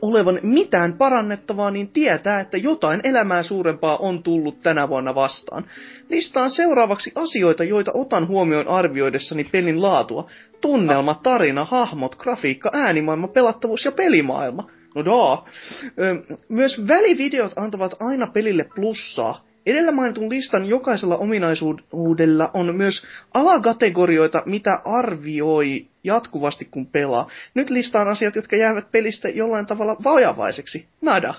olevan 0.03 0.41
mitään 0.43 0.93
parannettavaa, 0.93 1.71
niin 1.71 1.89
tietää, 1.89 2.41
että 2.41 2.57
jotain 2.57 3.01
elämää 3.05 3.43
suurempaa 3.43 3.97
on 3.97 4.23
tullut 4.23 4.63
tänä 4.63 4.89
vuonna 4.89 5.15
vastaan. 5.15 5.65
Listaan 6.09 6.51
seuraavaksi 6.51 7.13
asioita, 7.15 7.65
joita 7.65 7.91
otan 7.95 8.29
huomioon 8.29 8.69
arvioidessani 8.69 9.45
pelin 9.45 9.83
laatua. 9.83 10.31
Tunnelma, 10.61 11.21
tarina, 11.23 11.65
hahmot, 11.65 12.17
grafiikka, 12.17 12.71
äänimaailma, 12.73 13.29
pelattavuus 13.29 13.85
ja 13.85 13.93
pelimaailma. 13.93 14.71
No 14.95 15.05
daa. 15.05 15.45
Myös 16.49 16.89
välivideot 16.89 17.53
antavat 17.57 17.95
aina 18.01 18.27
pelille 18.27 18.69
plussaa. 18.75 19.46
Edellä 19.67 19.93
mainitun 19.93 20.31
listan 20.31 20.67
jokaisella 20.67 21.17
ominaisuudella 21.17 22.51
on 22.55 22.77
myös 22.77 23.05
alakategorioita, 23.35 24.43
mitä 24.47 24.81
arvioi 24.85 25.87
jatkuvasti 26.05 26.69
kun 26.71 26.87
pelaa. 26.87 27.31
Nyt 27.55 27.71
listaan 27.71 28.09
asiat, 28.09 28.37
jotka 28.37 28.57
jäävät 28.57 28.93
pelistä 28.93 29.29
jollain 29.29 29.67
tavalla 29.67 29.97
vajavaiseksi. 30.05 30.87
Nada. 31.01 31.35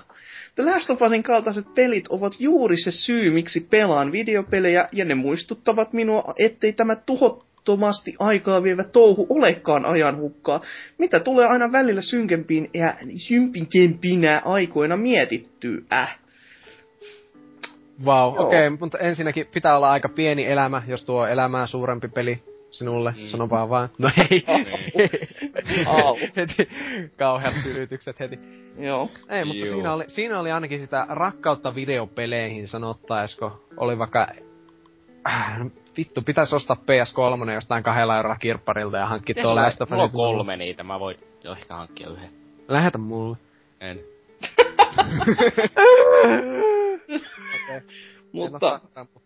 The 0.54 0.64
Last 0.64 0.90
of 0.90 1.02
Usin 1.02 1.22
kaltaiset 1.22 1.74
pelit 1.74 2.08
ovat 2.08 2.32
juuri 2.38 2.76
se 2.76 2.90
syy, 2.90 3.30
miksi 3.30 3.60
pelaan 3.70 4.12
videopelejä, 4.12 4.88
ja 4.92 5.04
ne 5.04 5.14
muistuttavat 5.14 5.92
minua, 5.92 6.34
ettei 6.38 6.72
tämä 6.72 6.96
tuho, 6.96 7.48
loputtomasti 7.68 8.14
aikaa 8.18 8.62
vievä 8.62 8.84
touhu 8.84 9.26
olekaan 9.28 9.86
ajan 9.86 10.16
hukkaa, 10.16 10.60
mitä 10.98 11.20
tulee 11.20 11.46
aina 11.46 11.72
välillä 11.72 12.02
synkempiin 12.02 12.70
ja 12.74 12.94
sympinkempinä 13.16 14.42
aikoina 14.44 14.96
mietittyä. 14.96 15.80
Äh. 15.92 16.18
Vau, 18.04 18.32
wow, 18.32 18.46
okei, 18.46 18.66
okay, 18.66 18.78
mutta 18.80 18.98
ensinnäkin 18.98 19.46
pitää 19.46 19.76
olla 19.76 19.90
aika 19.90 20.08
pieni 20.08 20.46
elämä, 20.46 20.82
jos 20.86 21.04
tuo 21.04 21.26
elämää 21.26 21.66
suurempi 21.66 22.08
peli 22.08 22.42
sinulle, 22.70 23.14
mm. 23.16 23.26
sano 23.26 23.50
vaan 23.50 23.68
vaan. 23.68 23.88
No 23.98 24.10
ei, 24.30 24.44
heti 26.36 26.68
kauheat 27.16 27.54
yritykset 27.70 28.20
heti. 28.20 28.38
Joo. 28.78 29.08
Ei, 29.28 29.44
mutta 29.44 29.66
siinä 29.66 29.92
oli, 29.92 30.04
siinä 30.08 30.40
oli 30.40 30.50
ainakin 30.50 30.80
sitä 30.80 31.06
rakkautta 31.08 31.74
videopeleihin 31.74 32.68
sanottaisiko. 32.68 33.64
Oli 33.76 33.98
vaikka 33.98 34.26
äh, 35.28 35.58
vittu, 35.96 36.22
pitäisi 36.22 36.54
ostaa 36.54 36.76
PS3 36.76 37.50
jostain 37.52 37.82
kahdella 37.82 38.16
eurolla 38.16 38.36
kirpparilta 38.36 38.96
ja 38.96 39.06
hankkia 39.06 39.42
tuo 39.42 39.56
Last 39.56 39.82
of. 39.82 39.90
Mulla 39.90 40.02
on 40.02 40.10
kolme 40.10 40.56
niitä, 40.56 40.82
mä 40.82 41.00
voin 41.00 41.16
jo 41.44 41.52
ehkä 41.52 41.74
hankkia 41.74 42.08
yhden. 42.08 42.30
Lähetä 42.68 42.98
mulle. 42.98 43.36
En. 43.80 44.00
okay. 47.08 47.80
Mutta, 48.32 48.80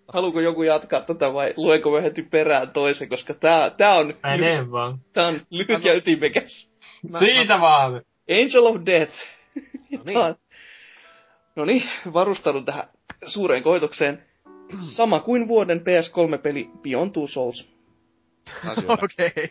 haluuko 0.09 0.41
joku 0.41 0.63
jatkaa 0.63 1.01
tätä 1.01 1.33
vai 1.33 1.55
luenko 1.57 1.91
mä 1.91 2.01
heti 2.01 2.23
perään 2.23 2.71
toisen, 2.71 3.09
koska 3.09 3.35
tää, 3.35 3.71
tää 3.71 3.95
on... 3.95 4.15
Mene 4.23 4.71
vaan. 4.71 4.99
Tää 5.13 5.27
on 5.27 5.41
lyhyt 5.51 5.85
ja 5.85 5.95
ytimekäs. 5.95 6.81
Siitä 7.19 7.61
vaan. 7.61 8.03
Angel 8.31 8.67
of 8.67 8.77
Death. 8.87 9.13
No 9.91 10.01
niin. 10.07 10.37
no 11.57 11.65
niin, 11.65 11.83
varustanut 12.13 12.65
tähän 12.65 12.85
suureen 13.27 13.63
koitokseen. 13.63 14.23
Sama 14.95 15.21
kuin 15.21 15.49
vuoden 15.49 15.81
PS3-peli 15.81 16.71
Beyond 16.83 17.13
Two 17.13 17.27
Souls. 17.27 17.69
Okei. 18.87 19.27
Okay. 19.29 19.49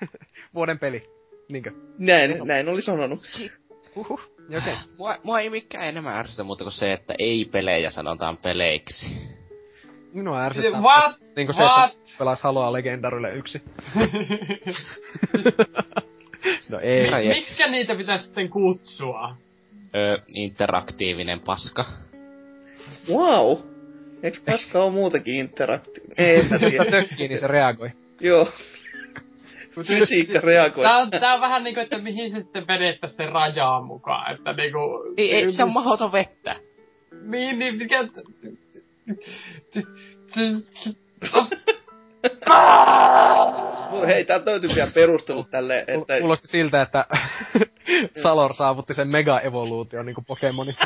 vuoden 0.54 0.78
peli. 0.78 1.02
Niinkö? 1.52 1.72
Näin, 1.98 2.30
näin 2.44 2.68
oli 2.68 2.82
sanonut. 2.82 3.20
Uhuh. 3.96 4.31
Okay. 4.48 4.74
Mua, 4.98 5.16
mua 5.22 5.40
ei 5.40 5.50
mikään 5.50 5.84
enemmän 5.84 6.16
ärsytä 6.16 6.42
muuta 6.42 6.64
kuin 6.64 6.72
se, 6.72 6.92
että 6.92 7.14
ei 7.18 7.44
pelejä 7.44 7.90
sanotaan 7.90 8.36
peleiksi. 8.36 9.16
Minua 10.14 10.44
ärsyttää. 10.44 10.80
What? 10.80 11.16
Niin 11.36 11.46
kuin 11.46 11.56
se, 11.56 11.62
What? 11.62 11.92
että 11.92 12.10
pelas 12.18 12.42
Haloa 12.42 12.72
Legendarille 12.72 13.34
yksi. 13.34 13.62
no 16.68 16.80
ei. 16.80 17.28
Miksi 17.28 17.70
niitä 17.70 17.94
pitäisi 17.94 18.24
sitten 18.24 18.50
kutsua? 18.50 19.36
Öö, 19.94 20.18
interaktiivinen 20.34 21.40
paska. 21.40 21.84
Wow! 23.08 23.58
Eikö 24.22 24.38
paska 24.46 24.84
ole 24.84 24.92
muutakin 24.92 25.34
interakti? 25.34 26.00
Ei, 26.18 26.42
mä 26.48 26.58
tiedä. 26.58 26.84
tökkii, 26.90 27.28
niin 27.28 27.40
se 27.40 27.46
reagoi. 27.46 27.90
Joo. 28.20 28.48
Fysiikka 29.74 30.40
reagoi. 30.40 30.84
Tää 30.84 30.98
on, 30.98 31.10
tää 31.10 31.34
on 31.34 31.40
vähän 31.40 31.64
niinku, 31.64 31.80
että 31.80 31.98
mihin 31.98 32.30
se 32.30 32.40
sitten 32.40 32.66
vedettäis 32.66 33.16
se 33.16 33.26
rajaa 33.26 33.82
mukaan, 33.82 34.34
että 34.34 34.52
niinku... 34.52 34.80
Ei, 35.16 35.34
ei 35.34 35.52
se 35.52 35.62
on 35.62 35.72
mahdoton 35.72 36.12
vettä. 36.12 36.56
Niin, 37.22 37.58
niin, 37.58 37.76
mikä... 37.76 38.08
Hei, 44.06 44.24
tää 44.24 44.40
löytyy 44.46 44.70
vielä 44.74 44.90
perustelut 44.94 45.50
tälle, 45.50 45.84
että... 45.88 46.20
Kuulosti 46.20 46.48
siltä, 46.48 46.82
että 46.82 47.06
Salor 48.22 48.54
saavutti 48.54 48.94
sen 48.94 49.08
mega-evoluution 49.08 50.06
niinku 50.06 50.24
Pokemoni. 50.26 50.72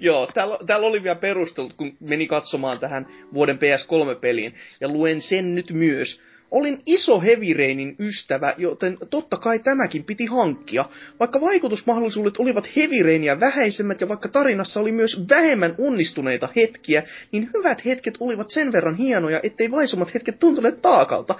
Joo, 0.00 0.28
täällä, 0.34 0.58
täällä 0.66 0.86
oli 0.86 1.02
vielä 1.02 1.16
perustelut, 1.16 1.72
kun 1.72 1.96
meni 2.00 2.26
katsomaan 2.26 2.78
tähän 2.78 3.06
vuoden 3.34 3.58
PS3-peliin. 3.58 4.54
Ja 4.80 4.88
luen 4.88 5.22
sen 5.22 5.54
nyt 5.54 5.70
myös. 5.70 6.20
Olin 6.50 6.82
iso 6.86 7.20
Heavy 7.20 7.54
Rainin 7.54 7.96
ystävä, 7.98 8.54
joten 8.58 8.98
totta 9.10 9.36
kai 9.36 9.58
tämäkin 9.58 10.04
piti 10.04 10.26
hankkia. 10.26 10.84
Vaikka 11.20 11.40
vaikutusmahdollisuudet 11.40 12.36
olivat 12.38 12.76
Heavy 12.76 13.02
Rainia 13.02 13.40
vähäisemmät 13.40 14.00
ja 14.00 14.08
vaikka 14.08 14.28
tarinassa 14.28 14.80
oli 14.80 14.92
myös 14.92 15.24
vähemmän 15.30 15.74
onnistuneita 15.78 16.48
hetkiä, 16.56 17.02
niin 17.32 17.50
hyvät 17.54 17.84
hetket 17.84 18.14
olivat 18.20 18.50
sen 18.50 18.72
verran 18.72 18.96
hienoja, 18.96 19.40
ettei 19.42 19.70
vaisummat 19.70 20.14
hetket 20.14 20.38
tuntuneet 20.38 20.82
taakalta. 20.82 21.34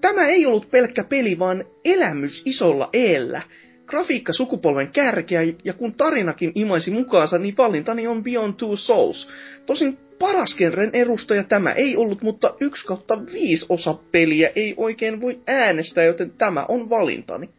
Tämä 0.00 0.26
ei 0.26 0.46
ollut 0.46 0.70
pelkkä 0.70 1.04
peli, 1.04 1.38
vaan 1.38 1.64
elämys 1.84 2.42
isolla 2.44 2.90
eellä 2.92 3.42
grafiikka 3.86 4.32
sukupolven 4.32 4.92
kärkeä, 4.92 5.42
ja 5.64 5.72
kun 5.72 5.94
tarinakin 5.94 6.52
imaisi 6.54 6.90
mukaansa, 6.90 7.38
niin 7.38 7.56
valintani 7.56 8.06
on 8.06 8.22
Beyond 8.22 8.54
Two 8.54 8.76
Souls. 8.76 9.28
Tosin 9.66 9.98
paras 10.18 10.56
genren 10.58 10.90
edustaja 10.92 11.44
tämä 11.44 11.72
ei 11.72 11.96
ollut, 11.96 12.22
mutta 12.22 12.54
yksi 12.60 12.86
kautta 12.86 13.18
viisi 13.32 13.66
osa 13.68 13.94
peliä 14.12 14.50
ei 14.56 14.74
oikein 14.76 15.20
voi 15.20 15.40
äänestää, 15.46 16.04
joten 16.04 16.30
tämä 16.30 16.64
on 16.68 16.90
valintani. 16.90 17.50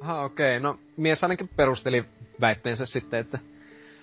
Aha, 0.00 0.22
okei. 0.22 0.56
Okay. 0.56 0.60
No, 0.60 0.78
mies 0.96 1.22
ainakin 1.22 1.50
perusteli 1.56 2.04
väitteensä 2.40 2.86
sitten, 2.86 3.20
että 3.20 3.38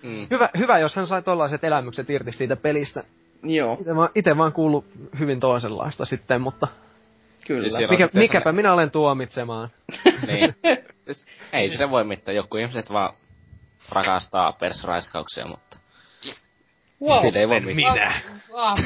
mm. 0.04 0.28
hyvä, 0.32 0.50
hyvä, 0.58 0.80
jos 0.80 0.96
hän 0.96 1.08
sai 1.08 1.22
tollaiset 1.22 1.64
elämykset 1.64 2.10
irti 2.10 2.32
siitä 2.32 2.56
pelistä. 2.56 3.04
Joo. 3.44 3.78
Ite 3.82 3.96
vaan, 3.96 4.10
ite 4.16 4.38
vaan 4.38 4.54
kuullut 4.54 4.86
hyvin 5.20 5.40
toisenlaista 5.40 6.06
sitten, 6.06 6.42
mutta 6.42 6.68
Kyllä. 7.48 7.70
Siis 7.70 7.90
Mikä, 7.90 8.10
mikäpä 8.14 8.52
minä 8.52 8.74
olen 8.74 8.92
tuomitsemaan. 8.92 9.70
niin. 10.28 10.56
Siis, 11.06 11.28
ei 11.54 11.70
sinne 11.70 11.90
voi 11.90 12.04
mitään. 12.04 12.36
Joku 12.36 12.58
ihmiset 12.58 12.90
vaan 12.90 13.14
rakastaa 13.90 14.54
persraiskauksia, 14.54 15.48
mutta... 15.48 15.78
Wow. 17.02 17.22
Sille 17.22 17.40
ei 17.40 17.50
voi 17.50 17.60
mitään. 17.60 17.96
Minä. 17.96 18.22
Ah. 18.56 18.78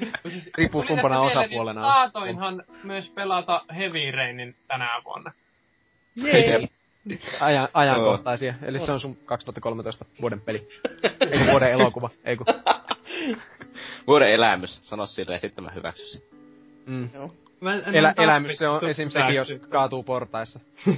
Riippuu 0.58 0.84
kumpana 0.88 1.20
osapuolena. 1.20 1.80
Niin 1.80 1.92
saatoinhan 1.92 2.64
myös 2.84 3.10
pelata 3.10 3.64
Heavy 3.76 4.10
Rainin 4.10 4.56
tänä 4.68 5.02
vuonna. 5.04 5.32
Jee. 6.16 6.68
Ajan, 7.40 7.68
ajankohtaisia. 7.74 8.54
Eli 8.62 8.80
se 8.80 8.92
on 8.92 9.00
sun 9.00 9.16
2013 9.16 10.04
vuoden 10.20 10.40
peli. 10.40 10.68
Eiku 11.20 11.50
vuoden 11.50 11.70
elokuva. 11.70 12.10
Eiku. 12.24 12.44
vuoden 14.06 14.30
elämys. 14.30 14.80
Sano 14.82 15.06
silleen, 15.06 15.40
sitten 15.40 15.64
mä 15.64 15.70
hyväksyn 15.70 16.22
Mm. 16.86 17.08
Joo. 17.14 17.34
Mä 17.60 17.74
en, 17.74 17.94
Elä, 17.94 18.14
elämys 18.16 18.56
se 18.56 18.68
on 18.68 18.88
esim. 18.88 19.08
sekin, 19.08 19.34
jos 19.34 19.56
kaatuu 19.68 20.02
portaissa. 20.02 20.60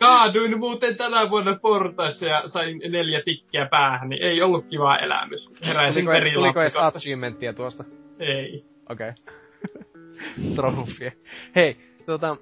Kaaduin 0.00 0.58
muuten 0.58 0.96
tänä 0.96 1.30
vuonna 1.30 1.58
portaissa 1.62 2.26
ja 2.26 2.42
sain 2.48 2.80
neljä 2.88 3.22
tikkiä 3.24 3.66
päähän, 3.70 4.08
niin 4.08 4.22
ei 4.22 4.42
ollut 4.42 4.66
kiva 4.66 4.96
elämys. 4.96 5.54
Heräisin 5.64 6.04
Tuliko, 6.04 6.20
tuliko 6.34 6.60
edes 6.60 6.72
perilappikosta. 6.72 6.98
achievementtia 6.98 7.52
tuosta? 7.52 7.84
Ei. 8.18 8.64
Okei. 8.88 9.10
Okay. 9.10 10.54
Trofia. 10.56 11.12
Hei, 11.56 11.76
tota, 12.06 12.36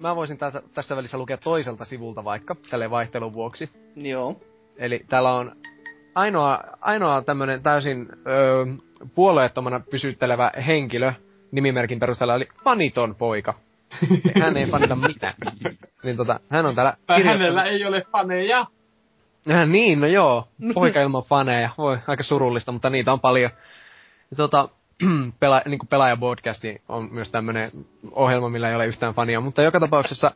mä 0.00 0.16
voisin 0.16 0.38
tässä, 0.38 0.62
tässä 0.74 0.96
välissä 0.96 1.18
lukea 1.18 1.36
toiselta 1.36 1.84
sivulta 1.84 2.24
vaikka, 2.24 2.56
tälle 2.70 2.90
vaihtelun 2.90 3.32
vuoksi. 3.32 3.70
Joo. 3.96 4.40
Eli 4.76 5.04
täällä 5.08 5.32
on 5.32 5.56
ainoa, 6.14 6.60
ainoa 6.80 7.22
tämmönen 7.22 7.62
täysin 7.62 8.08
öö, 8.26 8.66
puolueettomana 9.14 9.80
pysyttelevä 9.90 10.50
henkilö 10.66 11.12
nimimerkin 11.52 12.00
perusteella 12.00 12.34
oli 12.34 12.48
faniton 12.64 13.14
poika. 13.14 13.54
Hän 14.42 14.56
ei 14.56 14.66
fanita 14.66 14.96
mitään. 14.96 15.34
Niin 16.04 16.16
tota, 16.16 16.40
hän 16.48 16.66
on 16.66 16.74
täällä 16.74 16.96
hänellä 17.24 17.64
ei 17.64 17.84
ole 17.84 18.02
faneja. 18.12 18.66
Äh, 19.50 19.68
niin, 19.68 20.00
no 20.00 20.06
joo. 20.06 20.48
Poika 20.74 21.00
ilman 21.00 21.22
faneja. 21.22 21.70
Voi, 21.78 21.98
aika 22.06 22.22
surullista, 22.22 22.72
mutta 22.72 22.90
niitä 22.90 23.12
on 23.12 23.20
paljon. 23.20 23.50
Ja 24.30 24.36
tota, 24.36 24.68
pela, 25.40 25.62
niin 25.66 25.78
pelaajapodcasti 25.90 26.82
on 26.88 27.08
myös 27.12 27.30
tämmönen 27.30 27.70
ohjelma, 28.12 28.48
millä 28.48 28.68
ei 28.68 28.74
ole 28.74 28.86
yhtään 28.86 29.14
fania. 29.14 29.40
Mutta 29.40 29.62
joka 29.62 29.80
tapauksessa 29.80 30.34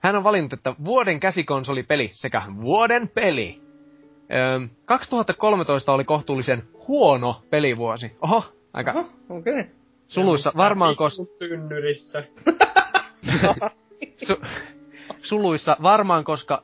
hän 0.00 0.16
on 0.16 0.24
valinnut, 0.24 0.52
että 0.52 0.74
vuoden 0.84 1.20
käsikonsolipeli 1.20 2.10
sekä 2.12 2.42
vuoden 2.60 3.08
peli. 3.08 3.60
Öö, 4.32 4.60
2013 4.84 5.92
oli 5.92 6.04
kohtuullisen 6.04 6.62
huono 6.88 7.42
pelivuosi. 7.50 8.16
Oho, 8.20 8.44
aika 8.72 8.90
okei. 9.28 9.60
Okay. 9.60 9.83
Suluissa. 10.08 10.52
Varmaan 10.56 10.96
koska... 10.96 11.24
Pikku 11.24 11.38
Tynnyrissä. 11.38 12.24
Su- 14.28 14.46
suluissa 15.22 15.76
varmaan 15.82 16.24
koska 16.24 16.62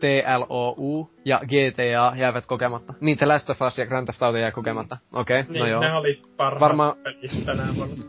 TLOU 0.00 1.10
ja 1.24 1.40
GTA 1.44 2.16
jäävät 2.16 2.46
kokematta. 2.46 2.94
Niin, 3.00 3.18
The 3.18 3.26
Last 3.26 3.50
of 3.50 3.62
Us 3.62 3.78
ja 3.78 3.86
Grand 3.86 4.06
Theft 4.06 4.22
Auto 4.22 4.38
jää 4.38 4.50
kokematta. 4.50 4.96
Okei, 5.12 5.40
okay, 5.40 5.52
Niin, 5.52 5.60
no 5.60 5.66
joo. 5.66 5.80
ne 5.80 5.94
oli 5.94 6.22
parhaat 6.36 6.60
Varmaan- 6.60 6.96
tänä 7.46 7.62
vuonna. 7.76 8.04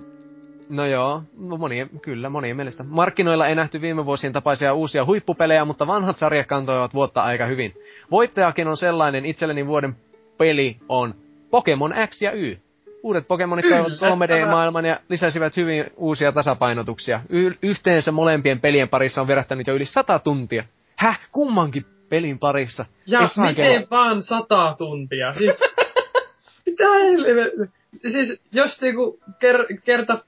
No 0.69 0.85
joo, 0.85 1.23
no 1.37 1.57
monien, 1.57 1.89
kyllä, 2.01 2.29
monien 2.29 2.55
mielestä. 2.55 2.83
Markkinoilla 2.83 3.47
ei 3.47 3.55
nähty 3.55 3.81
viime 3.81 4.05
vuosien 4.05 4.33
tapaisia 4.33 4.73
uusia 4.73 5.05
huippupelejä, 5.05 5.65
mutta 5.65 5.87
vanhat 5.87 6.17
sarjat 6.17 6.47
kantoivat 6.47 6.93
vuotta 6.93 7.21
aika 7.21 7.45
hyvin. 7.45 7.73
Voittajakin 8.11 8.67
on 8.67 8.77
sellainen, 8.77 9.25
itselleni 9.25 9.67
vuoden 9.67 9.95
peli 10.37 10.77
on 10.89 11.15
Pokemon 11.49 11.93
X 12.07 12.21
ja 12.21 12.31
Y. 12.31 12.57
Uudet 13.03 13.27
Pokemonit 13.27 13.69
toivat 13.69 13.93
3D-maailman 13.93 14.85
ja 14.85 14.99
lisäsivät 15.09 15.57
hyvin 15.57 15.85
uusia 15.97 16.31
tasapainotuksia. 16.31 17.21
Y- 17.29 17.53
yhteensä 17.63 18.11
molempien 18.11 18.59
pelien 18.59 18.89
parissa 18.89 19.21
on 19.21 19.27
verähtänyt 19.27 19.67
jo 19.67 19.75
yli 19.75 19.85
100 19.85 20.19
tuntia. 20.19 20.63
Häh? 20.95 21.19
Kummankin 21.31 21.85
pelin 22.09 22.39
parissa? 22.39 22.85
Ja 23.05 23.27
saakeli. 23.27 23.67
miten 23.69 23.87
vaan 23.91 24.21
sata 24.21 24.75
tuntia? 24.77 25.33
Siis, 25.33 25.59
mitä 26.65 26.93
helvettiä? 26.93 27.65
Siis, 28.11 28.43
jos 28.53 28.81
niinku 28.81 29.19
ker- 29.29 29.81
kerta 29.83 30.23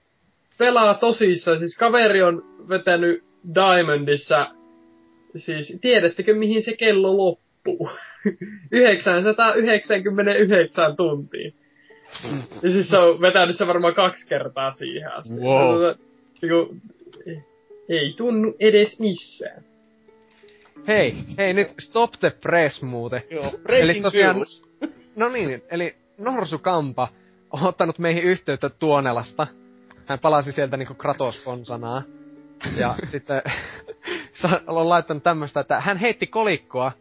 pelaa 0.57 0.93
tosissaan, 0.93 1.59
siis 1.59 1.77
kaveri 1.77 2.23
on 2.23 2.45
vetänyt 2.69 3.23
Diamondissa, 3.55 4.47
siis 5.35 5.77
tiedättekö 5.81 6.35
mihin 6.35 6.63
se 6.63 6.75
kello 6.77 7.17
loppuu? 7.17 7.89
999 8.71 10.95
tuntia. 10.95 11.51
Ja 12.63 12.71
siis 12.71 12.89
se 12.89 12.97
on 12.97 13.21
vetänyt 13.21 13.55
se 13.57 13.67
varmaan 13.67 13.93
kaksi 13.93 14.27
kertaa 14.29 14.71
siihen 14.71 15.11
asti. 15.13 15.39
Wow. 15.39 15.83
Ja, 15.83 15.95
niinku, 16.41 16.75
ei 17.89 18.13
tunnu 18.17 18.55
edes 18.59 18.99
missään. 18.99 19.63
Hei, 20.87 21.13
hei 21.37 21.53
nyt 21.53 21.67
stop 21.79 22.11
the 22.19 22.29
press 22.29 22.81
muuten. 22.81 23.21
Joo, 23.29 23.51
Eli 23.69 24.01
tosiaan- 24.01 24.35
news. 24.35 24.65
No 25.15 25.29
niin, 25.29 25.63
eli 25.71 25.95
Norsu 26.17 26.59
Kampa 26.59 27.07
on 27.51 27.63
ottanut 27.63 27.99
meihin 27.99 28.23
yhteyttä 28.23 28.69
Tuonelasta. 28.69 29.47
Hän 30.05 30.19
palasi 30.19 30.51
sieltä 30.51 30.77
niinku 30.77 30.93
Kratos-konsanaa. 30.93 32.01
Ja 32.77 32.95
sitten 33.11 33.41
on 34.67 34.89
laittanut 34.89 35.23
tämmöstä, 35.23 35.59
että 35.59 35.79
hän 35.81 35.97
heitti 35.97 36.27
kolikkoa 36.27 36.91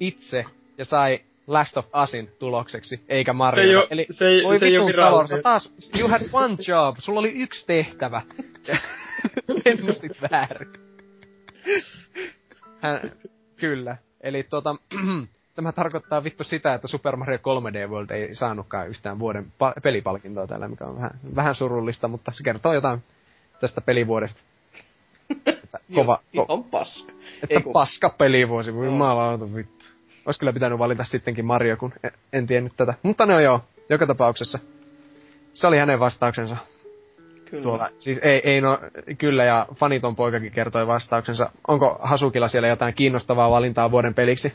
itse 0.00 0.44
ja 0.78 0.84
sai 0.84 1.20
Last 1.46 1.76
of 1.76 1.86
Usin 2.02 2.30
tulokseksi, 2.38 3.00
eikä 3.08 3.32
Se 3.32 3.36
Mario. 3.36 3.64
ei 3.70 3.76
oo- 3.76 3.86
Eli 3.90 4.06
se 4.10 4.28
ei- 4.28 4.44
voi 4.44 4.58
se 4.58 4.66
ei 4.66 4.72
vitun 4.72 4.86
Salor, 4.96 5.28
sä 5.28 5.34
virallinen. 5.34 5.42
taas, 5.42 5.70
you 5.98 6.08
had 6.08 6.20
one 6.32 6.56
job, 6.68 6.96
sulla 6.98 7.20
oli 7.20 7.32
yksi 7.42 7.66
tehtävä. 7.66 8.22
Ennustit 9.64 10.12
väärin. 10.30 10.72
Hän, 12.80 13.12
kyllä. 13.56 13.96
Eli 14.20 14.42
tota, 14.42 14.76
tämä 15.54 15.72
tarkoittaa 15.72 16.24
vittu 16.24 16.44
sitä, 16.44 16.74
että 16.74 16.88
Super 16.88 17.16
Mario 17.16 17.38
3D 17.38 17.90
World 17.90 18.10
ei 18.10 18.34
saanutkaan 18.34 18.88
yhtään 18.88 19.18
vuoden 19.18 19.44
pa- 19.44 19.80
pelipalkintoa 19.82 20.46
täällä, 20.46 20.68
mikä 20.68 20.84
on 20.84 20.96
vähän, 20.96 21.10
vähän 21.36 21.54
surullista, 21.54 22.08
mutta 22.08 22.30
se 22.32 22.42
kertoo 22.44 22.72
jotain 22.74 23.02
tästä 23.60 23.80
pelivuodesta. 23.80 24.40
Että 25.46 25.78
kova, 25.94 26.20
ko- 26.36 26.44
ihan 26.48 26.64
paska. 26.64 27.12
että 27.42 27.54
Ei 27.54 27.62
kun- 27.62 27.72
paska 27.72 28.10
pelivuosi, 28.10 28.74
voi 28.74 28.84
Joo. 28.86 28.92
jumalauta 28.92 29.54
vittu. 29.54 29.84
Ois 30.26 30.38
kyllä 30.38 30.52
pitänyt 30.52 30.78
valita 30.78 31.04
sittenkin 31.04 31.44
Mario, 31.44 31.76
kun 31.76 31.92
en, 32.02 32.10
en 32.32 32.46
tiennyt 32.46 32.72
tätä. 32.76 32.94
Mutta 33.02 33.26
no 33.26 33.40
joo, 33.40 33.60
joka 33.88 34.06
tapauksessa. 34.06 34.58
Se 35.52 35.66
oli 35.66 35.78
hänen 35.78 36.00
vastauksensa. 36.00 36.56
Kyllä. 37.50 37.62
Tuolla, 37.62 37.88
siis 37.98 38.18
ei, 38.22 38.40
ei 38.44 38.60
no, 38.60 38.78
kyllä 39.18 39.44
ja 39.44 39.66
faniton 39.74 40.16
poikakin 40.16 40.52
kertoi 40.52 40.86
vastauksensa. 40.86 41.50
Onko 41.68 41.98
Hasukilla 42.02 42.48
siellä 42.48 42.68
jotain 42.68 42.94
kiinnostavaa 42.94 43.50
valintaa 43.50 43.90
vuoden 43.90 44.14
peliksi? 44.14 44.52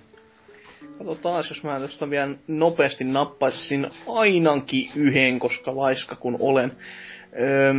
Katsotaan, 0.98 1.44
jos 1.50 1.64
mä 1.64 1.80
tuosta 1.80 2.10
vielä 2.10 2.36
nopeasti 2.48 3.04
nappaisin 3.04 3.88
ainakin 4.08 4.92
yhden, 4.96 5.40
koska 5.40 5.76
laiska 5.76 6.16
kun 6.16 6.38
olen. 6.40 6.78
Öö, 7.40 7.74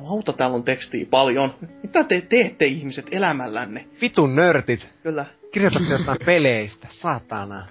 lauta, 0.00 0.32
täällä 0.32 0.54
on 0.56 0.64
tekstiä 0.64 1.06
paljon. 1.10 1.54
Mitä 1.82 2.04
te 2.04 2.20
teette 2.20 2.64
ihmiset 2.64 3.06
elämällänne? 3.10 3.84
Vitun 4.00 4.34
nörtit. 4.36 4.88
Kyllä. 5.02 5.24
Kirjoitatte 5.52 5.92
jostain 5.92 6.18
peleistä, 6.26 6.86
saatana. 6.90 7.66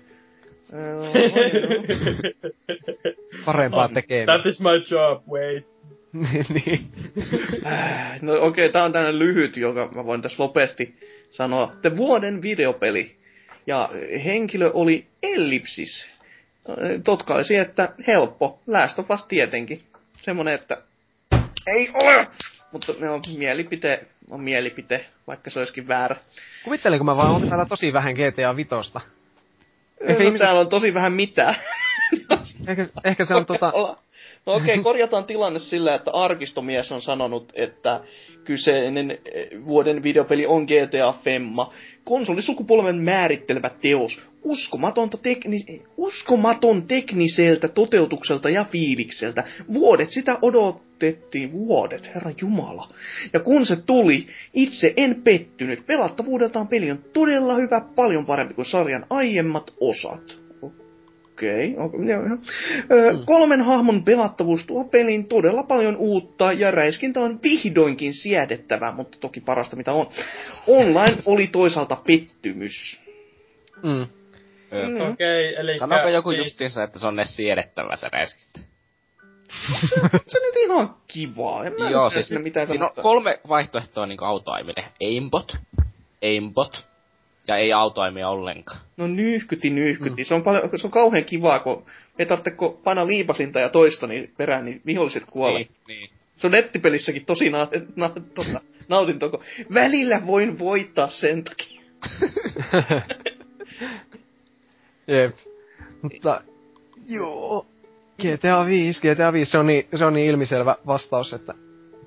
Parempaa 3.46 3.88
That 3.88 3.94
tekemistä. 3.94 4.50
is 4.50 4.60
my 4.60 4.84
job, 4.92 5.24
wait. 5.28 5.78
niin. 6.66 6.92
no 8.22 8.34
okei, 8.34 8.48
okay, 8.48 8.70
tää 8.70 8.84
on 8.84 8.92
tämmönen 8.92 9.20
lyhyt, 9.20 9.58
joka 9.58 9.90
mä 9.96 10.06
voin 10.06 10.22
tässä 10.22 10.44
nopeasti 10.44 10.96
sanoa. 11.30 11.76
The 11.82 11.98
vuoden 11.98 12.42
videopeli. 12.42 13.16
Ja 13.68 13.90
henkilö 14.26 14.72
oli 14.74 15.08
Ellipsis. 15.24 16.10
Totkaisi, 17.04 17.56
että 17.56 17.94
helppo. 18.08 18.60
Last 18.68 19.00
of 19.00 19.12
Us 19.12 19.26
tietenkin. 19.26 19.82
Semmonen, 20.22 20.54
että 20.54 20.78
ei 21.68 21.90
ole! 21.94 22.28
Mutta 22.72 22.94
ne 23.00 23.10
on 23.10 23.22
mielipite, 23.38 24.08
on 24.30 24.42
mielipite, 24.42 25.06
vaikka 25.28 25.50
se 25.50 25.60
olisikin 25.60 25.88
väärä. 25.88 26.16
Kuvittelenko 26.64 27.04
mä 27.04 27.16
vaan, 27.16 27.32
onko 27.32 27.48
täällä 27.48 27.66
tosi 27.66 27.94
vähän 27.94 28.14
GTA 28.14 28.56
Vitosta? 28.56 29.02
Ehkä 30.02 30.24
no, 30.24 30.30
ihmiset- 30.30 30.46
täällä 30.46 30.60
on 30.62 30.70
tosi 30.70 30.94
vähän 30.94 31.14
mitään. 31.14 31.56
Ehkä, 32.68 32.88
ehkä 33.04 33.26
se 33.26 33.36
on 33.36 33.46
tota... 33.46 33.72
Olla- 33.72 33.98
No 34.46 34.54
okei, 34.54 34.74
okay, 34.74 34.84
korjataan 34.84 35.26
tilanne 35.26 35.60
sillä, 35.60 35.96
että 35.96 36.12
arkistomies 36.12 36.92
on 36.92 37.02
sanonut, 37.02 37.52
että 37.56 38.02
kyseinen 38.44 39.12
eh, 39.12 39.48
vuoden 39.66 40.04
videopeli 40.04 40.46
on 40.46 40.64
GTA 40.64 41.14
Femma. 41.24 41.74
Konsolisukupolven 42.04 42.96
määrittelevä 42.96 43.70
teos. 43.82 44.22
Uskomatonta 44.44 45.18
tekni- 45.18 45.84
uskomaton 45.98 46.88
tekniseltä 46.88 47.68
toteutukselta 47.68 48.50
ja 48.50 48.66
fiilikseltä. 48.72 49.44
Vuodet 49.74 50.10
sitä 50.10 50.38
odotettiin. 50.42 51.52
Vuodet, 51.52 52.16
herra 52.16 52.32
jumala. 52.42 52.88
Ja 53.34 53.40
kun 53.40 53.66
se 53.66 53.76
tuli, 53.76 54.28
itse 54.54 54.94
en 54.98 55.22
pettynyt. 55.24 55.86
Pelattavuudeltaan 55.86 56.68
peli 56.68 56.92
on 56.92 57.06
todella 57.14 57.56
hyvä, 57.56 57.82
paljon 57.96 58.26
parempi 58.26 58.54
kuin 58.54 58.66
sarjan 58.66 59.06
aiemmat 59.10 59.74
osat. 59.80 60.41
Okei, 61.42 61.74
okay, 61.74 61.86
okay, 61.86 62.06
joo, 62.06 62.26
joo. 62.26 62.38
Ö, 62.92 63.26
Kolmen 63.26 63.62
hahmon 63.62 64.04
pelattavuus 64.04 64.66
tuo 64.66 64.84
pelin 64.84 65.26
todella 65.26 65.64
paljon 65.64 65.96
uutta 65.98 66.54
ja 66.54 66.72
räiskintä 66.72 67.20
on 67.20 67.40
vihdoinkin 67.44 68.14
siedettävää, 68.14 68.92
mutta 68.92 69.18
toki 69.20 69.42
parasta 69.42 69.76
mitä 69.76 69.94
on. 69.94 70.08
Online 70.68 71.18
oli 71.26 71.48
toisaalta 71.48 71.98
pettymys. 72.08 73.02
Mm. 73.84 74.08
Mm. 74.72 75.12
Okei, 75.12 75.56
eli 75.56 75.80
Sanoiko 75.80 76.10
joku 76.10 76.30
siis, 76.30 76.46
justiinsa, 76.46 76.84
että 76.84 77.00
se 77.00 77.08
on 77.08 77.16
ne 77.16 77.26
siedettävä 77.26 77.96
se 77.96 78.10
räiskintä? 78.12 78.60
Se 80.28 80.38
on 80.38 80.44
nyt 80.44 80.56
ihan 80.66 80.96
kivaa. 81.14 81.66
En 81.66 81.74
mä 81.80 81.90
Joo, 81.90 82.10
siis 82.10 82.32
mitään 82.44 82.68
siinä 82.68 82.86
on 82.86 83.04
kolme 83.04 83.40
vaihtoehtoa 83.50 84.06
niin 84.06 84.24
autoimille. 84.24 84.84
Aimbot, 85.02 85.58
aimbot 86.24 86.91
ja 87.48 87.58
ei 87.58 87.74
autoimia 87.74 88.30
ollenkaan. 88.30 88.80
No 88.98 89.08
nyyhkyti, 89.08 89.70
nyyhkyti. 89.70 90.22
Mm. 90.22 90.26
Se, 90.26 90.34
on 90.34 90.44
paljon, 90.44 90.70
se 90.76 90.88
on 90.88 90.92
kauhean 90.92 91.26
kivaa, 91.26 91.60
kun 91.60 91.86
ei 92.20 92.26
tarvitse 92.26 92.52
kun 92.52 92.80
paina 92.84 93.08
liipasinta 93.08 93.60
ja 93.60 93.70
toista 93.70 94.08
niin 94.08 94.34
perään, 94.38 94.66
niin 94.66 94.82
viholliset 94.86 95.24
kuolee. 95.26 95.60
Niin, 95.60 95.72
niin. 95.88 96.10
Se 96.36 96.48
on 96.48 96.52
nettipelissäkin 96.52 97.26
tosi 97.26 97.50
na- 97.50 97.68
na- 97.96 98.14
tota, 98.34 98.62
nautintoa, 98.88 99.30
kun 99.30 99.44
välillä 99.74 100.22
voin 100.28 100.60
voittaa 100.60 101.10
sen 101.10 101.44
takia. 101.44 101.82
Jep. 105.08 105.36
Mutta, 106.02 106.42
joo. 107.10 107.66
GTA 108.22 108.66
5, 108.66 109.02
GTA 109.02 109.34
5, 109.34 109.52
se 109.52 109.58
on 109.58 109.68
niin, 109.68 109.88
se 109.96 110.06
on 110.06 110.14
niin 110.14 110.30
ilmiselvä 110.30 110.76
vastaus, 110.88 111.34
että 111.34 111.54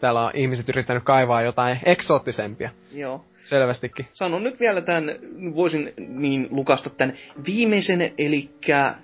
täällä 0.01 0.25
on 0.25 0.31
ihmiset 0.35 0.69
yrittänyt 0.69 1.05
kaivaa 1.05 1.43
jotain 1.43 1.81
eksoottisempia. 1.85 2.71
Joo. 2.93 3.25
Selvästikin. 3.45 4.07
Sanon 4.13 4.43
nyt 4.45 4.61
vielä 4.61 4.81
tämän, 4.81 5.05
voisin 5.55 5.93
niin 5.99 6.49
lukasta 6.51 6.91
tämän 6.91 7.17
viimeisen, 7.47 8.13
eli 8.19 8.51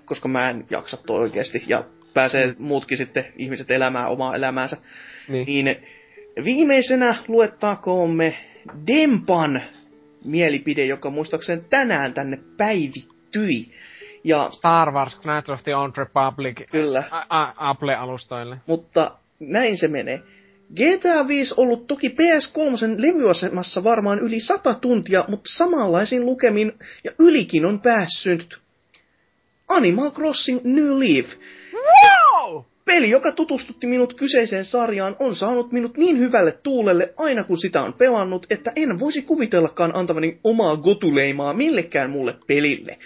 koska 0.05 0.29
mä 0.29 0.51
en 0.51 0.65
jaksa 0.71 0.97
toi 0.97 1.21
oikeasti, 1.21 1.65
ja 1.67 1.85
pääsee 2.15 2.55
muutkin 2.59 2.99
sitten 2.99 3.25
ihmiset 3.37 3.71
elämään 3.71 4.11
omaa 4.11 4.35
elämäänsä, 4.35 4.77
Niin. 5.29 5.47
niin 5.47 5.77
viimeisenä 6.45 7.15
luettaakoomme 7.29 8.37
Dempan 8.87 9.63
mielipide, 10.25 10.85
joka 10.87 11.11
muistaakseni 11.11 11.63
tänään 11.71 12.15
tänne 12.15 12.39
päivittyi. 12.57 13.67
Ja 14.25 14.49
Star 14.53 14.91
Wars, 14.93 15.17
Knights 15.17 15.51
of 15.51 15.63
the 15.63 15.77
Old 15.77 15.93
Republic, 15.97 16.71
kyllä, 16.71 17.03
a- 17.11 17.27
a- 17.41 17.55
Apple-alustoille. 17.71 18.57
mutta 18.67 19.17
näin 19.41 19.79
se 19.79 19.89
menee. 19.89 20.23
GTA 20.77 21.29
5 21.29 21.55
ollut 21.57 21.87
toki 21.87 22.09
PS3 22.09 23.03
levyasemassa 23.03 23.85
varmaan 23.85 24.19
yli 24.19 24.41
100 24.41 24.75
tuntia, 24.75 25.25
mutta 25.29 25.51
samanlaisin 25.57 26.27
lukemin 26.27 26.73
ja 27.05 27.13
ylikin 27.19 27.65
on 27.65 27.81
päässyt 27.81 28.59
Animal 29.69 30.11
Crossing 30.11 30.61
New 30.65 30.99
Leaf. 30.99 31.27
Wow! 31.73 32.63
Peli, 32.85 33.11
joka 33.11 33.33
tutustutti 33.33 33.87
minut 33.87 34.15
kyseiseen 34.15 34.65
sarjaan, 34.65 35.17
on 35.19 35.35
saanut 35.35 35.73
minut 35.73 35.97
niin 35.97 36.19
hyvälle 36.19 36.53
tuulelle 36.53 37.15
aina 37.17 37.45
kun 37.45 37.59
sitä 37.59 37.83
on 37.83 37.93
pelannut, 37.93 38.47
että 38.51 38.73
en 38.77 39.01
voisi 39.01 39.23
kuvitellakaan 39.23 39.97
antavani 39.97 40.39
omaa 40.45 40.77
gotuleimaa 40.77 41.53
millekään 41.53 42.11
muulle 42.11 42.35
pelille. 42.47 42.99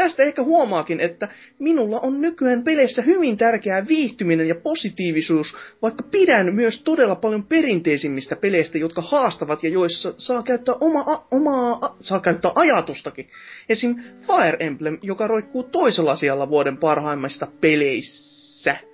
Tästä 0.00 0.22
ehkä 0.22 0.42
huomaakin, 0.42 1.00
että 1.00 1.28
minulla 1.58 2.00
on 2.00 2.20
nykyään 2.20 2.62
peleissä 2.64 3.02
hyvin 3.02 3.36
tärkeää 3.38 3.88
viihtyminen 3.88 4.48
ja 4.48 4.54
positiivisuus, 4.54 5.56
vaikka 5.82 6.02
pidän 6.02 6.54
myös 6.54 6.80
todella 6.80 7.14
paljon 7.14 7.44
perinteisimmistä 7.46 8.36
peleistä, 8.36 8.78
jotka 8.78 9.02
haastavat 9.02 9.62
ja 9.62 9.68
joissa 9.68 10.14
saa 10.16 10.42
käyttää 10.42 10.74
oma, 10.80 11.00
a, 11.00 11.26
omaa, 11.30 11.78
a, 11.82 11.96
saa 12.00 12.20
käyttää 12.20 12.52
ajatustakin. 12.54 13.30
Esim. 13.68 13.94
Fire 14.20 14.56
Emblem, 14.60 14.98
joka 15.02 15.26
roikkuu 15.26 15.62
toisella 15.62 16.16
sijalla 16.16 16.48
vuoden 16.48 16.76
parhaimmista 16.76 17.46
peleissä. 17.60 18.89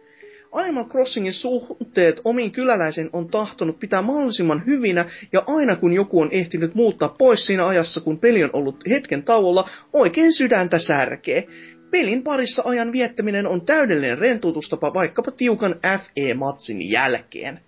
Animal 0.56 0.84
Crossingin 0.84 1.32
suhteet 1.32 2.20
omiin 2.24 2.52
kyläläisen 2.52 3.10
on 3.12 3.28
tahtonut 3.28 3.80
pitää 3.80 4.02
mahdollisimman 4.02 4.66
hyvinä, 4.66 5.04
ja 5.32 5.42
aina 5.46 5.76
kun 5.76 5.92
joku 5.92 6.20
on 6.20 6.28
ehtinyt 6.32 6.74
muuttaa 6.74 7.08
pois 7.08 7.46
siinä 7.46 7.66
ajassa, 7.66 8.00
kun 8.00 8.18
peli 8.18 8.44
on 8.44 8.50
ollut 8.52 8.84
hetken 8.88 9.22
tauolla, 9.22 9.68
oikein 9.92 10.32
sydäntä 10.32 10.78
särkee. 10.78 11.46
Pelin 11.90 12.22
parissa 12.22 12.62
ajan 12.66 12.92
viettäminen 12.92 13.46
on 13.46 13.66
täydellinen 13.66 14.18
rentoutustapa 14.18 14.94
vaikkapa 14.94 15.30
tiukan 15.30 15.74
FE-matsin 15.82 16.90
jälkeen. 16.90 17.60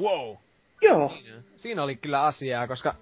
Wow! 0.00 0.36
Joo, 0.82 1.12
Siinä 1.56 1.82
oli 1.82 1.96
kyllä 1.96 2.22
asiaa, 2.22 2.66
koska 2.66 2.94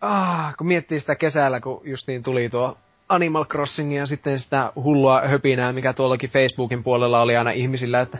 ah, 0.00 0.56
kun 0.56 0.66
miettii 0.66 1.00
sitä 1.00 1.14
kesällä, 1.14 1.60
kun 1.60 1.80
justiin 1.84 2.22
tuli 2.22 2.48
tuo 2.48 2.76
Animal 3.10 3.44
Crossing 3.44 3.96
ja 3.96 4.06
sitten 4.06 4.38
sitä 4.38 4.72
hullua 4.74 5.20
höpinää, 5.20 5.72
mikä 5.72 5.92
tuollakin 5.92 6.30
Facebookin 6.30 6.84
puolella 6.84 7.22
oli 7.22 7.36
aina 7.36 7.50
ihmisillä, 7.50 8.00
että, 8.00 8.18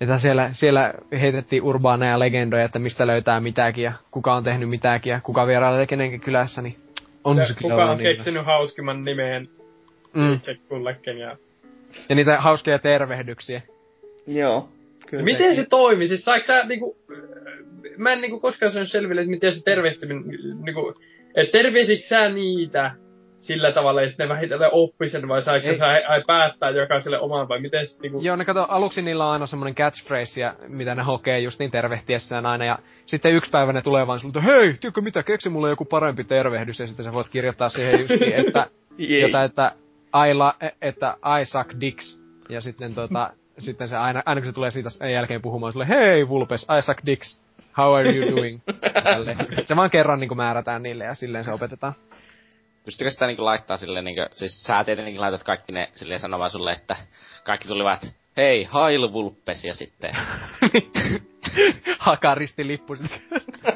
että 0.00 0.18
siellä, 0.18 0.48
siellä 0.52 0.94
heitettiin 1.20 1.62
urbaaneja 1.62 2.18
legendoja, 2.18 2.64
että 2.64 2.78
mistä 2.78 3.06
löytää 3.06 3.40
mitäkin 3.40 3.84
ja 3.84 3.92
kuka 4.10 4.34
on 4.34 4.44
tehnyt 4.44 4.68
mitäkin 4.68 5.10
ja 5.10 5.20
kuka 5.20 5.46
vierailee 5.46 5.86
kenenkin 5.86 6.20
kylässä, 6.20 6.62
niin 6.62 6.76
on 7.24 7.36
Ja 7.36 7.46
se 7.46 7.54
kyllä 7.54 7.74
kuka 7.74 7.90
on 7.90 7.98
niin. 7.98 8.16
keksinyt 8.16 8.46
hauskimman 8.46 9.04
nimeen 9.04 9.48
Mm. 10.14 10.34
itse 10.34 10.56
kullekin. 10.68 11.18
Ja... 11.18 11.36
Ja 12.08 12.14
niitä 12.14 12.40
hauskoja 12.40 12.78
tervehdyksiä. 12.78 13.62
joo. 14.26 14.68
Kyllä. 15.06 15.24
Miten 15.24 15.56
se 15.56 15.66
toimi? 15.70 16.08
Siis 16.08 16.24
saiko 16.24 16.46
sä 16.46 16.64
niinku... 16.64 16.96
Mä 17.96 18.12
en 18.12 18.20
niinku 18.20 18.40
koskaan 18.40 18.72
saanut 18.72 18.90
selville, 18.90 19.20
että 19.20 19.30
miten 19.30 19.54
se 19.54 19.64
tervehtiminen... 19.64 20.24
Niinku, 20.64 20.94
että 21.34 21.52
tervehditkö 21.52 22.06
sä 22.06 22.28
niitä 22.28 22.90
sillä 23.38 23.72
tavalla, 23.72 24.02
ja 24.02 24.08
sitten 24.08 24.28
ne 24.28 24.34
vähitellen 24.34 24.70
oppi 24.72 25.08
sen, 25.08 25.28
vai 25.28 25.42
saiko 25.42 25.68
Ei. 25.68 25.78
sä 25.78 25.86
ai, 25.86 26.04
ai 26.04 26.22
päättää 26.26 26.70
jokaiselle 26.70 27.20
oman, 27.20 27.48
vai 27.48 27.60
miten 27.60 27.86
se 27.86 28.02
niinku... 28.02 28.20
Joo, 28.22 28.36
ne 28.36 28.44
kato, 28.44 28.66
aluksi 28.68 29.02
niillä 29.02 29.26
on 29.26 29.32
aina 29.32 29.46
semmonen 29.46 29.74
catchphrase, 29.74 30.40
ja 30.40 30.54
mitä 30.68 30.94
ne 30.94 31.02
hokee 31.02 31.40
just 31.40 31.58
niin 31.58 31.70
tervehtiessään 31.70 32.46
aina, 32.46 32.64
ja 32.64 32.78
sitten 33.06 33.32
yksi 33.32 33.50
päivä 33.50 33.72
ne 33.72 33.82
tulee 33.82 34.06
vaan 34.06 34.20
sulta, 34.20 34.40
hei, 34.40 34.74
tiedätkö 34.80 35.00
mitä, 35.00 35.22
keksi 35.22 35.48
mulle 35.48 35.70
joku 35.70 35.84
parempi 35.84 36.24
tervehdys, 36.24 36.80
ja 36.80 36.86
sitten 36.86 37.04
sä 37.04 37.12
voit 37.12 37.28
kirjoittaa 37.28 37.68
siihen 37.68 38.00
just 38.00 38.20
niin, 38.20 38.46
että, 38.46 38.66
jotain, 39.22 39.44
että 39.44 39.72
I, 40.30 40.34
la, 40.34 40.54
että 40.82 41.16
I 41.40 41.44
suck 41.44 41.80
dicks, 41.80 42.20
ja 42.48 42.60
sitten 42.60 42.94
tota, 42.94 43.30
sitten 43.58 43.88
se 43.88 43.96
aina, 43.96 44.22
aina 44.26 44.40
kun 44.40 44.46
se 44.46 44.52
tulee 44.52 44.70
siitä 44.70 44.90
jälkeen 45.12 45.42
puhumaan, 45.42 45.72
sulle, 45.72 45.88
hei 45.88 46.28
Vulpes, 46.28 46.62
I 46.78 46.82
suck 46.82 47.06
dicks, 47.06 47.42
how 47.78 47.96
are 47.96 48.16
you 48.16 48.36
doing? 48.36 48.60
Se 49.64 49.76
vaan 49.76 49.90
kerran 49.90 50.20
niin 50.20 50.36
määrätään 50.36 50.82
niille, 50.82 51.04
ja 51.04 51.14
silleen 51.14 51.44
se 51.44 51.52
opetetaan. 51.52 51.94
Pystyykö 52.88 53.10
sitä 53.10 53.26
niinku 53.26 53.44
laittaa 53.44 53.76
silleen 53.76 54.04
niinku, 54.04 54.22
siis 54.34 54.62
sä 54.62 54.84
tietenkin 54.84 55.20
laitat 55.20 55.42
kaikki 55.42 55.72
ne 55.72 55.90
silleen 55.94 56.20
sanomaan 56.20 56.50
sulle, 56.50 56.72
että 56.72 56.96
kaikki 57.44 57.68
tulivat, 57.68 58.14
hei, 58.36 58.64
hail 58.64 59.12
vulpes, 59.12 59.64
ja 59.64 59.74
sitten, 59.74 60.14
Hakaristilippu 61.98 62.96
sitten 62.96 63.20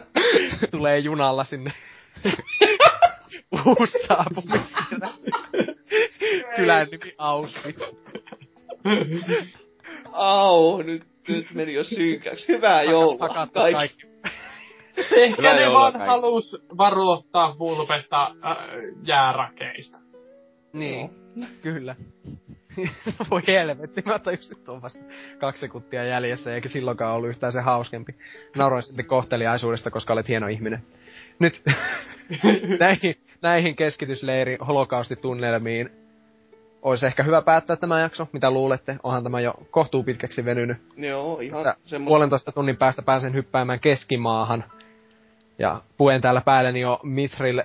tulee 0.70 0.98
junalla 0.98 1.44
sinne. 1.44 1.72
Uusi 3.66 3.98
saapumiskirja. 4.06 5.08
Kylän 6.56 6.88
nimi 6.90 7.12
Auschwitz. 7.18 7.82
Au, 10.12 10.82
nyt, 10.82 11.06
nyt 11.28 11.46
meni 11.54 11.74
jo 11.74 11.84
synkäksi. 11.84 12.48
Hyvää 12.48 12.82
joulua 12.82 13.28
Hakattu 13.28 13.60
kaikki. 13.60 13.74
kaikki. 13.74 14.11
Ehkä 15.16 15.54
ne 15.54 15.70
vaan 15.72 16.06
halus 16.06 16.62
varoittaa 16.78 17.58
vulpesta 17.58 18.24
äh, 18.44 18.56
jäärakeista. 19.06 19.98
Niin, 20.72 21.10
kyllä. 21.62 21.96
Voi 23.30 23.42
helvetti, 23.46 24.02
mä 24.06 24.18
tajusin 24.18 24.64
tuon 24.64 24.82
vasta 24.82 24.98
kaksi 25.38 25.60
sekuntia 25.60 26.04
jäljessä, 26.04 26.54
eikä 26.54 26.68
silloinkaan 26.68 27.14
ollut 27.14 27.30
yhtään 27.30 27.52
se 27.52 27.60
hauskempi. 27.60 28.14
Nauroin 28.56 28.82
sitten 28.82 29.06
kohteliaisuudesta, 29.06 29.90
koska 29.90 30.12
olet 30.12 30.28
hieno 30.28 30.46
ihminen. 30.46 30.82
Nyt 31.38 31.62
näihin, 32.80 33.14
näihin 33.42 33.76
keskitysleiri 33.76 34.58
holokaustitunnelmiin 34.66 35.90
olisi 36.82 37.06
ehkä 37.06 37.22
hyvä 37.22 37.42
päättää 37.42 37.76
tämä 37.76 38.00
jakso. 38.00 38.28
Mitä 38.32 38.50
luulette? 38.50 38.96
Onhan 39.02 39.22
tämä 39.22 39.40
jo 39.40 39.54
kohtuu 39.70 40.02
pitkäksi 40.02 40.44
venynyt. 40.44 40.76
Joo, 40.96 41.40
ihan 41.40 41.64
Tässä 41.64 41.80
semmoinen. 41.84 42.08
puolentoista 42.08 42.52
tunnin 42.52 42.76
päästä 42.76 43.02
pääsen 43.02 43.34
hyppäämään 43.34 43.80
keskimaahan. 43.80 44.64
Ja 45.58 45.80
puen 45.96 46.20
täällä 46.20 46.40
päälleni 46.40 46.80
jo 46.80 47.00
Mithril 47.02 47.62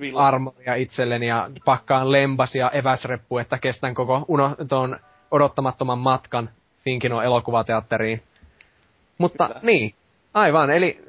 Villa. 0.00 0.26
armoria 0.26 0.74
itselleni 0.74 1.26
ja 1.26 1.50
pakkaan 1.64 2.12
lempas 2.12 2.54
ja 2.54 2.70
eväsreppu, 2.70 3.38
että 3.38 3.58
kestän 3.58 3.94
koko 3.94 4.24
uno, 4.28 4.56
ton 4.68 4.98
odottamattoman 5.30 5.98
matkan 5.98 6.50
Finkino 6.84 7.22
elokuvateatteriin. 7.22 8.22
Mutta 9.18 9.46
Kyllä. 9.46 9.60
niin, 9.62 9.94
aivan, 10.34 10.70
eli 10.70 11.04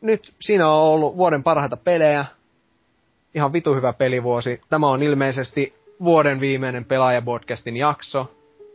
nyt 0.00 0.34
siinä 0.40 0.68
on 0.68 0.82
ollut 0.82 1.16
vuoden 1.16 1.42
parhaita 1.42 1.76
pelejä. 1.76 2.24
Ihan 3.34 3.52
vitu 3.52 3.74
hyvä 3.74 3.92
pelivuosi. 3.92 4.60
Tämä 4.68 4.88
on 4.88 5.02
ilmeisesti 5.02 5.74
vuoden 6.04 6.40
viimeinen 6.40 6.84
pelaajapodcastin 6.84 7.76
jakso. 7.76 8.30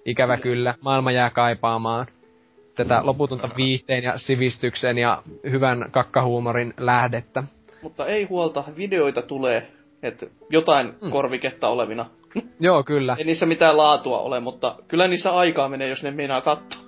Ikävä 0.06 0.38
kyllä, 0.38 0.74
maailma 0.82 1.12
jää 1.12 1.30
kaipaamaan 1.30 2.06
tätä 2.76 3.02
loputonta 3.04 3.50
viihteen 3.58 4.04
ja 4.04 4.18
sivistyksen 4.18 4.98
ja 4.98 5.24
hyvän 5.52 5.86
kakkahuumorin 5.92 6.74
lähdettä. 6.78 7.44
Mutta 7.82 8.06
ei 8.06 8.24
huolta, 8.24 8.64
videoita 8.78 9.22
tulee, 9.22 9.68
että 10.04 10.26
jotain 10.50 10.94
Mm. 11.02 11.12
korviketta 11.12 11.68
olevina. 11.68 12.06
Joo, 12.60 12.84
kyllä. 12.84 13.16
Ei 13.20 13.24
niissä 13.24 13.46
mitään 13.46 13.78
laatua 13.78 14.20
ole, 14.20 14.40
mutta 14.40 14.76
kyllä 14.88 15.08
niissä 15.08 15.32
aikaa 15.36 15.70
menee, 15.70 15.88
jos 15.90 16.04
ne 16.04 16.12
meinaa 16.12 16.42
katsoa. 16.42 16.82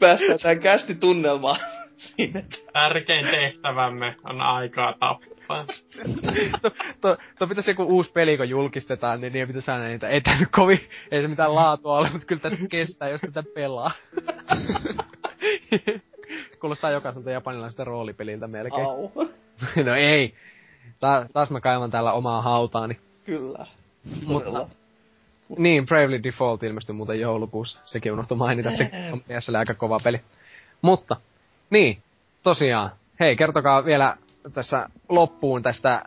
Päästään 0.00 0.38
tähän 0.42 0.60
kästitunnelmaan 0.60 1.60
sinne. 1.96 2.44
Tärkein 2.72 3.26
tehtävämme 3.30 4.16
on 4.24 4.40
aikaa 4.40 4.92
tappaa. 4.92 5.35
to, 6.62 6.70
to, 7.00 7.16
to 7.38 7.46
pitäisi 7.46 7.70
joku 7.70 7.82
uusi 7.82 8.12
peli, 8.12 8.36
kun 8.36 8.48
julkistetaan, 8.48 9.20
niin 9.20 9.32
niin 9.32 9.46
pitäisi 9.46 9.70
aina 9.70 9.86
niitä, 9.86 10.08
ei 10.08 10.20
tää 10.20 10.40
nyt 10.40 10.48
kovin, 10.52 10.80
ei 11.10 11.22
se 11.22 11.28
mitään 11.28 11.54
laatua 11.54 11.98
ole, 11.98 12.10
mutta 12.10 12.26
kyllä 12.26 12.42
tässä 12.42 12.66
kestää, 12.68 13.08
jos 13.08 13.20
tätä 13.20 13.42
pelaa. 13.54 13.90
Kuulostaa 16.60 16.90
jokaiselta 16.90 17.30
japanilaiselta 17.30 17.84
roolipeliltä 17.84 18.46
melkein. 18.46 18.86
Au. 18.86 19.10
no 19.86 19.94
ei. 19.94 20.32
Ta- 21.00 21.26
taas 21.32 21.50
mä 21.50 21.60
kaivan 21.60 21.90
täällä 21.90 22.12
omaa 22.12 22.42
hautaani. 22.42 22.98
Kyllä. 23.24 23.66
Mutta. 24.26 24.68
Niin, 25.58 25.86
Bravely 25.86 26.22
Default 26.22 26.62
ilmestyi 26.62 26.94
muuten 26.94 27.20
joulukuussa. 27.20 27.80
Sekin 27.84 28.12
unohtui 28.12 28.36
mainita, 28.36 28.70
että 28.70 28.84
se 28.84 28.90
on 29.12 29.20
PSL 29.20 29.54
aika 29.54 29.74
kova 29.74 29.98
peli. 30.04 30.20
Mutta, 30.82 31.16
niin, 31.70 31.98
tosiaan. 32.42 32.90
Hei, 33.20 33.36
kertokaa 33.36 33.84
vielä 33.84 34.16
tässä 34.52 34.88
loppuun 35.08 35.62
tästä 35.62 36.02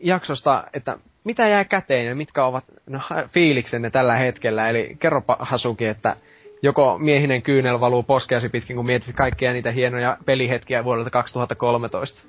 jaksosta, 0.00 0.64
että 0.74 0.98
mitä 1.24 1.48
jää 1.48 1.64
käteen 1.64 2.06
ja 2.06 2.14
mitkä 2.14 2.44
ovat 2.44 2.64
no, 2.86 3.00
fiiliksenne 3.28 3.90
tällä 3.90 4.14
hetkellä. 4.16 4.68
Eli 4.68 4.96
kerropa 4.98 5.36
Hasuki, 5.40 5.86
että 5.86 6.16
joko 6.62 6.98
miehinen 6.98 7.42
kyynel 7.42 7.80
valuu 7.80 8.02
poskeasi 8.02 8.48
pitkin, 8.48 8.76
kun 8.76 8.86
mietit 8.86 9.16
kaikkia 9.16 9.52
niitä 9.52 9.70
hienoja 9.70 10.16
pelihetkiä 10.26 10.84
vuodelta 10.84 11.10
2013. 11.10 12.22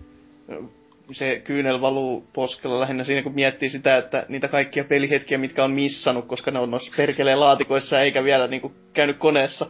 Se 1.11 1.41
kyynel 1.43 1.81
valuu 1.81 2.27
poskella 2.33 2.79
lähinnä 2.79 3.03
siinä, 3.03 3.23
kun 3.23 3.35
miettii 3.35 3.69
sitä, 3.69 3.97
että 3.97 4.25
niitä 4.29 4.47
kaikkia 4.47 4.83
pelihetkiä, 4.83 5.37
mitkä 5.37 5.63
on 5.63 5.71
missannut, 5.71 6.25
koska 6.25 6.51
ne 6.51 6.59
on 6.59 6.71
noissa 6.71 6.93
perkeleen 6.97 7.39
laatikoissa 7.39 8.01
eikä 8.01 8.23
vielä 8.23 8.47
niinku 8.47 8.71
käynyt 8.93 9.17
koneessa. 9.17 9.65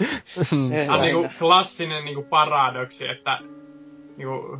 Eh, 0.00 0.08
Tämä 0.50 0.62
on 0.62 0.70
lähinnä. 0.70 1.04
niinku 1.04 1.28
klassinen 1.38 2.04
niinku 2.04 2.22
paradoksi, 2.22 3.08
että 3.08 3.38
niinku, 4.16 4.58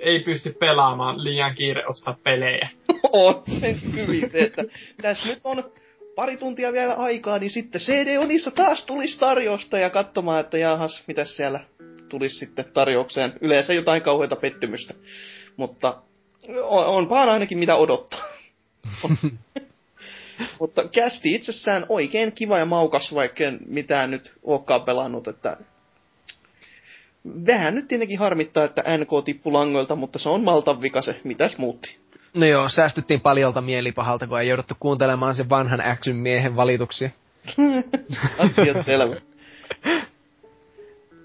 ei 0.00 0.20
pysty 0.20 0.52
pelaamaan 0.52 1.24
liian 1.24 1.54
kiire 1.54 1.86
ostaa 1.86 2.18
pelejä. 2.22 2.68
on 3.12 3.42
hyvin 3.96 4.30
että 4.34 4.64
tässä 5.02 5.28
nyt 5.28 5.40
on 5.44 5.64
pari 6.14 6.36
tuntia 6.36 6.72
vielä 6.72 6.94
aikaa, 6.94 7.38
niin 7.38 7.50
sitten 7.50 7.80
CD-onissa 7.80 8.50
taas 8.50 8.86
tulisi 8.86 9.18
tarjousta 9.18 9.78
ja 9.78 9.90
katsomaan, 9.90 10.40
että 10.40 10.58
jahas, 10.58 11.04
mitä 11.06 11.24
siellä 11.24 11.60
tulisi 12.08 12.36
sitten 12.36 12.64
tarjoukseen. 12.74 13.32
Yleensä 13.40 13.74
jotain 13.74 14.02
kauheita 14.02 14.36
pettymystä. 14.36 14.94
Mutta 15.56 16.02
on, 16.62 16.86
onpaan 16.86 17.28
ainakin 17.28 17.58
mitä 17.58 17.76
odottaa. 17.76 18.24
Mutta 20.60 20.88
kästi 20.88 21.34
itsessään 21.34 21.86
oikein 21.88 22.32
kiva 22.32 22.58
ja 22.58 22.64
maukas, 22.64 23.14
vaikka 23.14 23.44
en 23.44 23.58
mitään 23.66 24.10
nyt 24.10 24.32
olekaan 24.42 24.82
pelannut, 24.82 25.28
että 25.28 25.56
vähän 27.46 27.74
nyt 27.74 27.88
tietenkin 27.88 28.18
harmittaa, 28.18 28.64
että 28.64 28.98
NK 28.98 29.24
tippui 29.24 29.52
langoilta, 29.52 29.96
mutta 29.96 30.18
se 30.18 30.28
on 30.28 30.44
Maltan 30.44 30.82
vika 30.82 31.02
se, 31.02 31.20
mitäs 31.24 31.58
muutti. 31.58 31.98
No 32.34 32.46
joo, 32.46 32.68
säästyttiin 32.68 33.20
paljolta 33.20 33.60
mielipahalta, 33.60 34.26
kun 34.26 34.40
ei 34.40 34.48
jouduttu 34.48 34.74
kuuntelemaan 34.80 35.34
sen 35.34 35.50
vanhan 35.50 35.96
Xyn 35.96 36.16
miehen 36.16 36.56
valituksia. 36.56 37.10
Asiat 38.38 38.84
selvä. 38.84 39.16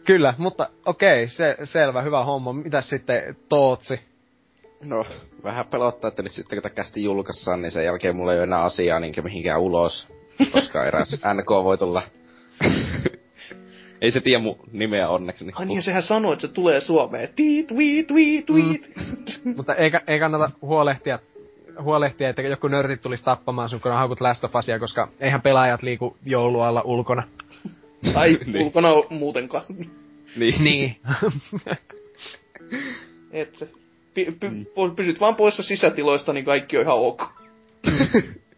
Kyllä, 0.05 0.33
mutta 0.37 0.69
okei, 0.85 1.27
se, 1.27 1.57
selvä, 1.63 2.01
hyvä 2.01 2.23
homma. 2.23 2.53
Mitäs 2.53 2.89
sitten 2.89 3.35
Tootsi? 3.49 3.99
No, 4.83 5.05
vähän 5.43 5.65
pelottaa, 5.65 6.07
että 6.07 6.23
nyt 6.23 6.31
sitten 6.31 6.57
kun 6.57 6.63
tämä 6.63 6.75
kästi 6.75 7.03
julkaissaan, 7.03 7.61
niin 7.61 7.71
sen 7.71 7.85
jälkeen 7.85 8.15
mulla 8.15 8.31
ei 8.31 8.37
ole 8.37 8.43
enää 8.43 8.61
asiaa 8.61 8.99
niinkä 8.99 9.21
mihinkään 9.21 9.61
ulos. 9.61 10.07
Koska 10.51 10.85
eräs 10.85 11.21
NK 11.33 11.49
voi 11.49 11.77
tulla... 11.77 12.01
ei 14.03 14.11
se 14.11 14.21
tiedä 14.21 14.43
mun 14.43 14.57
nimeä 14.71 15.09
onneksi. 15.09 15.45
Ai 15.55 15.65
niin, 15.65 15.83
sehän 15.83 16.03
sanoi, 16.03 16.33
että 16.33 16.47
se 16.47 16.53
tulee 16.53 16.81
Suomeen. 16.81 17.29
Tiit, 17.35 17.67
tweet, 17.67 18.07
tweet, 18.07 18.45
tweet. 18.45 18.91
Mutta 19.57 19.75
ei, 19.75 19.91
ei 20.07 20.19
kannata 20.19 20.51
huolehtia, 20.61 21.19
huolehtia, 21.81 22.29
että 22.29 22.41
joku 22.41 22.67
nörtit 22.67 23.01
tulisi 23.01 23.23
tappamaan 23.23 23.69
sun, 23.69 23.81
kun 23.81 23.91
on 23.91 23.97
haukut 23.97 24.21
Last 24.21 24.43
of 24.43 24.55
Usia, 24.55 24.79
koska 24.79 25.07
eihän 25.19 25.41
pelaajat 25.41 25.83
liiku 25.83 26.17
joulualla 26.25 26.81
ulkona. 26.85 27.23
Tai 28.13 28.39
Niin. 28.45 28.65
ulkona 28.65 28.89
muutenkaan. 29.09 29.63
Niin. 30.35 30.63
Niin. 30.63 30.95
Et, 33.31 33.69
py, 34.13 34.25
py, 34.39 34.49
pysyt 34.95 35.19
vaan 35.19 35.35
poissa 35.35 35.63
sisätiloista, 35.63 36.33
niin 36.33 36.45
kaikki 36.45 36.77
on 36.77 36.83
ihan 36.83 36.97
ok. 36.97 37.21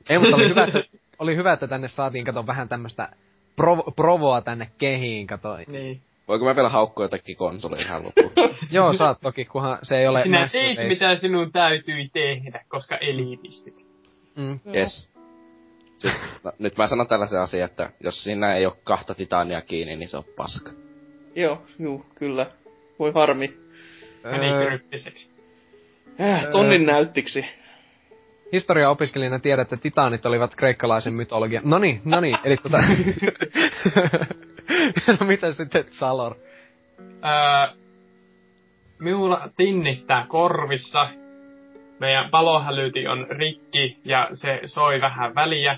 ei, 0.10 0.20
mutta 0.20 0.36
oli 0.36 0.50
hyvä, 0.50 0.64
että, 0.64 0.84
oli 1.20 1.36
hyvä, 1.36 1.54
että 1.54 1.68
tänne 1.68 1.88
saatiin, 1.88 2.26
kato, 2.26 2.48
vähän 2.48 2.70
tämmöstä 2.70 3.10
provo, 3.56 3.92
provoa 3.96 4.42
tänne 4.42 4.72
kehiin, 4.78 5.28
kato. 5.28 5.58
Niin. 5.68 6.02
Voinko 6.28 6.46
mä 6.46 6.56
vielä 6.56 6.70
haukkoa 6.70 7.06
jotakin 7.06 7.38
konsolia 7.38 7.86
ihan 7.86 8.04
loppuun? 8.04 8.32
Joo, 8.72 8.94
saat 8.94 9.22
toki, 9.22 9.46
kunhan 9.46 9.80
se 9.84 9.98
ei 9.98 10.08
ole... 10.08 10.24
Sinä 10.24 10.50
teit, 10.52 10.78
race. 10.78 10.88
mitä 10.88 11.16
sinun 11.16 11.52
täytyi 11.52 12.10
tehdä, 12.14 12.66
koska 12.68 12.98
eliitistit. 12.98 13.86
Mm. 14.36 14.60
Yes. 14.76 15.10
Siis, 15.98 16.14
no, 16.44 16.52
nyt 16.60 16.78
mä 16.78 16.88
sanon 16.88 17.08
tällaisen 17.08 17.42
asian, 17.42 17.66
että 17.66 17.90
jos 18.04 18.24
siinä 18.24 18.56
ei 18.56 18.66
ole 18.66 18.78
kahta 18.84 19.16
titania 19.16 19.62
kiinni, 19.62 19.96
niin 19.96 20.10
se 20.10 20.18
on 20.18 20.24
paska. 20.36 20.72
Joo, 21.36 21.62
juu, 21.80 22.06
kyllä. 22.16 22.46
Voi 23.00 23.12
harmi. 23.16 23.58
Meni 24.24 24.52
Öö, 24.52 24.68
kryptiseksi. 24.68 25.32
Äh, 26.22 26.48
tonnin 26.52 26.86
näyttiksi. 26.86 27.46
Historia-opiskelijana 28.56 29.40
tiedät, 29.40 29.74
että 29.74 29.84
titaanit 29.84 30.26
olivat 30.26 30.56
kreikkalaisen 30.56 31.14
mytologian... 31.14 31.64
Noni, 31.66 32.02
noni, 32.06 32.34
eli 32.44 32.58
tota... 32.58 32.78
no 35.20 35.28
mitä 35.28 35.54
sitten 35.54 35.86
Salor? 35.90 36.36
Öö, 37.00 37.76
minulla 39.00 39.50
tinnittää 39.58 40.26
korvissa. 40.28 41.08
Meidän 42.00 42.30
palohälyti 42.30 43.08
on 43.08 43.28
rikki 43.30 43.98
ja 44.06 44.28
se 44.34 44.62
soi 44.66 45.02
vähän 45.02 45.36
väliä. 45.36 45.78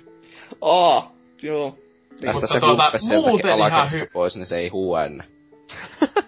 Aa, 0.61 1.11
joo. 1.41 1.77
Tästä 2.09 2.33
mutta 2.33 2.47
se 2.47 2.59
tuota, 2.59 2.91
muuten 3.21 3.57
ihan 3.57 3.89
hy- 3.89 4.09
pois, 4.13 4.35
niin 4.35 4.45
se 4.45 4.57
ei 4.57 4.69
huua 4.69 5.03
ennen. 5.03 5.27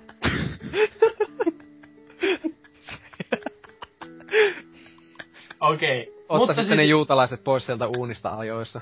Okei. 5.60 6.02
Okay. 6.02 6.19
Otta 6.30 6.38
Mutta 6.38 6.53
sitten 6.53 6.66
siis, 6.66 6.77
ne 6.77 6.83
juutalaiset 6.83 7.43
pois 7.43 7.66
sieltä 7.66 7.88
uunista 7.88 8.30
ajoissa. 8.30 8.82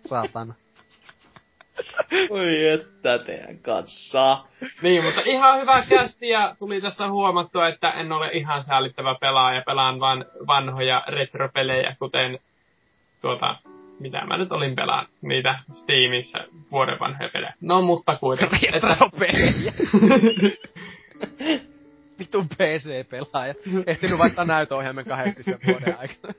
Saatana. 0.00 0.54
Oi 2.30 2.68
että 2.68 3.18
teidän 3.18 3.58
kanssa. 3.58 4.44
niin, 4.82 5.04
mutta 5.04 5.20
ihan 5.24 5.60
hyvä 5.60 5.84
kästi 5.88 6.28
ja 6.28 6.56
tuli 6.58 6.80
tässä 6.80 7.08
huomattua, 7.08 7.68
että 7.68 7.90
en 7.90 8.12
ole 8.12 8.30
ihan 8.32 8.62
säällittävä 8.62 9.16
pelaaja. 9.20 9.62
Pelaan 9.66 10.00
vain 10.00 10.24
vanhoja 10.46 11.04
retropelejä, 11.08 11.96
kuten 11.98 12.38
tuota, 13.20 13.56
mitä 14.00 14.24
mä 14.26 14.36
nyt 14.36 14.52
olin 14.52 14.76
pelaan, 14.76 15.06
niitä 15.22 15.58
Steamissa 15.72 16.38
vuoden 16.72 17.00
vanhoja 17.00 17.30
pelejä. 17.32 17.54
No, 17.60 17.82
mutta 17.82 18.16
kuitenkin. 18.16 18.74
että, 18.74 18.88
Retropelejä. 18.88 19.72
Vitun 22.26 22.48
PC-pelaaja. 22.48 23.54
Ehtinyt 23.86 24.18
vaihtaa 24.18 24.44
näytöohjelmen 24.44 25.04
kahdesti 25.04 25.42
sen 25.42 25.58
vuoden 25.66 25.98
aikana. 25.98 26.34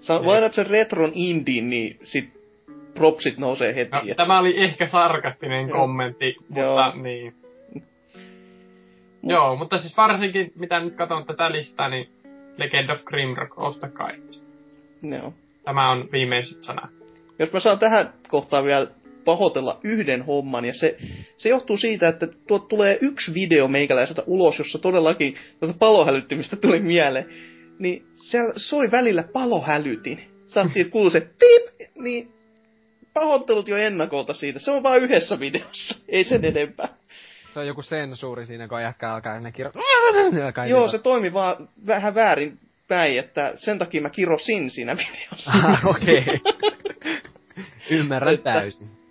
Sä 0.00 0.24
vaihdat 0.24 0.54
sen 0.54 0.66
retron 0.66 1.12
indin, 1.14 1.70
niin 1.70 1.98
sit 2.02 2.28
propsit 2.94 3.38
nousee 3.38 3.74
heti. 3.74 3.90
no, 3.92 3.98
että- 4.00 4.14
tämä 4.14 4.38
oli 4.38 4.64
ehkä 4.64 4.86
sarkastinen 4.86 5.68
Joo. 5.68 5.78
kommentti, 5.78 6.36
mutta 6.48 6.60
Joo. 6.60 6.92
niin. 7.02 7.34
Joo, 9.22 9.56
mutta 9.56 9.78
siis 9.78 9.96
varsinkin, 9.96 10.52
mitä 10.56 10.80
nyt 10.80 10.94
katson 10.94 11.26
tätä 11.26 11.52
listaa, 11.52 11.88
niin 11.88 12.08
Legend 12.58 12.90
of 12.90 13.04
Grimrock, 13.04 13.58
ostakaa 13.58 14.10
ihmistä. 14.10 14.46
Joo. 15.02 15.34
Tämä 15.64 15.90
on 15.90 16.08
viimeiset 16.12 16.64
sanat. 16.64 16.90
Jos 17.38 17.52
mä 17.52 17.60
saan 17.60 17.78
tähän 17.78 18.12
kohtaan 18.28 18.64
vielä 18.64 18.86
pahoitella 19.26 19.80
yhden 19.84 20.22
homman, 20.22 20.64
ja 20.64 20.74
se, 20.74 20.96
se 21.36 21.48
johtuu 21.48 21.76
siitä, 21.76 22.08
että 22.08 22.26
tuot 22.46 22.68
tulee 22.68 22.98
yksi 23.00 23.34
video 23.34 23.68
meikäläiseltä 23.68 24.22
ulos, 24.26 24.58
jossa 24.58 24.78
todellakin 24.78 25.36
tuosta 25.60 25.78
palohälyttimistä 25.78 26.56
tuli 26.56 26.80
mieleen, 26.80 27.26
niin 27.78 28.06
siellä 28.14 28.52
soi 28.56 28.90
välillä 28.90 29.24
palohälytin. 29.32 30.20
Saatiin, 30.46 30.80
että 30.80 30.92
kuuluu 30.92 31.10
se 31.10 31.20
pip, 31.20 31.90
niin 31.94 32.32
pahoittelut 33.14 33.68
jo 33.68 33.76
ennakolta 33.76 34.34
siitä. 34.34 34.58
Se 34.58 34.70
on 34.70 34.82
vain 34.82 35.02
yhdessä 35.02 35.40
videossa, 35.40 35.98
ei 36.08 36.24
sen 36.24 36.44
enempää. 36.44 36.88
Se 37.50 37.60
on 37.60 37.66
joku 37.66 37.82
sensuuri 37.82 38.46
siinä, 38.46 38.68
kun 38.68 38.82
jätkä 38.82 39.12
alkaa 39.14 39.40
ne 39.40 39.52
kirjoittaa. 39.52 40.66
Joo, 40.68 40.88
se 40.88 40.98
toimi 40.98 41.32
vaan 41.32 41.68
vähän 41.86 42.14
väärin 42.14 42.58
päin, 42.88 43.18
että 43.18 43.54
sen 43.56 43.78
takia 43.78 44.00
mä 44.00 44.10
kirosin 44.10 44.70
siinä 44.70 44.96
videossa. 44.96 45.50
Ah, 45.64 45.86
Okei. 45.86 46.24
Ymmärrän 47.90 48.34
Että- 48.34 48.52
täysin. 48.52 49.05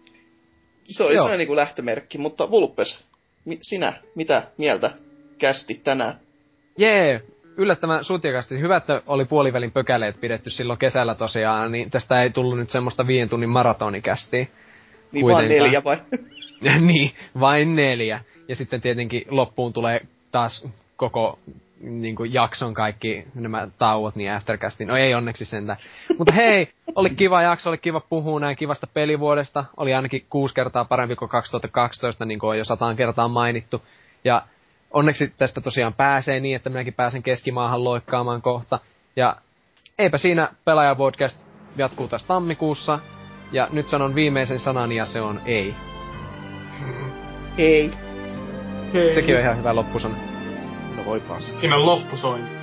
Se 0.87 1.03
oli 1.03 1.13
Joo. 1.13 1.19
sellainen 1.23 1.37
niin 1.37 1.47
kuin 1.47 1.57
lähtömerkki, 1.57 2.17
mutta 2.17 2.51
Vulpes, 2.51 3.03
mi- 3.45 3.59
sinä, 3.61 3.93
mitä 4.15 4.43
mieltä 4.57 4.91
kästi 5.37 5.81
tänään? 5.83 6.19
Jee, 6.77 7.21
yllättävän 7.57 8.03
sutjakasti. 8.03 8.59
Hyvä, 8.59 8.77
että 8.77 9.01
oli 9.07 9.25
puolivälin 9.25 9.71
pökäleet 9.71 10.21
pidetty 10.21 10.49
silloin 10.49 10.79
kesällä 10.79 11.15
tosiaan, 11.15 11.71
niin 11.71 11.91
tästä 11.91 12.21
ei 12.21 12.29
tullut 12.29 12.57
nyt 12.57 12.69
semmoista 12.69 13.07
viiden 13.07 13.29
tunnin 13.29 13.49
maratonikästiä. 13.49 14.47
Niin 15.11 15.25
vaan 15.25 15.35
Kuitenkaan. 15.35 15.65
neljä 15.65 15.83
vai? 15.83 15.97
niin, 16.87 17.11
vain 17.39 17.75
neljä. 17.75 18.19
Ja 18.47 18.55
sitten 18.55 18.81
tietenkin 18.81 19.25
loppuun 19.29 19.73
tulee 19.73 20.01
taas 20.31 20.67
koko 20.97 21.39
niin 21.79 22.15
kuin 22.15 22.33
jakson 22.33 22.73
kaikki 22.73 23.27
nämä 23.35 23.67
tauot, 23.77 24.15
niin 24.15 24.33
aftercastin. 24.33 24.87
No 24.87 24.97
ei 24.97 25.13
onneksi 25.13 25.45
sentään. 25.45 25.79
Mutta 26.17 26.33
hei, 26.33 26.69
oli 26.95 27.09
kiva 27.09 27.41
jakso, 27.41 27.69
oli 27.69 27.77
kiva 27.77 27.99
puhua 27.99 28.39
näin 28.39 28.57
kivasta 28.57 28.87
pelivuodesta. 28.87 29.65
Oli 29.77 29.93
ainakin 29.93 30.25
kuusi 30.29 30.53
kertaa 30.53 30.85
parempi 30.85 31.15
kuin 31.15 31.29
2012, 31.29 32.25
niin 32.25 32.39
kuin 32.39 32.49
on 32.49 32.57
jo 32.57 32.63
sataan 32.63 32.95
kertaa 32.95 33.27
mainittu. 33.27 33.81
Ja 34.23 34.41
onneksi 34.91 35.33
tästä 35.37 35.61
tosiaan 35.61 35.93
pääsee 35.93 36.39
niin, 36.39 36.55
että 36.55 36.69
minäkin 36.69 36.93
pääsen 36.93 37.23
keskimaahan 37.23 37.83
loikkaamaan 37.83 38.41
kohta. 38.41 38.79
Ja 39.15 39.35
eipä 39.99 40.17
siinä 40.17 40.49
Pelaajapodcast 40.65 41.41
jatkuu 41.77 42.07
taas 42.07 42.25
tammikuussa. 42.25 42.99
Ja 43.51 43.67
nyt 43.71 43.87
sanon 43.87 44.15
viimeisen 44.15 44.59
sanan 44.59 44.91
ja 44.91 45.05
se 45.05 45.21
on 45.21 45.39
ei. 45.45 45.75
Ei. 47.57 47.91
Hei. 48.93 49.13
Sekin 49.13 49.35
on 49.35 49.41
ihan 49.41 49.57
hyvä 49.57 49.75
loppusana. 49.75 50.34
Voi 51.05 51.19
passi. 51.19 51.57
Siinä 51.57 51.75
on 51.75 51.85
loppusointi. 51.85 52.54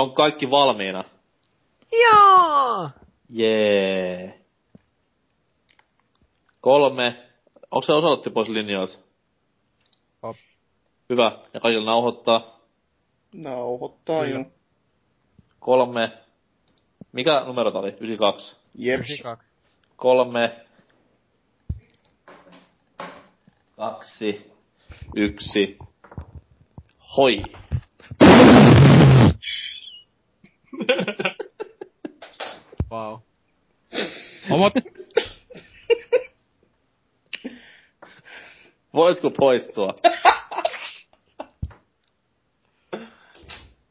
On 0.00 0.14
kaikki 0.14 0.50
valmiina. 0.50 1.04
Joo! 1.92 2.90
Jee. 3.28 4.40
Kolme. 6.60 7.28
Onko 7.70 7.86
se 7.86 7.92
osalotti 7.92 8.30
pois 8.30 8.48
linjoilta? 8.48 8.98
Hyvä. 11.10 11.38
Ja 11.54 11.60
kaikilla 11.60 11.90
nauhoittaa. 11.90 12.60
Nauhoittaa 13.34 14.24
jo. 14.26 14.44
Kolme. 15.58 16.12
Mikä 17.12 17.42
numero 17.46 17.70
tää 17.70 17.80
oli? 17.80 17.88
92. 17.88 18.56
Jeps. 18.74 19.22
Kolme. 19.96 20.66
Kaksi. 23.76 24.52
Yksi. 25.16 25.78
Hoi. 27.16 27.42
Wow. 32.90 33.20
Omat... 34.50 34.72
Voitko 38.94 39.30
poistua? 39.30 39.94